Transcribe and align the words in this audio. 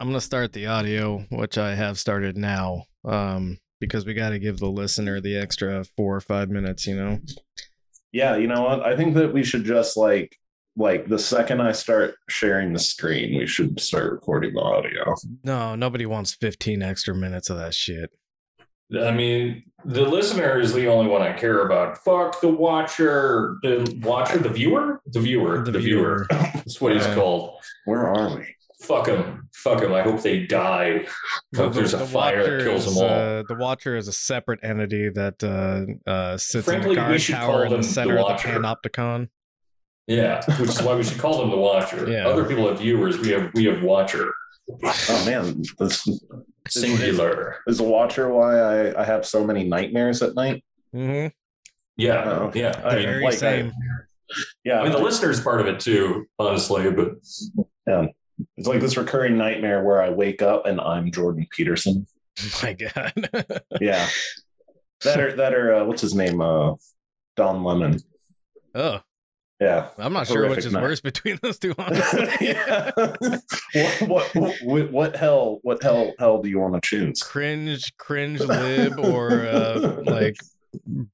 I'm 0.00 0.08
gonna 0.08 0.20
start 0.20 0.52
the 0.52 0.66
audio, 0.66 1.24
which 1.30 1.58
I 1.58 1.74
have 1.74 1.98
started 1.98 2.36
now, 2.36 2.84
um, 3.04 3.58
because 3.80 4.06
we 4.06 4.14
got 4.14 4.30
to 4.30 4.38
give 4.38 4.58
the 4.58 4.70
listener 4.70 5.20
the 5.20 5.36
extra 5.36 5.84
four 5.96 6.14
or 6.14 6.20
five 6.20 6.50
minutes. 6.50 6.86
You 6.86 6.96
know. 6.96 7.18
Yeah, 8.12 8.36
you 8.36 8.46
know 8.46 8.62
what? 8.62 8.86
I 8.86 8.96
think 8.96 9.14
that 9.14 9.32
we 9.32 9.42
should 9.44 9.64
just 9.64 9.96
like 9.96 10.36
like 10.78 11.08
the 11.08 11.18
second 11.18 11.60
I 11.60 11.72
start 11.72 12.14
sharing 12.28 12.72
the 12.72 12.78
screen, 12.78 13.36
we 13.36 13.46
should 13.46 13.80
start 13.80 14.12
recording 14.12 14.54
the 14.54 14.60
audio. 14.60 15.14
No, 15.42 15.74
nobody 15.74 16.06
wants 16.06 16.34
15 16.34 16.82
extra 16.82 17.14
minutes 17.14 17.50
of 17.50 17.58
that 17.58 17.74
shit. 17.74 18.10
I 18.98 19.10
mean, 19.10 19.64
the 19.84 20.02
listener 20.02 20.58
is 20.58 20.72
the 20.72 20.86
only 20.86 21.10
one 21.10 21.20
I 21.20 21.32
care 21.32 21.66
about. 21.66 21.98
Fuck 21.98 22.40
the 22.40 22.48
watcher, 22.48 23.58
the 23.62 23.98
watcher, 24.02 24.38
the 24.38 24.48
viewer, 24.48 25.02
the 25.06 25.20
viewer, 25.20 25.62
The 25.64 25.72
the, 25.72 25.78
viewer. 25.78 26.26
That's 26.30 26.80
what 26.80 26.94
he's 26.94 27.06
called. 27.08 27.58
Where 27.84 28.06
are 28.06 28.38
we? 28.38 28.46
Fuck 28.80 29.06
them, 29.06 29.48
fuck 29.54 29.80
them. 29.80 29.92
I 29.92 30.02
hope 30.02 30.22
they 30.22 30.46
die. 30.46 31.04
Hope 31.56 31.72
there's 31.74 31.94
a 31.94 32.06
fire 32.06 32.58
that 32.58 32.64
kills 32.64 32.86
is, 32.86 32.94
them 32.94 33.04
all. 33.04 33.10
Uh, 33.10 33.42
the 33.48 33.56
Watcher 33.58 33.96
is 33.96 34.06
a 34.06 34.12
separate 34.12 34.60
entity 34.62 35.08
that 35.08 35.42
uh, 35.42 36.08
uh, 36.10 36.36
sits 36.36 36.64
Frankly, 36.66 36.84
in 36.84 36.88
we 36.90 36.94
the 36.94 37.00
guard 37.00 37.20
should 37.20 37.34
tower 37.34 37.46
call 37.52 37.62
in 37.62 37.68
the 37.70 37.74
them 37.76 37.82
the 37.82 37.88
center 37.88 38.18
of 38.18 38.26
the 38.40 38.48
Panopticon. 38.48 39.28
Yeah, 40.06 40.42
which 40.60 40.70
is 40.70 40.80
why 40.82 40.94
we 40.94 41.02
should 41.02 41.18
call 41.18 41.38
them 41.40 41.50
the 41.50 41.56
watcher. 41.56 42.08
Yeah. 42.10 42.28
Other 42.28 42.44
people 42.44 42.68
have 42.68 42.78
viewers. 42.78 43.18
We 43.18 43.30
have 43.30 43.50
we 43.54 43.64
have 43.64 43.82
watcher. 43.82 44.32
Oh 44.84 45.22
man, 45.26 45.62
this 45.78 46.06
Singular. 46.68 47.56
is 47.66 47.78
the 47.78 47.84
watcher 47.84 48.28
why 48.32 48.58
I, 48.58 49.02
I 49.02 49.04
have 49.04 49.26
so 49.26 49.44
many 49.44 49.64
nightmares 49.64 50.22
at 50.22 50.34
night. 50.34 50.64
Mm-hmm. 50.94 51.28
Yeah, 51.96 52.22
Oh. 52.24 52.52
yeah. 52.54 52.80
I 52.84 52.88
I 52.90 52.94
mean, 52.96 53.02
very 53.06 53.24
like 53.24 53.42
I- 53.42 53.72
Yeah, 54.64 54.80
I 54.80 54.82
mean, 54.84 54.92
the 54.92 54.98
listener's 54.98 55.40
part 55.40 55.60
of 55.60 55.66
it 55.66 55.80
too, 55.80 56.26
honestly. 56.38 56.90
But 56.90 57.08
it's 58.56 58.68
like 58.68 58.80
this 58.80 58.96
recurring 58.96 59.36
nightmare 59.36 59.82
where 59.84 60.02
I 60.02 60.10
wake 60.10 60.42
up 60.42 60.66
and 60.66 60.80
I'm 60.80 61.10
Jordan 61.10 61.46
Peterson. 61.50 62.06
My 62.62 62.72
God. 62.74 63.12
Yeah, 63.80 64.08
that 65.04 65.20
are 65.20 65.32
that 65.36 65.54
are 65.54 65.74
uh, 65.74 65.84
what's 65.84 66.02
his 66.02 66.14
name? 66.14 66.40
Uh, 66.40 66.74
Don 67.36 67.62
Lemon. 67.62 68.00
oh, 68.74 69.00
Yeah. 69.60 69.88
I'm 69.98 70.12
not 70.12 70.26
sure 70.26 70.48
which 70.48 70.64
is 70.66 70.72
night. 70.72 70.82
worse 70.82 71.00
between 71.00 71.38
those 71.42 71.58
two. 71.58 71.74
Yeah. 72.40 72.90
what, 74.06 74.34
what 74.34 74.54
what 74.62 74.90
what 74.92 75.16
hell 75.16 75.58
what 75.62 75.82
hell 75.82 76.12
hell 76.18 76.42
do 76.42 76.48
you 76.48 76.58
want 76.58 76.74
to 76.74 76.80
choose? 76.82 77.20
cringe, 77.22 77.96
cringe 77.96 78.40
lib, 78.40 78.98
or 78.98 79.46
uh, 79.46 80.02
like 80.04 80.36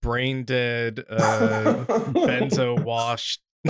brain 0.01 0.45
dead, 0.45 1.05
uh, 1.11 1.85
benzo 2.13 2.83
washed 2.83 3.41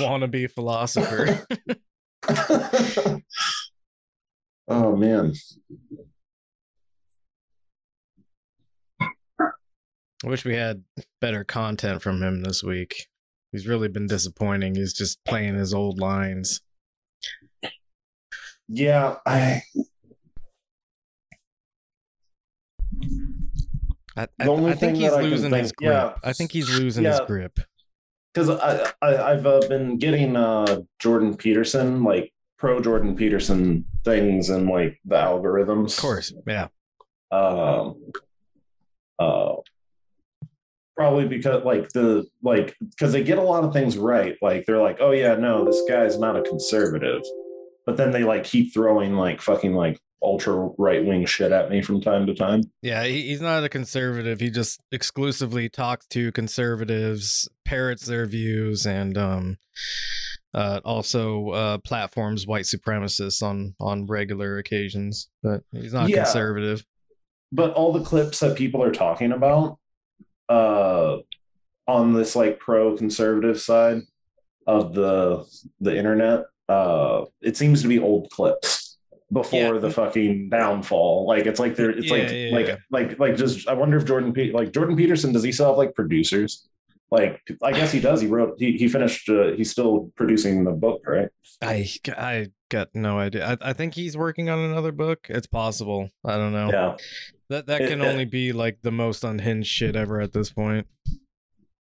wannabe 0.00 0.50
philosopher. 0.50 1.46
oh 4.68 4.96
man. 4.96 5.32
I 10.24 10.28
wish 10.28 10.44
we 10.44 10.54
had 10.54 10.82
better 11.20 11.44
content 11.44 12.00
from 12.02 12.22
him 12.22 12.42
this 12.42 12.62
week. 12.62 13.06
He's 13.52 13.66
really 13.66 13.88
been 13.88 14.06
disappointing. 14.06 14.74
He's 14.74 14.94
just 14.94 15.22
playing 15.24 15.56
his 15.56 15.74
old 15.74 15.98
lines. 15.98 16.62
Yeah, 18.68 19.16
I 19.24 19.62
I, 24.16 24.26
I, 24.40 24.48
I 24.48 24.74
think 24.74 24.96
he's 24.96 25.10
that 25.10 25.18
I 25.18 25.20
can 25.20 25.30
losing 25.30 25.52
his 25.52 25.72
grip. 25.72 25.92
yeah. 25.92 26.14
I 26.24 26.32
think 26.32 26.50
he's 26.52 26.78
losing 26.78 27.04
his 27.04 27.20
grip. 27.26 27.60
Because 28.36 28.50
I, 28.50 28.92
I 29.00 29.32
I've 29.32 29.46
uh, 29.46 29.60
been 29.68 29.96
getting 29.96 30.36
uh 30.36 30.82
Jordan 30.98 31.36
Peterson 31.36 32.04
like 32.04 32.32
pro 32.58 32.80
Jordan 32.80 33.16
Peterson 33.16 33.86
things 34.04 34.50
and 34.50 34.68
like 34.68 35.00
the 35.06 35.16
algorithms. 35.16 35.96
Of 35.96 36.02
course, 36.02 36.34
yeah. 36.46 36.68
um 37.32 38.12
uh 39.18 39.54
probably 40.96 41.26
because 41.26 41.64
like 41.64 41.88
the 41.90 42.26
like 42.42 42.76
because 42.90 43.12
they 43.12 43.24
get 43.24 43.38
a 43.38 43.42
lot 43.42 43.64
of 43.64 43.72
things 43.72 43.96
right 43.96 44.36
like 44.42 44.64
they're 44.66 44.80
like 44.80 44.98
oh 45.00 45.12
yeah 45.12 45.34
no 45.34 45.64
this 45.64 45.82
guy's 45.88 46.18
not 46.18 46.36
a 46.36 46.42
conservative 46.42 47.22
but 47.84 47.98
then 47.98 48.10
they 48.10 48.24
like 48.24 48.44
keep 48.44 48.72
throwing 48.72 49.14
like 49.14 49.42
fucking 49.42 49.74
like 49.74 49.98
ultra 50.22 50.70
right 50.78 51.04
wing 51.04 51.24
shit 51.26 51.52
at 51.52 51.70
me 51.70 51.82
from 51.82 52.00
time 52.00 52.26
to 52.26 52.34
time 52.34 52.62
Yeah, 52.82 53.04
he, 53.04 53.22
he's 53.28 53.40
not 53.40 53.62
a 53.64 53.68
conservative. 53.68 54.40
He 54.40 54.50
just 54.50 54.80
exclusively 54.90 55.68
talks 55.68 56.06
to 56.08 56.32
conservatives, 56.32 57.48
parrots 57.64 58.06
their 58.06 58.26
views, 58.26 58.86
and 58.86 59.16
um, 59.18 59.56
uh, 60.54 60.80
also 60.84 61.50
uh, 61.50 61.78
platforms 61.78 62.46
white 62.46 62.64
supremacists 62.64 63.42
on 63.42 63.74
on 63.78 64.06
regular 64.06 64.58
occasions. 64.58 65.28
But 65.42 65.62
he's 65.72 65.92
not 65.92 66.08
Yeah. 66.08 66.24
conservative. 66.24 66.84
but 67.52 67.72
all 67.74 67.92
the 67.92 68.02
clips 68.04 68.40
that 68.40 68.56
people 68.56 68.82
are 68.82 68.92
talking 68.92 69.32
about 69.32 69.78
uh 70.48 71.18
on 71.86 72.12
this 72.14 72.34
like 72.36 72.58
pro 72.58 72.96
conservative 72.96 73.60
side 73.60 74.00
of 74.66 74.94
the 74.94 75.44
the 75.80 75.96
internet 75.96 76.44
uh 76.68 77.24
it 77.42 77.56
seems 77.56 77.82
to 77.82 77.88
be 77.88 77.98
old 77.98 78.28
clips 78.30 78.85
before 79.32 79.74
Yeah. 79.74 79.78
the 79.80 79.90
fucking 79.90 80.48
downfall 80.50 81.26
like 81.26 81.46
it's 81.46 81.58
like 81.58 81.74
they're 81.76 81.90
it's 81.90 82.10
like 82.10 82.30
Yeah, 82.30 82.50
like 82.52 82.66
yeah. 82.68 82.76
like 82.90 83.18
like 83.18 83.36
just 83.36 83.66
i 83.68 83.72
wonder 83.72 83.96
if 83.96 84.04
jordan 84.04 84.32
Pe- 84.32 84.52
like 84.52 84.72
jordan 84.72 84.96
peterson 84.96 85.32
does 85.32 85.42
he 85.42 85.50
still 85.50 85.66
have 85.66 85.76
like 85.76 85.94
producers 85.96 86.68
like 87.10 87.40
i 87.62 87.72
guess 87.72 87.90
he 87.90 87.98
does 87.98 88.20
he 88.20 88.28
wrote 88.28 88.54
he, 88.58 88.72
he 88.78 88.86
finished 88.86 89.28
uh, 89.28 89.52
he's 89.56 89.70
still 89.70 90.12
producing 90.16 90.62
the 90.64 90.70
book 90.72 91.02
right 91.06 91.28
I 91.62 91.88
I 92.08 92.48
got 92.68 92.88
no 92.94 93.18
idea. 93.18 93.46
I, 93.62 93.70
I 93.70 93.72
think 93.72 93.94
he's 93.94 94.14
working 94.16 94.50
on 94.50 94.58
another 94.58 94.90
book. 94.92 95.26
It's 95.30 95.46
possible. 95.46 96.10
I 96.24 96.36
don't 96.36 96.52
know. 96.52 96.68
yeah 96.70 96.96
That 97.48 97.66
that 97.66 97.78
can 97.78 98.02
it- 98.02 98.06
only 98.06 98.24
be 98.26 98.52
like 98.52 98.78
the 98.82 98.90
most 98.90 99.24
unhinged 99.24 99.68
shit 99.70 99.96
ever 99.96 100.20
at 100.20 100.32
this 100.34 100.50
point. 100.50 100.86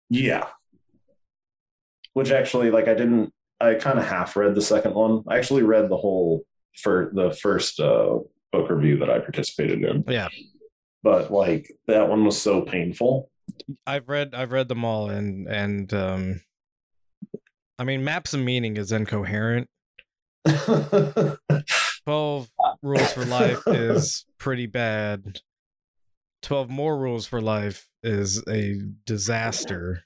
Yeah. 0.10 0.48
Which 2.14 2.32
actually, 2.32 2.72
like, 2.72 2.88
I 2.90 2.94
didn't. 2.96 3.32
I 3.62 3.76
kind 3.76 3.98
of 4.00 4.06
half 4.06 4.36
read 4.36 4.56
the 4.56 4.62
second 4.62 4.94
one. 4.96 5.24
I 5.28 5.38
actually 5.38 5.62
read 5.64 5.88
the 5.88 5.96
whole 5.98 6.42
for 6.82 7.12
the 7.14 7.32
first 7.32 7.80
uh, 7.80 8.20
book 8.52 8.70
review 8.70 8.98
that 9.00 9.10
I 9.10 9.20
participated 9.20 9.84
in, 9.84 10.04
Yeah, 10.08 10.30
but 11.04 11.32
like 11.32 11.72
that 11.88 12.10
one 12.10 12.26
was 12.26 12.42
so 12.42 12.62
painful. 12.62 13.30
I've 13.86 14.08
read 14.10 14.34
I've 14.34 14.52
read 14.52 14.68
them 14.68 14.86
all, 14.86 15.10
and 15.10 15.48
and 15.48 15.94
um, 15.94 16.42
I 17.80 17.84
mean, 17.84 18.04
Maps 18.04 18.34
of 18.34 18.40
Meaning 18.42 18.78
is 18.78 18.92
incoherent. 18.92 19.68
Twelve 22.06 22.50
Rules 22.82 23.14
for 23.14 23.26
Life 23.26 23.62
is 23.68 24.26
pretty 24.38 24.68
bad. 24.68 25.42
Twelve 26.42 26.70
More 26.70 26.98
Rules 26.98 27.26
for 27.28 27.42
Life 27.42 27.88
is 28.04 28.44
a 28.48 28.80
disaster. 29.06 30.04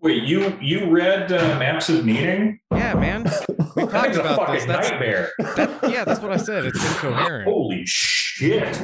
Wait, 0.00 0.22
you 0.24 0.56
you 0.60 0.90
read 0.90 1.30
uh, 1.32 1.58
Maps 1.58 1.88
of 1.88 2.04
Meaning? 2.04 2.60
Yeah, 2.72 2.94
man. 2.94 3.30
We 3.76 3.82
talked 3.82 3.92
That's 3.92 4.16
a 4.16 4.20
about 4.20 4.36
fucking 4.38 4.54
this. 4.54 4.64
That's 4.64 4.90
nightmare. 4.90 5.30
that, 5.38 5.90
yeah, 5.90 6.04
that's 6.04 6.20
what 6.22 6.32
I 6.32 6.38
said. 6.38 6.64
It's 6.64 6.82
incoherent. 6.82 7.44
Holy 7.46 7.82
shit! 7.84 8.80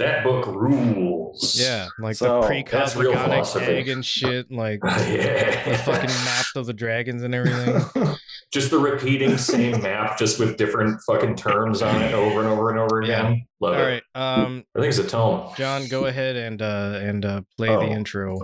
That 0.00 0.24
book 0.24 0.48
rules. 0.48 1.56
Yeah, 1.56 1.86
like 2.00 2.16
So, 2.16 2.40
the 2.42 2.64
that's 2.72 2.96
real 2.96 3.12
pre-cosmogonic 3.12 3.24
philosophy. 3.24 3.64
egg 3.66 3.88
and 3.88 4.04
shit, 4.04 4.50
like 4.50 4.80
yeah. 4.84 5.70
the 5.70 5.78
fucking 5.78 6.10
maps 6.24 6.56
of 6.56 6.66
the 6.66 6.72
dragons 6.72 7.22
and 7.22 7.36
everything. 7.36 7.80
just 8.52 8.72
the 8.72 8.78
repeating 8.80 9.38
same 9.38 9.80
map, 9.80 10.18
just 10.18 10.40
with 10.40 10.56
different 10.56 11.00
fucking 11.06 11.36
terms 11.36 11.80
on 11.80 12.02
it 12.02 12.12
over 12.12 12.40
and 12.40 12.48
over 12.48 12.70
and 12.70 12.80
over 12.80 13.00
again. 13.02 13.46
Love 13.60 13.74
All 13.76 13.80
it. 13.80 13.84
right, 13.86 14.02
um, 14.16 14.64
I 14.76 14.80
think 14.80 14.88
it's 14.90 14.98
a 14.98 15.06
tone. 15.06 15.52
John, 15.56 15.86
go 15.86 16.06
ahead 16.06 16.34
and 16.34 16.60
uh 16.60 16.98
and 17.00 17.24
uh 17.24 17.42
play 17.56 17.68
Oh. 17.68 17.78
the 17.78 17.86
intro. 17.86 18.40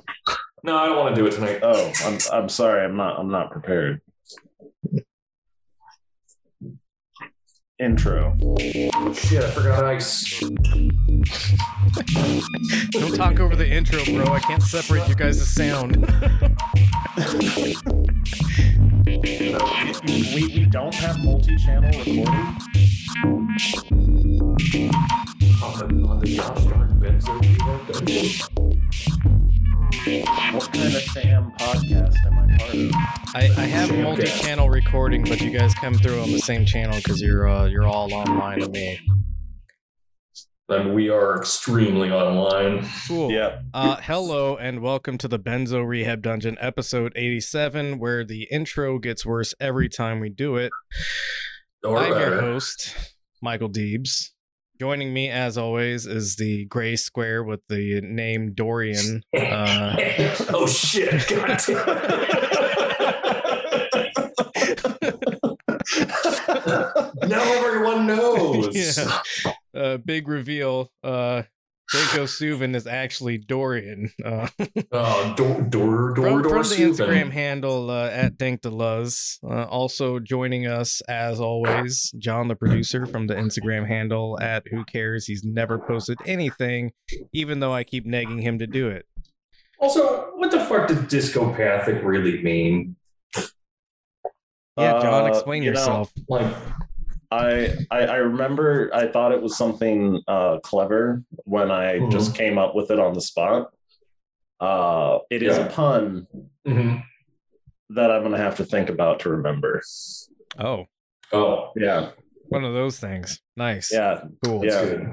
No, 0.65 0.77
I 0.77 0.87
don't 0.87 0.97
want 0.97 1.15
to 1.15 1.21
do 1.21 1.27
it 1.27 1.33
tonight. 1.33 1.59
oh, 1.63 1.93
I'm 2.05 2.19
I'm 2.33 2.49
sorry. 2.49 2.85
I'm 2.85 2.97
not. 2.97 3.19
I'm 3.19 3.31
not 3.31 3.51
prepared. 3.51 4.01
Intro. 7.81 8.37
Shit, 9.13 9.43
I 9.43 9.51
forgot 9.51 9.85
ice. 9.85 10.39
Don't 12.91 13.17
talk 13.17 13.41
over 13.41 13.57
the 13.57 13.67
intro, 13.69 14.05
bro. 14.05 14.33
I 14.33 14.39
can't 14.39 14.63
separate 14.63 15.09
you 15.09 15.17
guys' 15.17 15.45
sound. 15.49 15.97
We, 20.07 20.47
we 20.55 20.67
don't 20.67 20.95
have 20.95 21.19
multi-channel 21.25 21.91
recording. 21.91 22.57
On 25.61 25.79
the, 25.79 26.09
on 26.09 26.19
the 26.21 26.37
gosh 26.37 26.65
darn 26.67 27.01
benzo 27.01 27.41
What 29.93 30.73
kind 30.73 30.95
of 30.95 31.03
Sam 31.03 31.53
podcast 31.59 32.17
am 32.25 32.39
I 32.39 32.57
part 32.57 32.75
of? 32.75 32.91
I, 33.35 33.63
I 33.63 33.67
have 33.67 33.95
multi-channel 33.95 34.71
recording, 34.71 35.23
but 35.23 35.43
you 35.43 35.51
guys 35.51 35.75
come 35.75 35.95
through 35.95 36.19
on 36.19 36.33
the 36.33 36.39
same 36.39 36.65
channel 36.65 36.97
because 36.97 37.21
you're 37.21 37.47
uh, 37.47 37.67
you're 37.67 37.87
all 37.87 38.13
online 38.13 38.61
to 38.61 38.69
me. 38.71 38.99
And 40.71 40.95
we 40.95 41.11
are 41.11 41.37
extremely 41.37 42.11
online. 42.11 42.89
Cool. 43.07 43.31
Yeah. 43.31 43.61
Uh, 43.75 43.97
hello 43.97 44.57
and 44.57 44.81
welcome 44.81 45.19
to 45.19 45.29
the 45.29 45.39
Benzo 45.39 45.87
Rehab 45.87 46.23
Dungeon, 46.23 46.57
episode 46.59 47.13
87, 47.15 47.99
where 47.99 48.25
the 48.25 48.49
intro 48.51 48.99
gets 48.99 49.27
worse 49.27 49.55
every 49.61 49.91
time 49.91 50.21
we 50.21 50.31
do 50.31 50.57
it. 50.57 50.73
Or 51.85 51.99
I'm 51.99 52.19
your 52.19 52.41
host, 52.41 52.97
Michael 53.43 53.69
Deebs. 53.69 54.31
Joining 54.83 55.15
me, 55.15 55.31
as 55.31 55.57
always, 55.57 56.07
is 56.09 56.35
the 56.35 56.65
gray 56.65 56.97
square 56.97 57.45
with 57.45 57.61
the 57.69 58.01
name 58.01 58.53
Dorian. 58.53 59.23
Uh, 59.33 59.95
oh 60.53 60.67
shit! 60.67 61.29
God 61.29 61.61
now 67.29 67.43
everyone 67.65 68.09
knows. 68.09 68.75
Yeah. 68.75 69.21
uh, 69.73 69.99
big 69.99 70.27
reveal. 70.27 70.91
Uh, 71.05 71.43
Danko 71.93 72.25
Suvin 72.25 72.75
is 72.75 72.87
actually 72.87 73.39
Dorian. 73.39 74.11
Uh, 74.25 74.49
Oh, 74.93 75.35
door, 75.37 75.61
door, 75.63 76.13
door, 76.13 76.15
from, 76.15 76.43
door. 76.43 76.43
from 76.43 76.63
the 76.63 76.75
Subin. 76.77 76.95
Instagram 76.95 77.31
handle 77.31 77.91
uh, 77.91 78.09
at 78.09 78.37
DankDeleuze. 78.39 79.39
Uh, 79.45 79.65
also 79.65 80.19
joining 80.19 80.67
us, 80.67 81.01
as 81.03 81.41
always, 81.41 82.11
John, 82.19 82.49
the 82.49 82.57
producer, 82.57 83.05
from 83.07 83.27
the 83.27 83.35
Instagram 83.35 83.87
handle 83.87 84.39
at 84.41 84.65
Who 84.71 84.85
Cares. 84.85 85.27
He's 85.27 85.45
never 85.45 85.79
posted 85.79 86.19
anything, 86.27 86.93
even 87.33 87.61
though 87.61 87.73
I 87.75 87.85
keep 87.85 88.07
nagging 88.07 88.39
him 88.41 88.59
to 88.59 88.67
do 88.67 88.89
it. 88.89 89.07
Also, 89.79 90.31
what 90.37 90.51
the 90.51 90.61
fuck 90.61 90.89
does 90.89 90.99
discopathic 91.09 92.03
really 92.03 92.43
mean? 92.43 92.97
Yeah, 94.79 95.01
John, 95.03 95.25
Uh, 95.25 95.27
explain 95.27 95.63
you 95.63 95.73
know, 95.73 95.79
yourself. 95.81 96.13
Like, 96.29 96.55
I, 97.33 97.75
I 97.91 98.01
I 98.07 98.17
remember 98.17 98.91
I 98.93 99.07
thought 99.07 99.33
it 99.33 99.41
was 99.41 99.57
something 99.57 100.21
uh, 100.29 100.59
clever 100.61 101.23
when 101.45 101.71
I 101.71 101.99
Mhm. 101.99 102.11
just 102.13 102.35
came 102.37 102.59
up 102.59 102.75
with 102.75 102.91
it 102.91 102.99
on 102.99 103.15
the 103.15 103.23
spot. 103.23 103.71
Uh, 104.61 105.21
it 105.31 105.43
is 105.43 105.57
Yeah. 105.57 105.67
a 105.67 105.71
pun 105.71 106.27
mhm. 106.67 107.03
that 107.91 108.11
I'm 108.11 108.23
gonna 108.23 108.37
have 108.37 108.57
to 108.57 108.65
think 108.67 108.91
about 108.91 109.21
to 109.21 109.31
remember. 109.31 109.83
Oh, 110.59 110.85
oh, 111.33 111.73
Yeah, 111.75 112.11
one 112.49 112.65
of 112.65 112.75
those 112.75 113.01
things. 113.01 113.41
Nice. 113.57 113.91
yeah. 113.93 114.25
Cool. 114.45 114.61
that's 114.61 114.75
Yeah. 114.75 114.85
good. 114.85 115.09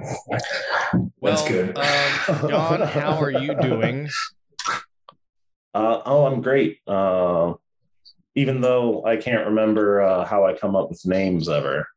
Well, 1.21 1.35
that's 1.35 1.47
good. 1.47 1.77
um, 1.77 2.49
John, 2.49 2.81
how 2.81 3.17
are 3.21 3.31
you 3.31 3.55
doing? 3.61 4.09
Uh, 5.73 6.01
oh, 6.05 6.25
I'm 6.25 6.41
great. 6.41 6.79
Uh, 6.85 7.53
even 8.35 8.59
though 8.61 9.05
I 9.05 9.15
can't 9.17 9.47
remember 9.47 10.01
uh, 10.01 10.25
how 10.25 10.45
I 10.45 10.53
come 10.53 10.75
up 10.75 10.89
with 10.89 11.05
names 11.05 11.47
ever. 11.47 11.87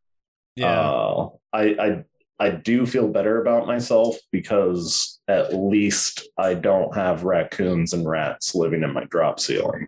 Yeah. 0.56 0.80
Uh, 0.80 1.28
I, 1.52 1.62
I 1.62 2.04
I 2.38 2.50
do 2.50 2.86
feel 2.86 3.08
better 3.08 3.40
about 3.40 3.66
myself 3.66 4.16
because 4.32 5.20
at 5.28 5.54
least 5.54 6.26
I 6.36 6.54
don't 6.54 6.94
have 6.96 7.22
raccoons 7.24 7.92
and 7.92 8.08
rats 8.08 8.54
living 8.54 8.82
in 8.82 8.92
my 8.92 9.04
drop 9.04 9.38
ceiling. 9.40 9.86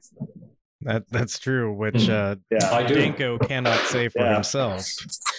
that 0.83 1.05
that's 1.11 1.39
true, 1.39 1.73
which 1.73 2.07
Hmm. 2.07 2.13
uh 2.13 2.35
Yeah, 2.51 2.71
I 2.71 2.83
do. 2.87 2.95
Danko 2.95 3.39
cannot 3.39 3.81
say 3.87 4.09
for 4.09 4.21
Yeah. 4.21 4.35
himself. 4.35 4.87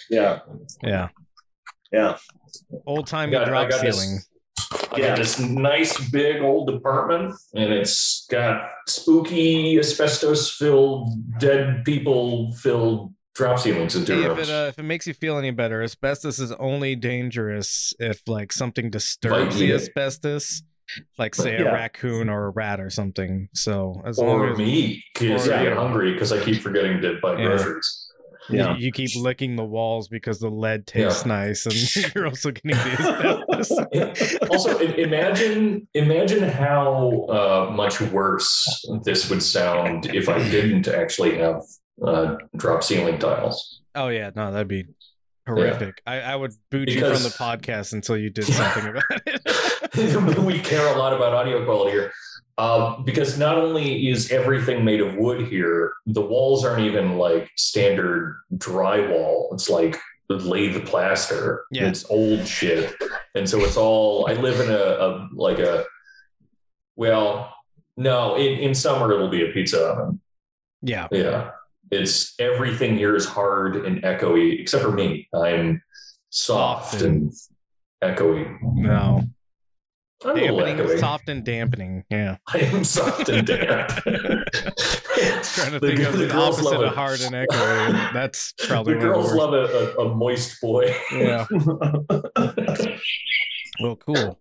yeah, 0.09 0.39
Yeah. 0.83 1.09
yeah. 1.91 2.17
Old 2.85 3.07
time 3.07 3.29
got- 3.31 3.43
I 3.43 3.49
drop 3.49 3.69
got 3.69 3.81
this- 3.81 3.99
ceiling. 4.01 4.19
I 4.91 4.97
Yeah. 4.97 5.07
got 5.09 5.17
this 5.17 5.39
nice 5.39 6.09
big 6.09 6.41
old 6.41 6.69
apartment, 6.69 7.35
and 7.53 7.71
it's 7.71 8.25
got 8.31 8.69
spooky 8.87 9.77
asbestos 9.77 10.51
filled, 10.57 11.09
dead 11.39 11.83
people 11.85 12.51
filled 12.53 13.13
drop 13.35 13.59
ceilings 13.59 13.95
in 13.95 14.05
two 14.05 14.21
Hey, 14.21 14.31
if 14.31 14.37
it 14.39 14.49
uh, 14.49 14.65
if 14.69 14.79
it 14.79 14.83
makes 14.83 15.05
you 15.05 15.13
feel 15.13 15.37
any 15.37 15.51
better, 15.51 15.83
asbestos 15.83 16.39
is 16.39 16.51
only 16.53 16.95
dangerous 16.95 17.93
if 17.99 18.21
like 18.27 18.51
something 18.51 18.89
disturbs 18.89 19.57
the 19.59 19.67
yeah. 19.67 19.75
asbestos, 19.75 20.63
like 21.17 21.35
say 21.35 21.53
Yeah. 21.59 21.69
a 21.69 21.73
raccoon 21.73 22.29
or 22.29 22.45
a 22.45 22.49
rat 22.49 22.79
or 22.79 22.89
something. 22.89 23.49
So 23.53 24.01
as 24.05 24.17
long 24.17 24.39
or 24.39 24.51
as 24.53 24.57
me, 24.57 25.03
because 25.13 25.47
or 25.47 25.53
I 25.53 25.63
you. 25.63 25.69
get 25.69 25.77
hungry 25.77 26.13
because 26.13 26.31
I 26.31 26.43
keep 26.43 26.61
forgetting 26.61 27.01
to 27.01 27.19
buy 27.21 27.33
Yeah. 27.37 27.47
groceries. 27.47 28.01
you- 28.49 28.57
Yeah. 28.59 28.77
you, 28.77 28.91
keep 28.91 29.09
licking 29.15 29.55
the 29.55 29.63
walls 29.65 30.07
because 30.07 30.37
the 30.39 30.49
lead 30.51 30.85
tastes 30.85 31.25
nice, 31.25 31.65
and 31.65 31.75
you're 32.15 32.27
also 32.27 32.51
getting 32.51 32.71
the 32.77 33.47
asbestos. 33.57 34.37
also, 34.51 34.77
imagine 34.79 35.87
imagine 35.95 36.43
how 36.47 37.25
uh, 37.27 37.71
much 37.73 37.99
worse 38.01 38.63
this 39.03 39.29
would 39.31 39.41
sound 39.41 40.05
if 40.13 40.29
I 40.29 40.37
didn't 40.51 40.87
actually 40.87 41.37
have 41.37 41.61
uh, 42.03 42.35
drop 42.55 42.83
ceiling 42.83 43.19
tiles. 43.19 43.81
oh 43.95 44.09
yeah, 44.09 44.31
no, 44.35 44.51
that'd 44.51 44.67
be 44.67 44.85
horrific. 45.47 46.01
I, 46.05 46.21
I 46.21 46.35
would 46.35 46.53
boot 46.71 46.89
you 46.89 47.01
from 47.01 47.23
the 47.23 47.29
podcast 47.39 47.93
until 47.93 48.17
you 48.17 48.29
did 48.29 48.45
something 48.45 48.87
about 48.87 49.03
it. 49.25 50.39
we 50.45 50.59
care 50.59 50.93
a 50.93 50.97
lot 50.97 51.13
about 51.13 51.33
audio 51.33 51.63
quality 51.65 51.91
here. 51.91 52.11
Um, 52.57 53.03
because 53.03 53.37
not 53.37 53.57
only 53.57 54.07
is 54.07 54.31
everything 54.31 54.85
made 54.85 55.01
of 55.01 55.15
wood 55.15 55.47
here, 55.47 55.93
the 56.05 56.21
walls 56.21 56.63
aren't 56.63 56.83
even 56.83 57.17
like 57.17 57.51
standard 57.57 58.37
drywall. 58.55 59.53
It's 59.53 59.69
like 59.69 59.99
lathe 60.29 60.85
plaster. 60.85 61.65
Yeah. 61.71 61.87
It's 61.87 62.09
old 62.09 62.47
shit. 62.47 62.93
And 63.35 63.49
so 63.49 63.59
it's 63.59 63.77
all 63.77 64.29
I 64.29 64.33
live 64.33 64.59
in 64.61 64.71
a, 64.71 64.77
a 64.77 65.29
like 65.33 65.59
a 65.59 65.85
well, 66.95 67.53
no, 67.97 68.35
in, 68.35 68.59
in 68.59 68.73
summer 68.75 69.11
it'll 69.11 69.29
be 69.29 69.49
a 69.49 69.51
pizza 69.51 69.79
oven. 69.81 70.21
yeah, 70.81 71.07
Yeah. 71.11 71.51
It's 71.91 72.33
everything 72.39 72.97
here 72.97 73.15
is 73.15 73.25
hard 73.25 73.75
and 73.85 74.01
echoey, 74.03 74.59
except 74.59 74.83
for 74.83 74.91
me. 74.91 75.27
I'm 75.33 75.81
soft, 76.29 76.91
Soft 76.91 77.03
and, 77.03 77.31
echoey. 78.03 78.57
no, 78.61 79.21
I'm 80.23 80.35
dampening, 80.35 80.97
soft 80.97 81.29
and 81.29 81.43
dampening. 81.45 82.03
Yeah. 82.09 82.37
I 82.47 82.57
am 82.59 82.83
soft 82.83 83.29
and 83.29 83.45
damp. 83.45 83.89
trying 85.45 85.71
to 85.71 85.79
The- 85.79 85.87
think 85.87 85.99
of 86.01 86.13
the 86.13 86.25
the, 86.25 86.27
girls 86.27 86.57
opposite 86.59 86.79
love 86.79 86.81
of 86.89 86.95
hard 86.95 87.21
and 87.21 87.35
echoey. 87.35 88.13
That's 88.13 88.53
probably 88.67 88.95
the 88.95 88.99
girls 89.01 89.31
love 89.33 89.53
a, 89.53 89.95
a, 89.99 90.07
a 90.07 90.15
moist 90.15 90.59
boy. 90.61 90.93
Yeah. 91.11 91.45
Well, 93.81 93.95
cool. 93.97 94.39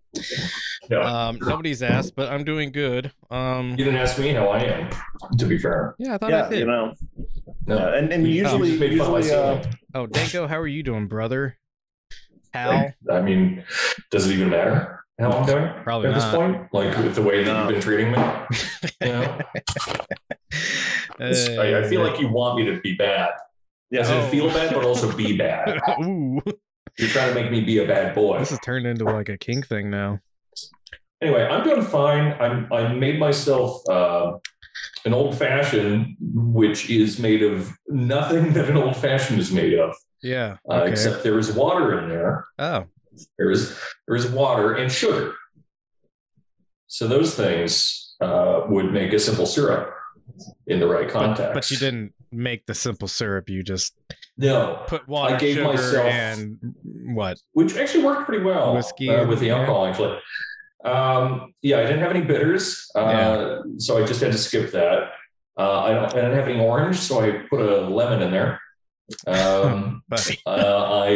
Yeah. 0.89 0.99
Um, 1.27 1.39
nobody's 1.41 1.81
asked, 1.83 2.15
but 2.15 2.29
I'm 2.31 2.43
doing 2.43 2.71
good. 2.71 3.11
Um, 3.31 3.71
you 3.71 3.77
didn't 3.83 3.95
ask 3.97 4.17
me 4.19 4.29
how 4.33 4.47
I 4.49 4.59
am, 4.63 4.89
to 5.37 5.45
be 5.45 5.57
fair. 5.57 5.95
yeah, 5.97 6.15
I 6.15 6.17
thought 6.17 6.33
I 6.33 6.37
yeah, 6.37 6.49
did. 6.49 6.59
you 6.59 6.65
know, 6.65 6.93
No. 7.67 7.77
yeah, 7.77 7.97
and 7.97 8.13
and 8.13 8.27
usually 8.27 8.69
just 8.69 8.79
made 8.79 8.97
fun 8.97 9.07
of 9.07 9.11
my 9.13 9.19
usually 9.19 9.35
uh. 9.35 9.63
Oh, 9.95 10.07
Danko, 10.07 10.47
how 10.47 10.59
are 10.59 10.67
you 10.67 10.83
doing, 10.83 11.07
brother? 11.07 11.57
Hal? 12.53 12.93
I 13.11 13.21
mean, 13.21 13.63
does 14.11 14.29
it 14.29 14.33
even 14.33 14.49
matter 14.49 15.03
how 15.19 15.31
I'm 15.31 15.45
doing 15.45 15.69
Probably 15.83 16.09
at 16.09 16.15
this 16.15 16.25
point? 16.33 16.67
Like 16.71 16.95
with 16.97 17.15
the 17.15 17.21
way 17.21 17.43
that 17.43 17.51
No. 17.51 17.59
you've 17.63 17.69
been 17.73 17.81
treating 17.81 18.11
me? 18.11 18.17
Yeah. 19.01 19.41
It's- 21.19 21.57
I, 21.57 21.79
I 21.79 21.83
feel 21.87 22.01
like 22.03 22.19
you 22.19 22.27
want 22.27 22.57
me 22.59 22.65
to 22.65 22.79
be 22.81 22.93
bad. 22.95 23.29
As 23.93 24.09
Oh. 24.09 24.27
feel 24.27 24.47
bad, 24.49 24.73
but 24.73 24.83
also 24.83 25.15
be 25.15 25.37
bad. 25.37 25.79
Ooh, 26.03 26.41
You're 26.97 27.09
trying 27.09 27.33
to 27.33 27.41
make 27.41 27.51
me 27.51 27.61
be 27.61 27.79
a 27.79 27.87
bad 27.87 28.15
boy. 28.15 28.39
this 28.39 28.51
has 28.51 28.59
turned 28.59 28.85
into 28.87 29.03
like 29.05 29.29
a 29.29 29.37
kink 29.37 29.67
thing 29.67 29.89
now. 29.89 30.19
Anyway, 31.21 31.43
I'm 31.43 31.63
doing 31.63 31.81
fine. 31.81 32.33
I'm 32.39 32.71
I 32.71 32.93
made 32.93 33.19
myself 33.19 33.81
uh, 33.89 34.33
an 35.05 35.13
old 35.13 35.37
fashioned, 35.37 36.15
which 36.19 36.89
is 36.89 37.19
made 37.19 37.43
of 37.43 37.71
nothing 37.87 38.53
that 38.53 38.69
an 38.69 38.77
old 38.77 38.95
fashioned 38.95 39.39
is 39.39 39.51
made 39.51 39.73
of, 39.77 39.95
Yeah. 40.21 40.57
uh, 40.69 40.81
Okay. 40.81 40.91
except 40.91 41.23
there 41.23 41.37
is 41.39 41.51
water 41.51 41.99
in 41.99 42.09
there. 42.09 42.45
oh, 42.59 42.85
There 43.37 43.51
is 43.51 43.77
there 44.07 44.15
is 44.15 44.27
water 44.27 44.73
and 44.75 44.91
sugar. 44.91 45.33
So 46.87 47.07
those 47.07 47.35
things 47.35 48.15
uh, 48.21 48.61
would 48.69 48.93
make 48.93 49.11
a 49.11 49.19
simple 49.19 49.45
syrup 49.45 49.91
in 50.67 50.79
the 50.79 50.87
right 50.87 51.07
but, 51.07 51.13
context. 51.13 51.53
but 51.53 51.71
you 51.71 51.77
didn't 51.77 52.13
make 52.35 52.65
the 52.65 52.73
simple 52.75 53.07
syrup. 53.07 53.49
You 53.49 53.63
just 53.63 53.93
No, 54.37 54.83
put 54.87 55.07
water, 55.07 55.37
gave 55.37 55.55
sugar, 55.55 55.67
myself- 55.73 56.05
and 56.05 56.57
what? 57.15 57.37
which 57.53 57.75
actually 57.77 58.03
worked 58.03 58.25
pretty 58.27 58.43
well 58.43 58.73
Whiskey 58.75 59.09
uh, 59.09 59.25
with 59.27 59.39
the 59.39 59.49
alcohol 59.51 59.85
actually 59.87 60.17
um, 60.83 61.53
yeah 61.61 61.77
i 61.79 61.81
didn't 61.83 61.99
have 61.99 62.11
any 62.11 62.21
bitters 62.21 62.89
uh, 62.95 62.99
Yeah. 62.99 63.61
so 63.77 64.01
i 64.01 64.05
just 64.05 64.21
had 64.21 64.31
to 64.31 64.37
skip 64.37 64.71
that 64.71 65.09
uh, 65.57 65.79
I, 65.81 65.93
don't, 65.93 66.05
I 66.13 66.15
didn't 66.21 66.33
have 66.35 66.47
any 66.47 66.59
orange 66.59 66.97
so 66.97 67.21
i 67.21 67.31
put 67.49 67.61
a 67.61 67.81
lemon 67.87 68.21
in 68.21 68.31
there 68.31 68.59
um, 69.27 70.03
uh, 70.11 70.19
I, 70.47 71.07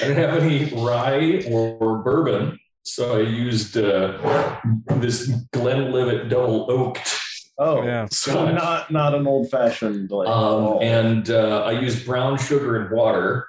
I 0.00 0.06
didn't 0.06 0.16
have 0.16 0.42
any 0.42 0.64
rye 0.74 1.42
or, 1.50 1.76
or 1.80 1.98
bourbon 2.02 2.58
so 2.82 3.18
i 3.18 3.22
used 3.22 3.76
uh, 3.76 4.58
this 4.96 5.28
glenlivet 5.52 6.28
double 6.28 6.70
oaked 6.70 7.18
oh 7.60 7.82
Yeah. 7.84 8.06
so 8.10 8.50
not 8.50 8.90
not 8.90 9.14
an 9.14 9.26
old 9.26 9.50
fashioned 9.50 10.10
like 10.10 10.26
um, 10.28 10.78
and 10.82 11.30
uh, 11.30 11.62
i 11.64 11.72
use 11.72 12.02
brown 12.04 12.36
sugar 12.38 12.76
and 12.80 12.90
water 12.90 13.46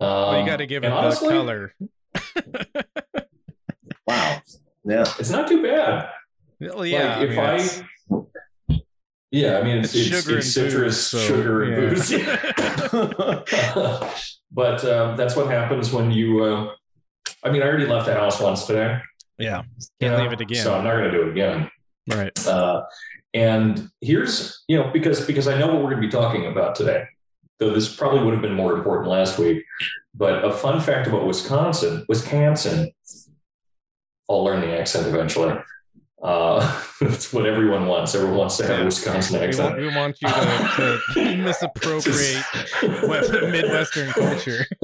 um, 0.00 0.08
Well, 0.10 0.40
you 0.40 0.46
got 0.46 0.56
to 0.58 0.66
give 0.66 0.82
it 0.84 0.88
and 0.88 0.94
the 0.94 0.98
honestly, 0.98 1.28
color. 1.30 1.72
wow 4.06 4.40
yeah 4.84 5.04
it's 5.18 5.30
not 5.30 5.48
too 5.48 5.62
bad 5.62 6.08
Well, 6.60 6.84
yeah. 6.86 7.18
like, 7.18 7.30
if 7.30 7.38
I, 7.38 7.42
I, 7.42 7.56
mean, 7.56 7.64
it's- 7.66 7.82
yeah, 9.30 9.58
I 9.58 9.62
mean, 9.62 9.76
it's, 9.78 9.94
It's 9.94 10.06
it's, 10.10 10.24
sugar 10.24 10.38
it's 10.38 10.56
and 10.56 10.70
citrus, 10.70 10.94
booze, 10.94 11.06
so, 11.06 11.18
sugar, 11.18 11.62
and 11.64 12.10
yeah. 12.10 12.38
booze. 13.20 14.40
but 14.50 14.82
um, 14.86 15.18
that's 15.18 15.36
what 15.36 15.48
happens 15.50 15.92
when 15.92 16.10
you. 16.10 16.42
Uh, 16.42 16.72
I 17.44 17.50
mean, 17.50 17.60
I 17.62 17.66
already 17.66 17.84
left 17.84 18.06
the 18.06 18.14
house 18.14 18.40
once 18.40 18.64
today. 18.64 18.98
yeah. 19.38 19.64
Can't 20.00 20.14
know, 20.16 20.22
leave 20.22 20.32
it 20.32 20.40
again. 20.40 20.64
So 20.64 20.74
I'm 20.74 20.82
not 20.82 20.92
going 20.92 21.04
to 21.04 21.10
do 21.10 21.22
it 21.24 21.28
again. 21.32 21.70
Right. 22.08 22.46
Uh, 22.48 22.84
and 23.38 23.88
here's, 24.00 24.64
you 24.66 24.76
know, 24.76 24.90
because 24.90 25.24
because 25.24 25.46
I 25.46 25.56
know 25.56 25.68
what 25.68 25.76
we're 25.76 25.90
going 25.90 26.02
to 26.02 26.08
be 26.08 26.10
talking 26.10 26.46
about 26.46 26.74
today. 26.74 27.04
though 27.60 27.70
this 27.70 27.94
probably 27.94 28.24
would 28.24 28.32
have 28.32 28.42
been 28.42 28.54
more 28.54 28.72
important 28.76 29.08
last 29.08 29.38
week. 29.38 29.64
But 30.12 30.44
a 30.44 30.52
fun 30.52 30.80
fact 30.80 31.06
about 31.06 31.24
Wisconsin, 31.24 32.04
Wisconsin, 32.08 32.90
I'll 34.28 34.42
learn 34.42 34.60
the 34.60 34.76
accent 34.76 35.06
eventually. 35.06 35.56
Uh, 36.20 36.82
that's 37.00 37.32
what 37.32 37.46
everyone 37.46 37.86
wants. 37.86 38.16
Everyone 38.16 38.38
wants 38.38 38.56
to 38.56 38.66
have 38.66 38.80
a 38.80 38.84
Wisconsin 38.84 39.34
We 39.34 39.46
want, 39.46 39.50
accent. 39.50 39.76
we 39.78 39.96
want 39.96 40.16
you 40.20 40.28
to, 40.28 41.00
to 41.14 41.36
misappropriate 41.44 42.44
West, 43.08 43.30
Midwestern 43.30 44.10
culture. 44.10 44.66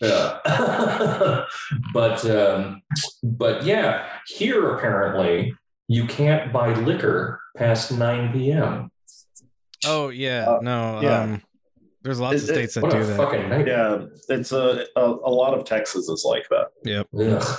yeah. 0.00 1.44
but 1.92 2.24
um, 2.30 2.80
but 3.22 3.64
yeah, 3.66 4.08
here 4.28 4.74
apparently 4.74 5.52
you 5.88 6.06
can't 6.06 6.52
buy 6.52 6.74
liquor 6.74 7.40
past 7.56 7.92
9 7.92 8.32
p.m. 8.32 8.90
Oh 9.86 10.08
yeah, 10.08 10.46
Uh, 10.48 10.58
no. 10.62 11.00
yeah. 11.02 11.20
Um, 11.22 11.42
there's 12.02 12.20
lots 12.20 12.42
of 12.42 12.48
It- 12.48 12.52
it- 12.52 12.54
states 12.70 12.74
that 12.74 12.90
do 12.90 13.04
that. 13.04 13.66
Yeah, 13.66 14.34
it's 14.34 14.52
a, 14.52 14.86
a 14.96 15.00
a 15.04 15.30
lot 15.30 15.54
of 15.54 15.64
Texas 15.64 16.08
is 16.08 16.24
like 16.24 16.48
that. 16.50 16.68
Yep. 16.84 17.06
Ugh. 17.18 17.58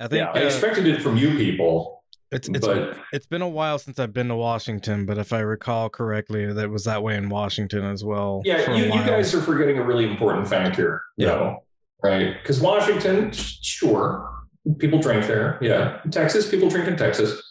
I 0.00 0.06
think 0.06 0.18
Yeah, 0.18 0.30
I 0.32 0.42
uh, 0.44 0.46
expected 0.46 0.86
it 0.86 1.02
from 1.02 1.16
you 1.16 1.36
people, 1.36 2.04
it's 2.30 2.48
it's 2.48 2.64
but 2.66 2.96
it's 3.12 3.26
been 3.26 3.42
a 3.42 3.48
while 3.48 3.78
since 3.78 3.98
I've 3.98 4.12
been 4.12 4.28
to 4.28 4.36
Washington, 4.36 5.06
but 5.06 5.18
if 5.18 5.32
I 5.32 5.40
recall 5.40 5.88
correctly, 5.88 6.52
that 6.52 6.70
was 6.70 6.84
that 6.84 7.02
way 7.02 7.16
in 7.16 7.28
Washington 7.28 7.84
as 7.84 8.04
well. 8.04 8.42
yeah, 8.44 8.72
you, 8.74 8.84
you 8.84 8.90
guys 9.04 9.34
are 9.34 9.40
forgetting 9.42 9.78
a 9.78 9.82
really 9.82 10.08
important 10.08 10.46
fact 10.48 10.76
here. 10.76 11.02
Yeah. 11.16 11.26
though, 11.30 11.64
right? 12.02 12.34
Because 12.40 12.60
Washington, 12.60 13.32
sure, 13.32 14.30
people 14.78 15.00
drink 15.00 15.26
there. 15.26 15.58
Yeah, 15.60 15.98
Texas, 16.12 16.48
people 16.48 16.68
drink 16.68 16.86
in 16.86 16.96
Texas. 16.96 17.42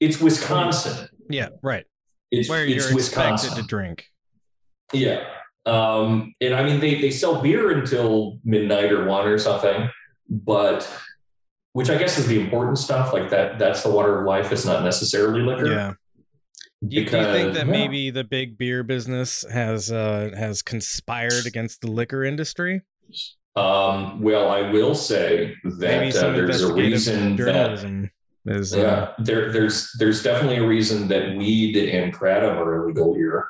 It's 0.00 0.20
Wisconsin. 0.20 1.08
Yeah, 1.28 1.50
right. 1.62 1.84
It's 2.30 2.48
Where 2.48 2.64
it's 2.64 2.86
you're 2.86 2.94
Wisconsin. 2.94 3.48
expected 3.48 3.62
to 3.62 3.68
drink. 3.68 4.06
Yeah. 4.92 5.24
Um, 5.66 6.34
and 6.40 6.54
I 6.54 6.62
mean, 6.62 6.80
they, 6.80 7.00
they 7.00 7.10
sell 7.10 7.42
beer 7.42 7.70
until 7.70 8.38
midnight 8.44 8.90
or 8.92 9.04
one 9.04 9.26
or 9.26 9.38
something, 9.38 9.88
but 10.28 10.90
which 11.72 11.90
I 11.90 11.98
guess 11.98 12.18
is 12.18 12.26
the 12.26 12.40
important 12.40 12.78
stuff. 12.78 13.12
Like 13.12 13.30
that, 13.30 13.58
that's 13.58 13.82
the 13.82 13.90
water 13.90 14.20
of 14.20 14.26
life. 14.26 14.50
It's 14.52 14.64
not 14.64 14.82
necessarily 14.82 15.42
liquor. 15.42 15.70
Yeah. 15.70 15.92
Do 16.86 16.96
you, 16.96 17.04
do 17.04 17.18
you 17.18 17.24
think 17.24 17.54
that 17.54 17.66
yeah. 17.66 17.72
maybe 17.72 18.10
the 18.10 18.24
big 18.24 18.56
beer 18.56 18.82
business 18.82 19.44
has 19.52 19.92
uh 19.92 20.30
has 20.34 20.62
conspired 20.62 21.44
against 21.44 21.82
the 21.82 21.90
liquor 21.90 22.24
industry? 22.24 22.80
Um, 23.54 24.22
well, 24.22 24.50
I 24.50 24.70
will 24.70 24.94
say 24.94 25.54
that 25.62 26.16
uh, 26.16 26.32
there's 26.32 26.62
a 26.62 26.72
reason 26.72 27.36
that 27.36 28.10
is 28.46 28.74
uh, 28.74 28.78
yeah, 28.78 29.24
there, 29.24 29.52
there's 29.52 29.92
there's 29.98 30.22
definitely 30.22 30.58
a 30.58 30.66
reason 30.66 31.08
that 31.08 31.36
weed 31.36 31.76
and 31.76 32.12
kratom 32.12 32.56
are 32.56 32.84
illegal 32.84 33.14
here, 33.14 33.48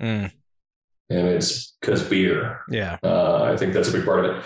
mm, 0.00 0.30
and 1.10 1.28
it's 1.28 1.76
because 1.80 2.02
beer. 2.02 2.60
yeah. 2.68 2.98
Uh, 3.02 3.44
I 3.44 3.56
think 3.56 3.72
that's 3.72 3.88
a 3.88 3.92
big 3.92 4.04
part 4.04 4.24
of 4.24 4.36
it. 4.36 4.44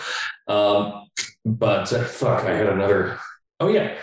Um, 0.53 1.09
but 1.45 1.93
uh, 1.93 2.05
fuck, 2.05 2.45
I 2.45 2.55
had 2.55 2.69
another. 2.69 3.19
Oh 3.61 3.69
yeah, 3.69 3.97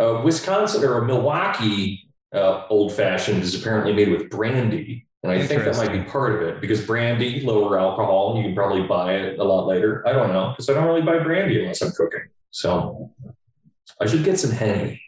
uh, 0.00 0.22
Wisconsin 0.24 0.84
or 0.84 1.04
Milwaukee 1.04 2.08
uh, 2.34 2.66
old 2.70 2.92
fashioned 2.92 3.42
is 3.42 3.54
apparently 3.54 3.92
made 3.92 4.08
with 4.08 4.30
brandy, 4.30 5.06
and 5.22 5.30
I 5.30 5.46
think 5.46 5.64
that 5.64 5.76
might 5.76 5.92
be 5.92 6.02
part 6.02 6.34
of 6.34 6.42
it 6.42 6.60
because 6.60 6.84
brandy 6.84 7.40
lower 7.40 7.78
alcohol. 7.78 8.36
You 8.36 8.44
can 8.44 8.54
probably 8.54 8.86
buy 8.86 9.14
it 9.14 9.38
a 9.38 9.44
lot 9.44 9.66
later. 9.66 10.06
I 10.06 10.12
don't 10.12 10.32
know 10.32 10.50
because 10.50 10.70
I 10.70 10.74
don't 10.74 10.86
really 10.86 11.02
buy 11.02 11.18
brandy 11.18 11.60
unless 11.60 11.82
I'm 11.82 11.92
cooking. 11.92 12.28
So 12.50 13.12
I 14.00 14.06
should 14.06 14.24
get 14.24 14.38
some 14.38 14.50
henny. 14.50 15.00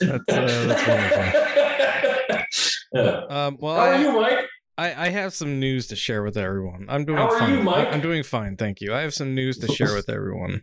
That's 0.00 0.28
uh, 0.28 0.64
that's 0.68 0.86
wonderful. 0.86 1.40
Yeah. 2.92 3.22
Um, 3.28 3.56
well, 3.60 3.74
How 3.74 3.80
are 3.82 3.94
I, 3.94 4.00
you, 4.00 4.12
Mike? 4.12 4.38
I 4.78 5.06
I 5.06 5.08
have 5.10 5.34
some 5.34 5.58
news 5.58 5.88
to 5.88 5.96
share 5.96 6.22
with 6.22 6.36
everyone. 6.36 6.86
I'm 6.88 7.04
doing 7.04 7.18
How 7.18 7.30
are 7.30 7.38
fine. 7.38 7.54
you, 7.54 7.62
Mike? 7.62 7.88
I'm 7.92 8.00
doing 8.00 8.22
fine, 8.22 8.56
thank 8.56 8.80
you. 8.80 8.94
I 8.94 9.00
have 9.00 9.14
some 9.14 9.34
news 9.34 9.58
to 9.58 9.66
share 9.72 9.94
with 9.94 10.08
everyone. 10.08 10.62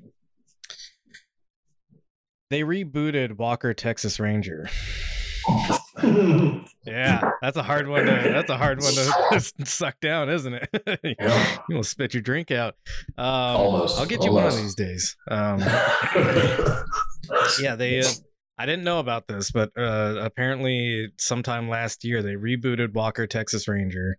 They 2.49 2.61
rebooted 2.61 3.37
Walker 3.37 3.73
Texas 3.73 4.19
Ranger. 4.19 4.69
Yeah, 6.83 7.31
that's 7.41 7.57
a 7.57 7.63
hard 7.63 7.87
one. 7.87 8.05
To, 8.05 8.11
that's 8.11 8.49
a 8.49 8.57
hard 8.57 8.81
one 8.81 8.93
to 8.93 9.39
suck 9.65 9.99
down, 9.99 10.29
isn't 10.29 10.53
it? 10.53 10.99
Yeah. 11.19 11.57
you 11.69 11.75
will 11.75 11.83
spit 11.83 12.13
your 12.13 12.21
drink 12.21 12.51
out. 12.51 12.75
Um, 13.17 13.25
Almost, 13.25 13.99
I'll 13.99 14.05
get 14.05 14.23
you 14.23 14.31
one 14.31 14.45
of 14.45 14.55
these 14.55 14.75
days. 14.75 15.15
Um, 15.29 15.59
yeah, 17.61 17.75
they. 17.75 17.99
Uh, 17.99 18.05
I 18.57 18.65
didn't 18.65 18.83
know 18.83 18.99
about 18.99 19.27
this, 19.27 19.51
but 19.51 19.71
uh, 19.77 20.17
apparently, 20.21 21.11
sometime 21.17 21.69
last 21.69 22.03
year 22.03 22.21
they 22.21 22.35
rebooted 22.35 22.93
Walker 22.93 23.25
Texas 23.25 23.67
Ranger. 23.67 24.17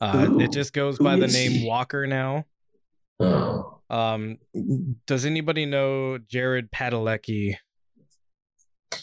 Uh, 0.00 0.26
Ooh, 0.28 0.40
it 0.40 0.52
just 0.52 0.72
goes 0.72 0.98
by 0.98 1.16
the 1.16 1.26
name 1.26 1.52
he? 1.52 1.66
Walker 1.66 2.06
now. 2.06 2.44
Oh. 3.20 3.80
Um, 3.90 4.38
does 5.06 5.24
anybody 5.24 5.64
know 5.64 6.18
Jared 6.18 6.70
Padalecki? 6.70 7.56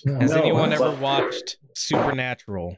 No, 0.03 0.19
Has 0.19 0.33
anyone 0.33 0.69
that's 0.69 0.81
ever 0.81 0.95
watched 0.95 1.57
Supernatural? 1.75 2.77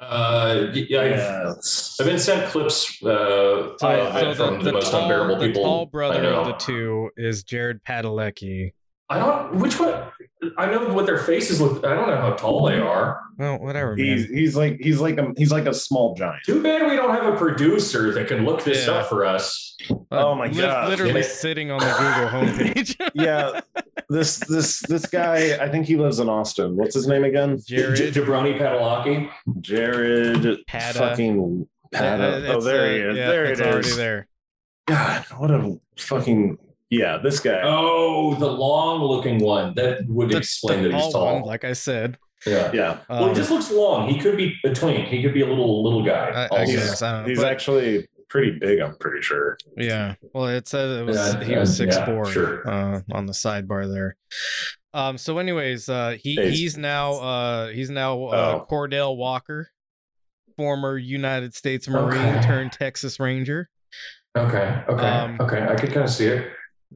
Uh, 0.00 0.66
yeah, 0.72 1.00
I've, 1.00 1.10
Yes. 1.10 1.96
I've 2.00 2.06
been 2.06 2.18
sent 2.18 2.50
clips 2.50 3.00
uh, 3.04 3.76
So, 3.78 3.86
I- 3.86 4.20
so 4.20 4.34
from 4.34 4.54
the, 4.54 4.58
the, 4.58 4.64
the, 4.64 4.72
most 4.72 4.90
tall, 4.90 5.02
unbearable 5.02 5.38
the 5.38 5.46
people. 5.46 5.62
tall 5.62 5.86
brother 5.86 6.24
of 6.26 6.46
the 6.46 6.54
two 6.54 7.10
is 7.16 7.44
Jared 7.44 7.84
Padalecki. 7.84 8.72
I 9.12 9.18
don't. 9.18 9.56
Which 9.56 9.78
one? 9.78 9.94
I 10.58 10.66
know 10.66 10.92
what 10.92 11.06
their 11.06 11.18
faces 11.18 11.60
look. 11.60 11.84
I 11.84 11.94
don't 11.94 12.08
know 12.08 12.16
how 12.16 12.32
tall 12.32 12.66
they 12.66 12.78
are. 12.80 13.20
Well, 13.38 13.58
whatever, 13.60 13.94
He's 13.94 14.28
man. 14.28 14.36
he's 14.38 14.56
like 14.56 14.76
he's 14.80 15.00
like 15.00 15.16
a 15.18 15.32
he's 15.36 15.52
like 15.52 15.66
a 15.66 15.74
small 15.74 16.14
giant. 16.16 16.42
Too 16.44 16.60
bad 16.62 16.88
we 16.90 16.96
don't 16.96 17.14
have 17.14 17.32
a 17.32 17.36
producer 17.36 18.12
that 18.14 18.26
can 18.26 18.44
look 18.44 18.64
this 18.64 18.86
Yeah. 18.86 18.94
up 18.94 19.08
for 19.08 19.24
us. 19.24 19.76
Oh 20.10 20.34
my 20.34 20.46
Lit- 20.48 20.56
God. 20.56 20.88
Literally 20.88 21.20
Yeah. 21.20 21.26
sitting 21.26 21.70
on 21.70 21.78
the 21.78 21.86
Google 21.86 22.28
homepage. 22.28 22.96
Yeah, 23.14 23.60
this 24.08 24.38
this 24.38 24.80
this 24.80 25.06
guy. 25.06 25.56
I 25.62 25.68
think 25.68 25.86
he 25.86 25.96
lives 25.96 26.18
in 26.18 26.28
Austin. 26.28 26.76
What's 26.76 26.94
his 26.94 27.06
name 27.06 27.22
again? 27.24 27.58
J- 27.64 27.76
Jared 27.76 28.14
Jabroni 28.14 28.58
Padalecki. 28.58 29.30
Jared 29.60 30.42
Pada. 30.68 30.94
fucking 30.94 31.68
Pada. 31.94 32.48
Uh, 32.48 32.54
Oh, 32.54 32.60
there 32.60 32.86
uh, 32.86 32.88
he 32.90 32.96
is. 32.96 33.16
yeah, 33.16 33.28
there 33.28 33.44
it's 33.44 33.60
already 33.60 33.90
there. 33.92 34.26
God, 34.88 35.24
what 35.36 35.50
a 35.52 35.78
fucking 35.98 36.58
yeah. 36.92 37.18
This 37.22 37.40
guy. 37.40 37.60
Oh, 37.64 38.34
the 38.34 38.46
long-looking 38.50 39.38
one. 39.42 39.72
That 39.74 40.06
would 40.06 40.30
The- 40.30 40.36
explain 40.38 40.82
the 40.82 40.90
that 40.90 40.94
he's 40.94 41.02
tall 41.04 41.12
tall. 41.12 41.34
one, 41.40 41.42
like 41.42 41.64
I 41.64 41.72
said. 41.72 42.18
yeah. 42.46 42.70
Yeah, 42.72 42.98
well, 43.08 43.24
Um, 43.24 43.28
he 43.30 43.34
just 43.36 43.50
looks 43.50 43.70
long. 43.70 44.08
He 44.08 44.18
could 44.18 44.36
be 44.36 44.54
a 44.64 44.70
twink. 44.74 45.08
He 45.08 45.22
could 45.22 45.32
be 45.34 45.40
a 45.42 45.46
little 45.46 45.82
little 45.82 46.04
guy. 46.04 46.48
I, 46.50 46.56
I 46.62 46.64
guess 46.66 47.00
I 47.02 47.22
know. 47.22 47.28
he's 47.28 47.38
but- 47.38 47.50
actually 47.50 48.08
pretty 48.28 48.58
big. 48.58 48.80
I'm 48.80 48.96
pretty 48.96 49.22
sure. 49.22 49.56
Yeah. 49.76 50.14
Well, 50.34 50.46
it 50.48 50.66
said 50.68 50.88
it 50.90 51.04
was 51.06 51.16
Yeah, 51.16 51.44
he 51.44 51.56
was 51.56 51.76
six 51.76 51.96
yeah, 51.96 52.04
four 52.06 52.26
sure. 52.26 52.68
uh, 52.68 53.00
on 53.12 53.26
the 53.26 53.32
sidebar 53.32 53.92
there. 53.92 54.16
Um. 54.94 55.16
So, 55.18 55.38
anyways, 55.38 55.88
uh, 55.88 56.16
he 56.20 56.34
Hey. 56.34 56.50
he's 56.50 56.76
now 56.76 57.12
uh 57.14 57.68
he's 57.68 57.90
now 57.90 58.24
uh, 58.24 58.60
Oh. 58.62 58.66
Cordell 58.70 59.16
Walker, 59.16 59.68
former 60.56 60.96
United 60.98 61.54
States 61.54 61.88
Marine 61.88 62.36
Okay. 62.36 62.42
turned 62.46 62.72
Texas 62.72 63.18
Ranger. 63.20 63.68
Okay. 64.36 64.82
Okay. 64.88 65.06
Um, 65.06 65.36
okay. 65.40 65.62
I 65.62 65.74
could 65.76 65.92
kind 65.92 66.04
of 66.04 66.10
see 66.10 66.26
it. 66.26 66.50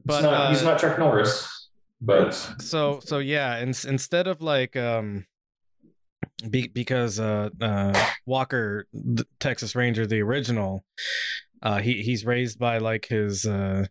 But 0.05 0.15
He's 0.15 0.23
not, 0.23 0.49
he's 0.51 0.61
uh, 0.63 0.65
not 0.65 0.79
Chuck 0.79 0.99
Norris, 0.99 1.69
but 2.01 2.33
so 2.59 2.99
so 3.03 3.19
yeah, 3.19 3.55
and 3.55 3.69
instead 3.87 4.27
of 4.27 4.41
like 4.41 4.75
um, 4.75 5.25
be, 6.49 6.67
because 6.67 7.19
uh 7.19 7.49
uh 7.59 7.93
Walker 8.25 8.87
the 8.93 9.25
Texas 9.39 9.75
Ranger 9.75 10.05
the 10.05 10.21
original, 10.21 10.83
uh 11.61 11.79
he 11.79 12.01
he's 12.03 12.25
raised 12.25 12.59
by 12.59 12.77
like 12.77 13.07
his 13.07 13.45
uh 13.45 13.85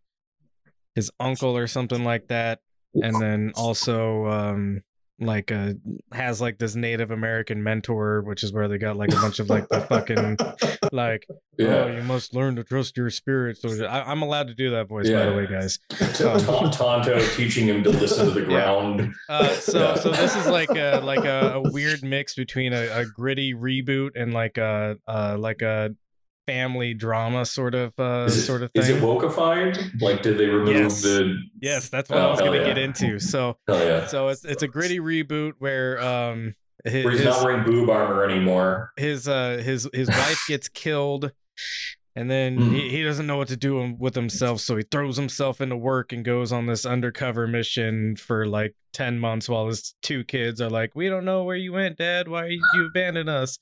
his 0.94 1.10
uncle 1.20 1.56
or 1.56 1.66
something 1.66 2.04
like 2.04 2.28
that, 2.28 2.60
and 2.94 3.20
then 3.20 3.52
also 3.56 4.26
um 4.26 4.82
like 5.18 5.50
uh 5.50 5.72
has 6.12 6.40
like 6.42 6.58
this 6.58 6.74
Native 6.76 7.10
American 7.10 7.62
mentor, 7.62 8.20
which 8.22 8.42
is 8.42 8.52
where 8.52 8.68
they 8.68 8.76
got 8.78 8.96
like 8.96 9.12
a 9.12 9.16
bunch 9.16 9.38
of 9.38 9.48
like 9.48 9.66
the 9.68 9.80
fucking 9.80 10.36
like 10.92 11.26
oh 11.58 11.86
you 11.86 12.02
must 12.02 12.34
learn 12.34 12.56
to 12.56 12.64
trust 12.64 12.96
your 12.98 13.08
spirit. 13.08 13.56
So 13.56 13.86
I, 13.86 14.10
I'm 14.10 14.20
allowed 14.22 14.48
to 14.48 14.54
do 14.54 14.70
that 14.72 14.88
voice 14.88 15.08
by 15.08 15.24
the 15.26 15.32
way, 15.34 15.46
guys. 15.46 15.78
Ton- 16.18 16.70
Tonto 16.70 17.18
teaching 17.34 17.66
him 17.66 17.82
to 17.84 17.90
listen 17.90 18.26
to 18.26 18.32
the 18.32 18.40
Yeah. 18.50 18.64
ground. 18.64 19.14
Uh, 19.28 19.48
so 19.54 19.78
Yeah. 19.78 19.94
so 19.94 20.10
this 20.10 20.36
is 20.36 20.46
like 20.46 20.70
a 20.70 21.00
like 21.02 21.24
a, 21.24 21.52
a 21.54 21.70
weird 21.72 22.02
mix 22.02 22.34
between 22.34 22.72
a, 22.72 22.86
a 23.00 23.06
gritty 23.06 23.54
reboot 23.54 24.10
and 24.16 24.34
like 24.34 24.58
a 24.58 24.96
uh 25.08 25.36
like 25.38 25.62
a 25.62 25.94
family 26.46 26.94
drama 26.94 27.44
sort 27.44 27.74
of 27.74 27.92
uh 27.98 28.26
it, 28.28 28.30
sort 28.30 28.62
of 28.62 28.70
thing. 28.72 28.82
is 28.82 28.88
it 28.88 29.02
wokeified? 29.02 30.00
Like, 30.00 30.22
did 30.22 30.38
they 30.38 30.46
remove 30.46 30.74
Yes. 30.74 31.02
the? 31.02 31.36
yes, 31.60 31.88
that's 31.88 32.08
what 32.08 32.18
I 32.20 32.26
Oh, 32.26 32.30
was 32.30 32.40
gonna 32.40 32.58
yeah. 32.58 32.64
get 32.64 32.78
into. 32.78 33.18
So 33.18 33.58
yeah. 33.68 34.06
so 34.06 34.28
it's 34.28 34.44
it's 34.44 34.62
a 34.62 34.68
gritty 34.68 35.00
reboot 35.00 35.54
where 35.58 36.00
um 36.00 36.54
his 36.84 37.04
Where 37.04 37.12
he's 37.12 37.20
his, 37.22 37.28
not 37.28 37.44
wearing 37.44 37.64
boob 37.64 37.90
armor 37.90 38.24
anymore. 38.24 38.92
his 38.96 39.26
uh 39.28 39.60
his 39.64 39.88
his 39.92 40.08
wife 40.08 40.44
gets 40.48 40.68
killed 40.68 41.32
And 42.16 42.30
then 42.30 42.56
Mm. 42.58 42.72
he, 42.72 42.88
he 42.88 43.02
doesn't 43.04 43.26
know 43.26 43.36
what 43.36 43.48
to 43.48 43.56
do 43.58 43.94
with 43.98 44.14
himself, 44.14 44.60
so 44.62 44.74
he 44.76 44.82
throws 44.90 45.18
himself 45.18 45.60
into 45.60 45.76
work 45.76 46.12
and 46.12 46.24
goes 46.24 46.50
on 46.50 46.64
this 46.66 46.86
undercover 46.86 47.46
mission 47.46 48.16
for 48.16 48.46
like 48.46 48.74
10 48.94 49.18
months 49.18 49.46
while 49.50 49.66
his 49.66 49.94
two 50.02 50.24
kids 50.24 50.58
are 50.60 50.70
like, 50.70 50.92
We 50.94 51.10
don't 51.10 51.26
know 51.26 51.44
where 51.44 51.56
you 51.56 51.72
went, 51.74 51.98
Dad. 51.98 52.26
Why 52.28 52.48
did 52.48 52.60
you 52.74 52.86
abandon 52.86 53.28
us? 53.28 53.58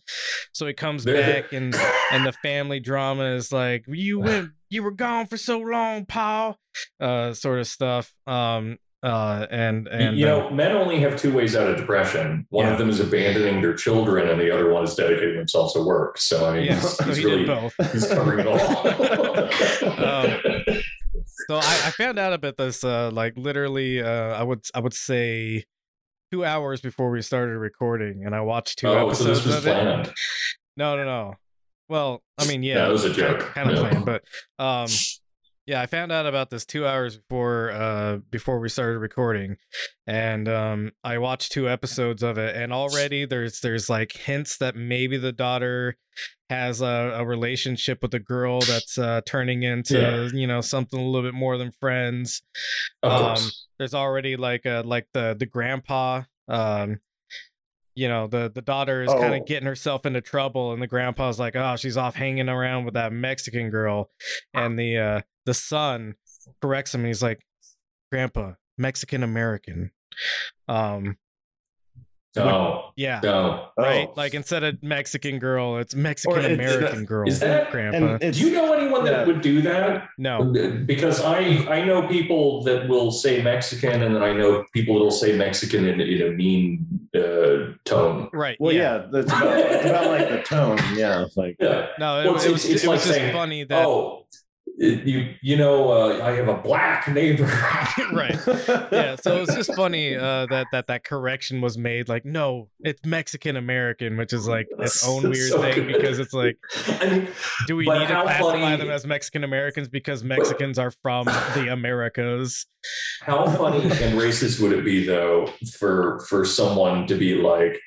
So 0.53 0.67
he 0.69 0.73
comes 0.73 1.05
back 1.05 1.53
and 1.53 1.75
and 2.13 2.25
the 2.25 2.33
family 2.43 2.79
drama 2.79 3.25
is 3.35 3.51
like, 3.53 3.85
You 3.89 4.21
went 4.21 4.51
you 4.71 4.83
were 4.85 4.93
gone 4.93 5.27
for 5.27 5.37
so 5.37 5.59
long, 5.59 6.07
Paul. 6.07 6.57
Uh 7.01 7.33
sort 7.35 7.59
of 7.59 7.67
stuff. 7.67 8.15
Um 8.29 8.79
uh 9.05 9.47
and 9.51 9.87
and 9.89 10.19
you 10.19 10.27
uh, 10.27 10.31
know, 10.31 10.51
men 10.51 10.73
only 10.73 10.99
have 10.99 11.17
two 11.21 11.33
ways 11.33 11.55
out 11.55 11.69
of 11.69 11.77
depression. 11.77 12.47
One 12.51 12.65
Yeah. 12.67 12.73
of 12.73 12.79
them 12.79 12.89
is 12.89 12.99
abandoning 13.01 13.61
their 13.61 13.75
children, 13.75 14.29
and 14.29 14.41
the 14.41 14.51
other 14.51 14.73
one 14.73 14.83
is 14.83 14.95
dedicating 14.95 15.37
themselves 15.37 15.75
to 15.75 15.83
work. 15.85 16.17
So 16.19 16.47
I 16.49 16.55
mean, 16.55 16.65
yeah, 16.65 16.75
he's, 16.81 16.97
so 16.97 17.05
he's 17.09 17.17
he 17.19 17.25
really 17.27 17.39
did 17.45 17.47
both. 17.49 17.75
he's 17.93 18.09
covering 18.09 18.41
it 18.41 18.47
all. 18.47 18.59
Um, 20.05 20.41
So 21.49 21.57
I, 21.57 21.61
I 21.87 21.91
found 21.91 22.19
out 22.19 22.33
about 22.33 22.57
this 22.57 22.83
uh 22.85 23.11
like 23.13 23.35
literally 23.37 24.03
uh 24.03 24.35
I 24.35 24.43
would 24.43 24.65
I 24.75 24.81
would 24.81 24.95
say 24.95 25.65
two 26.33 26.45
hours 26.45 26.81
before 26.81 27.11
we 27.11 27.21
started 27.23 27.59
recording 27.59 28.25
and 28.25 28.35
I 28.35 28.41
watched 28.41 28.79
two 28.79 28.89
oh, 28.89 29.13
so 29.13 29.31
episodes 29.31 29.45
this 29.45 29.55
was 29.57 29.67
of 29.67 30.07
it. 30.07 30.13
No, 30.77 30.97
no, 30.97 31.05
no. 31.05 31.35
Well, 31.89 32.23
I 32.39 32.47
mean, 32.47 32.63
yeah, 32.63 32.77
that 32.77 32.91
was 32.91 33.05
a 33.05 33.13
joke. 33.13 33.41
kind 33.55 33.69
of 33.69 33.77
Yeah. 33.77 33.81
planned, 33.83 34.05
but 34.07 34.23
um, 34.59 34.89
yeah, 35.67 35.81
I 35.81 35.87
found 35.87 36.13
out 36.13 36.27
about 36.27 36.51
this 36.51 36.65
two 36.65 36.87
hours 36.87 37.17
before 37.17 37.71
uh 37.73 38.17
before 38.31 38.59
we 38.61 38.69
started 38.69 38.99
recording, 38.99 39.57
and 40.07 40.49
um, 40.49 40.93
I 41.03 41.19
watched 41.19 41.53
two 41.53 41.69
episodes 41.69 42.23
of 42.23 42.39
it, 42.39 42.55
and 42.57 42.73
already 42.73 43.25
there's 43.25 43.61
there's 43.61 43.89
like 43.89 44.13
hints 44.13 44.59
that 44.59 44.77
maybe 44.77 45.17
the 45.17 45.33
daughter 45.33 45.97
has 46.51 46.81
a, 46.83 47.15
a 47.17 47.25
relationship 47.25 48.03
with 48.03 48.13
a 48.15 48.21
girl 48.21 48.61
that's 48.61 48.99
uh 48.99 49.21
turning 49.27 49.63
into 49.63 49.99
Yeah. 49.99 50.29
you 50.39 50.47
know 50.47 50.61
something 50.61 51.01
a 51.01 51.03
little 51.03 51.23
bit 51.29 51.35
more 51.35 51.57
than 51.57 51.73
friends 51.73 52.43
Of 53.03 53.11
um, 53.13 53.19
course. 53.37 53.67
there's 53.79 53.95
already 53.95 54.37
like 54.37 54.65
uh 54.67 54.83
like 54.85 55.09
the 55.15 55.35
the 55.37 55.47
grandpa 55.47 56.23
um 56.47 57.01
you 57.97 58.09
know 58.09 58.27
the 58.27 58.53
the 58.55 58.61
daughter 58.63 59.03
is 59.03 59.11
kind 59.13 59.33
Oh. 59.35 59.39
of 59.39 59.47
getting 59.47 59.67
herself 59.67 60.05
into 60.05 60.21
trouble 60.21 60.73
and 60.73 60.83
the 60.83 60.87
grandpa's 60.87 61.39
like 61.39 61.57
oh 61.57 61.77
she's 61.77 61.97
off 61.97 62.15
hanging 62.15 62.49
around 62.51 62.85
with 62.85 62.95
that 62.95 63.13
mexican 63.13 63.71
girl 63.71 64.11
and 64.53 64.79
the 64.79 64.99
uh 64.99 65.21
the 65.47 65.55
son 65.55 66.15
corrects 66.61 66.95
him 66.95 67.01
and 67.03 67.09
he's 67.09 67.23
like 67.23 67.41
grandpa 68.11 68.53
mexican 68.79 69.23
american 69.23 69.91
um 70.69 71.17
No, 72.37 72.91
yeah 72.97 73.21
no. 73.23 73.69
right 73.79 74.09
Oh. 74.11 74.15
like 74.17 74.35
instead 74.35 74.65
of 74.65 74.83
mexican 74.83 75.39
girl 75.39 75.79
it's 75.79 75.95
mexican 75.95 76.45
american 76.45 77.05
girl 77.05 77.29
is 77.29 77.39
that- 77.41 77.71
grandpa 77.71 78.19
and 78.21 78.35
Do 78.35 78.41
you 78.41 78.51
know 78.53 78.73
anyone 78.73 79.05
that 79.05 79.13
Yeah. 79.21 79.25
would 79.27 79.41
do 79.41 79.63
that? 79.63 80.09
no 80.19 80.53
Because 80.85 81.21
I 81.21 81.39
I 81.71 81.85
know 81.85 82.09
people 82.09 82.63
that 82.65 82.89
will 82.89 83.11
say 83.13 83.41
Mexican, 83.43 84.03
and 84.03 84.15
then 84.17 84.23
I 84.23 84.33
know 84.33 84.65
people 84.73 84.95
that 84.99 85.05
will 85.05 85.11
say 85.25 85.37
Mexican 85.37 85.87
in, 85.87 86.01
in 86.01 86.23
a 86.23 86.31
mean 86.31 86.87
uh, 87.15 87.75
tone. 87.85 88.29
right 88.33 88.57
well, 88.59 88.73
yeah, 88.73 88.83
yeah, 88.83 89.07
that's 89.13 89.31
about, 89.33 89.59
it's 89.59 89.85
about 89.87 90.07
like 90.15 90.29
the 90.35 90.43
tone. 90.43 90.79
Yeah, 90.97 91.23
it's 91.25 91.37
like 91.37 91.55
Yeah. 91.61 91.87
no 91.99 92.09
it, 92.21 92.25
Well, 92.27 92.35
it 92.35 92.39
it's- 92.39 92.51
was, 92.53 92.65
it's 92.65 92.83
it 92.85 92.89
was 92.89 93.01
like 93.01 93.07
just 93.09 93.19
saying, 93.19 93.33
funny 93.33 93.63
that 93.65 93.85
Oh, 93.87 94.27
it- 94.79 95.07
you 95.07 95.35
you 95.43 95.57
know 95.57 95.91
uh, 95.93 96.21
I 96.25 96.33
have 96.33 96.49
a 96.49 96.55
black 96.57 97.07
neighbor. 97.09 97.45
right 98.13 98.37
yeah 98.93 99.15
so 99.17 99.43
it's 99.43 99.55
just 99.55 99.73
funny 99.75 100.17
uh 100.17 100.47
that 100.47 100.67
that 100.73 100.89
that 100.89 101.05
correction 101.05 101.61
was 101.61 101.79
made 101.79 102.09
like 102.09 102.25
no 102.25 102.69
it's 102.81 103.05
mexican 103.07 103.57
american 103.57 104.17
which 104.17 104.33
is 104.33 104.49
like 104.49 104.67
its 104.79 105.07
own 105.07 105.23
weird 105.23 105.51
so 105.51 105.61
thing 105.63 105.75
good. 105.75 105.87
because 105.87 106.19
it's 106.19 106.33
like 106.33 106.59
I 107.01 107.09
mean, 107.09 107.29
do 107.67 107.77
we 107.77 107.85
need 107.89 108.09
to 108.09 108.23
classify 108.23 108.53
funny- 108.61 108.77
them 108.77 108.91
as 108.91 109.07
mexican 109.07 109.45
americans 109.45 109.89
because 109.89 110.25
mexicans 110.25 110.79
are 110.79 110.91
from 110.91 111.27
the 111.27 111.69
americas 111.71 112.67
how 113.23 113.47
funny 113.47 113.83
and 113.85 114.19
racist 114.19 114.61
would 114.61 114.73
it 114.73 114.85
be 114.85 115.05
though 115.07 115.47
for 115.79 116.21
for 116.29 116.45
someone 116.45 117.07
to 117.07 117.15
be 117.15 117.35
like 117.37 117.81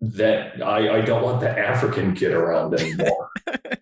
that? 0.00 0.60
I 0.62 0.98
I 0.98 1.00
don't 1.02 1.22
want 1.22 1.40
the 1.40 1.50
African 1.50 2.12
kid 2.14 2.32
around 2.32 2.74
anymore. 2.74 3.30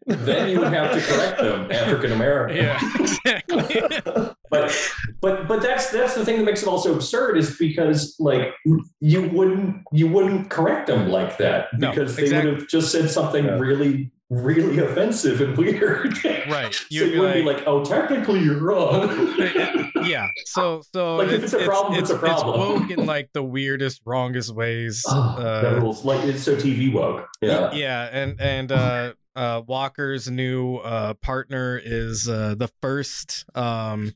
Then 0.07 0.49
you 0.51 0.61
would 0.61 0.73
have 0.73 0.93
to 0.93 1.01
correct 1.01 1.39
them, 1.41 1.71
African 1.73 2.13
American. 2.13 2.57
yeah 2.57 2.79
exactly 2.99 3.83
but 4.51 4.93
but 5.21 5.49
but 5.49 5.61
that's 5.63 5.91
that's 5.91 6.15
the 6.15 6.25
thing 6.25 6.39
that 6.39 6.45
makes 6.45 6.63
it 6.63 6.69
also 6.69 6.95
absurd 6.95 7.37
is 7.37 7.57
because 7.59 8.15
like 8.21 8.55
you 9.01 9.29
wouldn't 9.31 9.83
you 9.93 10.07
wouldn't 10.09 10.49
correct 10.51 10.87
them 10.87 11.09
like 11.09 11.37
that 11.39 11.67
No, 11.79 11.91
because 11.91 12.15
they 12.17 12.23
exactly. 12.23 12.51
would 12.53 12.61
have 12.61 12.69
just 12.69 12.93
said 12.93 13.11
something 13.11 13.45
Yeah. 13.45 13.59
really 13.59 14.13
really 14.29 14.79
offensive 14.81 15.41
and 15.41 15.57
weird 15.57 16.13
right 16.49 16.75
so 16.75 16.85
You'd 16.91 17.15
you 17.15 17.33
be 17.33 17.43
like 17.43 17.63
oh 17.67 17.85
technically 17.85 18.41
you're 18.41 18.61
wrong 18.61 19.37
yeah 20.05 20.27
so 20.47 20.83
so 20.93 21.17
Like, 21.17 21.29
if 21.29 21.45
it's 21.45 21.53
a 21.53 21.65
problem, 21.65 21.99
it's 21.99 22.11
a 22.11 22.19
problem. 22.19 22.59
woke 22.59 22.91
in 22.91 23.07
like 23.07 23.31
the 23.33 23.43
weirdest 23.45 24.03
wrongest 24.05 24.53
ways 24.55 25.05
Ah, 25.09 25.37
that 25.63 25.75
uh 25.75 25.81
rules. 25.81 26.05
like 26.05 26.25
it's 26.25 26.43
so 26.43 26.57
tv 26.57 26.93
woke 26.93 27.29
yeah 27.41 27.73
yeah 27.73 28.09
and 28.13 28.41
and 28.41 28.73
uh 28.73 29.13
uh 29.37 29.63
walker's 29.67 30.31
new 30.31 30.77
uh 30.77 31.15
partner 31.15 31.81
is 31.83 32.29
uh 32.29 32.55
the 32.57 32.69
first 32.81 33.45
um 33.55 34.13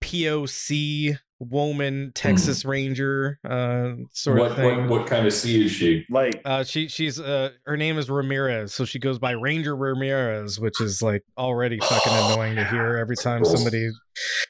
poc 0.00 1.18
woman 1.40 2.10
texas 2.16 2.64
ranger 2.64 3.38
uh 3.48 3.92
sort 4.12 4.38
what, 4.40 4.50
of 4.50 4.56
thing. 4.56 4.88
what 4.88 5.00
what 5.00 5.06
kind 5.06 5.24
of 5.24 5.32
sea 5.32 5.66
is 5.66 5.70
she? 5.70 6.04
Like 6.10 6.40
uh 6.44 6.64
she 6.64 6.88
she's 6.88 7.20
uh 7.20 7.50
her 7.64 7.76
name 7.76 7.96
is 7.96 8.10
ramirez 8.10 8.74
so 8.74 8.84
she 8.84 8.98
goes 8.98 9.20
by 9.20 9.32
ranger 9.32 9.76
ramirez 9.76 10.58
which 10.58 10.80
is 10.80 11.00
like 11.00 11.22
already 11.36 11.78
fucking 11.78 12.12
annoying 12.12 12.56
to 12.56 12.64
hear 12.64 12.96
every 12.96 13.14
time 13.14 13.44
somebody 13.44 13.88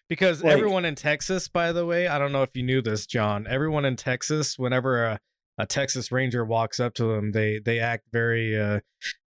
because 0.08 0.42
Like- 0.42 0.54
everyone 0.54 0.86
in 0.86 0.94
texas 0.94 1.48
by 1.48 1.72
the 1.72 1.84
way 1.84 2.08
i 2.08 2.18
don't 2.18 2.32
know 2.32 2.42
if 2.42 2.50
you 2.54 2.62
knew 2.62 2.80
this 2.80 3.04
john 3.04 3.46
everyone 3.50 3.84
in 3.84 3.96
texas 3.96 4.58
whenever 4.58 5.04
a, 5.04 5.20
a 5.58 5.66
texas 5.66 6.10
ranger 6.12 6.44
walks 6.44 6.78
up 6.80 6.94
to 6.94 7.04
them 7.04 7.32
they 7.32 7.58
they 7.58 7.80
act 7.80 8.04
very 8.12 8.58
uh 8.58 8.78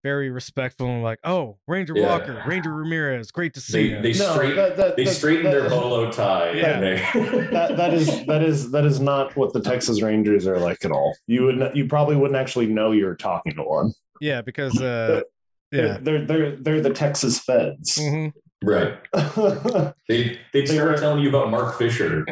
very 0.03 0.29
respectful 0.29 0.87
and 0.87 1.03
like 1.03 1.19
oh 1.23 1.57
ranger 1.67 1.93
Yeah. 1.95 2.07
walker 2.07 2.43
ranger 2.47 2.73
ramirez 2.73 3.31
great 3.31 3.53
to 3.55 3.61
see 3.61 3.89
they 3.89 3.95
you 3.95 4.01
they 4.13 4.19
no, 4.19 4.31
straight 4.33 4.55
that, 4.55 4.77
that, 4.77 4.95
they 4.95 5.03
that- 5.05 5.11
straighten 5.13 5.43
that- 5.45 5.51
their 5.51 5.69
bolo 5.69 6.09
tie 6.11 6.51
Yeah. 6.51 6.79
they 6.79 6.95
that 7.51 7.75
that 7.77 7.93
is 7.93 8.25
that 8.25 8.41
is 8.43 8.71
that 8.71 8.85
is 8.85 8.99
not 8.99 9.35
what 9.35 9.53
the 9.53 9.61
Texas 9.61 10.01
Rangers 10.01 10.47
are 10.47 10.57
like 10.59 10.83
at 10.85 10.91
all. 10.91 11.15
You 11.27 11.43
would 11.43 11.57
not, 11.57 11.75
you 11.75 11.87
probably 11.87 12.15
wouldn't 12.15 12.37
actually 12.39 12.67
know 12.67 12.91
you're 12.91 13.15
talking 13.15 13.53
to 13.55 13.63
one. 13.63 13.91
yeah 14.19 14.41
because 14.41 14.81
uh 14.81 15.21
yeah 15.71 15.97
They're 16.01 16.25
they're 16.25 16.55
they're 16.55 16.81
the 16.81 16.93
Texas 16.93 17.39
Feds. 17.39 17.97
Mhm. 17.97 18.31
right 18.63 18.97
they 20.07 20.37
they 20.53 20.61
They 20.61 20.65
start 20.65 20.99
telling 20.99 21.23
you 21.23 21.29
about 21.29 21.49
mark 21.51 21.77
fisher 21.77 22.25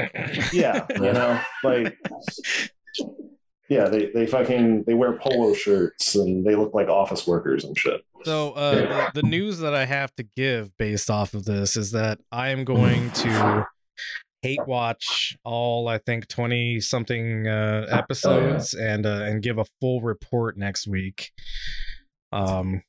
yeah, 0.54 0.86
you 0.96 1.14
know, 1.14 1.40
like 1.64 1.98
yeah, 3.70 3.88
they 3.88 4.08
they 4.08 4.26
fucking 4.26 4.84
they 4.84 4.96
wear 4.96 5.14
polo 5.14 5.54
shirts 5.54 6.16
and 6.16 6.46
they 6.46 6.56
look 6.56 6.74
like 6.74 6.88
office 6.88 7.28
workers 7.28 7.64
and 7.64 7.78
shit. 7.78 8.02
So 8.24 8.52
uh, 8.52 9.12
the, 9.14 9.22
the 9.22 9.28
news 9.28 9.60
that 9.60 9.76
I 9.76 9.86
have 9.86 10.14
to 10.16 10.24
give 10.24 10.76
based 10.78 11.10
off 11.10 11.34
of 11.34 11.46
this 11.46 11.78
is 11.78 11.92
that 11.92 12.20
I 12.32 12.50
am 12.50 12.66
going 12.66 13.12
to 13.12 13.68
hate 14.42 14.66
watch 14.66 15.38
all 15.44 15.88
I 15.88 16.00
think 16.00 16.28
twenty 16.28 16.80
something 16.80 17.48
uh, 17.48 17.86
episodes 17.92 18.74
and 18.74 19.06
uh, 19.06 19.22
and 19.24 19.42
give 19.44 19.60
a 19.60 19.66
full 19.80 20.02
report 20.02 20.58
next 20.58 20.88
week. 20.88 21.32
Um. 22.32 22.84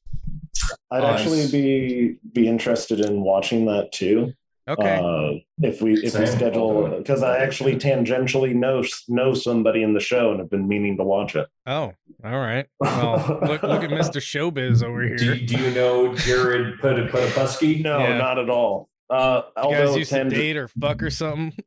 I'd 0.90 1.05
actually 1.05 1.47
be 1.51 2.16
be 2.33 2.49
interested 2.49 3.01
in 3.01 3.23
watching 3.23 3.66
that 3.66 3.93
too. 3.93 4.33
Okay. 4.70 4.98
Uh, 4.98 5.40
if 5.66 5.83
we 5.83 5.94
if 5.94 6.18
we 6.18 6.26
schedule 6.26 6.88
because 6.98 7.22
I 7.22 7.38
actually 7.38 7.76
tangentially 7.76 8.54
know 8.54 8.83
know 9.09 9.35
somebody 9.35 9.83
in 9.83 9.92
the 9.94 10.00
show 10.00 10.30
and 10.30 10.38
have 10.40 10.50
been 10.50 10.68
meaning 10.68 10.96
to 10.98 11.04
watch 11.04 11.35
it. 11.37 11.48
oh. 11.66 11.92
All 12.22 12.38
right. 12.38 12.66
Well, 12.78 13.38
look 13.42 13.62
look 13.62 13.83
at 13.83 13.90
Mister 13.90 14.20
Showbiz 14.20 14.83
over 14.85 15.09
do, 15.16 15.24
here. 15.33 15.46
do 15.46 15.56
you 15.56 15.70
know 15.70 16.14
jared 16.14 16.78
Put 16.80 16.96
Putapusky? 17.11 17.83
No, 17.83 17.98
Yeah. 17.98 18.18
not 18.18 18.38
at 18.38 18.50
all. 18.50 18.88
Uh, 19.09 19.42
You 19.56 19.62
although 19.62 19.87
guys 19.87 19.96
used 19.96 20.11
to 20.12 20.24
date 20.28 20.56
or 20.59 20.68
fuck 20.68 21.02
or 21.02 21.11
something. 21.11 21.52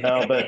no, 0.00 0.24
but 0.28 0.46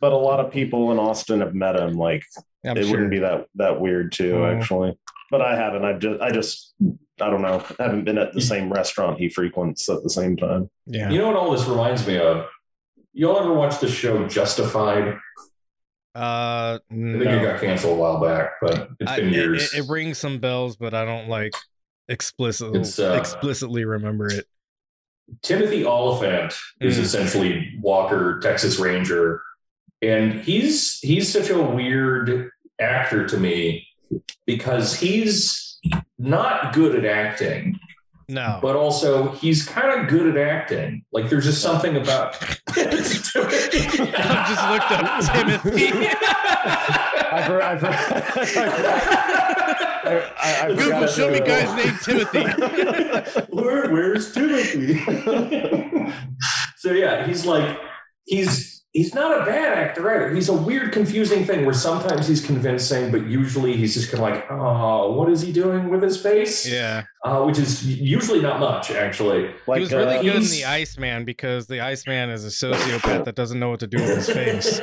but 0.00 0.12
a 0.12 0.16
lot 0.16 0.40
of 0.40 0.50
people 0.50 0.92
in 0.92 0.98
Austin 0.98 1.40
have 1.40 1.54
met 1.54 1.76
him. 1.76 1.94
Like 1.94 2.24
I'm 2.66 2.76
it 2.76 2.82
sure. 2.82 2.90
wouldn't 2.90 3.10
be 3.10 3.20
that 3.20 3.46
that 3.54 3.80
weird 3.80 4.12
too, 4.12 4.34
Mm. 4.34 4.56
actually. 4.60 4.98
But 5.30 5.40
I 5.42 5.56
haven't. 5.56 5.84
I've 5.84 6.00
just 6.00 6.20
I 6.20 6.30
just 6.32 6.74
I 7.20 7.30
don't 7.30 7.42
know. 7.42 7.64
I 7.78 7.82
haven't 7.84 8.04
been 8.04 8.18
at 8.18 8.32
the 8.34 8.40
same 8.40 8.70
restaurant 8.72 9.18
he 9.18 9.28
frequents 9.28 9.88
at 9.88 10.02
the 10.02 10.10
same 10.10 10.36
time. 10.36 10.68
yeah. 10.86 11.10
You 11.10 11.18
know 11.18 11.28
what 11.28 11.36
all 11.36 11.50
this 11.50 11.66
reminds 11.66 12.06
me 12.06 12.18
of? 12.18 12.46
Y'all 13.14 13.38
ever 13.40 13.54
watch 13.54 13.80
the 13.80 13.88
show 13.88 14.26
Justified? 14.28 15.14
uh. 16.14 16.78
I 16.78 16.78
think 16.90 17.00
No. 17.16 17.38
it 17.38 17.42
got 17.42 17.60
canceled 17.60 17.96
a 17.98 18.00
while 18.00 18.20
back, 18.20 18.52
but 18.60 18.90
it's 19.00 19.10
I- 19.10 19.16
been 19.20 19.28
it, 19.28 19.34
years. 19.34 19.72
it, 19.74 19.78
it 19.84 19.88
rings 19.88 20.18
some 20.18 20.38
bells, 20.38 20.76
but 20.76 20.92
I 20.94 21.04
don't 21.04 21.28
like 21.28 21.52
explicitly 22.08 22.80
It's, 22.80 22.98
uh, 22.98 23.16
explicitly 23.18 23.84
remember 23.84 24.28
it. 24.28 24.46
Timothy 25.42 25.84
Olyphant 25.84 26.54
is 26.80 26.98
Mm. 26.98 27.02
essentially 27.02 27.72
Walker, 27.80 28.38
Texas 28.40 28.78
Ranger, 28.78 29.42
and 30.02 30.40
he's 30.40 31.00
he's 31.00 31.32
such 31.32 31.50
a 31.50 31.60
weird 31.60 32.50
actor 32.78 33.26
to 33.26 33.36
me 33.36 33.88
because 34.46 35.00
he's 35.00 35.75
not 36.18 36.72
good 36.72 36.94
at 36.96 37.04
acting, 37.04 37.78
No. 38.28 38.58
but 38.62 38.74
also 38.76 39.32
he's 39.32 39.66
kind 39.66 40.00
of 40.00 40.08
good 40.08 40.36
at 40.36 40.48
acting. 40.48 41.04
Like 41.12 41.28
there's 41.30 41.44
just 41.44 41.62
something 41.62 41.96
about. 41.96 42.36
I 42.68 42.84
just 42.84 43.34
looked 44.70 44.92
up 44.92 45.20
Timothy. 45.32 46.08
I've 47.28 47.44
heard, 47.44 47.62
I've 47.62 47.80
heard, 47.80 47.94
I, 50.06 50.30
I, 50.40 50.66
I 50.66 50.68
Google, 50.74 51.06
show 51.08 51.30
me 51.30 51.38
to- 51.40 51.44
guy's 51.44 51.74
name 51.76 51.96
Timothy. 52.02 52.44
Where, 53.50 53.90
where's 53.90 54.32
Timothy? 54.32 54.98
so 56.76 56.92
yeah, 56.92 57.26
he's 57.26 57.44
like 57.44 57.78
he's 58.24 58.75
he's 58.96 59.14
not 59.14 59.40
a 59.40 59.44
bad 59.44 59.76
actor 59.76 60.10
either. 60.10 60.34
He's 60.34 60.48
a 60.48 60.54
weird, 60.54 60.90
confusing 60.92 61.44
thing 61.44 61.64
where 61.66 61.74
sometimes 61.74 62.26
he's 62.26 62.44
convincing, 62.44 63.10
but 63.12 63.26
usually 63.26 63.76
he's 63.76 63.92
just 63.94 64.10
kind 64.10 64.24
of 64.24 64.30
like, 64.30 64.50
oh, 64.50 65.12
what 65.12 65.28
is 65.30 65.42
he 65.42 65.52
doing 65.52 65.90
with 65.90 66.02
his 66.02 66.20
face? 66.20 66.66
Yeah, 66.66 67.04
Uh, 67.24 67.42
which 67.44 67.58
is 67.58 67.84
usually 67.86 68.40
not 68.40 68.58
much 68.58 68.90
actually. 68.90 69.50
Like, 69.66 69.76
he 69.78 69.80
was 69.82 69.92
really 69.92 70.16
uh, 70.16 70.22
good 70.22 70.36
in 70.36 70.42
the 70.50 70.64
Iceman 70.64 71.24
because 71.24 71.66
the 71.66 71.80
Iceman 71.80 72.30
is 72.30 72.44
a 72.44 72.48
sociopath 72.48 73.24
that 73.26 73.34
doesn't 73.34 73.58
know 73.60 73.70
what 73.70 73.80
to 73.80 73.86
do 73.86 73.98
with 73.98 74.16
his 74.16 74.30
face. 74.40 74.80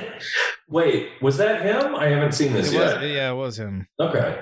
Wait, 0.70 1.10
was 1.22 1.38
that 1.38 1.62
him? 1.64 1.96
I 1.96 2.08
haven't 2.08 2.34
seen 2.34 2.50
It 2.52 2.54
this 2.62 2.68
was, 2.68 2.76
yet. 2.76 3.02
yeah, 3.04 3.32
it 3.32 3.36
was 3.36 3.58
him. 3.60 3.88
Okay. 4.00 4.42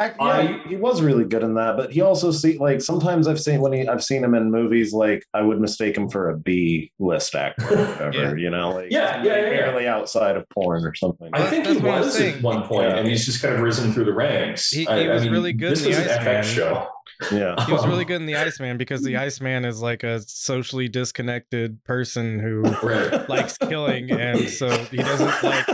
Ac- 0.00 0.14
yeah, 0.18 0.24
I- 0.26 0.46
he- 0.64 0.68
he 0.70 0.76
was 0.76 1.02
really 1.02 1.24
good 1.24 1.42
in 1.42 1.54
that, 1.54 1.76
but 1.76 1.92
he 1.92 2.00
also 2.00 2.30
see 2.30 2.56
like 2.58 2.80
sometimes 2.80 3.28
I've 3.28 3.40
seen 3.40 3.60
when 3.60 3.72
he 3.72 3.86
I've 3.86 4.02
seen 4.02 4.24
him 4.24 4.34
in 4.34 4.50
movies 4.50 4.92
like 4.94 5.24
I 5.34 5.42
would 5.42 5.60
mistake 5.60 5.96
him 5.96 6.08
for 6.08 6.30
a 6.30 6.36
B 6.38 6.90
list 6.98 7.34
actor, 7.34 7.64
or 7.74 7.76
whatever, 8.10 8.36
Yeah. 8.38 8.42
you 8.44 8.50
know, 8.50 8.70
like 8.70 8.90
Yeah, 8.90 9.22
yeah, 9.22 9.36
yeah, 9.36 9.42
yeah. 9.42 9.50
barely 9.50 9.86
outside 9.88 10.36
of 10.36 10.48
porn 10.50 10.84
or 10.86 10.94
something. 10.94 11.28
I 11.34 11.46
think 11.50 11.64
that's 11.64 11.78
he 11.80 11.84
was 11.84 12.20
at 12.20 12.42
one 12.42 12.62
point, 12.62 12.88
Yeah. 12.90 12.96
and 12.96 13.08
he's 13.08 13.26
just 13.26 13.42
kind 13.42 13.54
of 13.54 13.60
risen 13.60 13.92
through 13.92 14.06
the 14.06 14.14
ranks. 14.14 14.70
He- 14.70 14.80
he 14.80 14.88
I 14.88 15.12
was 15.12 15.22
mean, 15.24 15.32
really 15.32 15.52
good 15.52 15.72
This 15.72 15.84
in 15.84 15.92
the 15.92 15.98
was 15.98 16.06
an 16.06 16.18
Iceman. 16.18 16.34
FX 16.36 16.44
show. 16.44 16.86
yeah, 17.32 17.64
He 17.66 17.72
was 17.72 17.86
really 17.86 18.06
good 18.06 18.20
in 18.22 18.26
the 18.26 18.36
Iceman 18.46 18.78
because 18.78 19.02
the 19.02 19.18
Iceman 19.18 19.66
is 19.66 19.82
like 19.82 20.02
a 20.02 20.20
socially 20.26 20.88
disconnected 20.88 21.84
person 21.84 22.38
who 22.38 22.62
Right. 22.82 23.28
likes 23.28 23.58
killing, 23.58 24.10
and 24.10 24.48
so 24.48 24.70
he 24.84 24.96
doesn't 24.96 25.42
like 25.42 25.66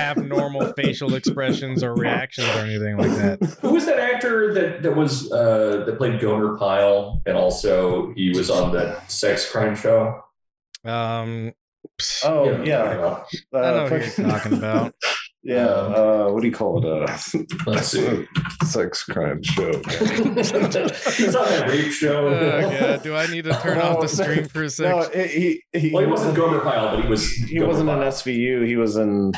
have 0.00 0.16
normal 0.16 0.72
facial 0.72 1.14
expressions 1.14 1.82
or 1.82 1.94
reactions 1.94 2.48
or 2.48 2.60
anything 2.60 2.96
like 2.96 3.10
that. 3.10 3.58
Who 3.60 3.74
was 3.74 3.86
that 3.86 3.98
actor 3.98 4.52
that 4.54 4.82
that 4.82 4.96
was 4.96 5.30
uh, 5.30 5.84
that 5.86 5.98
played 5.98 6.20
Gomer 6.20 6.56
Pyle, 6.58 7.22
and 7.26 7.36
also 7.36 8.12
he 8.14 8.30
was 8.30 8.50
on 8.50 8.72
that 8.72 9.10
sex 9.10 9.50
crime 9.50 9.76
show? 9.76 10.22
Um, 10.84 11.52
Oh 12.24 12.44
You 12.44 12.58
know, 12.58 12.64
yeah, 12.64 12.82
I 12.82 12.94
don't 12.94 13.00
know. 13.00 13.24
Uh, 13.54 13.58
I 13.58 13.70
know 13.72 13.88
who 13.88 14.22
you're 14.22 14.30
talking 14.30 14.52
about. 14.54 14.94
Yeah, 15.42 15.64
uh, 15.68 16.28
what 16.28 16.42
do 16.42 16.48
you 16.48 16.52
call 16.52 16.84
it? 16.84 16.84
Uh, 16.84 17.16
Let's 17.66 17.88
see. 17.88 18.26
sex 18.62 19.04
crime 19.04 19.42
show. 19.42 19.70
He's 19.88 21.34
on 21.34 21.46
that 21.48 21.64
rape 21.66 21.90
show. 21.92 22.28
Oh, 22.28 22.60
God. 22.60 23.02
Do 23.02 23.16
I 23.16 23.26
need 23.26 23.44
to 23.44 23.58
turn 23.62 23.78
off 23.78 24.02
the 24.02 24.08
stream 24.08 24.44
for 24.44 24.58
a 24.58 24.64
no, 24.64 24.68
sec? 24.68 25.14
it, 25.14 25.30
he 25.30 25.62
he, 25.72 25.92
well, 25.94 26.04
he 26.04 26.10
wasn't 26.10 26.36
Gomer 26.36 26.60
Pyle, 26.60 26.94
but 26.94 27.02
he 27.02 27.08
was. 27.08 27.26
He 27.32 27.54
Gomer 27.54 27.68
wasn't 27.68 27.88
in 27.88 27.96
Pyle. 27.96 28.08
SVU. 28.08 28.66
He 28.66 28.76
was 28.76 28.96
in 28.96 29.32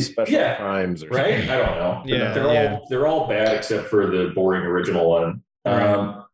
Special 0.00 0.32
Yeah, 0.34 0.56
Crimes 0.56 1.02
or 1.04 1.08
right? 1.08 1.30
something. 1.38 1.50
I 1.50 1.56
don't 1.58 1.76
know. 1.78 2.02
Yeah, 2.06 2.32
they're 2.32 2.52
yeah. 2.52 2.72
all 2.74 2.86
they're 2.90 3.06
all 3.06 3.28
bad 3.28 3.54
except 3.56 3.88
for 3.88 4.06
the 4.06 4.32
boring 4.34 4.62
original 4.62 5.08
one. 5.10 5.42
Um, 5.64 6.24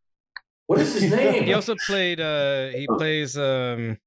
what 0.66 0.78
is 0.80 0.94
his 1.00 1.10
name? 1.16 1.44
He 1.44 1.52
also 1.54 1.74
played. 1.86 2.20
Uh, 2.20 2.68
he 2.68 2.86
plays 2.86 3.36
um, 3.38 3.98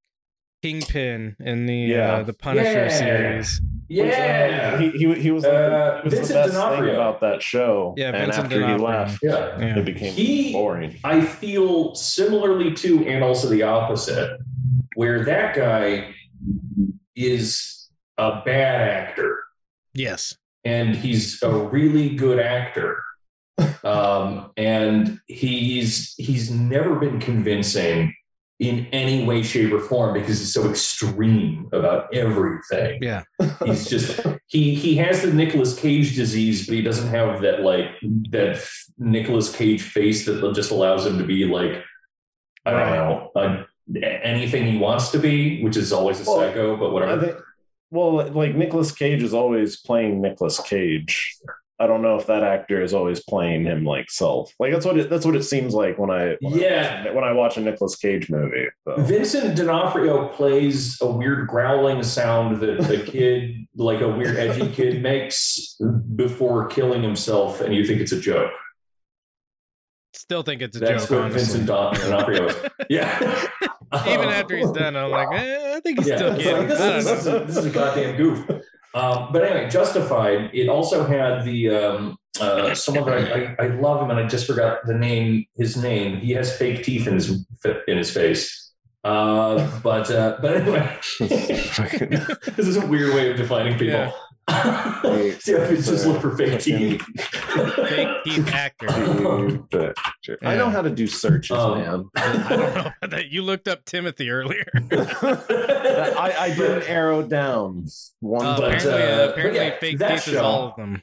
Kingpin 0.62 1.36
in 1.40 1.66
the 1.66 1.76
Yeah. 1.76 2.14
uh, 2.18 2.24
the 2.24 2.34
Punisher 2.34 2.86
Yeah. 2.86 2.88
series. 2.90 3.62
yeah, 3.90 4.78
he 4.80 4.92
he, 4.92 5.14
he 5.16 5.32
was, 5.32 5.44
Uh, 5.44 6.00
he 6.04 6.06
was 6.06 6.14
the 6.14 6.18
Vincent 6.18 6.38
best 6.40 6.52
thing 6.54 6.62
D'Onofrio. 6.62 6.94
about 6.94 7.20
that 7.22 7.42
show. 7.44 7.94
Yeah, 7.98 8.08
and 8.10 8.18
Vincent 8.32 8.46
after 8.46 8.68
he 8.68 8.76
left, 8.76 9.20
yeah. 9.22 9.58
Yeah. 9.60 9.78
it 9.80 9.86
became 9.86 10.14
He- 10.14 10.54
boring. 10.54 10.98
I 11.04 11.22
feel 11.22 11.94
similarly 11.96 12.74
to, 12.76 13.06
and 13.08 13.24
also 13.24 13.50
the 13.50 13.64
opposite, 13.64 14.40
where 14.96 15.26
that 15.26 15.56
guy 15.56 16.14
is 17.16 17.90
a 18.18 18.42
bad 18.46 18.82
actor 18.90 19.41
Yes. 19.94 20.36
and 20.64 20.96
he's 20.96 21.42
a 21.44 21.50
really 21.52 22.16
good 22.16 22.40
actor. 22.40 23.04
Um, 23.84 24.52
and 24.58 25.20
he's 25.28 26.14
he's 26.18 26.52
never 26.52 26.96
been 27.00 27.20
convincing 27.20 28.14
in 28.60 28.86
any 28.92 29.26
way, 29.26 29.42
shape, 29.42 29.74
or 29.74 29.80
form 29.80 30.14
because 30.14 30.38
he's 30.40 30.54
so 30.54 30.70
extreme 30.70 31.68
about 31.74 32.14
everything. 32.14 33.02
Yeah. 33.02 33.24
He's 33.66 33.90
just 33.90 34.20
he 34.48 34.76
he 34.76 34.96
has 34.98 35.24
the 35.24 35.34
Nicolas 35.34 35.78
Cage 35.80 36.16
disease, 36.16 36.68
but 36.68 36.76
he 36.76 36.84
doesn't 36.84 37.08
have 37.08 37.42
that 37.42 37.62
like 37.62 37.88
that 38.30 38.64
Nicolas 39.00 39.54
Cage 39.56 39.82
face 39.82 40.26
that 40.28 40.54
just 40.54 40.70
allows 40.70 41.06
him 41.08 41.18
to 41.18 41.24
be 41.24 41.46
like 41.46 41.84
I 42.66 42.72
don't 42.72 42.82
Right. 42.82 42.96
know 42.96 43.32
uh, 43.36 43.64
anything 44.24 44.68
he 44.72 44.78
wants 44.78 45.10
to 45.10 45.18
be, 45.20 45.64
which 45.64 45.76
is 45.76 45.92
always 45.92 46.20
a 46.22 46.30
Well, 46.30 46.40
psycho. 46.40 46.78
But 46.78 46.94
whatever. 46.94 47.44
Think, 47.92 47.98
well, 47.98 48.28
like 48.34 48.56
Nicolas 48.56 48.92
Cage 48.92 49.22
is 49.24 49.34
always 49.34 49.80
playing 49.80 50.22
Nicolas 50.22 50.60
Cage. 50.60 51.36
I 51.80 51.88
don't 51.88 52.04
know 52.04 52.16
if 52.16 52.28
that 52.28 52.44
actor 52.44 52.84
is 52.84 52.94
always 52.94 53.24
playing 53.24 53.64
him 53.66 53.84
like 53.84 54.12
self. 54.12 54.54
Like 54.60 54.72
that's 54.72 54.86
what 54.86 55.00
it 55.00 55.10
that's 55.10 55.26
what 55.26 55.36
it 55.36 55.42
seems 55.42 55.74
like 55.74 55.98
when 55.98 56.12
I 56.12 56.38
when 56.40 56.60
Yeah. 56.60 57.06
I, 57.08 57.12
when 57.12 57.24
I 57.24 57.32
watch 57.32 57.58
a 57.58 57.62
Nicolas 57.62 57.96
Cage 57.96 58.30
movie. 58.30 58.68
So. 58.88 59.02
Vincent 59.02 59.56
D'Onofrio 59.58 60.28
plays 60.28 61.02
a 61.02 61.08
weird 61.10 61.48
growling 61.48 62.04
sound 62.04 62.60
that 62.62 62.82
the 62.88 63.02
kid, 63.08 63.66
like 63.76 64.02
a 64.02 64.08
weird 64.08 64.38
edgy 64.38 64.72
kid, 64.72 65.02
makes 65.02 65.76
before 66.16 66.68
killing 66.68 67.02
himself, 67.02 67.62
and 67.62 67.74
you 67.74 67.84
think 67.84 68.00
it's 68.00 68.12
a 68.12 68.20
joke. 68.22 68.52
Still 70.14 70.44
think 70.44 70.62
it's 70.62 70.78
a 70.78 70.82
That's 70.82 71.04
joke, 71.08 71.12
what 71.12 71.20
honestly. 71.32 71.62
Vincent 71.62 71.66
D'Onofrio 71.66 72.46
is. 72.48 72.56
Yeah. 72.92 73.48
Even 74.08 74.30
after 74.30 74.56
he's 74.56 74.72
done, 74.72 74.96
I'm 74.96 75.12
like, 75.12 75.28
eh, 75.34 75.76
I 75.76 75.80
think 75.82 76.00
he's 76.00 76.08
yeah, 76.08 76.16
still 76.16 76.34
it's 76.34 76.44
kidding. 76.44 76.60
like, 76.60 76.68
this, 76.70 76.80
I 76.80 76.98
is, 76.98 77.06
don't 77.06 77.16
this, 77.16 77.26
is, 77.26 77.56
this 77.56 77.58
is 77.58 77.66
a 77.66 77.70
goddamn 77.70 78.18
goof. 78.18 78.50
Um, 78.94 79.30
but 79.32 79.44
anyway, 79.44 79.70
Justified. 79.70 80.50
It 80.54 80.70
also 80.70 81.06
had 81.06 81.44
the 81.46 81.70
um, 81.70 82.18
uh, 82.40 82.74
someone 82.74 83.06
that 83.06 83.34
I, 83.34 83.56
I, 83.64 83.66
I 83.66 83.68
love 83.80 84.02
him, 84.02 84.10
and 84.12 84.20
I 84.20 84.28
just 84.28 84.48
forgot 84.48 84.86
the 84.86 84.94
name. 84.94 85.46
His 85.58 85.78
name. 85.78 86.18
He 86.18 86.32
has 86.34 86.58
fake 86.58 86.84
teeth 86.84 87.08
in 87.08 87.16
his 87.16 87.46
in 87.88 87.98
his 87.98 88.12
face. 88.12 88.72
Uh, 89.04 89.80
but 89.82 90.12
uh, 90.12 90.38
but 90.42 90.58
anyway, 90.58 90.98
this 91.20 92.68
is 92.68 92.78
a 92.78 92.86
weird 92.86 93.14
way 93.16 93.32
of 93.32 93.38
defining 93.38 93.74
people. 93.74 93.88
Yeah. 93.88 94.12
See, 95.40 95.56
I 95.56 95.68
could 95.68 95.78
just 95.78 96.06
look 96.06 96.22
for 96.22 96.36
fake 96.36 96.60
teeth. 96.60 97.02
Fake 97.16 98.10
teeth 98.26 98.48
actor. 98.54 98.88
I 100.42 100.56
know 100.56 100.70
how 100.70 100.82
to 100.82 100.90
do 100.90 101.08
searches, 101.08 101.52
Um, 101.58 101.78
man. 101.80 102.06
I 102.16 102.56
don't 102.56 102.76
know 102.76 102.92
that. 103.10 103.30
You 103.30 103.44
looked 103.44 103.68
up 103.68 103.86
Timothy 103.86 104.30
earlier. 104.30 104.66
I, 104.74 106.36
I 106.40 106.54
didn't 106.56 106.84
arrow 106.90 107.24
down 107.24 107.88
one. 108.20 108.46
Uh, 108.46 108.58
But, 108.60 108.76
apparently, 108.76 108.92
uh, 108.92 108.96
uh, 109.06 109.18
but 109.28 109.30
apparently 109.32 109.60
yeah, 109.66 109.80
fake 109.80 109.98
that 110.00 110.10
teeth 110.10 110.28
is 110.28 110.34
show- 110.34 110.44
all 110.44 110.68
of 110.70 110.76
them. 110.76 111.02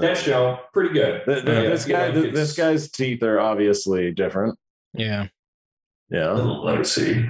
that 0.00 0.16
show 0.18 0.58
pretty 0.72 0.92
good. 0.94 1.22
The- 1.26 1.40
the- 1.42 1.52
Yeah, 1.52 1.60
this 1.70 1.84
guy, 1.84 2.08
like 2.08 2.32
this 2.32 2.56
guy's 2.56 2.90
teeth 2.90 3.22
are 3.22 3.38
obviously 3.38 4.12
different. 4.12 4.58
Yeah, 4.94 5.28
Yeah, 6.10 6.32
Let 6.32 6.78
me 6.78 6.84
see. 6.84 7.26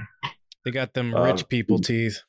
they 0.65 0.71
got 0.71 0.93
them 0.93 1.13
Um, 1.13 1.23
rich 1.23 1.47
people 1.49 1.79
teeth. 1.79 2.21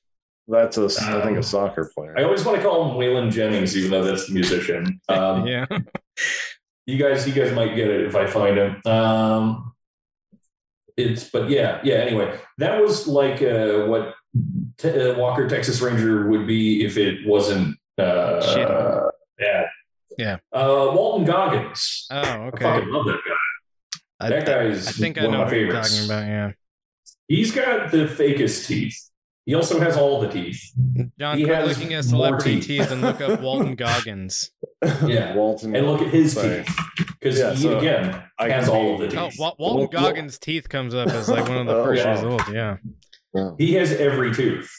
That's 0.49 0.79
a 0.79 0.85
I 1.03 1.23
think 1.23 1.39
a 1.39 1.43
soccer 1.43 1.91
player. 1.95 2.15
I 2.19 2.25
always 2.25 2.45
want 2.45 2.57
to 2.59 2.63
call 2.67 2.91
him 2.91 2.97
Waylon 2.97 3.31
Jennings, 3.31 3.77
even 3.77 3.91
though 3.91 4.05
that's 4.05 4.27
the 4.29 4.35
musician. 4.35 5.01
Um, 5.09 5.47
yeah, 5.47 5.67
You 6.87 6.97
guys, 6.99 7.27
you 7.29 7.35
guys 7.35 7.53
might 7.55 7.75
get 7.77 7.89
it 7.89 8.07
if 8.07 8.17
I 8.17 8.27
find 8.27 8.57
him. 8.57 8.81
Um, 8.87 9.75
it's, 10.97 11.25
but 11.31 11.49
yeah, 11.51 11.81
yeah. 11.85 11.97
Anyway, 11.97 12.39
that 12.59 12.81
was 12.81 13.07
like 13.07 13.41
uh, 13.43 13.85
what 13.87 14.15
T- 14.79 14.89
uh, 15.11 15.17
Walker 15.19 15.49
Texas 15.49 15.81
Ranger 15.81 16.29
would 16.29 16.47
be 16.47 16.85
if 16.85 16.97
it 16.97 17.27
wasn't. 17.27 17.77
Uh, 17.99 18.41
Shitty. 18.43 19.11
yeah, 19.39 19.65
Yeah. 20.19 20.37
Uh, 20.53 20.91
Walton 20.95 21.25
Goggins. 21.27 22.07
Oh, 22.11 22.19
okay. 22.21 22.33
I 22.33 22.47
okay. 22.49 22.65
fucking 22.65 22.91
love 22.93 23.07
that 23.07 23.21
guy. 23.27 23.35
I, 24.21 24.29
that 24.31 24.47
guy 24.47 24.63
is 24.65 24.89
I 24.89 24.93
think 24.93 25.19
I 25.19 25.23
one 25.25 25.33
know 25.33 25.43
of 25.43 25.47
my 25.49 25.53
what 25.53 25.57
you're 25.61 25.69
favorites. 25.69 25.93
talking 25.97 26.11
about. 26.11 26.27
Yeah, 26.27 26.53
He's 27.29 27.53
got 27.53 27.91
the 27.93 28.07
fakest 28.07 28.67
teeth. 28.67 29.08
He 29.49 29.55
also 29.55 29.81
has 29.81 29.97
all 29.97 30.21
the 30.21 30.29
teeth. 30.29 30.63
John, 31.19 31.39
He 31.39 31.45
quit 31.45 31.57
has 31.57 31.69
looking 31.79 31.95
at 31.95 32.05
more 32.05 32.11
celebrity 32.11 32.57
teeth. 32.57 32.67
teeth 32.67 32.91
and 32.91 33.01
look 33.01 33.19
up 33.23 33.41
Walton 33.47 33.77
Goggins. 33.77 34.51
Yeah. 35.07 35.35
Walton. 35.35 35.75
And 35.75 35.87
look 35.87 36.03
at 36.03 36.09
his 36.09 36.35
Sorry. 36.35 36.65
teeth 36.65 36.77
because 37.19 37.39
Yeah, 37.39 37.55
he 37.55 37.63
so 37.63 37.79
again 37.79 38.23
I 38.39 38.51
has 38.51 38.69
all 38.69 38.93
of 38.95 39.01
the 39.01 39.07
oh, 39.19 39.29
teeth. 39.31 39.37
Oh, 39.41 39.43
Wa- 39.43 39.55
Walton 39.59 39.89
Goggins' 39.91 40.39
teeth 40.39 40.69
comes 40.69 40.95
up 40.95 41.09
as 41.09 41.31
like 41.31 41.49
one 41.49 41.57
of 41.57 41.67
the 41.67 41.77
Oh, 41.77 41.85
first 41.87 42.05
yeah. 42.05 42.11
results. 42.13 42.45
Yeah. 42.53 42.77
Yeah. 43.35 43.51
He 43.59 43.73
has 43.75 43.91
every 43.93 44.35
tooth. 44.35 44.71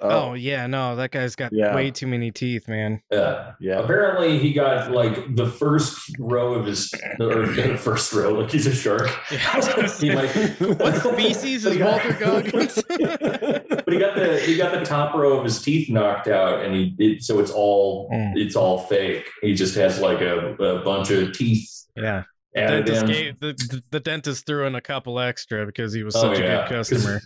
Oh 0.00 0.34
yeah, 0.34 0.66
no, 0.66 0.96
that 0.96 1.10
guy's 1.12 1.36
got 1.36 1.52
Yeah. 1.52 1.74
way 1.74 1.90
too 1.92 2.06
many 2.08 2.30
teeth, 2.32 2.66
man. 2.68 3.02
Yeah. 3.10 3.52
yeah. 3.60 3.78
Apparently, 3.78 4.38
he 4.38 4.52
got 4.52 4.90
like 4.90 5.36
the 5.36 5.46
first 5.46 6.10
row 6.18 6.54
of 6.54 6.66
his, 6.66 6.92
or 7.20 7.46
the 7.46 7.76
first 7.78 8.12
row, 8.12 8.32
like 8.32 8.50
he's 8.50 8.66
a 8.66 8.74
shark. 8.74 9.08
Yeah, 9.30 9.38
I 9.52 9.56
was 9.56 9.68
gonna 9.68 9.82
He 9.82 9.88
say, 9.88 10.14
might. 10.14 10.78
what 10.80 10.96
species 10.96 11.64
is 11.66 11.78
Walter 11.78 12.12
Goggins? 12.14 12.82
but 12.88 13.84
he 13.88 13.98
got 13.98 14.16
the 14.16 14.40
he 14.44 14.56
got 14.56 14.72
the 14.76 14.84
top 14.84 15.14
row 15.14 15.38
of 15.38 15.44
his 15.44 15.62
teeth 15.62 15.88
knocked 15.88 16.26
out, 16.28 16.64
and 16.64 16.74
he 16.74 16.94
it, 16.98 17.22
so 17.22 17.38
it's 17.38 17.50
all 17.52 18.08
Mm. 18.10 18.32
it's 18.36 18.56
all 18.56 18.78
fake. 18.86 19.24
He 19.42 19.54
just 19.54 19.74
has 19.76 20.00
like 20.00 20.20
a, 20.20 20.54
a 20.54 20.82
bunch 20.84 21.10
of 21.10 21.32
teeth 21.32 21.68
yeah, 21.96 22.24
The 22.54 22.60
dentist, 22.60 23.06
gave, 23.06 23.40
the, 23.40 23.52
the, 23.52 23.82
the 23.90 24.00
dentist 24.00 24.44
threw 24.46 24.66
in 24.66 24.74
a 24.74 24.80
couple 24.80 25.20
extra 25.20 25.64
because 25.66 25.92
he 25.92 26.02
was 26.02 26.16
Oh, 26.16 26.20
such 26.34 26.38
a 26.38 26.42
good 26.42 26.66
customer. 26.68 27.20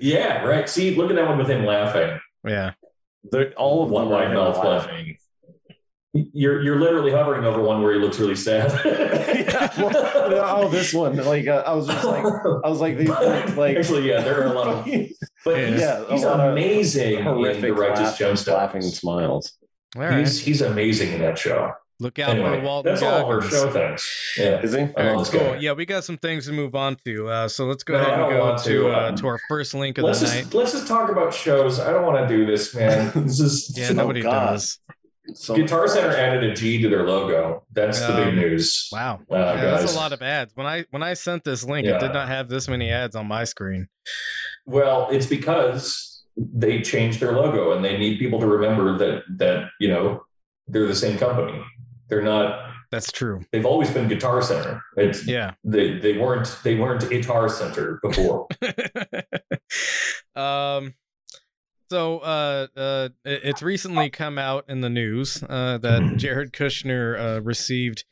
Yeah, 0.00 0.44
right. 0.44 0.68
See, 0.68 0.94
look 0.94 1.10
at 1.10 1.16
that 1.16 1.26
one 1.26 1.38
with 1.38 1.48
him 1.50 1.64
laughing. 1.64 2.18
Yeah. 2.46 2.72
They're, 3.30 3.52
all 3.54 3.82
of 3.84 3.90
One 3.90 4.04
them 4.04 4.12
are 4.12 4.16
wide 4.16 4.32
mouth 4.34 4.56
laughing. 4.64 5.16
You're 6.12 6.60
you're 6.62 6.80
literally 6.80 7.12
hovering 7.12 7.44
over 7.44 7.60
one 7.62 7.82
where 7.82 7.94
he 7.94 8.00
looks 8.00 8.18
really 8.18 8.34
sad. 8.34 8.72
yeah, 8.84 9.70
well, 9.78 10.64
oh, 10.64 10.68
this 10.68 10.92
one. 10.92 11.16
Like 11.16 11.46
uh, 11.46 11.62
I 11.64 11.72
was 11.72 11.86
just 11.86 12.04
like, 12.04 12.24
I 12.24 12.68
was 12.68 12.80
like, 12.80 12.96
these, 12.98 13.08
like 13.56 13.76
Actually, 13.76 14.08
yeah, 14.08 14.20
there 14.20 14.40
are 14.42 14.46
a 14.46 14.52
lot 14.52 14.66
of, 14.68 14.84
but 15.44 15.56
Yeah. 15.56 15.66
he's, 15.70 15.80
Yeah, 15.80 16.04
he's 16.10 16.24
lot 16.24 16.40
of 16.40 16.50
amazing 16.52 17.18
in 17.18 17.24
the 17.24 17.30
horrific 17.30 17.76
Righteous 17.76 18.00
laugh, 18.00 18.18
Gemstones. 18.18 18.52
laughing 18.54 18.82
smiles. 18.82 19.52
All 19.94 20.02
right. 20.02 20.18
He's 20.18 20.40
he's 20.40 20.62
amazing 20.62 21.12
in 21.12 21.20
that 21.20 21.38
show. 21.38 21.70
Look 22.00 22.18
out 22.18 22.30
Anyway, 22.30 22.58
for 22.58 22.64
Walton 22.64 22.92
that's 22.92 23.02
all 23.02 23.18
of 23.18 23.24
our 23.26 23.40
Goggins. 23.40 23.52
show 23.52 23.70
things. 23.70 24.34
Yeah. 24.38 24.60
Is 24.62 24.72
he? 24.72 24.78
I 24.80 24.82
All 24.82 24.86
love 24.86 24.96
right, 24.96 25.18
this 25.18 25.30
cool. 25.30 25.40
guy. 25.40 25.56
Yeah, 25.58 25.72
we 25.72 25.84
got 25.84 26.02
some 26.04 26.16
things 26.16 26.46
to 26.46 26.52
move 26.52 26.74
on 26.74 26.96
to. 27.04 27.28
Uh, 27.28 27.48
so 27.48 27.66
let's 27.66 27.84
go 27.84 27.94
No, 27.94 28.00
ahead 28.00 28.18
and 28.18 28.30
go 28.30 28.40
want 28.40 28.58
to 28.64 28.70
to, 28.70 28.88
uh, 28.90 29.08
um, 29.10 29.16
to 29.16 29.26
our 29.26 29.38
first 29.48 29.74
link 29.74 29.98
of 29.98 30.04
Let's 30.04 30.20
the 30.20 30.26
just 30.26 30.44
night. 30.46 30.54
let's 30.54 30.72
just 30.72 30.86
talk 30.88 31.10
about 31.10 31.34
shows. 31.34 31.78
I 31.78 31.92
don't 31.92 32.04
want 32.06 32.26
to 32.26 32.36
do 32.36 32.46
this, 32.46 32.74
man. 32.74 33.12
This 33.24 33.38
is 33.40 33.74
Yeah, 33.76 33.88
Oh, 33.90 33.94
nobody 33.94 34.22
God. 34.22 34.50
does. 34.52 34.78
So 35.34 35.54
Guitar 35.54 35.86
Center 35.86 36.10
added 36.16 36.42
a 36.42 36.54
G 36.54 36.80
to 36.82 36.88
their 36.88 37.06
logo. 37.06 37.64
That's 37.72 38.00
the 38.00 38.14
big 38.14 38.28
Um, 38.28 38.36
news. 38.36 38.88
Wow. 38.90 39.20
Uh, 39.30 39.36
Yeah, 39.36 39.56
that's 39.76 39.92
a 39.94 39.96
lot 39.96 40.12
of 40.12 40.22
ads. 40.22 40.56
When 40.56 40.66
I 40.66 40.86
when 40.90 41.02
I 41.02 41.14
sent 41.14 41.44
this 41.44 41.62
link, 41.62 41.86
it 41.86 42.00
did 42.00 42.12
not 42.12 42.28
have 42.28 42.48
this 42.48 42.66
many 42.66 42.90
ads 42.90 43.14
on 43.14 43.26
my 43.28 43.44
screen. 43.44 43.88
Well, 44.66 45.08
it's 45.10 45.26
because 45.26 46.24
they 46.36 46.80
changed 46.80 47.20
their 47.20 47.32
logo 47.32 47.72
and 47.72 47.84
they 47.84 47.98
need 47.98 48.18
people 48.18 48.40
to 48.40 48.46
remember 48.46 48.96
that 48.98 49.22
that 49.36 49.68
you 49.78 49.88
know 49.88 50.22
they're 50.66 50.86
the 50.88 50.94
same 50.96 51.18
company. 51.18 51.62
They're 52.10 52.22
not. 52.22 52.70
That's 52.90 53.12
true. 53.12 53.44
They've 53.52 53.64
always 53.64 53.90
been 53.90 54.08
Guitar 54.08 54.42
Center. 54.42 54.82
It's, 54.96 55.26
Yeah. 55.26 55.52
They 55.64 55.98
they 55.98 56.18
weren't 56.18 56.58
they 56.64 56.74
weren't 56.74 57.08
Guitar 57.08 57.48
Center 57.48 58.00
before. 58.02 58.48
um 60.36 60.94
so 61.90 62.18
uh 62.18 62.66
uh 62.76 63.08
it's 63.24 63.62
recently 63.62 64.10
come 64.10 64.38
out 64.38 64.64
in 64.68 64.80
the 64.80 64.90
news 64.90 65.42
uh 65.48 65.78
that 65.78 66.14
Jared 66.16 66.52
Kushner 66.52 67.18
uh 67.38 67.40
received 67.42 68.04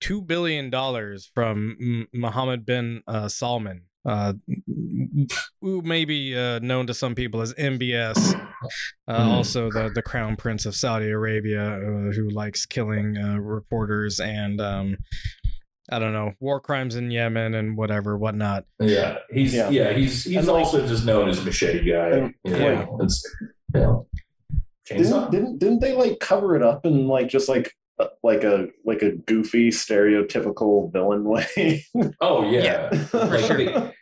2 0.00 0.22
billion 0.22 0.70
dollars 0.70 1.30
from 1.34 1.76
M- 1.80 2.08
Mohammed 2.14 2.64
bin 2.66 3.02
uh, 3.06 3.28
Salman 3.28 3.84
uh 4.06 4.32
who 5.60 5.82
may 5.82 6.04
be 6.04 6.36
uh, 6.36 6.58
known 6.60 6.86
to 6.86 6.94
some 6.94 7.14
people 7.14 7.40
as 7.40 7.52
MBS 7.54 8.34
uh, 9.08 9.22
Hmm. 9.24 9.28
also 9.30 9.70
the 9.70 9.90
the 9.94 10.02
crown 10.02 10.36
prince 10.36 10.64
of 10.66 10.74
Saudi 10.76 11.10
Arabia 11.10 11.76
uh, 11.76 12.12
who 12.12 12.28
likes 12.30 12.66
killing 12.66 13.16
uh, 13.16 13.38
reporters 13.38 14.20
and 14.20 14.60
um 14.60 14.96
I 15.90 15.98
don't 16.00 16.12
know 16.12 16.32
war 16.40 16.60
crimes 16.60 16.96
in 16.96 17.10
Yemen 17.10 17.54
and 17.54 17.76
whatever 17.76 18.16
whatnot 18.18 18.64
yeah, 18.80 19.18
he's 19.30 19.54
Yeah. 19.54 19.70
yeah, 19.70 19.92
he's 19.92 20.24
he's 20.24 20.36
And, 20.36 20.46
like- 20.48 20.64
also 20.66 20.86
just 20.86 21.04
known 21.04 21.28
as 21.28 21.44
Machete 21.44 21.88
Guy. 21.90 22.08
And, 22.10 22.34
you 22.44 22.50
know, 22.58 22.68
like- 22.98 23.04
it's, 23.04 23.36
you 23.74 24.06
Didn't, 24.88 25.06
chainsaw. 25.12 25.30
didn't 25.30 25.58
didn't 25.58 25.80
they 25.80 25.92
like 25.94 26.18
cover 26.20 26.54
it 26.56 26.62
up 26.62 26.86
in 26.86 27.06
like 27.08 27.28
just 27.28 27.48
like 27.48 27.72
uh, 27.98 28.06
like 28.22 28.44
a 28.44 28.66
like 28.84 29.02
a 29.02 29.12
goofy 29.12 29.70
stereotypical 29.70 30.92
villain 30.92 31.24
way? 31.24 31.84
Oh 32.20 32.48
yeah, 32.50 32.90
Yeah, 32.92 33.04
Like, 33.12 33.44
sure. 33.44 33.56
they, 33.56 33.92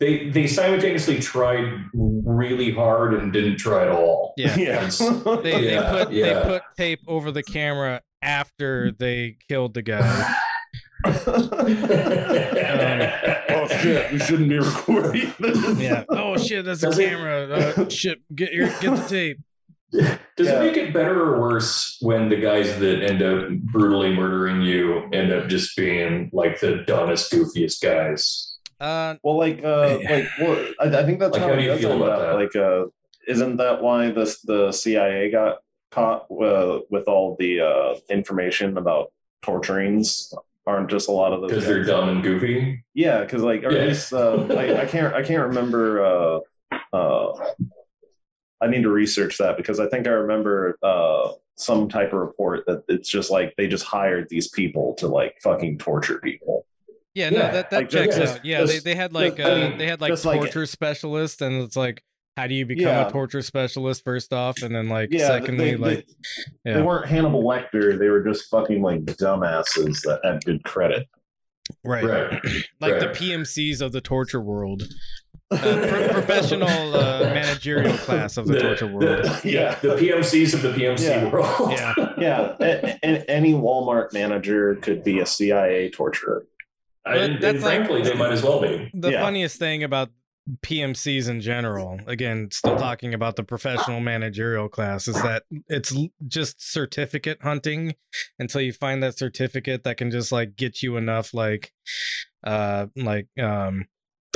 they 0.00 0.28
they 0.30 0.46
simultaneously 0.46 1.18
tried 1.18 1.72
really 1.94 2.70
hard 2.72 3.14
and 3.14 3.32
didn't 3.32 3.56
try 3.56 3.82
at 3.82 3.88
all. 3.90 4.34
yeah 4.36 4.54
It's- 4.58 4.98
they, 5.42 5.70
Yeah, 5.72 5.92
they 5.92 6.04
put 6.04 6.12
yeah. 6.12 6.34
they 6.34 6.42
put 6.48 6.62
tape 6.76 7.00
over 7.06 7.30
the 7.30 7.42
camera 7.42 8.02
after 8.22 8.92
they 8.92 9.36
killed 9.48 9.74
the 9.74 9.82
guy. 9.82 10.34
oh 13.48 13.68
shit! 13.80 14.12
We 14.12 14.18
shouldn't 14.18 14.48
be 14.48 14.58
recording 14.58 15.32
this. 15.38 15.78
Yeah. 15.78 16.04
Oh 16.08 16.36
shit, 16.36 16.64
that's 16.64 16.82
a 16.82 16.86
Does 16.86 16.98
it- 16.98 17.08
camera. 17.08 17.48
Uh, 17.48 17.88
shit, 17.88 18.18
get 18.34 18.52
your 18.52 18.66
get 18.80 18.96
the 18.96 19.06
tape. 19.08 19.38
Does 19.92 20.48
Yeah. 20.48 20.60
it 20.62 20.66
make 20.66 20.76
it 20.76 20.92
better 20.92 21.20
or 21.22 21.40
worse 21.40 21.96
when 22.00 22.28
the 22.28 22.36
guys 22.36 22.76
that 22.80 23.02
end 23.02 23.22
up 23.22 23.48
brutally 23.60 24.12
murdering 24.14 24.62
you 24.62 25.04
end 25.12 25.32
up 25.32 25.48
just 25.48 25.76
being 25.76 26.28
like 26.32 26.60
the 26.60 26.82
dumbest, 26.86 27.32
goofiest 27.32 27.80
guys? 27.82 28.55
Uh, 28.80 29.16
Well, 29.22 29.36
like, 29.38 29.64
uh, 29.64 29.98
like, 30.10 30.28
well, 30.40 30.66
I, 30.80 30.84
I 30.84 31.04
think 31.04 31.18
that's 31.20 31.32
Like, 31.32 31.42
how, 31.42 31.48
how 31.50 31.56
do 31.56 31.62
you 31.62 31.68
that's 31.70 31.80
feel 31.80 31.96
how 31.96 32.02
about 32.04 32.20
that? 32.20 32.34
Like, 32.34 32.56
uh, 32.56 32.86
isn't 33.26 33.56
that 33.56 33.82
why 33.82 34.10
the 34.10 34.36
the 34.44 34.72
CIA 34.72 35.30
got 35.30 35.58
caught 35.90 36.26
uh, 36.30 36.80
with 36.90 37.08
all 37.08 37.36
the 37.38 37.60
uh, 37.60 37.94
information 38.10 38.76
about 38.78 39.12
torturings? 39.42 40.32
Aren't 40.66 40.90
just 40.90 41.08
a 41.08 41.12
lot 41.12 41.32
of 41.32 41.40
those 41.42 41.50
Because 41.50 41.66
they're 41.66 41.84
dumb 41.84 42.08
and 42.08 42.22
goofy. 42.22 42.82
Yeah, 42.92 43.20
because 43.20 43.42
like, 43.42 43.62
or 43.62 43.70
Yeah. 43.70 43.82
at 43.82 43.88
least 43.88 44.12
uh, 44.12 44.46
I, 44.50 44.82
I 44.82 44.86
can't 44.86 45.14
I 45.14 45.22
can't 45.22 45.48
remember. 45.48 46.04
Uh, 46.04 46.38
uh, 46.92 47.52
I 48.60 48.66
need 48.68 48.82
to 48.82 48.90
research 48.90 49.38
that 49.38 49.56
because 49.56 49.78
I 49.80 49.86
think 49.88 50.06
I 50.06 50.10
remember 50.10 50.76
uh, 50.82 51.32
some 51.56 51.88
type 51.88 52.12
of 52.12 52.18
report 52.18 52.64
that 52.66 52.84
it's 52.88 53.08
just 53.08 53.30
like 53.30 53.54
they 53.56 53.68
just 53.68 53.84
hired 53.84 54.28
these 54.28 54.48
people 54.48 54.94
to 54.94 55.06
like 55.08 55.36
fucking 55.42 55.78
torture 55.78 56.18
people. 56.18 56.66
Yeah, 57.16 57.30
no, 57.30 57.38
that 57.38 57.70
that 57.70 57.76
like, 57.76 57.88
checks 57.90 58.16
just- 58.16 58.36
out. 58.38 58.44
Yeah, 58.44 58.60
just- 58.60 58.84
they, 58.84 58.90
they 58.92 58.94
had 58.96 59.12
like 59.12 59.36
just- 59.36 59.48
uh, 59.48 59.52
I 59.52 59.68
mean, 59.70 59.78
they 59.78 59.86
had 59.86 60.00
like 60.00 60.12
just 60.12 60.24
like- 60.24 60.38
torture 60.40 60.66
specialists, 60.66 61.40
and 61.40 61.62
it's 61.62 61.76
like, 61.76 62.02
how 62.36 62.46
do 62.46 62.54
you 62.54 62.66
become 62.66 62.86
Yeah. 62.86 63.08
a 63.08 63.10
torture 63.10 63.40
specialist 63.42 64.04
first 64.04 64.32
off, 64.32 64.62
and 64.62 64.74
then 64.74 64.88
like 64.88 65.08
Yeah, 65.10 65.26
secondly, 65.26 65.70
they, 65.72 65.76
like 65.76 66.06
they, 66.64 66.70
yeah. 66.70 66.76
they 66.76 66.82
weren't 66.82 67.06
Hannibal 67.06 67.42
Lecter. 67.42 67.98
They 67.98 68.08
were 68.10 68.22
just 68.22 68.50
fucking 68.50 68.82
like 68.82 69.04
dumbasses 69.06 70.02
that 70.02 70.20
had 70.22 70.44
good 70.44 70.62
credit. 70.64 71.08
right, 71.84 72.04
Right. 72.04 72.40
like 72.80 73.00
the. 73.00 73.06
PMCs 73.06 73.80
of 73.80 73.92
the 73.92 74.00
torture 74.02 74.40
world, 74.42 74.82
uh, 75.50 75.56
pro- 75.58 76.08
professional 76.08 76.68
uh, 76.68 77.20
managerial 77.34 77.96
class 77.98 78.36
of 78.36 78.46
the, 78.46 78.60
torture 78.60 78.86
world. 78.86 79.24
yeah, 79.44 79.74
the 79.80 79.96
PMCs 79.96 80.52
of 80.54 80.60
the 80.62 80.72
PMC 80.72 81.08
Yeah. 81.08 81.30
world. 81.30 81.70
Yeah. 81.72 81.94
yeah, 82.18 82.56
a- 82.60 82.98
a- 83.02 83.30
any 83.30 83.54
Walmart 83.54 84.12
manager 84.12 84.74
could 84.76 85.02
be 85.02 85.20
a 85.20 85.26
CIA 85.26 85.88
torturer. 85.90 86.44
I, 87.06 87.12
But 87.14 87.18
and 87.30 87.42
that's 87.42 87.62
like- 87.62 87.86
frankly, 87.86 88.02
they 88.02 88.14
might 88.14 88.32
as 88.32 88.42
well 88.42 88.60
be. 88.60 88.90
the 88.94 89.12
Yeah. 89.12 89.20
funniest 89.22 89.58
thing 89.58 89.82
about 89.84 90.10
PMCs 90.62 91.28
in 91.28 91.40
general, 91.40 91.98
again, 92.06 92.48
still 92.52 92.76
talking 92.76 93.12
about 93.12 93.34
the 93.34 93.42
professional 93.42 93.98
managerial 93.98 94.68
class, 94.68 95.08
is 95.08 95.16
that 95.16 95.42
it's 95.68 95.92
just 96.28 96.60
certificate 96.60 97.38
hunting 97.42 97.96
until 98.38 98.60
you 98.60 98.72
find 98.72 99.02
that 99.02 99.18
certificate 99.18 99.82
that 99.82 99.96
can 99.96 100.10
just 100.12 100.30
like 100.30 100.54
get 100.54 100.82
you 100.84 100.96
enough 100.96 101.34
like 101.34 101.72
uh 102.44 102.86
like 102.94 103.26
um 103.40 103.86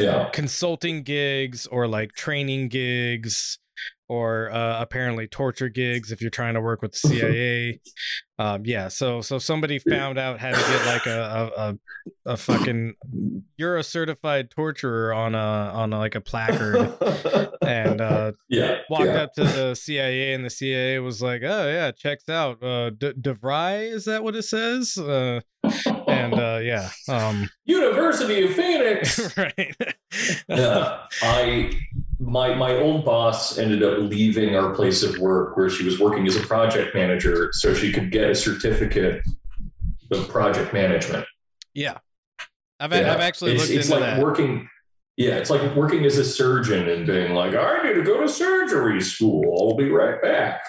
Yeah. 0.00 0.30
consulting 0.32 1.04
gigs 1.04 1.68
or 1.68 1.86
like 1.86 2.14
training 2.14 2.70
gigs 2.70 3.59
or 4.08 4.50
uh, 4.50 4.80
apparently 4.80 5.26
torture 5.28 5.68
gigs 5.68 6.10
if 6.10 6.20
you're 6.20 6.30
trying 6.30 6.54
to 6.54 6.60
work 6.60 6.82
with 6.82 6.92
the 6.92 6.98
CIA. 7.08 7.80
um, 8.38 8.62
yeah, 8.64 8.88
so 8.88 9.20
so 9.20 9.38
somebody 9.38 9.78
found 9.78 10.18
out 10.18 10.40
how 10.40 10.50
to 10.50 10.56
get 10.56 10.86
like 10.86 11.06
a 11.06 11.20
a, 11.56 11.70
a, 11.70 11.78
a 12.32 12.36
fucking 12.36 12.94
you're 13.56 13.76
a 13.76 13.84
certified 13.84 14.50
torturer 14.50 15.12
on 15.12 15.34
a 15.34 15.38
on 15.38 15.92
a, 15.92 15.98
like 15.98 16.14
a 16.16 16.20
placard 16.20 16.92
and 17.62 18.00
uh, 18.00 18.32
Yeah. 18.48 18.78
walked 18.90 19.04
yeah. 19.06 19.22
up 19.22 19.34
to 19.34 19.44
the 19.44 19.74
CIA 19.74 20.32
and 20.34 20.44
the 20.44 20.50
CIA 20.50 20.98
was 20.98 21.22
like, 21.22 21.42
oh 21.44 21.68
yeah, 21.68 21.92
checks 21.92 22.28
out. 22.28 22.62
Uh, 22.62 22.90
D- 22.90 23.12
DeVry 23.12 23.92
is 23.92 24.06
that 24.06 24.24
what 24.24 24.34
it 24.34 24.42
says? 24.42 24.98
Uh, 24.98 25.40
and 26.08 26.34
uh, 26.34 26.58
yeah, 26.62 26.88
um, 27.08 27.48
University 27.64 28.42
of 28.44 28.54
Phoenix. 28.54 29.36
right. 29.36 29.76
yeah, 30.48 30.98
I 31.22 31.78
my 32.20 32.54
my 32.54 32.76
old 32.76 33.04
boss 33.04 33.56
ended 33.58 33.82
up 33.82 33.98
leaving 33.98 34.54
our 34.54 34.74
place 34.74 35.02
of 35.02 35.18
work 35.18 35.56
where 35.56 35.70
she 35.70 35.84
was 35.84 35.98
working 35.98 36.26
as 36.26 36.36
a 36.36 36.40
project 36.40 36.94
manager 36.94 37.48
so 37.52 37.72
she 37.74 37.90
could 37.92 38.12
get 38.12 38.30
a 38.30 38.34
certificate 38.34 39.22
of 40.12 40.28
project 40.28 40.72
management. 40.72 41.26
Yeah. 41.74 41.98
I've, 42.78 42.92
Yeah. 42.92 43.12
I've 43.14 43.20
actually 43.20 43.52
it's, 43.52 43.62
looked 43.62 43.72
it's 43.72 43.88
into 43.88 44.00
like 44.00 44.14
that. 44.16 44.22
working 44.22 44.68
yeah, 45.16 45.34
it's 45.34 45.50
like 45.50 45.74
working 45.76 46.06
as 46.06 46.16
a 46.16 46.24
surgeon 46.24 46.88
and 46.88 47.06
being 47.06 47.34
like, 47.34 47.54
I 47.54 47.82
need 47.82 47.92
to 47.92 48.02
go 48.02 48.22
to 48.22 48.28
surgery 48.28 49.02
school. 49.02 49.54
I'll 49.70 49.76
be 49.76 49.90
right 49.90 50.20
back. 50.22 50.62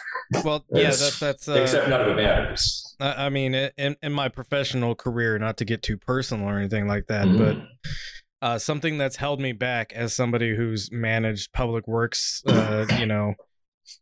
well, 0.44 0.66
yeah, 0.74 0.90
that, 0.90 1.18
that's. 1.22 1.48
Uh, 1.48 1.54
Except 1.54 1.88
none 1.88 2.02
of 2.02 2.08
it 2.10 2.16
matters. 2.18 2.96
I 3.00 3.30
mean, 3.30 3.56
in 3.56 3.96
in 4.04 4.12
my 4.12 4.28
professional 4.28 4.94
career, 4.94 5.40
not 5.40 5.56
to 5.58 5.66
get 5.66 5.82
too 5.82 5.96
personal 5.96 6.50
or 6.50 6.58
anything 6.60 6.86
like 6.86 7.08
that, 7.08 7.28
Mhm. 7.28 7.38
but 7.38 7.92
uh, 8.42 8.58
something 8.58 8.98
that's 8.98 9.18
held 9.18 9.40
me 9.40 9.52
back 9.52 9.94
as 9.94 10.14
somebody 10.16 10.56
who's 10.56 10.92
managed 10.92 11.52
public 11.54 11.88
works, 11.88 12.42
uh, 12.48 12.86
you 13.00 13.06
know, 13.06 13.36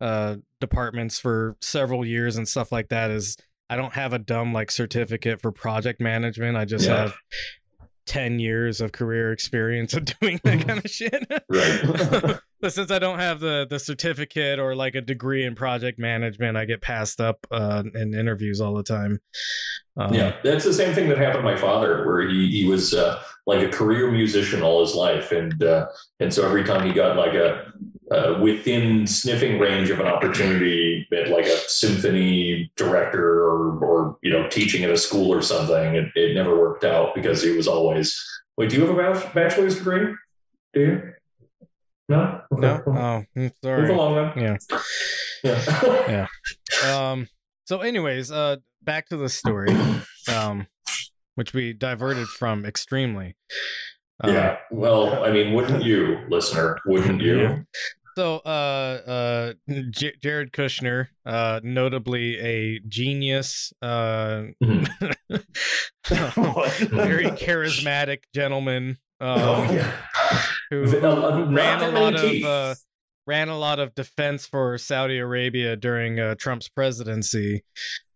uh, 0.02 0.36
departments 0.62 1.20
for 1.20 1.58
several 1.62 2.06
years 2.06 2.36
and 2.38 2.48
stuff 2.48 2.72
like 2.72 2.90
that 2.90 3.12
is 3.12 3.38
I 3.70 3.76
don't 3.76 3.94
have 3.94 4.14
a 4.14 4.20
dumb 4.20 4.54
like 4.54 4.72
certificate 4.72 5.42
for 5.42 5.52
project 5.52 6.00
management. 6.02 6.58
I 6.58 6.66
just 6.66 6.86
Yeah. 6.88 6.98
have. 7.02 7.16
10 8.06 8.40
years 8.40 8.82
of 8.82 8.92
career 8.92 9.32
experience 9.32 9.94
of 9.94 10.04
doing 10.20 10.40
that 10.44 10.66
kind 10.66 10.84
of 10.84 10.90
shit. 10.90 11.14
Right. 11.48 12.40
but 12.60 12.74
since 12.74 12.90
I 12.90 12.98
don't 12.98 13.20
have 13.20 13.40
the 13.40 13.68
the 13.70 13.78
certificate 13.78 14.58
or 14.58 14.74
like 14.76 14.96
a 14.96 15.02
degree 15.02 15.46
in 15.46 15.54
project 15.54 16.00
management, 16.00 16.58
I 16.58 16.66
get 16.66 16.82
passed 16.82 17.22
up 17.22 17.46
uh, 17.52 17.84
in 17.94 18.16
interviews 18.16 18.62
all 18.62 18.74
the 18.74 18.82
time. 18.82 19.20
Um, 19.96 20.12
yeah, 20.12 20.36
that's 20.44 20.64
the 20.66 20.74
same 20.74 20.96
thing 20.96 21.08
that 21.10 21.20
happened 21.20 21.42
to 21.42 21.44
my 21.44 21.56
father, 21.56 22.04
where 22.08 22.28
he 22.28 22.50
he 22.50 22.66
was 22.68 22.96
uh, 22.96 23.22
like 23.50 23.66
a 23.66 23.70
career 23.70 24.12
musician 24.12 24.62
all 24.62 24.80
his 24.82 24.94
life, 24.94 25.32
and 25.32 25.62
uh, 25.64 25.88
and 26.20 26.32
so 26.32 26.46
every 26.46 26.64
time 26.64 26.86
he 26.86 26.94
got 26.94 27.18
like 27.18 27.34
a 27.34 27.74
uh, 28.12 28.40
within 28.42 29.08
sniffing 29.08 29.60
range 29.60 29.90
of 29.90 30.00
an 30.00 30.06
opportunity 30.06 31.08
at 31.12 31.30
like 31.30 31.46
a 31.46 31.58
symphony 31.68 32.72
director 32.76 33.44
or 33.44 33.84
or 33.84 34.18
you 34.22 34.32
know 34.32 34.48
teaching 34.50 34.84
at 34.84 34.92
a 34.92 34.98
school 34.98 35.34
or 35.34 35.42
something, 35.42 35.96
it, 35.96 36.10
it 36.16 36.36
never 36.36 36.58
worked 36.60 36.84
out 36.84 37.16
because 37.16 37.42
he 37.42 37.52
was 37.52 37.68
always. 37.68 38.16
Wait, 38.56 38.70
do 38.70 38.76
you 38.78 38.86
have 38.86 38.98
a 38.98 39.32
bachelor's 39.34 39.78
degree? 39.78 40.14
Do 40.74 40.80
you? 40.80 41.14
No. 42.08 42.42
Okay. 42.54 42.62
No. 42.62 42.84
Oh, 42.88 43.24
Move 43.36 43.52
sorry. 43.64 43.90
along 43.90 44.34
then. 44.36 44.44
Yeah. 44.44 44.58
Yeah. 45.44 46.28
Um. 46.86 47.28
So, 47.64 47.80
anyways, 47.80 48.30
uh, 48.32 48.58
back 48.82 49.08
to 49.10 49.18
the 49.18 49.30
story, 49.30 49.70
um, 50.28 50.68
which 51.40 51.54
we 51.54 51.72
diverted 51.72 52.28
from 52.28 52.66
extremely. 52.66 53.34
Um, 54.22 54.34
yeah. 54.34 54.58
Well, 54.72 55.24
I 55.24 55.32
mean, 55.32 55.54
wouldn't 55.54 55.84
you, 55.86 56.20
listener? 56.30 56.78
Wouldn't 56.86 57.22
you? 57.30 57.64
So, 58.18 58.40
uh, 58.40 58.44
uh, 58.50 59.54
J- 59.90 60.16
Jared 60.22 60.52
Kushner, 60.52 61.08
uh, 61.26 61.62
notably 61.64 62.38
a 62.40 62.80
genius, 62.90 63.72
uh, 63.82 64.48
very 66.10 67.28
charismatic 67.40 68.24
gentleman, 68.36 68.98
um, 69.22 69.40
Oh 69.40 69.72
yeah. 69.72 69.92
who 70.70 70.84
Uh, 70.98 71.08
uh, 71.08 71.46
ran 71.50 71.82
a 71.82 71.90
lot 71.90 72.16
of 72.16 72.44
uh, 72.44 72.76
ran 73.26 73.48
a 73.48 73.58
lot 73.58 73.80
of 73.80 73.96
defense 73.96 74.46
for 74.46 74.78
Saudi 74.78 75.18
Arabia 75.20 75.78
during 75.78 76.20
uh, 76.20 76.36
Trump's 76.36 76.68
presidency. 76.68 77.64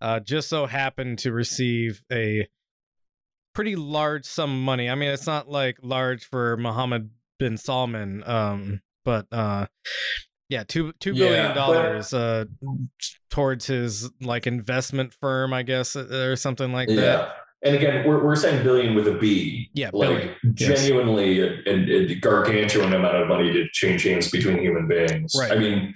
Uh, 0.02 0.20
just 0.20 0.50
so 0.50 0.66
happened 0.66 1.20
to 1.20 1.32
receive 1.32 2.02
a 2.12 2.48
pretty 3.54 3.76
large 3.76 4.26
sum 4.26 4.52
of 4.52 4.58
money. 4.62 4.90
I 4.90 4.96
mean, 4.96 5.10
it's 5.10 5.28
not 5.28 5.50
like 5.50 5.78
large 5.82 6.26
for 6.26 6.58
Mohammed 6.58 7.10
bin 7.40 7.58
Salman, 7.58 8.24
um, 8.26 8.82
but 9.06 9.28
uh, 9.32 9.68
yeah, 10.50 10.64
two 10.68 10.94
two 11.00 11.12
Yeah, 11.14 11.26
billion 11.28 11.48
but- 11.50 11.54
dollars 11.54 12.14
uh, 12.14 12.46
towards 13.30 13.66
his 13.68 14.10
like 14.22 14.48
investment 14.48 15.14
firm, 15.14 15.54
I 15.54 15.64
guess, 15.64 15.96
uh, 15.96 16.08
or 16.30 16.36
something 16.36 16.72
like 16.74 16.90
that. 16.90 17.34
And 17.66 17.78
again, 17.78 18.06
we're, 18.06 18.22
we're 18.22 18.36
saying 18.36 18.62
billion 18.64 18.94
with 18.94 19.08
a 19.08 19.14
B. 19.14 19.70
Yeah, 19.74 19.90
like 19.94 20.10
billion, 20.10 20.36
yes. 20.58 20.82
genuinely 20.82 21.40
a, 21.40 21.48
a, 21.66 22.12
a 22.12 22.16
gargantuan 22.16 22.92
amount 22.94 23.16
of 23.16 23.30
money 23.30 23.54
to 23.54 23.70
change 23.72 24.04
hands 24.04 24.30
between 24.30 24.60
human 24.60 24.86
beings. 24.86 25.34
Right. 25.40 25.54
I 25.54 25.56
mean, 25.58 25.94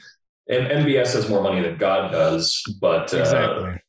and 0.50 0.68
MBS 0.68 1.12
has 1.14 1.28
more 1.28 1.44
money 1.44 1.62
than 1.62 1.78
God 1.78 2.14
does, 2.14 2.58
but 2.80 3.14
uh, 3.14 3.18
Exactly. 3.18 3.82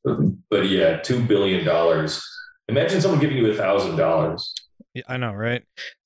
but 0.51 0.69
yeah, 0.69 0.97
two 0.97 1.21
billion 1.23 1.65
dollars. 1.65 2.21
Imagine 2.69 3.01
someone 3.01 3.21
giving 3.21 3.37
you 3.37 3.51
a 3.51 3.55
thousand 3.55 3.97
dollars. 3.97 4.55
Yeah, 4.95 5.03
I 5.09 5.17
know, 5.17 5.33
right? 5.33 5.63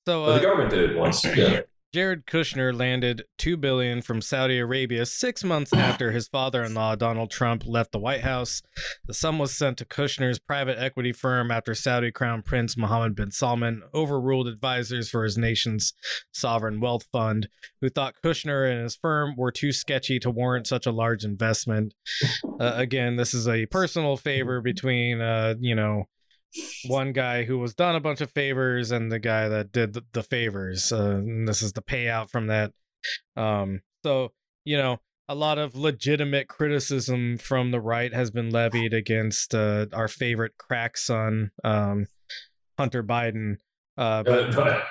So 0.07 0.25
But 0.25 0.31
uh, 0.31 0.33
the 0.35 0.43
government 0.43 0.69
did 0.71 0.91
it 0.91 0.97
once. 0.97 1.25
Yeah. 1.35 1.61
Jared 1.93 2.25
Kushner 2.25 2.75
landed 2.75 3.23
2 3.37 3.55
billion 3.55 4.01
from 4.01 4.19
Saudi 4.19 4.57
Arabia 4.57 5.05
6 5.05 5.43
months 5.43 5.71
after 5.75 6.11
his 6.11 6.27
father-in-law 6.27 6.95
Donald 6.95 7.29
Trump 7.29 7.63
left 7.67 7.91
the 7.91 7.99
White 7.99 8.21
House. 8.21 8.63
The 9.05 9.13
sum 9.13 9.37
was 9.37 9.55
sent 9.55 9.77
to 9.77 9.85
Kushner's 9.85 10.39
private 10.39 10.79
equity 10.79 11.11
firm 11.11 11.51
after 11.51 11.75
Saudi 11.75 12.11
crown 12.11 12.41
prince 12.41 12.75
Mohammed 12.75 13.15
bin 13.15 13.29
Salman 13.29 13.83
overruled 13.93 14.47
advisors 14.47 15.07
for 15.07 15.23
his 15.23 15.37
nation's 15.37 15.93
sovereign 16.31 16.79
wealth 16.79 17.05
fund 17.11 17.47
who 17.79 17.89
thought 17.89 18.15
Kushner 18.25 18.67
and 18.67 18.81
his 18.81 18.95
firm 18.95 19.35
were 19.37 19.51
too 19.51 19.71
sketchy 19.71 20.17
to 20.17 20.31
warrant 20.31 20.65
such 20.65 20.87
a 20.87 20.91
large 20.91 21.23
investment. 21.23 21.93
Uh, 22.59 22.73
again, 22.75 23.17
this 23.17 23.35
is 23.35 23.47
a 23.47 23.67
personal 23.67 24.17
favor 24.17 24.61
between 24.61 25.21
uh, 25.21 25.53
you 25.59 25.75
know, 25.75 26.05
one 26.85 27.13
guy 27.13 27.43
who 27.43 27.57
was 27.57 27.73
done 27.73 27.95
a 27.95 28.01
bunch 28.01 28.21
of 28.21 28.31
favors 28.31 28.91
and 28.91 29.11
the 29.11 29.19
guy 29.19 29.47
that 29.49 29.71
did 29.71 29.93
the, 29.93 30.03
the 30.13 30.23
favors. 30.23 30.91
Uh, 30.91 31.17
and 31.17 31.47
this 31.47 31.61
is 31.61 31.73
the 31.73 31.81
payout 31.81 32.29
from 32.29 32.47
that. 32.47 32.71
Um, 33.35 33.81
so 34.03 34.31
you 34.65 34.77
know, 34.77 34.99
a 35.27 35.35
lot 35.35 35.57
of 35.57 35.75
legitimate 35.75 36.47
criticism 36.47 37.37
from 37.37 37.71
the 37.71 37.79
right 37.81 38.13
has 38.13 38.31
been 38.31 38.49
levied 38.49 38.93
against 38.93 39.55
uh, 39.55 39.87
our 39.93 40.07
favorite 40.07 40.53
crack 40.57 40.97
son, 40.97 41.51
um, 41.63 42.07
Hunter 42.77 43.03
Biden. 43.03 43.57
Uh, 43.97 44.23
but 44.23 44.57
Uh, 44.57 44.81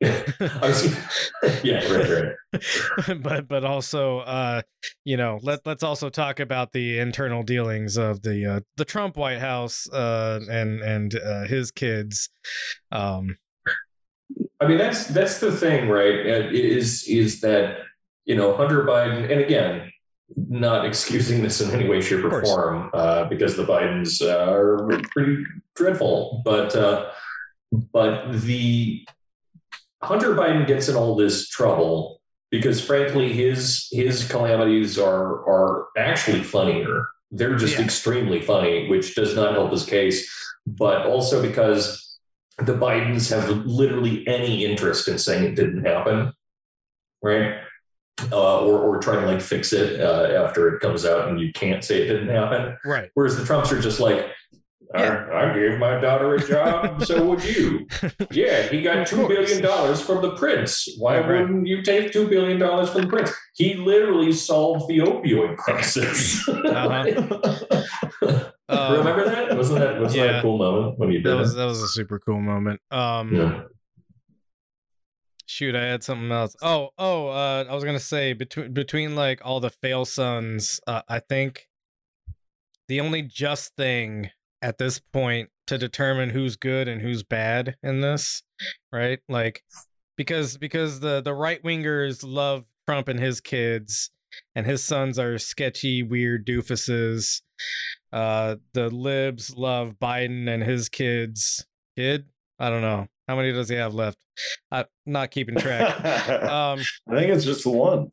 yeah, 1.64 1.92
right, 1.92 2.34
right. 2.52 3.22
but 3.22 3.48
but 3.48 3.64
also 3.64 4.18
uh 4.20 4.62
you 5.04 5.16
know 5.16 5.40
let 5.42 5.60
let's 5.66 5.82
also 5.82 6.08
talk 6.08 6.38
about 6.38 6.72
the 6.72 6.98
internal 6.98 7.42
dealings 7.42 7.96
of 7.96 8.22
the 8.22 8.46
uh 8.46 8.60
the 8.76 8.84
Trump 8.84 9.16
White 9.16 9.40
House 9.40 9.88
uh 9.90 10.40
and 10.48 10.80
and 10.82 11.14
uh, 11.16 11.44
his 11.46 11.70
kids 11.70 12.28
um 12.92 13.36
I 14.60 14.66
mean, 14.66 14.78
that's 14.78 15.06
that's 15.08 15.40
the 15.40 15.52
thing, 15.52 15.88
right? 15.88 16.20
uh, 16.26 16.48
Is 16.50 17.04
is 17.06 17.40
that 17.40 17.78
you 18.24 18.34
know 18.34 18.56
Hunter 18.56 18.84
Biden, 18.84 19.30
and 19.30 19.40
again, 19.40 19.92
not 20.36 20.86
excusing 20.86 21.42
this 21.42 21.60
in 21.60 21.70
any 21.72 21.88
way, 21.88 22.00
shape, 22.00 22.24
or 22.24 22.42
form, 22.42 22.90
uh, 22.94 23.24
because 23.24 23.56
the 23.56 23.64
Bidens 23.64 24.22
uh, 24.22 24.50
are 24.50 24.88
pretty 25.12 25.44
dreadful, 25.76 26.40
but 26.44 26.74
uh, 26.74 27.10
but 27.92 28.32
the 28.42 29.06
Hunter 30.02 30.34
Biden 30.34 30.66
gets 30.66 30.88
in 30.88 30.96
all 30.96 31.16
this 31.16 31.48
trouble 31.48 32.20
because, 32.50 32.84
frankly, 32.84 33.32
his 33.32 33.88
his 33.90 34.28
calamities 34.28 34.98
are 34.98 35.44
are 35.48 35.86
actually 35.96 36.42
funnier. 36.42 37.08
They're 37.30 37.56
just 37.56 37.78
Yeah. 37.78 37.84
extremely 37.84 38.40
funny, 38.40 38.88
which 38.88 39.14
does 39.14 39.34
not 39.34 39.52
help 39.54 39.72
his 39.72 39.84
case, 39.84 40.30
but 40.66 41.06
also 41.06 41.42
because 41.42 42.18
the 42.58 42.74
Bidens 42.74 43.30
have 43.30 43.48
literally 43.66 44.26
any 44.28 44.64
interest 44.64 45.08
in 45.08 45.18
saying 45.18 45.44
it 45.44 45.54
didn't 45.56 45.84
happen, 45.84 46.32
right? 47.22 47.60
Uh, 48.30 48.60
or, 48.64 48.78
or 48.78 48.98
trying 49.00 49.20
to 49.22 49.26
like 49.26 49.40
fix 49.40 49.72
it 49.72 50.00
uh, 50.00 50.44
after 50.44 50.72
it 50.72 50.80
comes 50.80 51.04
out 51.04 51.26
and 51.28 51.40
you 51.40 51.52
can't 51.52 51.82
say 51.82 52.00
it 52.02 52.06
didn't 52.06 52.28
happen. 52.28 52.76
right 52.84 53.10
Whereas 53.14 53.36
the 53.36 53.44
Trumps 53.44 53.72
are 53.72 53.80
just 53.80 53.98
like, 53.98 54.26
Yeah. 54.94 55.26
I 55.32 55.52
gave 55.52 55.78
my 55.78 56.00
daughter 56.00 56.34
a 56.34 56.46
job, 56.46 57.04
so 57.08 57.30
would 57.30 57.44
you. 57.44 57.86
Yeah, 58.30 58.68
he 58.68 58.80
got 58.80 59.06
two 59.06 59.26
billion 59.26 59.62
dollars 59.62 60.00
from 60.00 60.22
the 60.22 60.36
prince. 60.36 60.88
Why 60.98 61.18
right. 61.18 61.28
wouldn't 61.28 61.66
you 61.66 61.82
take 61.82 62.12
two 62.12 62.28
billion 62.28 62.58
dollars 62.58 62.90
from 62.90 63.02
the 63.02 63.08
prince? 63.08 63.32
He 63.56 63.74
literally 63.74 64.32
solved 64.32 64.88
the 64.88 64.98
opioid 64.98 65.56
crisis. 65.56 66.48
Uh-huh. 66.48 68.50
Um, 68.66 68.96
Remember 68.96 69.26
that? 69.26 69.54
Wasn't 69.54 69.78
that 69.78 70.00
wasn't 70.00 70.26
that 70.26 70.38
a 70.38 70.42
cool 70.42 70.56
moment 70.56 70.98
when 70.98 71.10
you 71.10 71.18
did 71.18 71.30
that 71.30 71.36
was 71.36 71.54
that 71.54 71.66
was 71.66 71.82
a 71.82 71.88
super 71.88 72.18
cool 72.18 72.40
moment 72.40 72.80
um 72.90 73.34
Yeah. 73.34 73.62
shoot 75.44 75.76
i 75.76 75.82
had 75.82 76.02
something 76.02 76.32
else 76.32 76.56
oh 76.62 76.88
oh 76.96 77.28
uh 77.28 77.66
i 77.68 77.74
was 77.74 77.84
gonna 77.84 78.00
say 78.00 78.32
between 78.32 78.72
between 78.72 79.14
like 79.14 79.42
all 79.44 79.60
the 79.60 79.68
fail 79.68 80.06
sons 80.06 80.80
uh, 80.86 81.02
i 81.10 81.18
think 81.18 81.68
the 82.88 83.02
only 83.02 83.20
just 83.20 83.76
thing 83.76 84.30
at 84.64 84.78
this 84.78 84.98
point 85.12 85.50
to 85.66 85.76
determine 85.76 86.30
who's 86.30 86.56
good 86.56 86.88
and 86.88 87.02
who's 87.02 87.22
bad 87.22 87.76
in 87.82 88.00
this 88.00 88.42
right? 88.92 89.20
Like 89.28 89.62
because 90.16 90.56
because 90.56 91.00
the 91.00 91.20
the 91.20 91.34
right 91.34 91.62
wingers 91.62 92.24
love 92.24 92.64
trump 92.86 93.08
and 93.08 93.20
his 93.20 93.40
kids 93.40 94.10
and 94.54 94.66
his 94.66 94.82
sons 94.82 95.18
are 95.18 95.38
sketchy 95.38 96.02
weird 96.02 96.46
doofuses. 96.46 97.42
Uh 98.12 98.56
the 98.72 98.88
libs 98.90 99.54
love 99.56 99.96
biden 100.00 100.48
and 100.48 100.62
his 100.62 100.88
kids. 100.88 101.66
Kid? 101.96 102.26
I 102.58 102.70
don't 102.70 102.82
know. 102.82 103.08
How 103.28 103.36
many 103.36 103.52
does 103.52 103.68
he 103.68 103.76
have 103.76 103.94
left? 103.94 104.18
I'm 104.70 104.86
not 105.06 105.30
keeping 105.30 105.56
track. 105.56 106.00
Um 106.44 106.80
I 107.08 107.16
think 107.16 107.32
it's 107.32 107.44
just 107.44 107.64
the 107.64 107.70
one. 107.70 108.10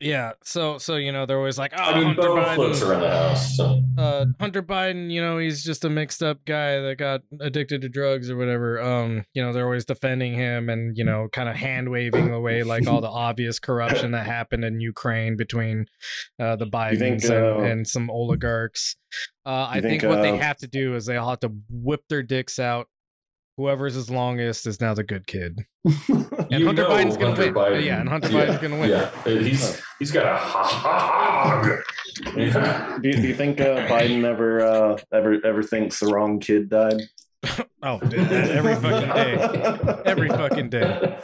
Yeah 0.00 0.32
so 0.44 0.78
so 0.78 0.96
you 0.96 1.12
know 1.12 1.26
they're 1.26 1.38
always 1.38 1.58
like 1.58 1.72
oh 1.76 1.82
I 1.82 1.98
mean, 1.98 2.14
hunter 2.14 2.22
biden 2.22 2.54
floats 2.54 2.82
around 2.82 3.00
the 3.02 3.10
house. 3.10 3.56
So. 3.56 3.82
uh 3.98 4.26
Hunter 4.40 4.62
Biden, 4.62 5.10
you 5.10 5.20
know, 5.20 5.38
he's 5.38 5.62
just 5.62 5.84
a 5.84 5.90
mixed 5.90 6.22
up 6.22 6.44
guy 6.44 6.80
that 6.80 6.96
got 6.98 7.22
addicted 7.40 7.82
to 7.82 7.88
drugs 7.88 8.30
or 8.30 8.36
whatever. 8.36 8.80
Um, 8.80 9.24
you 9.34 9.42
know, 9.42 9.52
they're 9.52 9.64
always 9.64 9.84
defending 9.84 10.34
him 10.34 10.68
and, 10.68 10.96
you 10.96 11.04
know, 11.04 11.28
kind 11.32 11.48
of 11.48 11.56
hand 11.56 11.90
waving 11.90 12.30
away 12.30 12.62
like 12.62 12.86
all 12.86 13.00
the 13.00 13.08
obvious 13.08 13.58
corruption 13.58 14.12
that 14.12 14.26
happened 14.26 14.64
in 14.64 14.80
Ukraine 14.80 15.36
between 15.36 15.86
uh 16.40 16.56
the 16.56 16.66
Bidens 16.66 16.98
think, 16.98 17.24
and, 17.24 17.32
uh, 17.32 17.58
and 17.58 17.86
some 17.86 18.10
oligarchs. 18.10 18.96
Uh 19.44 19.66
I 19.68 19.80
think, 19.80 20.02
think, 20.02 20.12
what 20.12 20.22
they 20.22 20.30
uh, 20.30 20.36
have 20.38 20.56
to 20.58 20.66
do 20.66 20.94
is 20.94 21.06
they 21.06 21.16
all 21.16 21.30
have 21.30 21.40
to 21.40 21.52
whip 21.70 22.02
their 22.08 22.22
dicks 22.22 22.58
out. 22.58 22.88
Whoever's 23.56 23.94
his 23.94 24.10
longest 24.10 24.66
is 24.66 24.80
now 24.80 24.94
the 24.94 25.04
good 25.04 25.26
kid. 25.26 25.66
And 26.52 26.64
Hunter 26.66 26.84
Biden's 26.84 27.16
gonna 27.16 27.28
Hunter 27.34 27.44
win. 27.46 27.54
Biden- 27.54 27.84
Yeah, 27.86 28.00
and 28.00 28.08
Hunter 28.10 28.28
yeah, 28.28 28.46
Biden's 28.46 28.60
gonna 28.60 28.78
win. 28.78 28.90
Yeah, 28.90 29.10
he's 29.24 29.80
he's 29.98 30.10
got 30.12 30.26
a 30.26 30.36
hog. 30.36 31.80
Yeah. 32.36 32.98
do, 33.00 33.08
you, 33.08 33.14
do 33.14 33.28
you 33.28 33.34
think 33.34 33.58
uh, 33.58 33.86
Biden 33.88 34.24
ever 34.24 34.60
uh, 34.60 34.98
ever 35.14 35.38
ever 35.46 35.62
thinks 35.62 35.98
the 36.00 36.06
wrong 36.08 36.40
kid 36.40 36.68
died? 36.68 37.00
Oh, 37.84 37.98
dude, 37.98 38.30
every 38.30 38.76
fucking 38.76 39.08
day. 39.08 40.02
Every 40.04 40.28
fucking 40.28 40.70
day. 40.70 41.18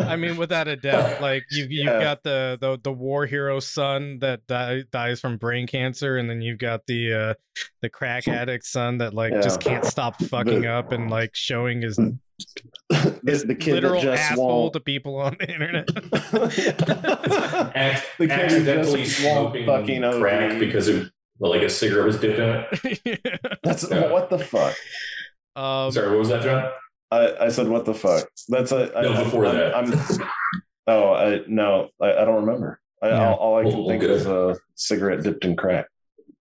I 0.00 0.16
mean, 0.16 0.36
without 0.38 0.66
a 0.66 0.74
doubt, 0.74 1.20
like 1.22 1.44
you 1.52 1.66
you've 1.70 1.86
Yeah. 1.86 2.00
got 2.00 2.24
the, 2.24 2.58
the 2.60 2.80
the 2.82 2.90
war 2.92 3.26
hero 3.26 3.60
son 3.60 4.18
that 4.18 4.44
die, 4.48 4.82
dies 4.90 5.20
from 5.20 5.36
brain 5.36 5.68
cancer, 5.68 6.16
and 6.16 6.28
then 6.28 6.42
you've 6.42 6.58
got 6.58 6.86
the 6.88 7.12
uh 7.12 7.34
the 7.80 7.88
crack 7.88 8.26
addict 8.26 8.66
son 8.66 8.98
that 8.98 9.14
like 9.14 9.34
just 9.34 9.60
can't 9.60 9.84
stop 9.84 10.20
fucking 10.24 10.62
The- 10.62 10.68
up 10.72 10.90
and 10.90 11.08
like 11.12 11.30
showing 11.34 11.82
his, 11.82 11.94
the, 11.94 12.18
his 13.24 13.44
the 13.44 13.54
kid 13.54 13.74
literal 13.74 14.00
that 14.02 14.16
just 14.16 14.32
asshole 14.32 14.62
won't. 14.62 14.72
to 14.72 14.80
people 14.80 15.16
on 15.20 15.36
the 15.38 15.48
internet. 15.48 15.88
Ac- 17.76 18.04
The 18.18 18.26
kid 18.26 18.30
accidentally 18.30 19.04
just 19.04 19.24
won't 19.24 19.52
smoking 19.54 19.66
fucking 19.66 20.02
OD. 20.04 20.20
crack 20.20 20.58
because 20.58 20.88
it, 20.88 21.08
well, 21.38 21.52
like 21.52 21.62
a 21.62 21.70
cigarette 21.70 22.06
was 22.06 22.18
dipped 22.18 22.40
in 22.40 22.48
it. 22.48 23.58
That's 23.62 23.88
Yeah. 23.88 24.10
what 24.10 24.28
the 24.30 24.38
fuck. 24.40 24.74
Um, 25.56 25.90
Sorry, 25.92 26.08
what 26.10 26.18
was 26.18 26.28
that, 26.28 26.42
John? 26.42 26.70
I, 27.10 27.46
I 27.46 27.48
said 27.48 27.68
what 27.68 27.84
the 27.84 27.94
fuck. 27.94 28.28
That's 28.48 28.72
a 28.72 28.90
I, 28.96 29.02
No, 29.02 29.12
I'm- 29.12 29.24
before 29.24 29.46
I'm, 29.46 29.56
that. 29.56 29.76
I'm, 29.76 30.28
oh, 30.88 31.12
I 31.14 31.40
no, 31.46 31.88
I, 32.00 32.12
I 32.12 32.24
don't 32.24 32.40
remember. 32.46 32.80
I, 33.02 33.08
Yeah. 33.08 33.28
all, 33.28 33.34
all 33.36 33.58
I 33.58 33.62
can 33.70 33.78
Well, 33.78 33.88
think 33.88 34.00
good. 34.00 34.10
is 34.10 34.26
a 34.26 34.56
cigarette 34.74 35.22
dipped 35.22 35.44
in 35.44 35.54
crack. 35.56 35.86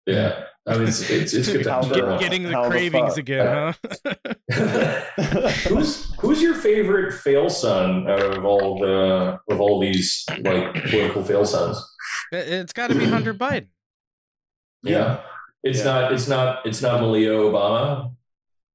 Yeah, 0.06 0.44
I 0.66 0.78
mean, 0.78 0.88
it's 0.88 1.08
it's, 1.10 1.32
it's 1.34 1.52
good 1.52 1.66
How 1.66 1.80
times. 1.82 1.88
the- 1.92 2.00
for 2.00 2.06
get, 2.12 2.20
getting 2.20 2.42
the 2.44 2.52
How 2.52 2.68
cravings 2.70 3.10
fuck? 3.10 3.18
again, 3.18 3.74
huh? 4.06 4.14
who's 5.68 6.12
who's 6.20 6.40
your 6.42 6.54
favorite 6.54 7.12
fail 7.12 7.48
son 7.50 8.08
out 8.10 8.20
of 8.20 8.44
all 8.44 8.78
the 8.80 9.38
of 9.48 9.60
all 9.60 9.78
these 9.80 10.24
like 10.40 10.72
political 10.90 11.22
fail 11.24 11.44
sons? 11.44 11.78
It- 12.32 12.48
it's 12.48 12.72
got 12.72 12.88
to 12.88 12.94
be 12.98 13.04
Hunter 13.06 13.34
Biden. 13.34 13.66
Yeah, 14.82 15.20
it's 15.62 15.78
Yeah. 15.80 15.84
not 15.84 16.12
it's 16.12 16.28
not 16.28 16.66
it's 16.66 16.82
not 16.82 17.00
Malia 17.00 17.30
Obama. 17.30 18.14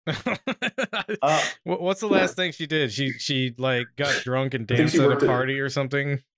Uh, 1.22 1.42
What's 1.64 2.02
the 2.02 2.08
last 2.08 2.36
thing 2.36 2.52
she 2.52 2.68
did? 2.68 2.92
She 2.92 3.12
she 3.14 3.54
like 3.58 3.88
got 3.96 4.14
drunk 4.24 4.54
and 4.54 4.68
danced 4.68 4.96
at 4.96 5.02
a 5.06 5.08
worked 5.08 5.24
at- 5.24 5.28
party 5.30 5.60
or 5.60 5.70
something. 5.70 6.22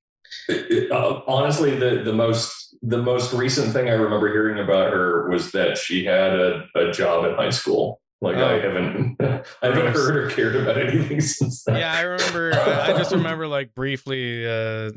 Uh, 0.92 1.22
honestly, 1.28 1.76
the 1.78 2.04
the 2.04 2.14
most 2.14 2.76
the 2.84 2.98
most 3.02 3.34
recent 3.34 3.74
thing 3.74 3.88
I 3.90 3.94
remember 3.94 4.28
hearing 4.28 4.60
about 4.64 4.94
her 4.94 5.28
was 5.30 5.52
that 5.54 5.76
she 5.78 6.06
had 6.06 6.34
a, 6.40 6.66
a 6.76 6.92
job 6.92 7.26
in 7.26 7.34
high 7.36 7.50
school. 7.50 8.00
Like 8.22 8.36
I 8.38 8.60
Oh. 8.60 8.62
haven't 8.62 9.16
I 9.22 9.66
haven't 9.68 9.94
heard 9.96 10.18
or 10.18 10.30
cared 10.30 10.56
about 10.56 10.78
anything 10.80 11.20
since 11.22 11.64
then. 11.64 11.78
Yeah, 11.78 11.94
I 11.96 12.02
remember. 12.02 12.54
I 12.54 12.92
I 12.92 12.98
just 12.98 13.12
remember 13.12 13.48
like 13.48 13.74
briefly, 13.74 14.46
uh, 14.48 14.92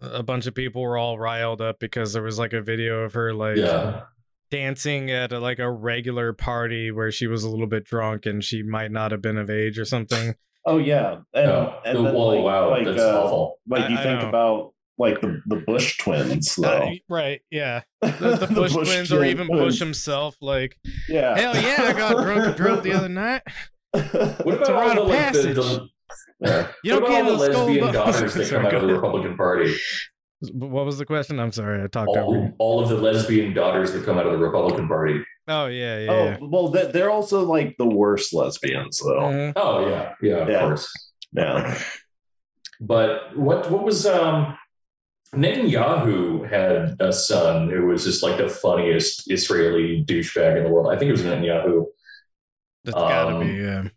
a 0.00 0.22
bunch 0.22 0.46
of 0.46 0.54
people 0.54 0.80
were 0.82 0.96
all 0.96 1.18
riled 1.18 1.60
up 1.60 1.78
because 1.80 2.12
there 2.14 2.22
was 2.22 2.38
like 2.38 2.52
a 2.54 2.62
video 2.62 3.00
of 3.02 3.12
her 3.14 3.34
like 3.34 3.56
yeah. 3.58 4.02
Dancing 4.50 5.10
at 5.10 5.32
a, 5.32 5.38
like 5.40 5.58
a 5.58 5.70
regular 5.70 6.32
party 6.32 6.90
where 6.90 7.10
she 7.10 7.26
was 7.26 7.44
a 7.44 7.50
little 7.50 7.66
bit 7.66 7.84
drunk 7.84 8.26
and 8.26 8.42
she 8.42 8.62
might 8.62 8.90
not 8.90 9.10
have 9.12 9.22
been 9.22 9.36
of 9.38 9.50
age 9.50 9.78
or 9.78 9.84
something. 9.84 10.34
oh 10.66 10.78
yeah, 10.78 11.18
and, 11.34 11.50
Oh, 11.50 11.80
and 11.84 11.96
then, 11.98 12.14
well, 12.14 12.34
like, 12.34 12.44
wow, 12.44 12.70
like, 12.70 12.84
that's 12.86 13.00
uh, 13.00 13.22
awful. 13.22 13.58
like 13.68 13.88
you 13.90 13.96
I 13.96 14.02
think 14.02 14.22
know. 14.22 14.28
about 14.28 14.74
like 14.98 15.20
the 15.20 15.40
the 15.46 15.56
Bush 15.56 15.96
twins 15.98 16.56
though. 16.60 16.68
Uh, 16.68 16.90
right? 17.08 17.40
Yeah, 17.50 17.82
the, 18.02 18.46
the 18.48 18.52
Bush, 18.52 18.72
twins 18.74 19.12
or 19.12 19.24
even 19.24 19.46
Bush 19.46 19.78
himself. 19.78 20.36
Like, 20.40 20.76
Yeah. 21.08 21.36
hell 21.38 21.54
yeah, 21.54 21.76
I 21.88 21.92
got 21.92 22.22
drunk 22.22 22.46
and 22.46 22.56
drove 22.56 22.82
the 22.82 22.92
other 22.92 23.08
night. 23.08 23.42
What 23.92 24.02
about 24.02 24.68
rite 24.68 24.68
all 24.70 24.90
of 24.90 24.96
the, 24.96 25.02
like, 25.14 25.32
the, 25.32 25.38
passage. 25.38 25.56
the, 25.56 25.88
yeah. 26.40 26.68
You 26.84 26.94
what 26.94 27.00
don't 27.00 27.10
get 27.10 27.20
about 27.22 27.32
all 27.32 27.38
the 27.38 27.74
the 27.74 27.80
lesbian 27.80 27.92
daughters 27.92 28.34
that 28.34 28.50
come 28.50 28.66
out 28.66 28.74
of 28.74 28.82
the. 28.82 28.94
Republican 28.94 29.36
Party? 29.36 29.74
What 30.52 30.84
was 30.86 30.98
the 30.98 31.04
question? 31.06 31.40
I'm 31.40 31.50
sorry, 31.52 31.82
I 31.82 31.88
talked 31.88 32.10
over 32.16 32.36
you. 32.36 32.54
All, 32.58 32.76
all 32.76 32.82
of 32.82 32.88
the 32.88 32.96
lesbian 32.96 33.54
daughters 33.54 33.92
that 33.92 34.04
come 34.04 34.18
out 34.18 34.26
of 34.26 34.32
the 34.32 34.38
Republican 34.38 34.86
Party. 34.86 35.24
Oh 35.48 35.66
yeah, 35.66 35.98
yeah. 35.98 36.10
Oh 36.12 36.24
yeah. 36.24 36.36
well, 36.40 36.68
they- 36.68 36.92
they're 36.92 37.10
also 37.10 37.44
like 37.44 37.74
the 37.78 37.86
worst 37.86 38.32
lesbians 38.32 39.00
though. 39.00 39.20
Mhm. 39.20 39.52
Oh 39.56 39.88
yeah, 39.88 40.12
yeah, 40.22 40.34
of 40.36 40.48
Yeah. 40.48 40.60
course. 40.60 40.92
Yeah. 41.32 41.78
But 42.80 43.36
what 43.36 43.68
what 43.70 43.82
was 43.82 44.06
um 44.06 44.56
Netanyahu 45.34 46.48
had 46.48 46.96
a 47.00 47.12
son 47.12 47.68
who 47.68 47.86
was 47.86 48.04
just 48.04 48.22
like 48.22 48.38
the 48.38 48.48
funniest 48.48 49.30
Israeli 49.30 50.04
douchebag 50.04 50.56
in 50.58 50.64
the 50.64 50.70
world. 50.70 50.92
I 50.92 50.98
think 50.98 51.08
it 51.08 51.12
was 51.12 51.22
Netanyahu. 51.22 51.86
That's 52.84 52.94
gotta 52.94 53.34
Um, 53.36 53.40
be. 53.46 53.52
Yeah. 53.54 53.88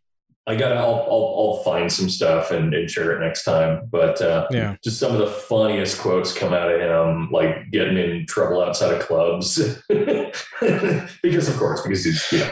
I 0.47 0.55
gotta 0.55 0.75
I'll 0.75 1.05
I'll, 1.09 1.35
I'll 1.37 1.61
find 1.63 1.91
some 1.91 2.09
stuff 2.09 2.49
and, 2.51 2.73
and 2.73 2.89
share 2.89 3.11
it 3.15 3.19
next 3.25 3.43
time. 3.43 3.87
But 3.91 4.21
uh, 4.21 4.47
Yeah. 4.51 4.75
just 4.83 4.99
some 4.99 5.11
of 5.13 5.19
the 5.19 5.27
funniest 5.27 5.99
quotes 5.99 6.33
come 6.33 6.51
out 6.53 6.71
of 6.71 6.81
him, 6.81 7.29
like 7.31 7.69
getting 7.71 7.97
in 7.97 8.25
trouble 8.25 8.61
outside 8.61 8.93
of 8.93 9.01
clubs. 9.01 9.57
because 9.89 11.47
of 11.47 11.57
course, 11.57 11.81
because 11.81 12.03
he's 12.03 12.31
know, 12.33 12.51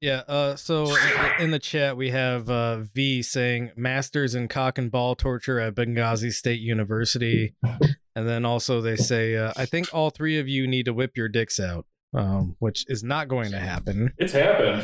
Yeah. 0.00 0.22
Uh, 0.28 0.56
so 0.56 0.94
in 1.38 1.50
the 1.50 1.58
chat 1.58 1.96
we 1.96 2.10
have 2.10 2.48
uh, 2.48 2.78
V 2.80 3.22
saying 3.22 3.70
masters 3.76 4.34
in 4.34 4.48
cock 4.48 4.78
and 4.78 4.90
ball 4.90 5.14
torture 5.14 5.60
at 5.60 5.74
Benghazi 5.74 6.32
State 6.32 6.60
University, 6.60 7.54
and 8.14 8.26
then 8.28 8.44
also 8.44 8.80
they 8.80 8.96
say 8.96 9.36
uh, 9.36 9.52
I 9.56 9.66
think 9.66 9.92
all 9.92 10.10
three 10.10 10.38
of 10.38 10.48
you 10.48 10.66
need 10.66 10.86
to 10.86 10.94
whip 10.94 11.16
your 11.16 11.28
dicks 11.28 11.60
out, 11.60 11.86
um, 12.14 12.56
which 12.60 12.84
is 12.88 13.02
not 13.04 13.28
going 13.28 13.50
to 13.50 13.58
happen. 13.58 14.12
it's 14.18 14.32
happened. 14.32 14.82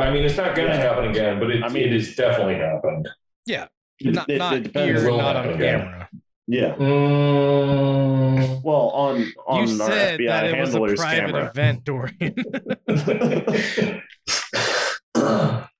I 0.00 0.10
mean, 0.10 0.24
it's 0.24 0.36
not 0.36 0.54
gonna 0.54 0.68
Yeah. 0.68 0.76
happen 0.76 1.10
again, 1.10 1.38
but 1.40 1.50
it, 1.50 1.62
I 1.64 1.68
mean- 1.68 1.84
it 1.84 1.92
has 1.92 2.14
definitely 2.14 2.56
happened. 2.56 3.08
Yeah, 3.46 3.66
not 4.02 4.28
It- 4.28 4.34
it 4.34 4.38
not 4.38 4.62
depends. 4.62 5.02
here, 5.02 5.10
Will 5.10 5.18
not 5.18 5.36
on 5.36 5.48
again. 5.50 5.80
camera. 5.80 6.08
Yeah. 6.46 6.74
Mm. 6.74 8.62
Well, 8.62 8.90
on 8.90 9.32
on 9.46 9.66
You 9.68 9.82
our 9.82 9.88
said 9.90 10.20
FBI 10.20 10.26
that 10.28 10.44
it 10.46 10.60
was 10.60 10.68
a 10.74 10.78
handler's 10.78 11.00
private 11.00 11.26
camera. 11.32 11.46
event, 11.48 11.84
Dorian. 11.84 12.34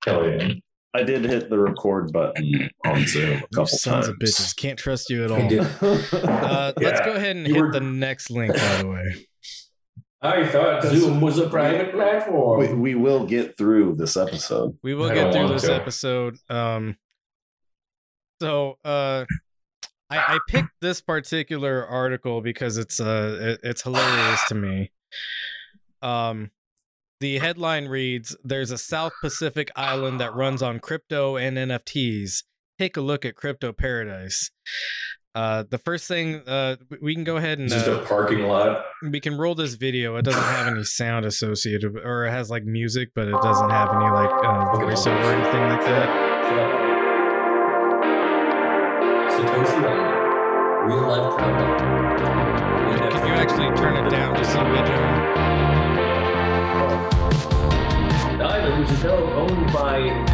Hell 0.05 0.29
yeah. 0.29 0.49
I 0.93 1.03
did 1.03 1.25
hit 1.25 1.49
the 1.49 1.59
record 1.59 2.13
button 2.13 2.69
on 2.85 3.05
Zoom 3.05 3.39
a 3.39 3.47
couple 3.53 3.65
sons 3.67 4.05
times. 4.05 4.07
of 4.07 4.15
bitches 4.15 4.55
can't 4.55 4.79
trust 4.79 5.09
you 5.09 5.25
at 5.25 5.31
all. 5.31 5.41
I 5.41 5.47
did. 5.47 5.59
Uh, 5.59 6.73
Let's 6.77 6.99
Yeah. 6.99 7.05
go 7.05 7.13
ahead 7.13 7.35
and 7.35 7.45
You 7.47 7.55
hit 7.55 7.61
were- 7.63 7.71
the 7.73 7.81
next 7.81 8.31
link, 8.31 8.53
by 8.53 8.77
the 8.81 8.87
way. 8.87 9.27
I 10.25 10.47
thought 10.47 10.83
Zoom 10.83 11.21
was 11.21 11.37
a 11.37 11.49
private 11.49 11.91
platform. 11.93 12.59
we, 12.59 12.73
we 12.73 12.95
will 12.95 13.25
get 13.25 13.57
through 13.57 13.95
this 13.95 14.17
episode. 14.17 14.77
We 14.83 14.93
will 14.95 15.11
I 15.11 15.13
get 15.15 15.33
through 15.33 15.49
this 15.49 15.63
to. 15.63 15.73
episode. 15.75 16.37
Um, 16.49 16.97
so 18.41 18.77
uh, 18.83 19.25
I, 20.09 20.17
I 20.17 20.39
picked 20.49 20.71
this 20.81 21.01
particular 21.01 21.85
article 21.85 22.41
because 22.41 22.77
it's 22.77 22.99
uh 22.99 23.37
it- 23.41 23.59
it's 23.63 23.81
hilarious 23.83 24.41
to 24.49 24.55
me. 24.55 24.91
Um, 26.01 26.51
the 27.21 27.39
headline 27.39 27.87
reads: 27.87 28.35
"There's 28.43 28.71
a 28.71 28.77
South 28.77 29.13
Pacific 29.21 29.71
island 29.75 30.19
that 30.19 30.35
runs 30.35 30.61
on 30.61 30.79
crypto 30.79 31.37
and 31.37 31.57
NFTs. 31.57 32.43
Take 32.77 32.97
a 32.97 33.01
look 33.01 33.23
at 33.25 33.35
Crypto 33.35 33.71
Paradise." 33.71 34.51
Uh, 35.35 35.63
the 35.69 35.77
first 35.77 36.07
thing 36.07 36.35
uh, 36.47 36.77
we- 37.01 37.13
can 37.13 37.25
go 37.25 37.35
ahead 37.35 37.59
and 37.59 37.67
just 37.67 37.89
uh, 37.89 37.99
a 37.99 38.05
parking 38.05 38.43
lot. 38.47 38.85
we 39.11 39.19
can 39.19 39.37
roll 39.37 39.53
this 39.53 39.73
video. 39.73 40.15
It 40.15 40.21
doesn't 40.23 40.41
have 40.41 40.67
any 40.67 40.85
sound 40.85 41.25
associated, 41.25 41.93
with- 41.93 42.05
or 42.05 42.25
it 42.25 42.31
has 42.31 42.49
like 42.49 42.63
music, 42.63 43.09
but 43.13 43.27
it 43.27 43.35
doesn't 43.41 43.69
have 43.69 43.89
any 43.89 44.05
like 44.05 44.29
uh, 44.29 44.73
voiceover 44.75 45.19
or 45.25 45.33
anything 45.33 45.61
like 45.67 45.85
that. 45.85 46.09
Satoshi 49.29 49.83
Island. 49.83 50.23
Real 50.87 51.07
life 51.07 51.37
travel. 51.37 51.75
Can 53.19 53.27
you 53.27 53.33
actually 53.33 53.75
turn 53.75 54.05
it 54.05 54.09
down 54.09 54.35
just 54.37 54.55
a 54.55 54.63
bit, 54.63 54.85
John? 54.85 55.35
The 58.37 58.93
is 58.93 59.03
now 59.03 59.15
owned 59.15 59.73
by. 59.73 60.25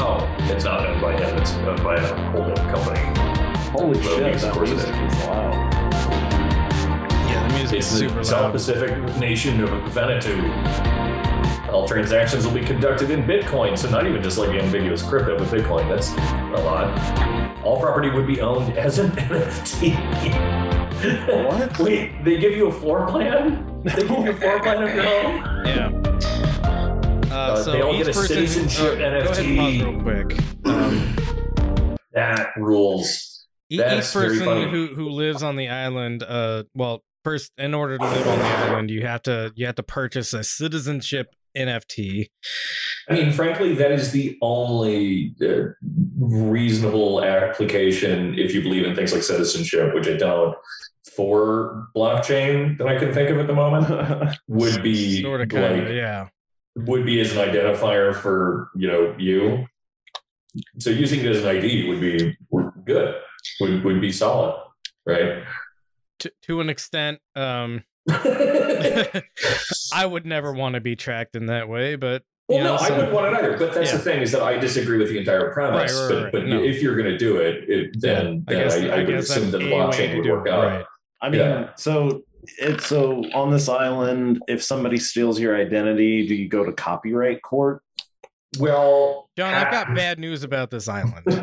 Oh, 0.00 0.26
it's 0.50 0.64
not 0.64 0.86
owned 0.86 1.02
by 1.02 1.12
him. 1.20 1.36
It's 1.36 1.52
owned 1.52 1.82
by 1.84 1.96
a 1.96 2.30
holding 2.30 2.54
company. 2.72 3.27
Holy 3.72 3.98
Well, 3.98 4.08
shit, 4.08 4.20
yes, 4.20 4.44
of 4.44 4.54
that 4.54 4.60
music 4.62 4.78
is. 4.78 4.84
is 4.84 5.24
loud. 5.26 5.72
Yeah, 7.28 7.48
the 7.48 7.54
music 7.54 7.78
It's 7.78 7.92
is 7.92 7.98
super 7.98 8.14
the 8.14 8.24
South 8.24 8.42
loud. 8.44 8.52
Pacific 8.52 9.16
nation 9.18 9.62
of 9.62 9.70
Vanuatu. 9.92 11.68
All 11.70 11.86
transactions 11.86 12.46
will 12.46 12.54
be 12.54 12.64
conducted 12.64 13.10
in 13.10 13.24
Bitcoin, 13.24 13.76
so 13.76 13.90
not 13.90 14.06
even 14.06 14.22
just 14.22 14.38
like 14.38 14.48
the 14.50 14.60
ambiguous 14.62 15.02
crypto, 15.02 15.36
but 15.38 15.48
Bitcoin. 15.48 15.86
That's 15.88 16.10
a 16.12 16.64
lot. 16.64 16.88
All 17.62 17.78
property 17.80 18.08
would 18.10 18.26
be 18.26 18.40
owned 18.40 18.76
as 18.78 18.98
an 18.98 19.10
NFT. 19.12 19.94
What? 21.44 21.78
Wait, 21.78 22.24
they 22.24 22.38
give 22.38 22.52
you 22.52 22.68
a 22.68 22.72
floor 22.72 23.06
plan? 23.06 23.82
They 23.84 23.92
give 23.96 24.10
you 24.10 24.30
a 24.30 24.34
floor 24.34 24.60
plan 24.60 24.82
of 24.82 24.94
your 24.94 25.04
home? 25.04 25.44
Yeah. 25.68 25.90
Uh, 27.30 27.34
Uh, 27.34 27.62
so 27.62 27.72
they 27.72 27.82
all 27.82 27.92
get 27.92 28.08
a 28.08 28.12
person, 28.12 28.26
citizenship 28.48 28.80
uh, 28.80 28.94
Go 28.96 29.04
ahead 29.04 29.12
and 29.14 29.28
pause 29.28 29.38
NFT. 29.38 29.84
real 29.84 30.00
quick. 30.02 30.38
Um, 30.64 31.96
That 32.14 32.48
rules. 32.56 33.37
That's 33.70 34.08
each 34.08 34.14
person 34.14 34.68
who 34.70 34.88
who 34.94 35.10
lives 35.10 35.42
on 35.42 35.56
the 35.56 35.68
island, 35.68 36.22
uh, 36.22 36.64
well, 36.74 37.02
first, 37.24 37.52
in 37.58 37.74
order 37.74 37.98
to 37.98 38.04
live 38.04 38.26
on 38.26 38.38
the 38.38 38.44
island, 38.44 38.90
you 38.90 39.06
have 39.06 39.22
to 39.22 39.52
you 39.54 39.66
have 39.66 39.74
to 39.76 39.82
purchase 39.82 40.32
a 40.32 40.42
citizenship 40.42 41.34
NFT. 41.56 42.28
I 43.08 43.14
mean, 43.14 43.32
frankly, 43.32 43.74
that 43.74 43.90
is 43.92 44.12
the 44.12 44.38
only 44.42 45.34
uh, 45.42 45.72
reasonable 46.18 47.22
application 47.22 48.38
if 48.38 48.54
you 48.54 48.62
believe 48.62 48.84
in 48.84 48.94
things 48.94 49.12
like 49.12 49.22
citizenship, 49.22 49.94
which 49.94 50.08
I 50.08 50.16
don't, 50.16 50.56
for 51.16 51.88
blockchain 51.96 52.78
that 52.78 52.86
I 52.86 52.98
can 52.98 53.12
think 53.12 53.30
of 53.30 53.38
at 53.38 53.46
the 53.46 53.54
moment 53.54 54.36
would 54.48 54.82
be 54.82 55.22
Sort 55.22 55.40
of, 55.40 55.48
kind 55.48 55.80
of, 55.80 55.84
like 55.84 55.94
yeah. 55.94 56.28
would 56.76 57.04
be 57.04 57.20
as 57.20 57.36
an 57.36 57.38
identifier 57.48 58.14
for 58.14 58.70
you 58.74 58.88
know 58.88 59.14
you. 59.18 59.66
So 60.78 60.90
using 60.90 61.20
it 61.20 61.26
as 61.26 61.44
an 61.44 61.56
ID 61.56 61.88
would 61.88 62.00
be 62.00 62.36
good. 62.84 63.14
Would 63.60 63.84
would 63.84 64.00
be 64.00 64.12
solid, 64.12 64.56
right? 65.06 65.42
To 66.20 66.32
to 66.42 66.60
an 66.60 66.68
extent, 66.70 67.18
um, 67.36 67.84
I 69.92 70.04
would 70.06 70.26
never 70.26 70.52
want 70.52 70.74
to 70.74 70.80
be 70.80 70.96
tracked 70.96 71.36
in 71.36 71.46
that 71.46 71.68
way, 71.68 71.96
but 71.96 72.22
Well, 72.48 72.58
you 72.58 72.64
no, 72.64 72.76
know, 72.76 72.80
I 72.82 72.90
wouldn't 72.90 73.12
want 73.12 73.26
it 73.34 73.38
either. 73.38 73.56
But 73.58 73.74
that's 73.74 73.90
Yeah. 73.92 73.98
the 73.98 74.02
thing 74.02 74.22
is 74.22 74.32
that 74.32 74.42
I 74.42 74.58
disagree 74.58 74.98
with 74.98 75.08
the 75.08 75.18
entire 75.18 75.52
premise. 75.52 75.92
Right, 75.92 76.00
right, 76.00 76.08
but 76.10 76.22
right. 76.24 76.32
but 76.32 76.46
No. 76.46 76.62
if 76.62 76.82
you're 76.82 76.96
going 76.96 77.10
to 77.10 77.18
do 77.18 77.36
it, 77.38 77.68
it 77.68 78.00
then, 78.00 78.44
I 78.48 78.52
then 78.52 78.62
guess 78.62 78.74
I, 78.76 78.86
I, 78.88 78.88
I 78.88 78.96
would 78.98 79.06
guess 79.08 79.30
assume 79.30 79.50
that 79.50 79.58
the 79.58 79.64
a 79.64 79.74
way 79.74 79.80
blockchain 79.80 80.16
would 80.16 80.24
do 80.24 80.32
work 80.32 80.46
it, 80.46 80.52
out. 80.52 80.64
right? 80.64 80.84
I 81.20 81.30
mean, 81.30 81.40
Yeah. 81.40 81.70
so 81.76 82.22
it's 82.58 82.86
so 82.86 83.22
on 83.34 83.50
this 83.50 83.68
island, 83.68 84.42
if 84.48 84.62
somebody 84.62 84.96
steals 84.98 85.38
your 85.38 85.56
identity, 85.56 86.26
do 86.26 86.34
you 86.34 86.48
go 86.48 86.64
to 86.64 86.72
copyright 86.72 87.42
court? 87.42 87.82
Well, 88.58 89.28
John, 89.36 89.54
I've 89.54 89.70
got 89.70 89.94
bad 89.94 90.18
news 90.18 90.42
about 90.42 90.70
this 90.70 90.88
island. 90.88 91.24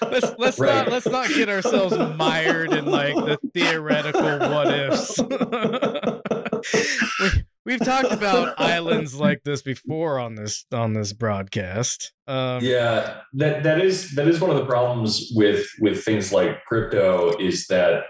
let's 0.00 0.32
let's 0.38 0.58
Right. 0.58 0.74
not 0.74 0.88
let's 0.90 1.06
not 1.06 1.28
get 1.28 1.48
ourselves 1.48 1.96
mired 2.16 2.72
in 2.72 2.86
like 2.86 3.14
the 3.14 3.38
theoretical 3.54 4.38
what 4.38 4.68
ifs. 4.68 5.18
we, 7.20 7.44
we've 7.64 7.84
talked 7.84 8.12
about 8.12 8.58
islands 8.58 9.14
like 9.14 9.44
this 9.44 9.62
before 9.62 10.18
on 10.18 10.34
this 10.34 10.64
on 10.72 10.94
this 10.94 11.12
broadcast. 11.12 12.12
Um, 12.26 12.64
yeah, 12.64 13.20
that 13.34 13.62
that 13.62 13.80
is 13.80 14.14
that 14.16 14.26
is 14.28 14.40
one 14.40 14.50
of 14.50 14.56
the 14.56 14.66
problems 14.66 15.30
with 15.34 15.64
with 15.80 16.04
things 16.04 16.32
like 16.32 16.64
crypto 16.64 17.36
is 17.38 17.66
that 17.68 18.04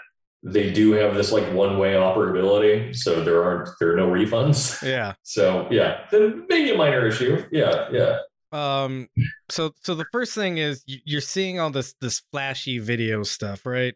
they 0.44 0.72
do 0.72 0.92
have 0.92 1.14
this 1.14 1.30
like 1.32 1.50
one 1.52 1.78
way 1.78 1.92
operability, 1.94 2.94
so 2.96 3.22
there 3.22 3.42
aren't 3.44 3.68
there 3.78 3.92
are 3.92 3.96
no 3.96 4.08
refunds. 4.08 4.82
yeah. 4.82 5.14
So 5.22 5.68
yeah, 5.70 6.04
then 6.10 6.46
maybe 6.48 6.70
a 6.72 6.76
minor 6.76 7.06
issue. 7.06 7.44
Yeah, 7.52 7.88
yeah. 7.92 8.18
Um. 8.52 9.08
So 9.50 9.72
so 9.82 9.94
the 9.94 10.04
first 10.12 10.34
thing 10.34 10.58
is 10.58 10.82
you're 10.86 11.20
seeing 11.20 11.58
all 11.60 11.70
this 11.70 11.94
this 12.00 12.20
flashy 12.32 12.78
video 12.78 13.22
stuff, 13.22 13.64
right? 13.64 13.94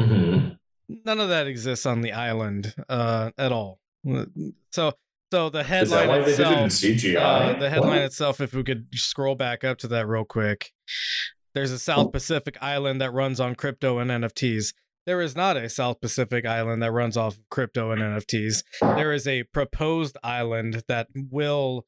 Mhm. 0.00 0.56
None 1.04 1.20
of 1.20 1.28
that 1.28 1.46
exists 1.46 1.86
on 1.86 2.00
the 2.02 2.12
island 2.12 2.74
uh, 2.88 3.30
at 3.38 3.52
all. 3.52 3.78
So 4.72 4.92
so 5.32 5.48
the 5.50 5.62
headline 5.62 6.08
why 6.08 6.18
they 6.18 6.36
did 6.36 6.40
it 6.40 6.46
in 6.58 6.64
itself. 6.64 6.92
CGI? 6.96 7.16
Uh, 7.54 7.58
the 7.60 7.70
headline 7.70 7.90
What? 7.90 7.98
itself, 8.02 8.40
if 8.40 8.52
we 8.52 8.64
could 8.64 8.88
scroll 8.94 9.36
back 9.36 9.62
up 9.62 9.78
to 9.78 9.88
that 9.88 10.08
real 10.08 10.24
quick, 10.24 10.72
there's 11.54 11.70
a 11.70 11.78
South 11.78 12.10
Pacific 12.12 12.56
island 12.60 13.00
that 13.00 13.12
runs 13.12 13.38
on 13.38 13.54
crypto 13.54 13.98
and 13.98 14.10
NFTs. 14.10 14.74
There 15.06 15.20
is 15.20 15.34
not 15.34 15.56
a 15.56 15.68
South 15.68 16.00
Pacific 16.00 16.46
island 16.46 16.82
that 16.82 16.92
runs 16.92 17.16
off 17.16 17.38
of 17.38 17.48
crypto 17.50 17.90
and 17.90 18.02
NFTs. 18.02 18.62
There 18.80 19.12
is 19.12 19.26
a 19.26 19.44
proposed 19.44 20.16
island 20.22 20.82
that 20.88 21.08
will 21.14 21.86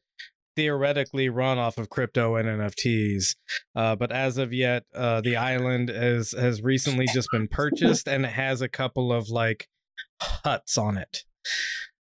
theoretically 0.57 1.29
run 1.29 1.59
off 1.59 1.79
of 1.79 1.89
crypto 1.89 2.37
and 2.37 2.49
NFTs. 2.49 3.37
Uh, 3.75 3.97
but 3.97 4.13
as 4.13 4.39
of 4.39 4.53
yet, 4.53 4.85
uh, 4.95 5.21
the 5.21 5.37
island 5.37 5.91
is, 5.91 6.33
has 6.33 6.63
recently 6.63 7.07
just 7.13 7.29
been 7.33 7.49
purchased 7.49 8.07
and 8.09 8.25
it 8.25 8.33
has 8.33 8.61
a 8.61 8.69
couple 8.69 9.13
of 9.13 9.29
like 9.29 9.69
huts 10.21 10.77
on 10.77 10.97
it. 10.97 11.25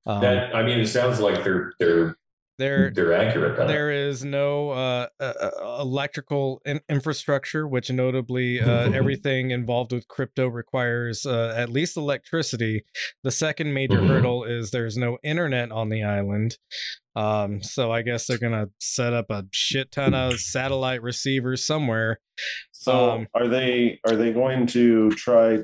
Um, 0.06 0.20
That 0.20 0.54
I 0.54 0.62
mean, 0.62 0.80
it 0.80 0.86
sounds 0.86 1.20
like 1.20 1.44
they're 1.44 1.72
they're 1.78 2.16
there, 2.60 2.92
they're 2.94 3.12
accurate. 3.12 3.56
Kind 3.56 3.68
there 3.68 3.90
is 3.90 4.24
no 4.24 4.70
uh, 4.70 5.06
electrical 5.80 6.60
in- 6.64 6.80
infrastructure, 6.88 7.66
which 7.66 7.90
notably 7.90 8.60
uh, 8.60 8.90
everything 8.94 9.50
involved 9.50 9.92
with 9.92 10.06
crypto 10.08 10.46
requires 10.46 11.26
uh, 11.26 11.52
at 11.56 11.70
least 11.70 11.96
electricity. 11.96 12.84
The 13.24 13.30
second 13.30 13.74
major 13.74 13.98
Mhm. 13.98 14.06
hurdle 14.08 14.44
is 14.44 14.70
there's 14.70 14.96
no 14.96 15.18
internet 15.22 15.72
on 15.72 15.88
the 15.88 16.02
island. 16.04 16.58
Um, 17.16 17.60
so 17.62 17.90
I 17.90 18.02
guess 18.02 18.26
they're 18.26 18.38
gonna 18.38 18.68
set 18.78 19.12
up 19.12 19.30
a 19.30 19.44
shit 19.52 19.90
ton 19.90 20.14
of 20.14 20.38
satellite 20.38 21.02
receivers 21.02 21.66
somewhere. 21.66 22.20
So 22.70 23.10
Um, 23.10 23.26
are 23.34 23.48
they 23.48 23.98
are 24.06 24.14
they 24.16 24.32
going 24.32 24.66
to 24.68 25.10
try 25.10 25.58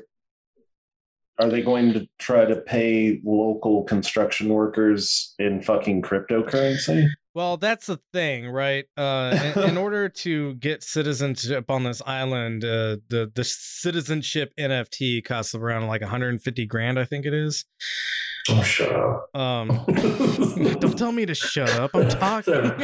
are 1.39 1.49
they 1.49 1.61
going 1.61 1.93
to 1.93 2.07
try 2.19 2.45
to 2.45 2.55
pay 2.55 3.21
local 3.23 3.83
construction 3.83 4.49
workers 4.49 5.35
in 5.39 5.61
fucking 5.61 6.01
cryptocurrency? 6.01 7.09
Well, 7.37 7.57
that's 7.57 7.85
the 7.85 7.99
thing, 8.11 8.49
right? 8.49 8.85
Uh, 8.97 9.51
in, 9.55 9.69
in 9.69 9.77
order 9.83 10.09
to 10.09 10.55
get 10.55 10.81
citizenship 10.81 11.69
on 11.69 11.83
this 11.83 12.01
island, 12.07 12.63
uh, 12.63 12.97
the 13.09 13.31
the 13.33 13.43
citizenship 13.43 14.53
NFT 14.57 15.23
costs 15.23 15.53
around 15.53 15.85
like 15.85 16.01
150 16.01 16.65
grand, 16.65 16.97
I 16.97 17.05
think 17.05 17.27
it 17.27 17.35
is. 17.35 17.65
Oh, 18.49 18.63
shut 18.63 18.91
up. 18.91 19.35
Um, 19.35 19.67
don't 20.79 20.97
tell 20.97 21.11
me 21.11 21.27
to 21.27 21.35
shut 21.35 21.69
up. 21.71 21.91
I'm 21.93 22.09
talking. 22.09 22.53
no, 22.53 22.77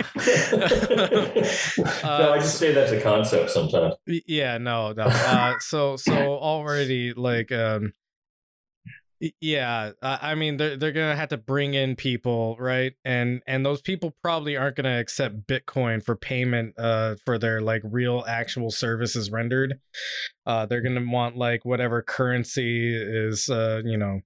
I 2.34 2.38
just 2.40 2.60
say 2.60 2.74
that's 2.74 2.92
a 2.92 3.02
concept 3.02 3.50
sometimes. 3.50 3.96
Yeah, 4.06 4.60
no, 4.60 4.92
no. 4.92 5.04
Uh, 5.06 5.58
so 5.60 5.96
so 5.96 6.14
already 6.14 7.14
like 7.14 7.52
um, 7.52 7.94
yeah. 9.40 9.92
I, 10.02 10.20
I 10.22 10.36
mean, 10.36 10.58
they're 10.58 10.78
they're 10.78 10.92
gonna 10.92 11.16
have 11.16 11.30
to 11.30 11.38
bring 11.38 11.74
in 11.74 11.96
people, 11.96 12.56
right? 12.60 12.94
And 13.06 13.42
and 13.48 13.66
those 13.66 13.82
people 13.82 14.16
probably 14.22 14.58
aren't 14.58 14.76
gonna 14.76 15.00
accept 15.00 15.48
Bitcoin 15.48 16.04
for 16.04 16.16
payment 16.16 16.78
uh 16.78 17.16
for 17.26 17.38
their 17.38 17.62
like 17.62 17.82
real 17.86 18.24
actual 18.28 18.72
services 18.72 19.32
rendered. 19.32 19.80
Uh, 20.46 20.66
they're 20.66 20.82
gonna 20.82 21.06
want 21.10 21.38
like 21.38 21.66
whatever 21.66 22.02
currency 22.02 22.96
is 22.96 23.50
uh 23.50 23.82
you 23.86 23.98
know 23.98 24.22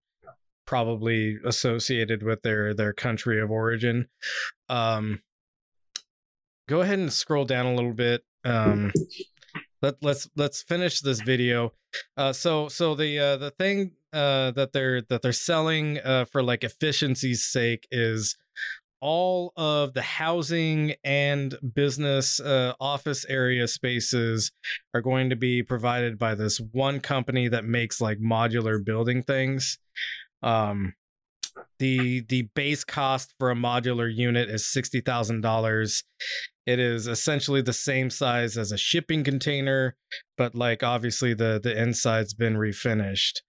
probably 0.65 1.37
associated 1.45 2.23
with 2.23 2.43
their 2.43 2.73
their 2.73 2.93
country 2.93 3.39
of 3.41 3.49
origin. 3.49 4.07
Um, 4.69 5.21
go 6.67 6.81
ahead 6.81 6.99
and 6.99 7.11
scroll 7.11 7.45
down 7.45 7.65
a 7.65 7.75
little 7.75 7.93
bit. 7.93 8.23
Um, 8.43 8.91
let 9.81 9.95
let's 10.01 10.29
let's 10.35 10.61
finish 10.61 11.01
this 11.01 11.21
video. 11.21 11.73
Uh, 12.15 12.33
so 12.33 12.67
so 12.67 12.95
the 12.95 13.17
uh, 13.17 13.37
the 13.37 13.51
thing 13.51 13.91
uh, 14.13 14.51
that 14.51 14.71
they're 14.73 15.01
that 15.01 15.21
they're 15.21 15.31
selling 15.31 15.99
uh, 15.99 16.25
for 16.25 16.41
like 16.43 16.63
efficiency's 16.63 17.45
sake 17.45 17.87
is 17.91 18.37
all 18.99 19.53
of 19.55 19.93
the 19.93 20.01
housing 20.01 20.95
and 21.03 21.55
business 21.75 22.39
uh, 22.39 22.73
office 22.79 23.25
area 23.29 23.67
spaces 23.67 24.51
are 24.93 25.01
going 25.01 25.29
to 25.29 25.35
be 25.35 25.61
provided 25.61 26.17
by 26.17 26.33
this 26.33 26.59
one 26.71 26.99
company 26.99 27.47
that 27.47 27.63
makes 27.63 28.01
like 28.01 28.17
modular 28.19 28.83
building 28.83 29.21
things. 29.21 29.77
Um 30.41 30.93
the 31.79 32.21
the 32.21 32.43
base 32.55 32.83
cost 32.83 33.33
for 33.39 33.51
a 33.51 33.55
modular 33.55 34.13
unit 34.13 34.49
is 34.49 34.65
sixty 34.65 35.01
thousand 35.01 35.41
dollars. 35.41 36.03
It 36.65 36.79
is 36.79 37.07
essentially 37.07 37.61
the 37.61 37.73
same 37.73 38.09
size 38.09 38.57
as 38.57 38.73
a 38.73 38.77
shipping 38.77 39.23
container, 39.23 39.95
but 40.37 40.53
like 40.53 40.83
obviously 40.83 41.33
the 41.33 41.59
the 41.61 41.81
inside's 41.81 42.33
been 42.33 42.55
refinished. 42.55 43.41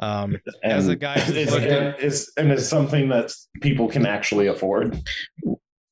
Um, 0.00 0.36
As 0.62 0.86
a 0.88 0.96
guy 0.96 1.14
is, 1.14 1.54
and, 1.54 1.96
is 1.98 2.32
and 2.36 2.52
is 2.52 2.68
something 2.68 3.08
that 3.08 3.32
people 3.62 3.88
can 3.88 4.06
actually 4.06 4.48
afford. 4.48 5.00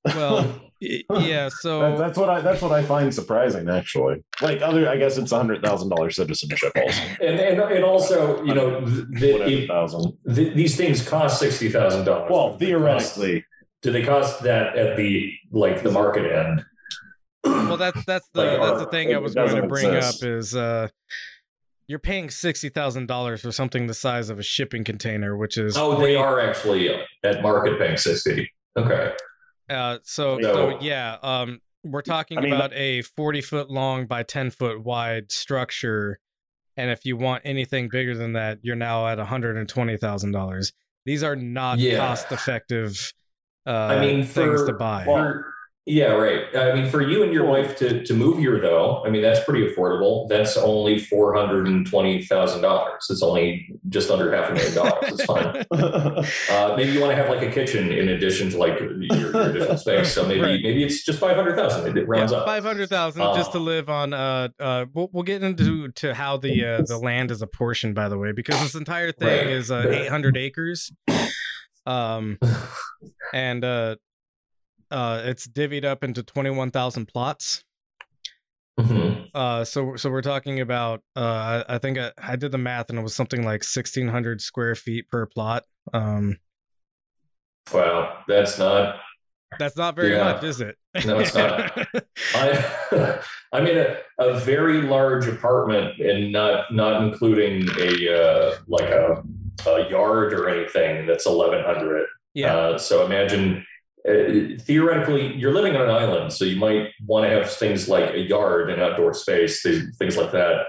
well, 0.05 0.66
y- 0.81 1.03
yeah. 1.21 1.45
That- 1.45 1.53
So 1.53 1.97
that's 1.97 2.19
what 2.19 2.29
I 2.31 2.41
that's 2.41 2.61
what 2.63 2.73
I 2.73 2.83
find 2.83 3.15
surprising 3.15 3.69
actually. 3.69 4.25
Like 4.43 4.63
other 4.63 4.89
I 4.89 4.97
guess 4.97 5.17
it's 5.19 5.33
a 5.33 5.37
hundred 5.37 5.63
thousand 5.63 5.89
dollar 5.91 6.11
citizenship 6.11 6.73
also. 6.77 7.03
And, 7.21 7.39
and 7.41 7.61
and 7.61 7.85
also, 7.85 8.43
you 8.45 8.55
know, 8.55 8.81
th- 8.85 9.05
th- 9.19 9.41
Whatever 9.41 9.67
thousand. 9.67 10.13
th- 10.35 10.55
these 10.55 10.77
things 10.77 11.07
cost 11.07 11.39
sixty 11.41 11.69
thousand 11.71 12.05
dollars. 12.05 12.29
Well, 12.31 12.57
theoretically. 12.59 13.45
do 13.83 13.93
they 13.93 14.03
cost 14.03 14.43
that 14.43 14.77
at 14.77 14.97
the 14.97 15.33
like 15.53 15.83
the 15.83 15.91
market 15.93 16.31
end? 16.33 16.65
well, 17.45 17.77
that's 17.77 18.05
that's 18.05 18.29
the 18.35 18.45
Like, 18.45 18.61
that's 18.61 18.81
the 18.85 18.91
thing 18.91 19.15
I 19.15 19.19
was 19.19 19.35
going 19.35 19.55
to 19.63 19.69
bring 19.69 19.95
exist. 19.95 20.23
up 20.23 20.29
is 20.29 20.57
uh, 20.57 20.89
you're 21.87 22.01
paying 22.01 22.29
sixty 22.31 22.69
thousand 22.69 23.07
dollars 23.07 23.43
for 23.43 23.53
something 23.53 23.87
the 23.87 23.95
size 23.95 24.29
of 24.31 24.39
a 24.41 24.43
shipping 24.43 24.83
container, 24.83 25.37
which 25.37 25.57
is 25.57 25.77
Oh, 25.77 26.01
they 26.01 26.17
are 26.17 26.41
actually 26.41 26.91
at 27.23 27.43
market 27.43 27.79
paying 27.79 27.97
sixty. 27.97 28.51
Okay. 28.77 29.13
Uh, 29.69 29.99
so, 30.05 30.39
So- 30.41 30.53
so 30.71 30.79
yeah, 30.81 31.17
um, 31.23 31.61
we're 31.85 32.03
talking 32.03 32.39
I 32.39 32.41
mean, 32.41 32.53
about 32.53 32.73
a 32.75 33.03
40 33.03 33.41
foot 33.41 33.71
long 33.71 34.07
by 34.07 34.23
10 34.25 34.51
foot 34.51 34.83
wide 34.83 35.31
structure. 35.31 36.19
And 36.77 36.91
if 36.91 37.05
you 37.07 37.17
want 37.17 37.43
anything 37.45 37.89
bigger 37.91 38.15
than 38.15 38.33
that, 38.35 38.59
you're 38.63 38.77
now 38.77 39.07
at 39.07 39.19
$120,000. 39.19 40.73
These 41.05 41.23
are 41.23 41.37
not 41.37 41.79
Yeah. 41.79 41.99
cost 41.99 42.31
effective 42.33 43.13
uh, 43.67 43.71
I 43.71 44.01
mean, 44.01 44.25
things 44.25 44.65
to 44.65 44.73
buy. 44.73 45.05
For, 45.05 45.53
yeah, 45.87 46.07
right. 46.09 46.55
I 46.57 46.75
mean, 46.75 46.91
for 46.91 47.01
you 47.01 47.23
and 47.23 47.33
your 47.33 47.47
wife 47.47 47.77
to, 47.79 48.03
to 48.05 48.13
move 48.15 48.39
here, 48.39 48.61
though, 48.61 49.05
I 49.07 49.11
mean, 49.11 49.23
that's 49.23 49.45
pretty 49.45 49.67
affordable. 49.69 50.29
That's 50.29 50.57
only 50.57 50.99
four 50.99 51.35
hundred 51.35 51.69
and 51.69 51.87
twenty 51.87 52.25
thousand 52.25 52.63
dollars. 52.63 53.07
It's 53.09 53.23
only 53.23 53.71
just 53.89 54.11
under 54.11 54.35
half 54.35 54.51
a 54.51 54.55
million 54.55 54.75
dollars. 54.75 55.13
It's 55.13 55.25
fine. 55.25 55.65
Uh, 56.51 56.75
maybe 56.77 56.93
you 56.93 57.01
want 57.01 57.11
to 57.11 57.17
have 57.17 57.29
like 57.29 57.43
a 57.43 57.51
kitchen 57.51 57.91
in 57.93 58.09
addition 58.09 58.51
to 58.51 58.57
like 58.59 58.79
your, 58.81 59.01
your 59.03 59.31
additional 59.49 59.77
space. 59.79 60.13
So 60.13 60.27
maybe 60.27 60.41
Right. 60.41 60.61
maybe 60.63 60.85
it's 60.85 61.05
just 61.05 61.19
five 61.19 61.37
hundred 61.37 61.57
thousand. 61.57 61.97
It 61.97 62.07
rounds 62.09 62.33
yeah, 62.33 62.39
up. 62.39 62.47
500,000 62.47 63.35
just 63.35 63.53
to 63.53 63.59
Uh, 63.59 63.61
live 63.61 63.89
on 63.89 64.13
uh 64.13 64.49
uh 64.59 64.87
we'll, 64.95 65.09
we'll 65.13 65.23
get 65.23 65.43
into 65.43 65.89
to 65.93 66.15
how 66.15 66.37
the 66.37 66.65
uh 66.65 66.83
the 66.83 66.99
land 66.99 67.31
is 67.31 67.43
apportioned 67.43 67.95
by 67.95 68.09
the 68.09 68.19
way 68.19 68.33
because 68.33 68.61
this 68.61 68.75
entire 68.75 69.13
thing 69.13 69.29
Right. 69.29 69.47
is 69.47 69.71
uh 69.71 69.87
800 69.91 70.37
acres 70.37 70.91
Um, 71.87 72.39
and 73.33 73.65
uh, 73.65 73.97
uh, 74.91 75.23
it's 75.25 75.47
divvied 75.47 75.85
up 75.85 76.03
into 76.05 76.23
twenty 76.23 76.51
one 76.51 76.71
thousand 76.71 77.07
plots. 77.07 77.63
Mhm. 78.79 79.31
Uh, 79.35 79.65
so 79.65 79.97
so 79.97 80.11
we're 80.11 80.21
talking 80.23 80.61
about 80.61 81.03
uh, 81.17 81.65
I, 81.69 81.79
think 81.79 81.97
I, 81.99 82.13
I 82.19 82.37
did 82.37 82.53
the 82.53 82.59
math 82.59 82.91
and 82.91 82.99
it 82.99 83.03
was 83.03 83.15
something 83.15 83.43
like 83.45 83.65
sixteen 83.65 84.09
hundred 84.09 84.41
square 84.43 84.75
feet 84.75 85.09
per 85.11 85.27
plot. 85.27 85.65
Um, 85.95 86.39
Wow, 87.73 88.19
that's 88.29 88.59
not. 88.59 89.01
that's 89.59 89.77
not 89.77 89.97
very 89.97 90.13
Yeah. 90.13 90.25
much, 90.35 90.45
is 90.45 90.61
it? 90.61 90.77
No, 91.05 91.19
it's 91.19 91.35
not. 91.35 91.73
I, 92.35 93.21
I'm 93.53 93.67
in 93.67 93.79
a, 93.79 93.97
a 94.19 94.39
very 94.41 94.83
large 94.83 95.27
apartment, 95.27 95.99
and 95.99 96.31
not 96.33 96.73
not 96.73 97.03
including 97.03 97.67
a 97.79 98.15
uh, 98.15 98.57
like 98.69 98.89
a, 98.91 99.23
a 99.69 99.89
yard 99.91 100.33
or 100.33 100.49
anything. 100.49 101.07
That's 101.07 101.27
1,100. 101.27 102.07
yeah. 102.35 102.55
Uh, 102.55 102.79
so 102.79 103.05
imagine. 103.07 103.65
Uh, 104.09 104.57
theoretically, 104.61 105.35
you're 105.35 105.53
living 105.53 105.75
on 105.75 105.83
an 105.83 105.91
island, 105.91 106.33
so 106.33 106.45
you 106.45 106.57
might 106.57 106.91
want 107.05 107.25
to 107.25 107.31
have 107.31 107.51
things 107.51 107.89
like 107.89 108.15
a 108.15 108.19
yard 108.21 108.71
and 108.71 108.81
outdoor 108.81 109.13
space, 109.13 109.63
th- 109.63 109.83
things 109.99 110.17
like 110.17 110.31
that. 110.33 110.67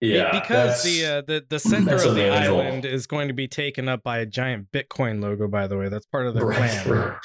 Yeah, 0.00 0.30
because 0.32 0.82
the 0.82 1.04
uh, 1.04 1.22
the 1.26 1.44
the 1.48 1.58
center 1.58 1.94
of 1.94 2.14
the 2.14 2.30
island 2.30 2.86
is 2.86 3.06
going 3.06 3.28
to 3.28 3.34
be 3.34 3.46
taken 3.46 3.86
up 3.86 4.02
by 4.02 4.18
a 4.18 4.26
giant 4.26 4.72
Bitcoin 4.72 5.20
logo. 5.22 5.46
By 5.46 5.66
the 5.66 5.76
way, 5.76 5.88
that's 5.90 6.06
part 6.06 6.26
of 6.26 6.34
the 6.34 6.44
Right, 6.44 6.70
plan. 6.70 6.88
right. 6.88 7.16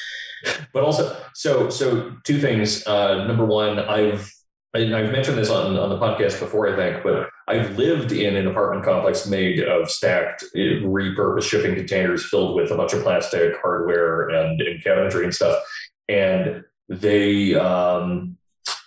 But 0.73 0.84
also, 0.84 1.17
so 1.34 1.69
so 1.69 2.11
two 2.26 2.39
things. 2.39 2.86
Uh, 2.86 3.23
number 3.26 3.45
one, 3.45 3.80
I've 3.80 4.30
and 4.73 4.93
I've 4.93 5.11
mentioned 5.11 5.38
this 5.38 5.49
on 5.49 5.78
on 5.78 5.89
the 5.89 5.97
podcast 5.97 6.39
before, 6.39 6.67
I 6.67 6.76
think, 6.76 7.01
but 7.01 7.30
I've 7.48 7.78
lived 7.78 8.12
in 8.12 8.36
an 8.36 8.48
apartment 8.48 8.84
complex 8.84 9.28
made 9.28 9.60
of 9.64 9.89
stacked, 9.91 10.43
repurposed 10.56 11.43
shipping 11.43 11.76
containers 11.76 12.26
filled 12.26 12.56
with 12.56 12.72
a 12.72 12.76
bunch 12.76 12.93
of 12.93 13.04
plastic 13.04 13.56
hardware 13.62 14.30
and, 14.30 14.60
and 14.62 14.84
cabinetry 14.84 15.24
and 15.26 15.34
stuff. 15.34 15.64
And 16.10 16.64
they, 16.89 17.54
um, 17.54 18.38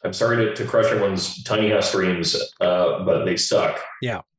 I'm 0.04 0.12
sorry 0.12 0.44
to, 0.44 0.54
to 0.54 0.64
crush 0.64 0.86
everyone's 0.86 1.42
tiny 1.44 1.70
house 1.70 1.92
dreams, 1.92 2.34
uh, 2.60 3.04
but 3.04 3.24
they 3.24 3.36
suck. 3.36 3.80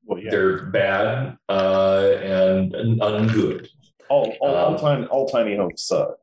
Well, 0.04 0.20
yeah. 0.20 0.32
They're 0.32 0.66
bad 0.66 1.38
uh, 1.48 2.12
and, 2.22 2.74
and 2.74 3.00
ungood. 3.00 3.68
all, 4.10 4.36
all, 4.42 4.56
all, 4.56 4.74
um, 4.74 4.80
tiny, 4.80 5.06
all 5.06 5.30
tiny 5.30 5.56
homes 5.56 5.84
suck. 5.84 6.18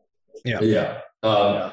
Yeah. 0.45 0.61
Yeah. 0.61 1.01
Um, 1.23 1.55
Yeah. 1.55 1.73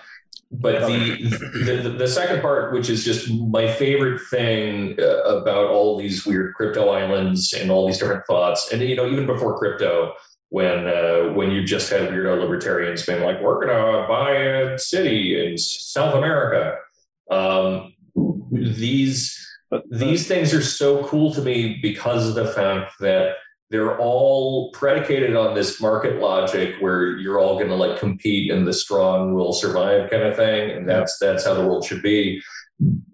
But 0.55 0.87
the, 0.87 1.81
the 1.81 1.95
the 1.97 2.07
second 2.07 2.41
part, 2.41 2.73
which 2.73 2.87
is 2.87 3.03
just 3.03 3.31
my 3.31 3.67
favorite 3.73 4.21
thing 4.29 4.95
uh, 4.99 5.23
about 5.23 5.71
all 5.71 5.97
these 5.97 6.27
weird 6.27 6.53
crypto 6.53 6.89
islands 6.89 7.53
and 7.53 7.71
all 7.71 7.87
these 7.87 7.97
different 7.97 8.25
thoughts, 8.27 8.71
and 8.71 8.81
you 8.81 8.95
know, 8.95 9.07
even 9.07 9.25
before 9.25 9.57
crypto, 9.57 10.13
when 10.49 10.85
uh, 10.85 11.33
when 11.33 11.49
you 11.49 11.63
just 11.63 11.89
had 11.89 12.09
weirdo 12.09 12.39
libertarians 12.39 13.03
being 13.03 13.23
like, 13.23 13.41
"We're 13.41 13.65
gonna 13.65 14.07
buy 14.07 14.31
a 14.31 14.77
city 14.77 15.43
in 15.43 15.57
South 15.57 16.13
America," 16.13 16.77
um, 17.31 17.95
these 18.51 19.35
these 19.89 20.27
things 20.27 20.53
are 20.53 20.61
so 20.61 21.03
cool 21.05 21.33
to 21.33 21.41
me 21.41 21.79
because 21.81 22.29
of 22.29 22.35
the 22.35 22.53
fact 22.53 22.93
that 22.99 23.37
they're 23.73 23.97
all 23.97 24.69
predicated 24.69 25.35
on 25.35 25.55
this 25.55 25.81
market 25.81 26.19
logic 26.19 26.75
where 26.79 27.17
you're 27.17 27.39
all 27.39 27.55
going 27.55 27.69
to 27.69 27.75
like 27.75 27.99
compete 27.99 28.51
and 28.51 28.67
the 28.67 28.71
strong 28.71 29.33
will 29.33 29.51
survive 29.51 30.11
kind 30.11 30.21
of 30.21 30.35
thing 30.35 30.69
and 30.69 30.87
that's 30.87 31.17
that's 31.17 31.43
how 31.43 31.55
the 31.55 31.65
world 31.65 31.83
should 31.83 32.03
be. 32.03 32.39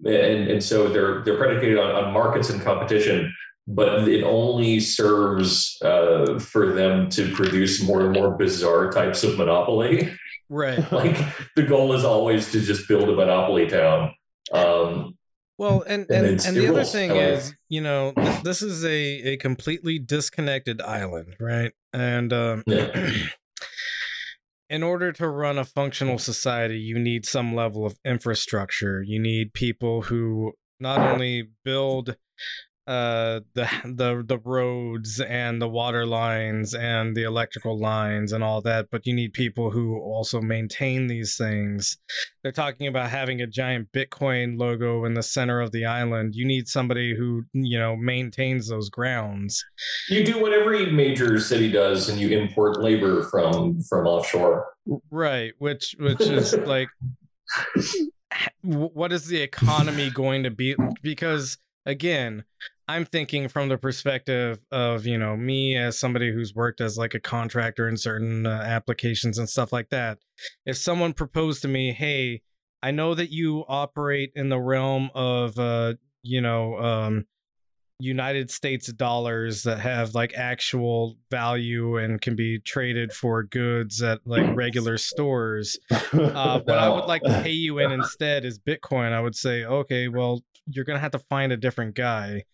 And 0.04 0.50
and 0.50 0.62
so 0.62 0.90
they're 0.90 1.24
they're 1.24 1.38
predicated 1.38 1.78
on, 1.78 1.90
on 1.92 2.12
markets 2.12 2.50
and 2.50 2.60
competition 2.60 3.32
but 3.66 4.06
it 4.06 4.22
only 4.22 4.80
serves 4.80 5.80
uh, 5.82 6.38
for 6.38 6.72
them 6.72 7.08
to 7.08 7.32
produce 7.34 7.82
more 7.82 8.02
and 8.02 8.12
more 8.12 8.32
bizarre 8.32 8.90
types 8.90 9.22
of 9.22 9.38
monopoly. 9.38 10.12
Right. 10.50 10.90
like 10.92 11.16
the 11.56 11.62
goal 11.62 11.94
is 11.94 12.04
always 12.04 12.52
to 12.52 12.60
just 12.60 12.88
build 12.88 13.08
a 13.08 13.14
monopoly 13.14 13.68
town. 13.68 14.12
Um, 14.52 15.16
Well, 15.60 15.82
and 15.86 16.06
And 16.10 16.26
and, 16.26 16.46
and 16.46 16.56
the 16.56 16.68
other 16.68 16.84
thing 16.84 17.10
I 17.10 17.16
is, 17.16 17.54
you 17.68 17.82
know, 17.82 18.12
th- 18.16 18.42
this 18.42 18.62
is 18.62 18.82
a 18.82 19.32
a 19.32 19.36
completely 19.36 19.98
disconnected 19.98 20.80
island, 20.80 21.36
right? 21.38 21.72
And 21.92 22.32
um, 22.32 22.64
Yeah. 22.66 23.12
in 24.70 24.82
order 24.82 25.12
to 25.12 25.28
run 25.28 25.58
a 25.58 25.66
functional 25.66 26.16
society, 26.16 26.78
you 26.78 26.98
need 26.98 27.26
some 27.26 27.54
level 27.54 27.84
of 27.84 27.98
infrastructure. 28.06 29.02
You 29.02 29.18
need 29.18 29.52
people 29.52 30.00
who 30.02 30.54
not 30.80 30.98
only 30.98 31.50
build 31.62 32.16
uh 32.86 33.40
the 33.54 33.68
the 33.84 34.24
the 34.26 34.38
roads 34.38 35.20
and 35.20 35.60
the 35.60 35.68
water 35.68 36.06
lines 36.06 36.74
and 36.74 37.16
the 37.16 37.22
electrical 37.22 37.78
lines 37.78 38.32
and 38.32 38.42
all 38.42 38.60
that 38.60 38.88
but 38.90 39.06
you 39.06 39.14
need 39.14 39.32
people 39.32 39.70
who 39.70 39.98
also 39.98 40.40
maintain 40.40 41.06
these 41.06 41.36
things. 41.36 41.98
They're 42.42 42.52
talking 42.52 42.86
about 42.86 43.10
having 43.10 43.40
a 43.40 43.46
giant 43.46 43.88
bitcoin 43.92 44.58
logo 44.58 45.04
in 45.04 45.14
the 45.14 45.22
center 45.22 45.60
of 45.60 45.72
the 45.72 45.84
island. 45.84 46.34
You 46.34 46.46
need 46.46 46.68
somebody 46.68 47.14
who 47.16 47.44
you 47.52 47.78
know 47.78 47.96
maintains 47.96 48.68
those 48.68 48.88
grounds. 48.88 49.64
You 50.08 50.24
do 50.24 50.40
what 50.40 50.52
every 50.52 50.90
major 50.90 51.38
city 51.38 51.70
does, 51.70 52.08
and 52.08 52.18
you 52.18 52.36
import 52.38 52.80
labor 52.80 53.24
from 53.24 53.80
from 53.82 54.06
offshore. 54.06 54.66
right 55.10 55.52
which 55.58 55.94
which 55.98 56.20
is 56.20 56.54
like 56.66 56.88
what 58.62 59.12
is 59.12 59.26
the 59.26 59.40
economy 59.40 60.10
going 60.10 60.42
to 60.44 60.50
be? 60.50 60.76
Because 61.02 61.58
again 61.86 62.44
i'm 62.88 63.04
thinking 63.04 63.48
from 63.48 63.68
the 63.68 63.78
perspective 63.78 64.58
of 64.70 65.06
you 65.06 65.16
know 65.16 65.36
me 65.36 65.76
as 65.76 65.98
somebody 65.98 66.32
who's 66.32 66.54
worked 66.54 66.80
as 66.80 66.98
like 66.98 67.14
a 67.14 67.20
contractor 67.20 67.88
in 67.88 67.96
certain 67.96 68.46
uh, 68.46 68.50
applications 68.50 69.38
and 69.38 69.48
stuff 69.48 69.72
like 69.72 69.88
that 69.90 70.18
if 70.66 70.76
someone 70.76 71.12
proposed 71.12 71.62
to 71.62 71.68
me 71.68 71.92
hey 71.92 72.42
i 72.82 72.90
know 72.90 73.14
that 73.14 73.30
you 73.30 73.64
operate 73.68 74.30
in 74.34 74.48
the 74.48 74.60
realm 74.60 75.10
of 75.14 75.58
uh 75.58 75.94
you 76.22 76.40
know 76.40 76.76
um 76.78 77.26
United 78.00 78.50
States 78.50 78.92
dollars 78.92 79.62
that 79.64 79.78
have 79.80 80.14
like 80.14 80.32
actual 80.34 81.16
value 81.30 81.96
and 81.96 82.20
can 82.20 82.34
be 82.34 82.58
traded 82.58 83.12
for 83.12 83.42
goods 83.42 84.02
at 84.02 84.20
like 84.24 84.56
regular 84.56 84.98
stores. 84.98 85.78
Uh, 86.12 86.60
what 86.60 86.78
I 86.78 86.88
would 86.88 87.04
like 87.04 87.22
to 87.22 87.42
pay 87.42 87.50
you 87.50 87.78
in 87.78 87.92
instead 87.92 88.44
is 88.44 88.58
Bitcoin. 88.58 89.12
I 89.12 89.20
would 89.20 89.36
say, 89.36 89.64
okay, 89.64 90.08
well, 90.08 90.42
you're 90.66 90.84
gonna 90.84 90.98
have 91.00 91.12
to 91.12 91.18
find 91.18 91.52
a 91.52 91.56
different 91.56 91.94
guy. 91.94 92.44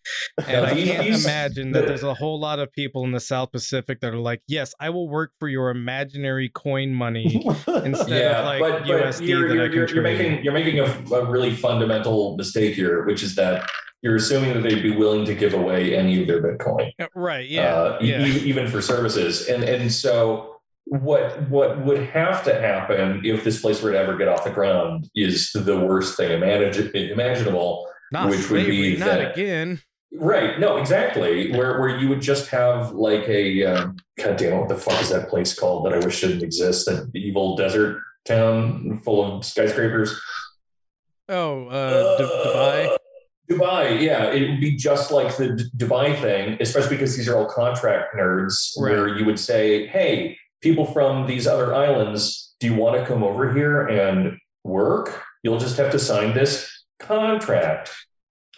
And 0.47 0.65
I 0.65 0.73
can't 0.83 1.07
imagine 1.07 1.71
that 1.71 1.87
there's 1.87 2.03
a 2.03 2.13
whole 2.13 2.39
lot 2.39 2.59
of 2.59 2.71
people 2.71 3.03
in 3.03 3.11
the 3.11 3.19
South 3.19 3.51
Pacific 3.51 3.99
that 4.01 4.13
are 4.13 4.17
like, 4.19 4.41
yes, 4.47 4.73
I 4.79 4.89
will 4.89 5.09
work 5.09 5.31
for 5.39 5.47
your 5.47 5.69
imaginary 5.69 6.49
coin 6.49 6.93
money 6.93 7.45
instead 7.67 8.35
of 8.35 8.45
like 8.45 8.59
but, 8.59 8.79
but 8.79 8.87
USD 8.87 9.27
you're, 9.27 9.47
that 9.49 9.53
you're, 9.55 9.63
I 9.63 9.67
can 9.67 9.73
you're, 9.75 9.87
you're 9.87 9.87
trade. 9.87 10.03
making 10.17 10.43
you're 10.43 10.53
making 10.53 10.79
a, 10.79 11.15
a 11.15 11.29
really 11.29 11.55
fundamental 11.55 12.35
mistake 12.37 12.75
here, 12.75 13.05
which 13.05 13.23
is 13.23 13.35
that 13.35 13.69
you're 14.01 14.15
assuming 14.15 14.53
that 14.53 14.61
they'd 14.61 14.83
be 14.83 14.95
willing 14.95 15.25
to 15.25 15.33
give 15.33 15.53
away 15.53 15.95
any 15.95 16.21
of 16.21 16.27
their 16.27 16.41
Bitcoin, 16.41 16.91
Uh, 16.99 17.07
right? 17.15 17.47
Yeah, 17.49 17.73
uh, 17.73 17.97
yeah. 17.99 18.23
e- 18.25 18.41
even 18.41 18.67
for 18.67 18.81
services. 18.81 19.47
And 19.47 19.63
and 19.63 19.91
so 19.91 20.53
what 20.85 21.49
what 21.49 21.83
would 21.83 22.01
have 22.09 22.43
to 22.45 22.53
happen 22.61 23.21
if 23.25 23.43
this 23.43 23.59
place 23.61 23.81
were 23.81 23.91
to 23.91 23.97
ever 23.99 24.15
get 24.15 24.27
off 24.29 24.43
the 24.45 24.51
ground 24.51 25.09
is 25.15 25.51
the 25.53 25.77
worst 25.79 26.15
thing 26.15 26.31
imagine, 26.31 26.95
imaginable. 26.95 27.87
Not 28.11 28.29
which 28.29 28.49
would 28.49 28.65
be 28.67 28.97
not 28.97 29.05
that- 29.05 29.33
again. 29.33 29.81
Right. 30.13 30.57
No, 30.57 30.77
exactly. 30.77 31.51
Where 31.51 31.79
where 31.81 31.97
you 31.99 32.07
would 32.07 32.21
just 32.21 32.47
have 32.49 32.93
like 32.93 33.27
a 33.27 33.65
um, 33.65 33.97
God 34.17 34.37
damn 34.37 34.57
what 34.59 34.69
the 34.69 34.77
fuck 34.77 35.01
is 35.01 35.09
that 35.09 35.27
place 35.27 35.53
called 35.53 35.85
that 35.85 35.93
I 35.93 35.99
wish 35.99 36.21
didn't 36.21 36.43
exist? 36.43 36.85
That 36.85 37.11
evil 37.13 37.57
desert 37.57 38.01
town 38.25 39.01
full 39.03 39.21
of 39.37 39.43
skyscrapers. 39.45 40.17
Oh, 41.29 41.67
uh, 41.67 42.17
D- 42.17 42.23
Dubai. 42.23 42.97
Dubai, 43.51 44.01
yeah, 44.01 44.31
it 44.31 44.49
would 44.49 44.59
be 44.61 44.75
just 44.77 45.11
like 45.11 45.35
the 45.35 45.55
D- 45.55 45.65
Dubai 45.77 46.19
thing, 46.21 46.57
especially 46.61 46.95
because 46.95 47.15
these 47.17 47.27
are 47.27 47.35
all 47.37 47.45
contract 47.45 48.15
nerds. 48.15 48.71
Where 48.77 49.09
you 49.09 49.25
would 49.25 49.39
say, 49.39 49.87
"Hey, 49.87 50.37
people 50.61 50.85
from 50.85 51.27
these 51.27 51.47
other 51.47 51.75
islands, 51.75 52.55
do 52.61 52.67
you 52.67 52.75
want 52.75 52.97
to 52.97 53.05
come 53.05 53.23
over 53.23 53.53
here 53.53 53.85
and 53.87 54.37
work? 54.63 55.21
You'll 55.43 55.59
just 55.59 55.77
have 55.77 55.91
to 55.91 55.99
sign 55.99 56.33
this 56.33 56.69
contract." 56.99 57.91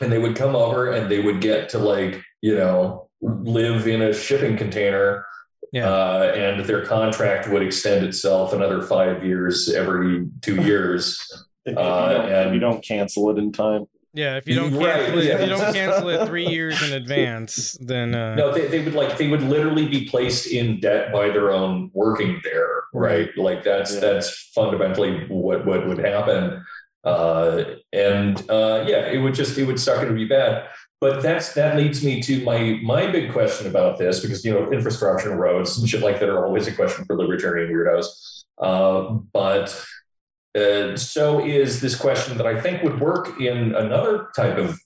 And 0.01 0.11
they 0.11 0.17
would 0.17 0.35
come 0.35 0.55
over 0.55 0.91
and 0.91 1.11
they 1.11 1.19
would 1.19 1.41
get 1.41 1.69
to 1.69 1.79
like 1.79 2.21
you 2.41 2.55
know 2.55 3.09
live 3.21 3.85
in 3.87 4.01
a 4.01 4.13
shipping 4.13 4.55
container 4.55 5.25
Yeah. 5.73 5.89
uh, 5.89 6.31
and 6.35 6.65
their 6.65 6.85
contract 6.85 7.49
would 7.49 7.61
extend 7.61 8.05
itself 8.05 8.53
another 8.53 8.81
five 8.81 9.25
years 9.25 9.69
every 9.73 10.27
two 10.41 10.55
years. 10.63 11.19
if, 11.65 11.73
you 11.73 11.79
Uh, 11.79 12.13
don't, 12.13 12.25
if 12.25 12.31
and- 12.45 12.53
you 12.55 12.59
don't 12.61 12.81
cancel 12.83 13.29
it 13.29 13.37
in 13.37 13.51
time. 13.51 13.85
Yeah, 14.13 14.37
if 14.37 14.47
you 14.47 14.55
don't 14.55 14.73
Right, 14.73 14.95
cancel 14.95 15.19
it, 15.19 15.25
if 15.27 15.41
you 15.41 15.47
don't 15.55 15.73
cancel 15.73 16.09
it 16.09 16.25
three 16.27 16.47
years 16.57 16.81
in 16.81 16.93
advance, 16.93 17.73
then 17.79 18.15
uh, 18.15 18.33
No, 18.35 18.51
they, 18.51 18.65
they 18.67 18.83
would 18.83 18.95
like 18.95 19.17
they 19.17 19.27
would 19.27 19.43
literally 19.43 19.87
be 19.87 20.05
placed 20.05 20.47
in 20.47 20.79
debt 20.79 21.11
by 21.13 21.27
their 21.29 21.51
own 21.51 21.91
working 21.93 22.41
there, 22.43 22.83
right? 22.93 23.29
Like 23.37 23.63
that's 23.63 23.93
Yeah. 23.93 23.99
that's 23.99 24.49
fundamentally 24.55 25.25
what 25.27 25.63
what 25.65 25.85
would 25.87 25.99
happen. 25.99 26.65
Uh, 27.03 27.63
and 27.93 28.37
uh, 28.49 28.85
yeah, 28.87 29.07
it 29.07 29.21
would 29.21 29.33
just 29.33 29.57
it 29.57 29.65
would 29.65 29.79
suck 29.79 30.03
and 30.03 30.15
be 30.15 30.25
bad. 30.25 30.67
But 31.01 31.21
that's 31.21 31.53
that 31.53 31.77
leads 31.77 32.03
me 32.03 32.21
to 32.23 32.43
my 32.43 32.79
my 32.83 33.09
big 33.09 33.31
question 33.31 33.67
about 33.67 33.97
this 33.97 34.19
because 34.19 34.43
you 34.43 34.51
know 34.51 34.71
infrastructure 34.71 35.31
and 35.31 35.39
roads 35.39 35.77
and 35.77 35.87
shit 35.87 36.01
like 36.01 36.19
that 36.19 36.29
are 36.29 36.45
always 36.45 36.67
a 36.67 36.73
question 36.73 37.05
for 37.05 37.15
libertarian 37.15 37.71
weirdos. 37.71 38.43
Uh, 38.57 39.13
but 39.31 39.85
uh, 40.57 40.97
so 40.97 41.45
is 41.45 41.79
this 41.79 41.95
question 41.95 42.37
that 42.37 42.45
I 42.45 42.59
think 42.59 42.83
would 42.83 42.99
work 42.99 43.39
in 43.39 43.75
another 43.75 44.29
type 44.35 44.57
of 44.57 44.77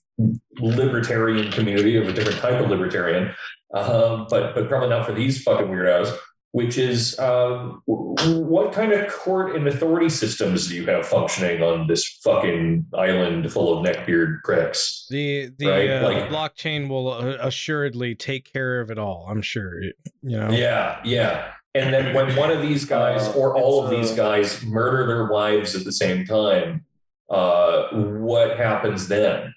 libertarian 0.60 1.50
community 1.50 1.96
of 1.96 2.06
a 2.08 2.12
different 2.12 2.38
type 2.38 2.62
of 2.62 2.70
libertarian, 2.70 3.34
uh, 3.74 4.24
but 4.30 4.54
but 4.54 4.68
probably 4.68 4.90
not 4.90 5.06
for 5.06 5.12
these 5.12 5.42
fucking 5.42 5.66
weirdos. 5.66 6.16
Which 6.54 6.78
is 6.78 7.18
um, 7.18 7.82
what 7.86 8.72
kind 8.72 8.92
of 8.92 9.12
court 9.12 9.56
and 9.56 9.66
authority 9.66 10.08
systems 10.08 10.68
do 10.68 10.76
you 10.76 10.86
have 10.86 11.04
functioning 11.04 11.62
on 11.62 11.88
this 11.88 12.06
fucking 12.22 12.86
island 12.94 13.50
full 13.52 13.76
of 13.76 13.84
neckbeard 13.84 14.40
pricks? 14.44 15.04
The 15.10 15.50
the, 15.58 15.66
Right, 15.66 15.90
uh, 15.90 16.02
like- 16.04 16.28
the 16.30 16.34
blockchain 16.36 16.88
will 16.88 17.08
uh, 17.12 17.38
assuredly 17.40 18.14
take 18.14 18.44
care 18.52 18.80
of 18.80 18.92
it 18.92 18.98
all. 19.00 19.26
I'm 19.28 19.42
sure. 19.42 19.82
You 19.82 19.92
know. 20.22 20.50
Yeah, 20.50 21.00
yeah. 21.04 21.54
And 21.74 21.92
then 21.92 22.14
when 22.14 22.36
one 22.36 22.52
of 22.52 22.62
these 22.62 22.84
guys 22.84 23.26
Uh, 23.26 23.32
or 23.32 23.56
all 23.56 23.82
of 23.84 23.90
these 23.90 24.12
guys 24.12 24.62
murder 24.64 25.08
their 25.08 25.26
wives 25.26 25.74
at 25.74 25.82
the 25.82 25.90
same 25.90 26.24
time, 26.24 26.84
uh, 27.30 27.88
what 27.90 28.56
happens 28.58 29.08
then? 29.08 29.52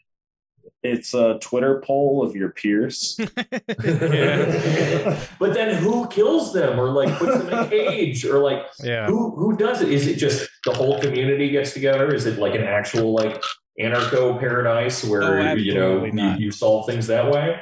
It's 0.94 1.14
a 1.14 1.38
Twitter 1.40 1.82
poll 1.86 2.24
of 2.26 2.36
your 2.36 2.50
peers. 2.52 3.18
yeah. 3.84 5.20
but 5.40 5.54
then 5.54 5.76
who 5.76 6.08
kills 6.08 6.54
them 6.54 6.80
or 6.80 6.90
like 6.90 7.14
puts 7.18 7.38
them 7.38 7.48
in 7.50 7.54
a 7.60 7.68
cage 7.70 8.26
or 8.26 8.40
like 8.40 8.64
Yeah. 8.82 9.08
who 9.08 9.32
who 9.36 9.56
does 9.58 9.82
it? 9.82 9.90
Is 9.92 10.08
it 10.08 10.16
just 10.16 10.50
the 10.66 10.74
whole 10.74 11.00
community 11.00 11.50
gets 11.50 11.74
together? 11.74 12.14
Is 12.14 12.26
it 12.26 12.40
like 12.40 12.56
an 12.56 12.64
actual 12.64 13.14
like 13.14 13.42
anarcho 13.80 14.40
paradise 14.40 15.04
where 15.04 15.24
Oh, 15.24 15.54
you 15.56 15.74
know 15.74 16.04
you, 16.06 16.36
you 16.46 16.52
solve 16.52 16.88
things 16.88 17.08
that 17.08 17.30
way? 17.32 17.60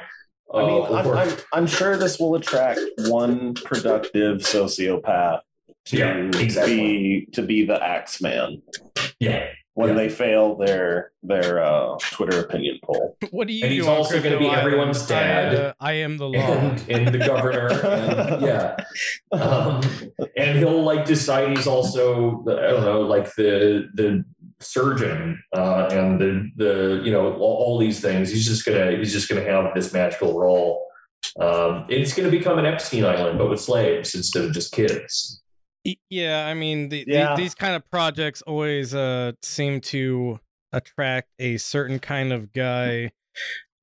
I 0.54 0.60
mean, 0.60 0.82
Uh, 0.82 0.92
I'm, 0.94 1.06
I'm, 1.18 1.36
I'm 1.52 1.66
sure 1.66 1.96
this 1.96 2.18
will 2.20 2.36
attract 2.36 2.78
one 3.08 3.54
productive 3.54 4.38
sociopath 4.42 5.40
to 5.86 5.96
Yeah, 5.96 6.16
exactly. 6.40 6.76
be 6.76 7.28
to 7.32 7.42
be 7.42 7.66
the 7.66 7.82
axe 7.82 8.20
man 8.22 8.62
yeah, 9.18 9.46
when 9.76 9.90
Yeah. 9.90 9.94
they 9.94 10.08
fail 10.08 10.56
their 10.56 11.12
their 11.22 11.62
uh, 11.62 11.96
Twitter 12.12 12.40
opinion 12.40 12.78
poll. 12.82 13.16
What 13.30 13.46
do 13.46 13.52
you 13.52 13.62
And 13.64 13.70
do 13.70 13.76
he's 13.76 13.86
on 13.86 13.96
also 13.96 14.22
gonna 14.22 14.38
be 14.38 14.48
everyone's 14.48 15.02
I, 15.10 15.14
dad. 15.14 15.54
uh, 15.54 15.72
I 15.80 15.92
am 16.06 16.16
the 16.16 16.28
law. 16.28 16.38
and, 16.40 16.82
and 16.88 17.14
the 17.14 17.18
governor, 17.18 17.68
and, 17.68 18.42
yeah. 18.48 18.76
um, 19.32 19.80
and 20.36 20.58
he'll 20.58 20.82
like 20.82 21.04
decide 21.04 21.56
he's 21.56 21.66
also 21.66 22.42
I 22.48 22.68
don't 22.72 22.84
know 22.84 23.02
like 23.02 23.34
the 23.34 23.88
the 23.94 24.24
surgeon 24.60 25.42
uh, 25.54 25.88
and 25.92 26.18
the 26.20 26.50
the 26.56 27.02
you 27.04 27.12
know 27.12 27.34
all, 27.34 27.56
all 27.64 27.78
these 27.78 28.00
things. 28.00 28.30
He's 28.30 28.46
just 28.46 28.64
gonna 28.64 28.96
he's 28.96 29.12
just 29.12 29.28
gonna 29.28 29.44
have 29.44 29.74
this 29.74 29.92
magical 29.92 30.38
role. 30.40 30.86
Um, 31.38 31.84
it's 31.90 32.14
gonna 32.14 32.30
become 32.30 32.58
an 32.58 32.64
Epstein 32.66 33.04
Island, 33.04 33.38
but 33.38 33.50
with 33.50 33.60
slaves 33.60 34.14
instead 34.14 34.44
of 34.44 34.52
just 34.52 34.72
kids. 34.72 35.42
Y- 35.86 35.96
Yeah, 36.10 36.46
I 36.46 36.54
mean, 36.54 36.88
the, 36.90 37.04
the- 37.04 37.34
these 37.36 37.54
kind 37.54 37.74
of 37.76 37.88
projects 37.90 38.42
always 38.42 38.94
uh, 38.94 39.32
seem 39.42 39.80
to 39.82 40.40
attract 40.72 41.28
a 41.38 41.56
certain 41.58 41.98
kind 42.00 42.32
of 42.32 42.52
guy 42.52 43.12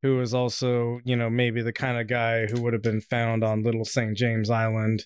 who 0.01 0.19
is 0.19 0.33
also, 0.33 0.99
you 1.05 1.15
know, 1.15 1.29
maybe 1.29 1.61
the 1.61 1.71
kind 1.73 1.97
of 1.97 2.07
guy 2.07 2.45
who 2.47 2.61
would 2.61 2.73
have 2.73 2.81
been 2.83 3.01
found 3.01 3.43
on 3.43 3.63
Little 3.63 3.85
St. 3.85 4.17
James 4.17 4.49
Island. 4.49 5.05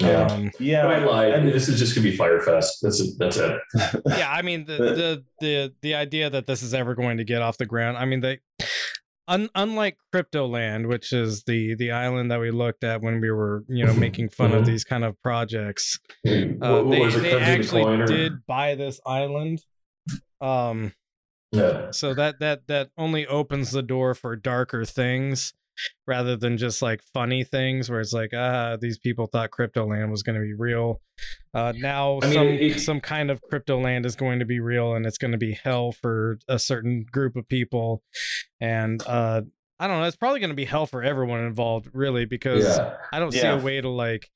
Yeah. 0.00 0.26
Um, 0.26 0.50
Yeah, 0.58 0.86
I 0.86 0.98
lied. 0.98 1.34
and- 1.34 1.48
this 1.52 1.68
is 1.68 1.78
just 1.78 1.94
gonna 1.94 2.08
be 2.10 2.16
Fyre 2.16 2.40
Fest. 2.40 2.78
That's 2.82 3.00
it. 3.00 3.10
That's 3.18 3.36
it. 3.36 3.60
yeah, 4.06 4.28
I 4.30 4.42
mean 4.42 4.64
the, 4.64 4.76
the 4.78 5.24
the 5.40 5.74
the 5.82 5.94
idea 5.94 6.30
that 6.30 6.46
this 6.46 6.62
is 6.64 6.74
ever 6.74 6.94
going 6.96 7.18
to 7.18 7.24
get 7.24 7.42
off 7.42 7.58
the 7.58 7.66
ground. 7.66 7.96
I 7.98 8.04
mean 8.06 8.20
they 8.20 8.40
un, 9.28 9.48
unlike 9.54 9.96
Cryptoland, 10.14 10.88
which 10.88 11.12
is 11.12 11.44
the 11.44 11.74
the 11.74 11.90
island 11.90 12.30
that 12.30 12.40
we 12.40 12.50
looked 12.50 12.84
at 12.84 13.02
when 13.02 13.20
we 13.20 13.30
were, 13.30 13.64
you 13.68 13.84
know, 13.84 13.94
making 13.94 14.28
fun 14.30 14.52
of 14.52 14.62
Mhm. 14.62 14.66
these 14.66 14.84
kind 14.84 15.04
of 15.04 15.20
projects. 15.22 15.98
Uh, 16.26 16.82
what 16.82 16.90
they 16.90 17.02
it, 17.02 17.20
they 17.22 17.40
actually 17.40 17.82
or- 17.82 18.06
did 18.06 18.46
buy 18.46 18.74
this 18.74 19.00
island. 19.06 19.64
Um 20.40 20.92
Yeah. 21.52 21.90
so 21.92 22.14
that 22.14 22.40
that 22.40 22.66
that 22.66 22.90
only 22.98 23.26
opens 23.26 23.70
the 23.70 23.82
door 23.82 24.14
for 24.14 24.34
darker 24.36 24.84
things 24.84 25.54
rather 26.06 26.36
than 26.36 26.56
just 26.58 26.82
like 26.82 27.02
funny 27.12 27.44
things 27.44 27.90
where 27.90 28.00
it's 28.00 28.12
like 28.12 28.30
ah 28.34 28.76
these 28.80 28.98
people 28.98 29.26
thought 29.26 29.50
cryptoland 29.50 30.10
was 30.10 30.22
going 30.22 30.36
to 30.38 30.44
be 30.44 30.54
real. 30.54 31.00
Uh 31.52 31.72
now 31.76 32.18
I 32.22 32.26
mean, 32.26 32.34
some 32.34 32.46
it- 32.48 32.80
some 32.80 33.00
kind 33.00 33.30
of 33.30 33.40
cryptoland 33.52 34.06
is 34.06 34.16
going 34.16 34.38
to 34.38 34.44
be 34.44 34.60
real 34.60 34.94
and 34.94 35.06
it's 35.06 35.18
going 35.18 35.32
to 35.32 35.38
be 35.38 35.52
hell 35.62 35.92
for 35.92 36.38
a 36.48 36.58
certain 36.58 37.04
group 37.10 37.36
of 37.36 37.48
people. 37.48 38.02
And 38.60 39.02
uh 39.06 39.42
i 39.80 39.88
don't 39.88 39.98
know 40.00 40.06
it's 40.06 40.16
probably 40.16 40.38
going 40.38 40.50
to 40.50 40.54
be 40.56 40.64
hell 40.64 40.86
for 40.86 41.02
everyone 41.02 41.40
involved 41.40 41.88
really 41.92 42.26
because 42.26 42.64
Yeah. 42.64 42.94
i 43.12 43.18
don't 43.18 43.32
see 43.32 43.40
a 43.44 43.58
way 43.58 43.80
to 43.80 43.88
like 43.88 44.30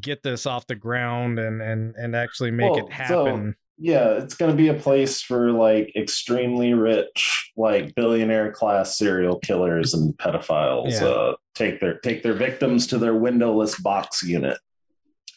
get 0.00 0.22
this 0.22 0.46
off 0.46 0.66
the 0.66 0.74
ground 0.76 1.38
and 1.38 1.60
and 1.60 1.94
and 1.96 2.16
actually 2.16 2.50
make 2.52 2.70
Well, 2.72 2.86
it 2.86 2.92
so- 3.06 3.24
happen 3.26 3.54
yeah, 3.78 4.10
it's 4.14 4.34
going 4.34 4.50
to 4.50 4.56
be 4.56 4.68
a 4.68 4.74
place 4.74 5.22
for 5.22 5.52
like 5.52 5.94
extremely 5.94 6.74
rich, 6.74 7.52
like 7.56 7.94
billionaire 7.94 8.50
class 8.52 8.98
serial 8.98 9.38
killers 9.38 9.94
and 9.94 10.16
pedophiles 10.18 11.00
Yeah. 11.00 11.06
uh, 11.06 11.34
take 11.54 11.80
their 11.80 11.98
take 12.00 12.22
their 12.22 12.34
victims 12.34 12.86
to 12.88 12.98
their 12.98 13.14
windowless 13.14 13.78
box 13.80 14.22
unit. 14.22 14.58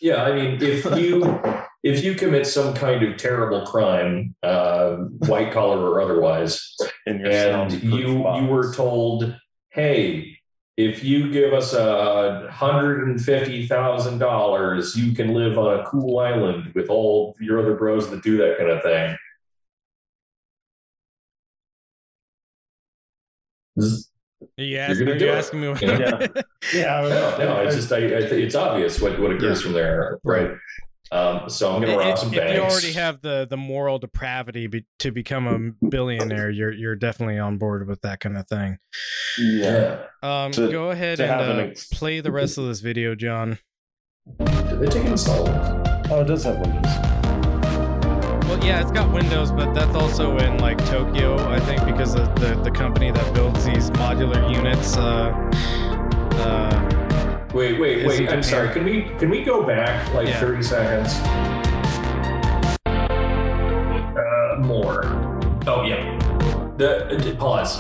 Yeah, 0.02 0.24
I 0.24 0.34
mean, 0.34 0.58
if 0.62 0.84
you 0.98 1.40
if 1.84 2.04
you 2.04 2.16
commit 2.16 2.48
some 2.48 2.74
kind 2.74 3.04
of 3.04 3.18
terrible 3.18 3.66
crime, 3.66 4.36
uh, 4.42 4.96
white 5.28 5.52
collar 5.52 5.80
or 5.80 6.02
otherwise, 6.02 6.76
and 7.06 7.22
soundproof 7.22 7.84
you 7.84 8.24
box. 8.24 8.42
you 8.42 8.48
were 8.48 8.74
told, 8.74 9.36
hey, 9.70 10.38
if 10.90 11.04
you 11.04 11.32
give 11.32 11.54
us 11.54 11.74
a 11.74 12.48
hundred 12.52 13.08
and 13.08 13.24
fifty 13.24 13.68
thousand 13.68 14.20
dollars, 14.20 14.96
you 14.96 15.14
can 15.14 15.34
live 15.34 15.58
on 15.58 15.80
a 15.80 15.84
cool 15.86 16.20
island 16.20 16.72
with 16.76 16.90
all 16.90 17.36
your 17.40 17.60
other 17.60 17.76
bros 17.76 18.10
that 18.10 18.24
do 18.24 18.38
that 18.38 18.58
kind 18.58 18.70
of 18.70 18.82
thing. 18.84 19.18
This- 23.76 24.08
are 24.58 24.64
you, 24.64 24.70
You're 24.76 24.82
ask, 24.82 25.00
gonna 25.00 25.12
are 25.12 25.16
it, 25.16 25.22
asking 25.30 25.62
me 25.62 25.70
what 25.70 25.82
you 25.82 25.88
know? 26.00 26.00
Yeah. 26.00 26.28
yeah, 26.74 27.02
No, 27.02 27.38
no, 27.46 27.62
it's 27.62 27.76
just 27.76 27.92
I, 27.92 27.98
I 27.98 28.00
it's 28.00 28.56
obvious 28.56 29.00
what, 29.00 29.20
what 29.20 29.32
occurs 29.32 29.62
from 29.62 29.74
there, 29.74 30.20
right? 30.24 30.52
Um, 31.14 31.50
so 31.50 31.74
I'm 31.76 31.82
gonna 31.82 31.98
rob 31.98 32.14
if, 32.14 32.20
some 32.20 32.30
if 32.34 32.40
banks. 32.40 32.54
you 32.56 32.62
already 32.62 32.94
have 32.94 33.22
the 33.22 33.46
the 33.50 33.58
moral 33.58 34.00
depravity 34.00 34.68
be, 34.68 34.86
to 35.00 35.12
become 35.12 35.46
a 35.82 35.86
billionaire, 35.86 36.50
you're 36.50 36.72
you're 36.72 36.96
definitely 36.96 37.38
on 37.38 37.58
board 37.58 37.86
with 37.88 38.02
that 38.02 38.22
kind 38.22 38.38
of 38.38 38.48
thing. 38.48 38.78
yeah. 39.38 40.06
yeah. 40.24 40.44
Um, 40.46 40.52
To- 40.54 40.72
go 40.72 40.92
ahead 40.92 41.20
and 41.20 41.30
have 41.30 41.50
an 41.50 41.60
uh, 41.60 41.64
ex- 41.70 41.88
play 41.88 42.22
the 42.22 42.32
rest 42.32 42.58
of 42.58 42.66
this 42.66 42.80
video, 42.80 43.14
John. 43.16 43.60
Did 44.40 44.80
they 44.80 44.88
take 44.88 45.06
installments? 45.06 45.90
Oh, 46.10 46.22
it 46.22 46.26
does 46.28 46.44
have 46.46 46.60
windows. 46.60 46.86
Well, 48.48 48.64
yeah, 48.66 48.82
it's 48.82 48.92
got 48.92 49.12
Windows, 49.14 49.50
but 49.52 49.74
that's 49.74 49.96
also 49.96 50.38
in 50.38 50.58
like 50.60 50.78
Tokyo, 50.86 51.38
I 51.50 51.60
think, 51.62 51.86
because 51.86 52.16
of 52.16 52.34
the 52.36 52.56
the 52.64 52.72
company 52.72 53.10
that 53.12 53.34
builds 53.34 53.64
these 53.66 53.90
modular 53.92 54.50
units. 54.54 54.98
Uh, 54.98 55.32
uh, 56.34 56.91
Wait, 57.54 57.78
wait, 57.82 58.06
wait. 58.08 58.20
I'm 58.22 58.42
Japan. 58.42 58.44
sorry. 58.44 58.70
Can 58.70 58.86
we 58.86 59.02
can 59.20 59.30
we 59.30 59.44
go 59.44 59.62
back 59.64 60.14
like 60.14 60.28
Yeah. 60.30 60.40
30 60.40 60.64
seconds? 60.64 61.14
Uh, 62.88 64.56
more. 64.62 65.04
Oh 65.68 65.84
yeah. 65.86 66.18
The 66.78 67.32
uh, 67.34 67.36
pause. 67.36 67.78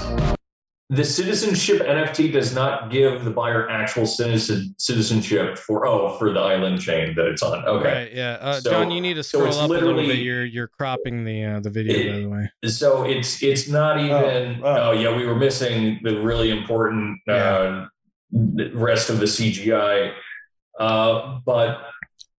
The 0.89 1.05
citizenship 1.05 1.79
NFT 1.87 2.33
does 2.33 2.53
not 2.53 2.91
give 2.91 3.23
the 3.23 3.31
buyer 3.31 3.69
actual 3.69 4.05
citizen, 4.05 4.75
citizenship 4.77 5.57
for 5.57 5.87
oh 5.87 6.17
for 6.17 6.33
the 6.33 6.41
island 6.41 6.81
chain 6.81 7.15
that 7.15 7.27
it's 7.27 7.41
on. 7.41 7.63
Okay. 7.65 7.93
Right? 8.03 8.13
Yeah, 8.13 8.37
uh, 8.41 8.59
So- 8.59 8.71
John, 8.71 8.91
you 8.91 8.99
need 8.99 9.13
to 9.13 9.23
scroll 9.23 9.45
it's 9.47 9.55
up 9.57 9.69
a 9.69 9.73
little 9.73 9.93
bit. 9.93 9.95
literally- 9.99 10.21
You're 10.21 10.43
you're 10.43 10.67
cropping 10.67 11.23
the 11.23 11.45
uh, 11.45 11.59
the 11.61 11.69
video, 11.69 12.11
by 12.11 12.19
the 12.19 12.27
way. 12.29 12.51
So 12.69 13.03
it's 13.05 13.41
it's 13.41 13.69
not 13.69 14.01
even. 14.01 14.59
Oh, 14.61 14.89
oh. 14.89 14.91
yeah, 14.91 15.15
we 15.15 15.25
were 15.25 15.35
missing 15.35 16.01
the 16.03 16.19
really 16.19 16.49
important 16.49 17.19
uh, 17.29 17.85
the 18.31 18.71
rest 18.73 19.09
of 19.09 19.19
the 19.19 19.25
CGI. 19.25 20.13
Uh, 20.79 21.39
but 21.45 21.81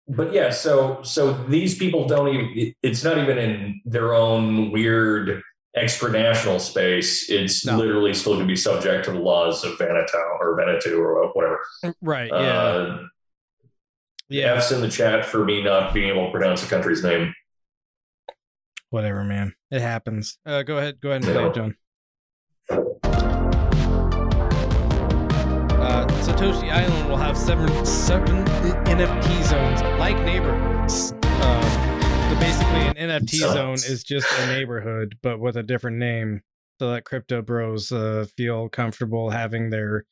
but 0.08 0.32
yeah, 0.32 0.50
so 0.50 1.02
so 1.02 1.32
these 1.48 1.78
people 1.78 2.06
don't 2.08 2.28
even. 2.28 2.74
It's 2.82 3.04
not 3.04 3.18
even 3.18 3.38
in 3.38 3.80
their 3.84 4.14
own 4.14 4.70
weird 4.72 5.42
extranational 5.76 6.60
space. 6.60 7.30
It's 7.30 7.64
No. 7.64 7.76
literally 7.78 8.12
still 8.12 8.34
going 8.34 8.46
to 8.46 8.50
be 8.52 8.56
subject 8.56 9.06
to 9.06 9.12
the 9.12 9.18
laws 9.18 9.64
of 9.64 9.72
Vanuatu 9.78 10.14
or 10.40 10.56
Vanuatu 10.58 10.98
or 10.98 11.30
whatever. 11.32 11.60
Right? 12.02 12.30
Yeah, 12.30 12.36
Uh, 12.62 13.02
yeah. 14.28 14.54
F's 14.56 14.70
in 14.72 14.80
the 14.82 14.88
chat 14.90 15.24
for 15.24 15.44
me 15.46 15.62
not 15.62 15.94
being 15.94 16.08
able 16.10 16.26
to 16.26 16.30
pronounce 16.30 16.62
the 16.62 16.68
country's 16.68 17.02
name. 17.02 17.32
Whatever, 18.90 19.24
man. 19.24 19.54
It 19.70 19.80
happens. 19.80 20.36
Uh, 20.44 20.62
go 20.62 20.76
ahead. 20.76 21.00
Go 21.00 21.08
ahead 21.10 21.24
and 21.24 21.32
play 21.32 21.42
Yeah. 21.42 21.48
it, 21.48 21.54
John. 21.54 21.76
Satoshi 26.32 26.72
Island 26.72 27.10
will 27.10 27.18
have 27.18 27.36
seven 27.36 27.84
seven 27.84 28.42
NFT 28.86 29.42
zones 29.44 29.82
like 30.00 30.18
neighborhoods. 30.24 31.12
Uh, 31.22 32.30
So 32.30 32.40
basically, 32.40 32.80
an 32.80 32.94
NFT 32.94 33.36
zone 33.36 33.74
is 33.74 34.02
just 34.02 34.26
a 34.40 34.46
neighborhood, 34.46 35.18
but 35.22 35.40
with 35.40 35.58
a 35.58 35.62
different 35.62 35.98
name, 35.98 36.40
so 36.78 36.90
that 36.90 37.04
crypto 37.04 37.42
bros 37.42 37.92
uh, 37.92 38.24
feel 38.34 38.70
comfortable 38.70 39.28
having 39.28 39.68
their 39.68 40.06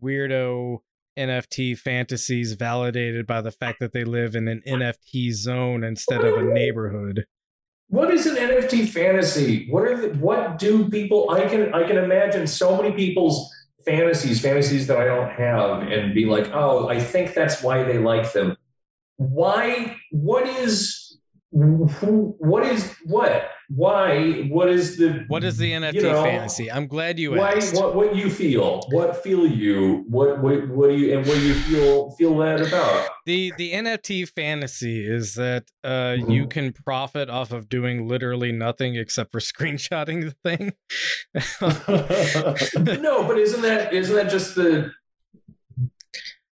weirdo 0.00 0.78
NFT 1.18 1.76
fantasies 1.76 2.52
validated 2.52 3.26
by 3.26 3.40
the 3.40 3.50
fact 3.50 3.80
that 3.80 3.92
they 3.92 4.04
live 4.04 4.36
in 4.36 4.46
an 4.46 4.62
NFT 4.64 5.32
zone 5.32 5.82
instead 5.82 6.24
of 6.24 6.36
a 6.36 6.44
neighborhood. 6.44 7.26
What 7.88 8.14
is 8.14 8.26
an 8.26 8.36
NFT 8.36 8.88
fantasy? 8.88 9.68
What 9.68 9.82
are 9.82 9.96
the, 9.96 10.16
what 10.18 10.60
do 10.60 10.88
people? 10.88 11.30
I 11.30 11.48
can 11.48 11.74
I 11.74 11.82
can 11.82 11.98
imagine 11.98 12.46
so 12.46 12.80
many 12.80 12.94
people's 12.94 13.52
fantasies, 13.84 14.40
fantasies 14.40 14.86
that 14.86 14.98
I 14.98 15.04
don't 15.04 15.30
have, 15.30 15.82
and 15.82 16.14
be 16.14 16.26
like, 16.26 16.50
oh, 16.52 16.88
I 16.88 17.00
think 17.00 17.34
that's 17.34 17.62
why 17.62 17.82
they 17.84 17.98
like 17.98 18.32
them. 18.32 18.56
Why? 19.16 19.96
What 20.10 20.46
is? 20.46 21.18
Who? 21.52 22.34
What 22.38 22.64
is 22.64 22.94
what? 23.04 23.50
Why? 23.74 24.42
What 24.48 24.68
is 24.68 24.98
the? 24.98 25.24
What 25.28 25.44
is 25.44 25.56
the 25.56 25.72
NFT 25.72 26.02
know, 26.02 26.22
fantasy? 26.22 26.70
I'm 26.70 26.86
glad 26.86 27.18
you 27.18 27.32
why? 27.32 27.52
asked. 27.52 27.74
What? 27.74 27.94
What 27.94 28.14
you 28.14 28.28
feel? 28.28 28.82
What 28.90 29.22
feel 29.22 29.46
you? 29.46 30.04
What? 30.08 30.42
What? 30.42 30.68
What 30.68 30.90
do 30.90 30.96
you? 30.96 31.16
And 31.16 31.26
what 31.26 31.34
do 31.36 31.40
you 31.42 31.54
feel? 31.54 32.10
Feel 32.12 32.36
that 32.38 32.60
about? 32.66 33.08
The 33.24 33.52
the 33.56 33.72
NFT 33.72 34.28
fantasy 34.28 35.06
is 35.06 35.34
that 35.36 35.70
uh, 35.82 36.16
you 36.18 36.44
Mhm. 36.44 36.50
can 36.50 36.72
profit 36.72 37.30
off 37.30 37.50
of 37.52 37.68
doing 37.70 38.06
literally 38.06 38.52
nothing 38.52 38.96
except 38.96 39.32
for 39.32 39.40
screenshotting 39.52 40.22
the 40.22 40.34
thing. 40.44 40.72
no, 43.02 43.24
but 43.26 43.38
isn't 43.38 43.62
that 43.62 43.94
isn't 43.94 44.14
that 44.16 44.30
just 44.30 44.54
the, 44.54 44.90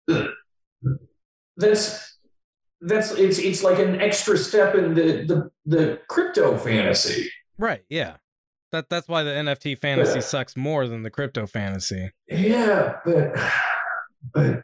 the 0.05 0.33
that's 1.57 2.06
that's 2.81 3.11
it's 3.11 3.39
it's 3.39 3.63
like 3.63 3.79
an 3.79 3.99
extra 4.01 4.37
step 4.37 4.75
in 4.75 4.93
the 4.93 5.23
the, 5.25 5.51
the 5.65 5.99
crypto 6.07 6.57
fantasy. 6.57 7.29
right, 7.57 7.83
yeah. 7.89 8.17
That 8.73 8.89
that's 8.89 9.07
why 9.07 9.23
the 9.23 9.31
NFT 9.31 9.77
fantasy 9.79 10.15
Yeah. 10.15 10.19
sucks 10.21 10.57
more 10.57 10.87
than 10.87 11.03
the 11.03 11.09
crypto 11.09 11.47
fantasy. 11.47 12.11
Yeah, 12.27 12.95
but 13.05 13.31
but 14.33 14.61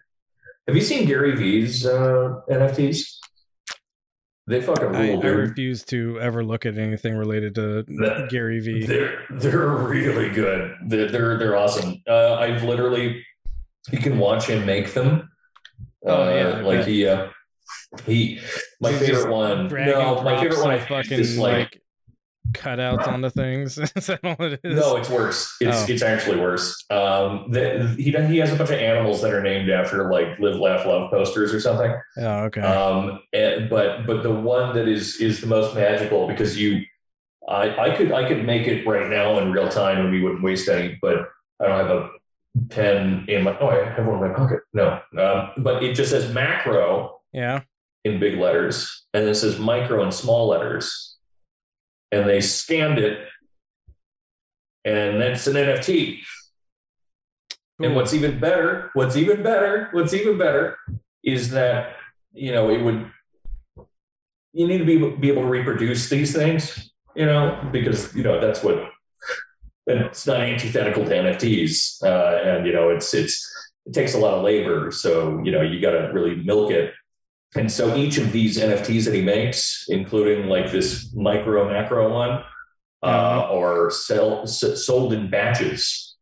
have 0.68 0.76
you 0.76 0.82
seen 0.82 1.08
Gary 1.08 1.36
Vee's 1.36 1.86
uh, 1.86 2.42
NFTs? 2.50 3.00
They 4.46 4.62
fucking 4.62 4.94
I, 4.94 5.08
rule, 5.12 5.20
I 5.20 5.22
dude. 5.22 5.38
refuse 5.50 5.86
to 5.86 6.20
ever 6.20 6.44
look 6.44 6.66
at 6.66 6.78
anything 6.78 7.16
related 7.16 7.56
to 7.56 7.84
That- 7.84 8.28
Gary 8.30 8.60
Vee. 8.60 8.86
They're 8.86 9.24
they're 9.32 9.68
really 9.70 10.30
good. 10.30 10.76
They're 10.88 11.10
they're, 11.10 11.38
they're 11.38 11.56
awesome. 11.56 11.96
Uh, 12.06 12.34
I've 12.36 12.62
literally 12.64 13.26
you 13.92 14.00
can 14.00 14.18
watch 14.20 14.46
him 14.48 14.66
make 14.66 14.94
them. 14.94 15.30
Oh, 16.06 16.24
Uh, 16.24 16.36
yeah, 16.36 16.62
like 16.62 16.80
bet. 16.80 16.88
he 16.90 17.08
uh, 17.08 17.28
he 18.06 18.40
my 18.82 18.92
He's 18.92 19.08
favorite 19.08 19.32
one. 19.32 19.68
No, 19.68 20.22
my 20.22 20.42
favorite 20.42 20.60
one 20.60 20.72
I 20.72 20.80
fucking 20.80 21.20
is 21.20 21.38
like, 21.38 21.58
like, 21.58 21.82
cutouts 22.52 23.08
onto 23.08 23.30
things. 23.30 23.78
is 23.96 24.08
that 24.08 24.20
all 24.24 24.36
it 24.46 24.60
is? 24.64 24.80
no, 24.80 24.98
it's 24.98 25.10
worse. 25.10 25.56
It's 25.62 25.84
Oh. 25.84 25.86
it's 25.88 26.02
actually 26.02 26.40
worse. 26.40 26.84
Um, 26.90 27.52
the, 27.52 27.96
he 27.98 28.12
he 28.12 28.38
has 28.38 28.52
a 28.52 28.56
bunch 28.56 28.72
of 28.72 28.80
animals 28.80 29.22
that 29.22 29.34
are 29.34 29.42
named 29.42 29.70
after 29.70 30.12
like 30.12 30.40
live, 30.40 30.56
laugh, 30.56 30.86
love 30.86 31.12
posters 31.12 31.54
or 31.54 31.60
something. 31.60 31.94
Oh, 32.18 32.44
okay. 32.46 32.62
Um, 32.62 33.20
and, 33.32 33.70
but 33.70 34.06
but 34.06 34.24
the 34.24 34.34
one 34.34 34.76
that 34.76 34.88
is 34.88 35.18
is 35.18 35.42
the 35.42 35.48
most 35.48 35.76
magical 35.76 36.28
because 36.28 36.60
you, 36.60 36.84
I 37.48 37.90
I 37.92 37.96
could 37.96 38.12
I 38.12 38.28
could 38.28 38.46
make 38.46 38.68
it 38.68 38.86
right 38.86 39.10
now 39.10 39.40
in 39.40 39.52
real 39.52 39.70
time 39.70 40.00
and 40.00 40.12
we 40.12 40.22
wouldn't 40.22 40.44
waste 40.44 40.68
any, 40.68 40.98
but 41.02 41.30
I 41.62 41.68
don't 41.68 41.88
have 41.88 41.92
a 41.92 42.10
pen 42.70 43.26
in 43.28 43.44
my. 43.44 43.58
Oh, 43.60 43.70
I 43.70 43.90
have 43.90 44.06
one 44.06 44.24
in 44.24 44.32
my 44.32 44.36
pocket. 44.36 44.60
No, 44.74 45.00
um, 45.18 45.52
but 45.64 45.84
it 45.84 45.94
just 45.94 46.12
says 46.12 46.34
macro 46.34 47.20
yeah. 47.34 47.62
In 48.04 48.20
big 48.20 48.38
letters, 48.38 49.06
and 49.14 49.28
it 49.28 49.36
says 49.36 49.60
micro 49.60 50.04
in 50.04 50.12
small 50.12 50.48
letters, 50.48 51.18
and 52.12 52.30
they 52.30 52.42
scanned 52.42 53.00
it, 53.00 53.28
and 54.86 55.22
that's 55.22 55.48
an 55.48 55.56
NFT. 55.56 56.20
And 57.80 57.96
what's 57.96 58.14
even 58.14 58.40
better, 58.40 58.92
what's 58.94 59.16
even 59.16 59.42
better, 59.42 59.90
what's 59.92 60.14
even 60.14 60.38
better 60.38 60.78
is 61.24 61.52
that, 61.52 61.96
you 62.34 62.52
know, 62.52 62.70
it 62.70 62.82
would, 62.82 63.10
you 64.54 64.68
need 64.68 64.78
to 64.78 64.86
be, 64.86 64.98
be 65.18 65.30
able 65.30 65.44
to 65.44 65.48
reproduce 65.48 66.10
these 66.10 66.36
things, 66.36 66.92
you 67.16 67.26
know, 67.26 67.68
because, 67.72 68.14
you 68.16 68.24
know, 68.24 68.40
that's 68.40 68.64
what, 68.64 68.90
and 69.88 70.00
it's 70.02 70.28
not 70.28 70.42
antithetical 70.42 71.04
to 71.04 71.12
NFTs. 71.12 72.04
Uh, 72.04 72.42
and, 72.44 72.66
you 72.66 72.74
know, 72.74 72.90
it's, 72.90 73.14
it's, 73.14 73.50
it 73.86 73.94
takes 73.94 74.14
a 74.14 74.20
lot 74.20 74.36
of 74.36 74.44
labor. 74.44 74.92
So, 74.92 75.42
you 75.44 75.52
know, 75.52 75.62
you 75.62 75.82
got 75.82 75.92
to 75.92 76.12
really 76.14 76.36
milk 76.36 76.72
it. 76.72 76.94
And 77.56 77.72
so 77.72 77.96
each 77.96 78.18
of 78.18 78.32
these 78.32 78.58
NFTs 78.58 79.06
that 79.06 79.14
he 79.14 79.22
makes, 79.22 79.86
including 79.90 80.48
like 80.48 80.72
this 80.72 81.14
micro 81.14 81.70
macro 81.70 82.12
one, 82.12 82.44
uh, 83.04 83.48
or 83.52 83.92
sell, 83.92 84.42
s- 84.44 84.86
sold 84.86 85.14
in 85.14 85.30
batches. 85.30 86.16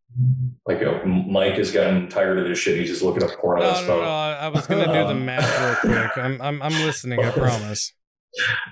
Like 0.65 0.83
uh, 0.83 1.05
Mike 1.05 1.53
has 1.53 1.71
gotten 1.71 2.09
tired 2.09 2.39
of 2.39 2.47
this 2.47 2.59
shit. 2.59 2.77
He's 2.77 2.89
just 2.89 3.01
looking 3.01 3.23
up 3.23 3.31
porn 3.39 3.61
on 3.61 3.73
his 3.73 3.81
no, 3.81 3.87
phone. 3.87 4.03
no. 4.03 4.09
I 4.09 4.47
was 4.49 4.67
gonna 4.67 4.91
do 4.91 5.07
the 5.07 5.13
math 5.25 5.83
real 5.83 5.93
quick. 5.93 6.17
I'm, 6.17 6.41
I'm, 6.41 6.61
I'm 6.61 6.73
listening. 6.85 7.23
I 7.23 7.31
promise. 7.31 7.93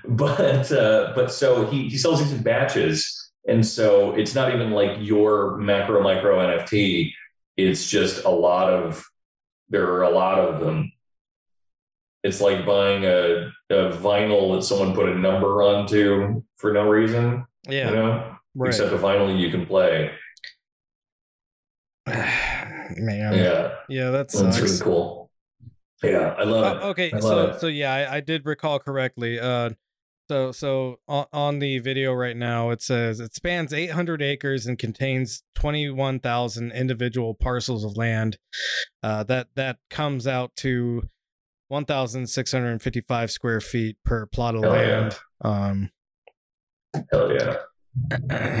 But 0.06 0.70
uh, 0.72 1.12
but 1.14 1.32
so 1.32 1.66
he 1.66 1.88
he 1.88 1.96
sells 1.96 2.22
these 2.22 2.32
in 2.32 2.42
batches, 2.42 3.30
and 3.46 3.64
so 3.66 4.12
it's 4.14 4.34
not 4.34 4.54
even 4.54 4.70
like 4.70 4.98
your 5.00 5.56
macro 5.58 6.02
micro 6.02 6.38
NFT. 6.38 7.12
It's 7.56 7.88
just 7.88 8.24
a 8.24 8.30
lot 8.30 8.70
of 8.72 9.04
there 9.68 9.90
are 9.92 10.02
a 10.02 10.10
lot 10.10 10.38
of 10.38 10.60
them. 10.60 10.92
It's 12.22 12.40
like 12.40 12.66
buying 12.66 13.04
a, 13.04 13.50
a 13.70 13.90
vinyl 13.96 14.54
that 14.54 14.62
someone 14.62 14.94
put 14.94 15.08
a 15.08 15.14
number 15.18 15.62
onto 15.62 16.42
for 16.56 16.72
no 16.72 16.88
reason, 16.88 17.46
Yeah. 17.68 17.88
you 17.90 17.96
know, 17.96 18.36
Right. 18.54 18.68
except 18.68 18.92
a 18.92 18.98
vinyl 18.98 19.38
you 19.38 19.50
can 19.50 19.64
play. 19.66 20.10
Man. 22.06 23.34
yeah, 23.34 23.74
Yeah, 23.88 24.10
that 24.10 24.28
that's 24.32 24.60
really 24.60 24.78
cool. 24.80 25.30
Yeah, 26.02 26.34
I 26.38 26.44
love 26.44 26.76
it. 26.76 26.80
Oh, 26.82 26.88
okay, 26.90 27.12
I 27.12 27.20
so 27.20 27.46
it. 27.48 27.60
so 27.60 27.66
yeah, 27.68 27.92
I, 27.94 28.16
I 28.16 28.20
did 28.20 28.46
recall 28.46 28.78
correctly. 28.78 29.38
Uh, 29.38 29.70
so 30.28 30.50
so 30.50 30.98
on, 31.06 31.26
on 31.32 31.58
the 31.58 31.78
video 31.78 32.12
right 32.14 32.36
now, 32.36 32.70
it 32.70 32.80
says 32.82 33.20
it 33.20 33.34
spans 33.34 33.72
800 33.72 34.22
acres 34.22 34.66
and 34.66 34.78
contains 34.78 35.42
21,000 35.56 36.72
individual 36.72 37.34
parcels 37.34 37.84
of 37.84 37.96
land. 37.96 38.38
Uh, 39.02 39.22
that 39.24 39.48
that 39.56 39.76
comes 39.90 40.26
out 40.26 40.56
to 40.56 41.08
1,655 41.70 43.30
square 43.30 43.60
feet 43.60 43.96
per 44.04 44.26
plot 44.26 44.56
of 44.56 44.62
Hell 44.64 44.74
yeah. 44.74 44.80
land. 45.00 45.18
Um, 45.42 45.90
Hell 47.12 47.32
yeah. 47.32 47.56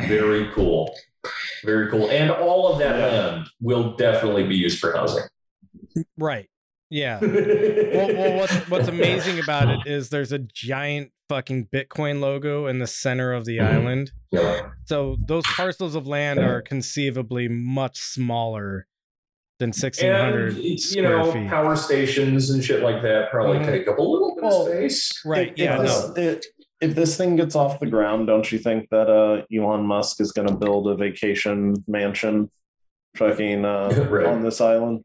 Very 0.06 0.48
cool. 0.54 0.94
Very 1.64 1.90
cool. 1.90 2.08
And 2.10 2.30
all 2.30 2.72
of 2.72 2.78
that 2.78 2.96
Yeah. 2.98 3.06
land 3.06 3.46
will 3.60 3.96
definitely 3.96 4.46
be 4.46 4.56
used 4.56 4.78
for 4.78 4.92
housing. 4.96 5.24
right. 6.16 6.48
Yeah. 6.88 7.18
well, 7.22 8.14
well 8.14 8.36
what's, 8.38 8.54
what's 8.68 8.88
amazing 8.88 9.38
about 9.38 9.68
it 9.68 9.80
is 9.86 10.08
there's 10.10 10.32
a 10.32 10.38
giant 10.38 11.12
fucking 11.28 11.68
Bitcoin 11.72 12.20
logo 12.20 12.66
in 12.66 12.78
the 12.80 12.86
center 12.86 13.32
of 13.32 13.44
the 13.44 13.58
Mhm. 13.58 13.66
island. 13.72 14.12
Yeah. 14.32 14.70
So 14.86 15.16
those 15.24 15.44
parcels 15.46 15.94
of 15.94 16.06
land 16.06 16.40
are 16.40 16.62
conceivably 16.62 17.46
much 17.48 17.98
smaller 17.98 18.86
than 19.60 19.68
1600 19.68 20.54
And, 20.54 20.64
you 20.64 20.76
square 20.78 21.18
know, 21.18 21.30
feet. 21.32 21.48
power 21.48 21.76
stations 21.76 22.50
and 22.50 22.64
shit 22.64 22.82
like 22.82 23.02
that 23.02 23.30
probably 23.30 23.58
Mhm. 23.58 23.66
take 23.66 23.86
up 23.86 23.98
a 23.98 24.02
little 24.02 24.34
bit 24.34 24.42
Well, 24.42 24.62
of 24.66 24.68
space. 24.72 25.12
Right. 25.24 25.52
If, 25.52 25.58
Yeah. 25.58 25.74
if 25.74 25.82
No. 25.82 26.12
this, 26.14 26.16
it- 26.40 26.46
if 26.80 26.94
this 26.94 27.16
thing 27.16 27.36
gets 27.36 27.54
off 27.54 27.78
the 27.78 27.86
ground, 27.86 28.26
don't 28.26 28.50
you 28.50 28.58
think 28.58 28.88
that 28.90 29.08
uh, 29.10 29.44
Elon 29.54 29.82
Musk 29.84 30.20
is 30.20 30.32
going 30.32 30.48
to 30.48 30.54
build 30.56 30.88
a 30.88 30.96
vacation 30.96 31.76
mansion, 31.86 32.50
fucking 33.16 33.64
uh, 33.66 33.88
Right. 34.10 34.26
on 34.26 34.42
this 34.42 34.60
island? 34.62 35.04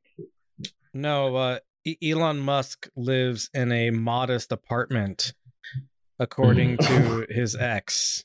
No. 0.94 1.36
Uh, 1.36 1.60
Elon 2.02 2.40
Musk 2.40 2.90
lives 2.96 3.50
in 3.54 3.72
a 3.74 3.90
modest 3.92 4.52
apartment, 4.54 5.34
according 6.18 6.78
to 6.78 7.26
his 7.30 7.56
ex. 7.58 8.24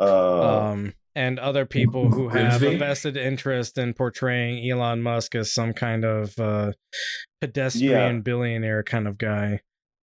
Uh, 0.00 0.58
um, 0.70 0.92
and 1.14 1.38
other 1.38 1.64
people 1.66 2.10
who 2.10 2.28
have 2.28 2.62
a 2.62 2.76
vested 2.76 3.16
interest 3.16 3.78
in 3.78 3.94
portraying 3.94 4.68
Elon 4.70 5.02
Musk 5.02 5.34
as 5.34 5.52
some 5.52 5.72
kind 5.72 6.04
of 6.04 6.38
uh, 6.38 6.72
pedestrian 7.40 8.20
billionaire 8.22 8.82
kind 8.82 9.06
of 9.06 9.16
guy. 9.18 9.60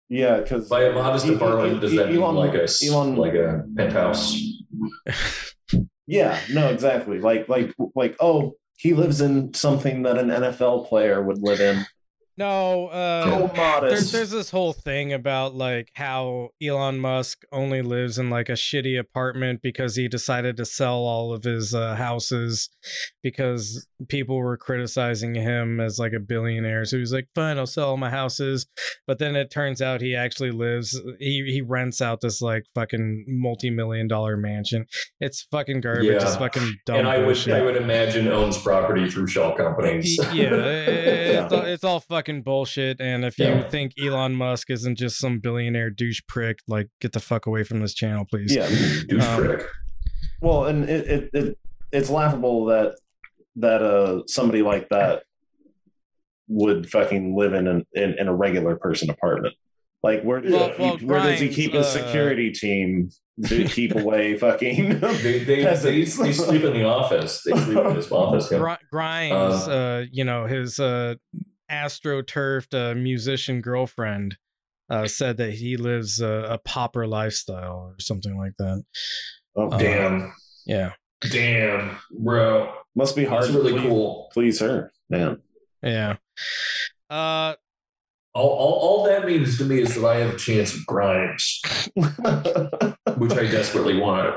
yeah, 0.08 0.38
because 0.38 0.68
By 0.68 0.84
a 0.84 0.92
modest 0.92 1.26
apartment, 1.28 1.80
does 1.80 1.94
that 1.96 2.10
mean 2.10 2.20
like 2.20 2.54
a 2.54 2.62
s- 2.64 2.86
Elon, 2.88 3.16
like 3.16 3.34
a 3.34 3.64
penthouse? 3.76 4.40
yeah, 6.06 6.38
no, 6.52 6.68
exactly. 6.68 7.20
Like, 7.20 7.48
like, 7.48 7.74
like, 7.94 8.16
oh, 8.20 8.54
he 8.76 8.92
lives 8.94 9.20
in 9.20 9.54
something 9.54 10.02
that 10.02 10.18
an 10.18 10.28
NFL 10.28 10.88
player 10.88 11.22
would 11.22 11.38
live 11.42 11.60
in. 11.60 11.84
No, 12.36 12.88
uh, 12.88 13.24
so 13.24 13.80
there's 13.90 14.10
there's 14.10 14.30
this 14.30 14.50
whole 14.50 14.72
thing 14.72 15.12
about 15.12 15.54
like 15.54 15.90
how 15.94 16.48
Elon 16.60 16.98
Musk 16.98 17.42
only 17.52 17.80
lives 17.80 18.18
in 18.18 18.28
like 18.28 18.48
a 18.48 18.52
shitty 18.52 18.98
apartment 18.98 19.60
because 19.62 19.94
he 19.94 20.08
decided 20.08 20.56
to 20.56 20.64
sell 20.64 20.96
all 20.96 21.32
of 21.32 21.44
his 21.44 21.72
uh, 21.74 21.94
houses 21.94 22.70
because 23.22 23.86
people 24.08 24.36
were 24.36 24.56
criticizing 24.56 25.36
him 25.36 25.78
as 25.78 26.00
like 26.00 26.12
a 26.12 26.18
billionaire. 26.18 26.84
So 26.84 26.96
he 26.96 27.00
was 27.02 27.12
like, 27.12 27.28
"Fine, 27.36 27.56
I'll 27.56 27.66
sell 27.66 27.90
all 27.90 27.96
my 27.96 28.10
houses." 28.10 28.66
But 29.06 29.20
then 29.20 29.36
it 29.36 29.52
turns 29.52 29.80
out 29.80 30.00
he 30.00 30.16
actually 30.16 30.50
lives. 30.50 31.00
He 31.20 31.44
he 31.46 31.60
rents 31.62 32.00
out 32.02 32.20
this 32.20 32.42
like 32.42 32.64
fucking 32.74 33.26
multi 33.28 33.70
million 33.70 34.08
dollar 34.08 34.36
mansion. 34.36 34.86
It's 35.20 35.42
fucking 35.52 35.82
garbage. 35.82 36.06
It's 36.06 36.36
fucking 36.36 36.78
dumb 36.84 36.96
and 36.96 37.08
I 37.08 37.18
would. 37.18 37.48
I 37.48 37.62
would 37.62 37.76
imagine 37.76 38.26
owns 38.26 38.58
property 38.58 39.08
through 39.08 39.28
shell 39.28 39.52
companies. 39.54 40.18
Y- 40.20 40.32
yeah, 40.32 40.48
it's, 40.54 41.52
all, 41.52 41.62
it's 41.62 41.84
all 41.84 42.00
fucking 42.00 42.23
bullshit. 42.42 43.00
And 43.00 43.24
if 43.24 43.38
you 43.38 43.46
Yeah. 43.46 43.68
think 43.68 43.92
Elon 44.02 44.34
Musk 44.34 44.70
isn't 44.70 44.96
just 44.96 45.18
some 45.18 45.38
billionaire 45.38 45.90
douche 45.90 46.20
prick, 46.28 46.58
like 46.68 46.88
get 47.00 47.12
the 47.12 47.20
fuck 47.20 47.46
away 47.46 47.62
from 47.64 47.80
this 47.80 47.94
channel, 47.94 48.24
please. 48.30 48.54
yeah. 48.54 48.68
Douche 49.08 49.24
Um, 49.24 49.44
prick. 49.44 49.66
Well, 50.40 50.64
and 50.66 50.88
it, 50.88 51.06
it, 51.08 51.30
it 51.32 51.58
it's 51.92 52.10
laughable 52.10 52.66
that 52.66 52.96
that 53.56 53.82
uh 53.82 54.22
somebody 54.26 54.62
like 54.62 54.88
that 54.88 55.22
would 56.48 56.90
fucking 56.90 57.36
live 57.36 57.54
in 57.54 57.66
an 57.66 57.86
in, 57.94 58.14
in 58.18 58.28
a 58.28 58.34
regular 58.34 58.76
person 58.76 59.10
apartment. 59.10 59.54
Like 60.02 60.22
where 60.22 60.40
does 60.40 60.52
Well- 60.52 60.70
he, 60.72 60.82
well, 60.82 60.98
where 60.98 61.20
does 61.22 61.40
he 61.40 61.46
Grimes, 61.46 61.56
keep 61.56 61.74
uh, 61.74 61.78
his 61.78 61.88
security 61.88 62.50
team 62.52 63.10
to 63.46 63.64
keep 63.64 63.94
away 63.94 64.36
fucking 64.38 65.00
They, 65.00 65.38
they, 65.38 65.44
they, 65.44 65.64
they 65.74 66.04
sleep 66.04 66.62
in 66.62 66.72
the 66.74 66.84
office. 66.84 67.42
They 67.42 67.52
sleep 67.52 67.78
in 67.78 67.96
his 67.96 68.12
office. 68.12 68.48
yeah. 68.52 68.76
Grimes, 68.92 69.32
Uh, 69.66 69.70
uh, 69.70 70.04
you 70.12 70.24
know, 70.24 70.44
his 70.46 70.78
uh, 70.78 71.14
astroturfed 71.70 72.74
uh, 72.74 72.94
musician 72.94 73.60
girlfriend 73.60 74.36
uh, 74.90 75.06
said 75.06 75.36
that 75.38 75.52
he 75.54 75.76
lives 75.76 76.20
a, 76.20 76.46
a 76.50 76.58
pauper 76.58 77.06
lifestyle 77.06 77.76
or 77.92 77.96
something 78.00 78.36
like 78.36 78.52
that. 78.58 78.84
oh, 79.56 79.68
Uh, 79.70 79.78
Damn. 79.78 80.34
Yeah, 80.66 80.92
Damn, 81.30 81.98
bro. 82.10 82.72
must 82.94 83.14
be 83.16 83.24
hard 83.24 83.44
That's 83.44 83.54
really 83.54 83.72
please, 83.72 83.82
cool. 83.88 84.30
please 84.32 84.60
her, 84.60 84.92
man. 85.10 85.40
yeah. 85.82 86.16
Uh, 87.10 87.54
All, 88.34 88.48
all, 88.48 88.72
all 88.80 89.04
that 89.04 89.26
means 89.26 89.58
to 89.58 89.64
me 89.64 89.80
is 89.80 89.94
that 89.94 90.04
I 90.06 90.16
have 90.20 90.34
a 90.34 90.38
chance 90.38 90.74
of 90.74 90.84
Grimes, 90.86 91.60
which 91.94 93.32
I 93.32 93.46
desperately 93.50 93.98
want. 94.00 94.34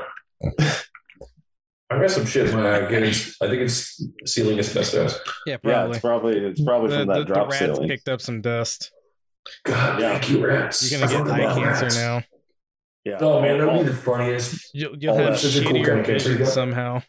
I 1.90 1.98
got 1.98 2.10
some 2.10 2.26
shit 2.26 2.48
in 2.48 2.56
my 2.56 2.76
eye. 2.86 2.90
Getting, 2.90 3.08
I 3.10 3.48
think 3.48 3.62
it's 3.62 4.02
ceiling 4.26 4.58
asbestos. 4.58 5.18
yeah, 5.46 5.56
probably. 5.56 5.70
yeah, 5.72 5.80
probably. 5.80 5.90
it's 5.90 6.00
probably 6.00 6.36
it's 6.38 6.62
probably 6.62 6.90
the, 6.90 6.98
from 6.98 7.06
that 7.08 7.14
the, 7.14 7.20
the 7.20 7.24
drop 7.26 7.48
rats 7.50 7.58
ceiling. 7.60 7.88
picked 7.88 8.08
up 8.08 8.20
some 8.20 8.40
dust. 8.42 8.92
God, 9.64 10.00
Yeah. 10.00 10.12
thank 10.18 10.30
you, 10.30 10.46
rats. 10.46 10.90
You're 10.90 11.00
gonna 11.00 11.10
get 11.12 11.18
forgot 11.22 11.40
eye 11.40 11.44
about 11.44 11.56
cancer 11.58 11.82
rats. 11.84 11.96
now. 11.96 12.22
Yeah. 13.04 13.18
Oh 13.20 13.40
man, 13.40 13.58
that'd 13.58 13.68
all, 13.72 13.82
be 13.82 13.88
the 13.90 13.96
funniest. 13.96 14.74
You'll, 14.74 14.96
you'll 14.98 15.12
All 15.12 15.18
have 15.18 15.32
that 15.32 15.40
physical 15.40 15.72
kind 15.72 15.84
shittier 15.86 16.00
of 16.00 16.06
cancer 16.06 16.28
vision 16.30 16.46
somehow. 16.46 17.02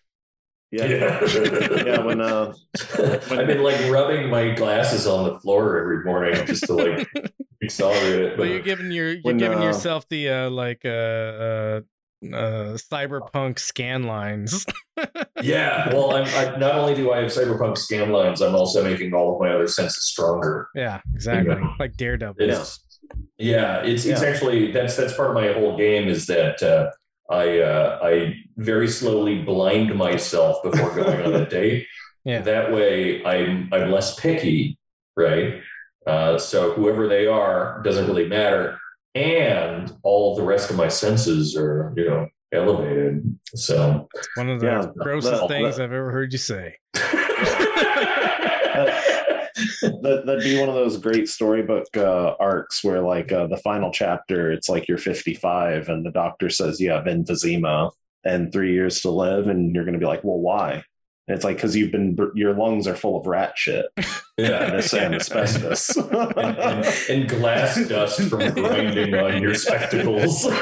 yeah. 0.71 0.85
Yeah. 0.85 1.83
yeah, 1.85 1.99
when 2.05 2.21
uh 2.21 2.53
I've 2.97 3.47
been 3.47 3.61
like 3.63 3.81
rubbing 3.91 4.29
my 4.29 4.51
glasses 4.53 5.05
on 5.07 5.25
the 5.33 5.39
floor 5.41 5.77
every 5.81 6.05
morning 6.05 6.45
just 6.45 6.63
to 6.67 6.73
like 6.73 7.09
accelerate 7.63 8.21
it. 8.21 8.37
But 8.37 8.43
you're 8.43 8.59
giving 8.61 8.91
your 8.91 9.09
you're 9.11 9.21
When, 9.23 9.37
giving 9.37 9.59
uh, 9.59 9.63
yourself 9.63 10.07
the 10.07 10.29
uh 10.29 10.49
like 10.51 10.85
uh 10.85 11.81
uh 12.23 12.75
cyberpunk 12.75 13.59
scan 13.59 14.03
lines. 14.03 14.65
yeah, 15.41 15.93
well, 15.93 16.15
I'm, 16.15 16.25
I, 16.25 16.57
not 16.57 16.75
only 16.75 16.95
do 16.95 17.11
I 17.11 17.19
have 17.19 17.31
cyberpunk 17.31 17.77
scan 17.77 18.11
lines, 18.11 18.41
I'm 18.41 18.55
also 18.55 18.83
making 18.83 19.13
all 19.13 19.35
of 19.35 19.41
my 19.41 19.53
other 19.53 19.67
senses 19.67 20.05
stronger. 20.05 20.67
yeah, 20.75 21.01
exactly. 21.13 21.55
Yeah. 21.55 21.73
Like 21.79 21.95
Daredevil. 21.95 22.35
It's, 22.39 22.83
yeah, 23.37 23.81
it's 23.83 24.05
it's 24.05 24.21
actually 24.21 24.71
that's 24.71 24.95
that's 24.95 25.13
part 25.13 25.29
of 25.29 25.35
my 25.35 25.53
whole 25.53 25.77
game 25.77 26.07
is 26.07 26.27
that 26.27 26.61
uh, 26.61 26.91
I 27.33 27.59
uh, 27.59 27.99
I 28.03 28.35
very 28.57 28.87
slowly 28.87 29.41
blind 29.41 29.95
myself 29.95 30.61
before 30.63 30.93
going 30.93 31.21
on 31.25 31.33
a 31.33 31.45
date. 31.49 31.87
Yeah. 32.25 32.41
That 32.41 32.71
way, 32.73 33.23
I'm 33.23 33.69
I'm 33.71 33.91
less 33.91 34.19
picky, 34.19 34.77
right? 35.15 35.61
Uh, 36.05 36.37
so 36.37 36.73
whoever 36.73 37.07
they 37.07 37.27
are 37.27 37.81
doesn't 37.83 38.07
really 38.07 38.27
matter, 38.27 38.79
and 39.15 39.91
all 40.03 40.35
the 40.35 40.43
rest 40.43 40.69
of 40.69 40.75
my 40.75 40.87
senses 40.87 41.55
are 41.55 41.93
you 41.97 42.05
know 42.09 42.27
elevated. 42.51 43.37
So. 43.55 44.07
One 44.35 44.49
of 44.49 44.59
the 44.59 44.65
Yeah, 44.67 44.85
grossest 44.97 45.41
that- 45.41 45.47
things 45.47 45.77
that- 45.77 45.83
I've 45.83 45.93
ever 45.93 46.11
heard 46.11 46.31
you 46.31 46.39
say. 46.39 46.75
that, 49.81 50.23
that'd 50.25 50.43
be 50.43 50.59
one 50.59 50.69
of 50.69 50.75
those 50.75 50.97
great 50.97 51.27
storybook 51.29 51.85
uh, 51.97 52.35
arcs 52.39 52.83
where 52.83 53.01
like 53.01 53.31
uh, 53.31 53.47
the 53.47 53.57
final 53.57 53.91
chapter 53.91 54.51
it's 54.51 54.69
like 54.69 54.87
you're 54.87 54.97
55 54.97 55.89
and 55.89 56.05
the 56.05 56.11
doctor 56.11 56.49
says 56.49 56.79
you 56.79 56.89
have 56.91 57.05
emphysema 57.05 57.91
and 58.23 58.51
three 58.51 58.73
years 58.73 59.01
to 59.01 59.09
live 59.11 59.47
and 59.47 59.73
you're 59.75 59.83
going 59.85 59.93
to 59.93 59.99
be 59.99 60.05
like 60.05 60.23
well 60.23 60.39
why 60.39 60.83
and 61.29 61.35
it's 61.35 61.45
like 61.45 61.57
because 61.57 61.75
you've 61.75 61.91
been 61.91 62.17
your 62.33 62.55
lungs 62.55 62.87
are 62.87 62.95
full 62.95 63.19
of 63.19 63.27
rat 63.27 63.53
shit 63.55 63.85
yeah. 64.37 64.63
and 64.63 64.75
it's 64.77 64.93
and 64.95 65.13
asbestos 65.13 65.95
and, 65.95 66.37
and, 66.37 66.85
and 67.07 67.29
glass 67.29 67.87
dust 67.87 68.21
from 68.21 68.51
grinding 68.55 69.13
on 69.13 69.41
your 69.41 69.53
spectacles. 69.53 70.47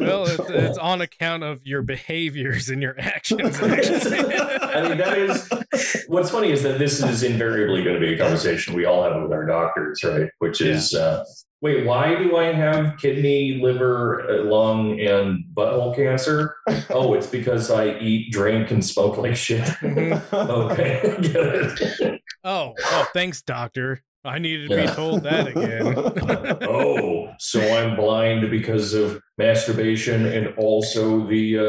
Well, 0.00 0.26
it's, 0.26 0.50
it's 0.50 0.78
on 0.78 1.00
account 1.00 1.42
of 1.42 1.66
your 1.66 1.82
behaviors 1.82 2.68
and 2.68 2.80
your 2.80 2.98
actions. 2.98 3.60
actually. 3.60 4.18
I 4.18 4.88
mean, 4.88 4.98
that 4.98 5.18
is 5.18 6.04
what's 6.06 6.30
funny 6.30 6.52
is 6.52 6.62
that 6.62 6.78
this 6.78 7.02
is 7.02 7.22
invariably 7.22 7.82
going 7.82 7.94
to 7.94 8.00
be 8.00 8.14
a 8.14 8.18
conversation 8.18 8.74
we 8.74 8.84
all 8.84 9.02
have 9.02 9.20
with 9.20 9.32
our 9.32 9.46
doctors, 9.46 10.02
right? 10.04 10.30
Which 10.38 10.60
is, 10.60 10.94
uh, 10.94 11.24
wait, 11.60 11.84
why 11.86 12.14
do 12.16 12.36
I 12.36 12.52
have 12.52 12.96
kidney, 12.98 13.60
liver, 13.62 14.28
uh, 14.28 14.44
lung, 14.44 14.98
and 15.00 15.44
butthole 15.54 15.94
cancer? 15.94 16.56
Oh, 16.90 17.14
it's 17.14 17.26
because 17.26 17.70
I 17.70 17.98
eat, 17.98 18.32
drink, 18.32 18.70
and 18.70 18.84
smoke 18.84 19.16
like 19.18 19.36
shit. 19.36 19.60
Mhm. 19.80 20.32
okay, 20.32 21.16
get 21.20 21.36
it. 21.36 22.20
Oh, 22.44 22.74
oh, 22.78 23.06
thanks, 23.12 23.42
doctor. 23.42 24.02
I 24.24 24.38
needed 24.38 24.68
to 24.70 24.76
be 24.76 24.82
Yeah. 24.82 24.94
told 24.94 25.22
that 25.22 25.46
again. 25.48 25.94
oh, 26.68 27.32
so 27.38 27.60
I'm 27.76 27.96
blind 27.96 28.50
because 28.50 28.92
of 28.92 29.20
masturbation 29.38 30.26
and 30.26 30.54
also 30.58 31.26
the 31.26 31.58
uh, 31.58 31.62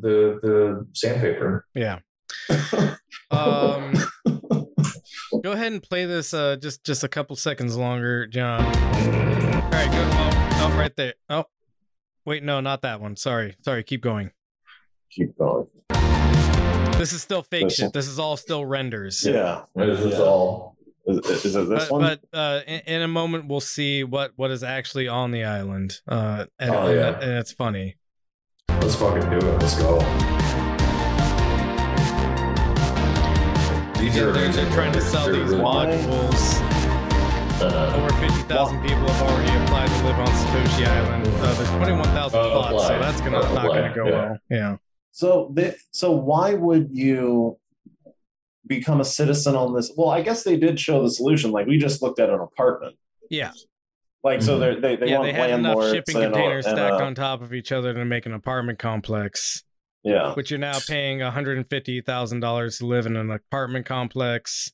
the 0.00 0.38
the 0.42 0.86
sandpaper. 0.92 1.64
yeah. 1.74 1.98
Um, 3.30 3.92
go 5.42 5.52
ahead 5.52 5.72
and 5.72 5.82
play 5.82 6.04
this 6.04 6.32
uh, 6.34 6.56
just 6.56 6.84
just 6.84 7.04
a 7.04 7.08
couple 7.08 7.36
seconds 7.36 7.76
longer, 7.76 8.26
John. 8.26 8.64
All 8.64 9.70
right, 9.70 9.90
go. 9.90 10.08
Oh, 10.12 10.70
oh, 10.72 10.78
right 10.78 10.94
there. 10.96 11.14
Oh, 11.28 11.44
wait, 12.24 12.42
no, 12.42 12.60
not 12.60 12.82
that 12.82 13.00
one. 13.00 13.16
Sorry, 13.16 13.56
sorry. 13.62 13.82
Keep 13.84 14.02
going. 14.02 14.30
keep 15.10 15.36
going 15.38 15.66
This 16.98 17.12
is 17.12 17.22
still 17.22 17.42
fake 17.42 17.64
This 17.64 17.76
shit. 17.76 17.84
one? 17.86 17.90
This 17.94 18.08
is 18.08 18.18
all 18.18 18.36
still 18.36 18.64
renders. 18.64 19.24
yeah 19.24 19.62
This 19.74 20.00
is 20.00 20.12
Yeah. 20.18 20.18
all. 20.24 20.76
is, 21.06 21.44
is 21.44 21.56
it 21.56 21.68
this 21.68 21.84
but, 21.88 21.90
one 21.92 22.00
but 22.02 22.38
uh, 22.38 22.60
in, 22.66 22.80
in 22.86 23.02
a 23.02 23.08
moment 23.08 23.46
we'll 23.48 23.60
see 23.60 24.04
what 24.04 24.32
what 24.36 24.50
is 24.50 24.62
actually 24.62 25.08
on 25.08 25.30
the 25.30 25.44
island. 25.44 26.00
Uh, 26.08 26.46
and, 26.58 26.70
Oh, 26.74 26.86
and- 26.86 26.96
yeah. 26.96 27.20
and 27.20 27.38
it's 27.38 27.52
funny. 27.52 27.96
Let's 28.68 28.94
fucking 28.96 29.28
do 29.30 29.36
it. 29.46 29.58
Let's 29.60 29.76
go. 29.80 29.98
These 33.98 34.14
They're, 34.14 34.28
are 34.28 34.32
they're, 34.32 34.44
amazing 34.44 34.64
they're 34.66 34.74
trying 34.74 34.92
to 34.92 35.00
sell 35.00 35.26
these 35.26 35.36
really- 35.50 35.60
modules. 35.62 36.60
Uh, 37.60 37.96
Over 37.96 38.14
50,000 38.20 38.80
people 38.82 38.98
have 39.08 39.22
already 39.22 39.64
applied 39.64 39.88
to 39.88 40.04
live 40.06 40.18
on 40.20 40.26
Satoshi 40.28 40.86
Island. 40.86 41.26
Uh, 41.26 41.54
there's 41.54 41.70
21,000 41.70 42.38
Uh, 42.38 42.42
plots, 42.50 42.86
so 42.86 42.98
that's 43.00 43.20
gonna 43.20 43.38
Uh, 43.40 43.52
not 43.54 43.66
gonna 43.66 43.92
go 43.94 44.04
yeah. 44.06 44.10
well. 44.12 44.38
Yeah. 44.48 44.76
So, 45.10 45.50
they, 45.52 45.74
so 45.90 46.12
why 46.12 46.54
would 46.54 46.90
you 46.92 47.58
become 48.68 49.00
a 49.00 49.04
citizen 49.04 49.56
on 49.56 49.74
this? 49.74 49.90
Well, 49.96 50.10
I 50.10 50.22
guess 50.22 50.44
they 50.44 50.56
did 50.56 50.78
show 50.78 51.02
the 51.02 51.10
solution. 51.10 51.50
Like 51.50 51.66
we 51.66 51.78
just 51.78 52.00
looked 52.00 52.20
at 52.20 52.30
an 52.30 52.38
apartment. 52.38 52.96
Yeah. 53.28 53.50
Like 54.22 54.42
so, 54.42 54.56
Mhm. 54.56 54.60
they're, 54.60 54.80
they 54.80 54.96
they 54.96 55.08
yeah, 55.08 55.18
want 55.18 55.26
they 55.26 55.32
had 55.32 55.50
enough 55.50 55.76
landlords 55.78 55.92
shipping 55.92 56.22
and, 56.22 56.32
containers 56.32 56.66
and, 56.66 56.76
stacked 56.76 57.00
uh, 57.00 57.04
on 57.04 57.14
top 57.16 57.42
of 57.42 57.52
each 57.52 57.72
other 57.72 57.92
to 57.94 58.04
make 58.04 58.26
an 58.26 58.32
apartment 58.34 58.78
complex, 58.78 59.64
Yeah, 60.04 60.34
which 60.34 60.50
you're 60.50 60.60
now 60.60 60.78
paying 60.86 61.18
$150,000 61.18 62.78
to 62.78 62.86
live 62.86 63.06
in 63.06 63.16
an 63.16 63.30
apartment 63.30 63.84
complex 63.86 64.72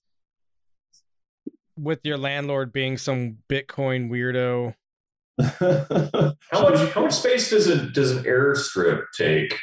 with 1.76 2.00
your 2.04 2.18
landlord 2.18 2.72
being 2.72 2.96
some 2.98 3.38
Bitcoin 3.48 4.10
weirdo. 4.10 4.74
how 6.52 6.62
much 6.62 6.92
how 6.92 7.00
much 7.02 7.12
space 7.14 7.50
does 7.50 7.66
it 7.66 7.92
does 7.92 8.12
an 8.12 8.22
airstrip 8.24 9.06
take? 9.16 9.56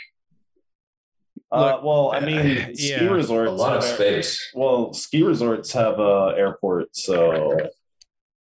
uh, 1.53 1.75
Look, 1.75 1.83
well, 1.83 2.11
I 2.11 2.17
uh, 2.17 2.25
mean, 2.25 2.75
ski 2.75 2.89
yeah. 2.89 3.03
resorts. 3.05 3.49
A 3.51 3.53
lot 3.53 3.77
of 3.77 3.83
have- 3.83 3.93
space. 3.95 4.51
Well, 4.53 4.93
ski 4.93 5.23
resorts 5.23 5.71
have 5.71 5.99
uh, 5.99 6.27
airports, 6.29 7.05
so 7.05 7.57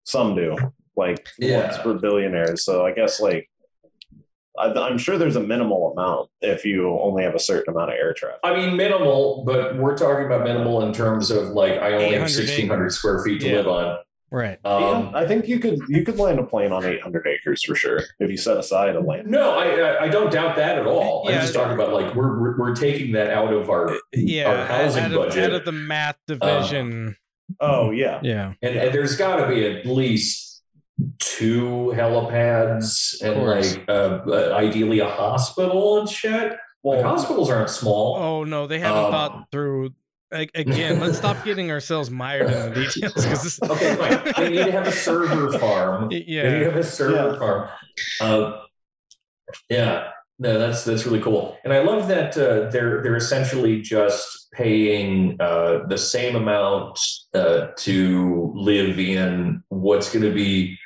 some 0.03 0.35
do. 0.35 0.55
Like 0.95 1.27
Yeah. 1.39 1.61
ones 1.67 1.77
for 1.77 1.93
billionaires. 1.95 2.63
So 2.63 2.85
I 2.85 2.91
guess 2.91 3.19
like 3.19 3.49
I, 3.54 3.54
I'm 4.59 4.97
sure 4.97 5.17
there's 5.17 5.35
a 5.35 5.41
minimal 5.41 5.91
amount 5.91 6.29
if 6.41 6.63
you 6.65 6.89
only 6.99 7.23
have 7.23 7.35
a 7.35 7.39
certain 7.39 7.73
amount 7.73 7.91
of 7.91 7.97
air 7.97 8.13
traffic. 8.13 8.39
I 8.43 8.55
mean, 8.55 8.75
minimal, 8.77 9.43
but 9.45 9.77
we're 9.77 9.97
talking 9.97 10.25
about 10.25 10.43
minimal 10.43 10.81
in 10.83 10.93
terms 10.93 11.31
of 11.31 11.49
like 11.49 11.73
I 11.73 11.93
only 11.93 12.13
have 12.17 12.29
sixteen 12.31 12.67
hundred 12.67 12.91
square 12.91 13.23
feet 13.23 13.41
to 13.41 13.49
Yeah. 13.49 13.55
live 13.57 13.67
on. 13.67 13.97
Right. 14.31 14.57
Um, 14.65 14.81
yeah, 14.81 15.11
I 15.13 15.27
think 15.27 15.47
you 15.47 15.59
could 15.59 15.79
you 15.87 16.03
could 16.03 16.17
land 16.17 16.39
a 16.39 16.43
plane 16.43 16.71
on 16.73 16.83
800 16.83 17.25
acres 17.27 17.63
for 17.63 17.75
sure 17.75 18.01
if 18.19 18.29
you 18.29 18.35
set 18.37 18.57
aside 18.57 18.95
a 18.95 18.99
land. 18.99 19.27
no, 19.27 19.51
I 19.57 19.65
I- 19.67 20.03
I 20.05 20.07
don't 20.09 20.31
doubt 20.31 20.55
that 20.57 20.77
at 20.79 20.87
all. 20.87 21.25
Yeah. 21.29 21.35
I'm 21.35 21.41
just 21.41 21.53
talking 21.53 21.73
about 21.73 21.93
like 21.93 22.15
we're 22.15 22.37
we're, 22.39 22.57
we're 22.57 22.75
taking 22.75 23.13
that 23.13 23.29
out 23.29 23.53
of 23.53 23.69
our 23.69 23.95
Yeah. 24.13 24.49
Our 24.51 24.65
housing 24.65 25.03
out, 25.05 25.11
of, 25.11 25.17
budget. 25.27 25.43
out 25.45 25.51
of 25.53 25.65
the 25.65 25.71
math 25.71 26.17
division. 26.27 27.15
Oh 27.59 27.91
yeah, 27.91 28.19
yeah. 28.23 28.53
and, 28.63 28.75
and 28.75 28.93
there's 28.93 29.15
got 29.15 29.35
to 29.35 29.47
be 29.47 29.63
at 29.65 29.85
least 29.85 30.44
two 31.19 31.91
helipads 31.95 33.21
and 33.21 33.43
like 33.43 33.87
uh, 33.89 34.19
uh, 34.27 34.53
ideally 34.55 34.99
a 34.99 35.09
hospital 35.09 35.99
and 35.99 36.09
shit. 36.09 36.51
Like 36.51 36.57
well, 36.83 37.03
hospitals 37.03 37.49
aren't 37.49 37.69
small. 37.69 38.15
Oh 38.17 38.43
no, 38.43 38.67
they 38.67 38.79
haven't 38.79 39.05
Um, 39.05 39.11
thought 39.11 39.47
through. 39.51 39.91
Like, 40.31 40.51
again, 40.55 40.99
let's 40.99 41.17
stop 41.17 41.43
getting 41.45 41.71
ourselves 41.71 42.09
mired 42.09 42.51
in 42.51 42.73
the 42.73 42.83
details 42.83 43.13
because 43.13 43.43
this... 43.43 43.59
Okay, 43.69 43.95
fine. 43.95 44.33
They 44.37 44.49
need 44.49 44.65
to 44.65 44.71
have 44.71 44.87
a 44.87 44.91
server 44.91 45.57
farm. 45.59 46.09
Yeah, 46.11 46.43
They 46.43 46.51
need 46.51 46.59
to 46.59 46.71
have 46.71 46.75
a 46.79 46.83
server 46.83 47.31
Yeah. 47.33 47.39
farm. 47.39 47.69
Um, 48.21 48.55
yeah, 49.69 50.09
no, 50.39 50.59
that's 50.59 50.83
that's 50.83 51.05
really 51.05 51.21
cool, 51.21 51.57
and 51.63 51.71
I 51.71 51.79
love 51.81 52.07
that 52.09 52.37
uh, 52.37 52.69
they're 52.69 53.01
they're 53.01 53.15
essentially 53.15 53.81
just 53.81 54.51
paying 54.51 55.37
uh, 55.39 55.85
the 55.87 55.97
same 55.97 56.35
amount 56.35 56.99
uh, 57.33 57.67
to 57.77 58.51
live 58.55 58.99
in 58.99 59.63
what's 59.69 60.11
going 60.11 60.25
to 60.25 60.33
be 60.33 60.77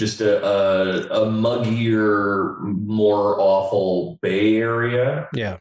just 0.00 0.20
a, 0.22 0.44
a 0.44 1.22
a 1.22 1.26
muggier, 1.30 2.58
more 2.60 3.38
awful 3.40 4.18
Bay 4.22 4.56
Area. 4.56 5.28
yeah, 5.34 5.58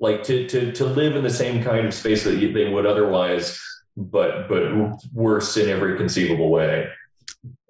Like 0.00 0.24
to 0.24 0.48
to 0.48 0.72
to 0.72 0.84
live 0.84 1.14
in 1.14 1.22
the 1.22 1.30
same 1.30 1.62
kind 1.62 1.86
of 1.86 1.94
space 1.94 2.24
that 2.24 2.38
you, 2.38 2.52
they 2.52 2.68
would 2.72 2.86
otherwise, 2.86 3.60
but 3.96 4.48
but 4.48 4.62
worse 5.12 5.56
in 5.56 5.68
every 5.68 5.96
conceivable 5.96 6.50
way. 6.50 6.88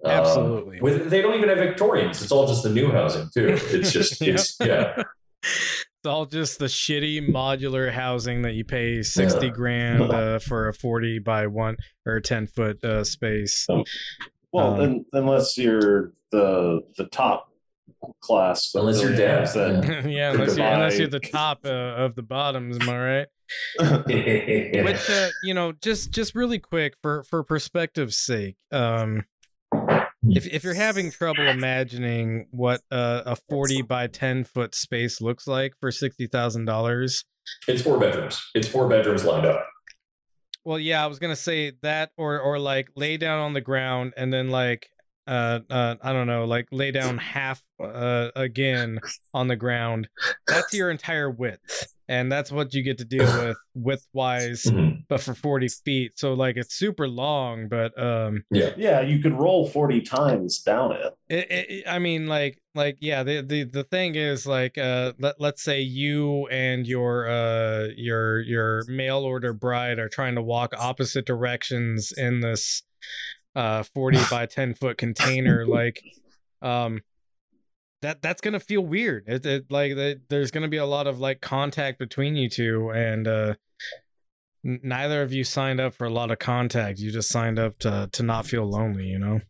Um, 0.02 0.10
absolutely. 0.12 0.80
with 0.80 1.10
they 1.10 1.20
don't 1.20 1.34
even 1.36 1.48
have 1.50 1.58
Victorians. 1.58 2.22
It's 2.22 2.32
all 2.32 2.46
just 2.46 2.62
the 2.62 2.70
new 2.70 2.90
housing 2.90 3.28
too. 3.34 3.48
It's 3.48 3.92
just 3.98 4.20
Yeah. 4.20 4.32
it's 4.34 4.56
yeah. 4.60 5.02
It's 5.42 6.06
all 6.06 6.24
just 6.24 6.58
the 6.58 6.66
shitty 6.66 7.28
modular 7.28 7.92
housing 7.92 8.40
that 8.42 8.54
you 8.54 8.64
pay 8.64 9.02
sixty 9.02 9.46
Yeah. 9.48 9.52
grand 9.52 10.02
uh, 10.12 10.38
for 10.38 10.68
a 10.68 10.72
forty 10.72 11.18
by 11.18 11.46
one 11.48 11.76
or 12.06 12.20
ten 12.20 12.46
foot 12.46 12.82
uh, 12.82 13.04
space. 13.04 13.66
Well, 14.52 14.74
um, 14.74 14.80
un 14.80 15.04
unless 15.12 15.56
you're 15.58 16.12
the 16.32 16.80
the 16.96 17.06
top 17.06 17.48
class, 18.22 18.72
Unless 18.74 19.02
you're 19.02 19.10
billionaires 19.10 19.52
dead. 19.54 19.82
that- 19.82 20.10
yeah, 20.10 20.32
unless 20.32 20.56
you're, 20.56 20.66
unless 20.66 20.98
you're 20.98 21.08
the 21.08 21.20
top 21.20 21.60
uh, 21.64 21.68
of 21.68 22.14
the 22.14 22.22
bottoms, 22.22 22.78
am 22.80 22.88
I 22.88 22.98
right? 22.98 23.26
Which 24.06 25.10
uh, 25.10 25.28
you 25.42 25.54
know, 25.54 25.72
just 25.72 26.10
just 26.12 26.34
really 26.34 26.58
quick 26.58 26.94
for 27.02 27.24
for 27.24 27.42
perspective's 27.42 28.16
sake, 28.16 28.56
um, 28.70 29.24
if 30.28 30.46
if 30.46 30.62
you're 30.64 30.74
having 30.74 31.10
trouble 31.10 31.48
imagining 31.48 32.46
what 32.52 32.80
uh, 32.92 33.22
a 33.26 33.36
forty 33.48 33.82
by 33.82 34.06
ten 34.06 34.44
foot 34.44 34.74
space 34.74 35.20
looks 35.20 35.46
like 35.48 35.72
for 35.80 35.90
sixty 35.90 36.26
thousand 36.28 36.66
dollars, 36.66 37.24
it's 37.66 37.82
four 37.82 37.98
bedrooms. 37.98 38.40
It's 38.54 38.68
four 38.68 38.88
bedrooms 38.88 39.24
lined 39.24 39.46
up. 39.46 39.66
Well, 40.64 40.78
yeah, 40.78 41.02
I 41.02 41.06
was 41.06 41.18
gonna 41.18 41.36
say 41.36 41.72
that, 41.82 42.12
or 42.16 42.38
or 42.40 42.58
like 42.58 42.88
lay 42.96 43.16
down 43.16 43.40
on 43.40 43.52
the 43.52 43.60
ground 43.60 44.14
and 44.16 44.32
then 44.32 44.50
like 44.50 44.90
uh 45.30 45.60
uh 45.70 45.94
I 46.02 46.12
don't 46.12 46.26
know, 46.26 46.44
like 46.44 46.66
lay 46.72 46.90
down 46.90 47.16
half 47.18 47.62
uh 47.82 48.28
again 48.36 48.98
on 49.32 49.48
the 49.48 49.56
ground. 49.56 50.08
That's 50.48 50.74
your 50.74 50.90
entire 50.90 51.30
width, 51.30 51.86
and 52.08 52.30
that's 52.30 52.50
what 52.50 52.74
you 52.74 52.82
get 52.82 52.98
to 52.98 53.04
deal 53.04 53.32
with 53.32 53.56
width 53.74 54.06
wise. 54.12 54.64
Mhm. 54.64 55.04
but 55.08 55.20
for 55.20 55.34
40 55.34 55.68
feet 55.84 56.12
so 56.18 56.34
like 56.34 56.56
it's 56.56 56.74
super 56.74 57.08
long 57.08 57.68
but 57.68 57.90
um 58.00 58.44
Yeah. 58.50 58.70
yeah, 58.76 59.00
you 59.00 59.18
could 59.20 59.32
roll 59.32 59.68
40 59.68 60.02
times 60.02 60.60
down 60.60 60.92
it. 60.92 61.02
it, 61.28 61.50
it, 61.50 61.70
it- 61.70 61.84
i 61.88 61.98
mean 61.98 62.26
like 62.26 62.60
like 62.74 62.96
yeah 63.00 63.22
the, 63.24 63.40
the 63.42 63.64
the 63.64 63.82
thing 63.84 64.14
is 64.14 64.46
like 64.46 64.78
uh 64.78 65.12
let, 65.18 65.40
let's 65.40 65.62
say 65.62 65.80
you 65.80 66.46
and 66.48 66.86
your 66.86 67.28
uh 67.28 67.88
your 67.96 68.40
your 68.42 68.84
mail 68.88 69.20
order 69.20 69.52
bride 69.52 69.98
are 69.98 70.08
trying 70.08 70.34
to 70.36 70.42
walk 70.42 70.72
opposite 70.78 71.26
directions 71.26 72.12
in 72.16 72.40
this 72.40 72.82
uh 73.56 73.82
40 73.94 74.18
by 74.30 74.46
10 74.46 74.74
foot 74.74 74.96
container 74.98 75.66
like 75.66 76.02
um 76.62 77.00
that 78.02 78.22
that's 78.22 78.40
gonna 78.40 78.60
feel 78.60 78.80
weird. 78.80 79.24
It, 79.26 79.44
it 79.44 79.66
like 79.70 79.94
the, 79.94 80.20
there's 80.30 80.50
gonna 80.50 80.68
be 80.68 80.78
a 80.78 80.86
lot 80.86 81.06
of 81.06 81.18
like 81.20 81.40
contact 81.42 81.98
between 81.98 82.34
you 82.36 82.48
two 82.48 82.90
and 82.90 83.28
uh 83.28 83.54
n- 84.64 84.80
neither 84.82 85.20
of 85.22 85.32
you 85.32 85.44
signed 85.44 85.80
up 85.80 85.94
for 85.94 86.06
a 86.06 86.10
lot 86.10 86.30
of 86.30 86.38
contact. 86.38 86.98
You 86.98 87.10
just 87.12 87.28
signed 87.28 87.58
up 87.58 87.78
to 87.80 88.08
to 88.12 88.22
not 88.22 88.46
feel 88.46 88.64
lonely 88.64 89.06
you 89.06 89.18
know? 89.18 89.40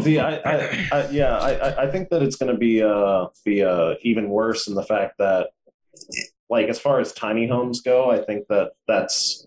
See, 0.00 0.18
I, 0.18 0.36
I, 0.36 0.88
I 0.92 1.08
yeah, 1.10 1.36
I, 1.36 1.50
I- 1.52 1.82
I 1.84 1.90
think 1.90 2.08
that 2.08 2.22
it's 2.22 2.36
going 2.36 2.50
to 2.50 2.58
be 2.58 2.82
uh 2.82 3.26
be 3.44 3.62
uh 3.62 3.94
even 4.02 4.28
worse 4.30 4.66
in 4.66 4.74
the 4.74 4.82
fact 4.82 5.18
that, 5.18 5.48
like, 6.48 6.68
as 6.68 6.80
far 6.80 7.00
as 7.00 7.12
tiny 7.12 7.46
homes 7.46 7.82
go, 7.82 8.10
I 8.10 8.24
think 8.24 8.48
that 8.48 8.72
that's 8.88 9.46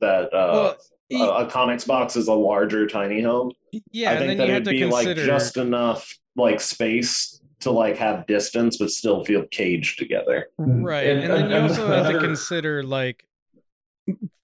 that 0.00 0.26
uh, 0.34 0.50
well 0.52 0.76
a, 1.20 1.46
a 1.46 1.50
Conex 1.50 1.86
box 1.86 2.16
is 2.16 2.28
a 2.28 2.34
larger 2.34 2.86
tiny 2.86 3.22
home. 3.22 3.52
yeah 3.92 4.10
I 4.10 4.12
and 4.14 4.18
think 4.26 4.38
then 4.38 4.48
that 4.48 4.50
it'd 4.62 4.64
be 4.64 4.78
consider 4.80 5.20
like 5.22 5.26
just 5.26 5.56
enough 5.56 6.16
like 6.36 6.60
space 6.60 7.40
to 7.60 7.70
like 7.70 7.96
have 7.96 8.26
distance 8.26 8.76
but 8.78 8.90
still 8.90 9.24
feel 9.24 9.44
caged 9.50 9.98
together. 9.98 10.48
right 10.58 11.06
and, 11.06 11.20
And- 11.20 11.30
then 11.32 11.50
you 11.50 11.56
and 11.56 11.70
also 11.70 11.86
have 11.86 12.10
to 12.12 12.18
consider 12.18 12.82
like 12.82 13.24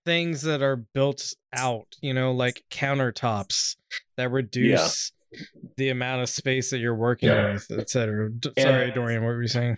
things 0.06 0.42
that 0.42 0.62
are 0.62 0.76
built 0.76 1.34
out 1.52 1.96
you 2.00 2.14
know 2.14 2.32
like 2.32 2.64
countertops 2.70 3.76
that 4.16 4.30
reduce 4.30 5.12
the 5.76 5.90
amount 5.90 6.22
of 6.22 6.28
space 6.28 6.70
that 6.70 6.78
you're 6.78 6.94
working 6.94 7.28
Yeah. 7.28 7.52
with 7.52 7.70
etc 7.70 8.30
D- 8.30 8.50
And- 8.56 8.64
sorry 8.66 8.90
dorian 8.92 9.22
what 9.22 9.28
were 9.28 9.42
you 9.42 9.48
saying 9.48 9.76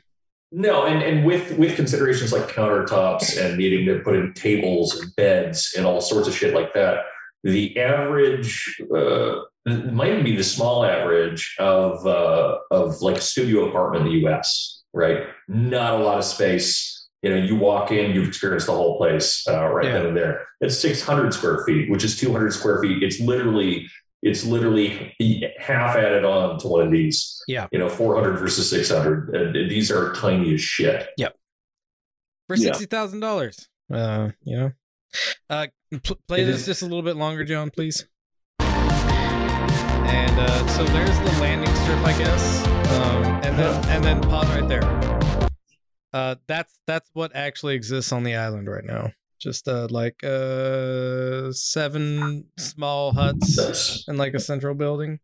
No, 0.54 0.84
and, 0.84 1.02
and 1.02 1.24
with 1.24 1.56
with 1.56 1.76
considerations 1.76 2.32
like 2.32 2.48
countertops 2.48 3.40
and 3.42 3.56
needing 3.56 3.86
to 3.86 4.00
put 4.00 4.14
in 4.14 4.34
tables 4.34 5.00
and 5.00 5.14
beds 5.16 5.74
and 5.76 5.86
all 5.86 6.00
sorts 6.02 6.28
of 6.28 6.34
shit 6.34 6.52
like 6.54 6.74
that, 6.74 7.04
the 7.42 7.78
average 7.78 8.78
uh, 8.94 9.36
might 9.64 10.22
be 10.22 10.36
the 10.36 10.44
small 10.44 10.84
average 10.84 11.56
of 11.58 12.06
uh, 12.06 12.58
of 12.70 13.00
like 13.00 13.16
a 13.16 13.20
studio 13.22 13.68
apartment 13.68 14.04
in 14.06 14.12
the 14.12 14.18
U.S. 14.20 14.82
Right, 14.92 15.26
not 15.48 15.98
a 15.98 16.04
lot 16.04 16.18
of 16.18 16.24
space. 16.24 17.08
You 17.22 17.30
know, 17.30 17.36
you 17.36 17.56
walk 17.56 17.92
in, 17.92 18.10
you've 18.10 18.28
experienced 18.28 18.66
the 18.66 18.72
whole 18.72 18.98
place 18.98 19.46
uh, 19.48 19.68
right 19.68 19.86
Yeah. 19.86 19.92
then 19.92 20.06
and 20.06 20.16
there. 20.16 20.44
It's 20.60 20.76
600 20.80 21.32
square 21.32 21.64
feet, 21.64 21.88
which 21.88 22.02
is 22.04 22.18
200 22.18 22.52
square 22.52 22.82
feet. 22.82 23.02
It's 23.02 23.20
literally 23.20 23.88
it's 24.22 24.44
literally 24.44 25.14
half 25.58 25.96
added 25.96 26.24
on 26.24 26.58
to 26.60 26.68
one 26.68 26.86
of 26.86 26.92
these. 26.92 27.42
Yeah. 27.48 27.66
You 27.72 27.78
know, 27.80 27.88
400 27.88 28.38
versus 28.38 28.70
600. 28.70 29.34
And 29.34 29.70
these 29.70 29.90
are 29.90 30.12
tiny 30.14 30.54
as 30.54 30.60
shit. 30.60 31.08
for 32.48 32.56
sixty 32.56 32.86
thousand 32.86 33.20
dollars. 33.20 33.68
Uh 33.92 34.30
you 34.44 34.56
know. 34.56 34.72
Uh 35.50 35.66
pl- 36.02 36.18
play 36.28 36.42
It 36.42 36.46
this 36.46 36.60
is- 36.60 36.66
just 36.66 36.82
a 36.82 36.86
little 36.86 37.02
bit 37.02 37.16
longer 37.16 37.44
john 37.44 37.70
please. 37.70 38.06
And 38.60 40.38
uh 40.38 40.66
so 40.68 40.84
there's 40.84 41.18
the 41.18 41.40
landing 41.40 41.74
strip 41.76 41.98
i 42.06 42.16
guess. 42.18 42.66
Um 42.66 43.24
and 43.44 43.58
then 43.58 43.84
and 43.88 44.04
then 44.04 44.20
pause 44.22 44.48
right 44.48 44.68
there. 44.68 44.84
Uh 46.12 46.36
that's 46.46 46.78
that's 46.86 47.10
what 47.14 47.34
actually 47.34 47.74
exists 47.74 48.12
on 48.12 48.22
the 48.22 48.36
island 48.36 48.68
right 48.68 48.84
now 48.84 49.12
just 49.42 49.66
uh 49.66 49.88
like 49.90 50.22
uh 50.22 51.50
seven 51.52 52.44
small 52.58 53.12
huts 53.12 54.04
and 54.06 54.16
like 54.16 54.34
a 54.34 54.40
central 54.40 54.74
building. 54.74 55.18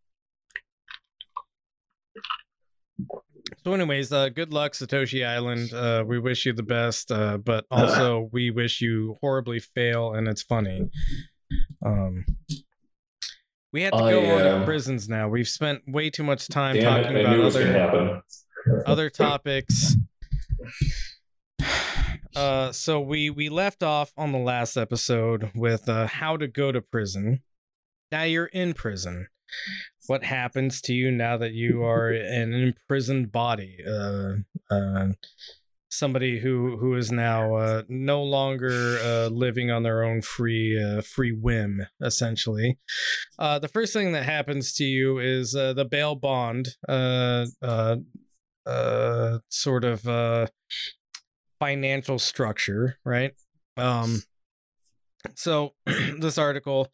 So 3.64 3.72
anyways 3.72 4.12
uh 4.12 4.28
good 4.30 4.52
luck 4.52 4.72
satoshi 4.72 5.26
island. 5.26 5.72
Uh 5.72 6.04
we 6.06 6.18
wish 6.18 6.44
you 6.46 6.52
the 6.52 6.64
best 6.64 7.12
uh 7.12 7.38
but 7.38 7.64
also 7.70 8.28
we 8.32 8.50
wish 8.50 8.80
you 8.80 9.16
horribly 9.20 9.60
fail 9.60 10.12
and 10.12 10.26
it's 10.26 10.42
funny. 10.42 10.90
Um 11.84 12.24
we 13.72 13.82
had 13.82 13.92
to 13.92 13.98
I, 13.98 14.12
go 14.12 14.36
on 14.36 14.60
to 14.60 14.64
prisons 14.64 15.08
now. 15.08 15.28
We've 15.28 15.48
spent 15.48 15.82
way 15.86 16.10
too 16.10 16.24
much 16.24 16.48
time 16.48 16.76
it. 16.76 16.82
talking 16.82 17.16
about 17.20 17.38
it 17.38 17.52
to 17.52 17.82
other 17.82 18.22
other 18.84 19.10
topics 19.10 19.94
uh 22.39 22.73
so 22.73 23.01
we 23.01 23.31
we 23.31 23.48
left 23.48 23.82
off 23.82 24.12
on 24.16 24.31
the 24.31 24.39
last 24.39 24.77
episode 24.77 25.51
with 25.55 25.89
uh 25.89 26.06
how 26.06 26.36
to 26.36 26.47
go 26.47 26.70
to 26.70 26.81
prison. 26.81 27.43
Now 28.12 28.23
you're 28.23 28.47
in 28.47 28.74
prison. 28.74 29.27
What 30.06 30.23
happens 30.23 30.81
to 30.82 30.94
you 30.94 31.10
now 31.10 31.36
that 31.36 31.52
you 31.52 31.82
are 31.82 32.09
an 32.40 32.55
imprisoned 32.55 33.32
body? 33.32 33.78
Uh 33.86 34.35
uh 34.70 35.09
somebody 35.90 36.39
who 36.39 36.77
who 36.77 36.94
is 36.94 37.10
now 37.10 37.56
uh 37.56 37.82
no 37.89 38.23
longer 38.23 38.98
uh 39.02 39.27
living 39.28 39.70
on 39.73 39.82
their 39.82 40.05
own 40.05 40.23
free 40.23 40.81
uh 40.81 41.02
free 41.02 41.32
whim 41.32 41.86
essentially. 42.01 42.78
Uh 43.36 43.59
the 43.59 43.69
first 43.69 43.93
thing 43.93 44.12
that 44.12 44.24
happens 44.24 44.73
to 44.74 44.85
you 44.85 45.19
is 45.19 45.56
uh 45.56 45.73
the 45.73 45.85
bail 45.85 46.15
bond 46.15 46.69
uh 46.89 47.47
uh 47.62 47.97
uh, 48.69 49.39
sort 49.48 49.85
of 49.85 50.06
uh, 50.06 50.47
financial 51.59 52.18
structure, 52.18 52.98
right? 53.05 53.32
Um, 53.76 54.22
so 55.35 55.74
this 55.86 56.39
article, 56.39 56.89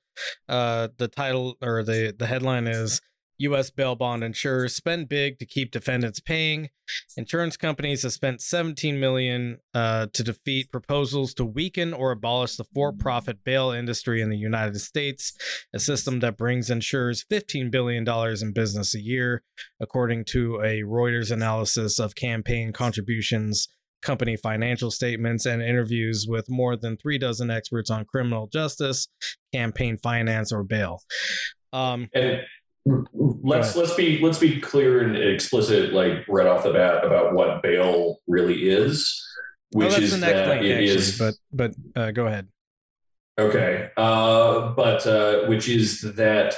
uh, 0.49 0.89
the 0.97 1.09
title 1.09 1.57
or 1.63 1.83
the 1.83 2.15
the 2.17 2.27
headline 2.27 2.67
is 2.67 3.01
U.S. 3.39 3.71
bail 3.71 3.97
bond 3.97 4.23
insurers 4.23 4.75
spend 4.75 5.09
big 5.09 5.39
to 5.39 5.47
keep 5.47 5.73
defendants 5.73 6.21
paying. 6.21 6.71
Insurance 7.17 7.57
companies 7.57 8.03
have 8.03 8.13
spent 8.13 8.41
17 8.41 9.01
million 9.01 9.59
uh, 9.73 10.07
to 10.13 10.23
defeat 10.23 10.71
proposals 10.71 11.35
to 11.35 11.45
weaken 11.45 11.93
or 11.93 12.13
abolish 12.13 12.57
the 12.57 12.65
for-profit 12.65 13.43
bail 13.43 13.71
industry 13.71 14.21
in 14.21 14.31
the 14.31 14.39
United 14.39 14.81
States, 14.81 15.33
a 15.75 15.81
system 15.81 16.21
that 16.21 16.37
brings 16.37 16.71
insurers 16.71 17.25
15 17.29 17.71
billion 17.71 18.05
dollars 18.05 18.43
in 18.43 18.53
business 18.53 18.95
a 18.95 19.01
year, 19.01 19.43
according 19.81 20.25
to 20.27 20.61
a 20.61 20.83
Reuters 20.83 21.33
analysis 21.33 21.99
of 21.99 22.15
campaign 22.15 22.73
contributions. 22.73 23.69
Company 24.05 24.37
financial 24.37 24.91
statements 24.91 25.47
and 25.47 25.63
interviews 25.63 26.27
with 26.29 26.51
more 26.51 26.77
than 26.77 26.97
three 26.99 27.17
dozen 27.17 27.51
experts 27.51 27.91
on 27.91 28.05
criminal 28.05 28.47
justice, 28.47 29.09
campaign 29.51 29.97
finance, 29.97 30.53
or 30.53 30.63
bail. 30.63 31.03
Um, 31.73 32.11
And 32.13 32.43
let's 33.15 33.75
let's 33.77 33.95
be 33.95 34.21
let's 34.21 34.39
be 34.39 34.61
clear 34.61 35.03
and 35.03 35.17
explicit, 35.17 35.95
like 35.95 36.29
right 36.29 36.47
off 36.47 36.65
the 36.65 36.73
bat, 36.73 37.03
about 37.03 37.33
what 37.33 37.63
bail 37.63 38.19
really 38.27 38.69
is, 38.69 39.27
which 39.73 39.89
that's 39.91 40.03
is 40.03 40.11
the 40.11 40.19
next 40.19 40.33
that 40.33 40.49
link, 40.49 40.65
it 40.65 40.73
actually, 40.73 40.87
is 40.87 41.19
but 41.19 41.35
but 41.51 41.73
uh, 41.97 42.11
go 42.11 42.27
ahead. 42.27 42.49
Okay, 43.39 43.89
uh, 43.97 44.73
but 44.73 45.07
uh, 45.07 45.47
which 45.47 45.67
is 45.67 46.03
that 46.17 46.55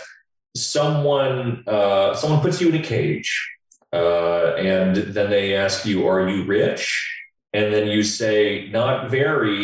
someone 0.57 1.63
uh, 1.69 2.13
someone 2.15 2.41
puts 2.41 2.61
you 2.61 2.71
in 2.71 2.75
a 2.75 2.83
cage, 2.83 3.49
uh, 3.93 4.55
and 4.57 4.97
then 4.97 5.31
they 5.31 5.55
ask 5.55 5.87
you, 5.87 6.09
"Are 6.09 6.29
you 6.29 6.45
rich?" 6.45 7.13
And 7.57 7.73
then 7.73 7.87
you 7.87 8.03
say, 8.03 8.69
"Not 8.71 9.11
very," 9.11 9.63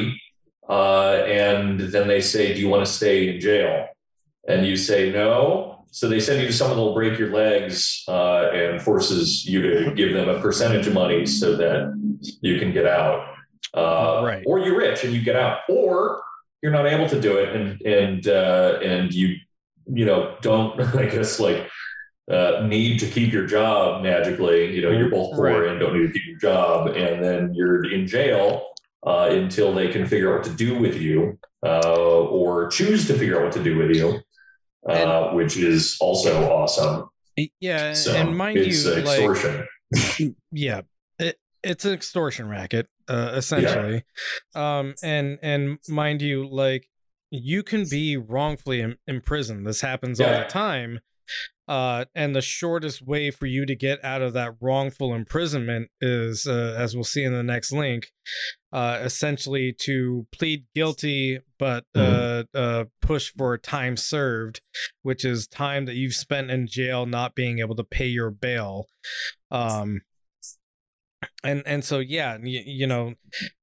uh, 0.69 1.15
and 1.45 1.79
then 1.79 2.09
they 2.09 2.23
say, 2.23 2.55
"Do 2.55 2.61
you 2.61 2.69
want 2.69 2.87
to 2.87 2.93
stay 3.01 3.17
in 3.29 3.41
jail?" 3.49 3.89
And 4.49 4.67
you 4.67 4.77
say, 4.77 5.01
"No." 5.13 5.85
So 5.91 6.09
they 6.09 6.21
send 6.21 6.41
you 6.41 6.47
to 6.47 6.53
someone 6.55 6.79
that'll 6.79 6.95
break 6.95 7.19
your 7.19 7.33
legs 7.33 8.03
uh, 8.09 8.45
and 8.61 8.81
forces 8.81 9.45
you 9.45 9.61
to 9.61 9.95
give 9.95 10.15
them 10.15 10.29
a 10.31 10.41
percentage 10.41 10.87
of 10.87 10.95
money 10.95 11.27
so 11.27 11.55
that 11.57 11.81
you 12.41 12.59
can 12.59 12.73
get 12.73 12.87
out. 12.87 13.19
Uh, 13.75 14.23
Right. 14.25 14.43
Or 14.47 14.59
you're 14.59 14.79
rich 14.79 15.05
and 15.05 15.13
you 15.13 15.21
get 15.21 15.37
out, 15.37 15.59
or 15.69 16.23
you're 16.63 16.73
not 16.73 16.87
able 16.87 17.09
to 17.15 17.21
do 17.21 17.37
it 17.43 17.49
and 17.57 17.67
and 17.83 18.21
uh, 18.27 18.79
and 18.83 19.13
you 19.13 19.37
you 19.99 20.05
know 20.07 20.21
don't 20.41 20.81
I 21.05 21.07
guess 21.07 21.39
like 21.39 21.69
uh, 22.31 22.65
need 22.67 22.99
to 23.01 23.07
keep 23.07 23.33
your 23.33 23.47
job 23.47 24.03
magically. 24.03 24.75
You 24.75 24.83
know 24.83 24.91
you're 24.91 25.11
both 25.11 25.35
poor 25.35 25.63
Right. 25.63 25.71
and 25.71 25.81
don't 25.81 25.95
need 25.99 26.07
to 26.07 26.13
keep 26.13 26.27
your 26.27 26.39
job, 26.39 26.89
and 26.89 27.23
then 27.25 27.55
you're 27.55 27.91
in 27.93 28.07
jail 28.07 28.67
uh, 29.07 29.29
until 29.33 29.75
they 29.75 29.89
can 29.89 30.07
figure 30.07 30.31
out 30.33 30.39
what 30.41 30.45
to 30.51 30.55
do 30.57 30.79
with 30.79 30.97
you 31.01 31.39
uh, 31.65 31.81
or 32.29 32.69
choose 32.69 33.07
to 33.09 33.15
figure 33.15 33.39
out 33.39 33.45
what 33.45 33.53
to 33.53 33.63
do 33.63 33.77
with 33.77 33.95
you, 33.97 34.21
uh, 34.89 35.31
which 35.33 35.57
is 35.57 35.97
also 36.01 36.49
awesome. 36.53 37.09
Yeah, 37.61 37.95
So 37.95 38.15
and 38.15 38.37
mind 38.37 38.59
it's 38.59 38.85
you, 38.85 38.93
uh, 38.93 38.97
like 38.97 39.21
extortion. 39.21 39.67
yeah 40.53 40.83
it, 41.19 41.39
it's 41.63 41.85
an 41.85 41.93
extortion 41.95 42.49
racket 42.49 42.89
uh, 43.09 43.33
essentially 43.35 44.05
um 44.55 44.95
and 45.03 45.39
and 45.43 45.79
mind 45.89 46.23
you 46.23 46.47
like 46.49 46.89
you 47.31 47.63
can 47.63 47.87
be 47.89 48.17
wrongfully 48.17 48.81
Im- 48.81 48.99
imprisoned 49.07 49.67
this 49.67 49.81
happens 49.81 50.21
all 50.21 50.29
the 50.31 50.45
time 50.45 51.01
uh 51.73 52.05
and 52.15 52.37
the 52.37 52.43
shortest 52.43 53.01
way 53.01 53.31
for 53.31 53.47
you 53.47 53.65
to 53.65 53.75
get 53.75 54.05
out 54.05 54.21
of 54.21 54.35
that 54.35 54.55
wrongful 54.61 55.15
imprisonment 55.15 55.89
is 56.03 56.47
uh, 56.47 56.75
as 56.77 56.95
we'll 56.95 57.03
see 57.03 57.25
in 57.25 57.33
the 57.33 57.43
next 57.43 57.73
link 57.73 58.13
uh 58.73 58.99
essentially 59.01 59.73
to 59.73 60.27
plead 60.33 60.67
guilty 60.75 61.41
but 61.59 61.85
uh 61.95 62.43
uh 62.55 62.85
push 63.01 63.33
for 63.37 63.57
time 63.57 63.97
served 63.97 64.61
which 65.03 65.25
is 65.25 65.47
time 65.47 65.87
that 65.87 65.95
you've 65.95 66.15
spent 66.15 66.51
in 66.51 66.67
jail 66.67 67.07
not 67.07 67.35
being 67.35 67.59
able 67.59 67.75
to 67.75 67.85
pay 67.85 68.07
your 68.07 68.31
bail. 68.31 68.87
Um 69.51 70.03
and 71.45 71.63
and 71.67 71.85
so 71.85 71.99
yeah 71.99 72.37
you, 72.43 72.63
you 72.65 72.87
know 72.87 73.15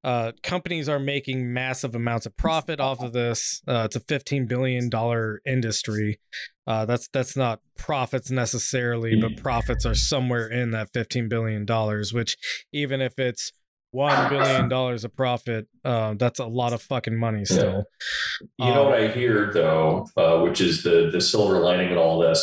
uh 0.03 0.31
companies 0.44 0.88
are 0.90 0.99
making 0.99 1.53
massive 1.53 1.95
amounts 1.95 2.26
of 2.26 2.36
profit 2.38 2.80
off 2.80 3.02
of 3.02 3.14
this. 3.14 3.61
Uh 3.68 3.84
it's 3.86 3.95
a 3.95 3.99
15 4.02 4.48
billion 4.48 4.90
dollar 4.90 5.41
industry. 5.45 6.19
Uh 6.68 6.86
that's 6.86 7.07
that's 7.10 7.36
not 7.38 7.61
profits 7.77 8.30
necessarily 8.31 9.19
but 9.19 9.38
profits 9.38 9.86
are 9.86 9.95
somewhere 9.95 10.48
in 10.48 10.72
that 10.72 10.90
15 10.94 11.27
billion 11.30 11.65
dollars 11.65 12.14
which 12.14 12.38
even 12.72 13.02
if 13.02 13.18
it's 13.18 13.52
one 13.91 14.30
billion 14.30 14.69
dollars 14.69 15.03
of 15.03 15.15
profit 15.15 15.68
uh 15.84 16.14
that's 16.19 16.40
a 16.40 16.45
lot 16.45 16.73
of 16.73 16.81
fucking 16.81 17.18
money 17.18 17.44
still. 17.45 17.84
You 18.60 18.65
know 18.73 18.81
Um, 18.84 18.90
what 18.91 18.99
I 18.99 19.07
hear 19.07 19.52
though, 19.52 20.07
uh, 20.15 20.40
which 20.41 20.61
is 20.61 20.84
the 20.84 21.10
the 21.11 21.19
silver 21.22 21.60
lining 21.60 21.91
in 21.91 21.98
all 21.98 22.19
this. 22.19 22.40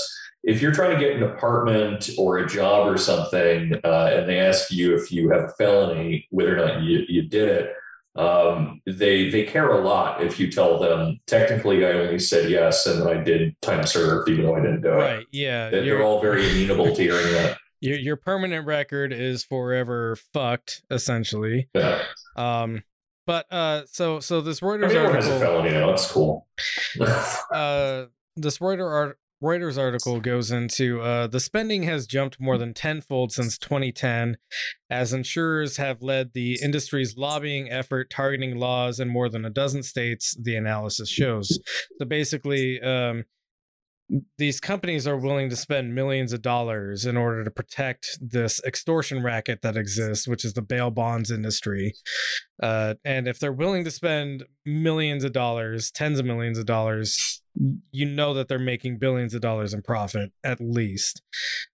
If 0.47 0.63
you're 0.63 0.73
trying 0.73 0.99
to 0.99 0.99
get 1.05 1.17
an 1.17 1.23
apartment 1.25 2.09
or 2.17 2.39
a 2.39 2.47
job 2.49 2.89
or 2.89 2.97
something, 2.97 3.75
uh, 3.85 4.11
and 4.15 4.29
they 4.29 4.39
ask 4.39 4.71
you 4.71 4.95
if 4.97 5.13
you 5.13 5.29
have 5.31 5.43
a 5.45 5.49
felony, 5.59 6.27
whether 6.31 6.55
or 6.55 6.67
not 6.67 6.83
you, 6.83 7.05
you 7.09 7.23
did 7.29 7.49
it, 7.49 7.73
um, 8.15 8.81
they 8.87 9.29
they 9.29 9.43
care 9.45 9.71
a 9.71 9.81
lot 9.85 10.23
if 10.23 10.41
you 10.41 10.51
tell 10.51 10.79
them. 10.79 11.21
Technically, 11.27 11.85
I 11.85 11.91
only 11.93 12.19
said 12.19 12.49
yes, 12.51 12.87
and 12.87 13.07
I 13.07 13.23
did 13.23 13.61
time 13.61 13.85
served, 13.87 14.31
even 14.31 14.45
though 14.47 14.55
I 14.57 14.61
didn't 14.61 14.81
do 14.83 14.89
it. 14.89 14.97
right 14.97 15.27
yeah 15.33 15.69
They're 15.69 16.03
all 16.03 16.21
very 16.23 16.49
amenable 16.51 16.95
to 16.97 17.03
hearing 17.03 17.31
that. 17.35 17.59
your 17.81 17.99
your 17.99 18.17
permanent 18.17 18.67
record 18.67 19.13
is 19.13 19.45
forever 19.45 20.17
fucked 20.33 20.83
essentially 20.91 21.69
Yeah. 21.75 22.03
um 22.37 22.85
but 23.27 23.45
uh 23.53 23.83
so 23.91 24.21
so 24.21 24.41
this 24.41 24.63
I 24.63 24.67
mean, 24.67 24.85
everyone 24.85 25.15
has 25.17 25.27
a 25.27 25.33
article 25.33 25.41
felony 25.41 25.71
now. 25.73 25.89
That's 25.89 26.11
cool. 26.11 26.47
uh 27.53 28.07
this 28.37 28.59
Reuters 28.59 28.91
art 28.91 29.19
Reuters 29.43 29.79
article 29.79 30.21
goes 30.21 30.51
into 30.51 31.03
uh, 31.03 31.27
the 31.27 31.41
spending 31.41 31.83
has 31.83 32.07
jumped 32.07 32.41
more 32.41 32.57
than 32.57 32.73
tenfold 32.73 33.33
since 33.33 33.59
2010, 33.59 34.39
as 34.89 35.13
insurers 35.13 35.77
have 35.77 36.03
led 36.03 36.33
the 36.33 36.59
industry's 36.63 37.17
lobbying 37.19 37.71
effort 37.71 38.09
targeting 38.09 38.57
laws 38.57 38.99
in 38.99 39.09
more 39.09 39.29
than 39.29 39.45
a 39.45 39.51
dozen 39.51 39.83
states. 39.83 40.35
The 40.41 40.57
analysis 40.57 41.11
shows. 41.11 41.59
So 41.99 42.07
basically, 42.07 42.81
um, 42.81 43.25
these 44.39 44.61
companies 44.61 45.07
are 45.07 45.17
willing 45.17 45.51
to 45.51 45.57
spend 45.57 45.95
millions 45.95 46.33
of 46.33 46.41
dollars 46.41 47.05
in 47.05 47.17
order 47.17 47.43
to 47.43 47.51
protect 47.51 48.19
this 48.21 48.63
extortion 48.65 49.23
racket 49.23 49.63
that 49.63 49.77
exists, 49.77 50.29
which 50.29 50.45
is 50.45 50.55
the 50.55 50.63
bail 50.63 50.91
bonds 50.91 51.31
industry. 51.31 51.93
Uh, 52.63 52.95
and 53.05 53.27
if 53.27 53.39
they're 53.39 53.53
willing 53.53 53.85
to 53.85 53.91
spend 53.91 54.45
millions 54.65 55.25
of 55.25 55.33
dollars, 55.33 55.91
tens 55.91 56.19
of 56.19 56.27
millions 56.27 56.59
of 56.59 56.67
dollars, 56.67 57.43
you 57.91 58.07
know 58.07 58.33
that 58.35 58.49
they're 58.49 58.59
making 58.59 58.99
billions 58.99 59.35
of 59.35 59.41
dollars 59.41 59.75
in 59.75 59.83
profit 59.83 60.31
at 60.45 60.61
least. 60.61 61.23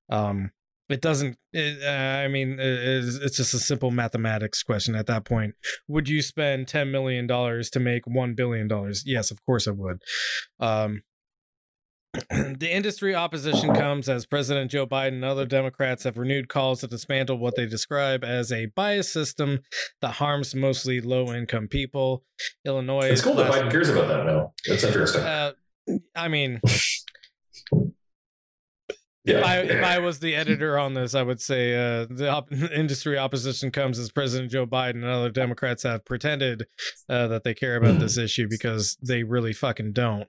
Um, 0.09 0.52
it 0.88 1.00
doesn't. 1.00 1.36
It, 1.52 1.82
uh, 1.82 2.24
I 2.24 2.28
mean, 2.28 2.56
it's, 2.59 3.36
just 3.36 3.54
a 3.54 3.59
simple 3.59 3.90
mathematics 3.90 4.62
question 4.62 4.94
at 4.94 5.06
that 5.06 5.24
point. 5.24 5.54
Would 5.88 6.09
you 6.09 6.20
spend 6.22 6.68
ten 6.68 6.90
million 6.90 7.26
dollars 7.26 7.70
to 7.70 7.80
make 7.80 8.06
one 8.06 8.34
billion 8.34 8.68
dollars? 8.68 9.02
Yes, 9.06 9.30
of 9.30 9.44
course 9.46 9.66
I 9.66 9.70
would. 9.70 10.02
Um, 10.60 11.02
the 12.30 12.68
industry 12.70 13.14
opposition 13.14 13.74
comes 13.74 14.09
as 14.09 14.26
President 14.26 14.70
Joe 14.70 14.86
Biden 14.86 15.14
and 15.14 15.24
other 15.24 15.47
Democrats 15.47 16.05
have 16.05 16.18
renewed 16.18 16.48
calls 16.48 16.80
to 16.80 16.86
dismantle 16.86 17.39
what 17.39 17.56
they 17.56 17.64
describe 17.64 18.22
as 18.22 18.52
a 18.52 18.66
bias 18.66 19.10
system 19.10 19.60
that 20.02 20.12
harms 20.12 20.55
mostly 20.55 21.01
low 21.01 21.32
income 21.32 21.68
people. 21.68 22.24
Illinois. 22.66 23.06
it's 23.06 23.22
cool 23.22 23.34
that 23.34 23.51
Biden 23.51 23.70
cares 23.70 23.89
about 23.89 24.09
that 24.09 24.26
now. 24.26 24.52
That's 24.66 24.84
interesting. 24.84 25.22
uh, 25.22 25.52
I 26.14 26.28
mean, 26.28 26.60
yeah. 29.24 29.39
if 29.39 29.44
I 29.44 29.59
if 29.59 29.85
I 29.85 29.99
was 29.99 30.19
the 30.19 30.35
editor 30.35 30.78
on 30.78 30.94
this, 30.94 31.15
I 31.15 31.23
would 31.23 31.40
say 31.40 31.74
uh, 31.74 32.07
the 32.09 32.28
op- 32.28 32.53
industry 32.73 33.16
opposition 33.16 33.70
comes 33.70 33.99
as 33.99 34.11
President 34.11 34.51
Joe 34.51 34.66
Biden 34.66 34.97
and 34.97 35.05
other 35.05 35.31
Democrats 35.31 35.85
have 35.85 36.05
pretended 36.05 36.66
uh, 37.09 37.28
that 37.28 37.44
they 37.44 37.55
care 37.55 37.77
about 37.77 37.99
this 38.01 38.19
issue 38.19 38.49
because 38.49 38.97
they 39.03 39.23
really 39.23 39.53
fucking 39.53 39.93
don't. 39.93 40.28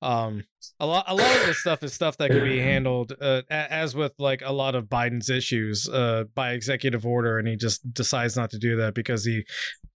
Um, 0.00 0.44
a 0.78 0.86
lot 0.86 1.04
a 1.08 1.14
lot 1.14 1.36
of 1.36 1.46
this 1.46 1.58
stuff 1.58 1.82
is 1.82 1.92
stuff 1.92 2.16
that 2.18 2.30
can 2.30 2.44
be 2.44 2.58
handled 2.60 3.12
uh, 3.20 3.42
as 3.50 3.94
with 3.94 4.12
like 4.18 4.42
a 4.44 4.52
lot 4.52 4.74
of 4.74 4.84
Biden's 4.86 5.30
issues 5.30 5.88
uh, 5.88 6.24
by 6.34 6.52
executive 6.52 7.04
order, 7.04 7.38
and 7.38 7.48
he 7.48 7.56
just 7.56 7.92
decides 7.92 8.36
not 8.36 8.50
to 8.50 8.58
do 8.58 8.76
that 8.76 8.94
because 8.94 9.24
he 9.24 9.44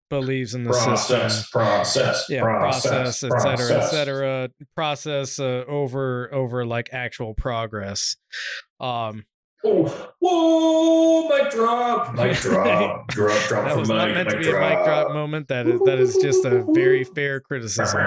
believes 0.09 0.53
in 0.55 0.63
the 0.63 0.73
system. 0.73 1.19
process, 1.19 1.49
process, 1.49 2.25
yeah 2.29 2.41
process, 2.41 3.23
et 3.23 3.39
cetera 3.41 3.77
et 3.83 3.87
cetera 3.89 4.49
process 4.75 5.39
uh, 5.39 5.63
over 5.67 6.33
over 6.33 6.65
like 6.65 6.89
actual 6.93 7.33
progress. 7.33 8.15
Um 8.79 9.25
Oh, 9.65 9.87
whoa, 10.19 11.27
mic 11.29 11.51
drop, 11.51 12.13
mic 12.15 12.37
drop, 12.37 13.07
drop, 13.07 13.39
drop 13.47 13.63
that 13.65 13.71
from 13.71 13.79
was 13.79 13.89
mic, 13.89 13.97
not 13.97 14.11
meant 14.11 14.29
to 14.29 14.35
mic 14.37 14.45
be 14.45 14.51
a 14.51 14.59
mic 14.59 14.83
drop 14.85 15.11
moment. 15.11 15.47
That 15.47 15.67
is 15.67 15.81
that 15.81 15.97
is 15.97 16.15
just 16.21 16.45
a 16.45 16.63
very 16.73 17.03
fair 17.03 17.39
criticism. 17.41 17.99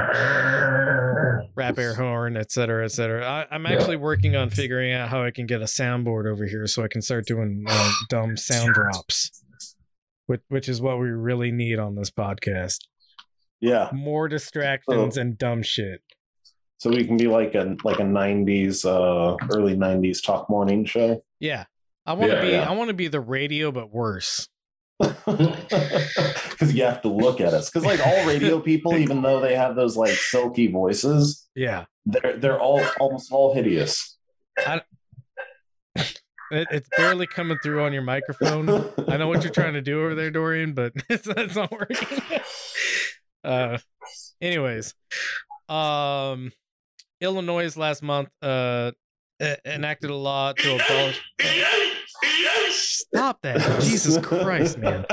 Rap 1.57 1.77
air 1.79 1.95
horn, 1.97 2.37
et 2.37 2.53
cetera, 2.53 2.85
et 2.85 2.93
cetera. 2.93 3.27
I, 3.27 3.47
I'm 3.55 3.65
Yeah. 3.65 3.73
actually 3.73 3.97
working 3.97 4.37
on 4.37 4.49
figuring 4.51 4.93
out 4.93 5.09
how 5.09 5.25
I 5.25 5.33
can 5.33 5.47
get 5.47 5.61
a 5.61 5.65
soundboard 5.65 6.31
over 6.31 6.47
here 6.47 6.67
so 6.69 6.85
I 6.85 6.89
can 6.89 7.03
start 7.03 7.27
doing 7.27 7.65
uh, 7.69 7.93
dumb 8.09 8.37
sound 8.37 8.73
drops, 8.73 9.43
which 10.31 10.43
which 10.49 10.69
is 10.69 10.81
what 10.81 11.01
we 11.01 11.09
really 11.09 11.51
need 11.51 11.81
on 11.81 11.97
this 11.97 12.09
podcast. 12.11 12.79
Yeah. 13.61 13.91
More 13.93 14.29
distractions 14.29 15.17
and 15.17 15.37
dumb 15.37 15.65
shit. 15.65 16.03
So 16.79 16.89
we 16.89 17.05
can 17.05 17.17
be 17.17 17.27
like 17.27 17.57
a 17.57 17.77
like 17.83 17.99
a 17.99 18.05
'90s, 18.05 18.85
uh, 18.87 19.37
early 19.53 19.77
'90s 19.77 20.25
talk 20.25 20.49
morning 20.49 20.85
show. 20.85 21.25
Yeah, 21.41 21.65
I 22.07 22.13
want 22.13 22.31
to 22.31 22.37
Yeah, 22.37 22.43
be 22.43 22.49
yeah. 22.51 22.71
I 22.71 22.75
want 22.75 22.89
to 22.89 22.95
be 22.95 23.09
the 23.09 23.21
radio, 23.21 23.73
but 23.73 23.93
worse. 23.93 24.49
Because 26.51 26.75
you 26.75 26.85
have 26.85 27.01
to 27.03 27.09
look 27.09 27.41
at 27.41 27.55
us. 27.55 27.71
Because 27.71 27.87
like 27.87 28.07
all 28.07 28.27
radio 28.27 28.61
people, 28.61 28.95
even 28.95 29.23
though 29.23 29.41
they 29.41 29.57
have 29.57 29.75
those 29.77 29.97
like 29.97 30.13
silky 30.13 30.69
voices, 30.69 31.49
Yeah, 31.55 31.87
they're 32.07 32.37
they're 32.37 32.61
all 32.61 32.85
almost 33.01 33.33
all 33.33 33.53
hideous. 33.55 34.17
It, 36.51 36.69
it's 36.71 36.89
barely 36.97 37.27
coming 37.27 37.59
through 37.63 37.83
on 37.83 37.93
your 37.93 38.03
microphone. 38.03 38.69
I 39.09 39.17
know 39.17 39.29
what 39.29 39.43
you're 39.43 39.53
trying 39.53 39.75
to 39.75 39.83
do 39.83 40.01
over 40.01 40.15
there, 40.15 40.31
Dorian, 40.31 40.73
but 40.73 40.93
it's, 41.09 41.27
it's 41.27 41.55
not 41.55 41.71
working. 41.71 42.09
uh, 43.45 43.79
anyways, 44.41 44.95
um, 45.69 46.53
Illinois 47.21 47.77
last 47.77 48.03
month 48.03 48.29
uh 48.43 48.93
enacted 49.65 50.11
a 50.11 50.15
law 50.15 50.53
to 50.53 50.75
abolish. 50.75 51.23
Stop 52.71 53.41
that! 53.43 53.81
Jesus 53.81 54.19
Christ, 54.19 54.79
man. 54.79 55.07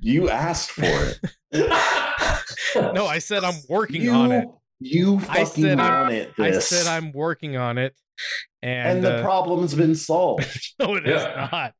You 0.00 0.28
asked 0.28 0.70
for 0.72 0.84
it. 0.84 1.18
No, 2.74 3.06
I 3.06 3.20
said 3.20 3.42
I'm 3.42 3.54
working 3.70 4.02
you, 4.02 4.12
on 4.12 4.32
it. 4.32 4.46
You 4.80 5.16
I 5.28 5.44
fucking 5.44 5.62
said 5.64 5.80
I'm- 5.80 6.02
wanted 6.02 6.32
I 6.38 6.58
said 6.58 6.86
I'm 6.86 7.12
working 7.12 7.56
on 7.56 7.78
it, 7.78 7.94
and, 8.62 8.98
and 8.98 9.04
the 9.04 9.16
uh, 9.18 9.22
problem's 9.22 9.74
been 9.74 9.94
solved. 9.94 10.46
no, 10.78 10.96
it 10.96 11.06
is 11.06 11.22
Yeah. 11.22 11.48
not. 11.50 11.74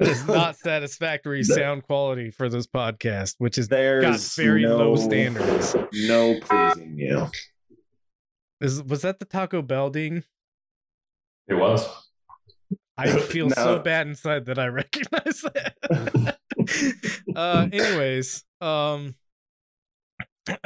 It 0.00 0.08
is 0.08 0.26
not 0.26 0.56
satisfactory 0.64 1.42
The- 1.44 1.54
sound 1.54 1.84
quality 1.84 2.30
for 2.30 2.48
this 2.48 2.66
podcast, 2.66 3.34
which 3.38 3.58
is 3.58 3.68
got 3.68 3.76
There's 3.76 4.34
very 4.34 4.66
low 4.66 4.96
standards. 4.96 5.76
No 5.92 6.40
pleasing 6.40 6.98
you. 6.98 7.28
Is 8.60 8.82
was 8.82 9.02
that 9.02 9.18
the 9.20 9.24
Taco 9.24 9.62
Bell 9.62 9.90
ding? 9.90 10.24
It 11.48 11.54
was. 11.54 11.86
I 12.98 13.18
feel 13.20 13.50
so 13.54 13.78
bad 13.78 14.06
inside 14.06 14.46
that 14.46 14.58
I 14.58 14.66
recognize 14.66 15.42
that. 15.42 16.36
uh, 17.34 17.68
anyways, 17.72 18.44
um, 18.60 19.14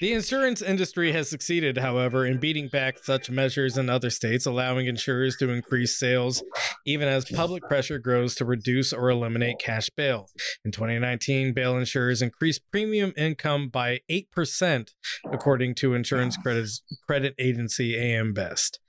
the 0.00 0.12
insurance 0.12 0.62
industry 0.62 1.12
has 1.12 1.28
succeeded, 1.28 1.78
however, 1.78 2.24
in 2.24 2.38
beating 2.38 2.68
back 2.68 2.98
such 2.98 3.30
measures 3.30 3.76
in 3.76 3.90
other 3.90 4.08
states, 4.08 4.46
allowing 4.46 4.86
insurers 4.86 5.36
to 5.36 5.50
increase 5.50 5.98
sales 5.98 6.42
even 6.86 7.06
as 7.06 7.24
public 7.24 7.62
pressure 7.64 7.98
grows 7.98 8.34
to 8.36 8.44
reduce 8.44 8.92
or 8.92 9.10
eliminate 9.10 9.58
cash 9.58 9.90
bail. 9.90 10.28
In 10.64 10.72
2019, 10.72 11.52
bail 11.52 11.76
insurers 11.76 12.22
increased 12.22 12.62
premium 12.70 13.12
income 13.16 13.68
by 13.68 14.00
8%, 14.10 14.90
according 15.30 15.74
to 15.76 15.94
insurance 15.94 16.36
credit, 16.36 16.70
credit 17.06 17.34
agency 17.38 17.96
AM 17.96 18.32
Best. 18.32 18.80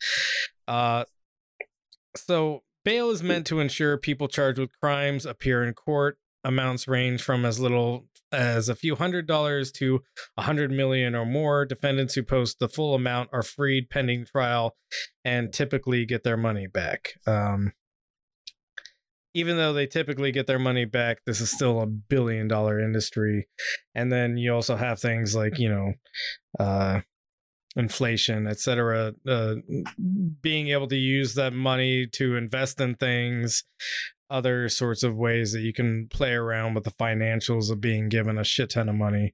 Uh, 0.68 1.04
so, 2.16 2.64
bail 2.86 3.10
is 3.10 3.22
meant 3.22 3.46
to 3.48 3.60
ensure 3.60 3.98
people 3.98 4.28
charged 4.28 4.60
with 4.60 4.80
crimes 4.80 5.26
appear 5.26 5.64
in 5.64 5.74
court. 5.74 6.18
Amounts 6.46 6.88
range 6.88 7.22
from 7.22 7.46
as 7.46 7.60
little 7.60 8.06
as 8.34 8.68
a 8.68 8.76
few 8.76 8.96
hundred 8.96 9.28
dollars 9.28 9.72
to 9.74 10.02
a 10.38 10.42
hundred 10.42 10.72
million 10.72 11.16
or 11.16 11.26
more. 11.26 11.66
Defendants 11.66 12.16
who 12.16 12.24
post 12.24 12.60
the 12.60 12.68
full 12.68 12.96
amount 12.96 13.30
are 13.32 13.44
freed 13.44 13.90
pending 13.90 14.26
trial 14.26 14.76
and 15.24 15.54
typically 15.54 16.06
get 16.06 16.24
their 16.24 16.38
money 16.38 16.68
back. 16.68 17.14
Um, 17.26 17.74
even 19.34 19.58
though 19.58 19.74
they 19.74 19.88
typically 19.88 20.32
get 20.32 20.48
their 20.48 20.60
money 20.60 20.86
back, 20.86 21.20
this 21.26 21.42
is 21.42 21.50
still 21.50 21.82
a 21.82 21.88
billion 21.88 22.48
dollar 22.48 22.80
industry. 22.80 23.48
And 23.96 24.12
then 24.12 24.38
you 24.38 24.54
also 24.54 24.76
have 24.76 25.00
things 25.00 25.36
like, 25.36 25.58
you 25.58 25.70
know, 25.70 25.94
uh, 26.60 27.02
inflation, 27.76 28.46
et 28.46 28.60
cetera, 28.60 29.14
uh, 29.28 29.56
being 30.42 30.68
able 30.68 30.88
to 30.88 30.96
use 30.96 31.34
that 31.34 31.54
money 31.54 32.06
to 32.06 32.36
invest 32.36 32.80
in 32.80 32.94
things, 32.94 33.64
other 34.34 34.68
sorts 34.68 35.04
of 35.04 35.16
ways 35.16 35.54
that 35.54 35.62
you 35.62 35.72
can 35.72 36.08
play 36.08 36.34
around 36.34 36.74
with 36.74 36.84
the 36.84 36.92
financials 36.92 37.70
of 37.70 37.80
being 37.80 38.10
given 38.10 38.38
a 38.38 38.44
shit 38.44 38.72
ton 38.72 38.90
of 38.90 38.96
money. 38.96 39.34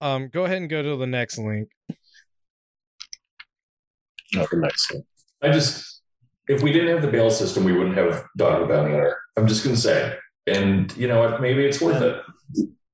Um, 0.00 0.28
go 0.28 0.44
ahead 0.44 0.58
and 0.58 0.68
go 0.68 0.82
to 0.82 0.96
the 0.96 1.06
next 1.06 1.38
link. 1.38 1.70
Not 4.34 4.50
the 4.50 4.58
next 4.58 4.92
one. 4.92 5.02
I 5.42 5.50
just, 5.50 6.02
if 6.48 6.62
we 6.62 6.72
didn't 6.72 6.88
have 6.88 7.02
the 7.02 7.10
bail 7.10 7.30
system, 7.30 7.64
we 7.64 7.72
wouldn't 7.72 7.96
have 7.96 8.24
Dog 8.36 8.60
the 8.60 8.66
Bounty 8.66 8.92
Hunter. 8.92 9.16
I'm 9.36 9.46
just 9.46 9.64
gonna 9.64 9.76
say, 9.76 10.16
and 10.46 10.94
you 10.96 11.08
know 11.08 11.20
what? 11.20 11.40
Maybe 11.40 11.64
it's 11.64 11.80
worth 11.80 12.02
it. 12.02 12.22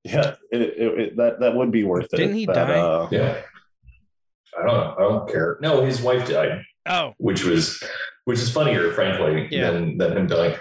Yeah, 0.03 0.35
it, 0.51 0.61
it, 0.61 0.99
it, 0.99 1.17
that 1.17 1.39
that 1.39 1.55
would 1.55 1.71
be 1.71 1.83
worth 1.83 2.13
it. 2.13 2.17
Didn't 2.17 2.35
he 2.35 2.45
but, 2.45 2.53
die? 2.55 2.79
Uh, 2.79 3.07
Yeah. 3.11 3.41
I 4.57 4.65
don't. 4.67 4.97
I 4.97 5.01
don't 5.01 5.29
care. 5.29 5.57
No, 5.61 5.83
his 5.83 6.01
wife 6.01 6.29
died, 6.29 6.61
Oh, 6.87 7.13
which 7.17 7.43
was, 7.43 7.81
which 8.25 8.39
is 8.39 8.51
funnier, 8.51 8.91
frankly, 8.91 9.47
Yeah. 9.49 9.71
than 9.71 9.97
than 9.97 10.15
him 10.17 10.27
dying. 10.27 10.55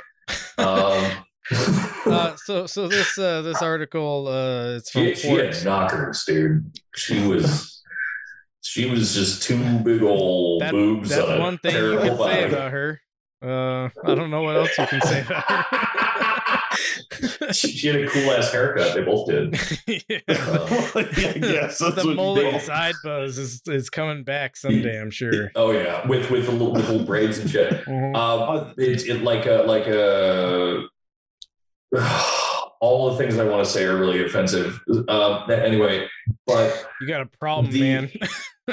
Um, 0.58 1.24
uh, 2.06 2.36
so 2.36 2.66
so 2.66 2.88
this 2.88 3.18
uh, 3.18 3.42
this 3.42 3.60
article 3.62 4.28
uh, 4.28 4.76
it's 4.76 4.90
from 4.90 5.06
she, 5.06 5.14
she 5.14 5.28
had 5.28 5.64
knockers, 5.64 6.24
dude. 6.24 6.70
She 6.94 7.26
was, 7.26 7.82
she 8.60 8.88
was 8.88 9.14
just 9.14 9.42
two 9.42 9.78
big 9.80 10.02
old 10.02 10.62
That- 10.62 10.72
boobs 10.72 11.10
That's 11.10 11.28
on 11.28 11.38
one 11.40 11.58
thing 11.58 11.74
you 11.74 11.98
can 11.98 12.16
say 12.18 12.44
about 12.44 12.70
her. 12.72 13.00
Uh, 13.42 13.88
I 14.04 14.14
don't 14.14 14.30
know 14.30 14.42
what 14.42 14.56
else 14.56 14.78
you 14.78 14.86
can 14.86 15.00
say 15.00 15.22
about 15.22 15.44
her. 15.44 16.08
she, 17.52 17.68
she 17.68 17.86
had 17.88 17.96
a 17.96 18.08
cool 18.08 18.30
ass 18.32 18.52
haircut. 18.52 18.94
They 18.94 19.02
both 19.02 19.28
did. 19.28 19.54
yeah. 19.86 20.18
Uh, 20.28 20.84
yeah, 21.16 21.32
yes, 21.36 21.78
the 21.78 22.02
what 22.04 22.16
mullet 22.16 22.62
side 22.62 22.94
buzz 23.04 23.38
is, 23.38 23.62
is 23.66 23.90
coming 23.90 24.24
back 24.24 24.56
someday, 24.56 25.00
I'm 25.00 25.10
sure. 25.10 25.50
Oh 25.56 25.70
yeah, 25.72 26.06
with 26.06 26.30
with 26.30 26.46
the 26.46 26.52
little, 26.52 26.72
with 26.72 26.88
little 26.88 27.04
braids 27.06 27.38
and 27.38 27.50
shit. 27.50 27.84
Mhm. 27.86 28.16
Um, 28.16 28.74
it's 28.78 29.04
it 29.04 29.22
like 29.22 29.46
a 29.46 29.62
like 29.66 29.86
a. 29.86 30.84
All 32.80 33.12
the 33.12 33.16
things 33.16 33.38
I 33.38 33.44
want 33.44 33.64
to 33.64 33.70
say 33.70 33.84
are 33.84 33.96
really 33.96 34.24
offensive. 34.24 34.80
Um, 35.08 35.48
anyway, 35.50 36.08
but 36.48 36.88
You 37.00 37.06
got 37.06 37.20
a 37.20 37.26
problem, 37.26 37.70
the- 37.72 37.80
man. 37.80 38.10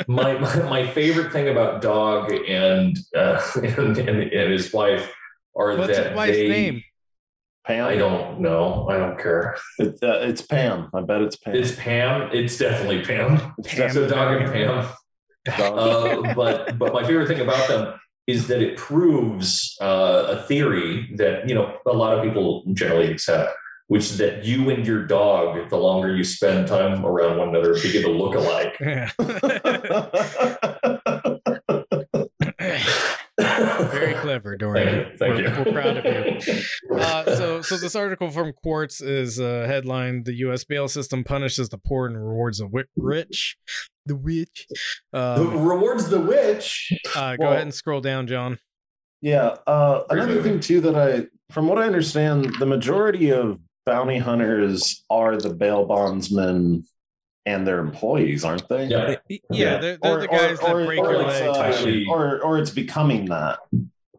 my, 0.08 0.34
my 0.40 0.56
my 0.70 0.88
favorite 0.88 1.32
thing 1.32 1.48
about 1.50 1.82
Dog 1.82 2.32
and 2.32 2.98
uh, 3.16 3.40
and, 3.58 3.98
and, 3.98 4.22
and 4.24 4.52
his 4.52 4.74
wife 4.74 5.12
are 5.56 5.76
What's 5.78 5.96
that 5.96 6.08
his 6.08 6.16
wife's 6.16 6.38
they. 6.38 6.48
name? 6.48 6.84
Pam. 7.70 7.86
I 7.86 7.96
don't 7.96 8.40
know. 8.40 8.88
I 8.90 8.98
don't 8.98 9.20
care. 9.20 9.56
It's, 9.78 10.02
uh, 10.02 10.22
it's 10.24 10.41
Pam. 10.41 10.90
I 10.91 11.02
bet 11.02 11.22
it's 11.22 11.36
Pam. 11.36 11.56
It's 11.56 11.76
Pam. 11.76 12.30
It's 12.34 12.58
definitely 12.58 13.06
Pam. 13.06 13.54
It's 13.60 13.76
Pam. 13.76 13.91
So 13.91 14.10
Dog 14.10 14.41
and 14.41 14.52
Pam. 14.52 14.88
Uh, 15.48 16.34
but 16.34 16.80
but 16.80 16.94
my 16.94 17.04
favorite 17.04 17.28
thing 17.28 17.41
about 17.41 17.68
them 17.68 17.94
is 18.26 18.48
that 18.48 18.64
it 18.64 18.76
proves 18.76 19.78
uh, 19.82 20.26
a 20.30 20.41
theory 20.48 21.14
that 21.18 21.48
you 21.48 21.54
know 21.54 21.78
a 21.86 21.94
lot 21.94 22.18
of 22.18 22.24
people 22.24 22.64
generally 22.74 23.12
accept, 23.12 23.54
which 23.88 24.04
is 24.04 24.18
that 24.18 24.44
you 24.44 24.72
and 24.72 24.86
your 24.86 25.06
dog, 25.06 25.70
the 25.70 25.78
longer 25.78 26.16
you 26.16 26.24
spend 26.24 26.68
time 26.68 27.06
around 27.06 27.38
one 27.38 27.50
another, 27.50 27.76
begin 27.76 28.02
to 28.02 28.10
look 28.10 28.34
alike. 28.34 28.76
Yeah. 28.80 29.12
Very 34.58 34.84
Dorian. 34.84 35.18
Thank 35.18 35.38
you. 35.40 35.48
Thank 35.50 35.66
we're, 35.66 35.72
you. 35.72 35.74
we're 35.76 35.82
proud 35.82 35.98
of 35.98 36.06
you. 36.06 36.62
Uh, 37.00 37.24
so, 37.36 37.62
so 37.62 37.78
this 37.78 37.96
article 37.96 38.30
from 38.32 38.52
Quartz 38.52 39.00
is 39.02 39.40
uh, 39.40 39.66
headline: 39.68 40.24
"The 40.24 40.34
U.S. 40.40 40.64
bail 40.64 40.88
system 40.88 41.24
punishes 41.24 41.70
the 41.70 41.78
poor 41.78 42.08
and 42.08 42.18
rewards 42.18 42.58
the 42.60 42.66
wi- 42.66 42.86
rich." 42.98 43.58
The 44.06 44.16
witch. 44.16 44.68
Who 45.14 45.18
Um, 45.20 45.68
rewards 45.68 46.10
the 46.10 46.20
witch? 46.20 46.92
uh, 47.16 47.36
go 47.36 47.44
Well- 47.46 47.52
ahead 47.54 47.64
and 47.64 47.74
scroll 47.74 48.02
down, 48.02 48.26
John. 48.28 48.58
yeah. 49.22 49.56
Uh, 49.68 50.04
another 50.10 50.36
movie. 50.36 50.50
thing 50.50 50.60
too 50.60 50.82
that 50.82 50.96
I, 50.96 51.28
from 51.54 51.68
what 51.68 51.78
I 51.78 51.84
understand, 51.84 52.56
the 52.60 52.66
majority 52.66 53.32
of 53.32 53.60
bounty 53.86 54.18
hunters 54.18 55.04
are 55.10 55.38
the 55.38 55.54
bail 55.54 55.86
bondsmen 55.86 56.84
and 57.46 57.66
their 57.68 57.80
employees, 57.80 58.44
aren't 58.44 58.68
they? 58.68 58.86
Yeah. 58.86 59.16
Yeah, 59.30 59.38
Yeah. 59.52 59.78
they're, 59.78 59.98
they're 60.02 60.20
the 60.22 60.28
guys 60.28 60.60
that 60.60 60.74
break 60.74 61.00
or 61.00 61.12
your 61.14 61.22
it's, 61.30 61.58
legs. 61.58 62.08
uh, 62.08 62.12
or 62.12 62.42
or 62.42 62.58
it's 62.60 62.72
becoming 62.72 63.26
that. 63.26 63.60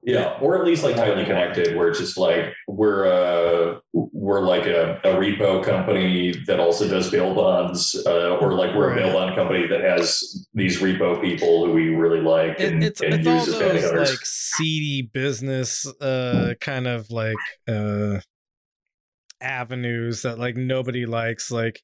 Yeah, 0.02 0.38
or 0.40 0.58
at 0.58 0.64
least 0.64 0.82
like 0.82 0.96
tightly 0.96 1.24
connected, 1.24 1.76
where 1.76 1.88
it's 1.88 1.98
just 1.98 2.16
like 2.16 2.54
we're 2.66 3.04
uh 3.06 3.80
we're 3.92 4.40
like 4.40 4.64
a, 4.66 4.98
a 5.04 5.08
repo 5.14 5.62
company 5.62 6.32
that 6.46 6.58
also 6.58 6.88
does 6.88 7.10
bail 7.10 7.34
bonds, 7.34 7.94
uh, 8.06 8.36
or 8.38 8.54
like 8.54 8.74
we're 8.74 8.92
a 8.92 8.94
bail 8.94 9.12
bond 9.12 9.34
company 9.36 9.66
that 9.66 9.82
has 9.82 10.46
these 10.54 10.80
repo 10.80 11.20
people 11.20 11.66
who 11.66 11.72
we 11.72 11.88
really 11.94 12.20
like 12.22 12.58
It- 12.58 12.72
and, 12.72 12.84
it's 12.84 13.02
and 13.02 13.14
it's 13.14 13.26
all 13.28 13.34
as 13.62 13.82
those 13.82 14.10
like 14.10 14.18
seedy 14.24 15.02
business 15.02 15.86
uh 16.00 16.54
kind 16.60 16.86
of 16.86 17.10
like 17.10 17.36
uh 17.68 18.20
avenues 19.40 20.22
that 20.22 20.38
like 20.38 20.56
nobody 20.56 21.06
likes 21.06 21.50
like 21.50 21.80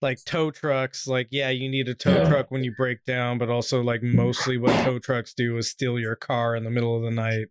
like 0.00 0.18
tow 0.24 0.50
trucks 0.50 1.06
like 1.06 1.28
yeah 1.30 1.48
you 1.50 1.68
need 1.68 1.88
a 1.88 1.94
tow 1.94 2.12
Yeah. 2.14 2.28
truck 2.28 2.50
when 2.50 2.64
you 2.64 2.72
break 2.76 3.04
down 3.04 3.38
but 3.38 3.48
also 3.48 3.82
like 3.82 4.02
mostly 4.02 4.58
what 4.58 4.84
tow 4.84 4.98
trucks 4.98 5.32
do 5.34 5.56
is 5.58 5.70
steal 5.70 5.98
your 5.98 6.16
car 6.16 6.54
in 6.56 6.64
the 6.64 6.70
middle 6.70 6.96
of 6.96 7.02
the 7.02 7.10
night 7.10 7.46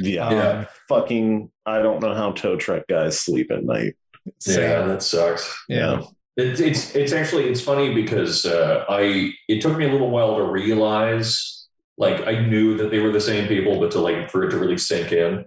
Yeah. 0.00 0.30
Yeah. 0.30 0.64
Fucking, 0.88 1.50
I 1.66 1.82
don't 1.82 2.00
know 2.00 2.14
how 2.14 2.32
tow 2.32 2.56
truck 2.56 2.84
guys 2.88 3.18
sleep 3.18 3.50
at 3.50 3.64
night. 3.64 3.94
Yeah, 4.24 4.32
Same. 4.54 4.88
that 4.88 5.02
sucks. 5.02 5.64
yeah 5.68 6.02
It, 6.36 6.60
it's 6.60 6.94
it's 6.94 7.12
actually 7.12 7.44
it's 7.44 7.60
funny 7.60 7.94
because 7.94 8.44
uh, 8.46 8.84
I 8.88 9.32
it 9.48 9.60
took 9.60 9.76
me 9.76 9.86
a 9.86 9.92
little 9.92 10.10
while 10.10 10.36
to 10.36 10.44
realize 10.44 11.66
like 11.96 12.26
I 12.28 12.46
knew 12.46 12.76
that 12.76 12.90
they 12.92 13.00
were 13.00 13.10
the 13.10 13.20
same 13.20 13.48
people, 13.48 13.80
but 13.80 13.90
to 13.92 13.98
like 14.00 14.30
for 14.30 14.44
it 14.44 14.50
to 14.50 14.56
really 14.58 14.78
sink 14.78 15.10
in 15.12 15.44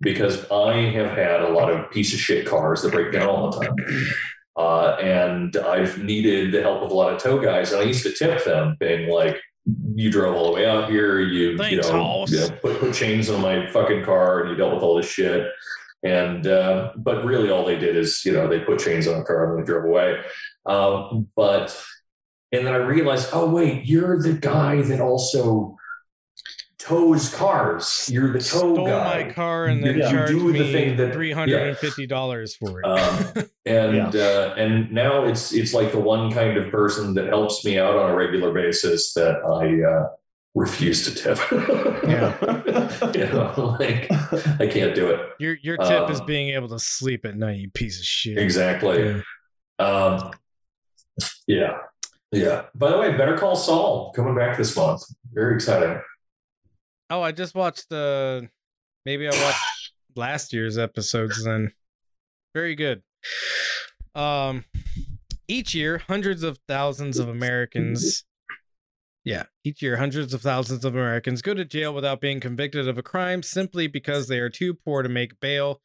because 0.00 0.50
I 0.50 0.74
have 0.90 1.10
had 1.16 1.42
a 1.42 1.50
lot 1.50 1.70
of 1.70 1.90
piece 1.90 2.14
of 2.14 2.20
shit 2.20 2.46
cars 2.46 2.82
that 2.82 2.92
break 2.92 3.12
down 3.12 3.28
all 3.28 3.50
the 3.50 3.60
time. 3.60 3.76
Uh, 4.56 4.96
and 5.00 5.56
I've 5.56 6.02
needed 6.02 6.52
the 6.52 6.62
help 6.62 6.82
of 6.82 6.90
a 6.90 6.94
lot 6.94 7.14
of 7.14 7.22
tow 7.22 7.38
guys, 7.38 7.72
and 7.72 7.80
I 7.80 7.84
used 7.84 8.02
to 8.02 8.12
tip 8.12 8.44
them, 8.44 8.76
being 8.80 9.08
like, 9.10 9.36
"You 9.94 10.10
drove 10.10 10.34
all 10.34 10.46
the 10.46 10.52
way 10.52 10.66
out 10.66 10.90
here. 10.90 11.20
You, 11.20 11.56
you 11.70 11.80
know, 11.80 12.26
you 12.28 12.40
know, 12.40 12.50
put, 12.60 12.80
put 12.80 12.94
chains 12.94 13.30
on 13.30 13.40
my 13.40 13.66
fucking 13.70 14.04
car, 14.04 14.40
and 14.40 14.50
you 14.50 14.56
dealt 14.56 14.74
with 14.74 14.82
all 14.82 14.96
this 14.96 15.10
shit." 15.10 15.50
And 16.02 16.46
uh, 16.46 16.92
but 16.96 17.24
really, 17.24 17.50
all 17.50 17.64
they 17.64 17.78
did 17.78 17.96
is, 17.96 18.24
you 18.24 18.32
know, 18.32 18.48
they 18.48 18.60
put 18.60 18.78
chains 18.80 19.06
on 19.06 19.18
the 19.18 19.24
car 19.24 19.56
and 19.56 19.62
they 19.62 19.66
drove 19.66 19.84
away. 19.84 20.20
Um, 20.66 21.28
but 21.36 21.78
and 22.52 22.66
then 22.66 22.74
I 22.74 22.78
realized, 22.78 23.30
oh 23.32 23.48
wait, 23.48 23.86
you're 23.86 24.20
the 24.20 24.32
guy 24.32 24.82
that 24.82 25.00
also 25.00 25.76
tows 26.80 27.32
cars. 27.34 28.08
You're 28.10 28.32
the 28.32 28.38
tow 28.38 28.74
stole 28.74 28.86
guy. 28.86 29.24
my 29.24 29.32
car 29.32 29.66
and 29.66 29.84
then 29.84 29.96
You- 29.98 30.04
you 30.04 30.10
charged 30.10 30.32
do 30.32 30.52
the 30.52 30.58
me 30.60 30.72
thing 30.72 30.96
that- 30.96 31.12
three 31.12 31.30
hundred 31.32 31.68
and 31.68 31.76
fifty 31.76 32.06
dollars 32.06 32.56
for 32.56 32.80
it 32.80 32.86
Um, 32.86 33.26
and 33.66 34.16
uh, 34.16 34.54
and 34.56 34.90
now 34.90 35.24
it's 35.24 35.52
it's 35.52 35.74
like 35.74 35.92
the 35.92 36.00
one 36.00 36.32
kind 36.32 36.56
of 36.56 36.70
person 36.72 37.14
that 37.14 37.26
helps 37.26 37.64
me 37.64 37.78
out 37.78 37.96
on 37.96 38.10
a 38.10 38.14
regular 38.14 38.52
basis 38.52 39.12
that 39.14 39.36
I 39.44 39.82
uh, 39.86 40.08
refuse 40.54 41.04
to 41.04 41.14
tip. 41.14 41.38
Yeah. 42.08 42.34
you 43.14 43.26
know, 43.32 43.76
like 43.78 44.10
I 44.60 44.66
can't 44.66 44.94
do 44.94 45.10
it. 45.10 45.20
your 45.38 45.56
your 45.62 45.76
tip 45.76 46.10
is 46.10 46.20
um, 46.20 46.26
being 46.26 46.50
able 46.54 46.68
to 46.70 46.78
sleep 46.78 47.24
at 47.26 47.36
night 47.36 47.58
you 47.58 47.70
piece 47.70 47.98
of 48.00 48.04
shit 48.06 48.38
Exactly. 48.38 49.22
Yeah. 49.78 49.84
Um, 49.86 50.32
yeah, 51.46 51.78
yeah. 52.32 52.62
By 52.74 52.90
the 52.90 52.98
way, 52.98 53.16
Better 53.16 53.36
Call 53.36 53.56
Saul 53.56 54.12
coming 54.14 54.34
back 54.34 54.56
this 54.56 54.74
month. 54.76 55.02
Very 55.32 55.54
exciting. 55.54 56.00
Oh, 57.10 57.22
I 57.22 57.32
just 57.32 57.54
watched 57.54 57.92
uh 57.92 58.42
maybe 59.04 59.26
I 59.26 59.30
watched 59.30 59.92
last 60.16 60.52
year's 60.52 60.78
episodes 60.78 61.44
then. 61.44 61.72
Very 62.54 62.74
good. 62.74 63.02
Um 64.14 64.64
each 65.48 65.74
year 65.74 65.98
hundreds 65.98 66.42
of 66.42 66.58
thousands 66.68 67.18
of 67.18 67.28
Americans 67.36 68.24
yeah, 69.24 69.44
each 69.64 69.82
year 69.82 69.96
hundreds 69.96 70.32
of 70.32 70.40
thousands 70.40 70.84
of 70.84 70.94
Americans 70.94 71.42
go 71.42 71.52
to 71.52 71.64
jail 71.64 71.94
without 71.94 72.20
being 72.20 72.40
convicted 72.40 72.88
of 72.88 72.96
a 72.96 73.02
crime 73.02 73.42
simply 73.42 73.86
because 73.86 74.28
they 74.28 74.38
are 74.38 74.48
too 74.48 74.74
poor 74.74 75.02
to 75.02 75.08
make 75.08 75.40
bail. 75.40 75.82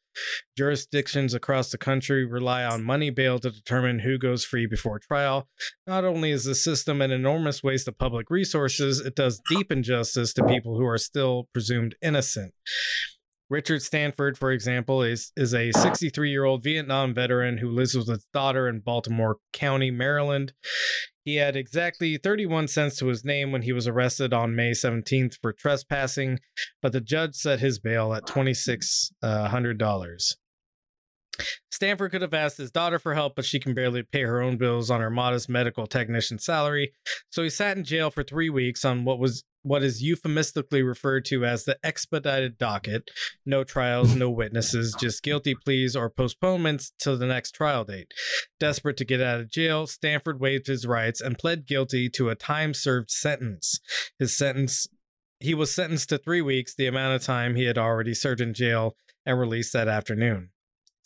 Jurisdictions 0.56 1.34
across 1.34 1.70
the 1.70 1.76
country 1.76 2.24
rely 2.24 2.64
on 2.64 2.82
money 2.82 3.10
bail 3.10 3.38
to 3.38 3.50
determine 3.50 3.98
who 3.98 4.16
goes 4.16 4.44
free 4.44 4.66
before 4.66 4.98
trial. 4.98 5.48
Not 5.86 6.04
only 6.04 6.30
is 6.30 6.44
the 6.44 6.54
system 6.54 7.02
an 7.02 7.10
enormous 7.10 7.62
waste 7.62 7.86
of 7.86 7.98
public 7.98 8.30
resources, 8.30 9.00
it 9.00 9.14
does 9.14 9.42
deep 9.50 9.70
injustice 9.70 10.32
to 10.34 10.44
people 10.44 10.78
who 10.78 10.86
are 10.86 10.96
still 10.96 11.48
presumed 11.52 11.94
innocent. 12.00 12.54
Richard 13.48 13.82
Stanford, 13.82 14.36
for 14.36 14.50
example, 14.50 15.02
is, 15.02 15.30
is 15.36 15.54
a 15.54 15.70
63 15.70 16.30
year 16.30 16.44
old 16.44 16.64
Vietnam 16.64 17.14
veteran 17.14 17.58
who 17.58 17.70
lives 17.70 17.94
with 17.94 18.08
his 18.08 18.26
daughter 18.32 18.66
in 18.66 18.80
Baltimore 18.80 19.36
County, 19.52 19.90
Maryland. 19.90 20.52
He 21.26 21.36
had 21.36 21.56
exactly 21.56 22.16
31 22.18 22.68
cents 22.68 22.98
to 22.98 23.08
his 23.08 23.24
name 23.24 23.50
when 23.50 23.62
he 23.62 23.72
was 23.72 23.88
arrested 23.88 24.32
on 24.32 24.54
May 24.54 24.70
17th 24.70 25.40
for 25.42 25.52
trespassing, 25.52 26.38
but 26.80 26.92
the 26.92 27.00
judge 27.00 27.34
set 27.34 27.58
his 27.58 27.80
bail 27.80 28.14
at 28.14 28.26
$2,600. 28.26 29.10
Uh, 29.24 29.48
Stanford 31.68 32.12
could 32.12 32.22
have 32.22 32.32
asked 32.32 32.58
his 32.58 32.70
daughter 32.70 33.00
for 33.00 33.14
help, 33.14 33.34
but 33.34 33.44
she 33.44 33.58
can 33.58 33.74
barely 33.74 34.04
pay 34.04 34.22
her 34.22 34.40
own 34.40 34.56
bills 34.56 34.88
on 34.88 35.00
her 35.00 35.10
modest 35.10 35.48
medical 35.48 35.88
technician 35.88 36.38
salary. 36.38 36.92
So 37.28 37.42
he 37.42 37.50
sat 37.50 37.76
in 37.76 37.82
jail 37.82 38.12
for 38.12 38.22
three 38.22 38.48
weeks 38.48 38.84
on 38.84 39.04
what 39.04 39.18
was 39.18 39.42
what 39.66 39.82
is 39.82 40.00
euphemistically 40.00 40.80
referred 40.80 41.24
to 41.24 41.44
as 41.44 41.64
the 41.64 41.76
expedited 41.82 42.56
docket. 42.56 43.10
No 43.44 43.64
trials, 43.64 44.14
no 44.14 44.30
witnesses, 44.30 44.94
just 44.98 45.24
guilty 45.24 45.56
pleas 45.56 45.96
or 45.96 46.08
postponements 46.08 46.92
till 47.00 47.18
the 47.18 47.26
next 47.26 47.50
trial 47.50 47.84
date. 47.84 48.12
Desperate 48.60 48.96
to 48.98 49.04
get 49.04 49.20
out 49.20 49.40
of 49.40 49.50
jail, 49.50 49.88
Stanford 49.88 50.40
waived 50.40 50.68
his 50.68 50.86
rights 50.86 51.20
and 51.20 51.36
pled 51.36 51.66
guilty 51.66 52.08
to 52.10 52.28
a 52.28 52.36
time 52.36 52.74
served 52.74 53.10
sentence. 53.10 53.80
His 54.20 54.36
sentence 54.36 54.86
he 55.40 55.52
was 55.52 55.74
sentenced 55.74 56.08
to 56.10 56.18
three 56.18 56.40
weeks, 56.40 56.74
the 56.74 56.86
amount 56.86 57.16
of 57.16 57.22
time 57.22 57.56
he 57.56 57.64
had 57.64 57.76
already 57.76 58.14
served 58.14 58.40
in 58.40 58.54
jail, 58.54 58.96
and 59.26 59.38
released 59.38 59.72
that 59.72 59.88
afternoon. 59.88 60.50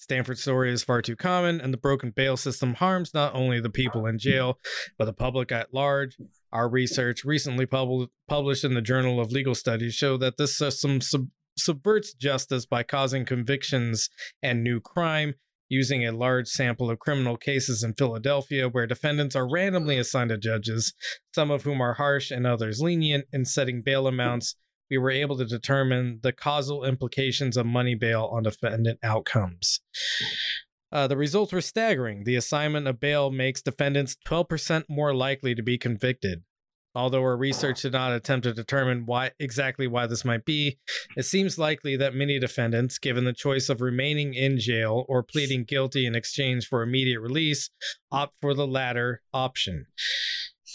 Stanford's 0.01 0.41
story 0.41 0.73
is 0.73 0.83
far 0.83 1.03
too 1.03 1.15
common, 1.15 1.61
and 1.61 1.75
the 1.75 1.79
broken 1.79 2.11
bail 2.11 2.39
system 2.39 2.73
harms 2.73 3.13
not 3.13 3.35
only 3.35 3.61
the 3.61 3.69
people 3.69 4.07
in 4.07 4.19
jail, 4.19 4.59
but 4.97 5.05
the 5.05 5.13
public 5.13 5.53
at 5.53 5.75
large. 5.75 6.17
Our 6.51 6.71
research, 6.71 7.23
recently 7.23 7.67
pub- 7.67 8.09
published 8.27 8.65
in 8.65 8.73
the 8.73 8.81
Journal 8.81 9.21
of 9.21 9.31
Legal 9.31 9.55
Studies, 9.55 9.95
show 9.95 10.17
that 10.17 10.39
this 10.39 10.57
system 10.57 11.03
sub- 11.03 11.29
subverts 11.59 12.15
justice 12.15 12.65
by 12.65 12.83
causing 12.83 13.27
convictions 13.27 14.09
and 14.43 14.65
new 14.65 14.81
crime, 14.81 15.35
using 15.69 16.07
a 16.07 16.13
large 16.13 16.49
sample 16.49 16.91
of 16.91 16.99
criminal 16.99 17.37
cases 17.37 17.83
in 17.83 17.93
Philadelphia 17.93 18.71
where 18.71 18.87
defendants 18.87 19.37
are 19.37 19.49
randomly 19.49 19.99
assigned 19.99 20.31
to 20.31 20.39
judges, 20.39 20.95
some 21.35 21.51
of 21.51 21.65
whom 21.65 21.83
are 21.83 21.95
harsh 21.95 22.31
and 22.31 22.47
others 22.47 22.81
lenient 22.81 23.27
in 23.35 23.45
setting 23.45 23.83
bail 23.85 24.07
amounts. 24.07 24.57
We 24.91 24.99
were 24.99 25.11
able 25.11 25.39
to 25.39 25.45
determine 25.45 26.21
the 26.23 26.33
causal 26.33 26.85
implications 26.85 27.57
of 27.57 27.67
money 27.67 27.95
bail 27.95 28.29
on 28.33 28.43
defendant 28.43 28.99
outcomes. 29.03 29.81
Uh, 30.93 31.07
the 31.07 31.17
results 31.17 31.53
were 31.53 31.61
staggering. 31.61 32.25
The 32.25 32.37
assignment 32.37 32.89
of 32.89 32.99
bail 32.99 33.31
makes 33.31 33.63
defendants 33.63 34.17
12% 34.27 34.85
more 34.89 35.15
likely 35.15 35.55
to 35.55 35.63
be 35.63 35.79
convicted. 35.79 36.43
Although 36.93 37.23
our 37.23 37.37
research 37.37 37.83
did 37.83 37.93
not 37.93 38.13
attempt 38.13 38.45
to 38.45 38.53
determine 38.53 39.07
why 39.07 39.31
exactly 39.39 39.87
why 39.87 40.09
this 40.09 40.25
might 40.25 40.45
be, 40.45 40.79
it 41.17 41.23
seems 41.23 41.57
likely 41.57 41.97
that 41.97 42.17
many 42.17 42.41
defendants, 42.41 42.99
given 42.99 43.25
the 43.25 43.33
choice 43.33 43.69
of 43.69 43.81
remaining 43.81 44.35
in 44.35 44.59
jail 44.59 45.05
or 45.09 45.23
pleading 45.23 45.65
guilty 45.65 46.05
in 46.05 46.17
exchange 46.17 46.67
for 46.67 46.83
immediate 46.83 47.21
release, 47.21 47.71
opt 48.11 48.37
for 48.41 48.55
the 48.55 48.67
latter 48.67 49.23
option. 49.33 49.87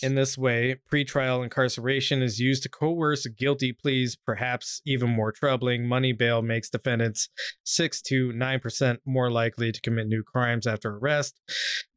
In 0.02 0.16
this 0.16 0.38
way, 0.38 0.78
pretrial 0.92 1.44
incarceration 1.44 2.22
is 2.22 2.40
used 2.40 2.64
to 2.64 2.70
coerce 2.70 3.26
guilty 3.28 3.72
pleas, 3.72 4.16
perhaps 4.16 4.82
even 4.86 5.10
more 5.10 5.32
troubling. 5.32 5.88
Money 5.88 6.14
bail 6.14 6.42
makes 6.42 6.70
defendants 6.70 7.30
6 7.64 8.02
to 8.04 8.32
9% 8.32 8.98
more 9.06 9.32
likely 9.32 9.72
to 9.72 9.82
commit 9.82 10.08
new 10.08 10.24
crimes 10.24 10.68
after 10.68 10.98
arrest. 10.98 11.40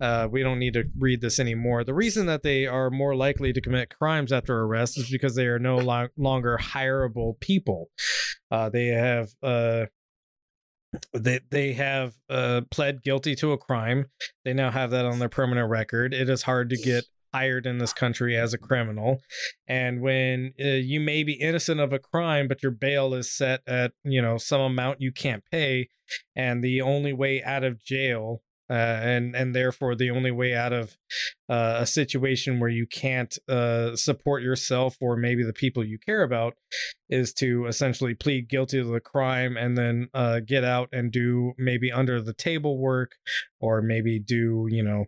Uh, 0.01 0.29
we 0.31 0.43
don't 0.43 0.59
need 0.59 0.75
to 0.75 0.85
read 0.99 1.20
this 1.20 1.39
anymore. 1.39 1.85
The 1.85 1.95
reason 1.95 2.27
that 2.27 2.43
they 2.43 2.66
are 2.66 2.91
more 2.91 3.16
likely 3.16 3.53
to 3.53 3.61
commit 3.61 3.97
crimes 3.97 4.33
after 4.33 4.59
arrest 4.61 4.99
is 4.99 5.11
because 5.11 5.35
they 5.35 5.47
are 5.47 5.59
no 5.59 5.77
lo- 5.77 6.09
longer 6.16 6.59
hireable 6.61 7.39
people. 7.41 7.91
Uh, 8.51 8.69
they 8.69 8.87
have. 8.87 9.31
Uh, 9.43 9.87
they 11.12 11.41
they 11.51 11.75
have 11.75 12.15
uh, 12.31 12.62
pled 12.70 13.03
guilty 13.03 13.35
to 13.37 13.53
a 13.53 13.59
crime. 13.59 14.07
They 14.45 14.55
now 14.55 14.70
have 14.70 14.91
that 14.93 15.05
on 15.05 15.19
their 15.19 15.29
permanent 15.29 15.69
record. 15.69 16.15
It 16.15 16.31
is 16.31 16.43
hard 16.43 16.70
to 16.70 16.77
get 16.77 17.05
hired 17.32 17.66
in 17.66 17.78
this 17.78 17.92
country 17.92 18.36
as 18.36 18.52
a 18.52 18.59
criminal, 18.59 19.20
and 19.66 20.00
when 20.00 20.55
uh, 20.60 20.68
you 20.68 21.00
may 21.00 21.22
be 21.22 21.34
innocent 21.34 21.80
of 21.80 21.92
a 21.92 21.98
crime, 21.98 22.48
but 22.48 22.62
your 22.62 22.72
bail 22.72 23.14
is 23.14 23.30
set 23.30 23.60
at 23.66 23.92
you 24.05 24.22
know 24.22 24.38
some 24.38 24.60
amount 24.60 25.00
you 25.00 25.12
can't 25.12 25.44
pay, 25.50 25.88
and 26.34 26.62
the 26.62 26.80
only 26.80 27.12
way 27.12 27.42
out 27.42 27.64
of 27.64 27.82
jail. 27.82 28.42
Uh, 28.70 29.00
and 29.02 29.34
and 29.34 29.55
therefore 29.55 29.94
the 29.94 30.10
only 30.10 30.30
way 30.30 30.55
out 30.55 30.74
of 30.74 30.98
uh, 31.48 31.78
a 31.78 31.86
situation 31.86 32.60
where 32.60 32.68
you 32.68 32.86
can't 32.86 33.38
uh, 33.48 33.96
support 33.96 34.42
yourself 34.42 34.98
or 35.00 35.16
maybe 35.16 35.42
the 35.42 35.55
people 35.55 35.82
you 35.82 35.98
care 35.98 36.22
about 36.22 36.55
is 37.09 37.32
to 37.32 37.64
essentially 37.64 38.14
plead 38.14 38.46
guilty 38.46 38.76
to 38.76 38.84
the 38.84 39.00
crime 39.00 39.56
and 39.56 39.78
then 39.78 40.10
uh, 40.12 40.40
get 40.40 40.64
out 40.64 40.90
and 40.92 41.10
do 41.10 41.55
maybe 41.56 41.90
under 41.90 42.20
the 42.20 42.34
table 42.34 42.76
work 42.76 43.12
or 43.59 43.80
maybe 43.80 44.18
do 44.18 44.66
you 44.68 44.82
know 44.82 45.06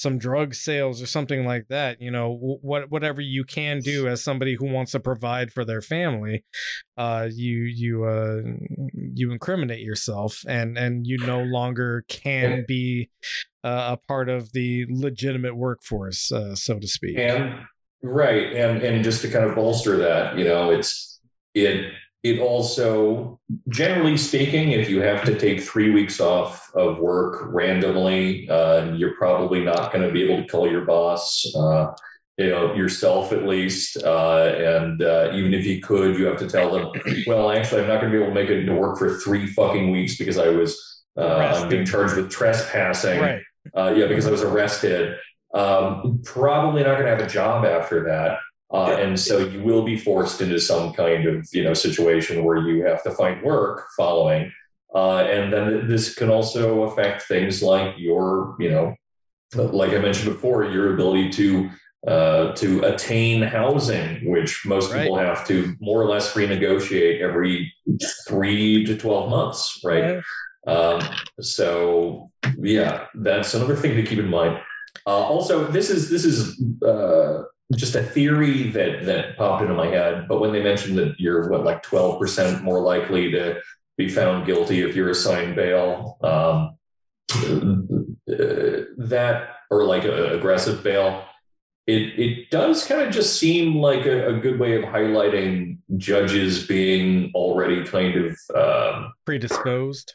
some 0.00 0.18
drug 0.18 0.54
sales 0.54 1.02
or 1.02 1.06
something 1.06 1.44
like 1.44 1.68
that 1.68 2.00
you 2.00 2.10
know 2.10 2.58
what 2.62 2.90
whatever 2.90 3.20
you 3.20 3.44
can 3.44 3.80
do 3.80 4.08
as 4.08 4.22
somebody 4.22 4.54
who 4.54 4.66
wants 4.66 4.92
to 4.92 5.00
provide 5.00 5.52
for 5.52 5.64
their 5.64 5.82
family 5.82 6.44
uh 6.96 7.28
you 7.30 7.58
you 7.62 8.04
uh 8.04 8.40
you 9.14 9.30
incriminate 9.30 9.80
yourself 9.80 10.42
and 10.48 10.78
and 10.78 11.06
you 11.06 11.18
no 11.18 11.42
longer 11.42 12.04
can 12.08 12.64
be 12.66 13.10
uh, 13.62 13.94
a 13.94 14.06
part 14.08 14.28
of 14.28 14.52
the 14.52 14.86
legitimate 14.88 15.56
workforce 15.56 16.32
uh, 16.32 16.54
so 16.54 16.78
to 16.78 16.88
speak. 16.88 17.18
And 17.18 17.60
right, 18.02 18.52
and 18.54 18.82
and 18.82 19.04
just 19.04 19.22
to 19.22 19.30
kind 19.30 19.44
of 19.44 19.54
bolster 19.54 19.96
that, 19.98 20.38
you 20.38 20.44
know, 20.44 20.70
it's 20.70 21.20
it 21.54 21.92
it 22.22 22.38
also, 22.38 23.40
generally 23.68 24.16
speaking, 24.16 24.72
if 24.72 24.90
you 24.90 25.00
have 25.00 25.24
to 25.24 25.38
take 25.38 25.62
three 25.62 25.90
weeks 25.90 26.20
off 26.20 26.70
of 26.74 26.98
work 26.98 27.46
randomly, 27.46 28.48
uh, 28.50 28.92
you're 28.92 29.16
probably 29.16 29.64
not 29.64 29.92
going 29.92 30.06
to 30.06 30.12
be 30.12 30.22
able 30.24 30.42
to 30.42 30.48
call 30.48 30.70
your 30.70 30.84
boss, 30.84 31.46
uh, 31.56 31.92
you 32.36 32.50
know, 32.50 32.74
yourself 32.74 33.32
at 33.32 33.46
least. 33.46 33.96
Uh, 34.02 34.52
and 34.54 35.02
uh, 35.02 35.30
even 35.32 35.54
if 35.54 35.64
you 35.64 35.80
could, 35.80 36.18
you 36.18 36.26
have 36.26 36.38
to 36.38 36.48
tell 36.48 36.70
them, 36.70 36.92
well, 37.26 37.50
actually, 37.50 37.82
I'm 37.82 37.88
not 37.88 38.02
going 38.02 38.12
to 38.12 38.18
be 38.18 38.22
able 38.22 38.34
to 38.34 38.40
make 38.40 38.50
it 38.50 38.58
into 38.58 38.74
work 38.74 38.98
for 38.98 39.18
three 39.18 39.46
fucking 39.46 39.90
weeks 39.90 40.18
because 40.18 40.36
I 40.36 40.48
was 40.48 41.02
uh, 41.16 41.60
I'm 41.62 41.68
being 41.70 41.86
charged 41.86 42.16
with 42.16 42.30
trespassing. 42.30 43.20
Right. 43.20 43.42
Uh, 43.74 43.94
yeah, 43.96 44.06
because 44.06 44.26
I 44.26 44.30
was 44.30 44.42
arrested. 44.42 45.16
Um, 45.54 46.20
probably 46.24 46.82
not 46.82 46.98
going 46.98 47.06
to 47.06 47.10
have 47.10 47.20
a 47.20 47.26
job 47.26 47.64
after 47.64 48.04
that. 48.04 48.38
Uh, 48.72 48.96
and 49.00 49.18
so 49.18 49.38
you 49.38 49.62
will 49.62 49.82
be 49.82 49.96
forced 49.96 50.40
into 50.40 50.60
some 50.60 50.92
kind 50.92 51.26
of 51.26 51.46
you 51.52 51.64
know 51.64 51.74
situation 51.74 52.44
where 52.44 52.58
you 52.58 52.84
have 52.84 53.02
to 53.02 53.10
find 53.10 53.42
work 53.42 53.86
following. 53.96 54.52
Uh, 54.94 55.18
and 55.18 55.52
then 55.52 55.88
this 55.88 56.14
can 56.14 56.30
also 56.30 56.82
affect 56.84 57.22
things 57.22 57.62
like 57.62 57.94
your 57.98 58.56
you 58.58 58.70
know 58.70 58.94
like 59.56 59.92
I 59.92 59.98
mentioned 59.98 60.32
before, 60.32 60.64
your 60.64 60.94
ability 60.94 61.30
to 61.30 61.70
uh, 62.06 62.52
to 62.52 62.80
attain 62.84 63.42
housing, 63.42 64.30
which 64.30 64.64
most 64.64 64.92
Right. 64.92 65.02
people 65.02 65.18
have 65.18 65.46
to 65.48 65.74
more 65.80 66.00
or 66.00 66.06
less 66.06 66.32
renegotiate 66.34 67.20
every 67.20 67.72
three 68.26 68.84
to 68.86 68.96
twelve 68.96 69.28
months, 69.28 69.80
right? 69.84 70.22
Um, 70.66 71.00
so 71.40 72.30
yeah, 72.58 73.06
that's 73.14 73.54
another 73.54 73.76
thing 73.76 73.96
to 73.96 74.02
keep 74.02 74.18
in 74.18 74.28
mind. 74.28 74.60
Uh, 75.06 75.10
also, 75.10 75.66
this 75.66 75.90
is 75.90 76.08
this 76.10 76.24
is 76.24 76.62
uh, 76.82 77.42
just 77.76 77.94
a 77.94 78.02
theory 78.02 78.70
that 78.70 79.04
that 79.06 79.36
popped 79.36 79.62
into 79.62 79.74
my 79.74 79.86
head. 79.86 80.26
But 80.28 80.40
when 80.40 80.52
they 80.52 80.62
mentioned 80.62 80.98
that 80.98 81.18
you're 81.18 81.48
what 81.48 81.64
like 81.64 81.82
twelve 81.82 82.18
percent 82.18 82.62
more 82.62 82.80
likely 82.80 83.30
to 83.32 83.60
be 83.96 84.08
found 84.08 84.46
guilty 84.46 84.80
if 84.82 84.96
you're 84.96 85.10
assigned 85.10 85.56
bail, 85.56 86.18
um, 86.22 86.76
that 88.98 89.48
or 89.70 89.84
like 89.84 90.04
a, 90.04 90.36
aggressive 90.36 90.82
bail, 90.82 91.24
it 91.86 92.18
it 92.18 92.50
does 92.50 92.84
kind 92.86 93.02
of 93.02 93.12
just 93.12 93.38
seem 93.38 93.76
like 93.76 94.06
a, 94.06 94.34
a 94.34 94.38
good 94.40 94.58
way 94.58 94.74
of 94.74 94.84
highlighting 94.84 95.78
judges 95.96 96.66
being 96.66 97.30
already 97.34 97.84
kind 97.84 98.16
of. 98.16 98.36
Um, 98.54 99.12
Predisposed. 99.24 100.14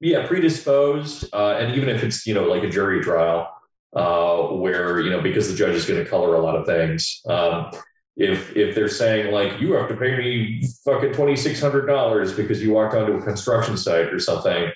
yeah 0.00 0.26
predisposed 0.26 1.32
uh, 1.32 1.56
and 1.58 1.74
even 1.74 1.88
if 1.88 2.02
it's 2.04 2.26
you 2.26 2.34
know 2.34 2.44
like 2.44 2.62
a 2.62 2.68
jury 2.68 3.00
trial 3.00 3.48
uh, 3.94 4.36
where 4.48 5.00
you 5.00 5.10
know 5.10 5.20
because 5.20 5.48
the 5.48 5.56
judge 5.56 5.74
is 5.74 5.86
going 5.86 6.02
to 6.02 6.08
color 6.08 6.34
a 6.34 6.40
lot 6.40 6.56
of 6.56 6.66
things 6.66 7.20
um, 7.28 7.70
if 8.16 8.54
if 8.56 8.74
they're 8.74 8.88
saying 8.88 9.32
like 9.32 9.60
you 9.60 9.72
have 9.72 9.88
to 9.88 9.96
pay 9.96 10.16
me 10.16 10.62
fucking 10.84 11.10
$2600 11.12 12.36
because 12.36 12.62
you 12.62 12.72
walked 12.72 12.94
onto 12.94 13.12
a 13.14 13.22
construction 13.22 13.76
site 13.76 14.12
or 14.12 14.18
something 14.18 14.70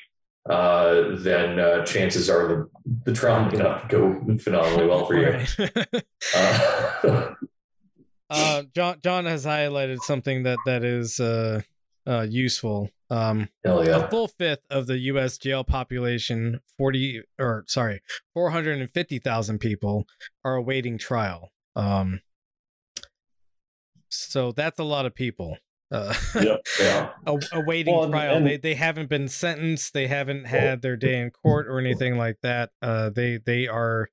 uh, 0.49 1.16
then 1.19 1.61
uh, 1.61 1.85
chances 1.85 2.31
are 2.31 2.49
the, 2.49 2.70
the 3.05 3.12
trial 3.12 3.45
may 3.51 3.59
not 3.59 3.89
go 3.89 4.15
phenomenally 4.40 4.86
well 4.86 5.05
for 5.05 5.15
you 5.15 5.28
Right. 5.28 6.05
uh, 6.35 7.35
uh, 8.31 8.62
John 8.74 8.97
John 9.03 9.24
has 9.27 9.45
highlighted 9.45 10.01
something 10.01 10.45
that 10.45 10.59
that 10.65 10.85
is 10.85 11.20
uh, 12.09 12.26
useful. 12.28 12.89
Um, 13.10 13.48
hell 13.64 13.80
a 13.80 14.09
full 14.09 14.28
fifth 14.28 14.62
of 14.70 14.86
the 14.86 14.98
U.S. 14.98 15.39
jail 15.39 15.64
population, 15.64 16.60
forty 16.76 17.22
or 17.39 17.64
sorry, 17.66 18.01
four 18.35 18.51
hundred 18.51 18.80
and 18.80 18.90
fifty 18.90 19.18
thousand 19.18 19.59
people 19.60 20.05
are 20.44 20.55
awaiting 20.56 20.98
trial. 20.98 21.52
Um, 21.76 22.20
so 24.09 24.52
that's 24.52 24.78
a 24.78 24.85
lot 24.85 25.06
of 25.06 25.14
people. 25.14 25.56
Uh, 25.90 26.12
Yep. 26.35 26.60
yeah 26.80 27.10
awaiting 27.52 27.94
Well, 27.94 28.05
and- 28.05 28.12
trial. 28.12 28.36
and- 28.36 28.47
they 28.47 28.56
they 28.59 28.74
haven't 28.74 29.09
been 29.09 29.28
sentenced. 29.28 29.94
They 29.94 30.06
haven't 30.06 30.44
had 30.47 30.82
their 30.82 30.97
day 30.97 31.20
in 31.20 31.30
court 31.30 31.66
or 31.66 31.78
anything 31.85 32.16
like 32.18 32.36
that. 32.43 32.70
Uh, 32.82 33.10
they 33.10 33.39
they 33.39 33.66
are 33.68 34.09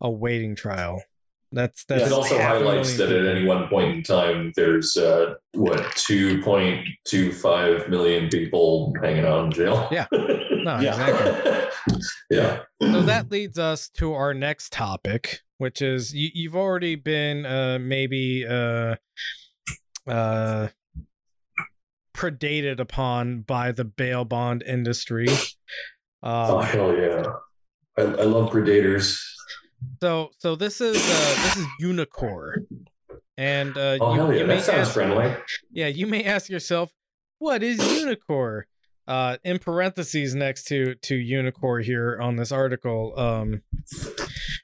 awaiting 0.00 0.54
trial. 0.56 1.02
That's 1.52 1.84
that's 1.84 2.06
it 2.06 2.12
also 2.12 2.38
highlights 2.38 2.96
that 2.96 3.08
million 3.08 3.26
at 3.26 3.36
any 3.36 3.46
one 3.46 3.68
point 3.68 3.96
in 3.96 4.02
time, 4.02 4.52
there's 4.56 4.96
uh, 4.96 5.34
what 5.52 5.94
two 5.96 6.42
point 6.42 6.86
two 7.04 7.32
five 7.32 7.88
million 7.88 8.28
people 8.28 8.94
hanging 9.02 9.24
out 9.26 9.44
in 9.46 9.52
jail. 9.52 9.88
Yeah. 9.90 10.06
No, 10.64 10.78
Yeah. 10.78 10.90
exactly. 10.90 11.98
yeah. 12.30 12.60
so 12.80 13.02
that 13.02 13.32
leads 13.32 13.58
us 13.58 13.88
to 13.96 14.12
our 14.12 14.32
next 14.32 14.72
topic 14.72 15.40
which 15.62 15.80
is 15.80 16.12
you, 16.12 16.28
you've 16.34 16.56
already 16.56 16.96
been 16.96 17.46
uh 17.46 17.78
maybe 17.80 18.44
uh 18.46 18.96
uh 20.08 20.68
predated 22.14 22.80
upon 22.80 23.42
by 23.42 23.70
the 23.72 23.84
bail 23.84 24.24
bond 24.24 24.62
industry 24.62 25.28
oh 26.22 26.58
um 26.58 26.64
hell 26.64 26.96
yeah! 26.96 27.24
I, 27.96 28.02
I 28.02 28.24
love 28.24 28.50
Predators. 28.50 29.20
So 30.00 30.30
so 30.38 30.56
this 30.56 30.80
is 30.80 30.96
uh 30.96 31.36
this 31.44 31.56
is 31.56 31.66
Unicor 31.80 32.66
and 33.36 33.76
uh 33.76 33.98
Oh 34.00 34.14
you, 34.14 34.32
yeah! 34.32 34.38
you 34.40 34.46
may 34.46 34.56
That 34.56 34.64
sounds 34.64 34.88
ask, 34.88 34.94
friendly. 34.94 35.36
yeah 35.70 35.86
you 35.86 36.06
may 36.06 36.24
ask 36.24 36.48
yourself 36.50 36.92
what 37.38 37.62
is 37.62 37.78
Unicor 37.78 38.62
uh 39.06 39.36
in 39.44 39.58
parentheses 39.58 40.34
next 40.34 40.64
to 40.64 40.94
to 40.96 41.14
Unicor 41.14 41.82
here 41.82 42.18
on 42.20 42.36
this 42.36 42.50
article 42.52 43.18
um 43.18 43.62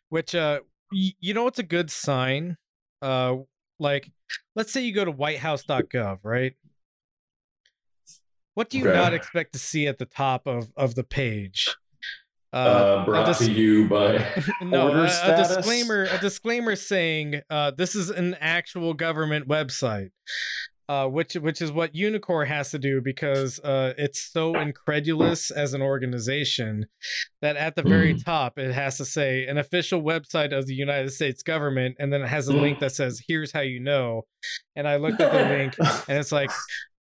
which 0.08 0.34
uh 0.34 0.60
y- 0.92 1.14
you 1.20 1.34
know 1.34 1.44
what's 1.44 1.58
a 1.58 1.64
good 1.64 1.90
sign 1.90 2.56
uh 3.02 3.36
like 3.78 4.10
let's 4.56 4.72
say 4.72 4.82
you 4.82 4.92
go 4.92 5.04
to 5.04 5.12
whitehouse.gov 5.12 6.18
right 6.24 6.54
what 8.54 8.70
do 8.70 8.78
you 8.78 8.84
Okay. 8.84 8.92
not 8.92 9.12
expect 9.14 9.52
to 9.52 9.58
see 9.58 9.86
at 9.86 9.98
the 9.98 10.06
top 10.06 10.46
of 10.46 10.72
of 10.76 10.94
the 10.94 11.04
page 11.04 11.76
Uh, 12.52 13.00
a 13.02 13.04
brought 13.04 13.26
dis- 13.26 13.38
to 13.38 13.52
you 13.52 13.86
by. 13.88 14.26
no 14.62 14.88
Order 14.88 15.04
a, 15.04 15.34
a 15.34 15.36
disclaimer 15.36 16.04
a 16.04 16.18
disclaimer 16.18 16.76
saying 16.76 17.42
uh 17.50 17.72
this 17.76 17.94
is 17.94 18.08
an 18.10 18.36
actual 18.40 18.94
government 18.94 19.46
website 19.48 20.10
uh 20.88 21.06
which 21.06 21.34
which 21.34 21.60
is 21.60 21.70
what 21.70 21.92
Unicor 21.92 22.46
has 22.46 22.70
to 22.70 22.78
do 22.78 23.02
because 23.02 23.58
uh 23.60 23.92
it's 23.98 24.20
so 24.32 24.54
incredulous 24.58 25.50
as 25.50 25.74
an 25.74 25.82
organization 25.82 26.86
that 27.42 27.56
at 27.56 27.76
the 27.76 27.82
very 27.82 28.14
Mhm. 28.14 28.24
top 28.24 28.58
it 28.58 28.72
has 28.72 28.96
to 28.96 29.04
say 29.04 29.46
an 29.46 29.58
official 29.58 30.00
website 30.02 30.56
of 30.56 30.66
the 30.66 30.74
united 30.74 31.10
states 31.10 31.42
government 31.42 31.96
and 31.98 32.10
then 32.10 32.22
it 32.22 32.28
has 32.28 32.48
a 32.48 32.54
link 32.56 32.78
that 32.78 32.92
says 32.92 33.20
here's 33.28 33.52
how 33.52 33.60
you 33.60 33.78
know 33.80 34.22
and 34.74 34.88
i 34.88 34.96
looked 34.96 35.20
at 35.20 35.32
the 35.32 35.54
link 35.54 35.74
and 36.08 36.18
it's 36.18 36.32
like 36.32 36.50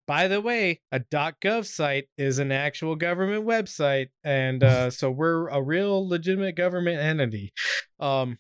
by 0.07 0.27
the 0.27 0.41
way 0.41 0.81
a. 0.91 0.99
gov 0.99 1.65
site 1.65 2.07
is 2.17 2.39
an 2.39 2.51
actual 2.51 2.95
government 2.95 3.45
website 3.45 4.07
and 4.23 4.63
uh, 4.63 4.89
so 4.89 5.11
we're 5.11 5.47
a 5.49 5.61
real 5.61 6.07
legitimate 6.07 6.55
government 6.55 6.99
entity. 6.99 7.53
Um 7.99 8.39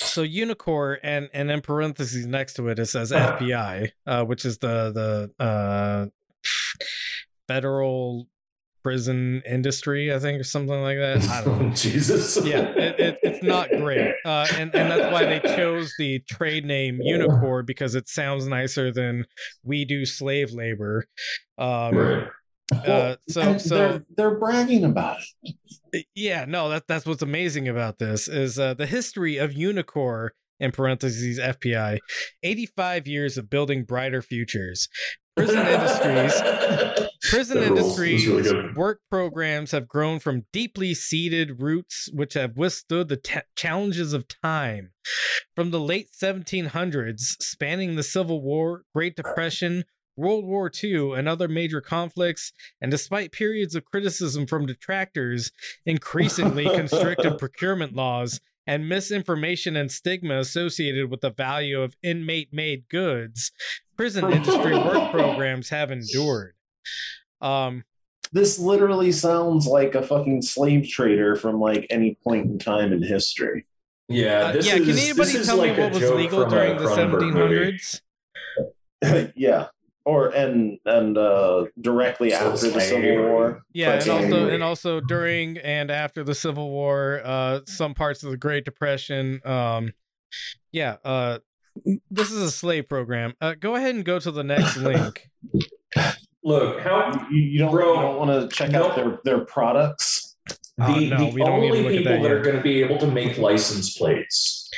so 0.00 0.22
Unicor 0.22 0.98
and 1.02 1.30
and 1.32 1.50
in 1.50 1.60
parentheses 1.60 2.26
next 2.26 2.54
to 2.54 2.68
it 2.68 2.78
it 2.78 2.86
says 2.86 3.12
FPI 3.12 3.90
uh, 4.06 4.24
which 4.24 4.44
is 4.44 4.58
the 4.58 5.30
the 5.38 5.44
uh 5.44 6.06
federal 7.48 8.28
prison 8.84 9.42
industry 9.50 10.14
i 10.14 10.18
think 10.18 10.38
or 10.38 10.44
something 10.44 10.80
like 10.82 10.98
that 10.98 11.26
i 11.30 11.42
don't 11.42 11.60
know 11.68 11.74
Jesus. 11.74 12.36
yeah, 12.44 12.60
it, 12.76 13.00
it, 13.00 13.18
it's 13.22 13.42
not 13.42 13.68
great, 13.70 14.14
uh, 14.24 14.46
and 14.56 14.74
and 14.74 14.90
that's 14.90 15.12
why 15.12 15.24
they 15.24 15.40
chose 15.56 15.92
the 15.98 16.20
trade 16.28 16.64
name 16.64 17.00
Unicor 17.04 17.64
because 17.66 17.94
it 17.94 18.08
sounds 18.08 18.46
nicer 18.46 18.92
than 18.92 19.24
we 19.64 19.84
do 19.84 20.04
slave 20.06 20.52
labor. 20.52 21.06
Um, 21.58 21.94
Right. 21.96 22.28
uh, 22.88 23.16
so 23.28 23.58
so 23.58 23.74
they're, 23.74 24.04
they're 24.16 24.38
bragging 24.38 24.84
about 24.84 25.18
it. 25.92 26.06
yeah, 26.14 26.44
no, 26.46 26.68
that 26.70 26.86
that's 26.86 27.06
what's 27.06 27.22
amazing 27.22 27.68
about 27.68 27.98
this 27.98 28.28
is 28.28 28.58
uh, 28.58 28.74
the 28.74 28.86
history 28.86 29.36
of 29.36 29.50
Unicor 29.52 30.30
in 30.60 30.72
parentheses 30.72 31.38
FPI, 31.38 31.98
eighty 32.42 32.66
five 32.66 33.06
years 33.06 33.36
of 33.38 33.50
building 33.50 33.84
brighter 33.84 34.22
futures. 34.22 34.88
Prison 35.36 35.66
industries 35.66 36.42
Prison 37.30 37.58
rules. 37.58 37.98
really 37.98 38.72
work 38.74 39.00
programs 39.10 39.72
have 39.72 39.88
grown 39.88 40.18
from 40.18 40.46
deeply 40.52 40.94
seated 40.94 41.60
roots 41.60 42.08
which 42.12 42.34
have 42.34 42.56
withstood 42.56 43.08
the 43.08 43.16
ta 43.16 43.42
challenges 43.56 44.12
of 44.12 44.26
time. 44.28 44.92
From 45.56 45.70
the 45.70 45.80
late 45.80 46.10
1700s, 46.12 47.36
spanning 47.40 47.96
the 47.96 48.02
Civil 48.02 48.42
War, 48.42 48.82
Great 48.94 49.16
Depression, 49.16 49.84
World 50.16 50.44
War 50.44 50.70
II, 50.82 51.12
and 51.12 51.28
other 51.28 51.48
major 51.48 51.80
conflicts, 51.80 52.52
and 52.80 52.90
despite 52.90 53.32
periods 53.32 53.74
of 53.74 53.84
criticism 53.84 54.46
from 54.46 54.66
detractors, 54.66 55.50
increasingly 55.84 56.64
constricted 56.74 57.38
procurement 57.38 57.94
laws, 57.94 58.40
and 58.66 58.88
misinformation 58.88 59.76
and 59.76 59.90
stigma 59.90 60.38
associated 60.38 61.10
with 61.10 61.20
the 61.20 61.30
value 61.30 61.80
of 61.80 61.96
inmate 62.02 62.52
made 62.52 62.88
goods, 62.88 63.52
prison 63.96 64.24
industry 64.32 64.76
work 64.76 65.10
programs 65.10 65.68
have 65.68 65.90
endured. 65.90 66.54
Um, 67.40 67.84
This 68.32 68.58
literally 68.58 69.12
sounds 69.12 69.66
like 69.66 69.94
a 69.94 70.02
fucking 70.02 70.42
slave 70.42 70.88
trader 70.88 71.36
from 71.36 71.60
like 71.60 71.86
any 71.90 72.18
point 72.24 72.46
in 72.46 72.58
time 72.58 72.92
in 72.92 73.02
history. 73.02 73.66
Yeah, 74.08 74.48
uh, 74.48 74.52
yeah, 74.60 74.76
is, 74.76 74.86
can 74.86 74.98
anybody 74.98 75.30
is 75.30 75.46
tell 75.46 75.56
like 75.56 75.76
me 75.76 75.82
a 75.82 75.84
what 75.84 75.94
was 75.94 76.10
legal 76.10 76.44
during 76.46 76.76
the 76.76 76.84
1700s? 76.84 78.00
yeah. 79.36 79.68
Or 80.04 80.28
and 80.28 80.78
and 80.84 81.16
uh, 81.16 81.66
directly 81.80 82.30
So 82.30 82.52
after 82.52 82.70
the. 82.70 82.80
Civil 82.80 83.28
War. 83.28 83.62
Yeah, 83.72 83.94
and 83.94 84.08
also 84.08 84.48
and 84.48 84.62
also 84.62 85.00
during 85.00 85.58
and 85.58 85.90
after 85.90 86.22
the 86.22 86.34
Civil 86.34 86.70
War, 86.70 87.22
uh, 87.24 87.60
some 87.66 87.94
parts 87.94 88.22
of 88.22 88.30
the 88.30 88.36
Great 88.36 88.64
Depression. 88.64 89.40
Um, 89.44 89.92
yeah, 90.72 90.96
uh, 91.04 91.38
this 92.10 92.30
is 92.30 92.42
a 92.42 92.50
slave 92.50 92.88
program. 92.88 93.34
Uh, 93.40 93.54
go 93.58 93.76
ahead 93.76 93.94
and 93.94 94.04
go 94.04 94.18
to 94.18 94.30
the 94.30 94.44
next 94.44 94.76
link. 94.78 95.30
Look, 96.42 96.80
how 96.80 97.26
You, 97.30 97.38
you 97.38 97.58
don't 97.58 97.70
Bro, 97.70 97.94
you 97.94 98.00
don't 98.00 98.18
want 98.18 98.50
to 98.50 98.54
check 98.54 98.70
no. 98.70 98.84
out 98.84 98.96
their 98.96 99.18
their 99.24 99.44
products. 99.46 100.36
the, 100.76 100.84
Uh, 100.84 101.00
no, 101.00 101.16
the 101.18 101.30
we 101.32 101.42
don't 101.42 101.60
need 101.60 101.70
to 101.70 101.76
only 101.78 101.82
look 101.82 101.92
at 101.92 101.98
people 101.98 102.12
that 102.12 102.22
that, 102.22 102.32
are 102.32 102.42
going 102.42 102.56
to 102.56 102.62
be 102.62 102.82
able 102.82 102.98
to 102.98 103.06
make 103.06 103.38
license 103.38 103.96
plates 103.96 104.68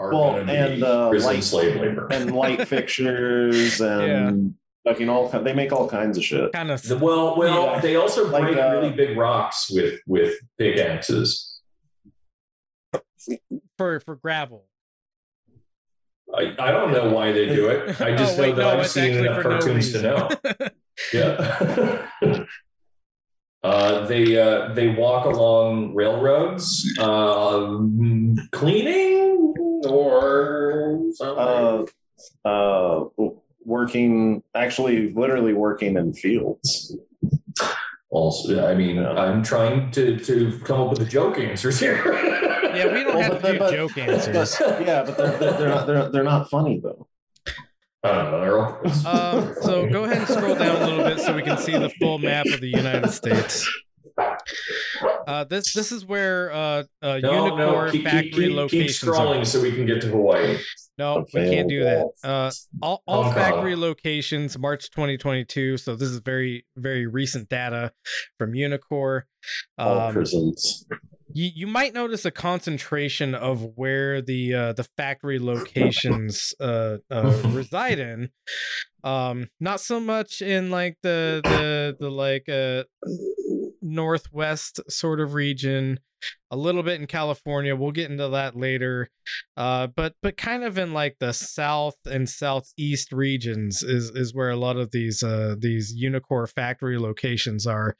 are 0.00 0.12
Well, 0.12 0.32
going 0.32 0.46
to 0.46 0.52
be 0.52 0.58
and, 0.58 0.82
uh, 0.82 1.10
prison 1.10 1.34
like- 1.34 1.42
slave 1.42 1.76
labor. 1.80 2.08
and 2.10 2.34
light 2.34 2.66
fixtures 2.74 3.80
and 3.80 4.54
fucking 4.86 5.08
all 5.10 5.28
they 5.28 5.52
make 5.52 5.72
all 5.72 5.88
kinds 5.88 6.16
of 6.16 6.24
shit. 6.24 6.52
Kind 6.52 6.70
of 6.70 6.82
well, 7.02 7.36
well, 7.36 7.64
Yeah. 7.74 7.80
they 7.80 7.96
also 7.96 8.28
Like, 8.28 8.44
break 8.44 8.56
uh, 8.56 8.70
really 8.72 8.90
big 8.92 9.16
rocks 9.18 9.70
with 9.70 10.00
with 10.06 10.34
pickaxes. 10.58 11.60
for 13.76 14.00
for 14.00 14.16
gravel. 14.16 14.66
I, 16.34 16.54
I 16.58 16.70
don't 16.70 16.92
know 16.92 17.10
why 17.10 17.32
they 17.32 17.46
do 17.46 17.68
it. 17.68 18.00
I 18.00 18.16
just 18.16 18.34
Oh, 18.34 18.36
know 18.36 18.42
wait, 18.48 18.56
that 18.56 18.62
no, 18.62 18.80
I've 18.80 18.86
seen 18.86 19.14
enough 19.18 19.42
for 19.42 19.48
no 19.50 19.58
cartoons 19.58 19.92
to 19.92 20.02
know. 20.02 20.28
Yeah. 21.14 22.06
uh, 23.62 24.06
they 24.06 24.38
uh, 24.40 24.72
they 24.74 24.88
walk 24.88 25.24
along 25.26 25.94
railroads, 25.94 26.86
um, 26.98 28.36
cleaning 28.52 29.49
or 29.86 31.00
something. 31.14 31.88
Uh, 32.44 32.48
uh, 32.48 33.04
working 33.64 34.42
actually, 34.54 35.12
literally 35.12 35.52
working 35.54 35.96
in 35.96 36.12
fields. 36.12 36.96
also, 38.10 38.66
I 38.66 38.74
mean, 38.74 38.98
I'm 38.98 39.42
trying 39.42 39.90
to 39.92 40.18
to 40.18 40.58
come 40.64 40.80
up 40.80 40.90
with 40.90 40.98
the 40.98 41.04
joke 41.06 41.38
answers 41.38 41.78
here. 41.78 42.02
yeah, 42.74 42.92
we 42.92 43.04
don't 43.04 43.14
Well, 43.16 43.32
have 43.32 43.42
but 43.42 43.48
to 43.48 43.52
do 43.52 43.58
but- 43.58 43.72
joke 43.72 43.98
answers. 43.98 44.56
Yeah, 44.60 45.02
but 45.04 45.16
they're, 45.16 45.38
they're, 45.38 45.52
they're 45.58 45.68
not 45.68 45.86
they're, 45.86 46.08
they're 46.10 46.24
not 46.24 46.50
funny 46.50 46.80
though. 46.82 47.06
I 48.02 48.12
don't 48.12 48.30
know. 48.30 48.40
They're 48.40 48.58
all- 48.58 48.80
Um, 49.06 49.54
so 49.60 49.86
go 49.88 50.04
ahead 50.04 50.18
and 50.18 50.28
scroll 50.28 50.54
down 50.54 50.82
a 50.82 50.86
little 50.86 51.04
bit 51.04 51.20
so 51.20 51.34
we 51.36 51.42
can 51.42 51.58
see 51.58 51.76
the 51.76 51.90
full 52.00 52.18
map 52.18 52.46
of 52.46 52.60
the 52.60 52.68
United 52.68 53.10
States. 53.10 53.68
Uh, 55.26 55.44
this 55.44 55.72
this 55.72 55.92
is 55.92 56.04
where 56.04 56.52
uh, 56.52 56.82
uh, 57.02 57.18
no, 57.22 57.46
no, 57.48 57.56
Unicorn 57.56 57.90
keep, 57.92 58.02
keep, 58.02 58.10
factory 58.10 58.30
keep, 58.30 58.48
keep 58.48 58.56
locations 58.56 59.08
are. 59.08 59.12
scrolling 59.12 59.46
so 59.46 59.60
we 59.60 59.72
can 59.72 59.86
get 59.86 60.00
to 60.02 60.08
Hawaii. 60.08 60.58
No, 60.98 61.24
we 61.32 61.48
can't 61.48 61.68
do 61.68 61.84
that. 61.84 62.10
Uh, 62.22 62.50
all 62.82 63.02
all 63.06 63.22
Hong 63.24 63.32
Kong. 63.32 63.42
factory 63.42 63.76
locations, 63.76 64.58
March 64.58 64.90
2022. 64.90 65.76
So 65.78 65.96
this 65.96 66.08
is 66.08 66.18
very 66.20 66.66
very 66.76 67.06
recent 67.06 67.48
data 67.48 67.92
from 68.38 68.52
Unicor. 68.52 69.22
All 69.78 69.98
Um, 70.00 70.12
prisons. 70.14 70.86
you, 71.32 71.50
you 71.54 71.66
might 71.66 71.94
notice 71.94 72.24
a 72.24 72.30
concentration 72.30 73.34
of 73.34 73.62
where 73.76 74.20
the 74.20 74.52
uh, 74.54 74.72
the 74.74 74.84
factory 74.96 75.38
locations 75.38 76.52
uh, 76.60 76.98
uh, 77.10 77.40
reside 77.48 77.98
in. 77.98 78.30
Um, 79.02 79.48
not 79.60 79.80
so 79.80 80.00
much 80.00 80.42
in 80.42 80.70
like 80.70 80.98
the 81.02 81.40
the 81.44 81.96
the 81.98 82.10
like 82.10 82.46
uh, 82.50 82.84
northwest 83.90 84.80
sort 84.90 85.20
of 85.20 85.34
region. 85.34 86.00
A 86.50 86.56
little 86.56 86.82
bit 86.82 87.00
in 87.00 87.06
California. 87.06 87.74
We'll 87.74 87.92
get 87.92 88.10
into 88.10 88.28
that 88.28 88.54
later. 88.54 89.10
Uh, 89.56 89.86
but 89.86 90.16
but 90.22 90.36
kind 90.36 90.64
of 90.64 90.76
in 90.76 90.92
like 90.92 91.16
the 91.18 91.32
south 91.32 91.96
and 92.04 92.28
southeast 92.28 93.10
regions 93.10 93.82
is 93.82 94.10
is 94.10 94.34
where 94.34 94.50
a 94.50 94.56
lot 94.56 94.76
of 94.76 94.90
these 94.90 95.22
uh 95.22 95.54
these 95.58 95.98
Unicor 95.98 96.46
factory 96.50 96.98
locations 96.98 97.66
are. 97.66 97.96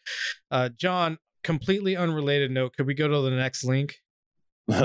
Uh, 0.50 0.68
John, 0.68 1.16
completely 1.42 1.96
unrelated 1.96 2.50
note. 2.50 2.76
Could 2.76 2.86
we 2.86 2.94
go 2.94 3.08
to 3.08 3.22
the 3.22 3.30
next 3.30 3.64
link? 3.64 4.00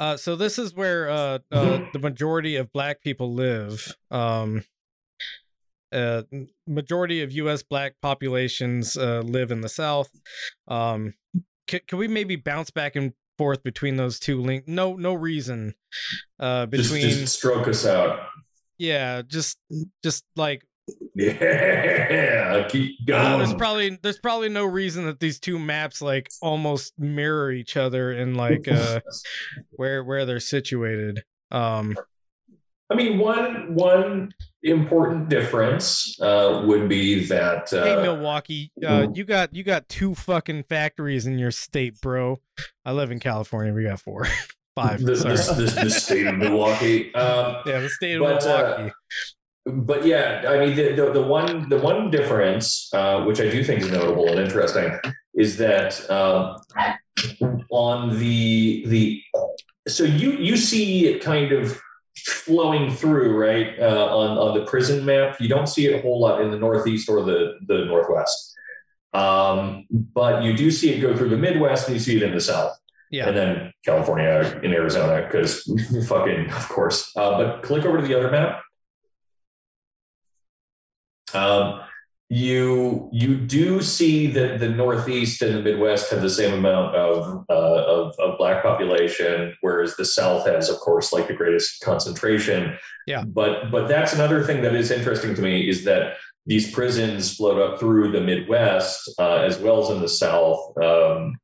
Uh, 0.00 0.16
so 0.16 0.34
this 0.34 0.58
is 0.58 0.74
where 0.74 1.10
uh, 1.10 1.38
uh, 1.52 1.80
the 1.92 1.98
majority 1.98 2.56
of 2.56 2.72
Black 2.72 3.02
people 3.02 3.34
live. 3.34 3.94
Um, 4.10 4.64
uh, 5.92 6.22
majority 6.66 7.22
of 7.22 7.32
U.S. 7.32 7.62
Black 7.62 7.94
populations 8.02 8.96
uh, 8.96 9.20
live 9.24 9.50
in 9.50 9.60
the 9.60 9.68
South. 9.68 10.10
Um, 10.68 11.14
c- 11.70 11.80
can 11.86 11.98
we 11.98 12.08
maybe 12.08 12.36
bounce 12.36 12.70
back 12.70 12.96
and 12.96 13.12
forth 13.38 13.62
between 13.62 13.96
those 13.96 14.18
two 14.18 14.40
links? 14.40 14.68
No, 14.68 14.94
no 14.94 15.14
reason. 15.14 15.74
Uh, 16.38 16.66
between 16.66 17.08
just 17.10 17.36
stroke 17.38 17.66
us 17.68 17.86
out. 17.86 18.20
yeah, 18.78 19.22
just 19.26 19.58
just 20.02 20.24
like 20.36 20.64
Yeah, 21.14 22.66
keep 22.68 22.96
uh, 23.12 23.36
there's 23.36 23.54
probably 23.54 23.98
there's 24.02 24.18
probably 24.18 24.48
no 24.48 24.64
reason 24.64 25.06
that 25.06 25.20
these 25.20 25.38
two 25.38 25.58
maps 25.58 26.02
like 26.02 26.30
almost 26.42 26.94
mirror 26.98 27.52
each 27.52 27.76
other 27.76 28.12
in 28.12 28.34
like 28.34 28.66
uh 28.68 29.00
where 29.70 30.02
where 30.02 30.24
they're 30.26 30.40
situated. 30.40 31.22
Um, 31.50 31.96
I 32.90 32.96
mean, 32.96 33.18
one 33.18 33.74
one 33.74 34.34
important 34.62 35.28
difference 35.28 36.20
uh, 36.20 36.62
would 36.66 36.88
be 36.88 37.24
that 37.26 37.72
uh, 37.72 37.84
hey 37.84 38.02
Milwaukee, 38.02 38.72
uh, 38.84 39.06
you 39.14 39.24
got 39.24 39.54
you 39.54 39.62
got 39.62 39.88
two 39.88 40.14
fucking 40.14 40.64
factories 40.64 41.26
in 41.26 41.38
your 41.38 41.52
state, 41.52 42.00
bro. 42.00 42.40
I 42.84 42.92
live 42.92 43.12
in 43.12 43.20
California. 43.20 43.72
We 43.72 43.84
got 43.84 44.00
four, 44.00 44.26
five. 44.74 45.02
the, 45.02 45.16
sorry. 45.16 45.36
the, 45.36 45.72
the, 45.72 45.80
the 45.84 45.90
state 45.90 46.26
of 46.26 46.36
Milwaukee. 46.36 47.14
Um, 47.14 47.62
yeah, 47.66 47.78
the 47.78 47.90
state 47.90 48.16
of 48.16 48.22
but, 48.22 48.44
uh, 48.44 48.90
Milwaukee. 49.66 49.86
but 49.86 50.04
yeah, 50.04 50.44
I 50.48 50.66
mean, 50.66 50.74
the, 50.74 50.92
the, 50.92 51.12
the 51.12 51.22
one 51.22 51.68
the 51.68 51.78
one 51.78 52.10
difference, 52.10 52.92
uh, 52.92 53.22
which 53.22 53.40
I 53.40 53.48
do 53.48 53.62
think 53.62 53.82
is 53.82 53.90
notable 53.92 54.28
and 54.28 54.40
interesting, 54.40 54.98
is 55.34 55.56
that 55.58 56.10
um, 56.10 56.56
on 57.70 58.18
the 58.18 58.84
the 58.86 59.22
so 59.86 60.02
you 60.02 60.32
you 60.32 60.56
see 60.56 61.06
it 61.06 61.22
kind 61.22 61.52
of 61.52 61.80
flowing 62.30 62.90
through 62.90 63.36
right 63.36 63.78
uh, 63.78 64.16
on 64.16 64.38
on 64.38 64.58
the 64.58 64.64
prison 64.64 65.04
map. 65.04 65.40
You 65.40 65.48
don't 65.48 65.66
see 65.66 65.86
it 65.86 65.98
a 65.98 66.02
whole 66.02 66.20
lot 66.20 66.40
in 66.40 66.50
the 66.50 66.58
northeast 66.58 67.08
or 67.08 67.22
the 67.22 67.58
the 67.66 67.84
northwest, 67.84 68.54
um, 69.12 69.86
but 69.90 70.42
you 70.42 70.56
do 70.56 70.70
see 70.70 70.90
it 70.90 71.00
go 71.00 71.16
through 71.16 71.30
the 71.30 71.36
Midwest 71.36 71.88
and 71.88 71.96
you 71.96 72.00
see 72.00 72.16
it 72.16 72.22
in 72.22 72.32
the 72.32 72.40
south 72.40 72.80
yeah. 73.10 73.28
and 73.28 73.36
then 73.36 73.72
California 73.84 74.60
in 74.62 74.72
Arizona 74.72 75.26
because 75.26 75.62
fucking 76.08 76.50
of 76.50 76.68
course. 76.68 77.14
Uh, 77.16 77.36
but 77.36 77.62
click 77.62 77.84
over 77.84 78.00
to 78.00 78.06
the 78.06 78.14
other 78.14 78.30
map. 78.30 78.62
Um, 81.34 81.80
you 82.32 83.08
you 83.12 83.36
do 83.36 83.82
see 83.82 84.28
that 84.28 84.60
the 84.60 84.68
Northeast 84.68 85.42
and 85.42 85.56
the 85.56 85.62
Midwest 85.62 86.12
have 86.12 86.22
the 86.22 86.30
same 86.30 86.54
amount 86.54 86.94
of, 86.94 87.44
uh, 87.50 87.84
of 87.84 88.14
of 88.20 88.38
black 88.38 88.62
population, 88.62 89.56
whereas 89.62 89.96
the 89.96 90.04
South 90.04 90.46
has, 90.46 90.70
of 90.70 90.78
course, 90.78 91.12
like 91.12 91.26
the 91.26 91.34
greatest 91.34 91.82
concentration. 91.82 92.78
Yeah. 93.08 93.24
But 93.24 93.72
but 93.72 93.88
that's 93.88 94.12
another 94.12 94.44
thing 94.44 94.62
that 94.62 94.76
is 94.76 94.92
interesting 94.92 95.34
to 95.34 95.42
me 95.42 95.68
is 95.68 95.82
that 95.84 96.14
these 96.46 96.70
prisons 96.70 97.34
float 97.34 97.60
up 97.60 97.80
through 97.80 98.12
the 98.12 98.20
Midwest 98.20 99.12
uh, 99.18 99.38
as 99.38 99.58
well 99.58 99.82
as 99.82 99.90
in 99.90 100.00
the 100.00 100.08
South. 100.08 100.72
Um, 100.78 101.36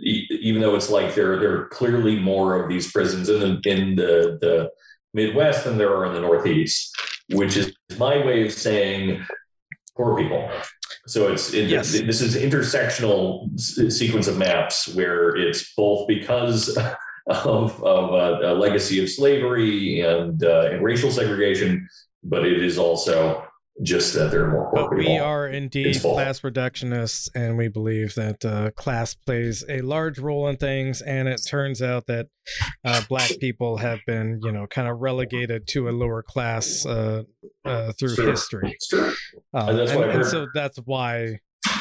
even 0.00 0.60
though 0.60 0.76
it's 0.76 0.90
like 0.90 1.16
there 1.16 1.40
there 1.40 1.58
are 1.58 1.68
clearly 1.68 2.20
more 2.20 2.62
of 2.62 2.68
these 2.68 2.92
prisons 2.92 3.28
in 3.28 3.40
the 3.40 3.60
in 3.68 3.96
the, 3.96 4.38
the 4.40 4.70
Midwest 5.12 5.64
than 5.64 5.76
there 5.76 5.92
are 5.96 6.06
in 6.06 6.14
the 6.14 6.20
Northeast, 6.20 6.96
which 7.32 7.56
is 7.56 7.74
my 7.98 8.24
way 8.24 8.46
of 8.46 8.52
saying 8.52 9.26
poor 9.96 10.16
people. 10.16 10.48
So 11.06 11.32
it's 11.32 11.52
it, 11.52 11.68
Yes. 11.68 11.92
this 11.92 12.20
is 12.20 12.36
intersectional 12.36 13.52
s- 13.54 13.96
sequence 13.96 14.28
of 14.28 14.38
maps 14.38 14.94
where 14.94 15.34
it's 15.36 15.74
both 15.74 16.06
because 16.06 16.76
of, 17.26 17.82
of 17.82 18.10
a, 18.14 18.52
a 18.52 18.54
legacy 18.54 19.02
of 19.02 19.08
slavery 19.10 20.00
and 20.00 20.42
uh, 20.44 20.68
and 20.70 20.82
racial 20.84 21.10
segregation, 21.10 21.88
but 22.24 22.44
it 22.46 22.62
is 22.62 22.78
also 22.78 23.44
just 23.82 24.12
that 24.14 24.30
there 24.30 24.44
are 24.44 24.50
more 24.50 24.70
But 24.74 24.94
we 24.94 25.18
are 25.18 25.46
indeed 25.48 26.00
class 26.00 26.40
reductionists, 26.40 27.28
and 27.34 27.56
we 27.56 27.68
believe 27.68 28.14
that 28.16 28.44
uh, 28.44 28.70
class 28.72 29.14
plays 29.14 29.64
a 29.68 29.80
large 29.80 30.18
role 30.18 30.46
in 30.48 30.56
things. 30.56 31.00
And 31.00 31.26
it 31.26 31.40
turns 31.48 31.80
out 31.80 32.06
that 32.06 32.26
uh, 32.84 33.02
black 33.08 33.30
people 33.40 33.78
have 33.78 34.00
been, 34.06 34.40
you 34.42 34.52
know, 34.52 34.66
kind 34.66 34.88
of 34.88 34.98
relegated 35.00 35.66
to 35.68 35.88
a 35.88 35.92
lower 35.92 36.22
class 36.22 36.84
uh, 36.84 37.22
uh, 37.64 37.92
through 37.92 38.14
Sure. 38.14 38.30
history. 38.30 38.76
True. 38.90 39.14
Uh, 39.54 39.66
And 39.70 39.78
and, 39.80 40.10
and 40.10 40.26
so 40.26 40.46
that's 40.54 40.78
why 40.84 41.38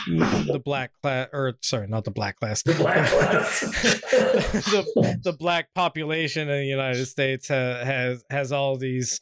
the 0.07 0.61
black 0.63 0.91
class, 1.01 1.27
or 1.33 1.53
sorry, 1.61 1.87
not 1.87 2.05
the 2.05 2.11
black 2.11 2.39
class, 2.39 2.63
The 2.63 2.73
black 2.73 3.09
class. 3.09 3.59
the, 3.61 5.19
the 5.23 5.33
black 5.33 5.67
population 5.75 6.49
in 6.49 6.59
the 6.61 6.65
United 6.65 7.05
States 7.05 7.47
ha- 7.49 7.83
has 7.83 8.23
has 8.29 8.51
all 8.51 8.77
these 8.77 9.19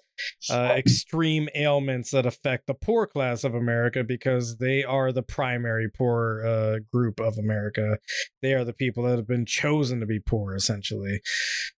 uh, 0.50 0.74
extreme 0.76 1.50
ailments 1.56 2.12
that 2.12 2.26
affect 2.26 2.68
the 2.68 2.74
poor 2.74 3.08
class 3.08 3.44
of 3.44 3.56
America 3.56 4.04
because 4.04 4.58
they 4.58 4.84
are 4.84 5.12
the 5.12 5.24
primary 5.24 5.90
poor 5.90 6.46
uh, 6.46 6.80
group 6.92 7.20
of 7.20 7.38
America. 7.38 7.98
They 8.42 8.54
are 8.54 8.64
the 8.64 8.74
people 8.74 9.04
that 9.04 9.18
have 9.18 9.28
been 9.28 9.46
chosen 9.46 10.00
to 10.00 10.06
be 10.06 10.20
poor, 10.20 10.56
essentially. 10.56 11.22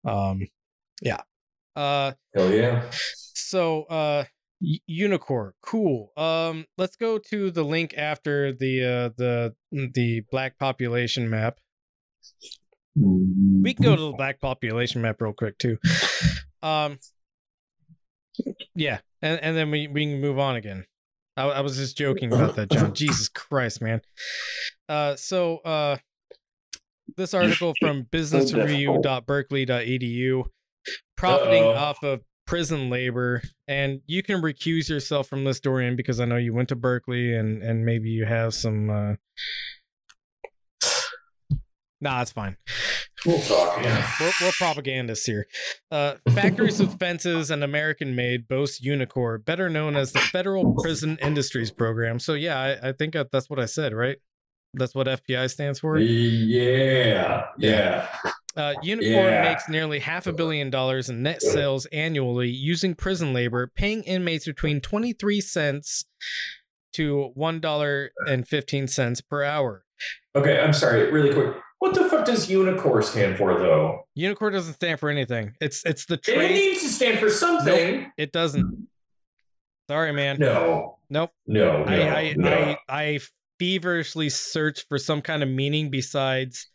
Um, 0.04 0.48
yeah. 1.02 1.20
Uh, 1.76 2.12
Hell 2.34 2.52
yeah. 2.52 2.84
so 2.90 3.84
uh, 3.84 4.24
Unicor, 4.90 5.52
cool. 5.62 6.12
Um, 6.16 6.66
let's 6.76 6.96
go 6.96 7.18
to 7.18 7.50
the 7.50 7.62
link 7.62 7.94
after 7.96 8.52
the 8.52 8.84
uh 8.84 9.10
the 9.16 9.54
the 9.72 10.22
black 10.30 10.58
population 10.58 11.30
map. 11.30 11.58
We 12.94 13.72
can 13.74 13.84
go 13.84 13.96
to 13.96 14.02
the 14.02 14.12
black 14.12 14.40
population 14.40 15.00
map 15.00 15.20
real 15.20 15.32
quick 15.32 15.58
too. 15.58 15.78
Um, 16.62 16.98
yeah, 18.74 18.98
and 19.22 19.40
and 19.40 19.56
then 19.56 19.70
we 19.70 19.88
we 19.88 20.04
can 20.06 20.20
move 20.20 20.38
on 20.38 20.56
again. 20.56 20.84
I, 21.36 21.44
I 21.44 21.60
was 21.60 21.76
just 21.76 21.96
joking 21.96 22.32
about 22.38 22.56
that, 22.56 22.70
John. 22.70 22.92
Jesus 22.94 23.28
Christ, 23.28 23.80
man. 23.80 24.02
Uh, 24.88 25.14
so 25.16 25.58
uh, 25.58 25.96
this 27.16 27.34
article 27.34 27.74
from 27.80 28.04
businessreview.berkeley.edu, 28.04 30.44
profiting 31.16 31.64
Uh-oh. 31.64 31.74
off 31.74 32.02
of 32.02 32.22
prison 32.46 32.90
labor, 32.90 33.42
and 33.68 34.00
you 34.06 34.22
can 34.22 34.42
recuse 34.42 34.88
yourself 34.88 35.28
from 35.28 35.44
this, 35.44 35.60
Dorian, 35.60 35.96
because 35.96 36.20
I 36.20 36.24
know 36.24 36.36
you 36.36 36.52
went 36.52 36.68
to 36.70 36.76
Berkeley 36.76 37.34
and 37.34 37.62
and 37.62 37.84
maybe 37.84 38.10
you 38.10 38.26
have 38.26 38.54
some. 38.54 38.90
Uh... 38.90 39.14
Nah, 42.00 42.18
that's 42.18 42.32
fine. 42.32 42.56
We'll 43.26 43.40
talk. 43.40 43.82
Yeah. 43.82 44.10
We're, 44.18 44.32
we're 44.40 44.52
propagandists 44.52 45.26
here. 45.26 45.46
Uh, 45.90 46.14
Factories 46.34 46.80
with 46.80 46.98
Fences 46.98 47.50
and 47.50 47.62
American 47.62 48.14
Made 48.16 48.48
boasts 48.48 48.80
Unicor, 48.84 49.44
better 49.44 49.68
known 49.68 49.96
as 49.96 50.12
the 50.12 50.20
Federal 50.20 50.74
Prison 50.82 51.18
Industries 51.20 51.70
Program. 51.70 52.18
So 52.18 52.32
yeah, 52.32 52.58
I, 52.82 52.88
I 52.88 52.92
think 52.92 53.14
that's 53.30 53.50
what 53.50 53.60
I 53.60 53.66
said, 53.66 53.92
right? 53.92 54.16
That's 54.72 54.94
what 54.94 55.06
FPI 55.08 55.50
stands 55.50 55.80
for. 55.80 55.98
Yeah. 55.98 57.42
Yeah. 57.58 58.08
Uh, 58.56 58.74
Unicor 58.84 59.02
Yeah. 59.02 59.42
makes 59.42 59.68
nearly 59.68 59.98
half 59.98 60.26
a 60.26 60.32
billion 60.32 60.70
dollars 60.70 61.10
in 61.10 61.22
net 61.22 61.42
sales 61.42 61.86
annually 61.86 62.48
using 62.48 62.94
prison 62.94 63.32
labor, 63.34 63.66
paying 63.74 64.02
inmates 64.04 64.46
between 64.46 64.80
23 64.80 65.40
cents 65.40 66.04
to 66.94 67.32
$1.15 67.36 69.28
per 69.28 69.42
hour. 69.44 69.84
Okay, 70.34 70.58
I'm 70.60 70.72
sorry, 70.72 71.10
really 71.10 71.32
quick. 71.34 71.54
What 71.80 71.94
the 71.94 72.04
fuck 72.08 72.24
does 72.26 72.48
Unicor 72.48 73.02
stand 73.02 73.36
for, 73.38 73.58
though? 73.58 74.06
Unicor 74.16 74.52
doesn't 74.52 74.74
stand 74.74 75.00
for 75.00 75.08
anything. 75.10 75.54
It's 75.60 75.84
it's 75.84 76.04
the 76.06 76.20
It 76.28 76.52
needs 76.52 76.82
to 76.82 76.88
stand 76.88 77.18
for 77.18 77.28
something. 77.30 78.12
It 78.16 78.32
doesn't. 78.32 78.86
Sorry, 79.88 80.12
man. 80.12 80.36
No. 80.38 80.98
Nope. 81.08 81.30
No. 81.46 81.82
No. 81.84 81.90
I, 81.90 82.18
I, 82.18 82.34
no. 82.36 82.48
I 82.48 82.78
I 82.88 83.20
feverishly 83.58 84.28
search 84.28 84.86
for 84.88 84.98
some 84.98 85.20
kind 85.22 85.42
of 85.42 85.48
meaning 85.48 85.90
besides 85.90 86.68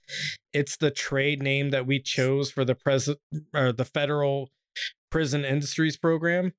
it's 0.53 0.77
the 0.77 0.91
trade 0.91 1.41
name 1.41 1.69
that 1.69 1.87
we 1.87 1.99
chose 1.99 2.51
for 2.51 2.65
the 2.65 2.75
present 2.75 3.17
or 3.55 3.71
the 3.71 3.85
federal 3.85 4.49
prison 5.11 5.45
industries 5.45 5.97
program. 5.97 6.51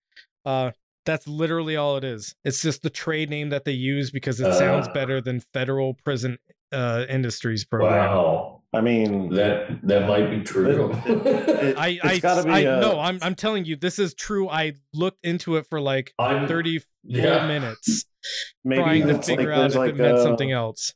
Uh 0.44 0.70
that's 1.04 1.28
literally 1.28 1.76
all 1.76 1.96
it 1.96 2.02
is. 2.04 2.34
It's 2.44 2.62
just 2.62 2.82
the 2.82 2.90
trade 2.90 3.30
name 3.30 3.50
that 3.50 3.64
they 3.64 3.72
use 3.72 4.10
because 4.10 4.40
it 4.40 4.52
sounds 4.54 4.88
Uh. 4.88 4.92
better 4.92 5.20
than 5.20 5.40
federal 5.40 5.94
prison 5.94 6.38
uh 6.72 7.04
industries 7.08 7.64
program. 7.64 7.92
wow. 8.10 8.52
I 8.72 8.80
mean, 8.82 9.30
That 9.34 9.80
that 9.86 10.06
might 10.08 10.28
be 10.30 10.40
true. 10.42 10.92
It- 11.06 11.78
I 11.78 11.98
It's 12.02 12.24
I, 12.24 12.42
be, 12.44 12.50
I 12.50 12.66
uh, 12.66 12.80
no, 12.80 13.00
I'm 13.00 13.18
I'm 13.22 13.34
telling 13.34 13.64
you 13.64 13.76
this 13.76 13.98
is 13.98 14.12
true. 14.14 14.48
I 14.48 14.74
looked 14.92 15.24
into 15.24 15.56
it 15.56 15.66
for 15.66 15.80
like 15.80 16.12
I'm 16.18 16.46
30 16.46 16.82
yeah. 17.04 17.46
minutes 17.46 18.04
maybe 18.64 18.82
trying 18.82 19.02
to 19.06 19.14
it's 19.14 19.28
like 19.28 19.38
figure 19.38 19.52
out 19.52 19.70
if 19.70 19.76
like 19.76 19.90
it 19.90 19.96
meant 19.96 20.18
a- 20.18 20.22
something 20.22 20.52
else. 20.52 20.92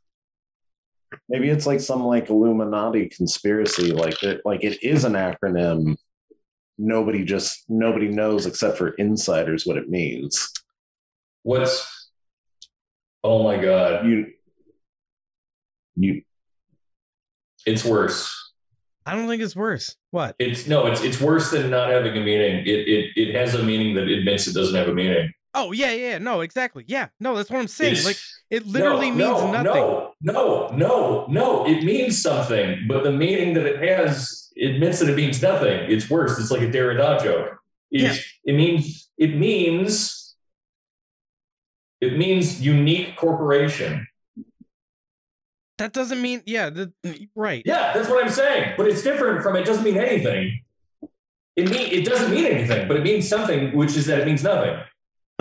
Maybe 1.28 1.48
it's 1.48 1.66
like 1.66 1.80
some 1.80 2.04
like 2.04 2.28
Illuminati 2.30 3.08
conspiracy. 3.08 3.90
Like 3.92 4.22
it, 4.22 4.42
like 4.44 4.62
it 4.62 4.82
is 4.82 5.04
an 5.04 5.14
acronym. 5.14 5.96
Nobody 6.78 7.24
just 7.24 7.64
nobody 7.68 8.08
knows 8.08 8.46
except 8.46 8.78
for 8.78 8.90
insiders 8.90 9.64
what 9.66 9.76
it 9.76 9.88
means. 9.88 10.52
What's? 11.42 11.86
Oh 13.24 13.42
my 13.42 13.56
god! 13.60 14.06
You, 14.06 14.26
you, 15.96 16.22
It's 17.66 17.84
worse. 17.84 18.34
I 19.06 19.14
don't 19.14 19.28
think 19.28 19.42
it's 19.42 19.56
worse. 19.56 19.96
What? 20.10 20.36
It's 20.38 20.66
no. 20.66 20.86
It's 20.86 21.00
it's 21.02 21.20
worse 21.20 21.50
than 21.50 21.70
not 21.70 21.90
having 21.90 22.16
a 22.16 22.20
meaning. 22.20 22.64
It 22.66 22.88
it 22.88 23.10
it 23.16 23.34
has 23.34 23.54
a 23.54 23.62
meaning 23.62 23.94
that 23.96 24.08
admits 24.08 24.46
it 24.46 24.54
doesn't 24.54 24.74
have 24.74 24.88
a 24.88 24.94
meaning. 24.94 25.32
Oh 25.54 25.72
yeah, 25.72 25.90
yeah, 25.92 26.18
no, 26.18 26.42
exactly. 26.42 26.84
Yeah, 26.86 27.08
no, 27.18 27.34
that's 27.34 27.50
what 27.50 27.58
I'm 27.58 27.66
saying. 27.68 27.92
It's- 27.92 28.06
like 28.06 28.16
it 28.50 28.66
literally 28.66 29.10
no, 29.10 29.16
means 29.16 29.42
no, 29.42 29.62
nothing. 29.62 29.82
No, 29.82 30.12
no, 30.20 30.68
no, 30.76 31.26
no. 31.28 31.66
It 31.66 31.82
means 31.82 32.20
something, 32.22 32.84
but 32.88 33.02
the 33.04 33.10
meaning 33.12 33.54
that 33.54 33.66
it 33.66 33.78
has 33.82 34.50
admits 34.60 34.98
that 35.00 35.08
it 35.08 35.16
means 35.16 35.40
nothing. 35.42 35.90
It's 35.90 36.08
worse. 36.10 36.38
It's 36.38 36.50
like 36.50 36.60
a 36.62 36.66
Derrida 36.68 37.22
joke. 37.22 37.56
It, 37.90 38.02
Yeah. 38.02 38.14
it 38.44 38.54
means 38.54 39.08
it 39.18 39.34
means 39.36 40.36
it 42.00 42.16
means 42.16 42.60
unique 42.60 43.16
corporation. 43.16 44.06
That 45.80 45.94
doesn't 45.94 46.20
mean 46.20 46.42
yeah, 46.44 46.68
the, 46.68 46.92
right. 47.34 47.62
Yeah, 47.64 47.92
that's 47.94 48.08
what 48.10 48.22
I'm 48.22 48.30
saying. 48.30 48.74
But 48.76 48.86
it's 48.86 49.02
different 49.02 49.42
from 49.42 49.56
it 49.56 49.64
doesn't 49.64 49.82
mean 49.82 49.96
anything. 49.96 50.60
It 51.56 51.70
mean 51.70 51.90
it 51.90 52.04
doesn't 52.04 52.30
mean 52.30 52.44
anything, 52.44 52.86
but 52.86 52.98
it 52.98 53.02
means 53.02 53.26
something, 53.26 53.74
which 53.74 53.96
is 53.96 54.04
that 54.06 54.20
it 54.20 54.26
means 54.26 54.44
nothing. 54.44 54.78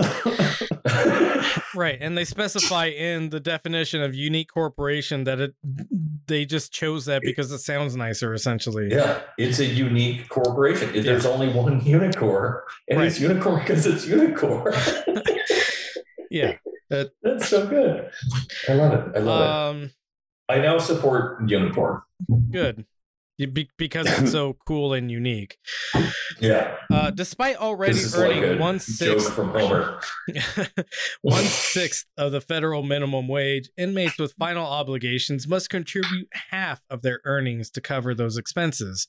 Right. 1.74 1.98
And 2.00 2.18
they 2.18 2.24
specify 2.24 2.86
in 2.86 3.30
the 3.30 3.38
definition 3.38 4.02
of 4.02 4.12
unique 4.14 4.52
corporation 4.52 5.22
that 5.24 5.40
it 5.40 5.54
they 6.26 6.44
just 6.44 6.72
chose 6.72 7.04
that 7.06 7.22
because 7.22 7.52
it 7.52 7.58
sounds 7.60 7.94
nicer 7.96 8.34
essentially. 8.34 8.88
yeah, 8.90 9.20
it's 9.38 9.60
a 9.60 9.64
unique 9.66 10.28
corporation. 10.28 10.90
There's 11.02 11.24
only 11.26 11.48
one 11.52 11.80
unicorn, 11.84 12.60
and 12.88 12.98
Right. 12.98 13.06
it's 13.06 13.20
unicorn 13.20 13.60
because 13.60 13.86
it's 13.86 14.04
unicorn. 14.16 14.74
Yeah. 16.30 16.56
That's 16.90 17.48
so 17.48 17.66
good. 17.68 18.10
I 18.68 18.72
love 18.74 18.92
it. 18.92 19.16
I 19.16 19.18
love 19.20 19.76
Um 19.76 19.82
it. 19.84 19.90
I 20.50 20.58
now 20.58 20.78
support 20.78 21.48
unicorn. 21.48 22.00
good. 22.50 22.84
Be- 23.38 23.70
because 23.78 24.06
it's 24.18 24.32
so 24.32 24.58
cool 24.66 24.92
and 24.92 25.10
unique. 25.10 25.56
Yeah, 26.42 26.76
Uh, 26.92 27.10
despite 27.10 27.56
already 27.56 27.94
like 27.94 28.14
earning 28.14 28.44
a 28.44 28.56
one 28.60 28.78
sixth 28.78 29.34
one 31.22 31.44
sixth 31.44 32.04
of 32.18 32.32
the 32.32 32.42
federal 32.42 32.82
minimum 32.82 33.28
wage, 33.28 33.70
inmates 33.78 34.18
with 34.18 34.34
final 34.38 34.66
obligations 34.66 35.48
must 35.48 35.70
contribute 35.70 36.28
half 36.50 36.82
of 36.90 37.00
their 37.00 37.20
earnings 37.24 37.70
to 37.70 37.80
cover 37.80 38.14
those 38.14 38.36
expenses. 38.36 39.08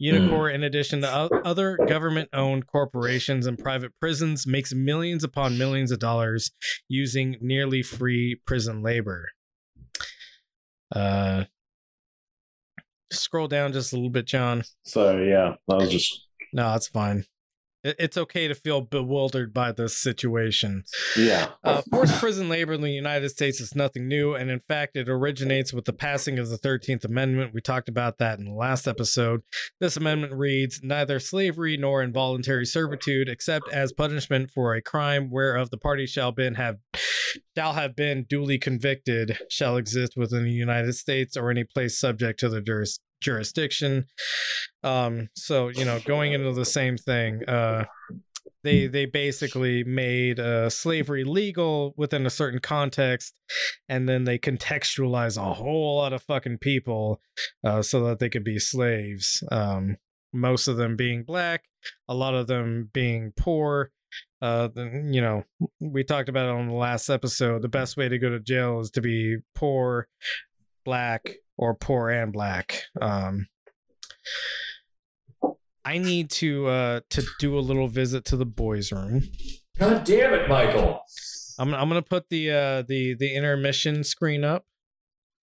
Unicor, 0.00 0.52
in 0.52 0.62
addition 0.62 1.00
to 1.00 1.12
o- 1.12 1.40
other 1.44 1.76
government 1.88 2.28
owned 2.32 2.68
corporations 2.68 3.46
and 3.46 3.58
private 3.58 3.92
prisons, 4.00 4.46
makes 4.46 4.72
millions 4.72 5.24
upon 5.24 5.58
millions 5.58 5.90
of 5.90 5.98
dollars 5.98 6.52
using 6.88 7.36
nearly 7.40 7.82
free 7.82 8.40
prison 8.46 8.80
labor. 8.82 9.28
Uh, 10.94 11.44
scroll 13.10 13.48
down 13.48 13.72
just 13.72 13.92
a 13.92 13.96
little 13.96 14.10
bit, 14.10 14.26
John. 14.26 14.64
so 14.84 15.18
yeah, 15.18 15.54
that 15.68 15.76
was 15.76 15.90
just 15.90 16.26
No, 16.52 16.74
it's 16.74 16.88
fine. 16.88 17.24
It- 17.84 17.96
It's 17.98 18.16
okay 18.16 18.46
to 18.46 18.54
feel 18.54 18.80
bewildered 18.80 19.52
by 19.52 19.72
this 19.72 19.98
situation. 19.98 20.84
yeah. 21.16 21.48
Uh, 21.64 21.82
forced 21.90 22.14
prison 22.20 22.48
labor 22.48 22.74
in 22.74 22.80
the 22.80 22.90
United 22.92 23.28
States 23.30 23.60
is 23.60 23.74
nothing 23.74 24.06
new, 24.06 24.34
and 24.34 24.50
in 24.50 24.60
fact, 24.60 24.96
it 24.96 25.08
originates 25.08 25.72
with 25.72 25.84
the 25.86 25.92
passing 25.92 26.38
of 26.38 26.48
the 26.48 26.56
13th 26.58 27.04
Amendment. 27.04 27.52
We 27.52 27.60
talked 27.60 27.88
about 27.88 28.18
that 28.18 28.38
in 28.38 28.44
the 28.44 28.52
last 28.54 28.86
episode. 28.86 29.42
This 29.80 29.96
amendment 29.96 30.32
reads 30.34 30.80
Neither 30.82 31.18
slavery 31.18 31.76
nor 31.76 32.02
involuntary 32.04 32.66
servitude, 32.66 33.28
except 33.28 33.68
as 33.72 33.92
punishment 33.92 34.50
for 34.52 34.74
a 34.74 34.80
crime 34.82 35.28
whereof 35.28 35.70
the 35.70 35.76
party 35.78 36.06
shall 36.06 36.30
been 36.32 36.54
have 36.54 36.76
shall 37.56 37.74
have 37.74 37.96
been 37.96 38.24
duly 38.28 38.58
convicted, 38.58 39.38
shall 39.50 39.76
exist 39.76 40.14
within 40.16 40.44
the 40.44 40.50
United 40.50 40.94
States 40.94 41.36
or 41.36 41.50
any 41.50 41.64
place 41.64 41.98
subject 41.98 42.40
to 42.40 42.48
the 42.48 42.60
juris- 42.60 43.00
jurisdiction. 43.20 44.06
Um, 44.82 45.28
so 45.36 45.68
you 45.68 45.84
know, 45.84 46.00
going 46.04 46.32
into 46.32 46.52
the 46.52 46.64
same 46.64 46.96
thing, 46.96 47.44
uh, 47.48 47.84
they 48.64 48.86
they 48.86 49.06
basically 49.06 49.84
made 49.84 50.38
uh, 50.38 50.70
slavery 50.70 51.24
legal 51.24 51.94
within 51.96 52.26
a 52.26 52.30
certain 52.30 52.60
context, 52.60 53.34
and 53.88 54.08
then 54.08 54.24
they 54.24 54.38
contextualize 54.38 55.36
a 55.36 55.54
whole 55.54 55.96
lot 55.96 56.12
of 56.12 56.22
fucking 56.22 56.58
people 56.58 57.20
uh, 57.64 57.82
so 57.82 58.04
that 58.04 58.18
they 58.18 58.28
could 58.28 58.44
be 58.44 58.58
slaves. 58.58 59.42
Um, 59.50 59.96
most 60.32 60.66
of 60.66 60.76
them 60.76 60.96
being 60.96 61.24
black, 61.24 61.64
a 62.08 62.14
lot 62.14 62.34
of 62.34 62.46
them 62.46 62.90
being 62.92 63.32
poor. 63.36 63.90
Uh, 64.40 64.68
you 64.76 65.20
know, 65.20 65.44
we 65.80 66.04
talked 66.04 66.28
about 66.28 66.48
it 66.48 66.54
on 66.54 66.68
the 66.68 66.74
last 66.74 67.08
episode. 67.08 67.62
The 67.62 67.68
best 67.68 67.96
way 67.96 68.08
to 68.08 68.18
go 68.18 68.30
to 68.30 68.40
jail 68.40 68.80
is 68.80 68.90
to 68.92 69.00
be 69.00 69.38
poor, 69.54 70.08
black, 70.84 71.36
or 71.56 71.74
poor 71.74 72.10
and 72.10 72.32
black. 72.32 72.82
Um, 73.00 73.46
I 75.84 75.98
need 75.98 76.30
to 76.32 76.68
uh 76.68 77.00
to 77.10 77.24
do 77.40 77.58
a 77.58 77.60
little 77.60 77.88
visit 77.88 78.24
to 78.26 78.36
the 78.36 78.46
boys' 78.46 78.92
room. 78.92 79.22
God 79.78 80.04
damn 80.04 80.32
it, 80.34 80.48
Michael. 80.48 81.00
I'm 81.58 81.74
I'm 81.74 81.88
gonna 81.88 82.02
put 82.02 82.28
the 82.28 82.50
uh 82.50 82.82
the 82.82 83.14
the 83.14 83.34
intermission 83.34 84.04
screen 84.04 84.44
up. 84.44 84.64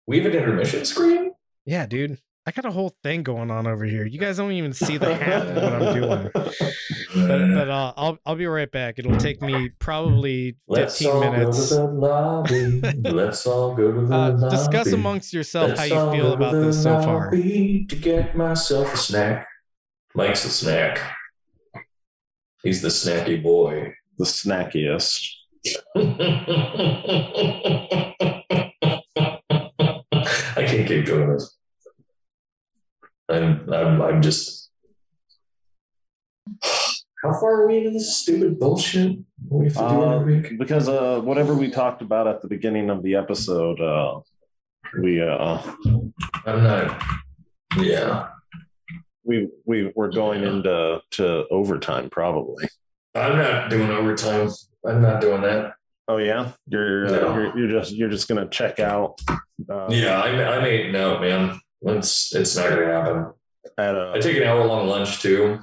We 0.08 0.18
have 0.18 0.32
an 0.32 0.38
intermission 0.38 0.86
screen. 0.86 1.32
Yeah, 1.66 1.86
dude. 1.86 2.20
I 2.46 2.52
got 2.52 2.66
a 2.66 2.72
whole 2.72 2.94
thing 3.04 3.24
going 3.24 3.50
on 3.50 3.68
over 3.68 3.86
here. 3.86 4.06
You 4.06 4.20
guys 4.20 4.36
don't 4.38 4.52
even 4.52 4.74
see 4.86 4.98
the 4.98 5.16
half 5.16 5.44
of 5.44 5.56
what 5.56 5.74
I'm 5.74 5.94
doing. 5.96 6.30
But 6.34 7.54
but 7.56 7.70
uh, 7.70 7.94
I'll 7.96 8.18
I'll 8.26 8.36
be 8.36 8.46
right 8.48 8.70
back. 8.70 9.00
It'll 9.00 9.16
take 9.18 9.42
me 9.42 9.70
probably 9.80 10.58
Let's 10.68 10.98
15 10.98 11.14
all 11.16 11.22
minutes. 11.32 11.70
go 11.70 11.76
to 11.88 11.94
the 11.94 11.98
lobby. 11.98 12.82
Let's 13.10 13.48
all 13.48 13.74
go 13.76 13.92
to 13.94 14.02
the 14.08 14.14
Uh, 14.14 14.32
lobby. 14.32 14.50
discuss 14.56 14.92
amongst 14.92 15.32
yourself 15.34 15.70
Let's 15.70 15.80
how 15.80 15.86
you 16.12 16.12
feel 16.18 16.34
about 16.34 16.52
this 16.54 16.84
so 16.84 17.02
far. 17.02 17.32
To 17.32 17.84
get 17.86 18.36
myself 18.36 18.94
a 18.94 18.98
snack. 18.98 19.48
Mike's 20.16 20.44
a 20.46 20.50
snack. 20.50 21.00
He's 22.62 22.82
the 22.82 22.90
snacky 22.90 23.42
boy. 23.42 23.94
the 24.18 24.26
snackiest. 24.26 25.28
I 30.56 30.64
can't 30.68 30.88
keep 30.88 31.06
doing 31.06 31.30
this. 31.34 31.58
I'm, 33.30 33.72
I'm, 33.72 34.02
I'm 34.02 34.22
just. 34.22 34.70
How 37.24 37.32
far 37.40 37.62
are 37.62 37.68
we 37.68 37.78
into 37.78 37.92
this 37.92 38.18
stupid 38.18 38.60
bullshit? 38.60 39.18
We 39.50 39.66
have 39.66 39.74
to 39.76 39.80
do 39.80 39.86
Uh, 39.86 40.16
every 40.20 40.42
week. 40.42 40.60
because 40.60 40.90
uh, 40.90 41.22
whatever 41.24 41.54
we 41.56 41.70
talked 41.72 42.02
about 42.02 42.28
at 42.28 42.42
the 42.42 42.48
beginning 42.50 42.90
of 42.90 43.02
the 43.02 43.16
episode, 43.16 43.80
uh, 43.80 44.20
we 45.02 45.22
uh, 45.22 45.58
I'm 46.46 46.64
not. 46.64 47.02
Yeah, 47.78 48.28
we 49.24 49.48
we 49.66 49.92
we're 49.96 50.12
going 50.12 50.44
into 50.44 51.02
to 51.12 51.46
overtime 51.50 52.10
probably. 52.10 52.68
I'm 53.16 53.38
not 53.38 53.70
doing 53.70 53.90
overtime. 53.90 54.50
I'm 54.86 55.02
not 55.02 55.22
doing 55.22 55.42
that. 55.44 55.74
Oh 56.10 56.18
yeah, 56.18 56.52
you're 56.68 57.06
uh, 57.08 57.10
No. 57.12 57.36
you're, 57.36 57.58
you're 57.58 57.80
just 57.80 57.94
you're 57.96 58.10
just 58.10 58.28
gonna 58.28 58.50
check 58.50 58.80
out. 58.82 59.22
Uh, 59.70 59.88
Yeah, 59.90 60.22
I'm 60.22 60.38
I'm 60.40 60.62
made 60.62 60.92
no 60.92 61.20
man. 61.20 61.58
It's 61.86 62.34
it's 62.34 62.56
not 62.56 62.70
gonna 62.70 62.86
happen. 62.86 63.34
At 63.78 63.96
I 63.96 64.18
a, 64.18 64.22
take 64.22 64.38
an 64.38 64.44
hour 64.44 64.66
long 64.66 64.88
lunch 64.88 65.22
too. 65.22 65.60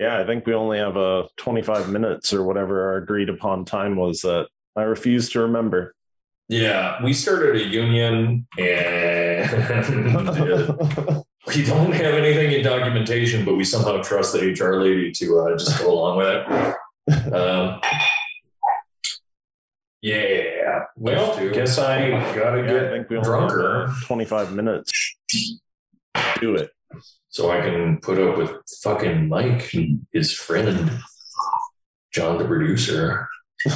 yeah, 0.00 0.18
I 0.18 0.24
think 0.24 0.46
we 0.46 0.54
only 0.54 0.78
have 0.78 0.96
a 0.96 1.28
25 1.36 1.88
minutes 1.90 2.32
or 2.32 2.42
whatever 2.42 2.88
our 2.88 2.96
agreed 2.96 3.28
upon 3.28 3.64
time 3.64 3.96
was. 3.96 4.22
That 4.22 4.48
I 4.76 4.82
refuse 4.82 5.30
to 5.30 5.40
remember. 5.40 5.94
Yeah, 6.48 7.02
we 7.02 7.12
started 7.14 7.56
a 7.62 7.64
union 7.64 8.46
and 8.58 9.50
we 11.46 11.64
don't 11.64 11.92
have 11.92 12.14
anything 12.14 12.52
in 12.52 12.62
documentation, 12.62 13.44
but 13.44 13.54
we 13.56 13.64
somehow 13.64 14.02
trust 14.02 14.32
the 14.34 14.40
HR 14.40 14.82
lady 14.82 15.12
to 15.12 15.38
uh, 15.40 15.56
just 15.56 15.78
go 15.80 15.92
along 15.92 16.18
with 16.18 16.28
it. 16.28 17.32
Um, 17.32 17.80
yeah. 20.02 20.84
Well, 20.96 21.52
guess 21.52 21.78
I 21.78 22.10
gotta 22.34 22.58
Yeah, 22.58 22.64
I 22.64 22.66
get 22.66 22.90
think 22.90 23.08
we 23.08 23.16
only 23.16 23.28
drunker 23.28 23.84
uh, 23.88 23.94
25 24.04 24.52
minutes. 24.52 24.92
Do 26.40 26.56
it. 26.56 26.70
so 27.28 27.50
I 27.50 27.60
can 27.60 27.98
put 27.98 28.18
up 28.18 28.36
with 28.36 28.50
fucking 28.82 29.28
Mike 29.28 29.72
and 29.74 30.06
his 30.12 30.32
friend, 30.32 30.90
John 32.12 32.38
the 32.38 32.44
producer. 32.44 33.28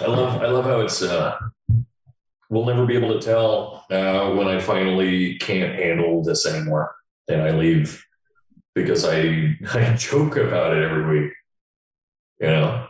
I 0.00 0.06
love 0.06 0.42
I 0.42 0.46
love 0.46 0.64
how 0.64 0.80
it's 0.80 1.02
uh 1.02 1.38
we'll 2.48 2.64
never 2.64 2.86
be 2.86 2.96
able 2.96 3.18
to 3.18 3.24
tell 3.24 3.84
uh 3.90 4.30
when 4.30 4.48
I 4.48 4.58
finally 4.58 5.36
can't 5.38 5.74
handle 5.74 6.24
this 6.24 6.46
anymore 6.46 6.94
and 7.28 7.42
I 7.42 7.50
leave 7.50 8.04
because 8.74 9.04
I 9.04 9.56
I 9.74 9.94
joke 9.96 10.36
about 10.36 10.76
it 10.76 10.82
every 10.82 11.20
week. 11.20 11.32
You 12.40 12.46
know? 12.48 12.86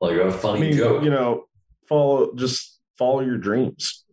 Like 0.00 0.16
a 0.18 0.26
I 0.26 0.30
funny 0.30 0.60
mean, 0.60 0.76
joke. 0.76 1.02
you 1.04 1.10
know, 1.10 1.44
follow 1.88 2.34
just 2.34 2.78
follow 2.98 3.20
your 3.20 3.38
dreams. 3.38 4.04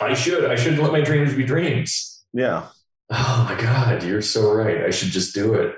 I 0.00 0.14
should 0.14 0.50
I 0.50 0.56
should 0.56 0.78
let 0.78 0.92
my 0.92 1.00
dreams 1.00 1.34
be 1.34 1.44
dreams. 1.44 2.24
Yeah. 2.32 2.66
Oh 3.10 3.46
my 3.48 3.60
god, 3.60 4.02
you're 4.04 4.22
so 4.22 4.52
right. 4.52 4.84
I 4.84 4.90
should 4.90 5.08
just 5.10 5.34
do 5.34 5.54
it. 5.54 5.74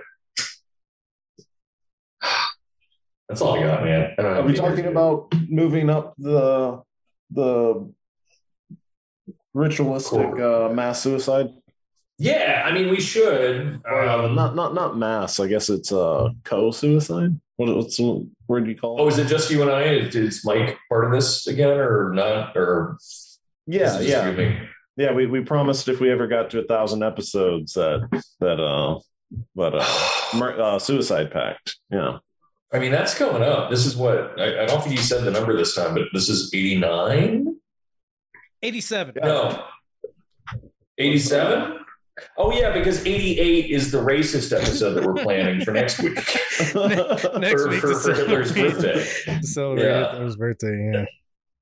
That's 3.29 3.41
all 3.41 3.55
I 3.59 3.63
got, 3.63 3.85
man. 3.85 4.15
I 4.19 4.23
don't 4.23 4.37
Are 4.37 4.43
we 4.43 4.53
talking 4.55 4.87
about 4.87 5.33
moving 5.49 5.89
up 5.89 6.15
the 6.19 6.83
the 7.31 7.91
ritualistic 9.55 10.39
uh, 10.39 10.69
mass 10.73 11.03
suicide? 11.03 11.49
Yeah, 12.19 12.63
I 12.67 12.73
mean 12.73 12.91
we 12.91 13.01
should. 13.01 13.81
Uh, 13.91 14.25
Um, 14.25 14.35
not 14.35 14.55
not 14.55 14.75
not 14.75 14.99
mass. 14.99 15.41
I 15.41 15.47
guess 15.47 15.71
it's 15.71 15.93
uh, 15.93 16.31
co-suicide. 16.45 17.41
What, 17.57 17.75
what's 17.77 17.99
the 18.53 18.61
word 18.61 18.69
you 18.69 18.77
call 18.77 18.99
it? 18.99 19.03
Oh, 19.03 19.09
is 19.09 19.19
it 19.19 19.27
just 19.27 19.51
you 19.51 19.63
and 19.63 19.71
I? 19.71 19.83
Is, 19.85 20.15
is 20.15 20.45
Mike 20.45 20.79
part 20.89 21.05
of 21.05 21.13
this 21.13 21.47
again, 21.47 21.79
or 21.79 22.13
not? 22.13 22.57
Or 22.57 22.99
yeah, 23.67 23.87
is 23.87 23.95
it 23.97 23.99
just 23.99 24.09
yeah, 24.09 24.33
me? 24.33 24.59
yeah. 24.97 25.13
We, 25.13 25.27
we 25.27 25.41
promised 25.41 25.89
if 25.89 26.01
we 26.01 26.11
ever 26.11 26.27
got 26.27 26.51
to 26.51 26.61
a 26.61 26.65
thousand 26.65 27.03
episodes 27.03 27.75
that 27.75 28.09
that 28.41 28.61
uh 28.61 28.99
but 29.55 29.75
uh, 29.75 29.83
uh 30.45 30.79
suicide 30.79 31.31
pact. 31.31 31.77
Yeah. 31.91 32.19
I 32.73 32.79
mean 32.79 32.93
that's 32.93 33.15
coming 33.15 33.43
up. 33.43 33.71
This 33.71 33.87
is 33.87 33.97
what 33.97 34.39
I, 34.41 34.63
I 34.63 34.67
don't 34.67 34.83
think 34.83 34.97
you 34.97 35.03
said 35.03 35.25
the 35.25 35.31
number 35.31 35.57
this 35.57 35.75
time, 35.75 35.95
but 35.95 36.05
this 36.13 36.29
is 36.29 36.53
eighty 36.55 36.79
nine. 36.79 37.57
87. 38.65 39.17
No, 39.25 39.65
eighty 40.99 41.19
seven. 41.19 41.82
Oh 42.37 42.53
yeah, 42.53 42.73
because 42.73 43.05
eighty 43.07 43.39
eight 43.41 43.71
is 43.71 43.91
the 43.91 43.99
racist 43.99 44.55
episode 44.57 44.95
that 44.95 45.05
we're 45.05 45.15
planning 45.23 45.65
for 45.65 45.73
next 45.73 45.99
week. 46.01 46.15
Next 46.17 46.75
For- 46.75 47.69
week 47.69 47.81
for- 47.81 47.89
to 47.89 47.95
for 47.99 48.15
Hitler's 48.15 48.53
birthday. 48.53 49.05
to 49.41 49.43
celebrate 49.47 49.85
Yeah. 49.85 50.13
Hitler's 50.13 50.37
birthday. 50.37 50.93
Yeah. 50.93 51.05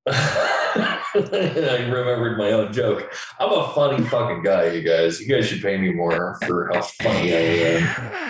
I 1.14 1.86
remembered 1.88 2.38
my 2.38 2.52
own 2.52 2.72
joke. 2.72 3.12
I'm 3.38 3.52
a 3.52 3.72
funny 3.74 4.02
fucking 4.06 4.42
guy, 4.42 4.70
you 4.70 4.82
guys. 4.82 5.20
You 5.20 5.28
guys 5.28 5.46
should 5.46 5.62
pay 5.62 5.76
me 5.76 5.92
more 5.92 6.38
for 6.46 6.70
how 6.72 6.82
funny 6.82 7.32
I 7.34 7.38
am. 7.38 8.26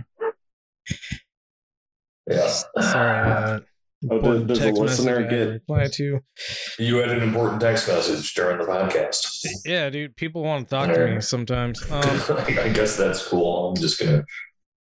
Yeah. 2.30 2.46
Sorry. 2.80 3.30
Uh, 3.32 3.60
Oh, 4.08 4.20
does, 4.20 4.44
does 4.44 4.58
text 4.60 4.80
listener 4.80 5.20
message 5.20 5.30
get? 5.30 5.48
reply 5.48 5.88
to? 5.94 6.20
You 6.78 6.96
had 6.98 7.10
an 7.10 7.22
important 7.22 7.60
text 7.60 7.88
message 7.88 8.32
during 8.34 8.58
the 8.58 8.64
podcast. 8.64 9.26
Yeah, 9.64 9.90
dude. 9.90 10.14
People 10.14 10.42
want 10.44 10.68
to 10.68 10.74
talk 10.74 10.94
to 10.94 11.14
me 11.14 11.20
sometimes. 11.20 11.82
Um, 11.90 12.20
I 12.38 12.68
guess 12.68 12.96
that's 12.96 13.26
cool. 13.26 13.70
I'm 13.70 13.76
just 13.76 13.98
gonna. 13.98 14.24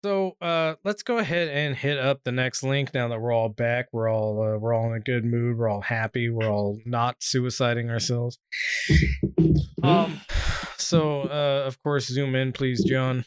so 0.03 0.35
uh, 0.39 0.75
let's 0.83 1.01
go 1.01 1.17
ahead 1.17 1.47
and 1.47 1.75
hit 1.75 1.97
up 1.97 2.23
the 2.23 2.31
next 2.31 2.61
link. 2.61 2.93
Now 2.93 3.07
that 3.07 3.19
we're 3.19 3.31
all 3.33 3.49
back, 3.49 3.87
we're 3.91 4.09
all 4.09 4.41
uh, 4.41 4.57
we're 4.57 4.73
all 4.73 4.87
in 4.91 4.93
a 4.93 4.99
good 4.99 5.25
mood. 5.25 5.57
We're 5.57 5.69
all 5.69 5.81
happy. 5.81 6.29
We're 6.29 6.49
all 6.49 6.77
not 6.85 7.21
suiciding 7.21 7.89
ourselves. 7.89 8.37
Um, 9.81 10.21
so 10.77 11.21
uh, 11.23 11.63
of 11.65 11.81
course, 11.81 12.05
zoom 12.07 12.35
in, 12.35 12.51
please, 12.51 12.83
John. 12.83 13.25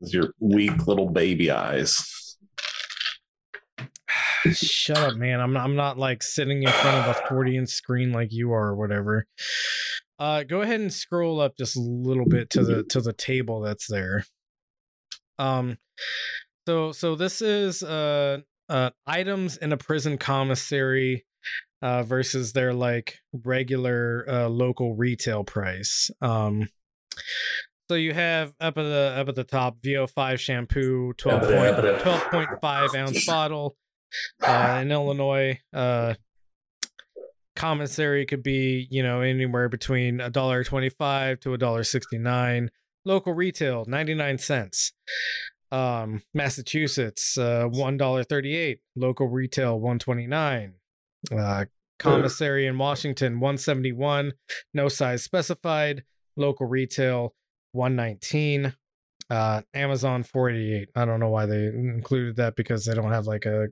Your 0.00 0.32
weak 0.40 0.86
little 0.88 1.08
baby 1.10 1.50
eyes. 1.50 2.25
Shut 4.52 4.98
up, 4.98 5.16
man. 5.16 5.40
I'm 5.40 5.52
not, 5.52 5.64
I'm 5.64 5.76
not 5.76 5.98
like 5.98 6.22
sitting 6.22 6.62
in 6.62 6.70
front 6.70 7.06
of 7.06 7.16
a 7.16 7.26
40 7.28 7.56
inch 7.56 7.68
screen 7.70 8.12
like 8.12 8.32
you 8.32 8.52
are 8.52 8.68
or 8.68 8.76
whatever. 8.76 9.26
Uh 10.18 10.44
go 10.44 10.62
ahead 10.62 10.80
and 10.80 10.92
scroll 10.92 11.40
up 11.40 11.56
just 11.58 11.76
a 11.76 11.80
little 11.80 12.24
bit 12.24 12.48
to 12.50 12.64
the 12.64 12.82
to 12.84 13.00
the 13.00 13.12
table 13.12 13.60
that's 13.60 13.86
there. 13.86 14.24
Um 15.38 15.78
so 16.66 16.92
so 16.92 17.14
this 17.16 17.42
is 17.42 17.82
uh 17.82 18.38
uh 18.68 18.90
items 19.06 19.56
in 19.56 19.72
a 19.72 19.76
prison 19.76 20.16
commissary 20.16 21.26
uh 21.82 22.02
versus 22.02 22.52
their 22.52 22.72
like 22.72 23.18
regular 23.32 24.24
uh 24.28 24.48
local 24.48 24.94
retail 24.94 25.44
price. 25.44 26.10
Um 26.22 26.68
so 27.90 27.94
you 27.94 28.14
have 28.14 28.54
up 28.60 28.78
at 28.78 28.82
the 28.84 29.14
up 29.18 29.28
at 29.28 29.34
the 29.34 29.44
top 29.44 29.78
VO5 29.84 30.38
shampoo 30.38 31.12
12 31.18 31.42
Up 31.42 31.48
there, 31.48 31.74
up 32.14 32.30
point, 32.30 32.48
there. 32.50 32.58
12.5 32.60 32.94
ounce 32.94 33.26
bottle 33.26 33.76
uh, 34.42 34.78
in 34.82 34.92
Illinois. 34.92 35.58
Uh, 35.72 36.14
commissary 37.54 38.26
could 38.26 38.42
be 38.42 38.86
you 38.90 39.02
know 39.02 39.22
anywhere 39.22 39.68
between 39.68 40.20
a 40.20 40.30
dollar 40.30 40.62
twenty-five 40.62 41.40
to 41.40 41.54
a 41.54 41.58
dollar 41.58 41.84
sixty-nine. 41.84 42.70
Local 43.04 43.32
retail 43.32 43.84
ninety-nine 43.86 44.38
cents. 44.38 44.92
Um, 45.72 46.22
Massachusetts 46.34 47.36
uh, 47.38 47.66
one 47.70 47.96
dollar 47.96 48.24
thirty-eight. 48.24 48.80
Local 48.94 49.28
retail 49.28 49.80
one 49.80 49.98
twenty-nine. 49.98 50.74
Uh, 51.36 51.64
commissary 51.98 52.66
in 52.66 52.78
Washington 52.78 53.40
one 53.40 53.58
seventy-one. 53.58 54.32
No 54.74 54.88
size 54.88 55.22
specified. 55.22 56.04
Local 56.36 56.66
retail 56.66 57.34
one 57.72 57.96
nineteen. 57.96 58.74
Uh, 59.28 59.62
Amazon 59.74 60.22
488. 60.22 60.90
I 60.94 61.04
don't 61.04 61.18
know 61.18 61.30
why 61.30 61.46
they 61.46 61.66
included 61.66 62.36
that 62.36 62.54
because 62.54 62.84
they 62.84 62.94
don't 62.94 63.10
have 63.10 63.26
like 63.26 63.44
a 63.44 63.68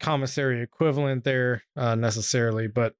commissary 0.00 0.62
equivalent 0.62 1.24
there 1.24 1.62
uh, 1.76 1.94
necessarily, 1.94 2.68
but 2.68 2.94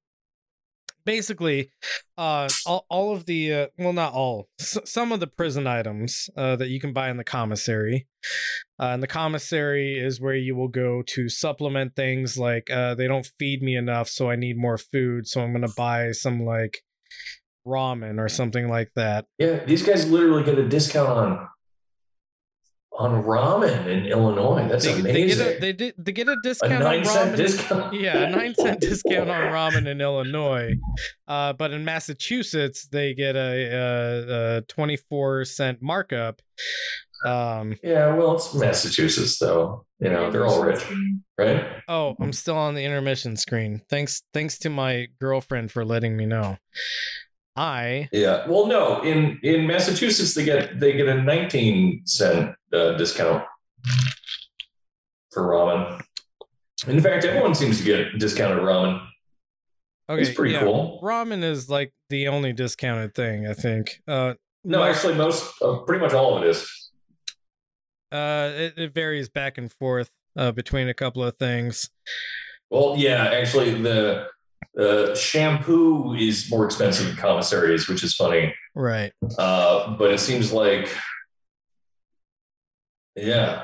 basically 1.05 1.70
uh 2.18 2.46
all, 2.66 2.84
all 2.90 3.14
of 3.14 3.24
the 3.24 3.50
uh, 3.55 3.66
well 3.78 3.94
not 3.94 4.12
all 4.12 4.46
s- 4.60 4.76
some 4.84 5.10
of 5.10 5.20
the 5.20 5.26
prison 5.26 5.66
items 5.66 6.28
uh 6.36 6.55
that 6.55 6.68
you 6.68 6.78
can 6.78 6.92
buy 6.92 7.09
in 7.09 7.16
the 7.16 7.24
commissary. 7.24 8.06
Uh 8.78 8.88
and 8.88 9.02
the 9.02 9.06
commissary 9.06 9.98
is 9.98 10.20
where 10.20 10.34
you 10.34 10.55
will 10.55 10.68
go 10.68 11.00
to 11.02 11.30
supplement 11.30 11.96
things 11.96 12.36
like 12.36 12.68
uh 12.70 12.94
they 12.94 13.06
don't 13.06 13.30
feed 13.38 13.62
me 13.62 13.74
enough 13.74 14.06
so 14.09 14.28
i 14.28 14.36
need 14.36 14.59
more 14.59 14.76
food 14.76 15.26
so 15.26 15.40
i'm 15.40 15.52
gonna 15.52 15.66
buy 15.78 16.10
some 16.12 16.44
like 16.44 16.82
ramen 17.66 18.18
or 18.18 18.28
something 18.28 18.68
like 18.68 18.90
that. 18.94 19.26
Yeah, 19.38 19.64
these 19.64 19.82
guys 19.82 20.10
literally 20.10 20.44
get 20.44 20.59
a 20.59 20.68
discount 20.68 21.09
on 21.09 21.48
on 22.99 23.23
ramen 23.23 23.87
in 23.87 24.07
Illinois. 24.07 24.66
That's 24.69 24.85
they, 24.85 25.01
they 25.01 25.11
amazing. 25.11 25.47
get 25.47 25.57
a 25.57 25.61
they, 25.61 25.73
did 25.73 25.95
they 25.97 26.12
get 26.12 26.29
a 26.29 26.33
a 26.33 26.37
discount 26.43 26.73
on 26.73 26.81
nine 26.81 27.05
cent 27.05 27.33
ramen 27.33 27.37
discount. 27.37 27.95
yeah, 28.01 28.19
a 28.19 28.31
nine 28.31 28.55
cent 28.55 28.81
discount 28.83 29.31
on 29.31 29.53
ramen 29.53 29.87
in 29.87 30.01
Illinois, 30.01 30.75
uh, 31.29 31.53
but 31.53 31.70
in 31.70 31.85
Massachusetts 31.85 32.89
they 32.89 33.15
get 33.15 33.37
a, 33.37 33.39
a, 33.39 34.57
a 34.57 34.61
twenty 34.62 34.97
four 34.97 35.45
cent 35.45 35.81
markup. 35.81 36.43
Um, 37.25 37.77
Yeah, 37.83 38.15
well, 38.15 38.37
it's 38.37 38.55
Massachusetts, 38.55 39.39
though. 39.39 39.85
You 39.99 40.11
know, 40.11 40.31
they're 40.31 40.47
all 40.47 40.62
rich, 40.62 40.85
right? 41.37 41.66
oh, 41.89 42.15
I'm 42.20 42.33
still 42.33 42.57
on 42.57 42.75
the 42.75 42.85
intermission 42.85 43.37
screen. 43.37 43.83
Thanks, 43.91 44.23
thanks 44.33 44.59
to 44.61 44.70
my 44.70 45.09
girlfriend 45.20 45.73
for 45.73 45.85
letting 45.85 46.16
me 46.16 46.27
know. 46.27 46.59
I 47.57 48.09
Yeah. 48.12 48.47
Well, 48.47 48.66
no, 48.66 49.03
in 49.03 49.41
in 49.43 49.66
Massachusetts 49.66 50.35
they 50.35 50.45
get 50.45 50.79
they 50.79 50.93
get 50.93 51.09
a 51.09 51.20
19 51.20 52.03
cent 52.05 52.55
uh, 52.73 52.93
discount 52.97 53.45
for 55.32 55.43
ramen. 55.43 56.01
In 56.86 57.01
fact, 57.01 57.24
everyone 57.24 57.55
seems 57.55 57.78
to 57.78 57.85
get 57.85 58.19
discounted 58.19 58.59
ramen. 58.62 59.05
okay, 60.09 60.23
It's 60.23 60.35
pretty 60.35 60.55
yeah, 60.55 60.61
cool. 60.61 61.01
Ramen 61.03 61.43
is 61.43 61.69
like 61.69 61.93
the 62.09 62.28
only 62.28 62.53
discounted 62.53 63.15
thing 63.15 63.47
I 63.47 63.55
think. 63.55 64.01
Uh, 64.07 64.35
No, 64.65 64.78
most- 64.78 64.97
actually, 64.97 65.15
most 65.15 65.53
uh, 65.62 65.78
pretty 65.78 66.01
much 66.05 66.12
all 66.15 66.36
of 66.36 66.45
it 66.45 66.51
is. 66.51 66.90
uh, 68.12 68.51
it, 68.55 68.74
it 68.78 68.95
varies 68.95 69.28
back 69.28 69.59
and 69.59 69.70
forth 69.73 70.11
uh, 70.36 70.53
between 70.53 70.89
a 70.89 70.95
couple 70.95 71.23
of 71.24 71.36
things. 71.36 71.90
Well, 72.70 72.95
yeah, 72.97 73.28
actually, 73.32 73.81
the 73.82 74.27
uh, 74.78 75.15
shampoo 75.15 76.15
is 76.15 76.49
more 76.51 76.65
expensive 76.65 77.09
in 77.09 77.16
commissaries, 77.16 77.89
which 77.89 78.05
is 78.05 78.15
funny. 78.15 78.55
Right. 78.74 79.12
Uh, 79.39 79.97
but 79.97 80.12
it 80.12 80.20
seems 80.20 80.53
like, 80.53 80.95
yeah, 83.19 83.62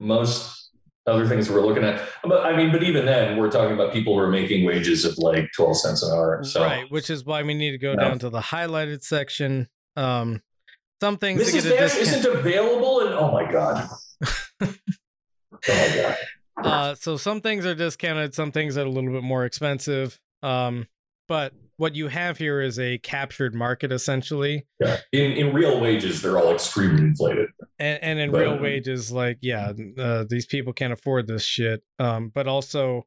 most 0.00 0.70
other 1.06 1.26
things 1.26 1.50
we're 1.50 1.64
looking 1.66 1.84
at. 1.84 2.00
But 2.24 2.44
I 2.46 2.56
mean, 2.56 2.70
but 2.72 2.82
even 2.82 3.06
then, 3.06 3.36
we're 3.36 3.50
talking 3.50 3.74
about 3.74 3.92
people 3.92 4.14
who 4.14 4.20
are 4.20 4.30
making 4.30 4.64
wages 4.64 5.04
of 5.04 5.16
like 5.18 5.50
twelve 5.56 5.76
cents 5.76 6.02
an 6.02 6.12
hour. 6.12 6.42
So 6.44 6.62
Right, 6.62 6.90
which 6.90 7.10
is 7.10 7.24
why 7.24 7.42
we 7.42 7.54
need 7.54 7.72
to 7.72 7.78
go 7.78 7.90
Yeah. 7.92 8.08
down 8.08 8.18
to 8.20 8.30
the 8.30 8.40
highlighted 8.40 9.02
section. 9.02 9.68
Um, 9.96 10.40
some 11.00 11.16
things 11.18 11.40
this 11.40 11.50
to 11.52 11.58
is 11.58 11.64
get 11.64 11.72
a 11.72 11.76
Dash 11.76 11.94
discount. 11.96 12.18
isn't 12.26 12.36
available, 12.38 13.00
and 13.00 13.14
oh 13.14 13.32
my 13.32 13.50
god, 13.50 13.88
oh 14.62 14.68
my 15.68 15.96
god. 15.96 16.16
Uh, 16.64 16.94
so 16.94 17.16
some 17.16 17.40
things 17.40 17.66
are 17.66 17.74
discounted, 17.74 18.34
some 18.34 18.52
things 18.52 18.76
are 18.76 18.84
a 18.86 18.88
little 18.88 19.10
bit 19.10 19.22
more 19.24 19.44
expensive. 19.44 20.20
Um, 20.42 20.86
but 21.26 21.52
what 21.76 21.94
you 21.96 22.08
have 22.08 22.38
here 22.38 22.60
is 22.60 22.78
a 22.78 22.98
captured 22.98 23.54
market 23.54 23.90
essentially, 23.90 24.66
Yeah. 24.78 24.98
In 25.12 25.32
in 25.32 25.52
real 25.54 25.80
wages, 25.80 26.22
they're 26.22 26.38
all 26.38 26.52
extremely 26.54 27.02
inflated. 27.02 27.48
And 27.78 28.02
and 28.02 28.18
in 28.18 28.30
But- 28.30 28.40
real 28.40 28.58
wages, 28.58 29.10
like 29.12 29.38
yeah, 29.40 29.72
uh, 29.98 30.24
these 30.28 30.46
people 30.46 30.72
can't 30.72 30.92
afford 30.92 31.26
this 31.26 31.44
shit. 31.44 31.82
Um, 31.98 32.28
but 32.34 32.46
also, 32.46 33.06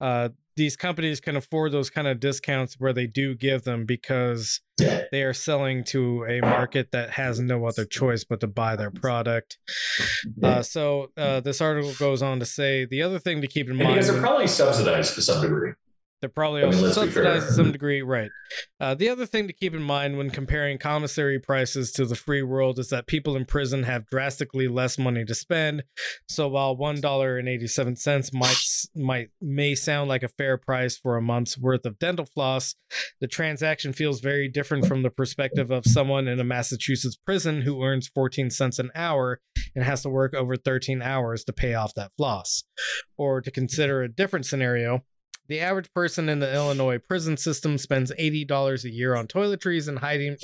uh, 0.00 0.30
these 0.56 0.76
companies 0.76 1.20
can 1.20 1.36
afford 1.36 1.72
those 1.72 1.88
kind 1.90 2.06
of 2.06 2.20
discounts 2.20 2.74
where 2.78 2.92
they 2.92 3.06
do 3.06 3.34
give 3.34 3.62
them 3.62 3.86
because 3.86 4.60
Yeah. 4.78 5.04
they 5.12 5.22
are 5.22 5.32
selling 5.32 5.84
to 5.84 6.24
a 6.28 6.40
market 6.40 6.90
that 6.92 7.10
has 7.10 7.40
no 7.40 7.64
other 7.66 7.84
choice 7.86 8.24
but 8.24 8.40
to 8.40 8.46
buy 8.46 8.76
their 8.76 8.90
product. 8.90 9.58
Uh, 10.42 10.62
so 10.62 11.12
uh, 11.16 11.40
this 11.40 11.60
article 11.60 11.92
goes 11.98 12.20
on 12.20 12.40
to 12.40 12.46
say 12.46 12.84
the 12.84 13.00
other 13.02 13.18
thing 13.18 13.40
to 13.40 13.46
keep 13.46 13.66
in 13.66 13.72
and 13.72 13.78
mind. 13.82 13.94
because 13.94 14.08
they're 14.10 14.20
probably 14.20 14.46
subsidized 14.46 15.14
to 15.14 15.22
some 15.22 15.40
degree. 15.40 15.72
They're 16.20 16.30
probably 16.30 16.62
I 16.62 16.66
mean, 16.66 16.74
also 16.74 16.92
subsidized 16.92 17.48
to 17.48 17.52
some 17.52 17.72
degree, 17.72 18.02
right? 18.02 18.30
Uh, 18.78 18.94
the 18.94 19.08
other 19.08 19.26
thing 19.26 19.46
to 19.46 19.52
keep 19.52 19.74
in 19.74 19.82
mind 19.82 20.18
when 20.18 20.30
comparing 20.30 20.78
commissary 20.78 21.38
prices 21.38 21.92
to 21.92 22.04
the 22.04 22.14
free 22.14 22.42
world 22.42 22.78
is 22.78 22.88
that 22.88 23.06
people 23.06 23.36
in 23.36 23.44
prison 23.44 23.84
have 23.84 24.06
drastically 24.06 24.68
less 24.68 24.98
money 24.98 25.24
to 25.24 25.34
spend. 25.34 25.82
So 26.28 26.48
while 26.48 26.76
one 26.76 27.00
dollar 27.00 27.38
and 27.38 27.48
eighty 27.48 27.66
seven 27.66 27.96
cents 27.96 28.32
might 28.32 28.58
might 28.94 29.30
may 29.40 29.74
sound 29.74 30.08
like 30.08 30.22
a 30.22 30.28
fair 30.28 30.56
price 30.56 30.98
for 30.98 31.16
a 31.16 31.22
month's 31.22 31.56
worth 31.56 31.86
of 31.86 31.98
dental 31.98 32.26
floss, 32.26 32.74
the 33.20 33.28
transaction 33.28 33.92
feels 33.92 34.20
very 34.20 34.48
different 34.48 34.86
from 34.86 35.02
the 35.02 35.10
perspective 35.10 35.70
of 35.70 35.86
someone 35.86 36.28
in 36.28 36.40
a 36.40 36.44
Massachusetts 36.44 37.16
prison 37.16 37.62
who 37.62 37.82
earns 37.82 38.08
fourteen 38.08 38.50
cents 38.50 38.78
an 38.78 38.90
hour 38.94 39.40
and 39.74 39.84
has 39.84 40.02
to 40.02 40.10
work 40.10 40.34
over 40.34 40.56
thirteen 40.56 41.00
hours 41.02 41.44
to 41.44 41.52
pay 41.52 41.74
off 41.74 41.94
that 41.94 42.12
floss. 42.16 42.64
Or 43.16 43.40
to 43.40 43.50
consider 43.50 44.02
a 44.02 44.08
different 44.08 44.46
scenario. 44.46 45.04
The 45.50 45.58
average 45.58 45.92
person 45.92 46.28
in 46.28 46.38
the 46.38 46.54
Illinois 46.54 46.98
prison 46.98 47.36
system 47.36 47.76
spends 47.76 48.12
$80 48.12 48.84
a 48.84 48.88
year 48.88 49.16
on 49.16 49.26
toiletries 49.26 49.88
and 49.88 49.98
hygiene, 49.98 50.36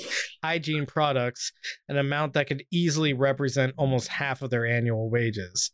hygiene 0.43 0.85
products, 0.85 1.53
an 1.87 1.97
amount 1.97 2.33
that 2.33 2.47
could 2.47 2.65
easily 2.73 3.13
represent 3.13 3.73
almost 3.77 4.09
half 4.09 4.41
of 4.41 4.49
their 4.49 4.65
annual 4.65 5.09
wages. 5.09 5.71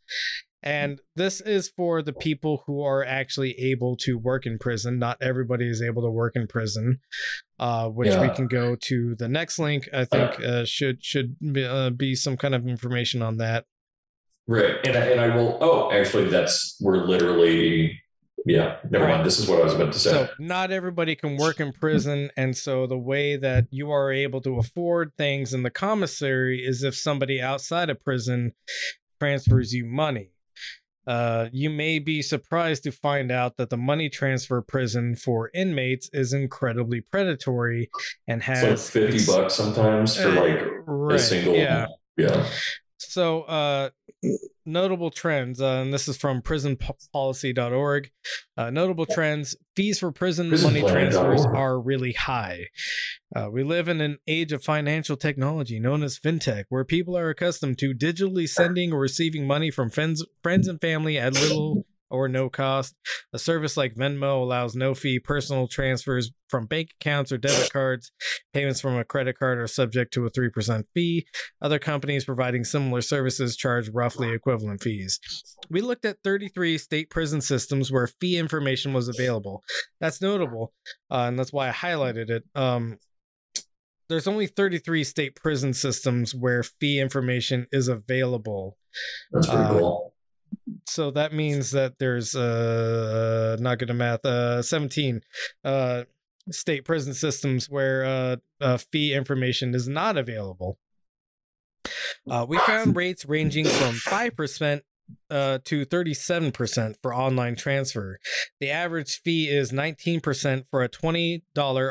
And 0.62 1.02
this 1.16 1.42
is 1.42 1.68
for 1.76 2.04
the 2.04 2.14
people 2.14 2.62
who 2.68 2.84
are 2.84 3.04
actually 3.04 3.54
able 3.54 3.98
to 4.02 4.20
work 4.20 4.46
in 4.46 4.60
prison. 4.60 5.00
Not 5.00 5.18
everybody 5.20 5.68
is 5.68 5.82
able 5.82 6.04
to 6.04 6.12
work 6.12 6.34
in 6.36 6.46
prison, 6.46 7.00
uh, 7.58 7.90
which 7.90 8.16
we 8.16 8.30
can 8.30 8.46
go 8.46 8.76
to 8.84 9.16
the 9.16 9.28
next 9.28 9.58
link. 9.58 9.90
I 9.92 10.06
think 10.06 10.40
uh, 10.42 10.64
should 10.64 11.04
should 11.04 11.38
be, 11.40 11.66
uh, 11.66 11.90
be 11.90 12.14
some 12.14 12.38
kind 12.38 12.54
of 12.54 12.68
information 12.68 13.24
on 13.24 13.38
that. 13.38 13.66
Right. 14.48 14.76
And 14.86 14.96
I, 14.96 15.06
and 15.08 15.20
I 15.20 15.36
will. 15.36 15.58
Oh, 15.60 15.92
actually, 15.92 16.30
that's 16.30 16.78
we're 16.80 17.04
literally. 17.04 18.00
Yeah. 18.46 18.78
Never 18.90 19.08
mind. 19.08 19.26
This 19.26 19.40
is 19.40 19.48
what 19.48 19.62
I 19.62 19.64
was 19.64 19.74
about 19.74 19.94
to 19.94 20.00
say. 20.00 20.12
So 20.12 20.30
not 20.40 20.72
everybody 20.72 21.16
can 21.16 21.38
work 21.38 21.60
in 21.60 21.72
prison, 21.72 22.30
and 22.36 22.56
so 22.56 22.88
the 22.88 22.98
way 22.98 23.38
that 23.38 23.68
you 23.72 23.92
are 23.92 24.12
able 24.12 24.42
to 24.42 24.58
afford 24.58 25.14
things 25.18 25.54
in 25.54 25.64
the 25.64 25.70
commissary 25.70 26.66
is 26.66 26.84
if 26.84 26.96
somebody 26.96 27.42
outside 27.42 27.90
of 27.90 28.04
prison 28.04 28.54
transfers 29.20 29.74
you 29.74 29.86
money. 29.86 30.32
Uh, 31.06 31.50
you 31.52 31.70
may 31.70 32.00
be 32.00 32.22
surprised 32.22 32.84
to 32.84 32.92
find 32.92 33.30
out 33.30 33.58
that 33.58 33.70
the 33.70 33.78
money 33.78 34.10
transfer 34.10 34.62
prison 34.62 35.16
for 35.18 35.52
inmates 35.54 36.10
is 36.14 36.32
incredibly 36.32 37.02
predatory 37.02 37.90
and 38.26 38.42
it's 38.48 38.64
like 38.64 38.78
fifty 38.78 39.16
ex- 39.18 39.28
bucks 39.28 39.54
sometimes 39.54 40.16
for 40.16 40.30
uh, 40.30 40.36
like 40.36 40.62
right, 40.86 41.16
a 41.16 41.20
single. 41.20 41.56
yeah. 41.56 41.88
Yeah. 42.16 42.48
So, 43.10 43.42
uh, 43.44 43.90
notable 44.66 45.12
trends, 45.12 45.62
uh, 45.62 45.82
and 45.82 45.94
this 45.94 46.08
is 46.08 46.18
from 46.18 46.42
prisonpolicy.org. 46.42 48.12
Uh, 48.58 48.70
notable 48.70 49.06
trends 49.06 49.56
fees 49.76 50.00
for 50.00 50.12
prison 50.12 50.50
money 50.50 50.82
Prisonplanet.org. 50.82 50.92
transfers 50.92 51.46
are 51.46 51.80
really 51.80 52.14
high. 52.14 52.68
Uh, 53.36 53.50
we 53.52 53.64
live 53.64 53.88
in 53.88 54.02
an 54.02 54.20
age 54.28 54.52
of 54.52 54.64
financial 54.64 55.18
technology 55.18 55.80
known 55.80 56.04
as 56.04 56.20
fintech, 56.20 56.66
where 56.70 56.86
people 56.86 57.18
are 57.18 57.30
accustomed 57.30 57.78
to 57.80 57.94
digitally 57.94 58.48
sending 58.48 58.94
or 58.94 59.00
receiving 59.00 59.48
money 59.48 59.72
from 59.72 59.90
friends, 59.90 60.26
friends 60.42 60.68
and 60.68 60.80
family 60.80 61.18
at 61.18 61.34
little 61.34 61.86
or 62.14 62.30
no 62.30 62.48
cost. 62.50 62.96
A 63.34 63.40
service 63.40 63.76
like 63.76 63.96
Venmo 63.96 64.42
allows 64.42 64.76
no 64.76 64.94
fee 64.94 65.20
personal 65.20 65.68
transfers 65.68 66.32
from 66.48 66.68
bank 66.68 66.92
accounts 67.02 67.32
or 67.32 67.38
debit 67.40 67.74
cards. 67.74 68.12
Payments 68.54 68.80
from 68.80 68.96
a 68.96 69.04
credit 69.04 69.38
card 69.40 69.58
are 69.58 69.68
subject 69.68 70.14
to 70.14 70.26
a 70.26 70.30
3% 70.30 70.84
fee. 70.94 71.26
Other 71.62 71.80
companies 71.80 72.26
providing 72.26 72.64
similar 72.64 73.02
services 73.02 73.58
charge 73.58 73.90
roughly 73.90 74.32
equivalent 74.32 74.82
fees. 74.84 75.20
We 75.70 75.82
looked 75.82 76.06
at 76.06 76.18
33 76.24 76.78
state 76.78 77.10
prison 77.10 77.42
systems 77.42 77.92
where 77.92 78.08
fee 78.08 78.38
information 78.38 78.94
was 78.94 79.08
available. 79.10 79.64
That's 80.00 80.22
notable, 80.22 80.74
uh, 81.10 81.26
and 81.28 81.40
that's 81.40 81.52
why 81.52 81.70
I 81.70 81.72
highlighted 81.72 82.30
it. 82.30 82.44
Um, 82.54 83.00
there's 84.10 84.28
only 84.28 84.46
33 84.48 85.04
state 85.06 85.36
prison 85.36 85.74
systems 85.74 86.36
where 86.36 86.62
fee 86.62 87.00
information 87.00 87.66
is 87.72 87.88
available. 87.88 88.78
That's 89.32 89.48
pretty 89.48 89.64
Uh, 89.64 89.80
cool. 89.80 90.13
So 90.86 91.12
that 91.12 91.34
means 91.34 91.72
that 91.72 92.00
there's 92.00 92.36
uh 92.36 93.58
not 93.60 93.80
good 93.80 93.90
at 93.90 93.96
math 93.96 94.26
uh 94.26 94.62
17 94.62 95.22
uh 95.64 96.04
state 96.52 96.84
prison 96.84 97.14
systems 97.14 97.70
where 97.70 98.04
uh, 98.04 98.36
uh 98.60 98.78
fee 98.78 99.14
information 99.14 99.74
is 99.74 99.88
not 99.88 100.18
available. 100.18 100.78
Uh, 102.30 102.46
we 102.48 102.58
found 102.60 102.96
rates 102.96 103.26
ranging 103.26 103.66
from 103.66 103.96
5% 103.96 104.82
uh, 105.30 105.60
to 105.66 105.86
37% 105.86 106.96
for 107.02 107.14
online 107.14 107.56
transfer. 107.56 108.20
The 108.60 108.70
average 108.70 109.22
fee 109.22 109.50
is 109.50 109.72
19% 109.72 110.64
for 110.70 110.84
a 110.84 110.90
$20 110.90 111.42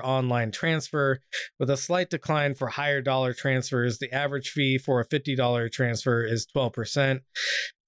online 0.02 0.50
transfer, 0.50 1.20
with 1.58 1.70
a 1.70 1.76
slight 1.76 2.10
decline 2.10 2.54
for 2.54 2.68
higher 2.68 3.02
dollar 3.02 3.34
transfers. 3.34 3.98
The 3.98 4.12
average 4.12 4.50
fee 4.50 4.78
for 4.78 5.00
a 5.00 5.06
$50 5.06 5.70
transfer 5.70 6.24
is 6.24 6.46
12%. 6.54 7.20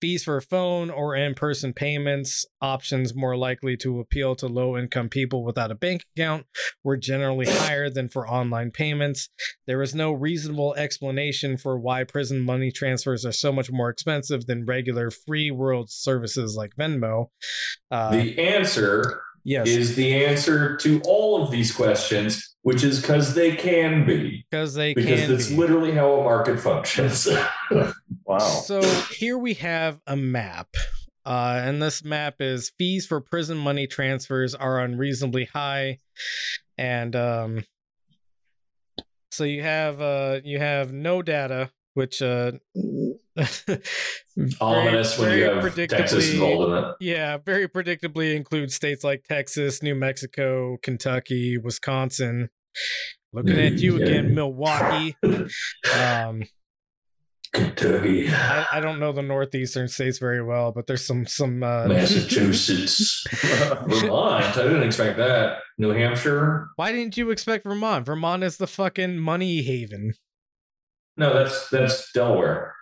Fees 0.04 0.22
for 0.22 0.38
phone 0.38 0.90
or 0.90 1.16
in 1.16 1.34
person 1.34 1.72
payments, 1.72 2.44
options 2.60 3.14
more 3.14 3.38
likely 3.38 3.74
to 3.74 4.00
appeal 4.00 4.34
to 4.34 4.46
low 4.46 4.76
income 4.76 5.08
people 5.08 5.42
without 5.42 5.70
a 5.70 5.74
bank 5.74 6.04
account, 6.14 6.44
were 6.82 6.98
generally 6.98 7.46
higher 7.46 7.88
than 7.88 8.06
for 8.06 8.28
online 8.28 8.70
payments. 8.70 9.30
There 9.66 9.80
is 9.80 9.94
no 9.94 10.12
reasonable 10.12 10.74
explanation 10.74 11.56
for 11.56 11.78
why 11.78 12.04
prison 12.04 12.40
money 12.42 12.70
transfers 12.70 13.24
are 13.24 13.32
so 13.32 13.50
much 13.50 13.72
more 13.72 13.88
expensive 13.88 14.44
than 14.44 14.66
regular 14.66 15.10
free 15.10 15.50
world 15.50 15.88
services 15.90 16.54
like 16.54 16.72
Venmo. 16.78 17.28
Uh, 17.90 18.10
the 18.10 18.38
answer 18.38 19.22
yes, 19.42 19.66
is 19.66 19.96
the 19.96 20.22
answer 20.22 20.76
to 20.76 21.00
all 21.06 21.42
of 21.42 21.50
these 21.50 21.72
questions, 21.72 22.56
which 22.60 22.84
is 22.84 23.00
because 23.00 23.34
they 23.34 23.56
can 23.56 24.04
be. 24.04 24.44
because 24.50 24.74
they 24.74 24.92
Because 24.92 25.28
that's 25.28 25.48
be. 25.48 25.56
literally 25.56 25.92
how 25.92 26.12
a 26.12 26.24
market 26.24 26.60
functions. 26.60 27.26
Wow. 28.26 28.38
So 28.38 28.82
here 29.18 29.36
we 29.38 29.54
have 29.54 30.00
a 30.06 30.16
map. 30.16 30.68
Uh, 31.26 31.60
and 31.64 31.82
this 31.82 32.04
map 32.04 32.36
is 32.40 32.70
fees 32.78 33.06
for 33.06 33.20
prison 33.20 33.56
money 33.56 33.86
transfers 33.86 34.54
are 34.54 34.78
unreasonably 34.78 35.46
high. 35.46 36.00
And 36.76 37.16
um, 37.16 37.64
so 39.30 39.44
you 39.44 39.62
have 39.62 40.00
uh, 40.00 40.40
you 40.44 40.58
have 40.58 40.92
no 40.92 41.22
data, 41.22 41.70
which 41.94 42.20
uh, 42.20 42.52
Ominous 44.60 45.18
when 45.18 45.38
you 45.38 45.44
have 45.44 45.74
Texas 45.88 46.32
involved 46.32 46.72
in 46.72 46.84
it. 46.84 46.94
yeah, 47.00 47.38
very 47.38 47.68
predictably 47.68 48.34
includes 48.36 48.74
states 48.74 49.02
like 49.04 49.24
Texas, 49.24 49.82
New 49.82 49.94
Mexico, 49.94 50.76
Kentucky, 50.82 51.56
Wisconsin. 51.58 52.50
Looking 53.32 53.58
at 53.58 53.74
you 53.74 53.98
Yeah. 53.98 54.04
again, 54.04 54.34
Milwaukee. 54.34 55.16
Um, 55.94 56.42
Kentucky, 57.54 58.28
I, 58.28 58.66
I 58.72 58.80
don't 58.80 58.98
know 58.98 59.12
the 59.12 59.22
northeastern 59.22 59.88
states 59.88 60.18
very 60.18 60.42
well, 60.42 60.72
but 60.72 60.86
there's 60.86 61.06
some 61.06 61.24
some 61.26 61.62
uh, 61.62 61.86
Massachusetts, 61.86 63.24
Vermont. 63.86 64.44
I 64.58 64.62
didn't 64.64 64.82
expect 64.82 65.16
that. 65.18 65.58
New 65.78 65.90
Hampshire. 65.90 66.68
Why 66.76 66.92
didn't 66.92 67.16
you 67.16 67.30
expect 67.30 67.64
Vermont? 67.64 68.04
Vermont 68.06 68.42
is 68.42 68.56
the 68.58 68.66
fucking 68.66 69.18
money 69.18 69.62
haven. 69.62 70.14
No, 71.16 71.32
that's 71.32 71.68
that's 71.70 72.10
Delaware. 72.12 72.74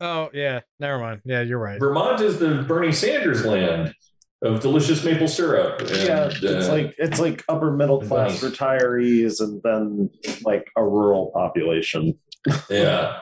Oh 0.00 0.30
yeah, 0.32 0.60
never 0.78 0.98
mind. 0.98 1.20
Yeah, 1.26 1.42
you're 1.42 1.58
right. 1.58 1.78
Vermont 1.78 2.20
is 2.22 2.38
the 2.38 2.62
Bernie 2.66 2.92
Sanders 2.92 3.44
land 3.44 3.94
of 4.42 4.60
delicious 4.60 5.04
maple 5.04 5.28
syrup. 5.28 5.80
And, 5.80 5.90
yeah, 5.90 6.30
it's 6.32 6.68
uh, 6.68 6.72
like 6.72 6.94
it's 6.96 7.20
like 7.20 7.44
upper 7.50 7.70
middle 7.70 8.00
class 8.00 8.42
Nice. 8.42 8.52
retirees 8.52 9.40
and 9.40 9.60
then 9.62 10.08
like 10.42 10.66
a 10.76 10.82
rural 10.82 11.30
population. 11.34 12.18
yeah. 12.70 13.18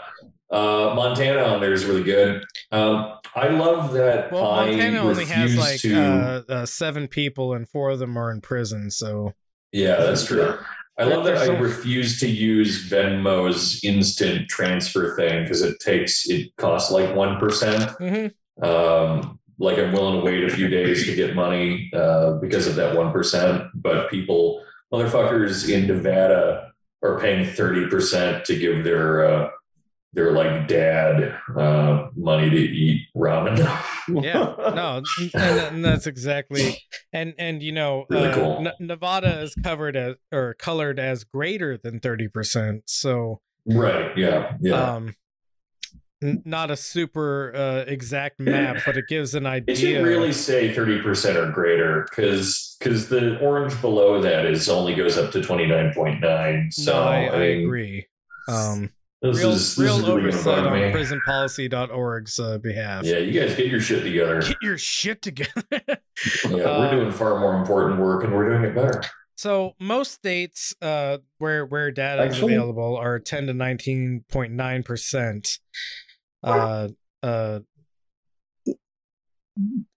Uh, 0.50 0.94
Montana 0.94 1.42
on 1.42 1.60
there 1.60 1.72
is 1.72 1.84
really 1.84 2.02
good. 2.02 2.42
Um, 2.72 3.18
I 3.34 3.48
love 3.48 3.92
that. 3.92 4.32
Well, 4.32 4.50
I 4.50 4.70
Montana 4.70 5.00
only 5.02 5.26
has 5.26 5.56
like 5.56 5.80
to, 5.80 5.94
uh, 6.00 6.42
uh, 6.48 6.66
seven 6.66 7.06
people, 7.06 7.52
and 7.52 7.68
four 7.68 7.90
of 7.90 7.98
them 7.98 8.16
are 8.16 8.30
in 8.30 8.40
prison. 8.40 8.90
So 8.90 9.34
Yeah, 9.72 9.96
that's 9.96 10.24
true. 10.24 10.58
I 10.98 11.04
love 11.04 11.24
that 11.26 11.36
I 11.38 11.56
refuse 11.56 12.18
to 12.20 12.28
use 12.28 12.90
Venmo's 12.90 13.84
instant 13.84 14.48
transfer 14.48 15.14
thing 15.14 15.44
because 15.44 15.62
it 15.62 15.78
takes 15.78 16.28
it 16.28 16.50
costs 16.56 16.90
like 16.90 17.14
one 17.14 17.38
Mhm. 17.38 18.32
Um, 18.60 19.38
like 19.60 19.78
I'm 19.78 19.92
willing 19.92 20.18
to 20.20 20.24
wait 20.24 20.42
a 20.44 20.50
few 20.50 20.68
days 20.68 21.04
to 21.06 21.14
get 21.14 21.36
money 21.36 21.90
uh, 21.94 22.32
because 22.34 22.66
of 22.66 22.74
that 22.76 22.96
one 22.96 23.12
percent. 23.12 23.64
But 23.74 24.10
people, 24.10 24.64
motherfuckers 24.92 25.68
in 25.72 25.86
Nevada, 25.86 26.72
are 27.04 27.20
paying 27.20 27.46
thirty 27.46 27.86
percent 27.86 28.44
to 28.46 28.56
give 28.58 28.82
their 28.82 29.24
uh, 29.24 29.50
their 30.12 30.32
like 30.32 30.66
dad 30.68 31.38
uh, 31.56 32.08
money 32.16 32.50
to 32.50 32.56
eat 32.56 33.06
ramen. 33.16 33.58
yeah, 34.22 34.54
no, 34.74 35.02
and, 35.18 35.34
and 35.34 35.84
that's 35.84 36.06
exactly 36.06 36.78
and 37.12 37.34
and 37.38 37.62
you 37.62 37.72
know, 37.72 38.06
Really 38.08 38.28
uh, 38.28 38.34
cool. 38.34 38.58
N- 38.66 38.72
Nevada 38.86 39.40
is 39.40 39.54
covered 39.62 39.96
as 39.96 40.14
or 40.32 40.54
colored 40.54 40.98
as 40.98 41.24
greater 41.24 41.76
than 41.76 42.00
thirty 42.00 42.28
percent. 42.28 42.84
So 42.86 43.40
right? 43.66 44.16
Yeah. 44.16 44.56
Yeah. 44.60 44.94
um, 44.94 45.14
n- 46.22 46.42
not 46.44 46.70
a 46.70 46.76
super 46.76 47.52
uh, 47.54 47.84
exact 47.90 48.40
map, 48.40 48.78
but 48.86 48.96
it 48.96 49.06
gives 49.08 49.34
an 49.34 49.46
idea. 49.46 49.74
It 49.74 49.78
should 49.78 50.04
really 50.04 50.32
say 50.32 50.74
30% 50.74 51.34
or 51.36 51.52
greater 51.52 52.06
because 52.08 52.76
because 52.78 53.08
the 53.08 53.38
orange 53.40 53.78
below 53.80 54.20
that 54.22 54.46
is 54.46 54.68
only 54.68 54.94
goes 54.94 55.18
up 55.18 55.32
to 55.32 55.40
29.9. 55.40 56.72
So 56.72 56.92
no, 56.92 57.02
I, 57.02 57.34
I 57.34 57.38
mean, 57.38 57.64
agree. 57.64 58.06
Um, 58.48 58.90
This 59.20 59.38
real 59.38 59.50
is, 59.50 59.74
this 59.74 59.78
real 59.84 59.98
is 59.98 60.04
oversight 60.08 60.64
on 60.64 60.72
me. 60.74 60.92
prisonpolicy.org's 60.92 62.38
uh, 62.38 62.58
behalf. 62.58 63.04
Yeah, 63.04 63.18
you 63.18 63.38
guys 63.40 63.56
get 63.56 63.66
your 63.66 63.80
shit 63.80 64.02
together. 64.04 64.40
Get 64.42 64.56
your 64.62 64.78
shit 64.78 65.22
together. 65.22 65.52
Yeah, 66.44 66.50
we're 66.52 66.66
Uh, 66.66 66.90
doing 66.90 67.12
far 67.12 67.38
more 67.38 67.56
important 67.56 68.00
work 68.00 68.24
and 68.24 68.32
we're 68.32 68.48
doing 68.50 68.64
it 68.64 68.74
better. 68.74 69.02
so 69.36 69.74
most 69.80 70.10
states 70.12 70.74
uh, 70.82 71.18
where 71.38 71.64
where 71.64 71.90
data 71.92 72.24
is 72.24 72.42
available 72.42 72.96
are 72.96 73.18
10 73.20 73.46
to 73.46 73.52
19.9 73.54 74.84
percent 74.84 75.58
uh, 76.42 76.88
uh, 77.22 77.60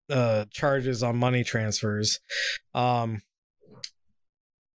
uh, 0.10 0.46
charges 0.52 1.02
on 1.04 1.18
money 1.18 1.44
transfers. 1.44 2.20
Um, 2.76 3.22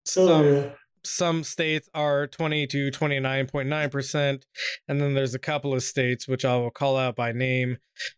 some 0.06 0.70
some 1.04 1.44
states 1.44 1.88
are 1.94 2.26
20 2.26 2.66
to 2.68 2.90
29.9% 2.90 4.42
and 4.88 5.00
then 5.00 5.14
there's 5.14 5.34
a 5.34 5.38
couple 5.38 5.74
of 5.74 5.82
states 5.82 6.26
which 6.26 6.44
i 6.44 6.56
will 6.56 6.70
call 6.70 6.96
out 6.96 7.14
by 7.16 7.32
name 7.32 7.76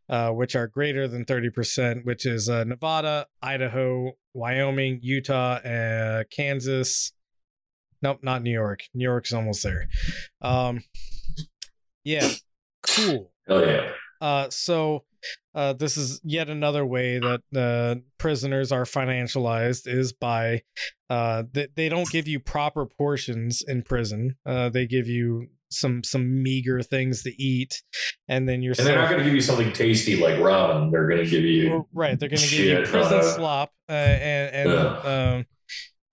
uh, 0.09 0.31
which 0.31 0.55
are 0.55 0.67
greater 0.67 1.07
than 1.09 1.25
30% 1.25 2.05
which 2.05 2.25
is 2.25 2.49
uh, 2.49 2.65
nevada 2.65 3.27
idaho 3.43 4.13
wyoming 4.35 4.99
utah 5.03 5.55
uh, 5.55 6.25
kansas. 6.31 7.13
Nope 8.03 8.21
not 8.23 8.43
new 8.43 8.53
york. 8.53 8.81
New 8.95 9.05
york's 9.05 9.33
almost 9.33 9.63
there. 9.63 9.89
Um, 10.43 10.83
yeah 12.05 12.29
cool. 12.83 13.33
Oh 13.49 13.65
yeah. 13.65 13.91
uh, 14.21 14.51
so 14.51 15.05
uh, 15.55 15.73
this 15.73 15.97
is 15.97 16.21
yet 16.23 16.49
another 16.49 16.85
way 16.85 17.19
that 17.19 17.41
uh, 17.57 18.01
prisoners 18.19 18.73
are 18.73 18.85
financialized 18.85 19.87
is 19.87 20.13
by 20.13 20.63
uh, 21.09 21.45
they, 21.53 21.69
they 21.75 21.89
don't 21.89 22.11
give 22.11 22.29
you 22.29 22.41
proper 22.41 22.87
portions 22.87 23.63
in 23.67 23.83
prison. 23.83 24.37
Uh, 24.45 24.69
they 24.69 24.87
give 24.87 25.07
you 25.07 25.49
some 25.71 26.05
some 26.05 26.43
meager 26.43 26.83
things 26.83 27.23
to 27.23 27.43
eat, 27.43 27.83
and 28.29 28.49
then 28.49 28.63
you're 28.63 28.75
And 28.79 28.87
they're 28.87 28.97
not 28.97 29.09
going 29.09 29.21
to 29.21 29.25
give 29.25 29.35
you 29.35 29.41
something 29.41 29.73
tasty 29.73 30.17
like 30.17 30.37
ramen. 30.37 30.91
They're 30.91 31.09
going 31.09 31.25
to 31.25 31.31
give 31.31 31.43
you 31.43 31.89
right. 31.93 32.19
They're 32.19 32.29
going 32.29 32.41
to 32.41 32.49
give 32.49 32.67
you 32.67 32.85
prison 32.87 33.19
uh, 33.19 33.23
slop, 33.23 33.73
uh, 33.89 33.93
and 33.93 34.71
and 34.71 34.79
um, 35.07 35.47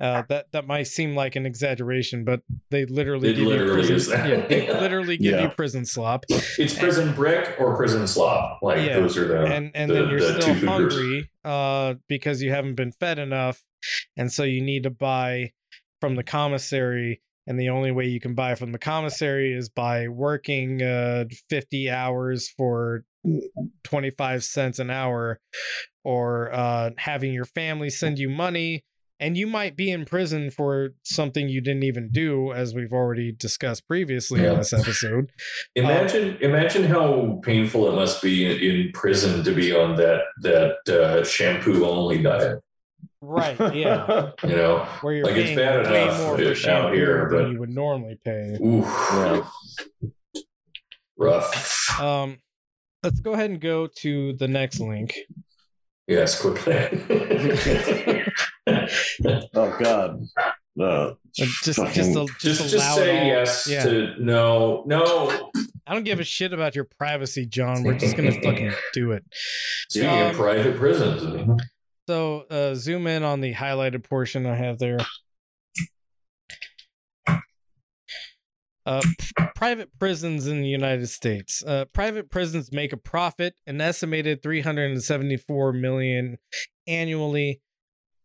uh, 0.03 0.23
that 0.30 0.51
that 0.51 0.67
might 0.67 0.84
seem 0.88 1.15
like 1.15 1.35
an 1.35 1.45
exaggeration, 1.45 2.25
but 2.25 2.41
they 2.71 2.85
literally 2.85 3.30
It 3.30 3.35
give 3.35 3.47
literally 3.47 3.69
you 3.69 3.73
prison, 3.75 3.95
is 3.95 4.07
that. 4.07 4.27
Yeah, 4.27 4.45
they 4.47 4.71
literally 4.80 5.17
give 5.17 5.39
you 5.39 5.49
prison 5.49 5.85
slop, 5.85 6.25
it's 6.30 6.77
prison 6.77 7.13
brick 7.15 7.55
or 7.59 7.75
prison 7.77 8.05
slop. 8.07 8.59
Like 8.61 8.85
Yeah, 8.85 8.99
those 8.99 9.17
are 9.17 9.27
the 9.27 9.45
and 9.45 9.71
and 9.73 9.89
the- 9.89 9.93
then 9.95 10.09
you're 10.09 10.19
the 10.19 10.34
still 10.34 10.53
two 10.53 10.59
food 10.59 10.59
groups. 10.61 10.93
hungry 10.95 11.30
uh 11.45 11.93
because 12.07 12.41
you 12.41 12.51
haven't 12.51 12.75
been 12.75 12.91
fed 12.91 13.17
enough 13.19 13.63
and 14.17 14.31
so 14.31 14.43
you 14.43 14.61
need 14.61 14.84
to 14.84 14.89
buy 14.89 15.51
from 16.01 16.15
the 16.15 16.23
commissary 16.23 17.21
and 17.47 17.59
the 17.59 17.69
only 17.69 17.91
way 17.91 18.05
you 18.05 18.19
can 18.19 18.34
buy 18.35 18.55
from 18.55 18.71
the 18.71 18.80
commissary 18.80 19.51
is 19.53 19.67
by 19.69 20.07
working 20.07 20.81
uh 20.81 21.25
50 21.49 21.89
hours 21.89 22.49
for 22.57 23.03
25 23.84 24.43
cents 24.43 24.80
an 24.80 24.89
hour 24.89 25.39
or 26.03 26.53
uh 26.53 26.89
having 26.97 27.34
your 27.34 27.45
family 27.45 27.89
send 27.89 28.19
you 28.19 28.30
money 28.30 28.84
and 29.24 29.38
you 29.38 29.48
might 29.48 29.76
be 29.78 29.90
in 29.90 30.04
prison 30.06 30.50
for 30.52 30.90
something 31.04 31.48
you 31.48 31.62
didn't 31.62 31.84
even 31.84 32.10
do 32.12 32.52
as 32.52 32.74
we've 32.76 32.91
already 32.94 33.32
discussed 33.32 33.88
previously 33.88 34.45
in 34.45 34.56
this 34.58 34.74
episode 34.74 35.32
Imagine, 35.76 36.38
imagine 36.41 36.84
how 36.84 37.40
painful 37.44 37.88
it 37.91 37.95
must 37.95 38.22
be 38.22 38.45
in, 38.45 38.58
in 38.60 38.91
prison 38.91 39.44
to 39.44 39.52
be 39.54 39.74
on 39.74 39.95
that 39.95 40.22
that 40.41 40.78
uh, 40.90 41.24
shampoo 41.24 41.86
only 41.86 42.22
diet. 42.22 42.60
right 43.22 43.58
yeah 43.84 44.32
You 44.44 44.56
know, 44.60 44.86
where 45.02 45.14
you're 45.16 45.26
Like, 45.26 45.36
it's 45.38 45.45
paying 45.52 45.58
bad 45.58 45.90
way 45.91 46.04
enough 46.04 46.20
more 46.20 46.34
out 46.34 46.40
for 46.40 46.56
shampoo 46.56 46.94
here, 46.95 47.30
than 47.32 47.44
but- 47.44 47.52
you 47.52 47.60
would 47.60 47.70
normally 47.84 48.18
pay. 48.26 48.58
Oof, 48.62 48.86
Yeah. 49.14 49.48
rough. 51.18 52.00
Um, 52.00 52.40
let's 53.04 53.20
go 53.20 53.34
ahead 53.34 53.50
and 53.52 53.62
go 53.62 53.88
to 54.02 54.34
the 54.34 54.48
next 54.48 54.80
link. 54.80 55.16
Yes, 56.07 56.39
quickly. 56.41 56.73
oh 59.55 59.77
God. 59.80 60.21
No. 60.75 61.17
Just, 61.35 61.63
just, 61.63 61.80
a, 61.80 61.85
just, 61.93 62.13
just 62.39 62.69
just 62.71 62.95
say 62.95 63.27
yes 63.27 63.67
Yeah. 63.69 63.84
to 63.84 64.15
no, 64.19 64.84
no. 64.85 65.51
I 65.85 65.93
don't 65.93 66.03
give 66.03 66.19
a 66.19 66.23
shit 66.23 66.51
about 66.53 66.75
your 66.75 66.85
privacy, 66.85 67.45
John. 67.45 67.84
We're 67.84 67.97
just 67.97 68.15
gonna 68.17 68.31
fucking 68.43 68.73
do 68.93 69.11
it. 69.11 69.23
Speaking 69.89 70.09
Um, 70.09 70.30
of 70.31 70.35
private 70.35 70.77
prisons, 70.77 71.61
So, 72.07 72.41
uh, 72.49 72.75
zoom 72.75 73.07
in 73.07 73.23
on 73.23 73.41
the 73.41 73.53
highlighted 73.53 74.03
portion 74.03 74.45
I 74.45 74.55
have 74.55 74.80
there. 74.80 74.97
Uh, 78.85 79.01
p- 79.01 79.45
private 79.55 79.89
prisons 79.97 80.47
in 80.47 80.61
the 80.61 80.68
United 80.68 81.07
States. 81.07 81.64
Uh, 81.65 81.85
private 81.93 82.30
prisons 82.30 82.72
make 82.72 82.91
a 82.91 82.97
profit, 82.97 83.55
an 83.65 83.80
estimated 83.80 84.43
374 84.43 85.73
million 85.73 86.38
annually. 86.88 87.61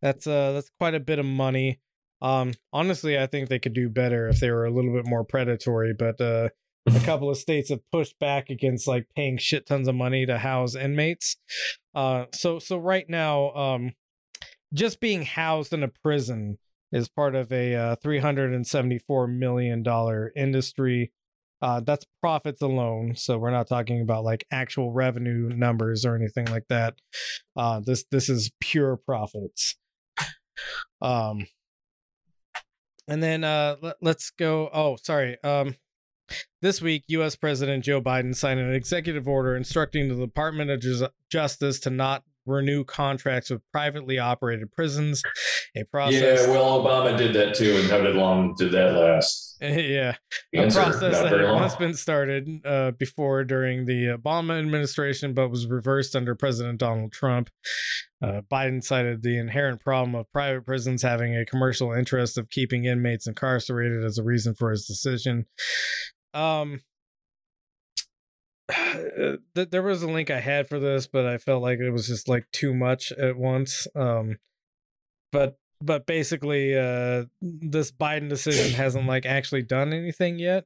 That's 0.02 0.26
uh 0.26 0.52
that's 0.52 0.70
quite 0.78 0.94
a 0.94 1.01
bit 1.01 1.18
of 1.18 1.26
money. 1.26 1.80
Um, 2.20 2.55
honestly, 2.72 3.18
I 3.18 3.26
think 3.26 3.48
they 3.48 3.59
could 3.59 3.74
do 3.74 3.89
better 3.89 4.28
if 4.28 4.40
they 4.40 4.51
were 4.51 4.64
a 4.64 4.70
little 4.70 4.93
bit 4.93 5.06
more 5.06 5.24
predatory. 5.24 5.94
But 5.94 6.20
uh, 6.20 6.48
a 6.86 7.01
couple 7.05 7.30
of 7.30 7.36
states 7.36 7.70
have 7.70 7.80
pushed 7.90 8.18
back 8.18 8.51
against 8.51 8.89
like 8.89 9.06
paying 9.14 9.39
shit 9.39 9.66
tons 9.66 9.89
of 9.89 9.94
money 9.94 10.26
to 10.26 10.39
house 10.39 10.74
inmates. 10.74 11.36
Uh, 11.94 12.26
so 12.32 12.59
so 12.59 12.78
right 12.78 13.09
now, 13.09 13.51
um, 13.52 13.93
just 14.72 15.01
being 15.01 15.22
housed 15.22 15.72
in 15.72 15.82
a 15.82 15.89
prison 15.89 16.59
is 16.93 17.09
part 17.09 17.35
of 17.35 17.52
a 17.52 17.74
uh, 17.74 17.97
374 17.97 19.27
million 19.27 19.82
dollar 19.82 20.32
industry 20.36 21.12
uh, 21.60 21.81
that's 21.81 22.06
profits 22.20 22.62
alone 22.62 23.15
so 23.16 23.39
we're 23.39 23.51
not 23.51 23.69
talking 23.69 24.01
about 24.01 24.24
like 24.24 24.47
actual 24.51 24.93
revenue 24.93 25.48
numbers 25.48 26.05
or 26.05 26.15
anything 26.15 26.47
like 26.47 26.66
that 26.69 26.94
uh, 27.56 27.81
this 27.81 28.05
this 28.10 28.28
is 28.28 28.51
pure 28.60 28.97
profits 28.97 29.77
um 31.02 31.47
and 33.06 33.23
then 33.23 33.44
uh 33.44 33.77
let, 33.82 33.97
let's 34.01 34.31
go 34.31 34.69
oh 34.73 34.97
sorry 34.97 35.36
um 35.43 35.74
this 36.60 36.82
week, 36.82 37.05
U.S. 37.09 37.36
President 37.36 37.85
Joe 37.85 38.01
Biden 38.01 38.35
signed 38.35 38.60
an 38.60 38.74
executive 38.74 39.27
order 39.27 39.56
instructing 39.56 40.09
the 40.09 40.27
Department 40.27 40.70
of 40.70 41.10
Justice 41.31 41.81
to 41.81 41.90
not 41.90 42.24
renew 42.49 42.85
contracts 42.85 43.51
with 43.51 43.62
privately 43.73 44.19
operated 44.19 44.73
prisons. 44.73 45.23
A 45.77 45.85
process. 45.85 46.47
Yeah, 46.47 46.53
well, 46.53 46.83
Obama 46.83 47.16
did 47.16 47.35
that 47.35 47.55
too, 47.55 47.77
and 47.77 47.91
how 47.91 47.99
did 48.01 48.16
long 48.16 48.55
did 48.55 48.73
that 48.73 48.95
last? 48.95 49.57
yeah, 49.61 50.15
The 50.53 50.69
a 50.69 50.70
process 50.70 51.20
that 51.20 51.33
had 51.33 51.53
once 51.53 51.75
been 51.75 51.95
started 51.95 52.61
uh, 52.65 52.93
before 52.93 53.43
during 53.43 53.87
the 53.87 54.16
Obama 54.16 54.59
administration, 54.59 55.35
but 55.35 55.49
was 55.49 55.66
reversed 55.66 56.15
under 56.15 56.35
President 56.35 56.79
Donald 56.79 57.12
Trump. 57.12 57.51
Uh, 58.23 58.43
Biden 58.51 58.83
cited 58.83 59.23
the 59.23 59.37
inherent 59.37 59.81
problem 59.81 60.15
of 60.15 60.31
private 60.33 60.65
prisons 60.65 61.03
having 61.03 61.37
a 61.37 61.45
commercial 61.45 61.93
interest 61.93 62.39
of 62.39 62.51
keeping 62.51 62.85
inmates 62.85 63.27
incarcerated 63.27 64.05
as 64.05 64.16
a 64.16 64.23
reason 64.23 64.55
for 64.55 64.70
his 64.70 64.87
decision. 64.87 65.47
Um, 66.35 66.81
there 69.55 69.82
was 69.82 70.03
a 70.03 70.09
link 70.11 70.31
I 70.31 70.40
had 70.40 70.69
for 70.69 70.78
this, 70.78 71.07
but 71.07 71.27
I 71.27 71.39
felt 71.39 71.62
like 71.62 71.78
it 71.78 71.90
was 71.90 72.07
just 72.07 72.28
like 72.28 72.47
too 72.53 72.74
much 72.74 73.12
at 73.12 73.36
once. 73.36 73.86
Um, 73.95 74.39
but 75.32 75.59
but 75.81 76.07
basically, 76.07 76.77
uh, 76.77 77.24
this 77.40 77.93
Biden 77.93 78.28
decision 78.28 78.74
hasn't 78.74 79.07
like 79.07 79.24
actually 79.27 79.62
done 79.62 79.93
anything 79.93 80.39
yet. 80.39 80.65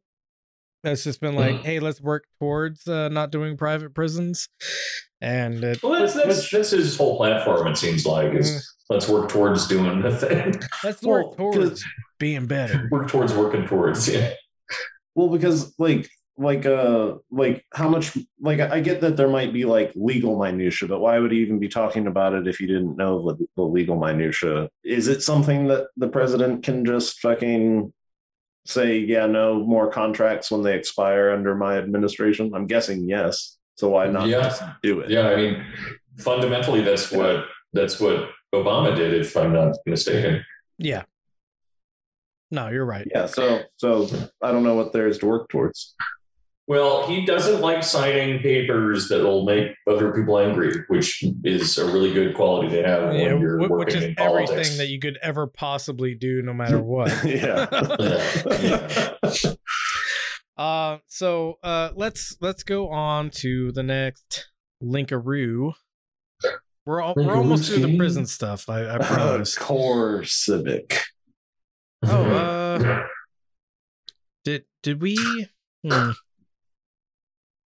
It's 0.85 1.05
just 1.05 1.21
been 1.21 1.37
like, 1.37 1.57
Mhm. 1.57 1.65
hey, 1.65 1.81
let's 1.81 2.01
work 2.01 2.25
towards 2.41 2.89
uh, 2.89 3.09
not 3.09 3.31
doing 3.31 3.57
private 3.57 3.95
prisons, 3.95 4.49
and 5.21 5.63
it, 5.63 5.81
Well, 5.83 5.93
that's, 6.01 6.15
that's, 6.15 6.51
that's 6.51 6.71
his 6.71 6.97
whole 6.97 7.17
platform. 7.17 7.69
It 7.69 7.77
seems 7.77 8.05
like 8.05 8.35
is 8.35 8.51
Mhm. 8.51 8.63
let's 8.91 9.09
work 9.09 9.29
towards 9.29 9.69
doing 9.69 10.03
the 10.03 10.17
thing. 10.17 10.55
let's 10.85 11.01
Well, 11.03 11.29
work 11.29 11.37
towards 11.37 11.85
being 12.19 12.47
better. 12.47 12.89
work 12.91 13.09
towards 13.09 13.33
working 13.33 13.65
towards. 13.67 14.09
Yeah. 14.09 14.33
Well, 15.15 15.29
because 15.29 15.73
like 15.79 16.09
like 16.39 16.65
uh 16.65 17.17
like 17.31 17.65
how 17.75 17.89
much 17.89 18.17
like 18.41 18.59
I 18.61 18.81
get 18.81 19.03
that 19.03 19.17
there 19.17 19.29
might 19.29 19.53
be 19.53 19.65
like 19.65 19.93
legal 19.95 20.39
minutia, 20.39 20.89
but 20.89 21.01
why 21.01 21.19
would 21.19 21.31
he 21.31 21.39
even 21.39 21.59
be 21.59 21.69
talking 21.69 22.07
about 22.07 22.33
it 22.33 22.49
if 22.49 22.59
you 22.61 22.67
didn't 22.67 22.97
know 22.97 23.33
the, 23.33 23.47
the 23.57 23.63
legal 23.63 23.99
minutia? 23.99 24.71
Is 24.83 25.09
it 25.09 25.23
something 25.23 25.69
that 25.69 25.89
the 25.97 26.09
president 26.09 26.65
can 26.65 26.85
just 26.85 27.21
fucking 27.21 27.93
say, 28.65 28.99
yeah, 28.99 29.27
no 29.27 29.63
more 29.63 29.91
contracts 29.91 30.51
when 30.51 30.63
they 30.63 30.75
expire 30.77 31.31
under 31.31 31.55
my 31.55 31.77
administration? 31.77 32.53
I'm 32.55 32.67
guessing 32.67 33.09
yes. 33.09 33.59
So 33.77 33.91
why 33.91 34.07
not 34.09 34.29
Yeah. 34.29 34.43
just 34.43 34.63
do 34.83 35.01
it? 35.01 35.11
Yeah, 35.11 35.29
I 35.29 35.37
mean, 35.37 35.65
fundamentally, 36.19 36.81
that's 36.83 37.11
what 37.13 37.45
that's 37.75 38.01
what 38.01 38.31
Obama 38.55 38.95
did, 38.97 39.15
if 39.15 39.37
I'm 39.37 39.53
not 39.53 39.77
mistaken. 39.87 40.45
Yeah. 40.79 41.03
No, 42.51 42.69
you're 42.69 42.85
right. 42.85 43.07
Yeah, 43.15 43.27
so 43.27 43.63
so 43.77 44.09
I 44.43 44.53
don't 44.53 44.63
know 44.63 44.75
what 44.75 44.93
there 44.93 45.09
is 45.09 45.19
to 45.19 45.27
work 45.27 45.49
towards. 45.49 45.95
Well, 46.69 47.07
he 47.09 47.27
doesn't 47.27 47.61
like 47.61 47.83
signing 47.83 48.39
papers 48.41 49.09
that 49.09 49.23
will 49.23 49.45
make 49.45 49.73
other 49.91 50.13
people 50.13 50.39
angry, 50.39 50.85
which 50.89 51.25
is 51.45 51.77
a 51.77 51.85
really 51.87 52.13
good 52.15 52.35
quality 52.37 52.69
to 52.77 52.87
have 52.87 53.13
Yeah, 53.15 53.33
when 53.35 53.41
you're 53.41 53.59
wh- 53.59 53.63
which 53.63 53.71
working 53.71 53.97
is 53.97 54.05
in 54.05 54.15
everything 54.19 54.47
politics. 54.49 54.77
that 54.79 54.87
you 54.89 55.01
could 55.01 55.19
ever 55.23 55.47
possibly 55.49 56.15
do, 56.15 56.41
no 56.41 56.55
matter 56.55 56.81
what. 56.83 57.09
yeah. 57.25 57.67
Yeah, 57.99 59.17
yeah. 59.33 59.53
Uh, 60.57 60.99
so 61.09 61.59
uh, 61.65 61.91
let's 61.97 62.37
let's 62.41 62.63
go 62.63 62.89
on 62.91 63.31
to 63.31 63.73
the 63.73 63.83
next 63.83 64.51
linkaroo. 64.83 65.73
We're 66.85 67.01
all, 67.01 67.15
we're 67.17 67.35
almost 67.37 67.71
through 67.71 67.87
the 67.87 67.97
prison 67.97 68.27
stuff. 68.27 68.69
I, 68.69 68.95
I 68.95 68.99
promise. 68.99 69.57
CoreCivic. 69.59 70.99
Oh, 72.05 72.25
uh, 72.25 73.03
did 74.45 74.65
did 74.83 75.01
we? 75.01 75.47
Hmm. 75.87 76.11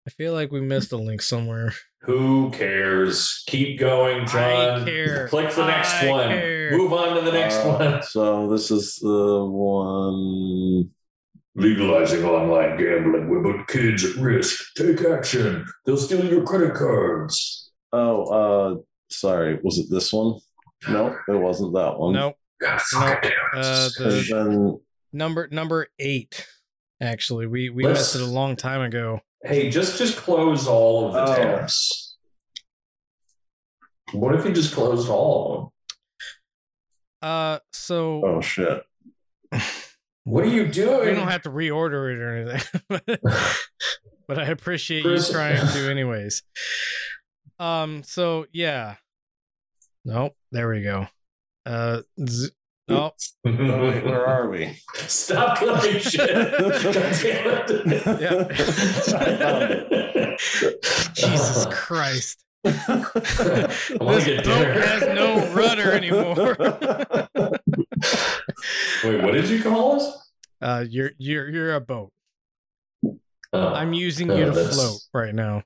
I 0.06 0.10
feel 0.10 0.34
like 0.34 0.52
we 0.52 0.60
missed 0.62 0.92
a 0.92 0.98
link 0.98 1.22
somewhere. 1.22 1.74
Who 2.02 2.52
cares? 2.52 3.44
Keep 3.48 3.80
going, 3.80 4.28
John. 4.28 4.84
care. 4.86 5.30
Click 5.30 5.54
the 5.54 5.66
next 5.66 5.94
I 5.94 6.10
one. 6.10 6.28
care. 6.30 6.78
Move 6.78 6.92
on 6.92 7.16
to 7.16 7.22
the 7.22 7.32
next 7.32 7.56
Uh, 7.58 7.78
one. 7.78 8.04
So 8.04 8.50
this 8.50 8.70
is 8.72 8.96
the 8.96 9.46
one. 9.46 10.90
Legalizing 11.56 12.26
online 12.26 12.78
gambling 12.78 13.30
will 13.30 13.44
put 13.54 13.68
kids 13.68 14.04
at 14.04 14.16
risk. 14.18 14.60
Take 14.76 15.02
action. 15.06 15.66
They'll 15.86 15.98
steal 15.98 16.26
your 16.26 16.44
credit 16.44 16.74
cards. 16.74 17.72
Oh, 17.94 18.24
uh, 18.26 18.76
sorry. 19.10 19.60
Was 19.64 19.78
it 19.78 19.86
this 19.90 20.12
one? 20.12 20.40
No, 20.90 21.16
it 21.30 21.32
wasn't 21.36 21.74
that 21.76 21.98
one. 21.98 22.14
Nope. 22.16 22.36
God, 22.60 22.82
No, 22.94 23.00
damn 23.22 23.32
it. 23.32 23.32
uh, 23.56 23.90
the 24.00 24.26
then 24.30 24.80
number 25.14 25.48
number 25.52 25.88
eight. 26.00 26.46
Actually, 27.00 27.46
we 27.48 27.70
we 27.70 27.84
Let's- 27.84 28.00
missed 28.00 28.16
it 28.16 28.22
a 28.22 28.26
long 28.26 28.56
time 28.58 28.82
ago. 28.82 29.22
Hey, 29.44 29.70
just 29.70 29.98
just 29.98 30.18
close 30.18 30.68
all 30.68 31.08
of 31.08 31.14
the 31.14 31.22
Oh. 31.22 31.36
tabs. 31.36 32.18
What 34.14 34.36
if 34.36 34.46
you 34.46 34.54
just 34.54 34.74
closed 34.74 35.10
all 35.10 35.54
of 35.54 35.62
them? 35.62 37.30
Uh, 37.30 37.60
so 37.72 38.22
oh 38.26 38.42
shit. 38.42 38.84
What 40.24 40.44
are 40.46 40.50
you 40.50 40.68
doing? 40.68 41.10
we 41.10 41.16
don't 41.16 41.28
have 41.28 41.42
to 41.44 41.50
reorder 41.50 42.12
it 42.14 42.20
or 42.20 42.36
anything. 42.36 43.18
but 44.28 44.40
I 44.40 44.46
appreciate 44.46 45.02
Chris- 45.04 45.28
you 45.28 45.34
trying 45.36 45.68
to, 45.68 45.90
anyways. 45.92 46.44
Um. 47.60 48.04
So 48.04 48.46
yeah. 48.54 48.96
Nope. 50.06 50.36
There 50.52 50.70
we 50.70 50.82
go. 50.84 51.08
Uh. 51.66 52.02
Z- 52.28 52.52
wait, 52.90 54.04
where 54.06 54.26
are 54.28 54.50
we? 54.50 54.78
Stop 54.96 55.58
clicking 55.58 56.00
shit. 56.00 56.30
God. 56.30 57.70
Yeah. 58.22 58.48
I 58.50 59.36
found 59.38 59.64
it. 59.92 60.42
Jesus 61.14 61.66
Christ. 61.70 62.44
I 62.66 62.68
wanna 64.00 64.22
this 64.22 64.38
boat 64.38 64.44
dinner. 64.44 64.82
has 64.82 65.02
no 65.16 65.52
rudder 65.54 65.92
anymore. 65.92 66.56
Wait, 69.04 69.22
what 69.22 69.34
did 69.34 69.50
you 69.50 69.62
call 69.62 69.98
us? 69.98 70.32
uh. 70.62 70.84
You're 70.90 71.12
you're 71.18 71.50
you're 71.50 71.74
a 71.76 71.82
boat. 71.82 72.12
Oh, 73.52 73.68
I'm 73.74 73.94
using 73.94 74.32
oh, 74.32 74.36
you 74.36 74.46
to 74.46 74.52
that's- 74.52 74.76
float 74.76 75.00
right 75.14 75.36
now. 75.36 75.64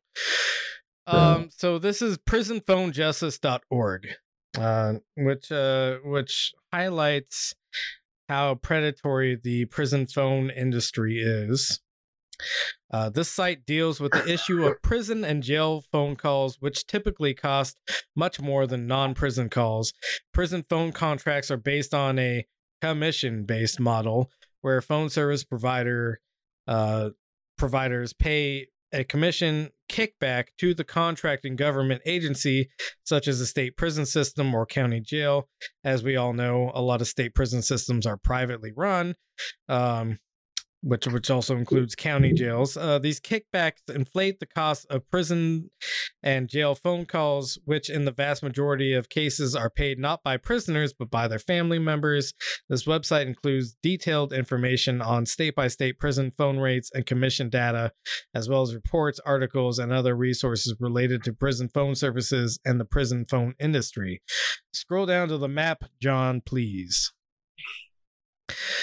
Um, 1.05 1.49
so 1.55 1.79
this 1.79 2.01
is 2.01 2.17
prisonphonejustice.org, 2.17 4.07
uh, 4.57 4.95
which 5.15 5.51
uh, 5.51 5.97
which 6.03 6.53
highlights 6.73 7.55
how 8.29 8.55
predatory 8.55 9.35
the 9.41 9.65
prison 9.65 10.05
phone 10.05 10.49
industry 10.49 11.19
is. 11.19 11.79
Uh, 12.91 13.09
this 13.09 13.29
site 13.29 13.65
deals 13.65 13.99
with 13.99 14.11
the 14.11 14.31
issue 14.31 14.65
of 14.65 14.81
prison 14.81 15.23
and 15.23 15.41
jail 15.43 15.83
phone 15.91 16.15
calls, 16.15 16.57
which 16.59 16.85
typically 16.85 17.33
cost 17.33 17.79
much 18.15 18.39
more 18.39 18.67
than 18.67 18.85
non-prison 18.85 19.49
calls. 19.49 19.93
Prison 20.33 20.63
phone 20.69 20.91
contracts 20.91 21.49
are 21.49 21.57
based 21.57 21.93
on 21.93 22.19
a 22.19 22.45
commission-based 22.81 23.79
model, 23.79 24.29
where 24.61 24.81
phone 24.81 25.09
service 25.09 25.43
provider 25.43 26.19
uh, 26.67 27.09
providers 27.57 28.13
pay 28.13 28.67
a 28.93 29.03
commission 29.03 29.71
kickback 29.89 30.47
to 30.57 30.73
the 30.73 30.83
contracting 30.83 31.55
government 31.55 32.01
agency, 32.05 32.69
such 33.03 33.27
as 33.27 33.39
the 33.39 33.45
state 33.45 33.77
prison 33.77 34.05
system 34.05 34.53
or 34.53 34.65
county 34.65 34.99
jail. 34.99 35.47
As 35.83 36.03
we 36.03 36.15
all 36.15 36.33
know, 36.33 36.71
a 36.73 36.81
lot 36.81 37.01
of 37.01 37.07
state 37.07 37.33
prison 37.33 37.61
systems 37.61 38.05
are 38.05 38.17
privately 38.17 38.71
run. 38.75 39.15
Um, 39.69 40.19
which 40.87 41.05
which 41.07 41.29
also 41.29 41.57
includes 41.57 41.95
county 41.95 42.31
jails. 42.31 42.77
Uh, 42.77 42.97
these 42.97 43.19
kickbacks 43.19 43.81
inflate 43.93 44.39
the 44.39 44.45
cost 44.45 44.85
of 44.89 45.09
prison 45.09 45.69
and 46.23 46.47
jail 46.47 46.75
phone 46.75 47.05
calls, 47.05 47.59
which 47.65 47.89
in 47.89 48.05
the 48.05 48.11
vast 48.11 48.41
majority 48.41 48.93
of 48.93 49.09
cases 49.09 49.55
are 49.55 49.69
paid 49.69 49.99
not 49.99 50.23
by 50.23 50.37
prisoners 50.37 50.93
but 50.93 51.11
by 51.11 51.27
their 51.27 51.39
family 51.39 51.79
members. 51.79 52.33
This 52.69 52.85
website 52.85 53.25
includes 53.25 53.75
detailed 53.83 54.31
information 54.31 55.01
on 55.01 55.25
state 55.25 55.55
by 55.55 55.67
state 55.67 55.99
prison 55.99 56.31
phone 56.31 56.57
rates 56.57 56.89
and 56.93 57.05
commission 57.05 57.49
data, 57.49 57.91
as 58.33 58.47
well 58.47 58.61
as 58.61 58.73
reports, 58.73 59.19
articles, 59.25 59.79
and 59.79 59.91
other 59.91 60.15
resources 60.15 60.75
related 60.79 61.23
to 61.23 61.33
prison 61.33 61.69
phone 61.73 61.95
services 61.95 62.59
and 62.63 62.79
the 62.79 62.85
prison 62.85 63.25
phone 63.25 63.55
industry. 63.59 64.21
Scroll 64.71 65.05
down 65.05 65.27
to 65.27 65.37
the 65.37 65.49
map, 65.49 65.83
John, 66.01 66.41
please. 66.45 67.11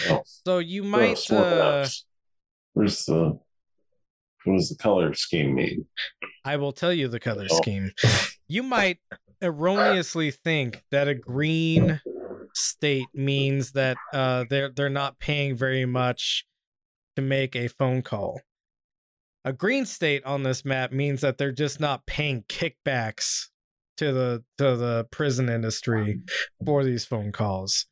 Oh. 0.09 0.23
So 0.24 0.59
you 0.59 0.82
might 0.82 1.31
uh. 1.31 1.86
Where's 2.74 3.05
the 3.05 3.39
what 4.45 4.57
does 4.59 4.69
the 4.69 4.77
color 4.77 5.15
scheme 5.15 5.55
mean? 5.55 5.86
I 6.45 6.57
will 6.57 6.73
tell 6.73 6.93
you 6.93 7.09
the 7.09 7.20
color 7.20 7.47
Oh. 7.51 7.57
scheme. 7.57 7.93
You 8.47 8.62
might 8.62 8.99
erroneously 9.41 10.31
think 10.31 10.82
that 10.91 11.09
a 11.09 11.15
green 11.15 12.01
state 12.55 13.07
means 13.15 13.73
that 13.73 13.97
uh, 14.12 14.45
they're 14.51 14.69
they're 14.69 14.91
not 14.91 15.19
paying 15.19 15.57
very 15.57 15.86
much 15.86 16.45
to 17.16 17.23
make 17.23 17.57
a 17.57 17.69
phone 17.69 18.03
call. 18.03 18.41
A 19.47 19.53
green 19.53 19.86
state 19.86 20.24
on 20.24 20.43
this 20.43 20.65
map 20.65 20.93
means 20.93 21.20
that 21.20 21.36
they're 21.39 21.53
just 21.53 21.78
not 21.81 22.07
paying 22.07 22.43
kickbacks 22.49 23.49
to 23.97 24.12
the 24.12 24.45
to 24.59 24.77
the 24.77 25.07
prison 25.11 25.49
industry 25.49 26.20
for 26.65 26.85
these 26.85 27.05
phone 27.05 27.32
calls. 27.32 27.86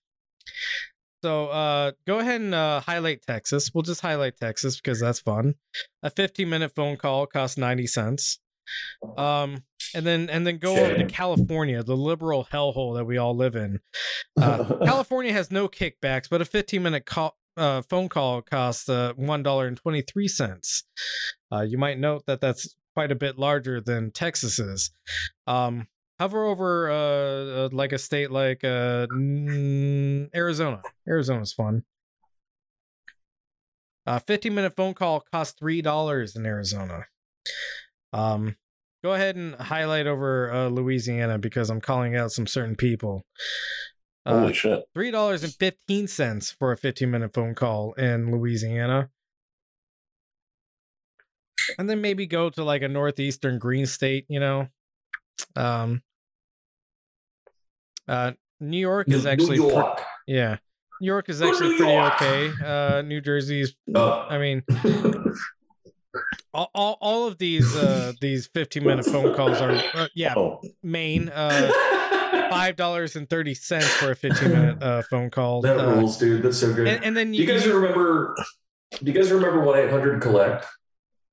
So 1.22 1.46
uh, 1.48 1.92
go 2.06 2.18
ahead 2.18 2.40
and 2.40 2.54
uh, 2.54 2.80
highlight 2.80 3.22
Texas. 3.22 3.70
We'll 3.72 3.82
just 3.82 4.00
highlight 4.00 4.36
Texas 4.38 4.80
because 4.80 5.00
that's 5.00 5.20
fun. 5.20 5.54
A 6.02 6.10
15 6.10 6.48
minute 6.48 6.74
phone 6.74 6.96
call 6.96 7.26
costs 7.26 7.56
90 7.56 7.86
cents. 7.86 8.40
Um, 9.16 9.62
and 9.94 10.06
then 10.06 10.30
and 10.30 10.46
then 10.46 10.58
go 10.58 10.76
over 10.76 10.96
to 10.96 11.06
California, 11.06 11.82
the 11.82 11.96
liberal 11.96 12.48
hellhole 12.50 12.96
that 12.96 13.04
we 13.04 13.18
all 13.18 13.36
live 13.36 13.54
in. 13.54 13.80
Uh, 14.40 14.64
California 14.84 15.32
has 15.32 15.50
no 15.50 15.68
kickbacks, 15.68 16.28
but 16.28 16.40
a 16.40 16.44
15 16.44 16.82
minute 16.82 17.06
call, 17.06 17.36
uh, 17.56 17.82
phone 17.82 18.08
call 18.08 18.42
costs 18.42 18.88
uh, 18.88 19.12
$1.23. 19.14 20.82
Uh, 21.52 21.60
you 21.60 21.78
might 21.78 21.98
note 21.98 22.24
that 22.26 22.40
that's 22.40 22.74
quite 22.94 23.12
a 23.12 23.16
bit 23.16 23.38
larger 23.38 23.80
than 23.80 24.10
Texas's. 24.10 24.90
Um, 25.46 25.86
hover 26.22 26.44
over 26.44 26.88
uh, 26.88 27.64
uh, 27.64 27.68
like 27.72 27.90
a 27.90 27.98
state 27.98 28.30
like 28.30 28.62
uh, 28.62 29.06
Arizona. 30.34 30.80
Arizona's 31.08 31.52
fun. 31.52 31.82
A 34.06 34.20
15 34.20 34.54
minute 34.54 34.76
phone 34.76 34.94
call 34.94 35.24
costs 35.32 35.60
$3 35.60 36.36
in 36.36 36.46
Arizona. 36.46 37.06
Um, 38.12 38.56
go 39.02 39.14
ahead 39.14 39.34
and 39.34 39.56
highlight 39.56 40.06
over 40.06 40.52
uh, 40.52 40.68
Louisiana 40.68 41.38
because 41.38 41.70
I'm 41.70 41.80
calling 41.80 42.14
out 42.14 42.30
some 42.30 42.46
certain 42.46 42.76
people. 42.76 43.24
Uh, 44.24 44.40
Holy 44.42 44.52
shit! 44.52 44.84
three 44.94 45.10
dollars 45.10 45.42
and 45.42 45.52
fifteen 45.52 46.06
cents 46.06 46.52
for 46.52 46.70
a 46.70 46.76
fifteen 46.76 47.10
minute 47.10 47.34
phone 47.34 47.56
call 47.56 47.92
in 47.94 48.30
Louisiana. 48.30 49.10
And 51.76 51.90
then 51.90 52.00
maybe 52.00 52.26
go 52.26 52.48
to 52.50 52.62
like 52.62 52.82
a 52.82 52.88
northeastern 52.88 53.58
green 53.58 53.86
state, 53.86 54.26
you 54.28 54.38
know. 54.38 54.68
Um 55.56 56.02
uh 58.08 58.32
New 58.60 58.78
York 58.78 59.08
is 59.08 59.24
New- 59.24 59.30
actually 59.30 59.58
New 59.58 59.64
pre- 59.66 59.74
York. 59.74 60.00
yeah. 60.26 60.56
New 61.00 61.06
York 61.06 61.28
is 61.28 61.42
actually 61.42 61.76
pretty 61.76 61.92
okay. 61.92 62.50
Uh 62.64 63.02
New 63.02 63.20
Jersey's 63.20 63.74
Oh. 63.94 64.26
I 64.28 64.38
mean 64.38 64.62
all, 66.54 66.70
all, 66.74 66.98
all 67.00 67.26
of 67.26 67.38
these 67.38 67.74
uh 67.76 68.12
these 68.20 68.46
15 68.48 68.84
minute 68.84 69.06
phone 69.06 69.34
calls 69.34 69.60
are 69.60 69.72
uh, 69.94 70.08
yeah, 70.14 70.34
Oh, 70.36 70.60
Maine 70.82 71.28
uh 71.30 71.70
five 72.50 72.76
dollars 72.76 73.16
and 73.16 73.28
thirty 73.28 73.54
cents 73.54 73.88
for 73.88 74.10
a 74.10 74.16
15 74.16 74.50
minute 74.50 74.82
uh 74.82 75.02
phone 75.02 75.30
call. 75.30 75.62
that 75.62 75.76
rules, 75.76 76.18
dude. 76.18 76.42
That's 76.42 76.58
so 76.58 76.72
good. 76.72 76.86
and, 76.86 77.04
and 77.04 77.16
then 77.16 77.32
do 77.32 77.38
you 77.38 77.46
guys 77.46 77.66
remember? 77.66 78.36
Do 79.02 79.10
you 79.10 79.12
guys 79.18 79.30
remember 79.32 79.60
one 79.60 79.78
eight 79.78 79.90
hundred 79.90 80.20
collect? 80.20 80.66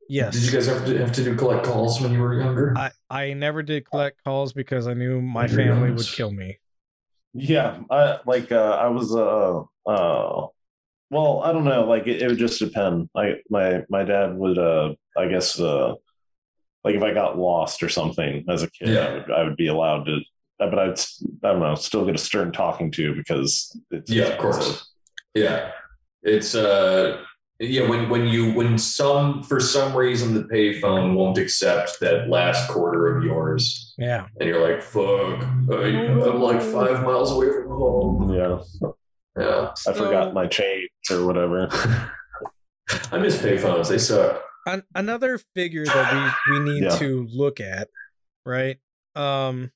Yes 0.09 0.33
Did 0.33 0.43
you 0.43 0.51
guys 0.51 0.65
have 0.67 0.85
to 0.85 0.97
have 0.97 1.11
to 1.13 1.23
do 1.23 1.35
collect 1.35 1.63
calls 1.65 2.01
when 2.01 2.11
you 2.11 2.19
were 2.19 2.33
younger? 2.41 2.73
I, 2.75 2.91
I 3.09 3.33
never 3.33 3.63
did 3.63 3.89
collect 3.89 4.21
calls 4.25 4.51
because 4.51 4.87
I 4.87 4.93
knew 4.95 5.21
my 5.21 5.47
Very 5.47 5.69
family 5.69 5.91
would 5.91 6.05
kill 6.05 6.31
me. 6.31 6.57
yeah. 7.33 7.79
I 7.89 8.17
like. 8.25 8.51
Uh, 8.51 8.71
I 8.85 8.87
was. 8.87 9.15
Uh. 9.15 9.61
Uh. 9.89 10.47
Well, 11.11 11.41
I 11.43 11.51
don't 11.53 11.63
know. 11.63 11.85
Like 11.85 12.07
it, 12.07 12.21
it 12.21 12.27
would 12.27 12.37
just 12.37 12.59
depend. 12.59 13.09
I 13.15 13.35
my 13.49 13.83
my 13.89 14.03
dad 14.03 14.35
would. 14.35 14.57
Uh. 14.57 14.95
I 15.17 15.27
guess. 15.29 15.59
Uh. 15.59 15.93
Like 16.83 16.95
if 16.95 17.03
I 17.03 17.13
got 17.13 17.37
lost 17.37 17.83
or 17.83 17.89
something 17.89 18.45
as 18.49 18.63
a 18.63 18.71
kid, 18.71 18.89
Yeah. 18.89 19.05
I 19.07 19.13
would. 19.13 19.31
I 19.31 19.43
would 19.43 19.57
be 19.57 19.67
allowed 19.67 20.05
to. 20.05 20.15
uh, 20.59 20.69
But 20.69 20.79
I'd. 20.79 20.99
I 21.43 21.51
don't 21.53 21.59
know. 21.61 21.75
Still 21.75 22.05
get 22.05 22.15
a 22.15 22.17
stern 22.17 22.51
talking 22.51 22.89
to 22.91 23.13
because 23.15 23.77
it's. 23.91 24.09
yeah, 24.11 24.25
of 24.25 24.37
course. 24.39 24.87
Yeah, 25.35 25.71
it's 26.23 26.55
uh, 26.55 27.21
yeah. 27.59 27.87
When 27.89 28.09
when 28.09 28.27
you 28.27 28.51
when 28.53 28.77
some 28.77 29.43
for 29.43 29.59
some 29.59 29.95
reason 29.95 30.33
the 30.33 30.43
payphone 30.43 31.15
won't 31.15 31.37
accept 31.37 31.99
that 31.99 32.29
last 32.29 32.69
quarter 32.69 33.17
of 33.17 33.23
yours, 33.23 33.93
Yeah. 33.97 34.27
and 34.39 34.47
you're 34.49 34.61
like, 34.67 34.81
"Fuck, 34.81 35.43
I, 35.71 35.87
I'm 35.87 36.41
like 36.41 36.61
five 36.61 37.03
miles 37.03 37.31
away 37.31 37.47
from 37.51 37.67
home." 37.69 38.33
Yeah. 38.33 38.59
Yeah, 39.37 39.71
I 39.87 39.93
forgot 39.93 40.33
my 40.33 40.47
change 40.47 40.89
or 41.11 41.25
whatever. 41.25 41.67
I 43.11 43.17
miss 43.19 43.37
payphones. 43.41 43.87
They 43.89 43.97
suck. 43.99 44.41
An- 44.65 44.83
another 44.93 45.39
figure 45.55 45.85
that 45.85 46.35
we, 46.47 46.53
we 46.59 46.71
need 46.73 46.83
Yeah. 46.83 46.97
to 46.97 47.27
look 47.31 47.59
at, 47.61 47.87
right? 48.45 48.77
Um 49.15 49.71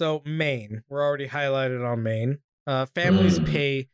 so 0.00 0.22
Maine, 0.24 0.82
we're 0.88 1.02
already 1.02 1.28
highlighted 1.28 1.86
on 1.86 2.02
Maine. 2.02 2.38
Uh 2.66 2.86
families 2.86 3.38
Mm. 3.38 3.46
pay 3.52 3.88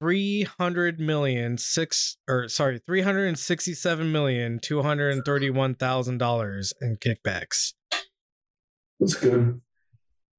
three 0.00 0.42
hundred 0.44 1.00
million 1.00 1.58
six 1.58 2.16
or 2.28 2.48
sorry, 2.48 2.80
three 2.86 3.02
hundred 3.02 3.26
and 3.26 3.38
sixty 3.38 3.74
seven 3.74 4.12
million 4.12 4.58
two 4.60 4.82
hundred 4.82 5.10
and 5.10 5.24
thirty 5.24 5.50
one 5.50 5.74
thousand 5.74 6.18
dollars 6.18 6.72
in 6.80 6.96
kickbacks. 6.96 7.74
That's 9.00 9.14
good. 9.14 9.60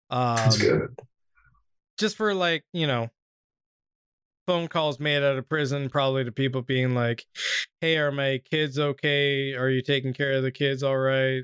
Um 0.09 0.35
That's 0.35 0.57
good. 0.57 0.99
just 1.97 2.17
for 2.17 2.33
like 2.33 2.63
you 2.73 2.87
know 2.87 3.09
phone 4.49 4.67
calls 4.67 4.99
made 4.99 5.21
out 5.21 5.37
of 5.37 5.47
prison 5.47 5.89
probably 5.91 6.23
to 6.23 6.31
people 6.31 6.63
being 6.63 6.95
like 6.95 7.23
hey 7.81 7.97
are 7.97 8.11
my 8.11 8.39
kids 8.49 8.79
okay? 8.79 9.53
Are 9.53 9.69
you 9.69 9.83
taking 9.83 10.11
care 10.11 10.31
of 10.33 10.41
the 10.41 10.51
kids 10.51 10.81
all 10.81 10.97
right? 10.97 11.43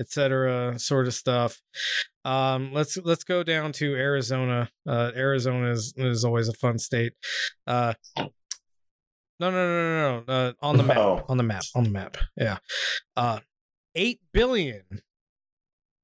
etc 0.00 0.76
sort 0.80 1.06
of 1.06 1.14
stuff. 1.14 1.60
Um 2.24 2.72
let's 2.72 2.96
let's 2.96 3.22
go 3.22 3.44
down 3.44 3.70
to 3.74 3.94
arizona. 3.94 4.68
Uh 4.88 5.12
arizona 5.14 5.70
is, 5.70 5.94
is 5.96 6.24
always 6.24 6.48
a 6.48 6.54
fun 6.54 6.78
state. 6.78 7.12
Uh 7.68 7.94
no 8.16 8.30
no 9.40 9.50
no 9.50 9.52
no 9.52 10.24
no 10.26 10.32
uh, 10.32 10.52
on 10.60 10.76
the 10.76 10.82
map 10.82 10.96
Oh. 10.98 11.24
on 11.28 11.36
the 11.36 11.44
map 11.44 11.62
on 11.76 11.84
the 11.84 11.90
map 11.90 12.16
yeah. 12.36 12.58
Uh 13.16 13.38
8 13.94 14.18
billion 14.32 14.82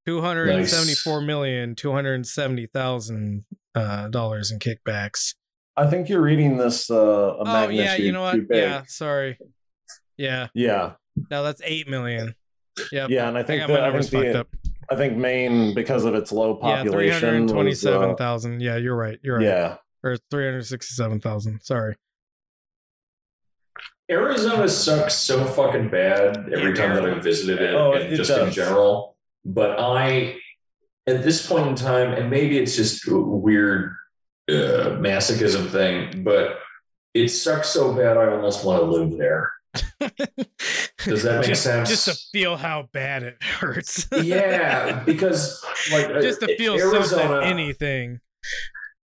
Two 0.07 0.21
hundred 0.21 0.49
and 0.49 0.67
seventy-four 0.67 1.21
million 1.21 1.75
two 1.75 1.91
hundred 1.91 2.13
and 2.15 2.25
seventy 2.25 2.65
thousand 2.65 3.43
uh, 3.75 4.07
dollars 4.07 4.49
in 4.49 4.57
kickbacks. 4.57 5.35
I 5.77 5.87
think 5.87 6.09
you're 6.09 6.21
reading 6.21 6.57
this. 6.57 6.89
Uh, 6.91 6.95
a 6.95 7.43
Oh 7.45 7.69
yeah, 7.69 7.95
you 7.95 8.11
know 8.11 8.21
what? 8.21 8.47
big. 8.47 8.57
Yeah, 8.57 8.83
sorry. 8.87 9.37
Yeah, 10.17 10.47
Yeah. 10.53 10.93
no, 11.29 11.43
that's 11.43 11.61
eight 11.63 11.87
million. 11.89 12.35
Yeah. 12.91 13.07
Yeah, 13.09 13.27
and 13.27 13.37
I 13.37 13.41
I 13.41 13.43
think 13.43 13.61
got 13.61 13.67
that, 13.67 13.73
my 13.73 13.79
I 13.79 13.83
numbers 13.89 14.09
think 14.09 14.23
fucked 14.25 14.33
the, 14.33 14.39
up. 14.41 14.47
I 14.89 14.95
think 14.95 15.17
Maine 15.17 15.73
because 15.73 16.03
of 16.05 16.13
its 16.15 16.31
low 16.31 16.55
population. 16.55 17.13
hundred 17.13 17.35
and 17.35 17.43
was, 17.45 17.51
twenty-seven 17.53 18.15
uh. 18.19 18.59
Yeah, 18.59 18.75
you're 18.77 18.95
right. 18.95 19.17
You're 19.23 19.37
right. 19.37 19.45
Yeah. 19.45 19.75
Or 20.03 20.17
three 20.29 20.45
hundred 20.45 20.65
sixty-seven 20.65 21.21
thousand. 21.21 21.61
Sorry. 21.61 21.95
Arizona 24.09 24.67
sucks 24.67 25.15
so 25.15 25.45
fucking 25.45 25.89
bad 25.89 26.49
every 26.53 26.73
time 26.73 26.95
that 26.95 27.05
I've 27.05 27.23
visited 27.23 27.61
it, 27.61 27.73
Oh, 27.73 27.93
and 27.93 28.11
it 28.11 28.17
just 28.17 28.29
in 28.31 28.51
general. 28.51 29.15
But 29.45 29.79
I, 29.79 30.35
at 31.07 31.23
this 31.23 31.47
point 31.47 31.67
in 31.67 31.75
time, 31.75 32.11
and 32.13 32.29
maybe 32.29 32.57
it's 32.57 32.75
just 32.75 33.03
weird 33.07 33.93
uh, 34.49 34.97
masochism 34.99 35.69
thing, 35.69 36.23
but 36.23 36.59
it 37.13 37.29
sucks 37.29 37.69
so 37.69 37.93
bad 37.93 38.17
I 38.17 38.31
almost 38.31 38.65
want 38.65 38.81
to 38.81 38.85
live 38.85 39.17
there. 39.17 39.51
Does 41.03 41.23
that 41.23 41.39
make 41.39 41.47
just, 41.47 41.63
sense? 41.63 41.89
Just 41.89 42.05
to 42.05 42.15
feel 42.31 42.57
how 42.57 42.89
bad 42.91 43.23
it 43.23 43.41
hurts. 43.41 44.07
yeah, 44.21 45.03
because 45.05 45.63
like 45.91 46.07
uh, 46.07 46.21
just 46.21 46.41
to 46.41 46.57
feel 46.57 46.75
Arizona, 46.75 47.05
something, 47.05 47.49
anything. 47.49 48.19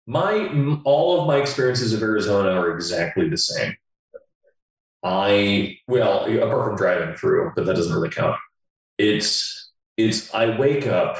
my 0.05 0.79
all 0.83 1.21
of 1.21 1.27
my 1.27 1.37
experiences 1.37 1.93
of 1.93 2.01
Arizona 2.01 2.49
are 2.49 2.73
exactly 2.73 3.29
the 3.29 3.37
same. 3.37 3.75
I 5.03 5.77
well, 5.87 6.25
apart 6.25 6.65
from 6.65 6.75
driving 6.75 7.15
through, 7.15 7.53
but 7.55 7.65
that 7.65 7.75
doesn't 7.75 7.93
really 7.93 8.09
count. 8.09 8.37
It's 8.97 9.71
it's 9.95 10.33
I 10.33 10.57
wake 10.57 10.87
up 10.87 11.17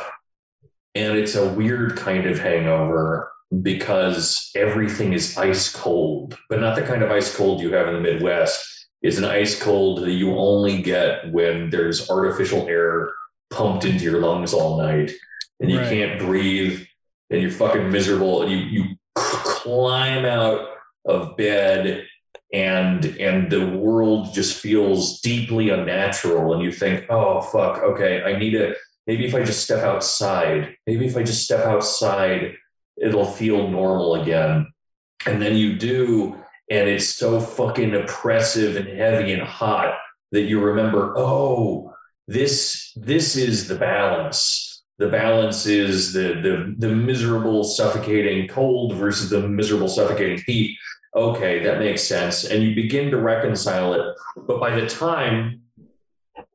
and 0.96 1.18
it's 1.18 1.36
a 1.36 1.48
weird 1.48 1.96
kind 1.98 2.26
of 2.26 2.40
hangover 2.40 3.32
because 3.62 4.52
everything 4.56 5.14
is 5.14 5.38
ice 5.38 5.70
cold, 5.74 6.38
but 6.50 6.60
not 6.60 6.76
the 6.76 6.82
kind 6.82 7.02
of 7.04 7.12
ice 7.12 7.36
cold 7.36 7.62
you 7.62 7.74
have 7.74 7.88
in 7.88 7.94
the 7.94 8.00
Midwest. 8.02 8.88
It's 9.02 9.18
an 9.18 9.26
ice 9.26 9.62
cold 9.62 10.02
that 10.04 10.12
you 10.12 10.36
only 10.38 10.82
get 10.82 11.32
when 11.32 11.70
there's 11.70 12.10
artificial 12.10 12.68
air 12.68 13.14
pumped 13.50 13.86
into 13.86 14.04
your 14.04 14.20
lungs 14.20 14.54
all 14.54 14.78
night 14.82 15.12
and 15.60 15.72
you 15.72 15.80
Right. 15.80 15.90
can't 15.90 16.20
breathe 16.20 16.86
and 17.30 17.42
you're 17.42 17.52
fucking 17.52 17.92
miserable 17.92 18.42
and 18.42 18.52
you, 18.52 18.58
you 18.58 18.84
climb 19.16 20.26
out 20.26 20.68
of 21.06 21.38
bed 21.38 22.06
and 22.54 23.06
and 23.20 23.52
the 23.52 23.66
world 23.78 24.34
just 24.34 24.60
feels 24.60 25.20
deeply 25.22 25.70
unnatural 25.70 26.54
and 26.54 26.62
you 26.64 26.72
think 26.72 27.06
oh 27.10 27.42
fuck 27.42 27.82
okay 27.84 28.24
i 28.24 28.38
need 28.38 28.52
to 28.52 28.74
maybe 29.06 29.26
if 29.26 29.36
i 29.36 29.44
just 29.44 29.64
step 29.64 29.84
outside 29.84 30.76
maybe 30.86 31.06
if 31.06 31.18
i 31.18 31.24
just 31.24 31.44
step 31.44 31.66
outside 31.66 32.54
it'll 33.02 33.26
feel 33.26 33.68
normal 33.70 34.22
again. 34.22 34.68
And 35.26 35.42
then 35.42 35.56
you 35.56 35.78
do 35.78 36.38
and 36.70 36.90
it's 36.90 37.08
so 37.08 37.40
fucking 37.40 37.96
oppressive 37.96 38.76
and 38.76 38.88
heavy 38.88 39.34
and 39.34 39.42
hot 39.42 39.96
that 40.32 40.44
you 40.44 40.60
remember 40.60 41.14
oh 41.16 41.94
this 42.28 42.92
this 42.96 43.36
is 43.38 43.68
the 43.68 43.76
balance. 43.76 44.84
The 44.98 45.08
balance 45.08 45.66
is 45.66 46.12
the 46.14 46.42
the 46.42 46.76
the 46.78 46.94
miserable 46.94 47.64
suffocating 47.64 48.48
cold 48.48 48.96
versus 48.96 49.30
the 49.30 49.48
miserable 49.48 49.88
suffocating 49.88 50.44
heat. 50.46 50.78
Okay 51.16 51.64
that 51.64 51.80
makes 51.80 52.04
sense. 52.04 52.44
And 52.44 52.64
you 52.64 52.76
begin 52.76 53.12
to 53.12 53.18
reconcile 53.18 53.94
it. 53.94 54.16
But 54.36 54.60
by 54.60 54.78
the 54.78 54.88
time 54.88 55.62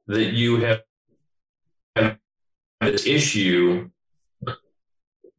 that 0.09 0.32
you 0.32 0.60
have 0.60 0.82
this 2.81 3.06
issue 3.06 3.89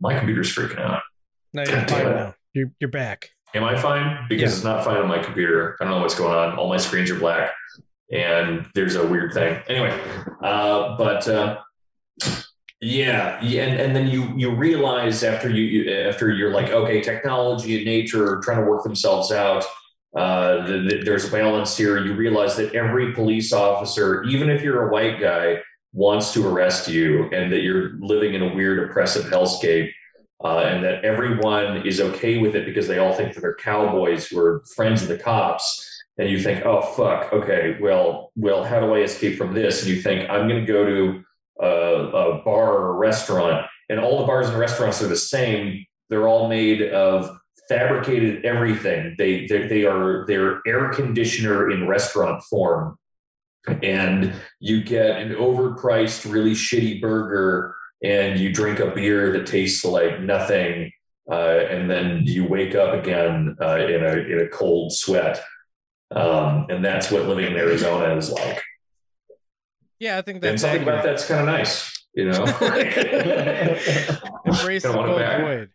my 0.03 0.13
computer's 0.19 0.53
freaking 0.53 0.79
out 0.79 1.01
No, 1.53 1.63
you're 1.63 1.87
fine 1.87 2.05
now. 2.05 2.35
You're 2.53 2.71
you're 2.79 2.89
back. 2.91 3.29
Am 3.55 3.63
I 3.63 3.75
fine? 3.79 4.25
Because 4.29 4.51
Yeah. 4.51 4.55
it's 4.57 4.63
not 4.63 4.83
fine 4.83 4.97
on 4.97 5.07
my 5.07 5.19
computer. 5.19 5.75
I 5.79 5.85
don't 5.85 5.93
know 5.95 6.01
what's 6.01 6.15
going 6.15 6.33
on. 6.37 6.55
All 6.57 6.69
my 6.69 6.77
screens 6.77 7.09
are 7.11 7.19
black, 7.19 7.51
and 8.11 8.65
there's 8.75 8.95
a 8.95 9.05
weird 9.07 9.33
thing. 9.33 9.59
Anyway, 9.67 9.97
uh, 10.43 10.97
but 10.97 11.27
uh, 11.27 11.59
yeah, 12.81 13.41
yeah, 13.41 13.63
and, 13.63 13.79
and 13.79 13.95
then 13.95 14.07
you 14.07 14.33
you 14.35 14.53
realize 14.53 15.23
after 15.23 15.49
you, 15.49 15.63
you 15.63 15.91
after 16.09 16.31
you're 16.31 16.51
like, 16.51 16.69
okay, 16.69 16.99
technology 17.01 17.77
and 17.77 17.85
nature 17.85 18.23
are 18.37 18.41
trying 18.41 18.57
to 18.63 18.69
work 18.69 18.83
themselves 18.83 19.31
out. 19.31 19.63
Uh, 20.17 20.65
th- 20.67 20.89
th- 20.89 21.05
there's 21.05 21.25
a 21.25 21.31
balance 21.31 21.75
here. 21.77 22.03
You 22.05 22.13
realize 22.13 22.55
that 22.57 22.75
every 22.75 23.13
police 23.13 23.53
officer, 23.53 24.23
even 24.25 24.49
if 24.49 24.61
you're 24.61 24.89
a 24.89 24.91
white 24.91 25.19
guy, 25.19 25.59
wants 25.93 26.33
to 26.33 26.47
arrest 26.47 26.87
you, 26.87 27.29
and 27.31 27.51
that 27.51 27.61
you're 27.61 27.93
living 27.99 28.33
in 28.33 28.41
a 28.41 28.53
weird 28.53 28.89
oppressive 28.89 29.25
hellscape 29.25 29.91
uh, 30.43 30.59
and 30.59 30.83
that 30.83 31.05
everyone 31.05 31.85
is 31.87 32.01
okay 32.01 32.37
with 32.37 32.55
it 32.55 32.65
because 32.65 32.87
they 32.87 32.99
all 32.99 33.13
think 33.13 33.33
that 33.33 33.41
they're 33.41 33.55
cowboys 33.55 34.27
who 34.27 34.39
are 34.39 34.63
friends 34.75 35.01
of 35.01 35.07
the 35.07 35.17
cops. 35.17 35.89
And 36.17 36.29
you 36.29 36.39
think, 36.39 36.65
oh 36.65 36.81
fuck, 36.81 37.33
okay, 37.33 37.77
well, 37.81 38.31
well, 38.35 38.63
how 38.63 38.79
do 38.79 38.93
I 38.93 38.99
escape 38.99 39.37
from 39.37 39.53
this? 39.53 39.81
And 39.81 39.89
you 39.89 40.01
think, 40.01 40.29
I'm 40.29 40.47
going 40.47 40.63
to 40.63 40.71
go 40.71 40.85
to 40.85 41.23
a, 41.59 41.67
a 41.67 42.43
bar 42.43 42.73
or 42.73 42.89
a 42.89 42.97
restaurant, 42.97 43.65
and 43.89 43.99
all 43.99 44.19
the 44.19 44.27
bars 44.27 44.47
and 44.49 44.57
restaurants 44.57 45.01
are 45.01 45.07
the 45.07 45.17
same. 45.17 45.85
They're 46.09 46.27
all 46.27 46.47
made 46.47 46.83
of 46.83 47.35
fabricated 47.67 48.45
everything. 48.45 49.15
They 49.17 49.47
they, 49.47 49.67
they 49.67 49.85
are 49.85 50.25
they're 50.27 50.61
air 50.67 50.89
conditioner 50.89 51.71
in 51.71 51.87
restaurant 51.87 52.43
form, 52.43 52.97
and 53.67 54.33
you 54.59 54.83
get 54.83 55.21
an 55.21 55.33
overpriced, 55.35 56.31
really 56.31 56.53
shitty 56.53 57.01
burger 57.01 57.75
and 58.03 58.39
you 58.39 58.51
drink 58.51 58.79
a 58.79 58.91
beer 58.91 59.31
that 59.31 59.47
tastes 59.47 59.85
like 59.85 60.19
nothing, 60.19 60.91
uh, 61.31 61.59
and 61.69 61.89
then 61.89 62.21
you 62.25 62.45
wake 62.45 62.75
up 62.75 62.93
again 62.93 63.55
uh, 63.61 63.77
in 63.77 64.03
a 64.03 64.11
in 64.11 64.39
a 64.41 64.47
cold 64.49 64.91
sweat, 64.93 65.41
um, 66.11 66.67
and 66.69 66.83
that's 66.83 67.09
what 67.09 67.25
living 67.27 67.45
in 67.45 67.55
Arizona 67.55 68.15
is 68.17 68.29
like. 68.29 68.61
Yeah, 69.99 70.17
I 70.17 70.21
think 70.21 70.35
and 70.37 70.43
that's 70.43 70.61
something 70.61 70.81
accurate. 70.81 70.99
about 70.99 71.05
that's 71.05 71.25
kind 71.25 71.39
of 71.39 71.45
nice, 71.45 72.05
you 72.13 72.25
know. 72.25 72.43
Embrace 74.45 74.83
the 74.83 74.89
Kinda 74.89 74.97
want 74.97 75.11
it 75.11 75.25
cold 75.25 75.41
void. 75.41 75.69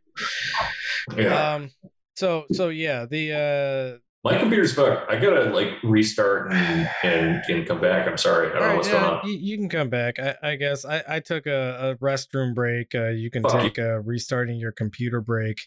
yeah, 1.16 1.54
Um. 1.54 1.70
So 2.14 2.44
so 2.52 2.68
yeah, 2.68 3.06
the 3.06 3.32
uh. 3.32 3.98
My 4.30 4.38
computer's 4.38 4.74
fucked. 4.74 5.10
I 5.10 5.18
gotta 5.18 5.44
like 5.50 5.68
restart 5.82 6.52
and, 6.52 6.88
and 7.02 7.42
and 7.48 7.66
come 7.66 7.80
back. 7.80 8.06
I'm 8.06 8.18
sorry, 8.18 8.50
I 8.50 8.58
don't 8.58 8.68
know 8.68 8.76
what's 8.76 8.88
yeah, 8.88 9.00
going 9.00 9.04
on. 9.04 9.28
You, 9.28 9.34
you 9.34 9.56
can 9.56 9.68
come 9.68 9.88
back. 9.88 10.18
I, 10.18 10.36
I 10.42 10.56
guess 10.56 10.84
I, 10.84 11.02
I 11.08 11.20
took 11.20 11.46
a, 11.46 11.90
a 11.90 12.04
restroom 12.04 12.54
break. 12.54 12.94
Uh, 12.94 13.08
you 13.08 13.30
can 13.30 13.42
Fuck 13.42 13.60
take 13.60 13.78
a 13.78 14.00
restarting 14.00 14.58
your 14.58 14.72
computer 14.72 15.20
break. 15.20 15.60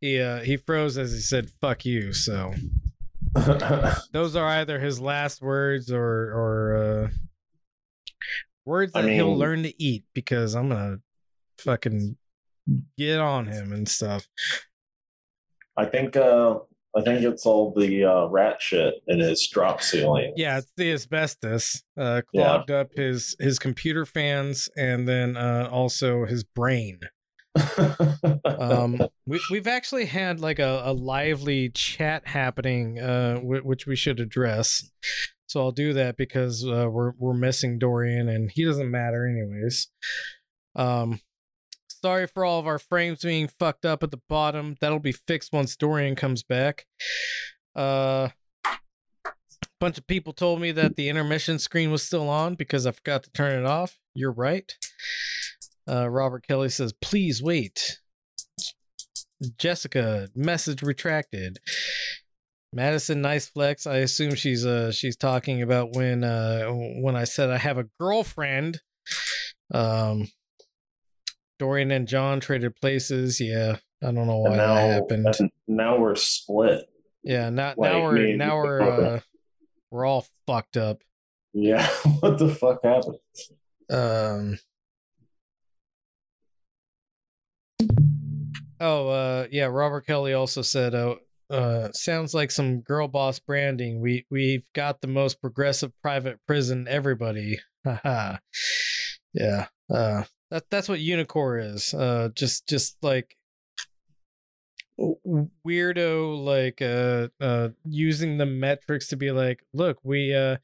He 0.00 0.20
uh, 0.20 0.40
he 0.40 0.56
froze 0.56 0.96
as 0.96 1.12
he 1.12 1.18
said 1.18 1.50
"fuck 1.60 1.84
you." 1.84 2.12
So 2.12 2.54
those 4.12 4.36
are 4.36 4.46
either 4.46 4.78
his 4.78 5.00
last 5.00 5.42
words 5.42 5.90
or 5.90 6.00
or 6.02 6.76
uh, 6.76 7.08
words 8.64 8.92
I 8.94 9.02
that 9.02 9.10
he'll 9.10 9.36
learn 9.36 9.64
to 9.64 9.82
eat 9.82 10.04
because 10.14 10.54
I'm 10.54 10.68
gonna 10.68 10.98
fucking 11.58 12.16
get 12.96 13.18
on 13.20 13.46
him 13.46 13.72
and 13.72 13.88
stuff. 13.88 14.26
I 15.76 15.84
think 15.86 16.16
uh 16.16 16.58
I 16.96 17.02
think 17.02 17.22
it's 17.22 17.44
all 17.46 17.72
the 17.76 18.04
uh, 18.04 18.26
rat 18.26 18.60
shit 18.60 18.94
in 19.06 19.20
his 19.20 19.46
drop 19.46 19.82
ceiling. 19.82 20.32
Yeah, 20.36 20.58
it's 20.58 20.72
the 20.76 20.90
asbestos 20.92 21.82
uh, 22.00 22.22
Yeah. 22.32 22.42
clogged 22.44 22.70
up 22.70 22.88
his 22.96 23.36
his 23.38 23.58
computer 23.58 24.06
fans 24.06 24.68
and 24.76 25.06
then 25.06 25.36
uh, 25.36 25.68
also 25.70 26.24
his 26.24 26.44
brain. 26.44 27.00
Um, 28.44 28.98
we, 29.26 29.40
we've 29.50 29.66
actually 29.68 30.06
had 30.06 30.40
like 30.40 30.58
a, 30.58 30.82
a 30.84 30.92
lively 30.92 31.68
chat 31.70 32.26
happening, 32.26 32.98
uh, 32.98 33.34
w- 33.34 33.62
which 33.62 33.86
we 33.86 33.94
should 33.94 34.18
address. 34.18 34.90
So 35.46 35.60
I'll 35.60 35.70
do 35.72 35.92
that 35.92 36.16
because 36.16 36.64
uh, 36.66 36.88
we're 36.90 37.12
we're 37.18 37.34
missing 37.34 37.78
Dorian 37.78 38.28
and 38.28 38.50
he 38.52 38.64
doesn't 38.64 38.90
matter 38.90 39.26
anyways. 39.26 39.88
Um, 40.74 41.20
sorry 42.00 42.26
for 42.26 42.44
all 42.44 42.58
of 42.58 42.66
our 42.66 42.78
frames 42.78 43.22
being 43.22 43.48
fucked 43.48 43.84
up 43.84 44.02
at 44.02 44.10
the 44.10 44.20
bottom. 44.28 44.76
That'll 44.80 44.98
be 44.98 45.12
fixed 45.12 45.52
once 45.52 45.76
Dorian 45.76 46.16
comes 46.16 46.42
back. 46.42 46.86
Uh, 47.74 48.28
bunch 49.80 49.98
of 49.98 50.06
people 50.06 50.32
told 50.32 50.60
me 50.60 50.72
that 50.72 50.96
the 50.96 51.08
intermission 51.08 51.58
screen 51.58 51.90
was 51.90 52.02
still 52.02 52.28
on 52.28 52.54
because 52.54 52.86
I 52.86 52.90
forgot 52.90 53.22
to 53.24 53.30
turn 53.30 53.58
it 53.58 53.66
off. 53.66 53.98
You're 54.14 54.32
right. 54.32 54.76
Uh, 55.88 56.08
Robert 56.08 56.46
Kelly 56.46 56.68
says, 56.68 56.92
please 56.92 57.42
wait. 57.42 58.00
Jessica, 59.56 60.28
message 60.34 60.82
retracted. 60.82 61.58
Madison 62.72 63.22
Nice 63.22 63.48
Flex. 63.48 63.86
I 63.86 63.98
assume 63.98 64.34
she's 64.34 64.66
uh 64.66 64.92
she's 64.92 65.16
talking 65.16 65.62
about 65.62 65.94
when 65.94 66.22
uh 66.22 66.66
when 66.66 67.16
I 67.16 67.24
said 67.24 67.48
I 67.48 67.56
have 67.56 67.78
a 67.78 67.86
girlfriend. 67.98 68.82
Um 69.72 70.28
Dorian 71.58 71.90
and 71.90 72.08
John 72.08 72.40
traded 72.40 72.76
places. 72.76 73.40
Yeah. 73.40 73.76
I 74.02 74.12
don't 74.12 74.26
know 74.26 74.38
why 74.38 74.56
now, 74.56 74.74
that 74.74 75.10
happened. 75.10 75.50
now 75.66 75.98
we're 75.98 76.14
split. 76.14 76.88
Yeah, 77.24 77.50
now 77.50 77.74
like 77.76 77.92
now 77.92 78.02
we're 78.02 78.36
now 78.36 78.56
we're 78.56 78.80
uh 78.82 79.20
we're 79.90 80.06
all 80.06 80.26
fucked 80.46 80.76
up. 80.76 81.02
Yeah, 81.52 81.86
what 82.20 82.38
the 82.38 82.54
fuck 82.54 82.80
happened? 82.84 83.18
Um. 83.90 84.58
Oh, 88.80 89.08
uh, 89.08 89.46
yeah. 89.50 89.64
Robert 89.64 90.06
Kelly 90.06 90.34
also 90.34 90.62
said, 90.62 90.94
"Oh, 90.94 91.18
uh, 91.50 91.88
sounds 91.92 92.34
like 92.34 92.52
some 92.52 92.80
girl 92.80 93.08
boss 93.08 93.40
branding. 93.40 94.00
We 94.00 94.26
we've 94.30 94.64
got 94.74 95.00
the 95.00 95.08
most 95.08 95.40
progressive 95.40 95.90
private 96.02 96.38
prison. 96.46 96.86
Everybody, 96.88 97.58
haha. 97.84 98.36
yeah. 99.34 99.66
Uh, 99.92 100.22
that 100.50 100.64
that's 100.70 100.88
what 100.88 101.00
Unicor 101.00 101.62
is. 101.74 101.94
Uh, 101.94 102.28
just 102.34 102.66
just 102.68 102.96
like 103.02 103.36
weirdo, 105.66 106.44
like 106.44 106.82
uh, 106.82 107.28
uh, 107.44 107.68
using 107.84 108.38
the 108.38 108.46
metrics 108.46 109.08
to 109.08 109.16
be 109.16 109.30
like, 109.30 109.60
look, 109.72 109.98
we 110.02 110.34
uh, 110.34 110.56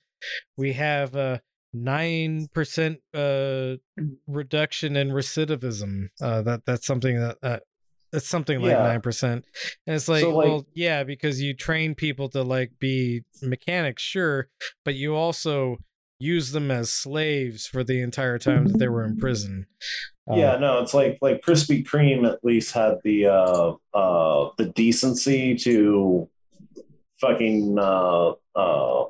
we 0.57 0.73
have 0.73 1.15
a 1.15 1.41
nine 1.73 2.47
percent 2.55 2.99
uh 3.13 3.75
reduction 4.27 4.97
in 4.97 5.09
recidivism. 5.11 6.09
Uh, 6.21 6.43
that 6.43 6.63
that's 6.67 6.87
something 6.87 7.19
that 7.21 7.37
uh, 7.43 7.59
that's 8.13 8.29
something 8.29 8.61
like 8.61 8.71
Yeah. 8.73 8.83
nine 8.83 9.01
percent. 9.01 9.45
And 9.87 9.97
it's 9.97 10.09
like, 10.09 10.23
So, 10.23 10.31
like- 10.31 10.47
well, 10.47 10.67
yeah, 10.75 11.05
because 11.05 11.41
you 11.43 11.55
train 11.55 11.95
people 11.95 12.29
to 12.31 12.43
like 12.43 12.73
be 12.79 13.23
mechanics, 13.43 14.03
sure, 14.03 14.49
but 14.85 14.95
you 14.95 15.15
also 15.15 15.77
use 16.25 16.53
them 16.53 16.71
as 16.71 16.93
slaves 16.93 17.67
for 17.67 17.85
the 17.85 18.01
entire 18.01 18.39
time 18.39 18.67
that 18.67 18.79
they 18.79 18.89
were 18.89 19.05
in 19.05 19.17
prison. 19.17 19.67
Uh, 20.31 20.37
yeah, 20.37 20.57
no, 20.57 20.81
it's 20.81 20.95
like 20.95 21.19
like 21.21 21.43
Krispy 21.43 21.85
Kreme 21.85 22.27
at 22.27 22.45
least 22.45 22.73
had 22.73 22.95
the 23.05 23.27
uh 23.27 23.75
uh 23.93 24.51
the 24.57 24.67
decency 24.75 25.55
to 25.57 26.29
fucking 27.21 27.79
uh 27.79 28.33
uh 28.57 29.05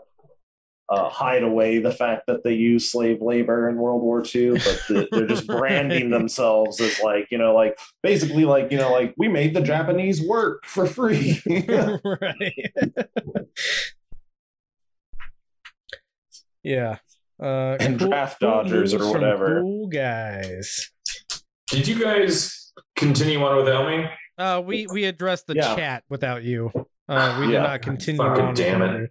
uh, 0.88 1.08
hide 1.08 1.42
away 1.42 1.78
the 1.78 1.90
fact 1.90 2.26
that 2.26 2.44
they 2.44 2.52
use 2.52 2.90
slave 2.90 3.22
labor 3.22 3.68
in 3.68 3.76
World 3.76 4.02
War 4.02 4.22
II, 4.22 4.50
but 4.50 4.82
the, 4.88 5.08
they're 5.10 5.26
just 5.26 5.46
branding 5.46 6.10
themselves 6.10 6.80
as 6.80 7.00
like, 7.00 7.28
you 7.30 7.38
know, 7.38 7.54
like 7.54 7.78
basically 8.02 8.44
like, 8.44 8.70
you 8.70 8.76
know, 8.78 8.92
like 8.92 9.14
we 9.16 9.28
made 9.28 9.54
the 9.54 9.62
Japanese 9.62 10.20
work 10.22 10.66
for 10.66 10.86
free. 10.86 11.40
right. 11.46 12.72
yeah. 16.64 16.98
Uh, 17.42 17.76
And 17.80 17.98
draft 17.98 18.40
dodgers 18.40 18.94
or 18.94 19.10
whatever. 19.12 19.60
Cool 19.60 19.88
guys. 19.88 20.90
Did 21.68 21.86
you 21.88 22.02
guys 22.02 22.72
continue 22.96 23.42
on 23.42 23.56
without 23.56 23.88
me? 23.88 24.06
Uh, 24.38 24.62
we 24.64 24.86
we 24.92 25.04
addressed 25.04 25.46
the 25.46 25.54
Yeah. 25.54 25.74
chat 25.76 26.04
without 26.08 26.42
you. 26.42 26.70
Uh, 27.08 27.36
we 27.40 27.48
did 27.48 27.60
not 27.60 27.82
continue 27.82 28.22
Fucking 28.22 28.44
on. 28.46 28.54
damn 28.54 28.82
it. 28.82 29.10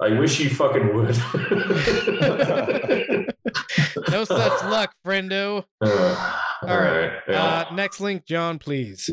I 0.00 0.18
wish 0.18 0.40
you 0.40 0.48
fucking 0.48 0.94
would. 0.94 1.16
no 4.10 4.24
such 4.24 4.64
luck, 4.64 4.94
friendo. 5.04 5.64
Uh, 5.82 6.40
All 6.62 6.68
all 6.70 6.78
right. 6.78 7.00
right. 7.08 7.12
yeah. 7.28 7.66
Uh, 7.70 7.74
next 7.74 8.00
link, 8.00 8.24
John, 8.26 8.58
please. 8.58 9.10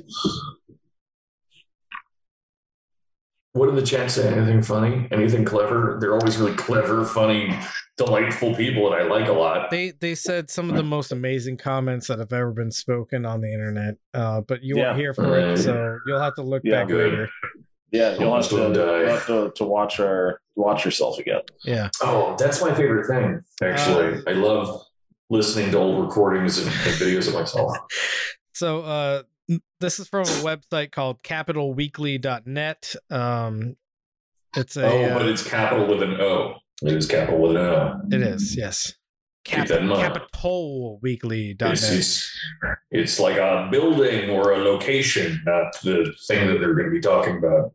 What 3.57 3.67
did 3.67 3.75
the 3.75 3.85
chat 3.85 4.11
say? 4.11 4.27
Anything 4.31 4.61
funny? 4.61 5.07
Anything 5.11 5.43
clever? 5.45 5.97
They're 5.99 6.13
always 6.13 6.37
really 6.37 6.55
clever, 6.55 7.03
funny, 7.05 7.57
delightful 7.97 8.55
people 8.55 8.89
that 8.89 8.99
I 8.99 9.03
like 9.03 9.27
a 9.27 9.33
lot. 9.33 9.69
They 9.71 9.91
they 9.91 10.15
said 10.15 10.49
some 10.49 10.69
of 10.69 10.75
the 10.75 10.83
most 10.83 11.11
amazing 11.11 11.57
comments 11.57 12.07
that 12.07 12.19
have 12.19 12.31
ever 12.33 12.51
been 12.51 12.71
spoken 12.71 13.25
on 13.25 13.41
the 13.41 13.51
internet. 13.51 13.95
Uh, 14.13 14.41
but 14.41 14.63
you 14.63 14.77
Yeah. 14.77 14.87
weren't 14.89 14.99
here 14.99 15.13
for 15.13 15.37
it, 15.37 15.57
so 15.57 15.97
you'll 16.05 16.19
have 16.19 16.35
to 16.35 16.43
look 16.43 16.61
Yeah. 16.63 16.79
back 16.81 16.87
Good. 16.89 17.11
later. 17.11 17.29
yeah, 17.91 18.17
you'll 18.19 18.35
have, 18.35 18.47
to, 18.49 18.55
you'll 18.55 19.07
have 19.07 19.25
to, 19.27 19.51
to 19.55 19.63
watch 19.63 19.99
our 19.99 20.41
watch 20.55 20.83
yourself 20.85 21.17
again. 21.19 21.41
Yeah. 21.63 21.89
Oh, 22.01 22.35
that's 22.37 22.61
my 22.61 22.73
favorite 22.73 23.07
thing. 23.07 23.41
Actually, 23.63 24.21
I 24.27 24.31
love 24.33 24.83
listening 25.29 25.71
to 25.71 25.77
old 25.77 26.03
recordings 26.05 26.57
and, 26.59 26.67
and 26.67 26.95
videos 26.95 27.27
of 27.27 27.33
myself. 27.33 27.75
So 28.53 28.81
uh 28.81 29.17
n- 29.19 29.25
this 29.79 29.99
is 29.99 30.07
from 30.07 30.21
a 30.23 30.41
website 30.43 30.91
called 30.91 31.23
capitolweekly.net. 31.23 32.95
Um 33.09 33.75
it's 34.55 34.77
a 34.77 34.85
oh, 34.85 35.03
uh, 35.03 35.17
but 35.19 35.27
it's 35.27 35.47
capital 35.47 35.87
with 35.87 36.01
an 36.01 36.19
O. 36.19 36.55
It 36.83 36.93
is 36.93 37.07
capital 37.07 37.39
with 37.39 37.51
an 37.51 37.57
O. 37.57 38.01
it 38.11 38.21
is, 38.21 38.55
yes. 38.55 38.93
Keep 39.43 39.55
Cap- 39.55 39.67
that 39.67 39.81
in 39.81 39.87
mind. 39.87 40.13
capitolweekly.net. 40.13 41.73
It's, 41.73 41.91
it's, 41.91 42.31
it's 42.91 43.19
like 43.19 43.37
a 43.37 43.67
building 43.71 44.29
or 44.29 44.51
a 44.51 44.57
location, 44.57 45.41
not 45.45 45.79
the 45.83 46.13
thing 46.27 46.47
that 46.47 46.59
they're 46.59 46.73
going 46.73 46.85
to 46.85 46.91
be 46.91 46.99
talking 46.99 47.37
about. 47.37 47.73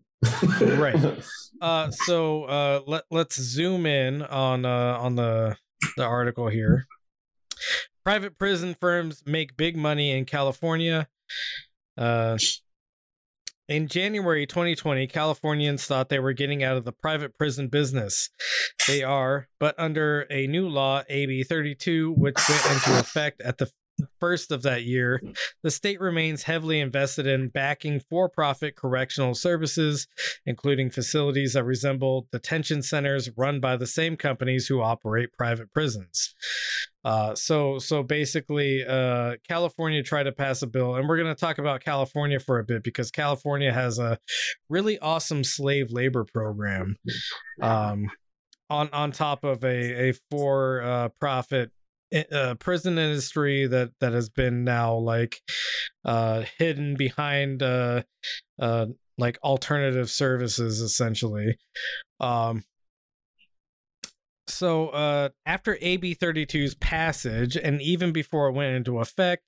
Right. 0.78 0.96
Uh, 1.60 1.92
so 1.92 2.42
uh, 2.46 2.80
let 2.88 3.04
let's 3.12 3.40
zoom 3.40 3.86
in 3.86 4.20
on 4.20 4.64
uh, 4.64 4.98
on 4.98 5.14
the 5.14 5.54
the 5.96 6.02
article 6.02 6.48
here. 6.48 6.88
Private 8.04 8.36
prison 8.36 8.74
firms 8.80 9.22
make 9.26 9.56
big 9.56 9.76
money 9.76 10.10
in 10.10 10.24
California. 10.24 11.06
Uh, 11.96 12.36
in 13.68 13.88
January 13.88 14.46
2020, 14.46 15.06
Californians 15.06 15.86
thought 15.86 16.08
they 16.08 16.18
were 16.18 16.32
getting 16.32 16.62
out 16.62 16.76
of 16.76 16.84
the 16.84 16.92
private 16.92 17.38
prison 17.38 17.68
business. 17.68 18.28
They 18.86 19.02
are, 19.02 19.48
but 19.58 19.74
under 19.78 20.26
a 20.30 20.46
new 20.46 20.68
law, 20.68 21.02
AB 21.08 21.44
32, 21.44 22.12
which 22.12 22.36
went 22.48 22.66
into 22.66 22.98
effect 22.98 23.40
at 23.40 23.58
the 23.58 23.70
first 24.20 24.50
of 24.50 24.62
that 24.62 24.84
year, 24.84 25.20
the 25.62 25.70
state 25.70 26.00
remains 26.00 26.44
heavily 26.44 26.80
invested 26.80 27.26
in 27.26 27.48
backing 27.48 28.00
for 28.00 28.28
profit 28.28 28.76
correctional 28.76 29.34
services 29.34 30.06
including 30.46 30.90
facilities 30.90 31.52
that 31.54 31.64
resemble 31.64 32.26
detention 32.32 32.82
centers 32.82 33.30
run 33.36 33.60
by 33.60 33.76
the 33.76 33.86
same 33.86 34.16
companies 34.16 34.66
who 34.66 34.80
operate 34.80 35.32
private 35.32 35.72
prisons. 35.72 36.34
Uh, 37.04 37.34
so, 37.34 37.78
so 37.78 38.02
basically, 38.02 38.84
uh, 38.86 39.34
California 39.48 40.02
tried 40.02 40.24
to 40.24 40.32
pass 40.32 40.62
a 40.62 40.66
bill, 40.66 40.94
and 40.94 41.08
we're 41.08 41.16
going 41.16 41.34
to 41.34 41.40
talk 41.40 41.58
about 41.58 41.82
California 41.82 42.38
for 42.38 42.58
a 42.58 42.64
bit 42.64 42.82
because 42.82 43.10
California 43.10 43.72
has 43.72 43.98
a 43.98 44.18
really 44.68 44.98
awesome 45.00 45.42
slave 45.42 45.90
labor 45.90 46.24
program. 46.24 46.96
Um, 47.60 48.06
on 48.70 48.88
on 48.92 49.12
top 49.12 49.44
of 49.44 49.62
a 49.64 50.08
a 50.08 50.12
for 50.30 50.82
uh, 50.82 51.08
profit 51.20 51.70
uh, 52.12 52.54
prison 52.56 52.98
industry 52.98 53.66
that 53.66 53.90
that 54.00 54.12
has 54.12 54.28
been 54.28 54.64
now 54.64 54.94
like 54.94 55.40
uh 56.04 56.42
hidden 56.58 56.94
behind 56.94 57.62
uh 57.62 58.02
uh 58.60 58.86
like 59.18 59.38
alternative 59.42 60.10
services 60.10 60.80
essentially. 60.80 61.56
Um 62.20 62.64
so 64.48 64.88
uh 64.88 65.30
after 65.46 65.78
AB 65.80 66.14
32's 66.14 66.74
passage 66.74 67.56
and 67.56 67.80
even 67.80 68.12
before 68.12 68.48
it 68.48 68.52
went 68.52 68.74
into 68.74 68.98
effect 68.98 69.44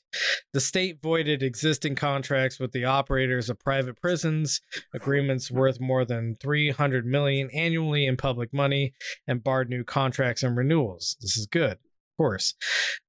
the 0.52 0.60
state 0.60 1.02
voided 1.02 1.42
existing 1.42 1.96
contracts 1.96 2.60
with 2.60 2.72
the 2.72 2.84
operators 2.84 3.50
of 3.50 3.58
private 3.58 4.00
prisons 4.00 4.60
agreements 4.94 5.50
worth 5.50 5.80
more 5.80 6.04
than 6.04 6.36
300 6.40 7.04
million 7.04 7.50
annually 7.52 8.06
in 8.06 8.16
public 8.16 8.54
money 8.54 8.94
and 9.26 9.42
barred 9.42 9.68
new 9.68 9.82
contracts 9.82 10.44
and 10.44 10.56
renewals. 10.56 11.16
This 11.20 11.36
is 11.36 11.46
good 11.46 11.78
course 12.16 12.54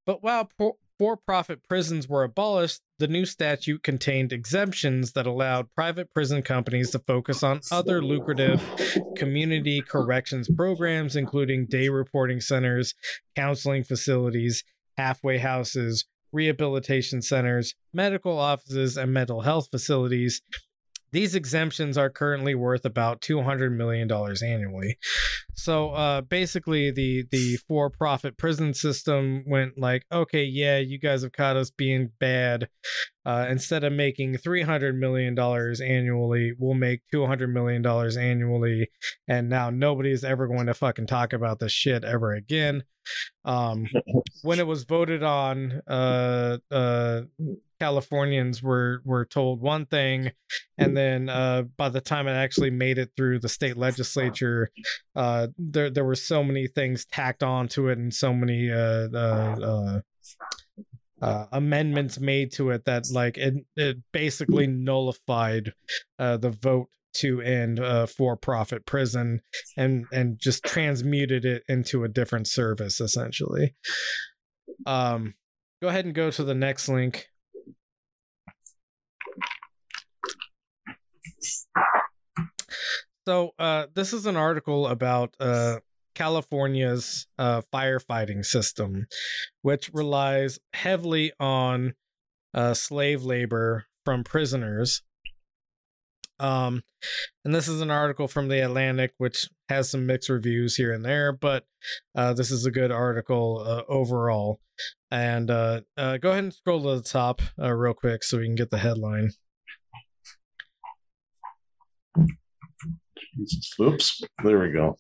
but 0.06 0.24
while 0.24 0.50
for 0.98 1.18
profit 1.18 1.60
prisons 1.68 2.08
were 2.08 2.24
abolished, 2.24 2.82
the 3.00 3.08
new 3.08 3.26
statute 3.26 3.84
contained 3.84 4.32
exemptions 4.32 5.12
that 5.12 5.28
allowed 5.28 5.74
private 5.76 6.14
prison 6.14 6.42
companies 6.42 6.92
to 6.92 7.00
focus 7.00 7.44
on 7.44 7.62
other 7.72 8.02
lucrative 8.02 8.64
community 9.18 9.82
corrections 9.82 10.50
programs, 10.56 11.16
including 11.16 11.66
day 11.66 11.90
reporting 11.90 12.40
centers, 12.40 12.94
counseling 13.36 13.84
facilities, 13.84 14.64
halfway 14.98 15.40
houses, 15.40 16.06
rehabilitation 16.32 17.22
centers, 17.22 17.76
medical 17.94 18.38
offices, 18.38 18.98
and 18.98 19.14
mental 19.14 19.42
health 19.42 19.68
facilities. 19.70 20.42
These 21.16 21.34
exemptions 21.34 21.98
are 21.98 22.10
currently 22.10 22.56
worth 22.56 22.84
about 22.84 23.22
$200 23.22 23.72
million 23.72 24.12
annually. 24.12 24.98
So 25.54 25.92
uh, 25.92 26.20
basically, 26.20 26.92
the, 26.92 27.24
the 27.32 27.56
for 27.70 27.90
profit 27.90 28.38
prison 28.38 28.74
system 28.74 29.46
went 29.48 29.78
like, 29.78 30.04
okay, 30.12 30.44
yeah, 30.44 30.80
you 30.80 31.00
guys 31.00 31.24
have 31.24 31.32
caught 31.32 31.56
us 31.56 31.70
being 31.70 32.12
bad. 32.20 32.68
Uh, 33.26 33.48
instead 33.50 33.84
of 33.84 33.92
making 33.92 34.36
$300 34.36 34.96
million 34.96 35.38
annually, 35.40 36.54
we'll 36.58 36.76
make 36.76 37.02
$200 37.14 37.50
million 37.50 37.86
annually. 37.86 38.90
And 39.28 39.50
now 39.50 39.70
nobody's 39.70 40.24
ever 40.24 40.48
going 40.48 40.68
to 40.68 40.74
fucking 40.74 41.08
talk 41.08 41.34
about 41.34 41.60
this 41.60 41.72
shit 41.72 42.04
ever 42.04 42.34
again. 42.34 42.84
Um, 43.44 43.88
when 44.44 44.60
it 44.60 44.68
was 44.68 44.84
voted 44.84 45.24
on, 45.24 45.82
uh, 45.88 46.58
uh, 46.72 47.22
Californians 47.80 48.64
were 48.64 49.02
were 49.04 49.26
told 49.26 49.60
one 49.60 49.86
thing, 49.86 50.32
and 50.78 50.96
then 50.96 51.28
uh, 51.28 51.64
by 51.76 51.90
the 51.90 52.00
time 52.00 52.28
it 52.28 52.32
actually 52.32 52.70
made 52.70 52.98
it 52.98 53.12
through 53.18 53.40
the 53.40 53.50
state 53.50 53.76
legislature, 53.76 54.72
uh, 55.16 55.48
there 55.58 55.90
there 55.90 56.06
were 56.06 56.16
so 56.16 56.44
many 56.44 56.68
things 56.68 57.06
tacked 57.06 57.44
onto 57.44 57.90
it, 57.90 57.98
and 57.98 58.14
so 58.14 58.34
many 58.34 58.70
uh, 61.22 61.46
amendments 61.52 62.20
made 62.20 62.52
to 62.54 62.70
it 62.72 62.86
that 62.86 63.06
like 63.12 63.38
it 63.38 63.54
it 63.76 63.98
basically 64.12 64.68
nullified 64.68 65.74
uh, 66.20 66.38
the 66.38 66.50
vote 66.50 66.90
to 67.14 67.42
end 67.42 67.80
uh, 67.80 68.06
for-profit 68.06 68.86
prison 68.86 69.42
and 69.78 70.06
and 70.12 70.38
just 70.38 70.64
transmuted 70.66 71.46
it 71.46 71.64
into 71.70 72.04
a 72.04 72.10
different 72.10 72.48
service 72.48 73.00
essentially. 73.00 73.74
Um, 74.86 75.36
go 75.82 75.88
ahead 75.88 76.06
and 76.06 76.14
go 76.14 76.30
to 76.32 76.44
the 76.44 76.56
next 76.56 76.90
link. 76.90 77.28
So 83.28 83.54
uh, 83.58 83.88
this 83.94 84.14
is 84.14 84.26
an 84.28 84.36
article 84.36 84.88
about 84.88 85.36
uh, 85.40 85.78
California's 86.16 87.28
uh, 87.38 87.62
firefighting 87.74 88.44
system, 88.44 89.06
which 89.62 89.92
relies 89.94 90.58
heavily 90.74 91.32
on 91.40 91.94
uh, 92.54 92.74
slave 92.74 93.24
labor 93.24 93.86
from 94.04 94.24
prisoners. 94.24 95.04
Um, 96.40 96.84
and 97.44 97.54
this 97.54 97.68
is 97.68 97.82
an 97.82 97.92
article 97.92 98.28
from 98.28 98.48
the 98.48 98.64
Atlantic, 98.64 99.14
which 99.18 99.48
has 99.70 99.90
some 99.90 100.06
mixed 100.06 100.30
reviews 100.30 100.76
here 100.76 100.92
and 100.92 101.06
there, 101.06 101.32
but 101.32 101.66
uh, 102.16 102.34
this 102.34 102.52
is 102.52 102.66
a 102.66 102.72
good 102.72 102.92
article 102.92 103.64
uh, 103.66 103.84
overall. 103.88 104.60
And 105.12 105.50
uh, 105.50 105.82
uh, 105.98 106.18
go 106.18 106.32
ahead 106.32 106.44
and 106.46 106.54
scroll 106.54 106.82
to 106.84 107.02
the 107.02 107.08
top 107.08 107.42
real 107.58 107.94
quick 107.94 108.24
so 108.24 108.38
we 108.38 108.46
can 108.46 108.56
get 108.56 108.70
the 108.70 108.80
headline. 108.80 109.32
Jesus. 113.38 113.74
Oops. 113.80 114.24
There 114.44 114.60
we 114.60 114.72
go 114.72 114.98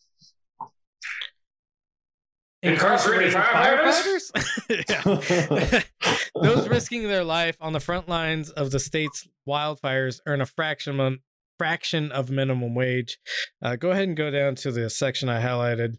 incarcerated 2.65 3.33
firefighters. 3.33 4.31
firefighters? 4.31 5.85
Those 6.41 6.67
risking 6.67 7.03
their 7.03 7.23
life 7.23 7.57
on 7.61 7.73
the 7.73 7.79
front 7.79 8.09
lines 8.09 8.49
of 8.49 8.71
the 8.71 8.79
state's 8.79 9.27
wildfires 9.47 10.19
earn 10.25 10.41
a 10.41 10.45
fraction 10.45 10.99
of, 10.99 11.15
fraction 11.57 12.11
of 12.11 12.29
minimum 12.29 12.75
wage. 12.75 13.19
Uh, 13.61 13.75
go 13.75 13.91
ahead 13.91 14.07
and 14.07 14.17
go 14.17 14.31
down 14.31 14.55
to 14.55 14.71
the 14.71 14.89
section 14.89 15.29
I 15.29 15.41
highlighted. 15.41 15.97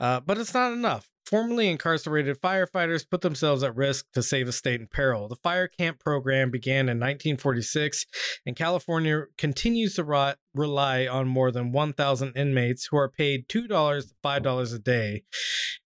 Uh, 0.00 0.20
but 0.20 0.38
it's 0.38 0.54
not 0.54 0.72
enough. 0.72 1.08
Formerly 1.26 1.68
incarcerated 1.68 2.40
firefighters 2.40 3.08
put 3.08 3.22
themselves 3.22 3.62
at 3.62 3.74
risk 3.74 4.06
to 4.12 4.22
save 4.22 4.46
a 4.46 4.52
state 4.52 4.80
in 4.80 4.88
peril. 4.88 5.26
The 5.26 5.36
fire 5.36 5.68
camp 5.68 5.98
program 5.98 6.50
began 6.50 6.88
in 6.88 6.98
1946, 7.00 8.04
and 8.44 8.54
California 8.54 9.24
continues 9.38 9.94
to 9.94 10.04
ri- 10.04 10.34
rely 10.54 11.06
on 11.06 11.26
more 11.26 11.50
than 11.50 11.72
1,000 11.72 12.32
inmates 12.36 12.88
who 12.90 12.98
are 12.98 13.08
paid 13.08 13.48
$2 13.48 13.68
to 13.68 14.14
$5 14.22 14.74
a 14.74 14.78
day 14.78 15.22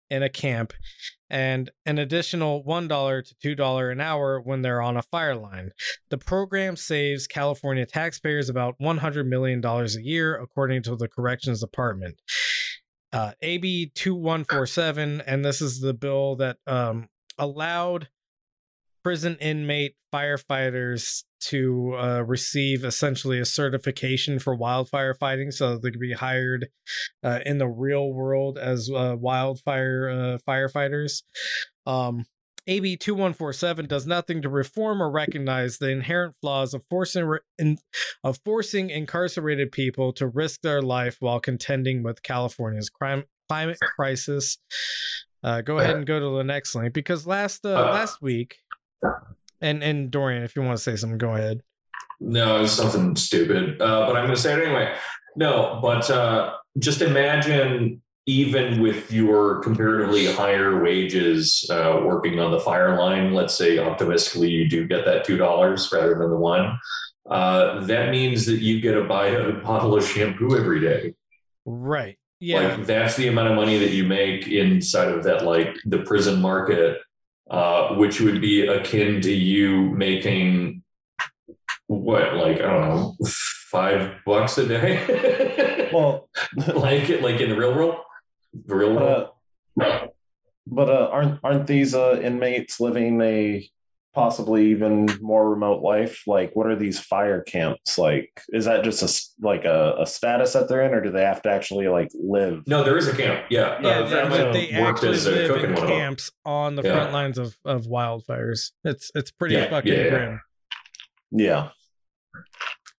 in 0.08 0.22
a 0.22 0.30
camp 0.30 0.72
and 1.28 1.70
an 1.84 1.98
additional 1.98 2.62
$1 2.64 2.88
to 3.40 3.56
$2 3.56 3.92
an 3.92 4.00
hour 4.00 4.40
when 4.40 4.62
they're 4.62 4.80
on 4.80 4.96
a 4.96 5.02
fire 5.02 5.34
line. 5.34 5.70
The 6.08 6.18
program 6.18 6.76
saves 6.76 7.26
California 7.26 7.84
taxpayers 7.84 8.48
about 8.48 8.76
$100 8.80 9.26
million 9.26 9.64
a 9.64 9.86
year, 10.00 10.40
according 10.40 10.82
to 10.84 10.96
the 10.96 11.08
Corrections 11.08 11.60
Department. 11.60 12.20
Uh, 13.16 13.32
AB 13.40 13.92
2147, 13.94 15.22
and 15.26 15.42
this 15.42 15.62
is 15.62 15.80
the 15.80 15.94
bill 15.94 16.36
that 16.36 16.58
um, 16.66 17.08
allowed 17.38 18.08
prison 19.02 19.38
inmate 19.40 19.94
firefighters 20.12 21.24
to 21.40 21.96
uh, 21.96 22.20
receive 22.26 22.84
essentially 22.84 23.40
a 23.40 23.46
certification 23.46 24.38
for 24.38 24.54
wildfire 24.54 25.14
fighting 25.14 25.50
so 25.50 25.78
they 25.78 25.90
could 25.90 25.98
be 25.98 26.12
hired 26.12 26.68
uh, 27.24 27.38
in 27.46 27.56
the 27.56 27.66
real 27.66 28.12
world 28.12 28.58
as 28.58 28.90
uh, 28.94 29.16
wildfire 29.18 30.10
uh, 30.10 30.38
firefighters. 30.46 31.22
Um, 31.86 32.26
AB 32.68 32.96
2147 32.96 33.86
does 33.86 34.06
nothing 34.06 34.42
to 34.42 34.48
reform 34.48 35.00
or 35.00 35.10
recognize 35.10 35.78
the 35.78 35.88
inherent 35.88 36.34
flaws 36.40 36.74
of 36.74 36.84
forcing 36.90 37.38
of 38.24 38.38
forcing 38.44 38.90
incarcerated 38.90 39.70
people 39.70 40.12
to 40.14 40.26
risk 40.26 40.62
their 40.62 40.82
life 40.82 41.16
while 41.20 41.38
contending 41.38 42.02
with 42.02 42.22
California's 42.22 42.90
crime 42.90 43.24
climate 43.48 43.78
crisis. 43.96 44.58
Uh, 45.44 45.60
go 45.60 45.78
ahead 45.78 45.96
and 45.96 46.06
go 46.06 46.18
to 46.18 46.36
the 46.36 46.42
next 46.42 46.74
link 46.74 46.92
because 46.92 47.26
last 47.26 47.64
uh, 47.64 47.90
last 47.90 48.20
week, 48.20 48.56
and 49.60 49.82
and 49.82 50.10
Dorian, 50.10 50.42
if 50.42 50.56
you 50.56 50.62
want 50.62 50.76
to 50.76 50.82
say 50.82 50.96
something, 50.96 51.18
go 51.18 51.34
ahead. 51.34 51.62
No, 52.18 52.62
it's 52.62 52.72
something 52.72 53.14
stupid, 53.14 53.80
uh, 53.80 54.06
but 54.06 54.16
I'm 54.16 54.24
going 54.24 54.34
to 54.34 54.40
say 54.40 54.54
it 54.54 54.66
anyway. 54.66 54.94
No, 55.36 55.78
but 55.82 56.10
uh, 56.10 56.54
just 56.78 57.02
imagine 57.02 58.02
even 58.26 58.80
with 58.80 59.12
your 59.12 59.60
comparatively 59.60 60.26
higher 60.26 60.82
wages 60.82 61.64
uh, 61.70 62.00
working 62.04 62.40
on 62.40 62.50
the 62.50 62.58
fire 62.58 62.98
line, 62.98 63.32
let's 63.32 63.54
say 63.54 63.78
optimistically 63.78 64.50
you 64.50 64.68
do 64.68 64.86
get 64.86 65.04
that 65.04 65.24
$2 65.24 65.92
rather 65.92 66.18
than 66.18 66.30
the 66.30 66.36
one, 66.36 66.76
uh, 67.30 67.84
that 67.86 68.10
means 68.10 68.44
that 68.46 68.58
you 68.58 68.80
get 68.80 68.92
to 68.92 69.04
buy 69.04 69.28
a 69.28 69.52
bottle 69.52 69.96
of 69.96 70.04
shampoo 70.04 70.58
every 70.58 70.80
day. 70.80 71.14
Right. 71.64 72.18
Yeah. 72.40 72.74
Like 72.74 72.86
that's 72.86 73.16
the 73.16 73.28
amount 73.28 73.48
of 73.48 73.56
money 73.56 73.78
that 73.78 73.92
you 73.92 74.04
make 74.04 74.48
inside 74.48 75.08
of 75.08 75.22
that, 75.24 75.44
like 75.44 75.76
the 75.84 75.98
prison 75.98 76.40
market, 76.40 76.98
uh, 77.48 77.94
which 77.94 78.20
would 78.20 78.40
be 78.40 78.66
akin 78.66 79.20
to 79.20 79.32
you 79.32 79.90
making 79.90 80.82
what, 81.86 82.34
like, 82.34 82.56
I 82.56 82.66
don't 82.66 82.88
know, 82.88 83.16
five 83.70 84.14
bucks 84.26 84.58
a 84.58 84.66
day? 84.66 85.88
Well, 85.92 86.28
like 86.74 87.08
like 87.20 87.40
in 87.40 87.50
the 87.50 87.56
real 87.56 87.74
world? 87.74 87.96
The 88.64 88.74
real 88.74 88.94
world? 88.94 89.28
uh, 89.80 90.06
but 90.66 90.88
uh, 90.90 91.08
aren't 91.12 91.40
aren't 91.44 91.66
these 91.66 91.94
uh, 91.94 92.18
inmates 92.22 92.80
living 92.80 93.20
a 93.20 93.68
possibly 94.14 94.70
even 94.70 95.06
more 95.20 95.50
remote 95.50 95.82
life? 95.82 96.22
Like, 96.26 96.56
what 96.56 96.66
are 96.66 96.74
these 96.74 96.98
fire 96.98 97.42
camps 97.42 97.98
like? 97.98 98.40
Is 98.48 98.64
that 98.64 98.82
just 98.82 99.02
a 99.02 99.04
s- 99.04 99.34
like 99.42 99.64
a, 99.66 99.94
a 100.00 100.06
status 100.06 100.54
that 100.54 100.68
they're 100.68 100.82
in, 100.86 100.94
or 100.94 101.02
do 101.02 101.10
they 101.10 101.22
have 101.24 101.42
to 101.42 101.50
actually 101.50 101.86
like 101.88 102.08
live? 102.14 102.62
No, 102.66 102.82
there 102.82 102.96
is 102.96 103.06
a 103.08 103.14
camp. 103.16 103.44
Yeah, 103.50 103.78
Yeah, 103.82 103.88
uh, 103.88 104.02
they, 104.04 104.10
Fred 104.10 104.28
but 104.30 104.52
they 104.54 104.70
actually 104.70 105.18
live 105.18 105.50
in 105.56 105.70
in 105.70 105.74
one 105.74 105.86
camps 105.86 106.30
on 106.46 106.76
the 106.76 106.82
Yeah. 106.82 106.92
front 106.94 107.12
lines 107.12 107.36
of, 107.38 107.56
of 107.64 107.82
wildfires. 107.84 108.72
It's 108.84 109.10
it's 109.14 109.30
pretty 109.30 109.56
Yeah, 109.56 109.68
fucking 109.70 109.92
yeah, 109.92 110.02
yeah. 110.02 110.08
grim. 110.10 110.40
Yeah, 111.32 111.68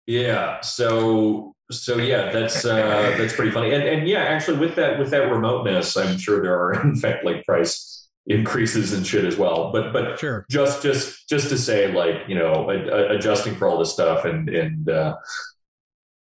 Yeah. 0.06 0.62
So 0.62 1.56
so 1.72 1.98
yeah, 1.98 2.32
that's 2.32 2.64
uh 2.66 3.16
that's 3.18 3.34
pretty 3.36 3.52
funny. 3.52 3.74
And 3.74 3.84
and 3.84 4.08
yeah, 4.08 4.24
actually 4.24 4.58
with 4.60 4.76
that 4.76 5.00
with 5.00 5.10
that 5.12 5.30
remoteness, 5.32 5.96
I'm 5.98 6.18
sure 6.18 6.42
there 6.42 6.58
are 6.60 6.82
in 6.88 6.96
fact 6.96 7.26
like 7.26 7.46
price 7.46 8.08
increases 8.30 8.92
and 8.94 9.06
shit 9.08 9.24
as 9.26 9.38
well. 9.38 9.72
But 9.72 9.94
but 9.94 10.20
Sure. 10.20 10.46
just 10.50 10.82
just 10.82 11.28
just 11.30 11.50
to 11.50 11.58
say 11.58 11.92
like 11.94 12.28
you 12.28 12.36
know 12.36 12.70
a, 12.70 12.78
a- 12.78 13.16
adjusting 13.18 13.56
for 13.56 13.68
all 13.68 13.80
this 13.80 13.92
stuff 13.94 14.26
and 14.26 14.50
and 14.50 14.90
uh, 14.90 15.16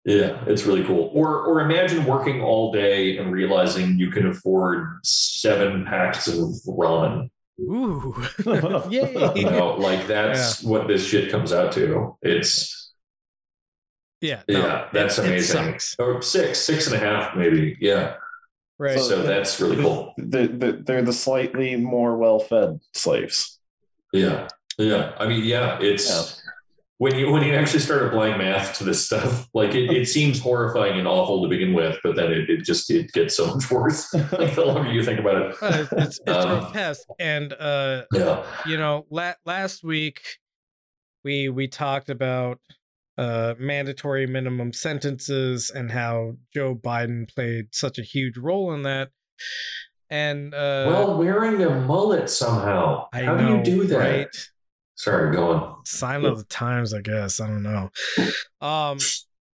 yeah, 0.04 0.42
it's 0.46 0.64
really 0.64 0.84
cool. 0.84 1.10
Or 1.12 1.44
or 1.44 1.60
imagine 1.60 2.04
working 2.04 2.40
all 2.42 2.72
day 2.72 3.18
and 3.18 3.30
realizing 3.32 3.98
you 3.98 4.10
can 4.10 4.26
afford 4.28 4.86
seven 5.04 5.84
packs 5.84 6.28
of 6.28 6.48
ramen. 6.66 7.30
Ooh. 7.60 8.14
You 8.90 9.44
know, 9.44 9.74
like 9.78 10.06
that's 10.06 10.62
what 10.62 10.86
this 10.88 11.04
shit 11.06 11.30
comes 11.30 11.52
out 11.52 11.72
to. 11.72 12.16
It's 12.22 12.77
Yeah. 14.20 14.42
no, 14.48 14.58
yeah, 14.60 14.88
that's 14.92 15.18
it- 15.18 15.24
it 15.24 15.28
amazing. 15.28 15.72
sucks. 15.72 15.96
Or 15.98 16.20
six, 16.22 16.58
six 16.60 16.86
and 16.86 16.96
a 16.96 16.98
half, 16.98 17.36
maybe. 17.36 17.76
Yeah. 17.80 18.14
Right. 18.78 18.98
So 18.98 19.22
that's 19.22 19.60
really 19.60 19.76
cool. 19.76 20.14
the, 20.18 20.46
the, 20.48 20.82
they're 20.84 21.02
the 21.02 21.12
slightly 21.12 21.74
more 21.76 22.16
well-fed 22.16 22.78
slaves. 22.94 23.58
Yeah. 24.12 24.48
Yeah. 24.78 25.12
I 25.18 25.26
mean, 25.26 25.44
yeah, 25.44 25.78
it's 25.80 26.40
when 26.98 27.14
you 27.16 27.30
when 27.30 27.42
you 27.44 27.54
actually 27.54 27.80
start 27.80 28.02
applying 28.06 28.38
math 28.38 28.78
to 28.78 28.84
this 28.84 29.04
stuff, 29.06 29.48
like 29.54 29.74
it, 29.74 29.90
it 29.90 30.06
seems 30.06 30.40
horrifying 30.40 30.98
and 30.98 31.06
awful 31.08 31.42
to 31.42 31.48
begin 31.48 31.72
with, 31.74 31.96
but 32.04 32.14
then 32.16 32.30
it, 32.32 32.48
it 32.50 32.64
just 32.64 32.90
it 32.90 33.10
gets 33.12 33.36
so 33.36 33.52
much 33.54 33.70
worse. 33.70 34.12
like 34.14 34.54
the 34.54 34.64
longer 34.64 34.90
you 34.92 35.02
think 35.04 35.18
about 35.20 35.42
it. 35.42 35.56
Uh, 35.62 35.66
it's 35.90 35.92
it's, 35.92 36.20
it's 36.26 36.44
Um, 36.46 36.60
grotesque. 36.60 37.06
And 37.18 37.52
uh 37.52 38.02
Yeah. 38.12 38.44
you 38.66 38.76
know, 38.78 39.06
la- 39.10 39.34
last 39.44 39.82
week 39.84 40.20
we 41.24 41.48
we 41.48 41.66
talked 41.68 42.10
about 42.10 42.60
uh 43.18 43.54
mandatory 43.58 44.26
minimum 44.26 44.72
sentences 44.72 45.70
and 45.70 45.90
how 45.90 46.36
Joe 46.54 46.74
Biden 46.74 47.28
played 47.28 47.66
such 47.72 47.98
a 47.98 48.02
huge 48.02 48.38
role 48.38 48.72
in 48.72 48.82
that. 48.84 49.10
And 50.08 50.54
uh 50.54 50.86
well, 50.88 51.18
wearing 51.18 51.62
a 51.62 51.70
mullet 51.80 52.30
somehow. 52.30 53.08
I 53.12 53.22
How 53.24 53.34
know, 53.34 53.62
do 53.62 53.70
you 53.72 53.78
do 53.82 53.86
that? 53.88 53.98
right? 53.98 54.48
Sorry, 54.94 55.34
go 55.34 55.50
on. 55.52 55.84
Sign 55.84 56.24
of 56.24 56.38
the 56.38 56.44
times, 56.44 56.94
I 56.94 57.00
guess. 57.00 57.40
I 57.40 57.48
don't 57.48 57.62
know. 57.62 57.90
Um 58.60 58.98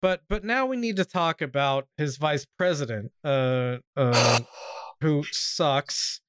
but 0.01 0.21
but 0.29 0.45
now 0.45 0.67
we 0.67 0.77
need 0.77 0.97
to 0.97 1.05
talk 1.05 1.41
about 1.41 1.89
his 1.97 2.19
vice 2.19 2.47
president, 2.59 3.11
uh 3.25 3.79
uh 3.97 4.41
who 5.01 5.25
sucks, 5.33 6.21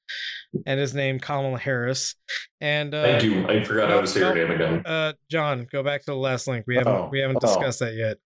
and 0.65 0.80
his 0.80 0.94
name 0.94 1.19
Kamala 1.19 1.57
Harris. 1.60 2.15
And 2.61 2.94
uh 2.94 3.03
Thank 3.03 3.23
you. 3.23 3.48
I 3.48 3.64
forgot 3.64 3.90
how 3.90 4.02
to 4.02 4.07
say 4.07 4.19
your 4.22 4.36
name 4.36 4.52
again. 4.52 4.86
uh 4.86 5.14
John, 5.30 5.68
go 5.72 5.84
back 5.84 6.02
to 6.02 6.11
the 6.11 6.15
last 6.15 6.48
link. 6.48 6.65
We 6.68 6.76
haven't 6.76 6.94
Oh, 6.94 7.10
we 7.11 7.19
haven't 7.19 7.38
oh. 7.38 7.48
discussed 7.48 7.80
that 7.80 7.95
yet. 7.95 8.18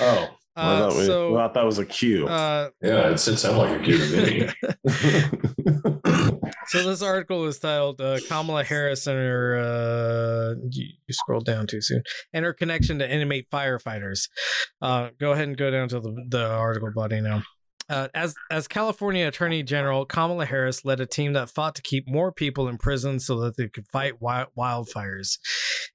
Oh, 0.00 0.28
I 0.56 0.80
Uh, 0.82 0.94
we, 0.94 1.04
so 1.06 1.34
thought 1.34 1.54
that 1.54 1.64
was 1.64 1.78
a 1.78 1.86
cue. 1.86 2.26
uh 2.26 2.70
Yeah, 2.82 3.10
it, 3.10 3.18
sounded 3.18 3.58
like 3.58 3.80
a 3.80 3.84
cute 3.84 4.00
to 4.00 4.16
me. 4.26 4.48
so 6.66 6.82
this 6.82 7.02
article 7.02 7.46
is 7.46 7.58
titled 7.58 8.00
uh, 8.00 8.18
Kamala 8.28 8.64
Harris 8.64 9.06
and 9.06 9.16
her 9.18 9.56
uh 9.56 10.54
you, 10.70 10.86
you 11.06 11.14
scrolled 11.14 11.44
down 11.44 11.66
too 11.66 11.80
soon 11.80 12.02
and 12.32 12.44
her 12.44 12.52
connection 12.52 12.98
to 12.98 13.10
inmate 13.10 13.50
firefighters. 13.50 14.28
Uh 14.82 15.10
go 15.18 15.32
ahead 15.32 15.48
and 15.48 15.56
go 15.56 15.70
down 15.70 15.88
to 15.88 16.00
the, 16.00 16.24
the 16.28 16.46
article 16.50 16.90
buddy 16.94 17.20
now. 17.20 17.42
Uh, 17.90 18.06
as 18.14 18.36
as 18.52 18.68
California 18.68 19.26
Attorney 19.26 19.64
General, 19.64 20.04
Kamala 20.04 20.46
Harris 20.46 20.84
led 20.84 21.00
a 21.00 21.06
team 21.06 21.32
that 21.32 21.50
fought 21.50 21.74
to 21.74 21.82
keep 21.82 22.08
more 22.08 22.30
people 22.30 22.68
in 22.68 22.78
prison 22.78 23.18
so 23.18 23.40
that 23.40 23.56
they 23.56 23.68
could 23.68 23.88
fight 23.88 24.20
wi- 24.20 24.46
wildfires. 24.56 25.38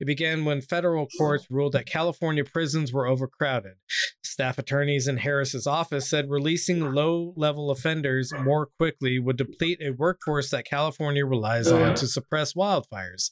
It 0.01 0.05
began 0.05 0.43
when 0.43 0.59
federal 0.59 1.07
courts 1.17 1.47
ruled 1.49 1.71
that 1.71 1.85
California 1.85 2.43
prisons 2.43 2.91
were 2.91 3.07
overcrowded. 3.07 3.75
Staff 4.21 4.57
attorneys 4.57 5.07
in 5.07 5.17
Harris's 5.17 5.65
office 5.65 6.09
said 6.09 6.29
releasing 6.29 6.93
low-level 6.93 7.71
offenders 7.71 8.33
more 8.33 8.67
quickly 8.77 9.17
would 9.17 9.37
deplete 9.37 9.81
a 9.81 9.91
workforce 9.91 10.49
that 10.51 10.65
California 10.65 11.25
relies 11.25 11.71
on 11.71 11.95
to 11.95 12.07
suppress 12.07 12.53
wildfires. 12.53 13.31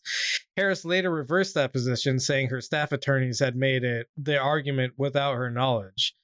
Harris 0.56 0.86
later 0.86 1.12
reversed 1.12 1.54
that 1.56 1.74
position, 1.74 2.18
saying 2.18 2.48
her 2.48 2.62
staff 2.62 2.94
attorneys 2.94 3.40
had 3.40 3.58
made 3.58 3.84
it 3.84 4.08
the 4.16 4.38
argument 4.38 4.94
without 4.96 5.34
her 5.34 5.50
knowledge. 5.52 6.16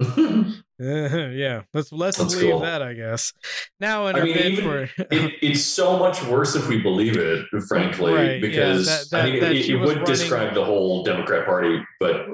yeah, 1.36 1.62
let's 1.74 1.92
let's 1.92 2.16
That's 2.16 2.34
believe 2.34 2.52
cool. 2.52 2.60
that, 2.60 2.80
I 2.80 2.94
guess. 2.94 3.34
Now 3.80 4.06
in 4.06 4.16
I 4.16 4.24
mean, 4.24 4.36
even- 4.38 4.64
for 4.64 4.82
it, 5.10 5.34
it's 5.42 5.62
so 5.62 5.98
much 5.98 6.22
worse 6.24 6.56
if 6.56 6.68
we 6.68 6.80
believe 6.80 7.16
it, 7.18 7.44
frankly, 7.68 8.14
Right, 8.14 8.30
yeah, 8.34 8.40
because 8.40 8.86
that- 8.86 9.10
that- 9.10 9.24
I 9.26 9.30
mean, 9.30 9.42
it, 9.42 9.68
it 9.68 9.76
would 9.76 9.88
running- 9.88 10.04
describe 10.04 10.54
the 10.54 10.64
whole 10.64 11.04
Democrat 11.04 11.44
Party, 11.44 11.78
but 12.00 12.26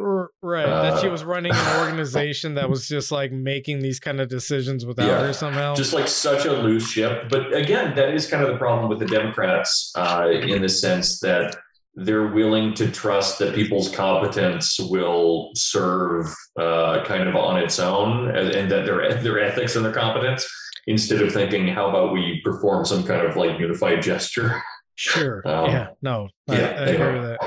right 0.43 0.67
that 0.67 1.01
she 1.01 1.09
Uh, 1.09 1.11
was 1.11 1.25
running 1.25 1.53
an 1.53 1.81
organization 1.81 2.55
that 2.55 2.71
was 2.71 2.87
just 2.87 3.11
like 3.11 3.33
making 3.33 3.81
these 3.81 3.99
kind 3.99 4.21
of 4.21 4.29
decisions 4.29 4.87
without 4.87 5.09
Yeah, 5.09 5.27
her 5.27 5.33
somehow. 5.33 5.75
just 5.75 5.93
like 5.93 6.07
such 6.07 6.45
a 6.45 6.53
loose 6.53 6.89
ship. 6.89 7.29
But 7.29 7.53
again, 7.53 7.97
that 7.97 8.11
is 8.15 8.29
kind 8.31 8.45
of 8.45 8.51
the 8.53 8.59
problem 8.59 8.89
with 8.89 9.01
the 9.01 9.07
Democrats 9.07 9.93
uh, 9.97 10.29
in 10.31 10.63
the 10.63 10.69
sense 10.69 11.19
that 11.21 11.57
they're 11.97 12.29
willing 12.29 12.75
to 12.75 12.91
trust 12.91 13.39
that 13.39 13.55
people's 13.55 13.89
competence 13.89 14.79
will 14.79 15.51
serve 15.55 16.27
uh, 16.59 17.03
kind 17.05 17.29
of 17.29 17.35
on 17.35 17.57
its 17.59 17.79
own 17.79 18.29
and, 18.37 18.51
and 18.51 18.71
that 18.71 18.85
their 18.85 19.15
their 19.15 19.41
ethics 19.41 19.77
and 19.77 19.85
their 19.85 19.93
competence 19.93 20.47
instead 20.87 21.23
of 21.23 21.33
thinking 21.33 21.67
how 21.67 21.89
about 21.89 22.13
we 22.13 22.41
perform 22.45 22.85
some 22.85 23.03
kind 23.03 23.27
of 23.27 23.37
like 23.37 23.59
unified 23.59 24.03
gesture 24.03 24.63
Sure. 24.99 25.43
Um, 25.47 25.67
yeah. 25.67 25.89
No. 26.01 26.29
I, 26.49 26.59
yeah, 26.59 26.67
I 26.67 26.85
agree 26.87 27.21
with 27.21 27.29
that. 27.29 27.39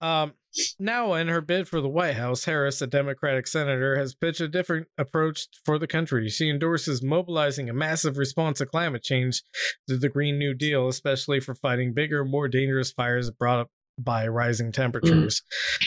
yeah 0.00 0.22
Um, 0.22 0.32
now, 0.78 1.14
in 1.14 1.28
her 1.28 1.40
bid 1.40 1.68
for 1.68 1.80
the 1.80 1.88
White 1.88 2.16
House, 2.16 2.44
Harris, 2.44 2.82
a 2.82 2.86
Democratic 2.86 3.46
senator, 3.46 3.96
has 3.96 4.14
pitched 4.14 4.40
a 4.40 4.48
different 4.48 4.88
approach 4.98 5.46
for 5.64 5.78
the 5.78 5.86
country. 5.86 6.28
She 6.28 6.50
endorses 6.50 7.02
mobilizing 7.02 7.68
a 7.70 7.74
massive 7.74 8.18
response 8.18 8.58
to 8.58 8.66
climate 8.66 9.02
change 9.02 9.42
through 9.86 9.98
the 9.98 10.08
Green 10.08 10.38
New 10.38 10.54
Deal, 10.54 10.88
especially 10.88 11.40
for 11.40 11.54
fighting 11.54 11.94
bigger, 11.94 12.24
more 12.24 12.48
dangerous 12.48 12.92
fires 12.92 13.30
brought 13.30 13.60
up 13.60 13.70
by 13.98 14.26
rising 14.26 14.72
temperatures. 14.72 15.42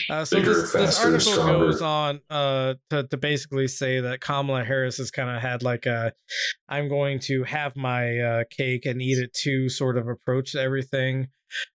Uh, 0.08 0.24
so 0.24 0.36
Bigger, 0.36 0.54
this, 0.54 0.72
this 0.72 1.04
article 1.04 1.44
goes 1.44 1.82
on 1.82 2.20
uh, 2.30 2.74
to, 2.90 3.02
to 3.04 3.16
basically 3.16 3.66
say 3.66 4.00
that 4.00 4.20
Kamala 4.20 4.62
Harris 4.62 4.98
has 4.98 5.10
kind 5.10 5.28
of 5.28 5.42
had 5.42 5.64
like 5.64 5.86
a 5.86 6.12
I'm 6.68 6.88
going 6.88 7.18
to 7.20 7.42
have 7.42 7.74
my 7.76 8.18
uh, 8.18 8.44
cake 8.48 8.86
and 8.86 9.02
eat 9.02 9.18
it 9.18 9.32
too 9.34 9.68
sort 9.68 9.98
of 9.98 10.06
approach 10.06 10.52
to 10.52 10.60
everything, 10.60 11.28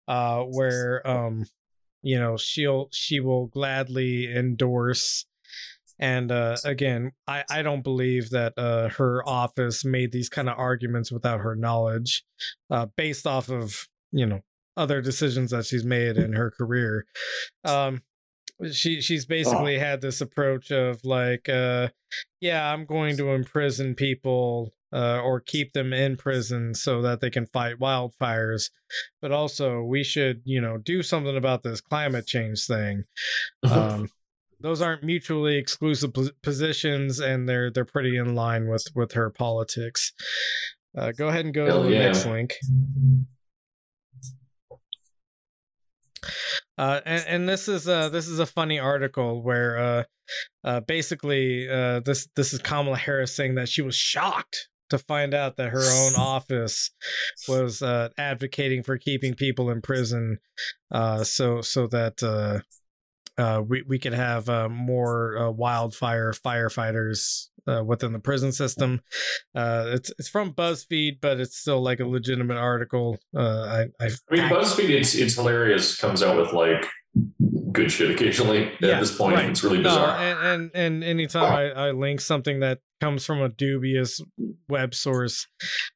uh, 0.08 0.42
where 0.43 1.06
um, 1.08 1.45
you 2.02 2.19
know 2.19 2.38
she'll 2.38 2.90
she 2.92 3.19
will 3.19 3.48
gladly 3.48 4.34
endorse. 4.34 5.26
And 6.02 6.32
uh 6.32 6.56
again 6.64 7.11
i 7.28 7.44
i 7.50 7.61
don't 7.61 7.84
believe 7.84 8.30
that 8.30 8.53
uh 8.58 8.88
her 8.88 9.22
office 9.28 9.84
made 9.84 10.14
these 10.14 10.30
kind 10.30 10.48
of 10.48 10.58
arguments 10.58 11.11
without 11.11 11.42
her 11.42 11.58
knowledge 11.58 12.24
uh 12.69 12.86
based 12.95 13.28
off 13.28 13.50
of 13.50 13.90
you 14.14 14.26
know 14.26 14.40
other 14.78 15.02
decisions 15.02 15.52
that 15.52 15.66
she's 15.66 15.84
made 15.84 16.16
in 16.16 16.32
her 16.34 16.52
career. 16.52 17.06
Um 17.66 18.03
she 18.72 19.02
she's 19.02 19.26
basically 19.26 19.78
had 19.78 20.02
this 20.02 20.22
approach 20.22 20.72
of 20.72 21.00
like 21.03 21.48
uh 21.48 21.88
yeah 22.42 22.74
i'm 22.74 22.86
going 22.86 23.16
to 23.16 23.30
imprison 23.30 23.95
people 23.95 24.74
uh, 24.93 25.22
or 25.22 25.40
keep 25.40 25.74
them 25.74 25.93
in 25.93 26.18
prison 26.18 26.74
so 26.74 27.01
that 27.01 27.22
they 27.22 27.30
can 27.30 27.45
fight 27.45 27.80
wildfires. 27.80 28.69
But 29.22 29.32
also 29.32 29.82
we 29.82 30.03
should 30.03 30.42
you 30.45 30.61
know 30.61 30.77
do 30.77 31.03
something 31.03 31.38
about 31.38 31.64
this 31.64 31.82
climate 31.82 32.27
change 32.27 32.66
thing. 32.66 33.03
Um, 33.69 34.09
those 34.59 34.82
aren't 34.82 35.03
mutually 35.03 35.58
exclusive 35.58 36.14
pos- 36.14 36.32
positions 36.43 37.19
and 37.19 37.48
they're 37.48 37.72
they're 37.72 37.85
pretty 37.85 38.18
in 38.18 38.35
line 38.35 38.68
with 38.68 38.88
with 38.95 39.14
her 39.14 39.30
politics. 39.30 40.14
Uh, 40.98 41.11
go 41.11 41.27
ahead 41.27 41.45
and 41.45 41.53
go 41.53 41.66
Hell 41.66 41.84
to 41.84 41.90
the 41.90 41.95
yeah. 41.95 42.06
next 42.06 42.26
link. 42.26 42.56
Uh, 46.77 47.01
and, 47.06 47.26
and 47.27 47.50
this 47.50 47.68
is 47.68 47.88
uh 47.88 48.09
this 48.09 48.27
is 48.27 48.40
a 48.40 48.45
funny 48.45 48.80
article 48.80 49.42
where 49.42 49.77
uh, 49.77 50.03
uh 50.64 50.80
basically 50.82 51.69
uh 51.69 52.00
this 52.01 52.27
this 52.35 52.53
is 52.53 52.59
Kamala 52.59 52.98
Harris 52.98 53.35
saying 53.35 53.56
that 53.56 53.69
she 53.69 53.82
was 53.82 53.95
shocked 53.95 54.69
to 54.90 54.98
find 54.98 55.34
out 55.34 55.58
that 55.58 55.69
her 55.69 55.82
own 55.82 56.14
office 56.18 56.92
was 57.48 57.82
uh, 57.82 58.09
advocating 58.18 58.84
for 58.84 58.98
keeping 58.98 59.34
people 59.34 59.69
in 59.69 59.82
prison 59.82 60.40
uh 60.92 61.24
so 61.24 61.61
so 61.61 61.88
that 61.88 62.22
uh 62.24 62.59
uh, 63.40 63.61
we, 63.61 63.84
we 63.88 63.98
could 63.98 64.14
have 64.14 64.50
uh, 64.50 64.68
more 64.68 65.38
uh, 65.38 65.50
wildfire 65.50 66.34
firefighters 66.34 67.48
uh, 67.68 67.82
within 67.84 68.11
the 68.11 68.19
prison 68.19 68.51
system. 68.51 69.00
Uh, 69.56 69.85
it's 69.88 70.11
it's 70.19 70.27
from 70.27 70.53
BuzzFeed, 70.53 71.22
but 71.22 71.40
it's 71.40 71.58
still 71.58 71.82
like 71.82 72.01
a 72.01 72.06
legitimate 72.06 72.58
article. 72.58 73.18
Uh, 73.35 73.85
I, 74.00 74.03
I 74.03 74.09
I 74.30 74.35
mean, 74.35 74.50
BuzzFeed, 74.50 74.90
it's 74.90 75.16
it's 75.16 75.35
hilarious. 75.35 75.95
Comes 75.95 76.22
out 76.22 76.38
with 76.38 76.51
like 76.51 76.85
good 77.72 77.92
shit 77.92 78.12
occasionally. 78.12 78.72
Yeah, 78.82 78.94
At 78.96 79.00
this 79.02 79.16
point, 79.16 79.36
right. 79.36 79.50
it's 79.50 79.64
really 79.64 79.78
no, 79.80 79.90
bizarre. 79.90 80.18
and, 80.18 80.40
and 80.46 80.72
and 80.74 81.04
anytime 81.04 81.54
I, 81.54 81.88
I 81.88 81.92
link 81.92 82.22
something 82.22 82.60
that 82.60 82.80
comes 83.00 83.26
from 83.26 83.42
a 83.42 83.50
dubious 83.50 84.22
web 84.68 84.94
source, 84.94 85.48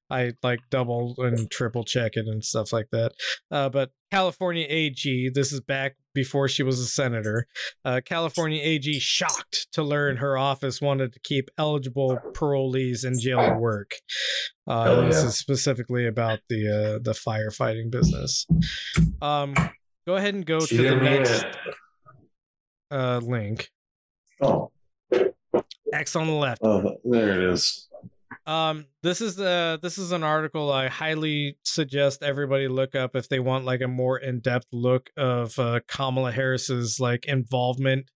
I 0.09 0.33
like 0.41 0.59
double 0.69 1.15
and 1.17 1.49
triple 1.51 1.83
check 1.83 2.13
it 2.15 2.27
and 2.27 2.43
stuff 2.43 2.71
like 2.71 2.87
that. 2.91 3.13
Uh, 3.51 3.69
but 3.69 3.91
California 4.11 4.65
AG, 4.69 5.31
this 5.33 5.51
is 5.51 5.59
back 5.59 5.95
before 6.13 6.47
she 6.47 6.63
was 6.63 6.79
a 6.79 6.85
senator. 6.85 7.47
Uh, 7.83 7.99
California 8.05 8.61
AG 8.63 8.99
shocked 8.99 9.67
to 9.71 9.81
learn 9.83 10.17
her 10.17 10.37
office 10.37 10.79
wanted 10.79 11.11
to 11.13 11.19
keep 11.19 11.49
eligible 11.57 12.17
parolees 12.33 13.03
in 13.03 13.19
jail 13.19 13.45
to 13.45 13.57
work. 13.57 13.95
Uh, 14.67 14.83
Hell 14.83 14.99
and 15.01 15.11
this 15.11 15.23
is 15.23 15.35
specifically 15.35 16.07
about 16.07 16.39
the 16.49 16.67
uh, 16.69 16.99
the 17.01 17.13
firefighting 17.13 17.91
business. 17.91 18.45
Um, 19.21 19.55
go 20.05 20.15
ahead 20.15 20.33
and 20.33 20.45
go 20.45 20.59
She 20.61 20.77
to 20.77 20.83
the 20.83 20.95
next 20.95 21.45
uh, 22.91 23.19
link. 23.23 23.71
Oh, 24.41 24.71
X 25.93 26.15
on 26.15 26.27
the 26.27 26.33
left. 26.33 26.61
oh, 26.63 26.97
there 27.03 27.41
it 27.41 27.53
is. 27.53 27.87
Um, 28.45 28.87
this 29.03 29.21
is 29.21 29.39
uh 29.39 29.77
this 29.81 29.97
is 29.97 30.11
an 30.11 30.23
article 30.23 30.69
I 30.69 30.89
highly 30.89 31.57
suggest 31.63 32.23
everybody 32.23 32.67
look 32.67 32.93
up 32.93 33.15
if 33.15 33.29
they 33.29 33.39
want 33.39 33.63
like 33.63 33.79
a 33.79 33.87
more 33.87 34.17
in-depth 34.17 34.67
look 34.73 35.11
of 35.15 35.57
uh, 35.57 35.79
Kamala 35.87 36.33
Harris's 36.33 36.99
like 36.99 37.25
involvement 37.25 38.11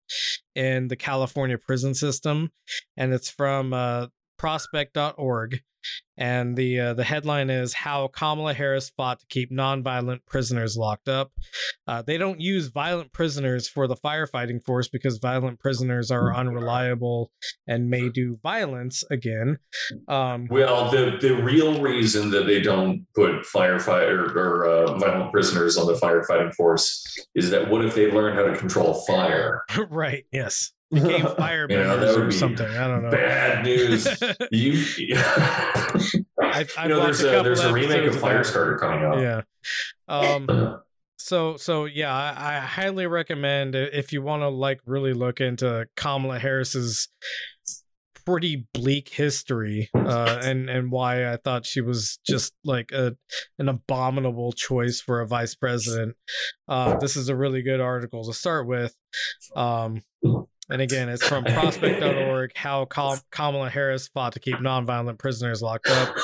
in 0.55 0.87
the 0.87 0.95
California 0.95 1.59
prison 1.59 1.93
system, 1.93 2.51
and 2.97 3.13
it's 3.13 3.29
from 3.29 3.71
uh, 3.73 4.07
prospect.org. 4.37 5.61
And 6.17 6.55
the 6.55 6.79
uh, 6.79 6.93
the 6.93 7.03
headline 7.03 7.49
is 7.49 7.73
how 7.73 8.07
Kamala 8.07 8.53
Harris 8.53 8.89
fought 8.89 9.19
to 9.19 9.25
keep 9.27 9.51
nonviolent 9.51 10.19
prisoners 10.25 10.77
locked 10.77 11.09
up. 11.09 11.31
Uh, 11.87 12.01
they 12.01 12.17
don't 12.17 12.39
use 12.39 12.67
violent 12.67 13.11
prisoners 13.11 13.67
for 13.67 13.85
the 13.85 13.97
firefighting 13.97 14.63
force 14.63 14.87
because 14.87 15.17
violent 15.17 15.59
prisoners 15.59 16.11
are 16.11 16.33
unreliable 16.33 17.31
and 17.67 17.89
may 17.89 18.09
do 18.09 18.39
violence 18.41 19.03
again. 19.11 19.57
Um, 20.07 20.47
Well, 20.49 20.89
the 20.89 21.17
the 21.21 21.35
real 21.35 21.81
reason 21.81 22.31
that 22.31 22.47
they 22.47 22.61
don't 22.61 23.05
put 23.13 23.43
firefighter 23.43 24.33
or 24.35 24.65
uh, 24.65 24.97
violent 24.97 25.33
prisoners 25.33 25.77
on 25.77 25.85
the 25.85 25.99
firefighting 25.99 26.53
force 26.55 27.03
is 27.35 27.49
that 27.49 27.69
what 27.69 27.83
if 27.83 27.93
they 27.93 28.09
learn 28.09 28.35
how 28.35 28.43
to 28.43 28.57
control 28.57 28.93
fire? 29.05 29.65
right. 29.89 30.23
Yes. 30.31 30.71
Became 30.95 31.11
You 31.11 31.23
know, 31.23 31.35
firebenders 31.35 32.17
or 32.17 32.31
something. 32.31 32.65
I 32.67 32.87
don't 32.87 33.03
know. 33.03 33.11
Bad 33.11 33.65
news. 33.65 34.07
You, 34.51 34.81
I've, 36.39 36.71
I've 36.77 36.77
you 36.83 36.89
know, 36.89 36.99
watched 36.99 37.19
there's 37.19 37.23
a 37.23 37.39
a, 37.39 37.43
there's 37.43 37.59
a 37.59 37.73
remake 37.73 38.07
of. 38.07 38.15
Firestarter 38.15 38.79
coming 38.79 39.03
out. 39.03 39.19
Yeah. 39.19 39.41
Um. 40.07 40.79
So 41.17 41.57
so 41.57 41.85
yeah, 41.85 42.13
I, 42.13 42.57
I 42.57 42.59
highly 42.59 43.07
recommend 43.07 43.73
if 43.73 44.13
you 44.13 44.21
want 44.21 44.43
to 44.43 44.47
like 44.49 44.79
really 44.85 45.13
look 45.13 45.41
into 45.41 45.87
Kamala 45.95 46.37
Harris's 46.37 47.07
pretty 48.25 48.67
bleak 48.73 49.09
history 49.09 49.89
uh 49.95 50.39
and 50.43 50.69
and 50.69 50.91
why 50.91 51.31
I 51.31 51.37
thought 51.37 51.65
she 51.65 51.79
was 51.81 52.19
just 52.27 52.53
like 52.63 52.91
a 52.91 53.15
an 53.59 53.69
abominable 53.69 54.51
choice 54.51 54.99
for 54.99 55.21
a 55.21 55.27
vice 55.27 55.55
president. 55.55 56.15
Uh 56.67 56.97
this 56.97 57.15
is 57.15 57.27
a 57.29 57.35
really 57.35 57.61
good 57.63 57.79
article 57.81 58.23
to 58.25 58.33
start 58.33 58.67
with. 58.67 58.95
Um 59.55 60.01
and 60.69 60.81
again, 60.81 61.09
it's 61.09 61.25
from 61.25 61.43
prospect.org 61.43 62.51
how 62.55 62.85
Kamala 62.85 63.69
Harris 63.69 64.07
fought 64.07 64.33
to 64.33 64.39
keep 64.39 64.55
nonviolent 64.55 65.19
prisoners 65.19 65.61
locked 65.61 65.87
up. 65.87 66.15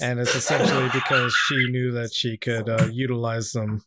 And 0.00 0.20
it's 0.20 0.34
essentially 0.34 0.88
because 0.92 1.34
she 1.46 1.70
knew 1.70 1.92
that 1.92 2.12
she 2.12 2.36
could 2.36 2.68
uh, 2.68 2.88
utilize 2.92 3.52
them. 3.52 3.82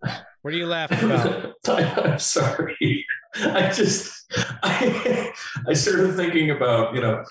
What 0.00 0.54
are 0.54 0.56
you 0.56 0.66
laughing 0.66 1.10
about? 1.10 1.54
I'm 1.68 2.18
sorry. 2.18 3.04
I 3.36 3.70
just 3.72 4.32
I, 4.62 5.32
I 5.68 5.72
started 5.74 6.14
thinking 6.14 6.50
about 6.50 6.94
you 6.94 7.00
know 7.00 7.24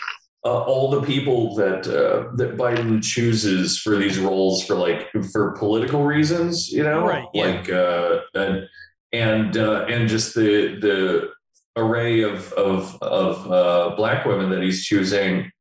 uh, 0.43 0.63
all 0.63 0.91
the 0.91 1.01
people 1.01 1.55
that 1.55 1.87
uh, 1.87 2.35
that 2.35 2.55
Biden 2.57 3.03
chooses 3.03 3.79
for 3.79 3.95
these 3.97 4.19
roles 4.19 4.63
for 4.63 4.75
like 4.75 5.09
for 5.31 5.53
political 5.53 6.03
reasons, 6.03 6.71
you 6.71 6.83
know, 6.83 7.05
Right, 7.05 7.25
yeah. 7.33 7.45
like 7.45 7.69
uh, 7.69 8.19
and 8.35 8.67
and 9.15 9.57
uh, 9.57 9.85
and 9.87 10.09
just 10.09 10.35
the 10.35 10.77
the 10.81 11.31
array 11.77 12.21
of 12.21 12.51
of 12.53 13.01
of 13.01 13.51
uh, 13.51 13.95
black 13.95 14.25
women 14.25 14.49
that 14.49 14.61
he's 14.61 14.85
choosing, 14.85 15.51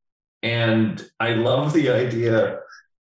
and 0.43 1.09
I 1.21 1.35
love 1.35 1.73
the 1.73 1.91
idea 1.91 2.61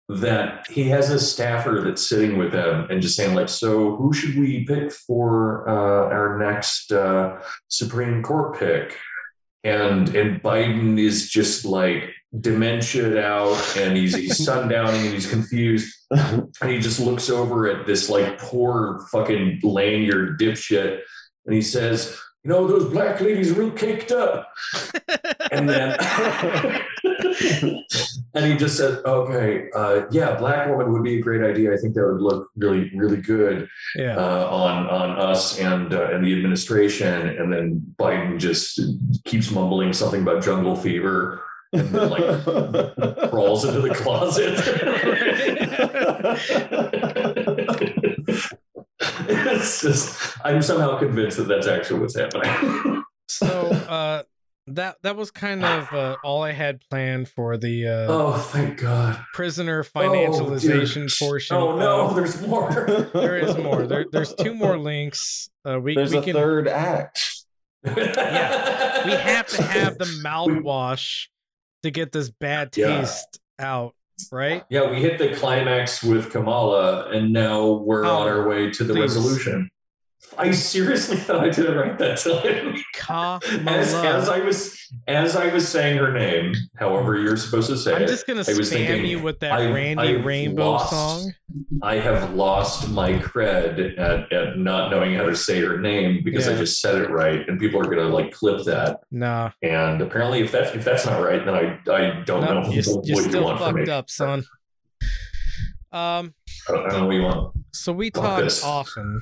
that 0.08 0.66
he 0.68 0.84
has 0.90 1.08
a 1.08 1.18
staffer 1.18 1.80
that's 1.82 2.06
sitting 2.06 2.36
with 2.36 2.52
him 2.52 2.86
and 2.90 3.00
just 3.00 3.16
saying 3.16 3.34
like 3.34 3.48
so 3.48 3.96
who 3.96 4.12
should 4.12 4.36
we 4.36 4.64
pick 4.64 4.92
for 4.92 5.66
uh, 5.68 6.14
our 6.14 6.38
next 6.38 6.92
uh, 6.92 7.40
supreme 7.68 8.22
court 8.22 8.58
pick? 8.58 8.98
And 9.64 10.14
and 10.14 10.42
biden 10.42 10.98
is 10.98 11.30
just 11.30 11.64
like 11.64 12.10
dementia 12.40 13.22
out 13.24 13.76
and 13.76 13.96
he's 13.96 14.14
he's 14.14 14.46
sundowning 14.46 15.04
and 15.04 15.14
he's 15.14 15.30
confused 15.30 15.94
and 16.60 16.70
he 16.70 16.78
just 16.78 17.00
looks 17.00 17.30
over 17.30 17.66
at 17.68 17.86
this 17.86 18.08
like 18.08 18.38
poor 18.38 19.06
fucking 19.10 19.60
lanyard 19.62 20.38
dipshit 20.38 21.00
and 21.46 21.54
he 21.54 21.62
says 21.62 22.18
you 22.44 22.50
know, 22.50 22.66
those 22.66 22.90
black 22.90 23.20
ladies 23.20 23.52
are 23.52 23.54
real 23.54 23.70
caked 23.70 24.12
up. 24.12 24.52
And 25.50 25.68
then, 25.68 25.98
and 28.34 28.46
he 28.46 28.56
just 28.56 28.78
said, 28.78 29.04
okay, 29.04 29.68
uh, 29.74 30.06
yeah, 30.10 30.34
black 30.36 30.66
woman 30.66 30.90
would 30.92 31.02
be 31.02 31.18
a 31.18 31.20
great 31.20 31.42
idea. 31.42 31.74
I 31.74 31.76
think 31.76 31.94
that 31.94 32.06
would 32.06 32.22
look 32.22 32.48
really, 32.56 32.90
really 32.96 33.18
good 33.18 33.68
yeah. 33.94 34.16
uh, 34.16 34.46
on 34.46 34.88
on 34.88 35.10
us 35.20 35.58
and 35.58 35.92
uh, 35.92 36.08
and 36.10 36.24
the 36.24 36.32
administration. 36.32 37.36
And 37.36 37.52
then 37.52 37.94
Biden 38.00 38.38
just 38.38 38.80
keeps 39.26 39.50
mumbling 39.50 39.92
something 39.92 40.22
about 40.22 40.42
jungle 40.42 40.74
fever 40.74 41.42
and 41.72 41.88
then 41.88 42.10
like 42.10 42.44
crawls 43.30 43.64
into 43.64 43.80
the 43.80 43.94
closet. 43.94 44.58
it's 49.00 49.80
just, 49.82 50.38
I'm 50.44 50.62
somehow 50.62 50.98
convinced 50.98 51.36
that 51.38 51.48
that's 51.48 51.66
actually 51.66 52.00
what's 52.00 52.16
happening. 52.16 53.02
so 53.28 53.46
uh 53.48 54.22
that 54.68 54.96
that 55.02 55.16
was 55.16 55.32
kind 55.32 55.64
of 55.64 55.92
uh, 55.92 56.16
all 56.22 56.42
I 56.44 56.52
had 56.52 56.82
planned 56.88 57.28
for 57.28 57.56
the 57.56 57.88
uh, 57.88 58.06
oh, 58.08 58.32
thank 58.52 58.78
God. 58.78 59.20
prisoner 59.34 59.80
Oh, 59.94 59.98
financialization 59.98 61.18
portion. 61.18 61.56
Oh, 61.56 61.76
no, 61.76 62.02
of- 62.06 62.14
there's 62.14 62.40
more. 62.46 62.70
there 63.12 63.36
is 63.38 63.56
more. 63.58 63.88
There, 63.88 64.06
there's 64.12 64.32
two 64.34 64.54
more 64.54 64.78
links. 64.78 65.50
Uh, 65.68 65.80
we 65.80 65.96
There's 65.96 66.12
we 66.12 66.18
a 66.18 66.22
can 66.22 66.34
third 66.34 66.68
act. 66.68 67.44
yeah. 67.84 69.04
we 69.04 69.10
have 69.12 69.48
to 69.48 69.62
have 69.64 69.98
the 69.98 70.04
mouthwash 70.24 71.26
to 71.82 71.90
get 71.90 72.12
this 72.12 72.30
bad 72.30 72.76
Yeah. 72.76 73.00
taste 73.00 73.40
out, 73.58 73.94
right? 74.30 74.64
Yeah, 74.70 74.90
we 74.90 74.96
hit 75.00 75.18
the 75.18 75.34
climax 75.34 76.02
with 76.02 76.30
Kamala, 76.30 77.08
and 77.10 77.32
now 77.32 77.72
we're 77.72 78.04
Oh, 78.04 78.18
on 78.18 78.28
our 78.28 78.48
way 78.48 78.70
to 78.70 78.84
the 78.84 78.94
please. 78.94 79.00
resolution. 79.16 79.70
I 80.38 80.50
seriously 80.52 81.16
thought 81.16 81.40
I 81.44 81.50
did 81.50 81.66
it 81.66 81.76
right 81.76 81.98
that 81.98 82.18
time. 82.18 83.68
As, 83.68 83.92
as 83.92 84.28
I 84.30 84.38
was 84.40 84.78
as 85.06 85.36
I 85.36 85.52
was 85.52 85.68
saying 85.68 85.98
her 85.98 86.12
name, 86.12 86.54
however 86.76 87.18
you're 87.18 87.36
supposed 87.36 87.68
to 87.68 87.76
say 87.76 87.96
it, 87.96 88.02
I'm 88.02 88.08
just 88.08 88.26
gonna 88.26 88.40
I 88.40 88.44
spam 88.44 88.68
thinking, 88.68 89.06
you 89.06 89.20
with 89.22 89.40
that 89.40 89.52
I've- 89.52 89.72
Randy 89.72 90.16
I've 90.16 90.24
Rainbow 90.24 90.70
lost. 90.72 90.90
song. 90.90 91.34
I 91.82 91.96
have 91.96 92.34
lost 92.34 92.88
my 92.90 93.12
cred 93.14 93.98
at, 93.98 94.32
at 94.32 94.58
not 94.58 94.90
knowing 94.90 95.14
how 95.14 95.24
to 95.24 95.36
say 95.36 95.60
her 95.60 95.78
name 95.78 96.22
because 96.24 96.48
I 96.48 96.56
just 96.56 96.80
said 96.80 96.94
it 97.02 97.10
right, 97.10 97.46
and 97.46 97.60
people 97.60 97.80
are 97.80 97.84
gonna 97.94 98.08
like 98.08 98.32
clip 98.32 98.64
that. 98.64 99.00
Nah, 99.10 99.50
And 99.62 100.00
apparently, 100.00 100.40
if 100.40 100.50
that's 100.52 100.74
if 100.74 100.84
that's 100.84 101.04
not 101.04 101.18
right, 101.22 101.44
then 101.44 101.54
I 101.54 101.78
I 101.92 102.22
don't 102.24 102.40
no, 102.42 102.60
know 102.62 102.70
you're, 102.70 102.82
what 102.84 103.06
you're 103.06 103.28
you 103.28 103.42
want 103.42 103.58
from 103.60 103.74
me. 103.74 103.90
up, 103.90 104.08
son. 104.08 104.44
Um, 105.92 106.32
I 106.68 106.72
don't 106.72 106.88
know 106.88 107.06
what 107.06 107.14
you 107.16 107.22
want. 107.22 107.54
so 107.72 107.92
we 107.92 108.10
talk 108.10 108.42
often 108.64 109.20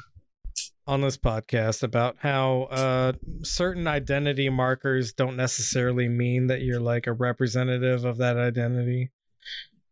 on 0.91 1.01
this 1.03 1.17
podcast 1.17 1.85
about 1.85 2.17
how 2.19 2.63
uh 2.65 3.13
certain 3.43 3.87
identity 3.87 4.49
markers 4.49 5.13
don't 5.13 5.37
necessarily 5.37 6.09
mean 6.09 6.49
that 6.49 6.63
you're 6.63 6.81
like 6.81 7.07
a 7.07 7.13
representative 7.13 8.05
of 8.05 8.17
that 8.17 8.37
identity, 8.37 9.11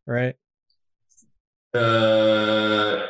right? 0.06 0.34
Uh, 1.72 3.06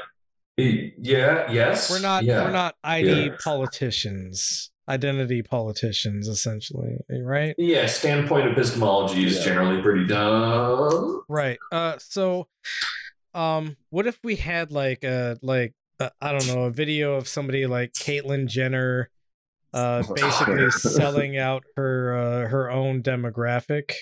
yeah, 0.59 1.51
yes. 1.51 1.91
We're 1.91 2.01
not 2.01 2.25
Yeah. 2.25 2.45
we're 2.45 2.51
not 2.51 2.75
ID 2.85 3.07
Yeah. 3.27 3.37
politicians, 3.43 4.71
identity 4.89 5.43
politicians, 5.43 6.29
essentially, 6.29 6.99
right? 7.23 7.55
Yeah, 7.57 7.87
standpoint 7.87 8.49
epistemology 8.53 9.25
is 9.25 9.39
Yeah. 9.39 9.45
generally 9.45 9.81
pretty 9.81 10.07
dumb. 10.07 11.23
Right. 11.29 11.59
Uh. 11.73 11.97
So, 11.99 12.49
um, 13.33 13.77
what 13.91 14.07
if 14.07 14.19
we 14.23 14.37
had 14.37 14.73
like 14.73 15.05
a 15.05 15.39
like 15.41 15.73
uh, 16.01 16.11
I 16.21 16.33
don't 16.33 16.47
know 16.47 16.65
a 16.65 16.71
video 16.71 17.15
of 17.15 17.29
somebody 17.29 17.67
like 17.67 17.93
Caitlyn 17.93 18.47
Jenner, 18.47 19.11
uh, 19.73 20.03
basically 20.15 20.71
selling 20.71 21.37
out 21.37 21.65
her 21.77 22.17
uh, 22.17 22.49
her 22.49 22.71
own 22.71 23.03
demographic. 23.03 23.93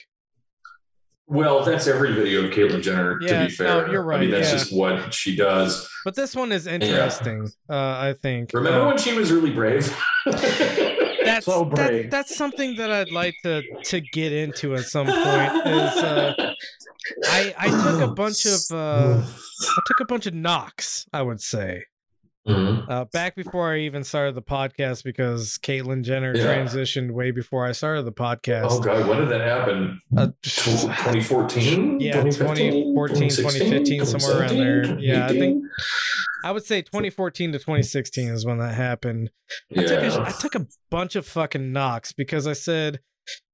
Well, 1.28 1.64
that's 1.64 1.88
every 1.88 2.14
video 2.14 2.44
of 2.44 2.52
Caitlyn 2.52 2.82
Jenner. 2.82 3.18
Yeah, 3.20 3.42
to 3.42 3.46
be 3.48 3.52
fair, 3.52 3.66
no, 3.66 3.90
you're 3.90 4.02
right. 4.02 4.16
I 4.16 4.18
right, 4.18 4.20
mean, 4.20 4.30
that's 4.30 4.52
yeah. 4.52 4.58
just 4.58 4.72
what 4.72 5.12
she 5.12 5.34
does. 5.34 5.88
But 6.04 6.14
this 6.14 6.36
one 6.36 6.52
is 6.52 6.68
interesting. 6.68 7.48
Uh, 7.68 7.74
I 7.74 8.14
think. 8.22 8.52
Remember 8.54 8.82
Uh, 8.82 8.86
when 8.86 8.98
she 8.98 9.12
was 9.12 9.32
really 9.32 9.52
brave? 9.52 9.92
that's 10.26 11.46
So 11.46 11.68
that, 11.74 12.10
that's 12.12 12.36
something 12.36 12.76
that 12.76 12.92
I'd 12.92 13.10
like 13.10 13.34
to 13.42 13.62
to 13.86 14.00
get 14.00 14.32
into 14.32 14.76
at 14.76 14.84
some 14.84 15.06
point. 15.06 15.66
Is 15.66 15.96
uh, 15.96 16.54
I 17.26 17.54
I 17.58 17.68
took 17.68 18.00
a 18.00 18.12
bunch 18.12 18.46
of 18.46 18.60
uh, 18.72 19.22
I 19.22 19.80
took 19.86 20.00
a 20.00 20.04
bunch 20.06 20.26
of 20.26 20.34
knocks. 20.34 21.06
I 21.12 21.22
would 21.22 21.40
say. 21.40 21.84
Mhm. 22.48 22.88
Uh, 22.88 23.04
back 23.06 23.34
before 23.34 23.72
I 23.74 23.78
even 23.80 24.04
started 24.04 24.36
the 24.36 24.42
podcast, 24.42 25.02
because 25.02 25.58
Caitlyn 25.60 26.04
Jenner 26.04 26.32
Yeah. 26.32 26.44
transitioned 26.44 27.10
way 27.10 27.32
before 27.32 27.66
I 27.66 27.72
started 27.72 28.04
the 28.04 28.12
podcast. 28.12 28.66
Oh 28.70 28.78
god, 28.80 29.08
when 29.08 29.18
did 29.18 29.30
that 29.30 29.40
happen? 29.40 30.00
Uh, 30.16 30.28
2014? 30.42 31.98
Yeah, 32.00 32.22
2014, 32.22 33.30
2015, 33.30 34.06
somewhere 34.06 34.40
around 34.40 34.56
there. 34.58 34.98
Yeah, 35.00 35.26
I 35.26 35.28
think- 35.30 35.64
I 36.44 36.52
would 36.52 36.64
say 36.64 36.82
2014 36.82 37.50
to 37.52 37.58
2016 37.58 38.28
is 38.28 38.46
when 38.46 38.58
that 38.58 38.74
happened. 38.74 39.30
I 39.76 39.82
took, 39.82 39.90
a, 40.02 40.22
I 40.28 40.30
took 40.30 40.54
a 40.54 40.66
bunch 40.90 41.16
of 41.16 41.26
fucking 41.26 41.72
knocks 41.72 42.12
because 42.12 42.46
I 42.46 42.52
said, 42.52 43.00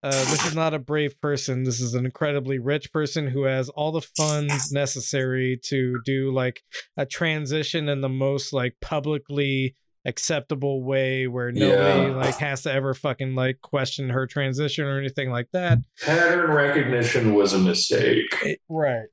uh, 0.02 0.10
this 0.10 0.46
is 0.46 0.54
not 0.54 0.74
a 0.74 0.78
brave 0.78 1.20
person. 1.20 1.64
This 1.64 1.80
is 1.80 1.94
an 1.94 2.04
incredibly 2.04 2.58
rich 2.58 2.92
person 2.92 3.28
who 3.28 3.44
has 3.44 3.68
all 3.68 3.92
the 3.92 4.06
funds 4.16 4.72
necessary 4.72 5.58
to 5.64 6.00
do 6.04 6.32
like 6.32 6.62
a 6.96 7.06
transition 7.06 7.88
in 7.88 8.00
the 8.00 8.08
most 8.08 8.52
like 8.52 8.76
publicly 8.80 9.74
acceptable 10.04 10.82
way 10.82 11.28
where 11.28 11.52
nobody 11.52 12.10
Yeah. 12.10 12.16
like 12.16 12.36
has 12.38 12.62
to 12.62 12.72
ever 12.72 12.92
fucking 12.92 13.34
like 13.36 13.60
question 13.60 14.08
her 14.10 14.26
transition 14.26 14.84
or 14.84 14.98
anything 14.98 15.30
like 15.30 15.46
that. 15.52 15.78
Pattern 16.04 16.50
recognition 16.50 17.34
was 17.34 17.52
a 17.52 17.58
mistake. 17.58 18.58
right. 18.68 19.06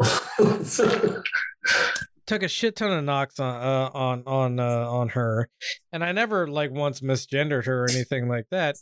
took 2.26 2.42
a 2.42 2.48
shit 2.48 2.76
ton 2.76 2.92
of 2.92 3.04
knocks 3.04 3.38
on 3.40 3.54
uh, 3.62 3.90
on 3.92 4.22
on 4.26 4.60
uh, 4.60 4.88
on 4.88 5.08
her, 5.10 5.48
and 5.92 6.04
I 6.04 6.12
never 6.12 6.46
like 6.46 6.70
once 6.70 7.00
misgendered 7.00 7.66
her 7.66 7.84
or 7.84 7.90
anything 7.90 8.28
like 8.28 8.46
that. 8.50 8.76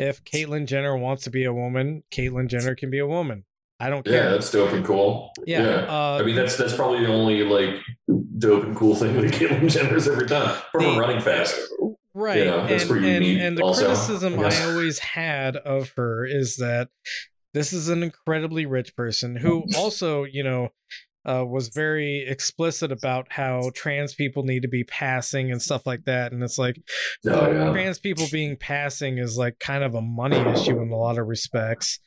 If 0.00 0.24
Caitlyn 0.24 0.66
Jenner 0.66 0.96
wants 0.96 1.24
to 1.24 1.30
be 1.30 1.44
a 1.44 1.52
woman, 1.52 2.04
Caitlyn 2.10 2.48
Jenner 2.48 2.74
can 2.74 2.88
be 2.88 3.00
a 3.00 3.06
woman. 3.06 3.44
I 3.78 3.90
don't 3.90 4.02
care. 4.02 4.14
yeah, 4.14 4.28
that's 4.30 4.50
dope 4.50 4.72
and 4.72 4.82
cool. 4.82 5.30
Yeah, 5.46 5.86
uh, 5.88 6.18
I 6.18 6.24
mean, 6.24 6.36
that's 6.36 6.56
that's 6.56 6.74
probably 6.74 7.00
the 7.00 7.12
only 7.12 7.42
like 7.42 7.82
dope 8.38 8.64
and 8.64 8.74
cool 8.74 8.94
thing 8.94 9.14
that 9.20 9.32
Caitlyn 9.32 9.70
Jenner's 9.70 10.08
ever 10.08 10.24
done. 10.24 10.58
From 10.72 10.84
The- 10.84 10.98
running 10.98 11.20
fast. 11.20 11.54
right. 12.14 12.38
you 12.38 12.44
know, 12.46 12.66
that's 12.66 12.84
and, 12.84 12.90
pretty 12.90 13.10
and, 13.34 13.42
and 13.42 13.58
the 13.58 13.62
also, 13.62 13.86
criticism 13.86 14.40
I 14.40 14.44
I 14.48 14.70
always 14.70 15.00
had 15.00 15.56
of 15.56 15.92
her 15.96 16.24
is 16.24 16.56
that 16.56 16.88
this 17.52 17.74
is 17.74 17.90
an 17.90 18.02
incredibly 18.02 18.64
rich 18.64 18.96
person 18.96 19.36
who 19.36 19.64
also, 19.76 20.24
you 20.24 20.42
know, 20.42 20.70
uh, 21.24 21.44
was 21.46 21.68
very 21.68 22.26
explicit 22.26 22.90
about 22.90 23.26
how 23.30 23.70
trans 23.74 24.14
people 24.14 24.42
need 24.42 24.62
to 24.62 24.68
be 24.68 24.84
passing 24.84 25.52
and 25.52 25.60
stuff 25.60 25.86
like 25.86 26.04
that. 26.04 26.32
And 26.32 26.42
it's 26.42 26.58
like, 26.58 26.76
Oh, 27.26 27.30
uh, 27.32 27.50
yeah. 27.50 27.70
trans 27.72 27.98
people 27.98 28.26
being 28.32 28.56
passing 28.56 29.18
is 29.18 29.36
like 29.36 29.58
kind 29.58 29.84
of 29.84 29.94
a 29.94 30.00
money 30.00 30.38
issue 30.38 30.80
in 30.80 30.90
a 30.90 30.96
lot 30.96 31.18
of 31.18 31.26
respects. 31.26 31.98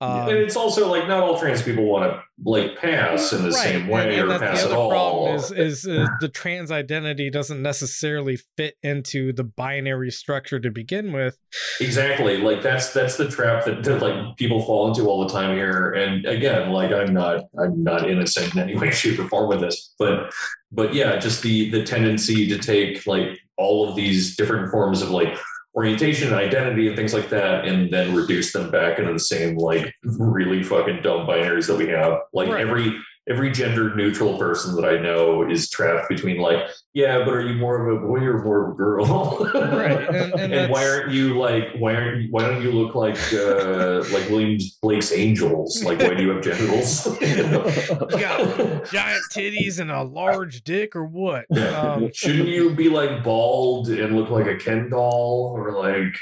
Um, 0.00 0.28
and 0.28 0.38
it's 0.38 0.56
also 0.56 0.90
like 0.90 1.06
not 1.06 1.22
all 1.22 1.38
trans 1.38 1.62
people 1.62 1.84
want 1.84 2.10
to 2.10 2.20
like 2.44 2.76
pass 2.76 3.32
in 3.32 3.44
the 3.44 3.52
same 3.52 3.86
way 3.86 4.02
and, 4.02 4.12
and 4.12 4.22
or 4.22 4.26
that's 4.26 4.42
pass 4.42 4.58
the 4.62 4.64
at 4.64 4.72
other 4.72 4.76
all. 4.76 4.90
problem 4.90 5.36
is 5.36 5.50
is 5.52 5.86
uh, 5.86 6.06
the 6.20 6.28
trans 6.28 6.70
identity 6.70 7.30
doesn't 7.30 7.62
necessarily 7.62 8.38
fit 8.56 8.76
into 8.82 9.32
the 9.32 9.44
binary 9.44 10.10
structure 10.10 10.58
to 10.58 10.70
begin 10.70 11.12
with. 11.12 11.38
Exactly. 11.80 12.38
Like 12.38 12.60
that's 12.60 12.92
that's 12.92 13.16
the 13.16 13.28
trap 13.28 13.64
that, 13.66 13.84
that 13.84 14.02
like 14.02 14.36
people 14.36 14.62
fall 14.62 14.88
into 14.88 15.08
all 15.08 15.24
the 15.26 15.32
time 15.32 15.56
here. 15.56 15.92
And 15.92 16.26
again, 16.26 16.70
like 16.70 16.90
I'm 16.90 17.14
not 17.14 17.44
I'm 17.58 17.82
not 17.82 18.10
innocent 18.10 18.54
in 18.54 18.60
any 18.60 18.76
way, 18.76 18.90
shape, 18.90 19.18
or 19.20 19.28
form 19.28 19.48
with 19.48 19.60
this. 19.60 19.94
But 19.98 20.32
but 20.72 20.92
yeah, 20.92 21.16
just 21.18 21.42
the 21.42 21.70
the 21.70 21.84
tendency 21.84 22.48
to 22.48 22.58
take 22.58 23.06
like 23.06 23.38
all 23.56 23.88
of 23.88 23.94
these 23.94 24.36
different 24.36 24.70
forms 24.70 25.02
of 25.02 25.10
like 25.10 25.38
orientation 25.76 26.28
and 26.28 26.36
identity 26.36 26.86
and 26.86 26.96
things 26.96 27.12
like 27.12 27.28
that 27.30 27.64
and 27.64 27.90
then 27.92 28.14
reduce 28.14 28.52
them 28.52 28.70
back 28.70 28.98
into 28.98 29.12
the 29.12 29.18
same 29.18 29.56
like 29.56 29.92
really 30.04 30.62
fucking 30.62 31.02
dumb 31.02 31.26
binaries 31.26 31.66
that 31.66 31.76
we 31.76 31.88
have. 31.88 32.20
Like 32.32 32.48
Right. 32.48 32.60
every 32.66 32.94
every 33.26 33.50
gender 33.50 33.94
neutral 33.96 34.36
person 34.36 34.76
that 34.76 34.84
I 34.84 34.98
know 34.98 35.48
is 35.48 35.70
trapped 35.70 36.10
between 36.10 36.38
like, 36.38 36.58
yeah, 36.92 37.24
but 37.24 37.32
are 37.32 37.40
you 37.40 37.54
more 37.54 37.88
of 37.88 37.96
a 37.96 38.06
boy 38.06 38.18
or 38.18 38.44
more 38.44 38.66
of 38.66 38.72
a 38.72 38.76
girl? 38.76 39.50
Right, 39.54 40.08
and- 40.14 40.52
and 40.52 40.70
why 40.72 40.86
aren't 40.86 41.10
you 41.12 41.38
like 41.38 41.64
why 41.78 41.94
aren't 41.94 42.22
you, 42.22 42.28
why 42.30 42.42
don't 42.42 42.62
you 42.62 42.70
look 42.70 42.94
like 42.94 43.16
uh 43.32 44.04
like 44.12 44.28
William 44.28 44.58
Blake's 44.82 45.10
angels? 45.12 45.82
Like 45.82 46.00
why 46.00 46.12
do 46.14 46.22
you 46.22 46.30
have 46.30 46.42
genitals? 46.42 47.06
You 47.24 48.20
got 48.20 48.84
giant 48.92 49.22
titties 49.32 49.80
and 49.80 49.90
a 49.90 50.02
large 50.02 50.62
dick, 50.62 50.94
or 50.94 51.04
what? 51.06 51.46
Yeah. 51.50 51.80
Um, 51.80 52.10
Shouldn't 52.12 52.48
you 52.48 52.74
be 52.74 52.88
like 52.88 53.24
bald 53.24 53.88
and 53.88 54.14
look 54.16 54.30
like 54.30 54.46
a 54.46 54.56
Ken 54.56 54.90
doll 54.90 55.52
or 55.56 55.72
like 55.72 56.14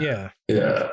yeah. 0.00 0.30
yeah. 0.48 0.88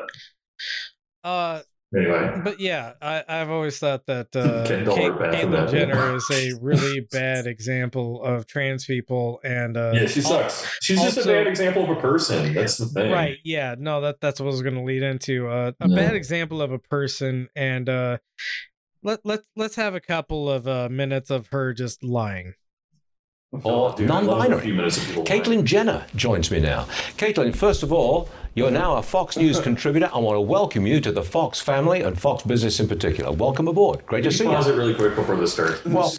Uh, 1.23 1.61
Anyway, 1.95 2.41
but 2.43 2.59
yeah, 2.59 2.93
I, 3.01 3.23
I've 3.27 3.49
always 3.49 3.77
thought 3.77 4.05
that 4.07 4.27
uh, 4.35 4.65
Kendall 4.67 4.95
Kate, 4.95 5.09
or 5.11 5.13
Beth 5.13 5.35
Caitlyn 5.35 5.51
Beth. 5.51 5.71
Jenner 5.71 6.15
is 6.15 6.25
a 6.31 6.53
really 6.61 7.01
bad 7.11 7.45
example 7.47 8.23
of 8.23 8.47
trans 8.47 8.85
people, 8.85 9.39
and 9.43 9.77
uh, 9.77 9.91
yeah, 9.93 10.07
she 10.07 10.21
al- 10.21 10.49
sucks. 10.49 10.67
She's 10.81 11.01
just 11.01 11.17
a 11.17 11.25
bad 11.25 11.47
example 11.47 11.83
of 11.83 11.89
a 11.97 12.01
person. 12.01 12.53
That's 12.53 12.77
the 12.77 12.85
thing. 12.87 13.11
Right. 13.11 13.37
Yeah. 13.43 13.75
No. 13.77 14.01
That 14.01 14.21
that's 14.21 14.39
what 14.39 14.47
I 14.47 14.51
was 14.51 14.61
going 14.61 14.75
to 14.75 14.81
lead 14.83 15.03
into. 15.03 15.47
Uh, 15.47 15.71
a 15.79 15.87
Yeah. 15.87 15.95
bad 15.95 16.15
example 16.15 16.61
of 16.61 16.71
a 16.71 16.79
person, 16.79 17.47
and 17.55 17.87
uh, 17.89 18.17
let 19.03 19.19
let 19.25 19.41
let's 19.55 19.75
have 19.75 19.93
a 19.95 19.99
couple 20.01 20.49
of 20.49 20.67
uh, 20.67 20.89
minutes 20.89 21.29
of 21.29 21.47
her 21.47 21.73
just 21.73 22.03
lying. 22.03 22.53
Oh, 23.63 23.95
dude, 23.95 24.09
I 24.09 24.15
love 24.15 24.23
a 24.23 24.25
Non-binary. 24.49 24.61
few 24.61 24.73
minutes 24.73 24.97
of 24.97 25.05
people 25.05 25.23
lying. 25.25 25.43
Caitlyn 25.43 25.63
Jenner 25.63 26.07
joins 26.15 26.49
me 26.49 26.59
now. 26.59 26.85
Caitlyn, 27.17 27.55
first 27.55 27.83
of 27.83 27.93
all, 27.93 28.27
you're 28.55 28.69
now 28.71 28.97
a 28.97 29.01
Fox 29.01 29.35
News 29.35 29.59
contributor. 29.59 30.09
I 30.13 30.19
want 30.19 30.35
to 30.37 30.41
welcome 30.41 30.85
you 30.85 31.01
to 31.01 31.11
the 31.11 31.23
Fox 31.23 31.59
family 31.59 32.01
and 32.01 32.19
Fox 32.19 32.43
Business 32.43 32.79
in 32.79 32.87
particular. 32.87 33.31
Welcome 33.31 33.67
aboard. 33.67 34.05
Great 34.05 34.23
to 34.25 34.31
see 34.31 34.43
you 34.43 34.49
pause 34.51 34.67
you. 34.67 34.73
it 34.73 34.77
really 34.77 34.93
quick 34.93 35.15
before 35.15 35.35
the 35.37 35.47
start. 35.47 35.83
Well, 35.85 36.13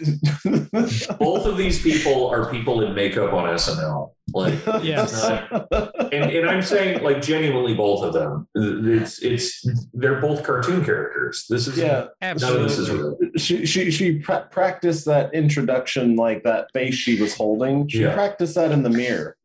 Both 1.18 1.46
of 1.46 1.56
these 1.56 1.80
people 1.82 2.26
are 2.28 2.50
people 2.50 2.84
in 2.84 2.94
makeup 2.94 3.32
on 3.32 3.44
SNL. 3.54 4.10
Like, 4.32 4.54
Yes. 4.82 5.22
and, 5.24 6.12
and 6.12 6.50
I'm 6.50 6.62
saying 6.62 7.04
like 7.04 7.22
genuinely 7.22 7.74
both 7.74 8.02
of 8.02 8.12
them. 8.14 8.48
It's 8.54 9.20
it's 9.22 9.64
they're 9.92 10.20
both 10.20 10.42
cartoon 10.42 10.84
characters. 10.84 11.46
This 11.48 11.68
is 11.68 11.78
yeah, 11.78 12.06
None 12.20 12.32
of 12.32 12.40
this 12.40 12.78
is 12.78 12.88
Absolutely. 12.90 13.26
real. 13.28 13.32
she 13.36 13.66
she 13.66 13.90
she 13.92 14.18
pra- 14.18 14.48
practiced 14.50 15.04
that 15.04 15.32
introduction, 15.34 16.16
like 16.16 16.42
that 16.44 16.68
face 16.72 16.94
she 16.94 17.20
was 17.20 17.34
holding. 17.36 17.86
She 17.86 18.00
Yeah. 18.02 18.14
practiced 18.14 18.54
that 18.56 18.72
in 18.72 18.82
the 18.82 18.90
mirror. 18.90 19.36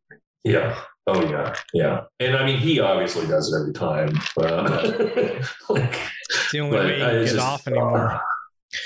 Yeah. 0.44 0.80
Oh 1.16 1.30
yeah. 1.30 1.56
Yeah. 1.74 2.02
And 2.20 2.36
I 2.38 2.46
mean, 2.46 2.58
he 2.58 2.80
obviously 2.80 3.26
does 3.28 3.52
it 3.52 3.60
every 3.60 3.74
time. 3.74 4.18
But, 4.36 4.70
like, 5.70 6.00
It's 6.30 6.52
the 6.52 6.60
only 6.62 6.78
but 6.78 6.86
way 6.86 6.98
you 7.00 7.04
I- 7.06 7.10
can 7.10 7.20
get 7.24 7.32
just- 7.32 7.40
off 7.40 7.68
anymore. 7.68 8.22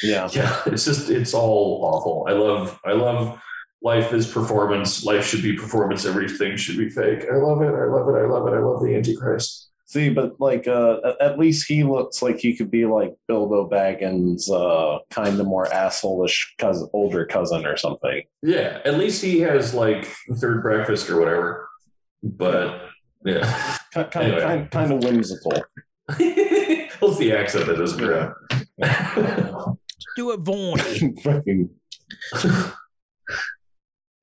Yeah, 0.02 0.30
yeah 0.32 0.62
it's 0.68 0.86
just 0.86 1.10
it's 1.10 1.34
all 1.34 1.82
awful 1.84 2.26
i 2.30 2.32
love 2.32 2.80
i 2.86 2.94
love 2.94 3.38
life 3.82 4.14
is 4.14 4.26
performance 4.26 5.04
life 5.04 5.26
should 5.26 5.44
be 5.44 5.58
performance 5.58 6.06
everything 6.06 6.56
should 6.56 6.78
be 6.78 6.88
fake 6.90 7.26
i 7.30 7.36
love 7.36 7.62
it 7.62 7.74
i 7.74 7.84
love 7.84 8.08
it 8.08 8.18
i 8.18 8.26
love 8.26 8.48
it 8.48 8.54
i 8.54 8.60
love 8.60 8.82
the 8.82 8.96
antichrist 8.96 9.72
See, 9.86 10.10
but 10.10 10.40
like, 10.40 10.68
uh, 10.70 11.02
at- 11.06 11.22
at 11.22 11.38
least 11.38 11.68
he 11.68 11.84
looks 11.84 12.22
like 12.24 12.40
he 12.40 12.56
could 12.56 12.72
be 12.72 12.86
like 12.86 13.14
Bilbo 13.28 13.70
Baggins, 13.70 14.50
uh, 14.50 15.00
kind 15.12 15.38
of 15.40 15.46
more 15.46 15.66
assholeish 15.66 16.40
cousin, 16.58 16.88
older 16.94 17.26
cousin 17.26 17.66
or 17.66 17.76
something. 17.76 18.24
yeah 18.42 18.80
at 18.86 18.98
least 18.98 19.22
he 19.22 19.42
has 19.42 19.74
like 19.74 20.06
third 20.38 20.62
breakfast 20.64 21.10
or 21.10 21.20
whatever 21.20 21.68
but 22.24 22.88
yeah 23.26 23.78
Kind, 23.94 24.12
kind, 24.12 24.26
Anyway. 24.26 24.42
kind, 24.42 24.72
kind 24.72 24.92
of 24.94 25.04
whimsical. 25.04 25.52
what's 27.00 27.18
the 27.20 27.32
accent 27.38 27.68
that 27.68 27.78
doesn't 27.78 28.00
grab 28.00 28.32
Do 30.16 30.32
it, 30.32 30.40
Vaughn. 30.42 30.78
Fucking 31.24 31.70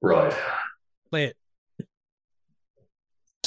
right 0.02 0.34
Play 1.10 1.24
it. 1.26 1.36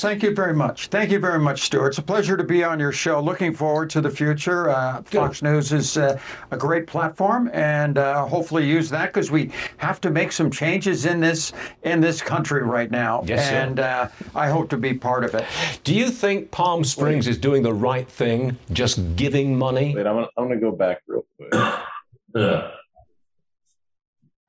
Thank 0.03 0.21
you 0.21 0.35
very 0.35 0.53
much. 0.53 0.87
Thank 0.87 1.11
you 1.11 1.19
very 1.19 1.39
much, 1.39 1.61
Stuart. 1.61 1.87
It's 1.87 1.97
a 1.97 2.01
pleasure 2.01 2.35
to 2.35 2.43
be 2.43 2.61
on 2.61 2.77
your 2.77 2.91
show. 2.91 3.21
Looking 3.21 3.53
forward 3.53 3.89
to 3.91 4.01
the 4.01 4.09
future. 4.09 4.69
Uh, 4.69 5.01
Fox 5.03 5.41
News 5.41 5.71
is 5.71 5.95
uh, 5.95 6.19
a 6.51 6.57
great 6.57 6.87
platform, 6.87 7.49
and 7.53 7.97
uh, 7.97 8.25
hopefully 8.25 8.67
use 8.67 8.89
that 8.89 9.13
because 9.13 9.31
we 9.31 9.49
have 9.77 10.01
to 10.01 10.09
make 10.09 10.33
some 10.33 10.51
changes 10.51 11.05
in 11.05 11.21
this 11.21 11.53
in 11.83 12.01
this 12.01 12.21
country 12.21 12.63
right 12.63 12.91
now. 12.91 13.23
Yes, 13.25 13.47
sir. 13.47 13.55
and 13.55 13.79
uh, 13.79 14.09
I 14.35 14.49
hope 14.49 14.69
to 14.71 14.77
be 14.77 14.93
part 14.93 15.23
of 15.23 15.35
it. 15.35 15.45
do 15.85 15.95
you 15.95 16.09
think 16.09 16.51
Palm 16.51 16.83
Springs 16.83 17.25
is 17.25 17.37
doing 17.37 17.63
the 17.63 17.73
right 17.73 18.05
thing, 18.05 18.57
just 18.73 19.15
giving 19.15 19.57
money? 19.57 19.95
wait, 19.95 20.05
I'm 20.05 20.15
gonna, 20.15 20.27
I'm 20.35 20.49
gonna 20.49 20.59
go 20.59 20.73
back 20.73 21.01
real 21.07 21.25
quick. 21.37 21.53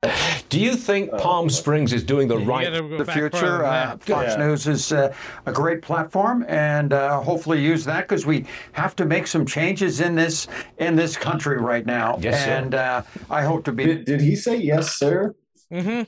yeah 0.05 0.37
Do 0.49 0.59
you 0.59 0.75
think 0.75 1.09
Oh, 1.13 1.17
Palm. 1.17 1.49
Springs 1.49 1.91
is 1.93 2.03
doing 2.03 2.27
the 2.27 2.37
right 2.37 2.71
gotta 2.71 3.03
The 3.03 3.11
future. 3.11 3.65
Uh. 3.65 3.97
Fox 3.97 4.33
Yeah. 4.33 4.35
News 4.37 4.67
is 4.67 4.91
uh, 4.93 5.13
a 5.45 5.51
great 5.51 5.81
platform, 5.81 6.45
and 6.47 6.93
uh, 6.93 7.19
hopefully 7.21 7.61
use 7.61 7.83
that 7.85 8.07
because 8.07 8.25
we 8.25 8.45
have 8.73 8.95
to 8.97 9.05
make 9.05 9.27
some 9.27 9.45
changes 9.45 9.99
in 10.01 10.15
this 10.15 10.47
in 10.77 10.95
this 10.95 11.17
country 11.17 11.57
right 11.57 11.85
now. 11.85 12.17
Yes, 12.21 12.45
sir. 12.45 12.51
and 12.51 12.75
uh, 12.75 13.01
I 13.29 13.41
hope 13.43 13.65
to 13.65 13.71
be. 13.71 13.85
Did, 13.85 14.05
did 14.05 14.21
he 14.21 14.35
say 14.35 14.55
yes, 14.57 14.95
sir? 14.95 15.35
Mhm. 15.73 16.07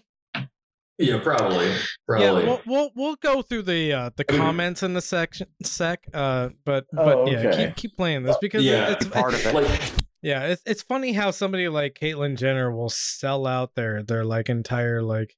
yeah 1.00 1.20
probably 1.20 1.68
Yeah, 2.10 2.32
we'll, 2.32 2.62
we'll 2.66 2.92
we'll 2.96 3.16
go 3.18 3.42
through 3.42 3.64
the 3.64 3.94
uh, 3.94 4.10
the 4.16 4.24
comments 4.42 4.82
in 4.84 4.94
the 4.94 5.02
section 5.02 5.48
sec. 5.64 6.06
Uh, 6.14 6.50
but 6.66 6.86
but 6.92 7.18
Oh, 7.18 7.28
yeah, 7.30 7.56
keep 7.56 7.76
keep 7.76 7.98
playing 7.98 8.24
this 8.24 8.38
because 8.42 8.64
Yeah. 8.64 8.92
it's 8.92 9.06
part 9.08 9.34
of 9.34 9.46
it. 9.46 9.54
like 9.54 9.92
Yeah, 10.22 10.46
it's 10.46 10.64
it's 10.66 10.82
funny 10.84 11.14
how 11.14 11.32
somebody 11.32 11.68
like 11.70 11.98
Caitlyn 12.02 12.38
Jenner 12.38 12.76
will 12.76 12.90
sell 12.90 13.46
out 13.46 13.76
their 13.76 14.02
their 14.04 14.26
like 14.26 14.50
entire 14.50 15.02
like 15.04 15.36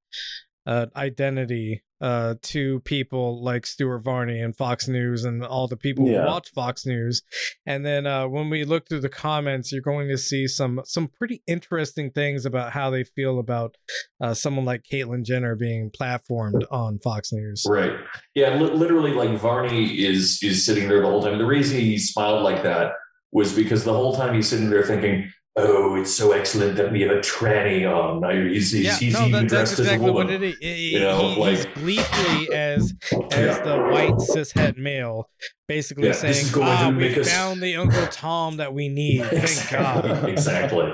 uh 0.66 0.88
identity 0.96 1.84
uh 2.02 2.36
to 2.42 2.80
people 2.82 3.44
like 3.44 3.66
Stuart 3.66 4.00
Varney 4.00 4.40
and 4.40 4.56
Fox 4.56 4.88
News 4.88 5.26
and 5.26 5.44
all 5.44 5.68
the 5.68 5.76
people 5.78 6.08
Yeah. 6.08 6.22
who 6.22 6.28
watch 6.28 6.50
Fox 6.52 6.86
News. 6.86 7.22
And 7.66 7.86
then 7.86 8.06
uh 8.08 8.28
when 8.28 8.50
we 8.50 8.64
look 8.64 8.88
through 8.88 9.02
the 9.02 9.10
comments, 9.10 9.72
you're 9.72 9.82
going 9.82 10.08
to 10.10 10.18
see 10.18 10.48
some 10.48 10.82
some 10.86 11.08
pretty 11.10 11.42
interesting 11.48 12.12
things 12.12 12.46
about 12.46 12.72
how 12.72 12.90
they 12.90 13.04
feel 13.04 13.38
about 13.40 13.76
uh 14.22 14.34
someone 14.34 14.64
like 14.66 14.84
Caitlyn 14.90 15.24
Jenner 15.26 15.56
being 15.56 15.92
platformed 15.92 16.64
on 16.72 17.00
Fox 17.00 17.34
News. 17.34 17.66
Right. 17.68 17.94
Yeah. 18.36 18.56
Li- 18.58 18.72
literally, 18.72 19.12
like 19.14 19.38
Varney 19.38 20.06
is 20.06 20.40
is 20.42 20.66
sitting 20.66 20.88
there 20.88 21.02
the 21.02 21.08
whole 21.08 21.22
time. 21.24 21.38
The 21.38 21.46
reason 21.46 21.80
he 21.80 21.98
smiled 21.98 22.44
like 22.44 22.64
that 22.64 22.92
was 23.32 23.54
because 23.54 23.84
the 23.84 23.94
whole 23.94 24.16
time 24.16 24.34
he's 24.34 24.48
sitting 24.50 24.70
there 24.70 24.84
thinking, 24.84 25.32
"Oh, 25.56 25.96
it's 25.96 26.14
so 26.16 26.32
excellent 26.32 26.78
that 26.78 26.92
we 26.92 27.02
have 27.02 27.12
a 27.12 27.20
tranny 27.20 27.86
on." 27.86 28.22
Now 28.22 28.32
he's 28.32 28.72
he's, 28.72 28.84
yeah, 28.86 28.96
he's 28.98 29.14
no, 29.14 29.20
even 29.28 29.32
that, 29.32 29.50
that's 29.50 29.76
dressed 29.76 29.80
exactly 29.80 30.06
as 30.06 30.10
a 30.10 30.14
what 30.14 30.26
woman. 30.28 30.44
it 30.44 30.48
is. 30.50 30.58
He- 30.60 30.94
You 30.94 31.00
know, 31.02 31.18
he- 31.36 31.50
he's 31.52 31.66
gleefully 31.66 32.54
as 32.54 32.94
as 33.32 33.58
Yeah. 33.58 33.64
the 33.64 33.78
white 33.92 34.14
cishet 34.16 34.78
male, 34.78 35.30
basically 35.68 36.08
Yeah, 36.08 36.14
saying, 36.14 36.46
"Ah, 36.56 36.92
we 36.96 37.20
us-" 37.20 37.32
found 37.32 37.62
the 37.62 37.76
Uncle 37.76 38.08
Tom 38.08 38.58
that 38.58 38.74
we 38.74 38.90
need." 38.90 39.24
Thank 39.32 39.70
God. 39.72 40.28
exactly. 40.30 40.92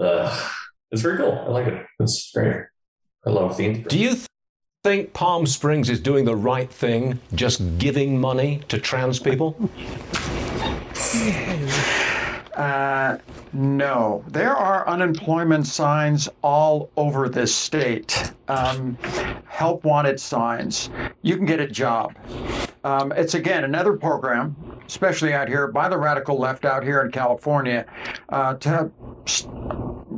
Uh, 0.00 0.48
it's 0.92 1.02
very 1.02 1.16
cool. 1.18 1.32
I 1.46 1.50
like 1.50 1.66
it. 1.66 1.84
It's 2.00 2.30
great. 2.32 2.62
I 3.26 3.30
love 3.30 3.56
the 3.56 3.64
Antichrist. 3.66 3.90
Do 3.90 3.98
you 3.98 4.10
th- 4.14 4.26
think 4.84 5.12
Palm 5.12 5.44
Springs 5.44 5.90
is 5.90 5.98
doing 6.00 6.24
the 6.24 6.36
right 6.36 6.70
thing, 6.70 7.18
just 7.34 7.60
giving 7.78 8.18
money 8.20 8.60
to 8.68 8.78
trans 8.78 9.18
people? 9.18 9.56
Uh, 12.58 13.16
no, 13.52 14.24
there 14.26 14.52
are 14.56 14.86
unemployment 14.88 15.64
signs 15.64 16.28
all 16.42 16.90
over 16.96 17.28
this 17.28 17.54
state. 17.54 18.32
Um, 18.48 18.98
help 19.46 19.84
wanted 19.84 20.18
signs. 20.18 20.90
You 21.22 21.36
can 21.36 21.46
get 21.46 21.60
a 21.60 21.68
job. 21.68 22.16
Um, 22.82 23.12
it's 23.12 23.34
again 23.34 23.62
another 23.62 23.92
program, 23.92 24.56
especially 24.88 25.32
out 25.34 25.46
here 25.46 25.68
by 25.68 25.88
the 25.88 25.96
radical 25.96 26.36
left 26.36 26.64
out 26.64 26.82
here 26.82 27.00
in 27.02 27.12
California, 27.12 27.86
uh, 28.30 28.54
to 28.54 28.90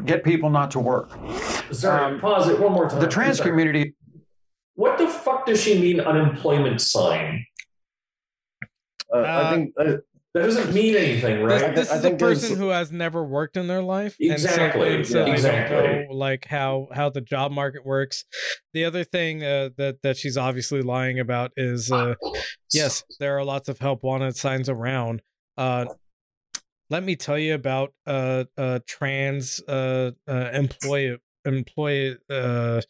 get 0.07 0.25
people 0.25 0.49
not 0.49 0.71
to 0.71 0.81
work. 0.81 1.11
Sorry, 1.73 2.15
um, 2.15 2.21
pause 2.21 2.49
it 2.49 2.59
one 2.59 2.73
more 2.73 2.89
time. 2.89 3.01
The 3.01 3.07
trans 3.09 3.37
Sorry. 3.37 3.51
community 3.51 3.95
What 4.77 4.97
the 4.97 5.09
fuck 5.09 5.45
does 5.45 5.63
she 5.63 5.79
mean 5.79 6.01
unemployment 6.01 6.81
sign? 6.81 7.45
Uh, 9.13 9.19
Uh, 9.19 9.43
I 9.45 9.51
think 9.51 9.75
uh, 9.79 9.97
That 10.33 10.43
doesn't 10.43 10.73
mean 10.73 10.95
anything, 10.95 11.43
right? 11.43 11.75
this 11.75 11.91
I 11.91 11.97
is 11.97 12.05
a 12.05 12.13
person 12.13 12.57
who 12.57 12.69
has 12.69 12.93
never 12.93 13.25
worked 13.25 13.57
in 13.57 13.67
their 13.67 13.83
life, 13.83 14.15
Exactly, 14.21 14.95
and 14.95 15.07
so, 15.07 15.25
and 15.25 15.27
so 15.27 15.27
yeah. 15.27 15.33
exactly. 15.33 15.77
know 15.77 16.15
like 16.15 16.47
how 16.47 16.87
how 16.93 17.11
the 17.11 17.21
job 17.21 17.51
market 17.51 17.85
works. 17.85 18.25
The 18.73 18.85
other 18.85 19.03
thing 19.03 19.43
uh, 19.43 19.71
that 19.77 20.03
that 20.03 20.17
she's 20.17 20.37
obviously 20.37 20.83
lying 20.83 21.19
about 21.19 21.51
is 21.57 21.91
uh, 21.91 22.15
yes, 22.73 23.03
there 23.19 23.37
are 23.39 23.45
lots 23.45 23.69
of 23.69 23.81
help 23.81 24.05
wanted 24.05 24.37
signs 24.37 24.69
around. 24.69 25.23
Uh, 25.59 25.87
let 26.91 27.03
me 27.03 27.17
tell 27.17 27.39
you 27.39 27.55
about 27.55 27.93
uh, 28.07 28.45
uh, 28.57 28.81
trans 28.87 29.61
uh, 29.67 30.13
uh, 30.29 30.51
employee 30.53 31.19
employee 31.45 32.19
uh, 32.29 32.83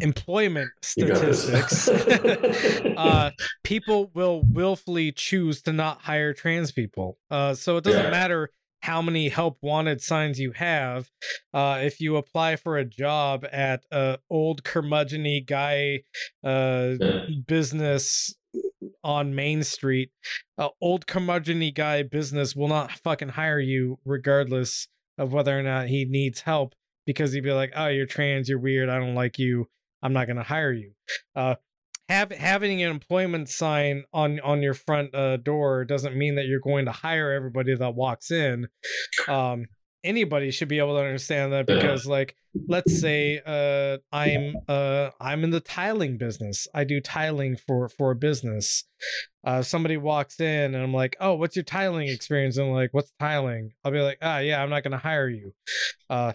employment 0.00 0.70
You 0.96 1.08
got 1.08 1.20
this. 1.20 1.42
statistics. 1.44 1.88
uh, 2.96 3.30
people 3.64 4.10
will 4.14 4.42
willfully 4.50 5.12
choose 5.12 5.62
to 5.62 5.72
not 5.72 6.02
hire 6.02 6.32
trans 6.32 6.72
people. 6.72 7.18
Uh, 7.30 7.54
so 7.54 7.76
it 7.76 7.84
doesn't 7.84 8.04
Yeah. 8.04 8.10
matter 8.10 8.50
how 8.82 9.02
many 9.02 9.28
help 9.28 9.58
wanted 9.60 10.00
signs 10.00 10.38
you 10.38 10.52
have. 10.52 11.10
Uh, 11.52 11.80
if 11.82 12.00
you 12.00 12.16
apply 12.16 12.54
for 12.56 12.76
a 12.76 12.84
job 12.84 13.44
at 13.50 13.82
a 13.90 14.18
old 14.30 14.62
curmudgeony 14.62 15.44
guy 15.44 16.00
uh, 16.44 16.94
Yeah. 17.00 17.26
business 17.46 18.34
on 19.02 19.34
Main 19.34 19.64
Street, 19.64 20.10
uh, 20.56 20.68
old 20.80 21.06
curmudgeony 21.06 21.74
guy 21.74 22.02
business 22.04 22.54
will 22.54 22.68
not 22.68 22.92
fucking 22.92 23.30
hire 23.30 23.58
you 23.60 23.98
regardless 24.04 24.86
of 25.18 25.32
whether 25.32 25.58
or 25.58 25.62
not 25.64 25.88
he 25.88 26.04
needs 26.04 26.42
help 26.42 26.74
because 27.04 27.32
he'd 27.32 27.42
be 27.42 27.52
like, 27.52 27.72
"Oh, 27.74 27.88
you're 27.88 28.06
trans, 28.06 28.48
you're 28.48 28.58
weird, 28.60 28.88
I 28.88 28.98
don't 28.98 29.14
like 29.16 29.38
you, 29.38 29.68
I'm 30.02 30.12
not 30.12 30.26
gonna 30.26 30.42
hire 30.42 30.72
you." 30.72 30.92
Uh, 31.34 31.56
have 32.08 32.30
having 32.30 32.82
an 32.82 32.90
employment 32.90 33.48
sign 33.48 34.04
on 34.12 34.40
on 34.40 34.62
your 34.62 34.74
front 34.74 35.14
uh, 35.14 35.36
door 35.36 35.84
doesn't 35.84 36.16
mean 36.16 36.36
that 36.36 36.46
you're 36.46 36.60
going 36.60 36.86
to 36.86 36.92
hire 36.92 37.32
everybody 37.32 37.74
that 37.74 37.94
walks 37.94 38.30
in. 38.30 38.68
Um, 39.28 39.66
anybody 40.04 40.50
should 40.50 40.68
be 40.68 40.78
able 40.78 40.94
to 40.96 41.02
understand 41.02 41.52
that 41.52 41.66
because 41.66 42.06
like 42.06 42.34
let's 42.66 42.98
say 43.00 43.40
uh 43.44 43.98
i'm 44.12 44.54
uh 44.68 45.10
i'm 45.20 45.44
in 45.44 45.50
the 45.50 45.60
tiling 45.60 46.16
business. 46.16 46.66
I 46.74 46.84
do 46.84 47.00
tiling 47.00 47.56
for 47.66 47.88
for 47.88 48.12
a 48.12 48.16
business. 48.16 48.84
Uh 49.44 49.62
somebody 49.62 49.96
walks 49.96 50.40
in 50.40 50.74
and 50.74 50.82
i'm 50.82 50.94
like 50.94 51.16
oh 51.20 51.34
what's 51.34 51.56
your 51.56 51.64
tiling 51.64 52.08
experience? 52.08 52.56
And 52.56 52.68
I'm 52.68 52.72
like 52.72 52.90
what's 52.92 53.12
tiling? 53.18 53.72
I'll 53.84 53.92
be 53.92 54.00
like 54.00 54.18
ah 54.22 54.38
yeah 54.38 54.62
i'm 54.62 54.70
not 54.70 54.82
gonna 54.82 54.98
hire 54.98 55.28
you. 55.28 55.52
Uh 56.08 56.32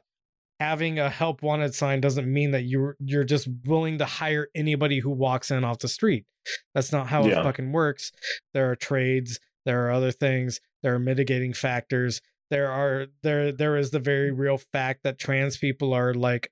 having 0.59 0.99
a 0.99 1.09
help 1.09 1.41
wanted 1.41 1.73
sign 1.75 1.99
doesn't 2.01 2.32
mean 2.32 2.51
that 2.51 2.64
you're 2.64 2.95
you're 2.99 3.23
just 3.23 3.48
willing 3.65 3.98
to 3.98 4.06
hire 4.06 4.48
anybody 4.56 4.99
who 4.99 5.09
walks 5.09 5.51
in 5.51 5.64
off 5.64 5.80
the 5.80 5.88
street 5.88 6.25
that's 6.73 6.91
not 6.91 7.07
how 7.07 7.25
Yeah. 7.25 7.40
it 7.40 7.43
fucking 7.43 7.72
works 7.72 8.11
there 8.53 8.69
are 8.69 8.75
trades 8.75 9.40
there 9.65 9.85
are 9.88 9.91
other 9.91 10.11
things 10.11 10.59
there 10.83 10.93
are 10.93 10.99
mitigating 10.99 11.53
factors 11.53 12.22
there 12.49 12.69
are 12.72 13.07
there 13.23 13.51
there 13.51 13.77
is 13.77 13.91
the 13.91 13.99
very 13.99 14.32
real 14.32 14.57
fact 14.57 15.03
that 15.03 15.17
trans 15.17 15.57
people 15.57 15.93
are 15.93 16.14
like 16.14 16.49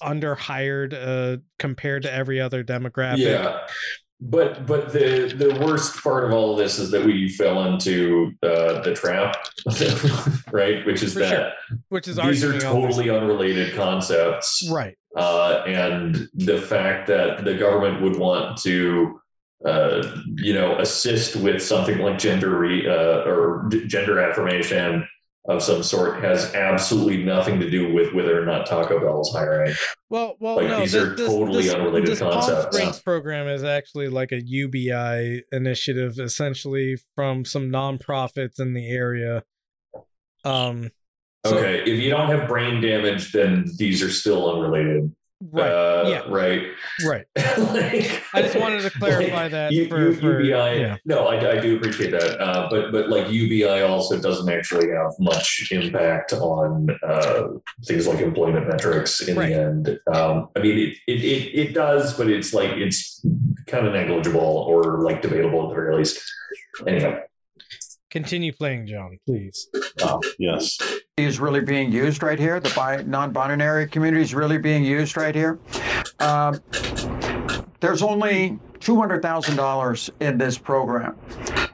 under 0.00 0.34
hired 0.34 0.94
uh 0.94 1.36
compared 1.58 2.02
to 2.02 2.12
every 2.12 2.40
other 2.40 2.64
demographic 2.64 3.18
Yeah. 3.18 3.60
But 4.20 4.66
but 4.66 4.92
the 4.92 5.32
the 5.36 5.64
worst 5.64 6.02
part 6.02 6.24
of 6.24 6.32
all 6.32 6.52
of 6.52 6.58
this 6.58 6.78
is 6.80 6.90
that 6.90 7.04
we 7.04 7.28
fell 7.28 7.64
into 7.72 8.32
uh, 8.42 8.82
the 8.82 8.92
trap, 8.94 9.36
right? 10.52 10.84
Which 10.84 11.04
is 11.04 11.12
For 11.12 11.20
that 11.20 11.30
sure. 11.30 11.78
which 11.88 12.08
is 12.08 12.16
these 12.16 12.42
are 12.42 12.48
arguing 12.52 12.66
on 12.66 12.82
this- 12.82 12.96
totally 12.96 13.10
unrelated 13.10 13.74
concepts, 13.76 14.68
right 14.72 14.96
uh, 15.16 15.62
and 15.66 16.28
the 16.34 16.60
fact 16.60 17.06
that 17.06 17.44
the 17.44 17.54
government 17.54 18.02
would 18.02 18.16
want 18.16 18.56
to, 18.62 19.20
uh, 19.64 20.02
you 20.34 20.52
know, 20.52 20.76
assist 20.78 21.36
with 21.36 21.62
something 21.62 21.98
like 21.98 22.18
gender 22.18 22.58
re, 22.58 22.88
uh, 22.88 23.22
or 23.24 23.68
gender 23.86 24.18
affirmation 24.20 25.06
of 25.48 25.62
some 25.62 25.82
sort 25.82 26.22
has 26.22 26.54
absolutely 26.54 27.24
nothing 27.24 27.58
to 27.58 27.68
do 27.70 27.92
with 27.92 28.12
whether 28.12 28.40
or 28.40 28.44
not 28.44 28.66
Taco 28.66 29.00
Bell 29.00 29.22
is 29.22 29.30
hiring. 29.32 29.74
well 30.10 30.36
well 30.40 30.56
Like, 30.56 30.68
no 30.68 30.80
these 30.80 30.92
this, 30.92 31.02
are 31.02 31.16
totally 31.16 31.62
this, 31.64 31.74
unrelated 31.74 32.10
this 32.10 32.20
Palm 32.20 32.32
concepts. 32.32 32.76
Springs 32.76 33.00
program 33.00 33.48
is 33.48 33.64
actually 33.64 34.08
like 34.08 34.30
a 34.30 34.42
UBI 34.44 35.42
initiative 35.50 36.18
essentially 36.18 36.96
from 37.14 37.44
some 37.46 37.70
nonprofits 37.70 38.60
in 38.60 38.74
the 38.74 38.88
area 38.90 39.42
um 40.44 40.90
so- 41.46 41.56
Okay, 41.56 41.80
if 41.90 41.98
you 42.02 42.10
don't 42.10 42.28
have 42.30 42.46
brain 42.48 42.80
damage, 42.82 43.32
then 43.32 43.64
these 43.78 44.02
are 44.02 44.10
still 44.10 44.52
unrelated. 44.54 45.14
Right 45.52 45.70
Uh, 45.70 46.04
yeah 46.08 46.22
Right. 46.28 46.62
right 47.06 47.24
like, 47.36 48.22
I 48.34 48.42
just 48.42 48.58
wanted 48.58 48.82
to 48.82 48.90
clarify 48.90 49.46
that 49.48 49.70
U- 49.72 49.88
for- 49.88 50.00
U- 50.00 50.12
for- 50.14 50.40
UBI. 50.40 50.80
yeah. 50.80 50.96
No, 51.04 51.26
I, 51.28 51.52
I 51.52 51.60
do 51.60 51.76
appreciate 51.76 52.10
that. 52.10 52.40
Uh, 52.40 52.66
but 52.70 52.90
but 52.90 53.08
like 53.08 53.30
UBI 53.30 53.82
also 53.82 54.20
doesn't 54.20 54.48
actually 54.52 54.88
have 54.90 55.12
much 55.20 55.68
impact 55.70 56.32
on 56.32 56.88
uh, 57.06 57.48
things 57.84 58.06
like 58.08 58.20
employment 58.20 58.66
metrics 58.68 59.20
in 59.28 59.36
Right. 59.36 59.50
the 59.50 59.54
end. 59.60 60.00
Um, 60.12 60.48
I 60.56 60.60
mean, 60.60 60.76
it, 60.78 60.96
it 61.06 61.24
it 61.24 61.68
it 61.68 61.74
does, 61.74 62.14
but 62.16 62.28
it's 62.28 62.52
like 62.52 62.70
it's 62.72 63.24
kind 63.66 63.86
of 63.86 63.92
negligible 63.92 64.40
or 64.68 65.02
like 65.02 65.22
debatable 65.22 65.62
at 65.64 65.68
the 65.68 65.74
very 65.76 65.96
least. 65.96 66.20
Anyway, 66.86 67.20
continue 68.10 68.52
playing 68.52 68.86
john 68.86 69.18
please 69.26 69.68
Oh, 70.02 70.20
yes. 70.38 70.78
is 71.16 71.40
really 71.40 71.60
being 71.60 71.90
used 71.90 72.22
right 72.22 72.38
here. 72.38 72.60
The 72.60 72.72
bi- 72.76 73.02
non-binary 73.02 73.88
community 73.88 74.22
is 74.22 74.32
really 74.34 74.56
being 74.58 74.84
used 74.84 75.16
right 75.16 75.34
here. 75.34 75.58
Um, 76.20 76.60
there's 77.80 78.00
only 78.02 78.58
two 78.78 78.96
hundred 78.96 79.22
thousand 79.22 79.56
dollars 79.56 80.08
in 80.20 80.38
this 80.38 80.56
program, 80.56 81.16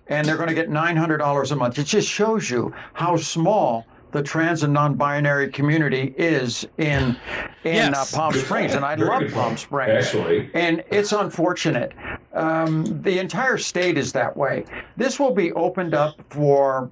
and 0.06 0.26
they're 0.26 0.38
going 0.38 0.48
to 0.48 0.54
get 0.54 0.70
nine 0.70 0.96
hundred 0.96 1.18
dollars 1.18 1.52
a 1.52 1.56
month. 1.56 1.78
It 1.78 1.84
just 1.84 2.08
shows 2.08 2.48
you 2.50 2.72
how 2.94 3.16
small 3.18 3.86
the 4.14 4.22
trans 4.22 4.62
and 4.62 4.72
non-binary 4.72 5.48
community 5.50 6.14
is 6.16 6.66
in 6.78 7.16
in 7.64 7.74
Yes. 7.74 8.14
uh, 8.14 8.16
Palm 8.16 8.32
Springs, 8.32 8.74
and 8.74 8.84
I 8.84 8.94
Very 8.94 9.08
love 9.24 9.32
Palm. 9.34 9.56
Springs. 9.56 10.06
actually, 10.06 10.50
And 10.54 10.84
it's 10.90 11.12
unfortunate. 11.12 11.92
Um, 12.32 12.84
the 13.02 13.18
entire 13.18 13.58
state 13.58 13.98
is 13.98 14.12
that 14.12 14.36
way. 14.36 14.64
This 14.96 15.18
will 15.18 15.34
be 15.34 15.50
opened 15.52 15.94
up 15.94 16.14
for 16.30 16.90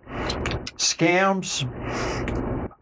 scams. 0.76 1.62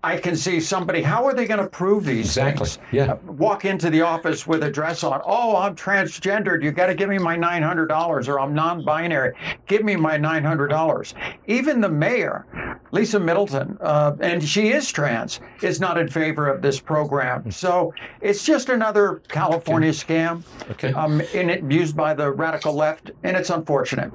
I 0.03 0.17
can 0.17 0.35
see 0.35 0.61
somebody, 0.61 1.03
how 1.03 1.25
are 1.27 1.35
they 1.35 1.47
going 1.47 1.61
to 1.61 1.69
prove 1.69 2.05
these 2.07 2.27
Exactly. 2.27 2.67
things? 2.67 2.79
Yeah. 2.91 3.12
Uh, 3.12 3.17
Walk 3.33 3.65
into 3.67 3.91
the 3.91 4.01
office 4.01 4.47
with 4.47 4.62
a 4.62 4.70
dress 4.70 5.05
on. 5.05 5.20
Oh, 5.27 5.57
I'm 5.57 5.77
transgendered. 5.77 6.62
You 6.62 6.70
got 6.73 6.87
to 6.87 6.95
give 6.95 7.11
me 7.11 7.19
my 7.19 7.37
$900 7.37 8.29
or 8.29 8.41
I'm 8.41 8.55
non 8.55 8.83
binary. 8.85 9.35
Give 9.67 9.85
me 9.85 9.97
my 9.97 10.17
$900. 10.17 11.12
Even 11.49 11.81
the 11.83 11.89
mayor, 11.89 12.47
Lisa 12.93 13.20
Middleton, 13.20 13.77
uh, 13.83 14.17
and 14.20 14.43
she 14.43 14.69
is 14.69 14.91
trans, 14.91 15.41
is 15.62 15.81
not 15.81 15.99
in 15.99 16.09
favor 16.09 16.49
of 16.49 16.62
this 16.62 16.81
program. 16.81 17.51
So 17.51 17.93
it's 18.23 18.45
just 18.45 18.70
another 18.70 19.20
California 19.29 19.91
scam 19.91 20.43
Okay. 20.70 20.93
um, 20.95 21.20
and 21.35 21.51
it 21.51 21.62
used 21.70 21.95
by 21.97 22.15
the 22.15 22.31
radical 22.31 22.73
left, 22.73 23.11
and 23.23 23.37
it's 23.37 23.51
unfortunate. 23.51 24.11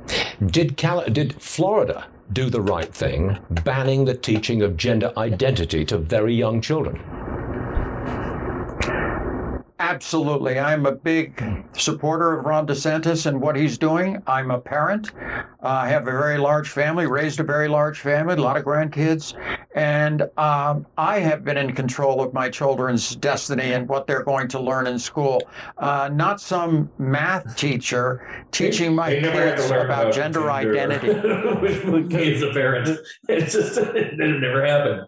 Did 0.48 0.78
Cal- 0.78 1.06
did 1.06 1.40
Florida 1.42 2.06
do 2.34 2.50
the 2.50 2.62
right 2.62 2.94
thing, 2.94 3.38
banning 3.64 4.06
the 4.06 4.16
teaching 4.16 4.62
of 4.62 4.78
gender 4.78 5.14
identity 5.18 5.86
to 5.86 5.98
very 5.98 6.34
young 6.34 6.62
children? 6.62 7.00
Absolutely. 9.80 10.58
I'm 10.58 10.86
a 10.86 10.94
big 10.94 11.44
supporter 11.74 12.40
of 12.40 12.46
Ron 12.46 12.66
DeSantis 12.66 13.26
and 13.26 13.42
what 13.42 13.58
he's 13.58 13.78
doing. 13.78 14.24
I'm 14.26 14.50
a 14.50 14.58
parent. 14.58 15.12
Uh, 15.18 15.68
I 15.68 15.90
have 15.90 16.04
a 16.04 16.12
very 16.12 16.38
large 16.38 16.70
family, 16.70 17.08
raised 17.08 17.42
a 17.42 17.44
very 17.44 17.68
large 17.68 18.00
family, 18.00 18.36
a 18.36 18.42
lot 18.42 18.56
of 18.56 18.64
grandkids. 18.64 19.34
And 19.76 20.22
um, 20.38 20.86
I 20.98 21.20
have 21.20 21.44
been 21.44 21.58
in 21.58 21.74
control 21.74 22.22
of 22.22 22.34
my 22.34 22.50
children's 22.50 23.18
destiny 23.18 23.74
and 23.74 23.86
what 23.90 24.08
they're 24.08 24.24
going 24.24 24.48
to 24.50 24.62
learn 24.62 24.88
in 24.88 24.98
school. 24.98 25.42
Uh, 25.78 26.10
not 26.14 26.40
some 26.40 26.90
math 26.98 27.58
teacher 27.58 28.46
teaching 28.52 28.96
my 28.96 29.10
kids 29.10 29.70
learn 29.70 29.86
about 29.88 30.14
gender 30.14 30.52
identity. 30.52 31.08
with 31.62 31.86
the 31.86 32.08
kids 32.10 32.42
and 32.42 32.54
parents. 32.54 32.92
It's 33.28 33.52
just 33.52 33.78
it 33.78 34.18
never 34.18 34.66
happened. 34.66 35.08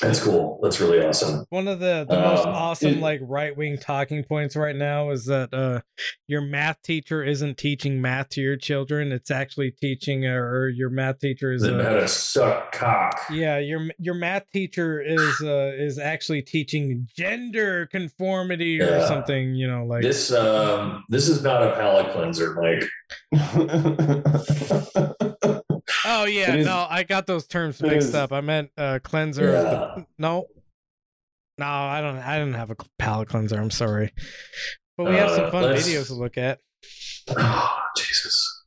That's 0.00 0.22
cool. 0.22 0.58
That's 0.62 0.80
really 0.80 1.04
awesome. 1.04 1.44
One 1.50 1.68
of 1.68 1.78
the, 1.80 2.06
the 2.08 2.16
most 2.16 2.46
Um, 2.46 2.54
awesome 2.54 2.94
it- 2.94 3.00
like 3.00 3.20
right 3.22 3.54
wing 3.56 3.76
talking 3.78 4.22
points 4.24 4.56
right 4.56 4.74
now 4.76 5.10
is 5.10 5.26
that 5.26 5.52
uh 5.52 5.80
your 6.26 6.40
math 6.40 6.80
teacher 6.82 7.22
isn't 7.22 7.58
teaching 7.58 8.00
math 8.00 8.30
to 8.30 8.40
your 8.40 8.56
children. 8.56 9.12
It's 9.12 9.30
actually 9.30 9.72
teaching 9.72 10.24
uh, 10.26 10.30
or 10.30 10.68
your 10.70 10.88
math 10.90 11.18
teacher 11.18 11.52
is 11.52 11.66
How 11.66 11.74
uh, 11.74 12.00
to 12.00 12.08
suck 12.08 12.72
cock. 12.72 13.20
yeah 13.30 13.58
your 13.58 13.88
your 13.98 14.14
math 14.14 14.44
teacher 14.52 15.02
is 15.02 15.42
uh 15.42 15.72
is 15.76 15.98
actually 15.98 16.40
teaching 16.42 17.06
gender 17.16 17.86
conformity 17.86 18.80
or 18.80 19.06
something. 19.06 19.54
You 19.54 19.68
know 19.68 19.84
like 19.84 20.00
This 20.02 20.32
um 20.32 21.04
this 21.10 21.28
is 21.28 21.42
not 21.42 21.62
a 21.62 21.72
palate 21.74 22.10
cleanser, 22.12 22.54
Mike. 22.54 22.88
oh 26.04 26.24
yeah 26.24 26.54
is- 26.54 26.66
no 26.66 26.86
I 26.88 27.02
got 27.02 27.26
those 27.26 27.46
terms 27.46 27.80
mixed 27.82 28.08
is- 28.08 28.14
up. 28.14 28.32
I 28.32 28.40
meant 28.40 28.70
uh 28.76 28.98
cleanser. 29.02 29.54
of 29.54 29.64
the- 29.64 30.06
no. 30.18 30.46
No, 31.58 31.66
I 31.66 32.00
don't. 32.00 32.16
I 32.16 32.38
didn't 32.38 32.54
have 32.54 32.70
a 32.70 32.76
palate 32.98 33.28
cleanser. 33.28 33.60
I'm 33.60 33.70
sorry, 33.70 34.14
but 34.96 35.10
we 35.10 35.16
have 35.16 35.30
some 35.30 35.44
Uh, 35.44 35.50
fun 35.50 35.64
videos 35.74 36.06
to 36.06 36.14
look 36.14 36.38
at. 36.38 36.58
Oh, 37.28 37.78
Jesus. 37.98 38.64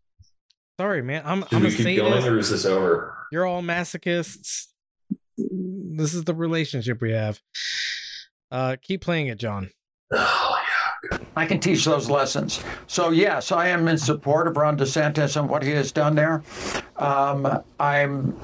Sorry, 0.80 1.02
man. 1.02 1.24
I'm 1.26 1.44
I'm 1.52 1.66
a 1.66 1.70
we 1.70 1.76
keep 1.76 1.98
going 1.98 2.24
or 2.24 2.38
is 2.38 2.52
this 2.52 2.66
over? 2.66 3.18
You're 3.32 3.48
all 3.48 3.64
masochists. 3.64 4.68
This 5.38 6.14
is 6.14 6.26
the 6.26 6.36
relationship 6.36 7.02
we 7.02 7.14
have. 7.14 7.40
Uh, 8.52 8.76
keep 8.80 9.02
playing 9.02 9.26
it, 9.28 9.40
John. 9.40 9.72
I 11.36 11.46
can 11.46 11.60
teach 11.60 11.86
those 11.86 12.10
lessons. 12.10 12.64
So, 12.88 13.10
yes, 13.10 13.52
I 13.52 13.68
am 13.68 13.88
in 13.88 13.98
support 13.98 14.48
of 14.48 14.58
Ron 14.58 14.78
DeSantis 14.78 15.40
and 15.40 15.50
what 15.50 15.64
he 15.64 15.72
has 15.72 15.92
done 15.92 16.16
there. 16.16 16.44
Um, 16.98 17.64
I'm 17.80 18.38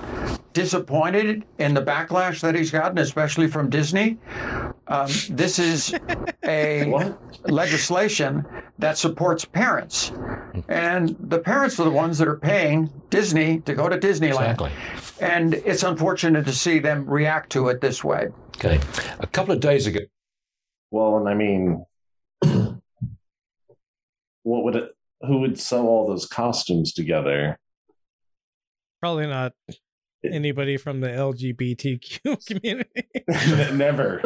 disappointed 0.53 1.45
in 1.59 1.73
the 1.73 1.81
backlash 1.81 2.41
that 2.41 2.55
he's 2.55 2.71
gotten, 2.71 2.97
especially 2.97 3.47
from 3.47 3.69
Disney. 3.69 4.17
Um, 4.87 5.09
this 5.29 5.59
is 5.59 5.93
a 6.43 7.13
legislation 7.45 8.45
that 8.79 8.97
supports 8.97 9.45
parents. 9.45 10.11
And 10.67 11.15
the 11.19 11.39
parents 11.39 11.79
are 11.79 11.83
the 11.83 11.91
ones 11.91 12.17
that 12.17 12.27
are 12.27 12.37
paying 12.37 12.89
Disney 13.09 13.59
to 13.61 13.75
go 13.75 13.87
to 13.87 13.97
Disneyland. 13.97 14.51
Exactly. 14.51 14.71
And 15.21 15.53
it's 15.53 15.83
unfortunate 15.83 16.45
to 16.45 16.53
see 16.53 16.79
them 16.79 17.05
react 17.09 17.51
to 17.51 17.67
it 17.69 17.81
this 17.81 18.03
way. 18.03 18.29
Okay. 18.57 18.79
A 19.19 19.27
couple 19.27 19.53
of 19.53 19.59
days 19.59 19.85
ago, 19.87 19.99
Well, 20.91 21.17
and 21.17 21.29
I 21.29 21.33
mean, 21.33 21.85
what 24.43 24.63
would 24.63 24.75
it? 24.75 24.91
Who 25.21 25.39
would 25.39 25.59
sew 25.59 25.87
all 25.87 26.07
those 26.07 26.25
costumes 26.25 26.93
together? 26.93 27.59
Probably 29.01 29.27
not. 29.27 29.53
anybody 30.25 30.75
from 30.77 30.99
the 31.01 31.07
LGBTQ 31.07 32.45
community. 32.47 33.09
Never. 33.75 34.21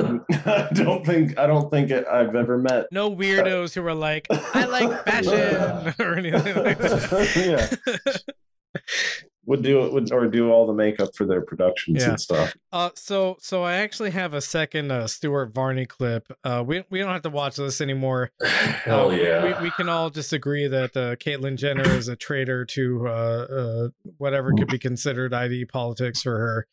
I 0.45 0.67
don't 0.74 1.06
think. 1.06 1.38
I 1.38 1.48
don't 1.48 1.69
think 1.69 1.92
I've 1.92 2.35
ever 2.35 2.58
met. 2.58 2.88
No 2.92 3.16
weirdos 3.16 3.74
who 3.75 3.85
are 3.85 3.93
like, 3.93 4.27
I 4.32 4.66
like 4.66 5.06
fashion 5.06 5.93
or 6.00 6.16
anything 6.16 6.56
like 6.64 6.77
that. 6.80 7.77
yeah. 8.75 8.82
Would 9.45 9.61
do 9.61 9.83
it 9.85 9.91
would 9.91 10.09
or 10.13 10.27
do 10.27 10.51
all 10.51 10.65
the 10.65 10.73
makeup 10.73 11.09
for 11.17 11.25
their 11.25 11.41
productions 11.41 12.01
Yeah. 12.01 12.11
and 12.11 12.19
stuff. 12.22 12.55
Uh, 12.72 12.91
so 12.95 13.35
so 13.41 13.63
I 13.63 13.73
actually 13.73 14.11
have 14.11 14.33
a 14.33 14.39
second 14.39 14.89
uh, 14.89 15.05
Stuart 15.07 15.53
Varney 15.53 15.85
clip. 15.85 16.31
Uh, 16.45 16.63
we 16.65 16.85
we 16.89 16.99
don't 16.99 17.11
have 17.11 17.23
to 17.23 17.30
watch 17.30 17.57
this 17.57 17.81
anymore. 17.81 18.31
Hell 18.41 19.09
Uh, 19.11 19.15
yeah. 19.15 19.59
We, 19.59 19.65
we 19.65 19.72
can 19.72 19.89
all 19.89 20.09
just 20.09 20.31
agree 20.31 20.67
that 20.67 20.95
uh, 20.95 21.15
Caitlyn 21.17 21.57
Jenner 21.57 21.89
is 21.91 22.07
a 22.07 22.15
traitor 22.15 22.63
to 22.67 23.05
uh, 23.07 23.11
uh, 23.11 23.88
whatever 24.17 24.53
could 24.53 24.69
be 24.69 24.80
considered 24.80 25.33
ID 25.33 25.65
politics 25.65 26.22
for 26.22 26.38
her. 26.39 26.67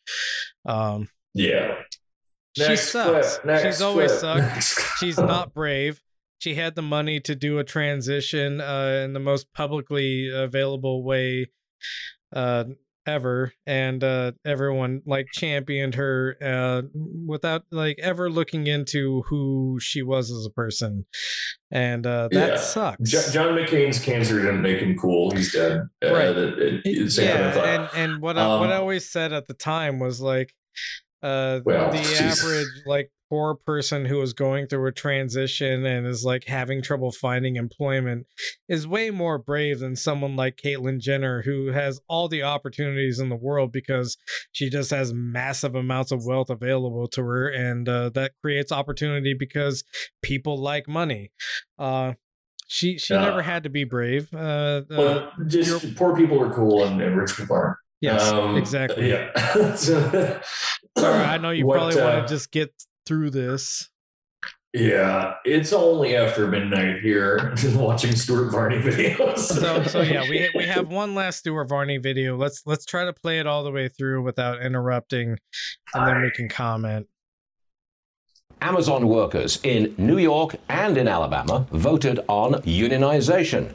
Um, 0.65 1.09
yeah. 1.33 1.75
she 2.55 2.67
Next 2.69 2.89
sucks. 2.91 3.37
clip, 3.39 3.45
next 3.45 3.63
She's 3.63 3.81
always 3.81 4.11
clip, 4.13 4.61
sucked. 4.63 4.79
She's 4.99 5.17
not 5.17 5.53
brave. 5.53 6.01
She 6.39 6.55
had 6.55 6.75
the 6.75 6.81
money 6.81 7.19
to 7.19 7.35
do 7.35 7.59
a 7.59 7.63
transition 7.65 8.61
uh, 8.61 9.01
in 9.03 9.11
the 9.11 9.19
most 9.19 9.51
publicly 9.53 10.29
available 10.33 11.03
way 11.03 11.47
uh, 12.33 12.65
ever, 13.07 13.51
and 13.65 14.03
uh, 14.03 14.31
everyone 14.45 15.01
like 15.07 15.25
championed 15.33 15.95
her 15.95 16.37
uh, 16.41 16.81
without 17.25 17.63
like 17.71 17.97
ever 17.99 18.29
looking 18.29 18.67
into 18.67 19.23
who 19.27 19.79
she 19.81 20.01
was 20.03 20.29
as 20.31 20.45
a 20.45 20.51
person, 20.51 21.05
and 21.71 22.05
uh, 22.05 22.29
that 22.31 22.49
Yeah. 22.49 22.55
sucks. 22.57 23.09
Jo- 23.09 23.31
John 23.31 23.55
McCain's 23.57 23.99
cancer 24.03 24.39
didn't 24.41 24.61
make 24.61 24.79
him 24.79 24.95
cool. 24.97 25.31
He's 25.31 25.51
dead. 25.51 25.81
Uh, 26.03 26.13
Right. 26.13 26.33
that- 26.35 26.59
it- 26.59 26.81
It- 26.85 27.11
same 27.11 27.35
kind 27.35 27.57
of 27.57 27.63
and 27.63 27.89
and 28.13 28.21
what 28.21 28.37
I, 28.37 28.59
what 28.59 28.69
I 28.71 28.75
Um, 28.75 28.81
always 28.81 29.09
said 29.09 29.33
at 29.33 29.47
the 29.47 29.53
time 29.55 29.99
was 29.99 30.21
like 30.21 30.53
uh 31.23 31.61
Well, 31.65 31.91
the 31.91 31.97
jeez. 31.99 32.21
average 32.43 32.67
like 32.85 33.11
poor 33.29 33.55
person 33.55 34.03
who 34.05 34.21
is 34.21 34.33
going 34.33 34.67
through 34.67 34.85
a 34.87 34.91
transition 34.91 35.85
and 35.85 36.05
is 36.05 36.25
like 36.25 36.43
having 36.45 36.81
trouble 36.81 37.11
finding 37.13 37.55
employment 37.55 38.27
is 38.67 38.85
way 38.85 39.09
more 39.09 39.37
brave 39.37 39.79
than 39.79 39.95
someone 39.95 40.35
like 40.35 40.57
Caitlyn 40.57 40.99
Jenner 40.99 41.43
who 41.43 41.67
has 41.67 42.01
all 42.09 42.27
the 42.27 42.43
opportunities 42.43 43.19
in 43.19 43.29
the 43.29 43.37
world 43.37 43.71
because 43.71 44.17
she 44.51 44.69
just 44.69 44.91
has 44.91 45.13
massive 45.13 45.75
amounts 45.75 46.11
of 46.11 46.25
wealth 46.25 46.49
available 46.49 47.07
to 47.07 47.21
her 47.23 47.47
and 47.47 47.87
uh, 47.87 48.09
that 48.09 48.33
creates 48.41 48.69
opportunity 48.71 49.33
because 49.33 49.85
people 50.21 50.57
like 50.57 50.89
money. 50.89 51.31
Uh 51.79 52.13
she 52.67 52.97
she 52.97 53.13
Yeah. 53.13 53.21
never 53.21 53.41
had 53.41 53.63
to 53.63 53.69
be 53.69 53.83
brave. 53.85 54.27
Uh, 54.33 54.37
uh 54.37 54.81
well, 54.89 55.31
just 55.47 55.95
poor 55.95 56.15
people 56.17 56.41
are 56.43 56.53
cool 56.53 56.83
and, 56.85 57.01
and 57.01 57.17
rich 57.17 57.35
people 57.37 57.55
aren't. 57.55 57.77
Yes, 58.01 58.29
Um, 58.31 58.57
exactly. 58.57 59.09
Yeah. 59.09 59.75
So- 59.75 60.41
Sorry, 60.97 61.23
I 61.23 61.37
know 61.37 61.51
you 61.51 61.65
What, 61.65 61.77
probably 61.77 61.99
uh, 62.01 62.03
want 62.17 62.27
to 62.27 62.33
just 62.33 62.51
get 62.51 62.73
through 63.05 63.29
this. 63.29 63.87
Yeah, 64.73 65.33
it's 65.43 65.73
only 65.73 66.15
after 66.15 66.47
midnight 66.47 67.01
here 67.01 67.53
watching 67.75 68.15
Stuart 68.15 68.51
Varney 68.51 68.77
videos. 68.77 69.39
So, 69.39 69.83
so 69.83 70.01
yeah, 70.01 70.23
we 70.29 70.49
we 70.55 70.63
have 70.63 70.87
one 70.91 71.13
last 71.13 71.39
Stuart 71.39 71.65
Varney 71.67 71.97
video. 71.97 72.37
Let's 72.37 72.61
let's 72.65 72.85
try 72.85 73.03
to 73.03 73.11
play 73.11 73.39
it 73.39 73.47
all 73.47 73.63
the 73.65 73.71
way 73.71 73.89
through 73.89 74.23
without 74.23 74.61
interrupting, 74.61 75.37
and 75.93 76.07
then 76.07 76.21
we 76.21 76.31
can 76.31 76.47
comment. 76.47 77.07
Amazon 78.61 79.07
workers 79.07 79.59
in 79.63 79.93
New 79.97 80.19
York 80.19 80.55
and 80.69 80.97
in 80.97 81.07
Alabama 81.07 81.65
voted 81.71 82.19
on 82.27 82.53
unionization. 82.61 83.73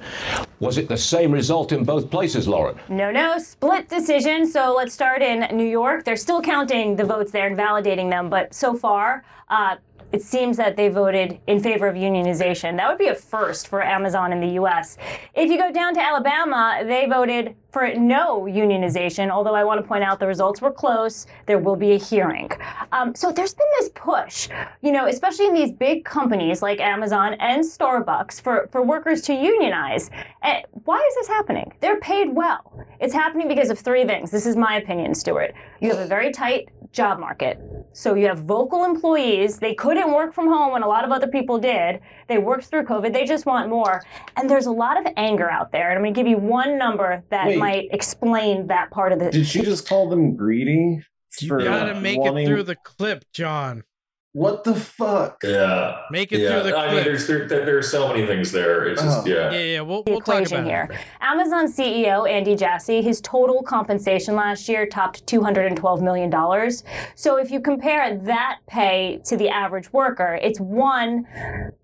Was 0.61 0.79
it 0.79 0.89
the 0.89 0.97
same 0.97 1.33
result 1.33 1.73
in 1.73 1.85
both 1.85 2.09
places, 2.09 2.47
Lauren? 2.47 2.79
No, 2.89 3.11
no, 3.11 3.37
split 3.39 3.89
decision. 3.89 4.47
So 4.47 4.75
let's 4.77 4.95
start 4.95 5.23
in 5.23 5.57
New 5.57 5.67
York. 5.67 6.05
They're 6.05 6.17
still 6.17 6.41
counting 6.41 6.95
the 6.95 7.05
votes 7.05 7.33
there 7.33 7.49
and 7.49 7.59
validating 7.59 8.09
them, 8.09 8.31
but 8.31 8.55
so 8.55 8.75
far, 8.75 9.25
uh, 9.49 9.77
it 10.13 10.23
seems 10.23 10.57
that 10.57 10.77
they 10.77 10.89
voted 10.89 11.41
in 11.47 11.61
favor 11.61 11.87
of 11.87 11.97
unionization. 11.97 12.77
That 12.77 12.89
would 12.89 12.99
be 12.99 13.09
a 13.09 13.15
first 13.15 13.69
for 13.69 13.83
Amazon 13.83 14.33
in 14.33 14.41
the 14.41 14.61
US. 14.61 14.99
If 15.35 15.51
you 15.51 15.59
go 15.59 15.73
down 15.73 15.95
to 15.95 16.01
Alabama, 16.01 16.83
they 16.85 17.07
voted 17.07 17.55
for 17.71 17.93
no 17.95 18.45
unionization, 18.45 19.31
although 19.31 19.55
I 19.55 19.63
want 19.63 19.83
to 19.83 19.87
point 19.87 20.03
out 20.03 20.19
the 20.19 20.27
results 20.27 20.63
were 20.63 20.71
close. 20.71 21.27
There 21.45 21.59
will 21.59 21.77
be 21.77 21.93
a 21.93 21.99
hearing. 21.99 22.51
Um, 22.93 23.15
so 23.15 23.31
there's 23.31 23.53
been 23.53 23.67
this 23.79 23.91
push, 23.95 24.49
you 24.81 24.93
know, 24.93 25.07
especially 25.09 25.47
in 25.47 25.53
these 25.53 25.73
big 25.73 26.05
companies 26.05 26.63
like 26.63 26.81
Amazon 26.81 27.35
and 27.35 27.63
Starbucks 27.63 28.41
for, 28.41 28.69
for 28.73 28.83
workers 28.83 29.21
to 29.23 29.35
unionize. 29.35 30.11
And 30.43 30.65
why 30.85 30.97
is 30.97 31.15
this 31.17 31.29
happening? 31.29 31.73
They're 31.81 32.01
paid 32.01 32.35
well. 32.35 32.87
It's 32.99 33.13
happening 33.13 33.47
because 33.47 33.69
of 33.69 33.79
three 33.79 34.07
things. 34.07 34.31
This 34.31 34.47
is 34.47 34.57
my 34.57 34.77
opinion, 34.77 35.15
Stuart. 35.15 35.53
You 35.81 35.91
have 35.91 35.99
a 35.99 36.07
very 36.07 36.33
tight 36.33 36.71
job 36.97 37.21
market. 37.21 37.61
So 37.93 38.15
you 38.15 38.27
have 38.27 38.41
vocal 38.41 38.85
employees. 38.85 39.59
They 39.59 39.75
couldn't 39.75 40.13
work 40.13 40.35
from 40.35 40.49
home 40.49 40.73
when 40.73 40.83
a 40.83 40.89
lot 40.89 41.05
of 41.05 41.13
other 41.13 41.27
people 41.29 41.59
did. 41.59 42.01
They 42.27 42.39
worked 42.39 42.65
through 42.65 42.85
COVID. 42.85 43.13
They 43.13 43.25
just 43.25 43.47
want 43.47 43.69
more. 43.69 44.03
And 44.37 44.49
there's 44.51 44.67
a 44.67 44.73
lot 44.73 44.99
of 44.99 45.13
anger 45.17 45.51
out 45.51 45.71
there. 45.73 45.91
And 45.91 45.99
I'm 45.99 46.03
going 46.03 46.15
to 46.15 46.19
give 46.21 46.27
you 46.27 46.39
one 46.39 46.79
number 46.79 47.23
that 47.31 47.47
Wait. 47.49 47.59
might 47.59 47.89
explain 47.93 48.67
that 48.69 48.91
part 48.91 49.13
of 49.13 49.19
the. 49.19 49.31
Did 49.31 49.47
she 49.47 49.63
just 49.63 49.87
call 49.89 50.09
them 50.09 50.35
greedy? 50.35 51.03
You 51.41 51.49
for 51.49 51.63
gotta 51.63 52.01
make 52.01 52.19
wanting- 52.19 52.47
it 52.47 52.49
through 52.49 52.63
the 52.63 52.77
clip, 52.77 53.25
John. 53.35 53.85
What 54.37 54.65
the 54.65 54.75
fuck? 54.75 55.43
yeah, 55.43 56.03
Make 56.11 56.31
it 56.31 56.41
yeah. 56.41 56.51
through 56.51 56.63
the 56.65 56.73
Clip. 56.73 56.91
I 56.91 56.95
mean, 56.95 57.05
there's 57.05 57.27
there, 57.27 57.49
there, 57.49 57.65
there's 57.65 57.91
so 57.91 58.07
many 58.09 58.27
things 58.27 58.53
there. 58.53 58.85
It's 58.85 59.01
just 59.01 59.27
Oh. 59.27 59.31
yeah. 59.31 59.51
yeah, 59.51 59.59
yeah, 59.61 59.81
we'll 59.81 60.03
the 60.03 60.11
we'll 60.11 60.21
talk 60.21 60.43
equation 60.43 60.59
about 60.59 60.69
here. 60.71 60.89
it. 60.93 60.99
Amazon 61.23 61.73
CEO 61.73 62.29
Andy 62.31 62.55
Jassy, 62.55 63.01
his 63.01 63.23
total 63.23 63.63
compensation 63.63 64.35
last 64.37 64.69
year 64.69 64.85
topped 64.87 65.25
$212 65.27 66.03
million. 66.03 66.31
So 67.15 67.37
if 67.39 67.51
you 67.51 67.61
compare 67.61 68.19
that 68.19 68.59
pay 68.67 69.23
to 69.25 69.39
the 69.39 69.49
average 69.49 69.91
worker, 69.95 70.39
it's 70.43 70.61
one 70.61 71.25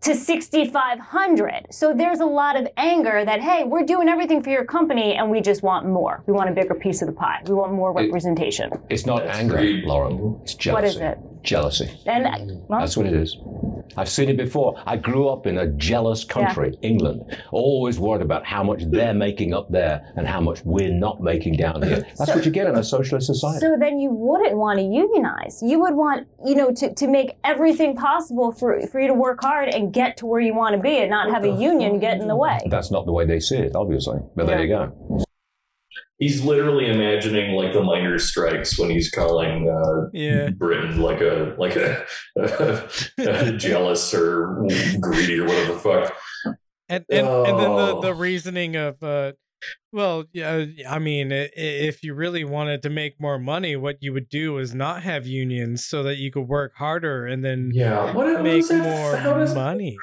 to 0.03 0.15
6,500. 0.15 1.69
So 1.71 1.95
there's 1.95 2.21
a 2.21 2.27
lot 2.27 2.57
of 2.61 2.69
anger 2.77 3.25
that, 3.25 3.41
hey, 3.41 3.65
we're 3.65 3.85
doing 3.87 4.11
everything 4.11 4.43
for 4.43 4.51
your 4.51 4.67
company 4.67 5.15
and 5.15 5.31
we 5.31 5.41
just 5.41 5.63
want 5.63 5.87
more. 5.87 6.23
We 6.27 6.35
want 6.35 6.51
a 6.51 6.53
bigger 6.53 6.75
piece 6.75 7.01
of 7.01 7.07
the 7.09 7.15
pie. 7.15 7.41
We 7.47 7.55
want 7.55 7.73
more 7.73 7.99
It- 7.99 8.05
representation. 8.05 8.71
It's 8.91 9.07
not 9.07 9.25
That's 9.25 9.39
anger, 9.39 9.57
greed. 9.57 9.85
Lauren. 9.85 10.39
It's 10.43 10.55
jealousy. 10.55 10.75
What 10.75 10.85
is 10.85 10.97
it? 11.01 11.19
Jealousy. 11.43 11.91
And 12.07 12.63
well, 12.69 12.81
That's 12.81 12.97
what 12.97 13.07
it 13.07 13.15
is. 13.15 13.37
I've 13.97 14.09
seen 14.09 14.29
it 14.29 14.37
before. 14.37 14.81
I 14.87 14.97
grew 14.97 15.29
up 15.29 15.47
in 15.47 15.59
a 15.59 15.67
jealous 15.67 16.25
country, 16.25 16.79
England. 16.83 17.37
Always 17.51 17.99
worried 17.99 18.23
about 18.23 18.47
how 18.47 18.63
much 18.63 18.85
they're 18.85 19.15
making 19.15 19.53
up 19.53 19.71
there 19.71 20.13
and 20.17 20.27
how 20.27 20.41
much 20.41 20.65
we're 20.65 20.93
not 20.93 21.21
making 21.21 21.57
down 21.57 21.83
here. 21.83 22.07
That's 22.19 22.35
what 22.35 22.45
you 22.45 22.51
get 22.51 22.67
in 22.69 22.77
a 22.77 22.85
socialist 22.85 23.27
society. 23.27 23.61
So 23.61 23.77
then 23.79 23.99
you 23.99 24.11
wouldn't 24.11 24.57
want 24.57 24.79
to 24.79 24.85
unionize. 24.85 25.63
You 25.63 25.81
would 25.81 25.95
want, 25.95 26.27
you 26.45 26.55
know, 26.55 26.73
to, 26.73 26.95
to 26.95 27.07
make 27.07 27.37
everything 27.45 27.97
possible 27.97 28.53
for, 28.53 28.81
for 28.87 29.01
you 29.01 29.09
to 29.09 29.15
work 29.15 29.41
hard 29.43 29.69
and 29.69 29.93
get 29.93 30.17
to 30.19 30.27
where 30.27 30.41
you 30.41 30.55
want 30.55 30.75
to 30.77 30.81
be 30.81 30.99
and 30.99 31.11
not 31.11 31.31
have 31.31 31.45
a 31.45 31.51
union 31.51 31.99
get 31.99 32.21
in 32.21 32.29
the 32.29 32.37
way. 32.37 32.59
That's 32.71 32.91
not 32.91 33.05
the 33.05 33.13
way 33.13 33.27
they 33.27 33.41
see 33.41 33.57
it, 33.59 33.77
obviously. 33.77 34.21
But 34.35 34.47
there 34.47 34.63
you 34.63 34.69
go. 34.69 35.25
He's 36.23 36.45
literally 36.45 36.87
imagining 36.89 37.57
like 37.57 37.73
the 37.73 37.83
miners' 37.83 38.29
strikes 38.31 38.79
when 38.79 38.91
he's 38.91 39.11
calling 39.11 39.69
uh, 39.69 40.09
Yeah. 40.13 40.51
Britain 40.51 41.01
like 41.01 41.21
a 41.21 41.55
like 41.59 41.75
a, 41.75 42.07
jealous 43.59 44.15
or 44.15 44.65
greedy 45.01 45.41
or 45.41 45.47
whatever 45.47 45.73
the 45.75 45.81
fuck. 45.81 46.15
And 46.89 47.05
and, 47.11 47.27
and 47.27 47.59
then 47.59 47.71
the 47.77 47.97
Oh. 47.97 48.01
the 48.03 48.15
reasoning 48.15 48.77
of 48.77 49.03
uh 49.03 49.33
well, 49.93 50.25
yeah, 50.33 50.65
I 50.89 50.99
mean, 50.99 51.31
if 51.33 52.03
you 52.03 52.15
really 52.15 52.45
wanted 52.45 52.83
to 52.83 52.91
make 52.91 53.21
more 53.21 53.39
money, 53.39 53.77
what 53.77 53.97
you 54.01 54.13
would 54.13 54.29
do 54.29 54.59
is 54.59 54.75
not 54.75 55.03
have 55.05 55.25
unions 55.27 55.85
so 55.85 56.03
that 56.03 56.17
you 56.19 56.31
could 56.33 56.49
work 56.49 56.73
harder 56.77 57.27
and 57.27 57.45
then 57.45 57.71
Yeah, 57.73 58.13
what, 58.13 58.43
make 58.43 58.69
more 58.71 59.21
money. 59.55 59.97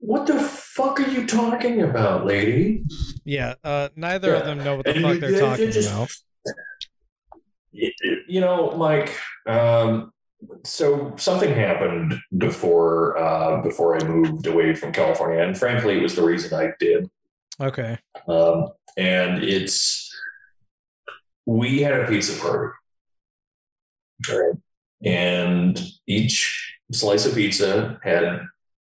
What 0.00 0.26
the 0.26 0.38
fuck 0.40 0.98
are 1.00 1.08
you 1.08 1.26
talking 1.26 1.82
about, 1.82 2.24
lady? 2.26 2.84
Yeah, 3.24 3.54
uh, 3.62 3.90
neither 3.96 4.34
of 4.34 4.44
them 4.46 4.64
know 4.64 4.76
what 4.76 4.86
the 4.86 4.92
And 4.94 5.02
fuck 5.02 5.14
you- 5.14 5.20
they're 5.20 5.40
talking 5.40 5.70
just- 5.70 5.90
about. 5.90 6.10
You 7.72 8.40
know, 8.40 8.72
Mike. 8.76 9.16
Um, 9.46 10.12
so 10.64 11.14
something 11.16 11.54
happened 11.54 12.14
before 12.36 13.16
uh, 13.18 13.62
before 13.62 13.96
I 13.96 14.02
moved 14.04 14.46
away 14.46 14.74
from 14.74 14.90
California, 14.92 15.42
and 15.42 15.56
frankly, 15.56 15.98
it 15.98 16.02
was 16.02 16.16
the 16.16 16.22
reason 16.22 16.58
I 16.58 16.72
did. 16.80 17.08
Okay. 17.60 17.98
Um, 18.26 18.68
and 18.96 19.44
it's 19.44 20.10
we 21.46 21.82
had 21.82 21.92
a 22.00 22.06
pizza 22.08 22.40
party, 22.40 22.72
right? 24.28 24.54
And 25.04 25.80
each 26.06 26.78
slice 26.92 27.26
of 27.26 27.34
pizza 27.34 28.00
had, 28.02 28.40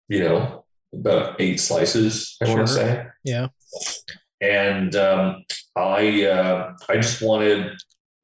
you 0.09 0.21
know, 0.21 0.58
about 0.95 1.41
eight 1.41 1.61
slices. 1.61 2.37
I 2.43 2.49
want 2.49 2.67
to 2.67 2.73
say. 2.73 3.07
Yeah. 3.25 3.49
and 4.41 4.95
um, 4.97 5.45
I 5.77 6.25
uh, 6.27 6.75
I 6.89 6.97
just 6.97 7.21
wanted 7.23 7.73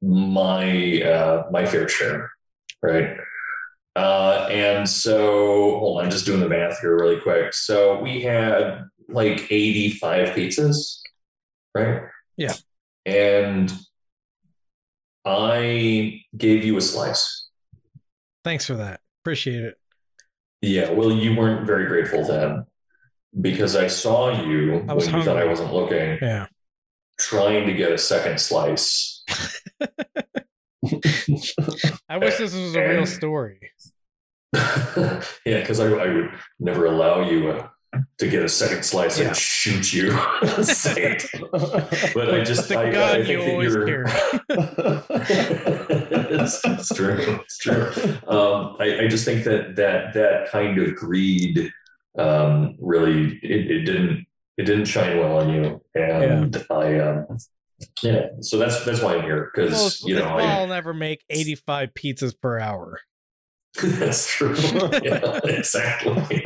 my 0.01 1.01
uh, 1.01 1.43
my 1.51 1.65
fair 1.65 1.87
share, 1.87 2.31
right? 2.81 3.17
Uh, 3.95 4.47
and 4.51 4.89
so 4.89 5.79
hold 5.79 6.01
on, 6.01 6.11
just 6.11 6.25
doing 6.25 6.41
the 6.41 6.49
math 6.49 6.81
here 6.81 6.95
really 6.97 7.19
quick. 7.21 7.53
So 7.53 7.99
we 8.01 8.21
had 8.21 8.83
like 9.07 9.49
eighty 9.51 9.91
five 9.91 10.29
pizzas, 10.29 10.99
right? 11.73 12.01
Yeah. 12.37 12.53
and 13.05 13.71
I 15.23 16.21
gave 16.37 16.65
you 16.65 16.77
a 16.77 16.81
slice. 16.81 17.47
Thanks 18.43 18.65
for 18.65 18.75
that. 18.75 18.99
Appreciate 19.23 19.63
it. 19.63 19.77
Yeah, 20.61 20.91
well, 20.91 21.11
you 21.11 21.35
weren't 21.35 21.67
very 21.67 21.85
grateful 21.87 22.23
then 22.25 22.65
because 23.39 23.75
I 23.75 23.87
saw 23.87 24.29
you 24.43 24.85
I 24.87 24.93
when 24.93 25.13
you 25.13 25.23
thought 25.23 25.37
I 25.37 25.45
wasn't 25.45 25.73
looking, 25.73 26.17
Yeah. 26.21 26.47
trying 27.19 27.67
to 27.67 27.73
get 27.73 27.91
a 27.91 27.97
second 27.97 28.39
slice. 28.39 29.23
I 32.09 32.17
wish 32.17 32.37
this 32.37 32.53
was 32.55 32.75
a 32.75 32.87
real 32.87 33.05
story. 33.05 33.59
yeah, 34.55 35.21
because 35.45 35.79
I, 35.79 35.87
I 35.87 36.07
would 36.13 36.31
never 36.59 36.85
allow 36.85 37.27
you 37.29 37.49
uh, 37.49 37.67
to 38.19 38.27
get 38.29 38.43
a 38.45 38.49
second 38.49 38.83
slice 38.83 39.19
Yeah. 39.19 39.27
and 39.27 39.35
shoot 39.35 39.91
you. 39.93 40.11
But 40.11 42.29
I 42.33 42.43
just 42.43 42.69
the 42.69 42.79
I, 42.79 42.91
gun 42.91 43.15
I 43.15 43.17
you 43.17 43.25
think 43.25 43.41
that 43.41 43.51
always 43.51 43.73
you're. 43.73 43.85
carry. 43.85 44.05
It's, 46.45 46.89
true. 46.89 47.39
It's 47.43 47.57
true. 47.57 47.91
Um, 48.27 48.75
I, 48.79 49.01
I 49.03 49.07
just 49.07 49.25
think 49.25 49.43
that 49.45 49.75
that 49.75 50.13
that 50.13 50.49
kind 50.51 50.77
of 50.79 50.95
greed 50.95 51.71
um, 52.17 52.75
really 52.79 53.39
it, 53.43 53.71
it 53.71 53.85
didn't 53.85 54.25
it 54.57 54.63
didn't 54.63 54.85
shine 54.85 55.17
well 55.17 55.37
on 55.37 55.49
you, 55.49 55.81
and 55.95 56.65
I 56.69 56.99
um, 56.99 57.37
yeah. 58.01 58.27
So 58.41 58.57
that's 58.57 58.83
that's 58.85 59.01
why 59.01 59.15
I'm 59.15 59.23
here 59.23 59.51
because 59.53 59.71
Well, 59.71 60.09
you 60.09 60.19
know 60.19 60.37
I'll 60.37 60.67
never 60.67 60.93
make 60.93 61.23
85 61.29 61.89
pizzas 61.93 62.33
per 62.39 62.59
hour. 62.59 62.99
That's 63.83 64.33
true. 64.33 64.55
yeah, 65.03 65.39
exactly. 65.43 66.41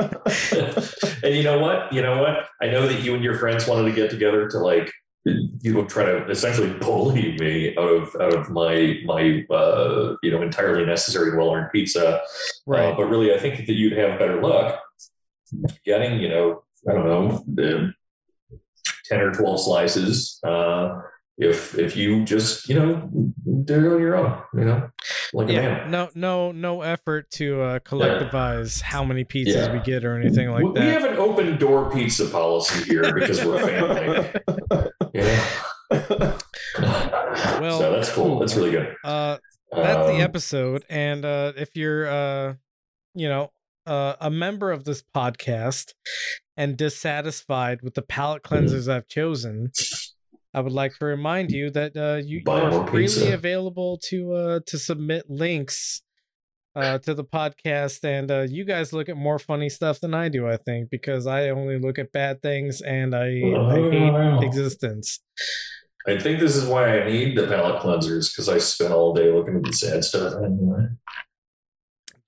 and 1.22 1.32
you 1.32 1.44
know 1.44 1.60
what? 1.60 1.92
You 1.92 2.02
know 2.02 2.20
what? 2.20 2.48
I 2.60 2.66
know 2.66 2.88
that 2.88 3.02
you 3.02 3.14
and 3.14 3.22
your 3.22 3.38
friends 3.38 3.68
wanted 3.68 3.88
to 3.88 3.94
get 3.94 4.10
together 4.10 4.48
to 4.48 4.58
like 4.58 4.92
you 5.24 5.74
know 5.74 5.84
try 5.84 6.04
to 6.04 6.26
essentially 6.30 6.72
bully 6.74 7.36
me 7.38 7.76
out 7.76 7.88
of 7.88 8.16
out 8.20 8.34
of 8.34 8.50
my 8.50 8.98
my 9.04 9.44
uh, 9.50 10.16
you 10.22 10.30
know 10.30 10.42
entirely 10.42 10.84
necessary 10.86 11.36
well 11.36 11.52
earned 11.52 11.70
pizza. 11.72 12.20
Right. 12.66 12.92
Uh, 12.92 12.96
but 12.96 13.04
really, 13.04 13.34
I 13.34 13.38
think 13.38 13.66
that 13.66 13.74
you'd 13.74 13.96
have 13.98 14.18
better 14.18 14.40
luck 14.40 14.80
getting 15.84 16.20
you 16.20 16.28
know 16.28 16.62
I 16.88 16.94
don't 16.94 17.06
know 17.06 17.44
the 17.54 17.92
ten 19.06 19.20
or 19.20 19.32
twelve 19.32 19.60
slices. 19.60 20.38
Uh, 20.42 21.00
if 21.36 21.78
if 21.78 21.96
you 21.96 22.24
just 22.24 22.68
you 22.68 22.78
know 22.78 23.10
do 23.64 23.74
it 23.74 23.94
on 23.94 24.00
your 24.00 24.16
own, 24.16 24.42
you 24.54 24.64
know, 24.64 24.90
like 25.32 25.48
a 25.48 25.52
yeah. 25.52 25.86
No, 25.88 26.10
no, 26.14 26.52
no 26.52 26.82
effort 26.82 27.30
to 27.32 27.62
uh, 27.62 27.78
collectivize 27.80 28.82
how 28.82 29.04
many 29.04 29.24
pizzas 29.24 29.54
Yeah. 29.54 29.72
we 29.72 29.80
get 29.80 30.04
or 30.04 30.18
anything 30.18 30.50
like 30.50 30.64
we, 30.64 30.72
that. 30.74 30.80
we 30.80 30.90
have 30.90 31.04
an 31.04 31.16
open 31.16 31.56
door 31.58 31.90
pizza 31.90 32.26
policy 32.28 32.84
here 32.84 33.14
because 33.14 33.44
we're 33.44 33.56
a 33.56 33.66
family. 33.66 34.90
yeah. 35.12 35.46
Well, 37.60 37.78
so 37.78 37.92
that's 37.92 38.12
cool. 38.12 38.38
That's 38.38 38.54
really 38.56 38.70
good. 38.72 38.94
Uh, 39.04 39.38
that's 39.72 40.06
the 40.08 40.14
Um, 40.16 40.20
episode 40.20 40.84
and 40.90 41.24
uh 41.24 41.52
if 41.56 41.76
you're 41.76 42.06
uh 42.08 42.54
you 43.14 43.28
know 43.28 43.52
uh, 43.86 44.14
a 44.20 44.28
member 44.30 44.72
of 44.72 44.82
this 44.84 45.02
podcast 45.14 45.94
and 46.56 46.76
dissatisfied 46.76 47.80
with 47.82 47.94
the 47.94 48.02
palate 48.02 48.42
Mm-hmm. 48.42 48.66
cleansers 48.66 48.88
i've 48.92 49.06
chosen 49.06 49.70
i 50.54 50.60
would 50.60 50.72
like 50.72 50.98
to 50.98 51.04
remind 51.04 51.52
you 51.52 51.70
that 51.70 51.96
uh 51.96 52.16
you, 52.24 52.42
you 52.44 52.50
are 52.52 52.86
freely 52.88 53.06
pizza. 53.06 53.32
available 53.32 53.96
to 54.08 54.32
uh 54.32 54.60
to 54.66 54.76
submit 54.76 55.30
links 55.30 56.02
uh 56.76 56.98
to 56.98 57.14
the 57.14 57.24
podcast 57.24 58.04
and 58.04 58.30
uh 58.30 58.42
you 58.42 58.64
guys 58.64 58.92
look 58.92 59.08
at 59.08 59.16
more 59.16 59.38
funny 59.38 59.68
stuff 59.68 59.98
than 60.00 60.14
i 60.14 60.28
do 60.28 60.46
i 60.48 60.56
think 60.56 60.88
because 60.90 61.26
i 61.26 61.48
only 61.50 61.78
look 61.78 61.98
at 61.98 62.12
bad 62.12 62.40
things 62.42 62.80
and 62.80 63.14
i, 63.14 63.26
I 63.26 63.54
Oh. 63.56 63.90
hate 63.90 64.46
existence 64.46 65.20
I 66.08 66.18
think 66.18 66.40
this 66.40 66.56
is 66.56 66.64
why 66.64 66.98
I 66.98 67.10
need 67.10 67.36
the 67.36 67.46
palate 67.46 67.82
cleansers 67.82 68.32
because 68.32 68.48
I 68.48 68.56
spend 68.56 68.90
all 68.94 69.12
day 69.12 69.30
looking 69.30 69.56
at 69.56 69.62
the 69.62 69.72
sad 69.74 70.02
stuff. 70.02 70.32
Anyway. 70.42 70.86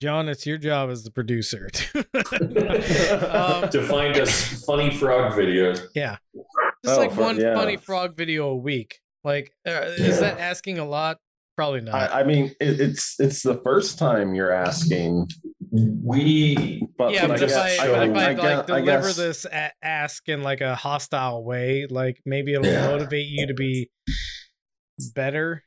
john 0.01 0.29
it's 0.29 0.45
your 0.45 0.59
job 0.59 0.91
as 0.91 1.05
the 1.05 1.11
producer 1.11 1.71
um, 1.95 3.71
to 3.71 3.83
find 3.89 4.19
us 4.19 4.65
funny 4.67 4.91
frog 4.95 5.33
videos. 5.33 5.81
Yeah, 5.95 6.17
just 6.85 6.99
Oh, 6.99 7.01
like 7.01 7.13
for- 7.13 7.23
one 7.23 7.41
yeah. 7.41 7.55
funny 7.55 7.79
frog 7.79 8.15
video 8.17 8.49
a 8.49 8.57
week. 8.57 9.01
Like, 9.25 9.55
uh, 9.67 9.71
Yeah. 9.71 9.85
is 10.07 10.21
that 10.21 10.39
asking 10.39 10.79
a 10.79 10.85
lot? 10.85 11.17
Probably 11.57 11.83
not. 11.83 11.95
I, 11.95 12.21
I 12.21 12.25
mean, 12.25 12.47
it, 12.61 12.81
it's 12.81 13.21
it's 13.21 13.43
the 13.43 13.61
first 13.63 13.99
time 13.99 14.35
you're 14.35 14.51
asking, 14.53 15.29
We 15.71 16.87
but, 16.97 17.13
yeah, 17.13 17.23
but 17.27 17.41
but 17.41 17.43
if 17.43 17.49
guess- 17.51 17.79
I, 17.81 17.87
I 17.87 18.05
if 18.05 18.17
I, 18.17 18.35
guess- 18.35 18.43
like 18.43 18.71
I 18.71 18.81
deliver 18.81 19.03
guess- 19.09 19.17
this 19.17 19.45
a- 19.45 19.73
ask 19.83 20.29
in 20.29 20.43
like 20.43 20.61
a 20.61 20.75
hostile 20.75 21.45
way, 21.45 21.87
like 21.89 22.21
maybe 22.25 22.55
it'll 22.55 22.67
Yeah. 22.67 22.87
motivate 22.89 23.27
you 23.27 23.47
to 23.47 23.55
be 23.55 23.91
better. 25.15 25.63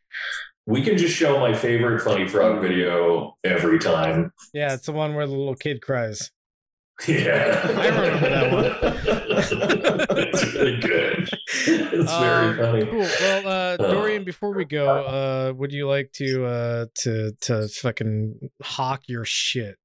we 0.66 0.82
can 0.82 0.98
just 0.98 1.16
show 1.16 1.40
my 1.40 1.54
favorite 1.54 2.02
funny 2.02 2.28
frog 2.28 2.62
video 2.62 3.36
every 3.44 3.78
time. 3.80 4.32
Yeah, 4.54 4.74
it's 4.74 4.88
the 4.88 4.92
one 4.94 5.14
where 5.14 5.28
the 5.28 5.34
little 5.34 5.56
kid 5.56 5.82
cries. 5.82 6.32
Yeah, 7.08 7.60
I 7.78 7.88
remember 7.90 8.30
that 8.30 8.54
one. 8.54 9.22
it's 9.38 10.54
really 10.54 10.78
good. 10.80 11.30
It's 11.68 12.12
Um, 12.12 12.24
very 12.24 12.58
funny. 12.58 12.86
Cool. 12.86 13.00
Well, 13.22 13.48
uh, 13.48 13.66
Uh, 13.84 13.92
Dorian, 13.92 14.24
before 14.24 14.54
we 14.54 14.66
go, 14.66 14.88
uh, 14.90 15.54
would 15.56 15.72
you 15.72 15.88
like 15.88 16.12
to 16.14 16.46
uh, 16.46 16.86
to 17.04 17.32
to 17.42 17.68
fucking 17.68 18.50
hawk 18.64 19.04
your 19.08 19.26
shit? 19.26 19.76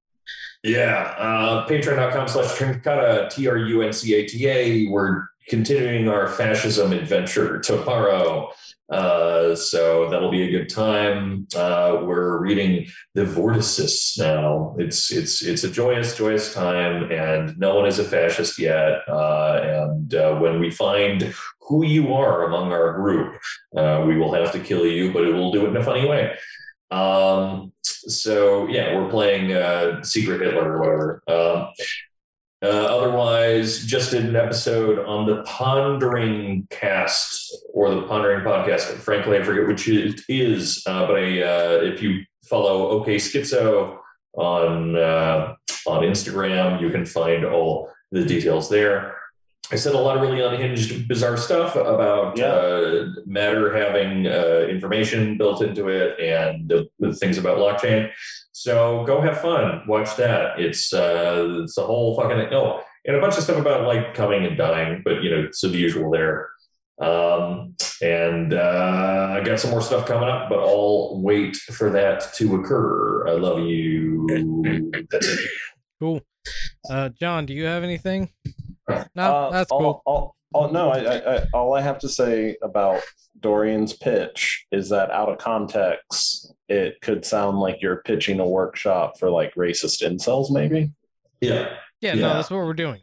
Yeah, 0.62 1.14
uh, 1.18 1.66
patreon.com 1.66 2.28
slash 2.28 2.50
Truncata, 2.52 3.30
T 3.30 3.48
R 3.48 3.56
U 3.56 3.82
N 3.82 3.92
C 3.92 4.14
A 4.14 4.26
T 4.26 4.46
A. 4.46 4.86
We're 4.88 5.24
continuing 5.48 6.08
our 6.08 6.28
fascism 6.28 6.92
adventure 6.92 7.58
tomorrow. 7.60 8.52
Uh, 8.90 9.54
so 9.54 10.10
that'll 10.10 10.30
be 10.30 10.42
a 10.42 10.50
good 10.50 10.68
time. 10.68 11.46
Uh, 11.54 11.98
we're 12.02 12.38
reading 12.38 12.86
the 13.14 13.24
Vortices 13.24 14.16
now. 14.18 14.74
It's 14.78 15.12
it's 15.12 15.42
it's 15.42 15.64
a 15.64 15.70
joyous, 15.70 16.16
joyous 16.16 16.52
time, 16.52 17.10
and 17.10 17.56
no 17.58 17.76
one 17.76 17.86
is 17.86 17.98
a 17.98 18.04
fascist 18.04 18.58
yet. 18.58 19.02
Uh, 19.08 19.60
and 19.62 20.14
uh, 20.14 20.34
when 20.36 20.58
we 20.58 20.70
find 20.70 21.32
who 21.60 21.84
you 21.84 22.12
are 22.12 22.46
among 22.46 22.72
our 22.72 22.94
group, 22.94 23.40
uh, 23.76 24.02
we 24.06 24.16
will 24.16 24.34
have 24.34 24.50
to 24.52 24.58
kill 24.58 24.84
you, 24.84 25.12
but 25.12 25.24
it 25.24 25.32
will 25.32 25.52
do 25.52 25.66
it 25.66 25.68
in 25.68 25.76
a 25.76 25.84
funny 25.84 26.08
way. 26.08 26.34
Um, 26.90 27.72
so 27.82 28.66
yeah, 28.66 28.96
we're 28.96 29.08
playing 29.08 29.52
uh, 29.52 30.02
Secret 30.02 30.40
Hitler 30.40 30.76
or 30.76 30.80
whatever. 30.80 31.22
Um, 31.28 31.68
uh, 32.62 32.66
otherwise, 32.66 33.84
just 33.86 34.10
did 34.10 34.24
an 34.26 34.36
episode 34.36 34.98
on 35.06 35.26
the 35.26 35.42
Pondering 35.44 36.66
Cast 36.70 37.56
or 37.72 37.94
the 37.94 38.02
Pondering 38.02 38.44
Podcast. 38.44 38.82
Frankly, 38.98 39.38
I 39.38 39.42
forget 39.42 39.66
which 39.66 39.88
it 39.88 40.20
is, 40.28 40.82
uh, 40.86 41.06
but 41.06 41.16
I, 41.16 41.42
uh, 41.42 41.80
if 41.82 42.02
you 42.02 42.22
follow 42.44 42.88
OK 42.90 43.16
Schizo 43.16 43.98
on 44.34 44.96
uh, 44.96 45.54
on 45.86 46.02
Instagram, 46.02 46.80
you 46.80 46.90
can 46.90 47.06
find 47.06 47.44
all 47.44 47.90
the 48.12 48.24
details 48.24 48.68
there. 48.68 49.16
I 49.72 49.76
said 49.76 49.94
a 49.94 49.98
lot 49.98 50.16
of 50.16 50.22
really 50.22 50.42
unhinged, 50.42 51.06
bizarre 51.06 51.36
stuff 51.36 51.76
about 51.76 52.36
Yeah. 52.36 52.46
uh, 52.46 53.06
matter 53.24 53.72
having 53.76 54.26
uh, 54.26 54.66
information 54.68 55.38
built 55.38 55.62
into 55.62 55.88
it 55.88 56.18
and 56.18 56.68
the, 56.68 56.88
the 56.98 57.14
things 57.14 57.38
about 57.38 57.58
blockchain. 57.58 58.10
So 58.60 59.04
go 59.06 59.22
have 59.22 59.40
fun. 59.40 59.84
Watch 59.86 60.16
that. 60.16 60.60
It's 60.60 60.92
uh, 60.92 61.60
it's 61.62 61.78
a 61.78 61.82
whole 61.82 62.14
fucking 62.14 62.52
oh, 62.52 62.82
and 63.06 63.16
a 63.16 63.20
bunch 63.20 63.38
of 63.38 63.42
stuff 63.42 63.56
about 63.56 63.86
like 63.86 64.12
coming 64.12 64.44
and 64.44 64.54
dying, 64.54 65.00
but 65.02 65.22
you 65.22 65.30
know, 65.30 65.48
so 65.50 65.68
the 65.68 65.78
usual 65.78 66.10
there. 66.10 66.50
Um, 67.00 67.74
and 68.02 68.52
uh, 68.52 69.28
I 69.30 69.40
got 69.42 69.60
some 69.60 69.70
more 69.70 69.80
stuff 69.80 70.06
coming 70.06 70.28
up, 70.28 70.50
but 70.50 70.58
I'll 70.58 71.22
wait 71.22 71.56
for 71.56 71.88
that 71.88 72.34
to 72.34 72.56
occur. 72.56 73.28
I 73.28 73.32
love 73.32 73.60
you. 73.60 74.26
That's 75.10 75.26
it. 75.26 75.50
Cool. 75.98 76.20
Uh, 76.90 77.08
John, 77.08 77.46
do 77.46 77.54
you 77.54 77.64
have 77.64 77.82
anything? 77.82 78.28
No, 78.88 78.96
Uh, 79.16 79.50
that's 79.52 79.70
all, 79.70 79.80
cool. 79.80 80.02
All, 80.04 80.36
all, 80.52 80.70
no, 80.70 80.90
I, 80.90 80.98
I, 80.98 81.36
I, 81.36 81.46
all 81.52 81.74
I 81.74 81.80
have 81.80 81.98
to 82.00 82.08
say 82.08 82.56
about 82.62 83.02
Dorian's 83.38 83.92
pitch 83.92 84.66
is 84.72 84.88
that 84.90 85.10
out 85.10 85.28
of 85.28 85.38
context, 85.38 86.52
it 86.68 87.00
could 87.00 87.24
sound 87.24 87.58
like 87.58 87.80
you're 87.80 88.02
pitching 88.02 88.40
a 88.40 88.46
workshop 88.46 89.18
for 89.18 89.30
like 89.30 89.54
racist 89.54 90.02
incels, 90.02 90.50
maybe. 90.50 90.90
Yeah. 91.40 91.74
Yeah, 92.00 92.14
no, 92.14 92.34
that's 92.34 92.50
what 92.50 92.58
we're 92.58 92.72
doing. 92.72 93.00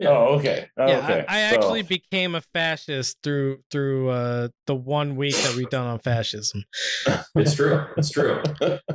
Yeah. 0.00 0.08
Oh, 0.08 0.36
okay. 0.38 0.68
Oh, 0.76 0.88
Yeah, 0.88 0.98
okay. 1.04 1.24
I, 1.28 1.46
I 1.46 1.50
So- 1.50 1.56
actually 1.56 1.82
became 1.82 2.34
a 2.34 2.40
fascist 2.40 3.18
through 3.22 3.58
through 3.70 4.08
uh, 4.10 4.48
the 4.66 4.74
one 4.74 5.14
week 5.16 5.36
that 5.36 5.54
we've 5.56 5.70
done 5.70 5.86
on 5.86 5.98
fascism. 6.00 6.64
It's 7.36 7.54
true. 7.54 7.84
It's 7.96 8.10
true. 8.10 8.40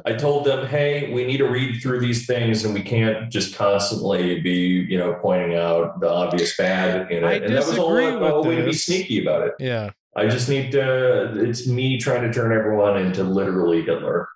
I 0.05 0.13
told 0.13 0.45
them, 0.45 0.65
hey, 0.65 1.11
we 1.13 1.25
need 1.25 1.37
to 1.37 1.47
read 1.49 1.81
through 1.81 1.99
these 1.99 2.25
things 2.25 2.63
and 2.63 2.73
we 2.73 2.81
can't 2.81 3.29
just 3.29 3.53
constantly 3.55 4.39
be, 4.39 4.85
you 4.89 4.97
know, 4.97 5.17
pointing 5.21 5.57
out 5.57 5.99
the 5.99 6.09
obvious 6.09 6.55
bad 6.55 7.11
in 7.11 7.23
it. 7.23 7.27
I 7.27 7.33
and 7.33 7.53
that 7.53 7.65
was 7.67 7.77
all 7.77 7.93
disagree 7.93 8.05
a, 8.05 8.17
a 8.17 8.37
with 8.39 8.47
way 8.47 8.55
to 8.57 8.63
be 8.65 8.73
sneaky 8.73 9.21
about 9.21 9.45
it. 9.47 9.53
Yeah, 9.59 9.89
I 10.15 10.27
just 10.27 10.47
need 10.47 10.71
to, 10.71 11.33
it's 11.37 11.67
me 11.67 11.97
trying 11.97 12.21
to 12.23 12.31
turn 12.33 12.57
everyone 12.57 12.97
into 12.97 13.23
literally 13.23 13.81
Hitler. 13.83 14.27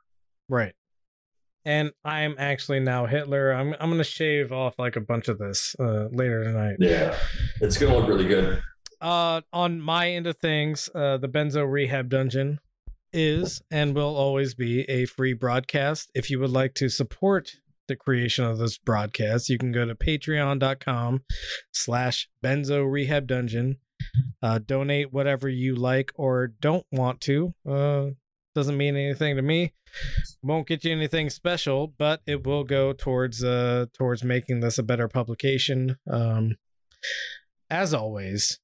right. 0.50 0.74
And 1.66 1.92
I'm 2.04 2.36
actually 2.38 2.80
now 2.80 3.06
Hitler. 3.06 3.52
I'm 3.54 3.74
I'm 3.80 3.90
gonna 3.90 4.04
shave 4.04 4.52
off 4.52 4.76
like 4.78 4.96
a 4.96 5.02
bunch 5.02 5.28
of 5.28 5.38
this 5.38 5.76
uh, 5.80 6.08
later 6.12 6.44
tonight. 6.44 6.76
Yeah. 6.80 7.18
It's 7.62 7.78
going 7.78 7.94
to 7.94 8.00
look 8.00 8.08
really 8.08 8.28
good. 8.28 8.62
Uh, 9.00 9.42
on 9.52 9.82
my 9.82 10.10
end 10.10 10.28
of 10.28 10.38
things, 10.38 10.90
uh, 10.96 11.18
the 11.18 11.28
Benzo 11.28 11.70
Rehab 11.70 12.10
Dungeon 12.10 12.60
is 13.12 13.62
and 13.70 13.96
will 13.96 14.16
always 14.16 14.56
be 14.56 14.82
a 14.90 15.06
free 15.06 15.34
broadcast. 15.34 16.10
If 16.16 16.30
you 16.30 16.40
would 16.40 16.50
like 16.50 16.74
to 16.76 16.90
support 16.90 17.52
the 17.88 17.96
creation 17.96 18.46
of 18.46 18.58
this 18.58 18.78
broadcast, 18.78 19.50
you 19.50 19.58
can 19.58 19.72
go 19.72 19.86
to 19.86 19.96
patreon.com 19.96 21.24
slash 21.72 22.30
benzo 22.44 22.90
rehab 22.90 23.28
dungeon. 23.28 23.78
Uh, 24.42 24.60
donate 24.60 25.14
whatever 25.14 25.48
you 25.48 25.76
like 25.76 26.12
or 26.16 26.48
don't 26.48 26.86
want 26.92 27.22
to. 27.22 27.54
Uh, 27.68 28.08
doesn't 28.56 28.78
mean 28.78 28.96
anything 28.96 29.36
to 29.36 29.42
me. 29.42 29.74
Won't 30.42 30.68
get 30.68 30.84
you 30.84 30.92
anything 30.92 31.30
special, 31.30 31.94
but 31.98 32.22
it 32.26 32.46
will 32.46 32.64
go 32.64 32.94
towards 32.94 33.44
uh 33.44 33.86
towards 33.94 34.24
making 34.24 34.60
this 34.60 34.78
a 34.78 34.84
better 34.84 35.08
publication. 35.08 35.98
Um, 36.10 36.56
as 37.70 37.94
always, 37.94 38.60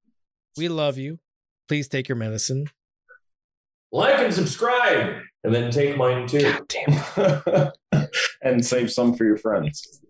we 0.57 0.67
love 0.69 0.97
you. 0.97 1.19
Please 1.67 1.87
take 1.87 2.09
your 2.09 2.17
medicine. 2.17 2.67
Like 3.91 4.19
and 4.19 4.33
subscribe, 4.33 5.21
and 5.43 5.53
then 5.53 5.71
take 5.71 5.97
mine 5.97 6.27
too. 6.27 6.53
and 8.41 8.65
save 8.65 8.91
some 8.91 9.15
for 9.15 9.25
your 9.25 9.37
friends. 9.37 10.01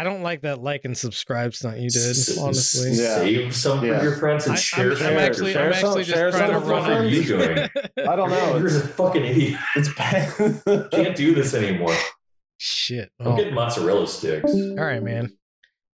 I 0.00 0.04
don't 0.04 0.22
like 0.22 0.40
that 0.42 0.62
like 0.62 0.86
and 0.86 0.96
subscribe 0.96 1.52
stunt 1.54 1.76
you 1.78 1.90
did, 1.90 2.10
S- 2.10 2.38
honestly. 2.38 2.92
Yeah. 2.92 3.16
Save 3.16 3.54
some 3.54 3.84
Yeah. 3.84 3.98
for 3.98 4.04
your 4.04 4.16
friends 4.16 4.46
and 4.46 4.54
I, 4.54 4.58
share 4.58 4.92
am 4.92 4.96
some. 4.96 5.06
actually, 5.18 5.52
share 5.52 5.66
I'm 5.66 5.74
some- 5.74 5.88
actually 5.90 6.04
just 6.04 6.16
share 6.16 6.30
trying 6.30 6.46
to 6.48 6.54
some 6.54 6.62
with 6.62 6.70
run 6.70 6.82
What 6.82 6.90
are 6.92 7.04
you 7.04 7.22
doing? 7.24 7.68
I 8.08 8.16
don't 8.16 8.30
know. 8.30 8.56
You're 8.56 8.68
a 8.68 8.70
fucking 8.80 9.24
idiot. 9.24 9.60
it's 9.76 9.92
bad. 9.94 10.32
Can't 10.90 11.14
do 11.14 11.34
this 11.34 11.52
anymore. 11.52 11.94
Shit. 12.56 13.10
I'm 13.20 13.26
Oh, 13.28 13.36
getting 13.36 13.52
mozzarella 13.54 14.06
sticks. 14.06 14.50
all 14.50 14.74
right, 14.76 15.02
man. 15.02 15.26
At 15.26 15.30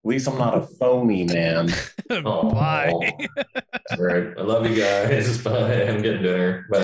least 0.10 0.28
I'm 0.28 0.38
not 0.38 0.56
a 0.56 0.62
phony 0.62 1.24
man. 1.26 1.70
Oh, 2.12 2.52
Bye. 2.52 2.92
All 2.94 3.98
right. 3.98 4.28
I 4.38 4.42
love 4.44 4.70
you 4.70 4.76
guys. 4.80 5.40
Bye. 5.40 5.86
I'm 5.88 6.04
getting 6.04 6.22
dinner. 6.22 6.68
Bye. 6.70 6.84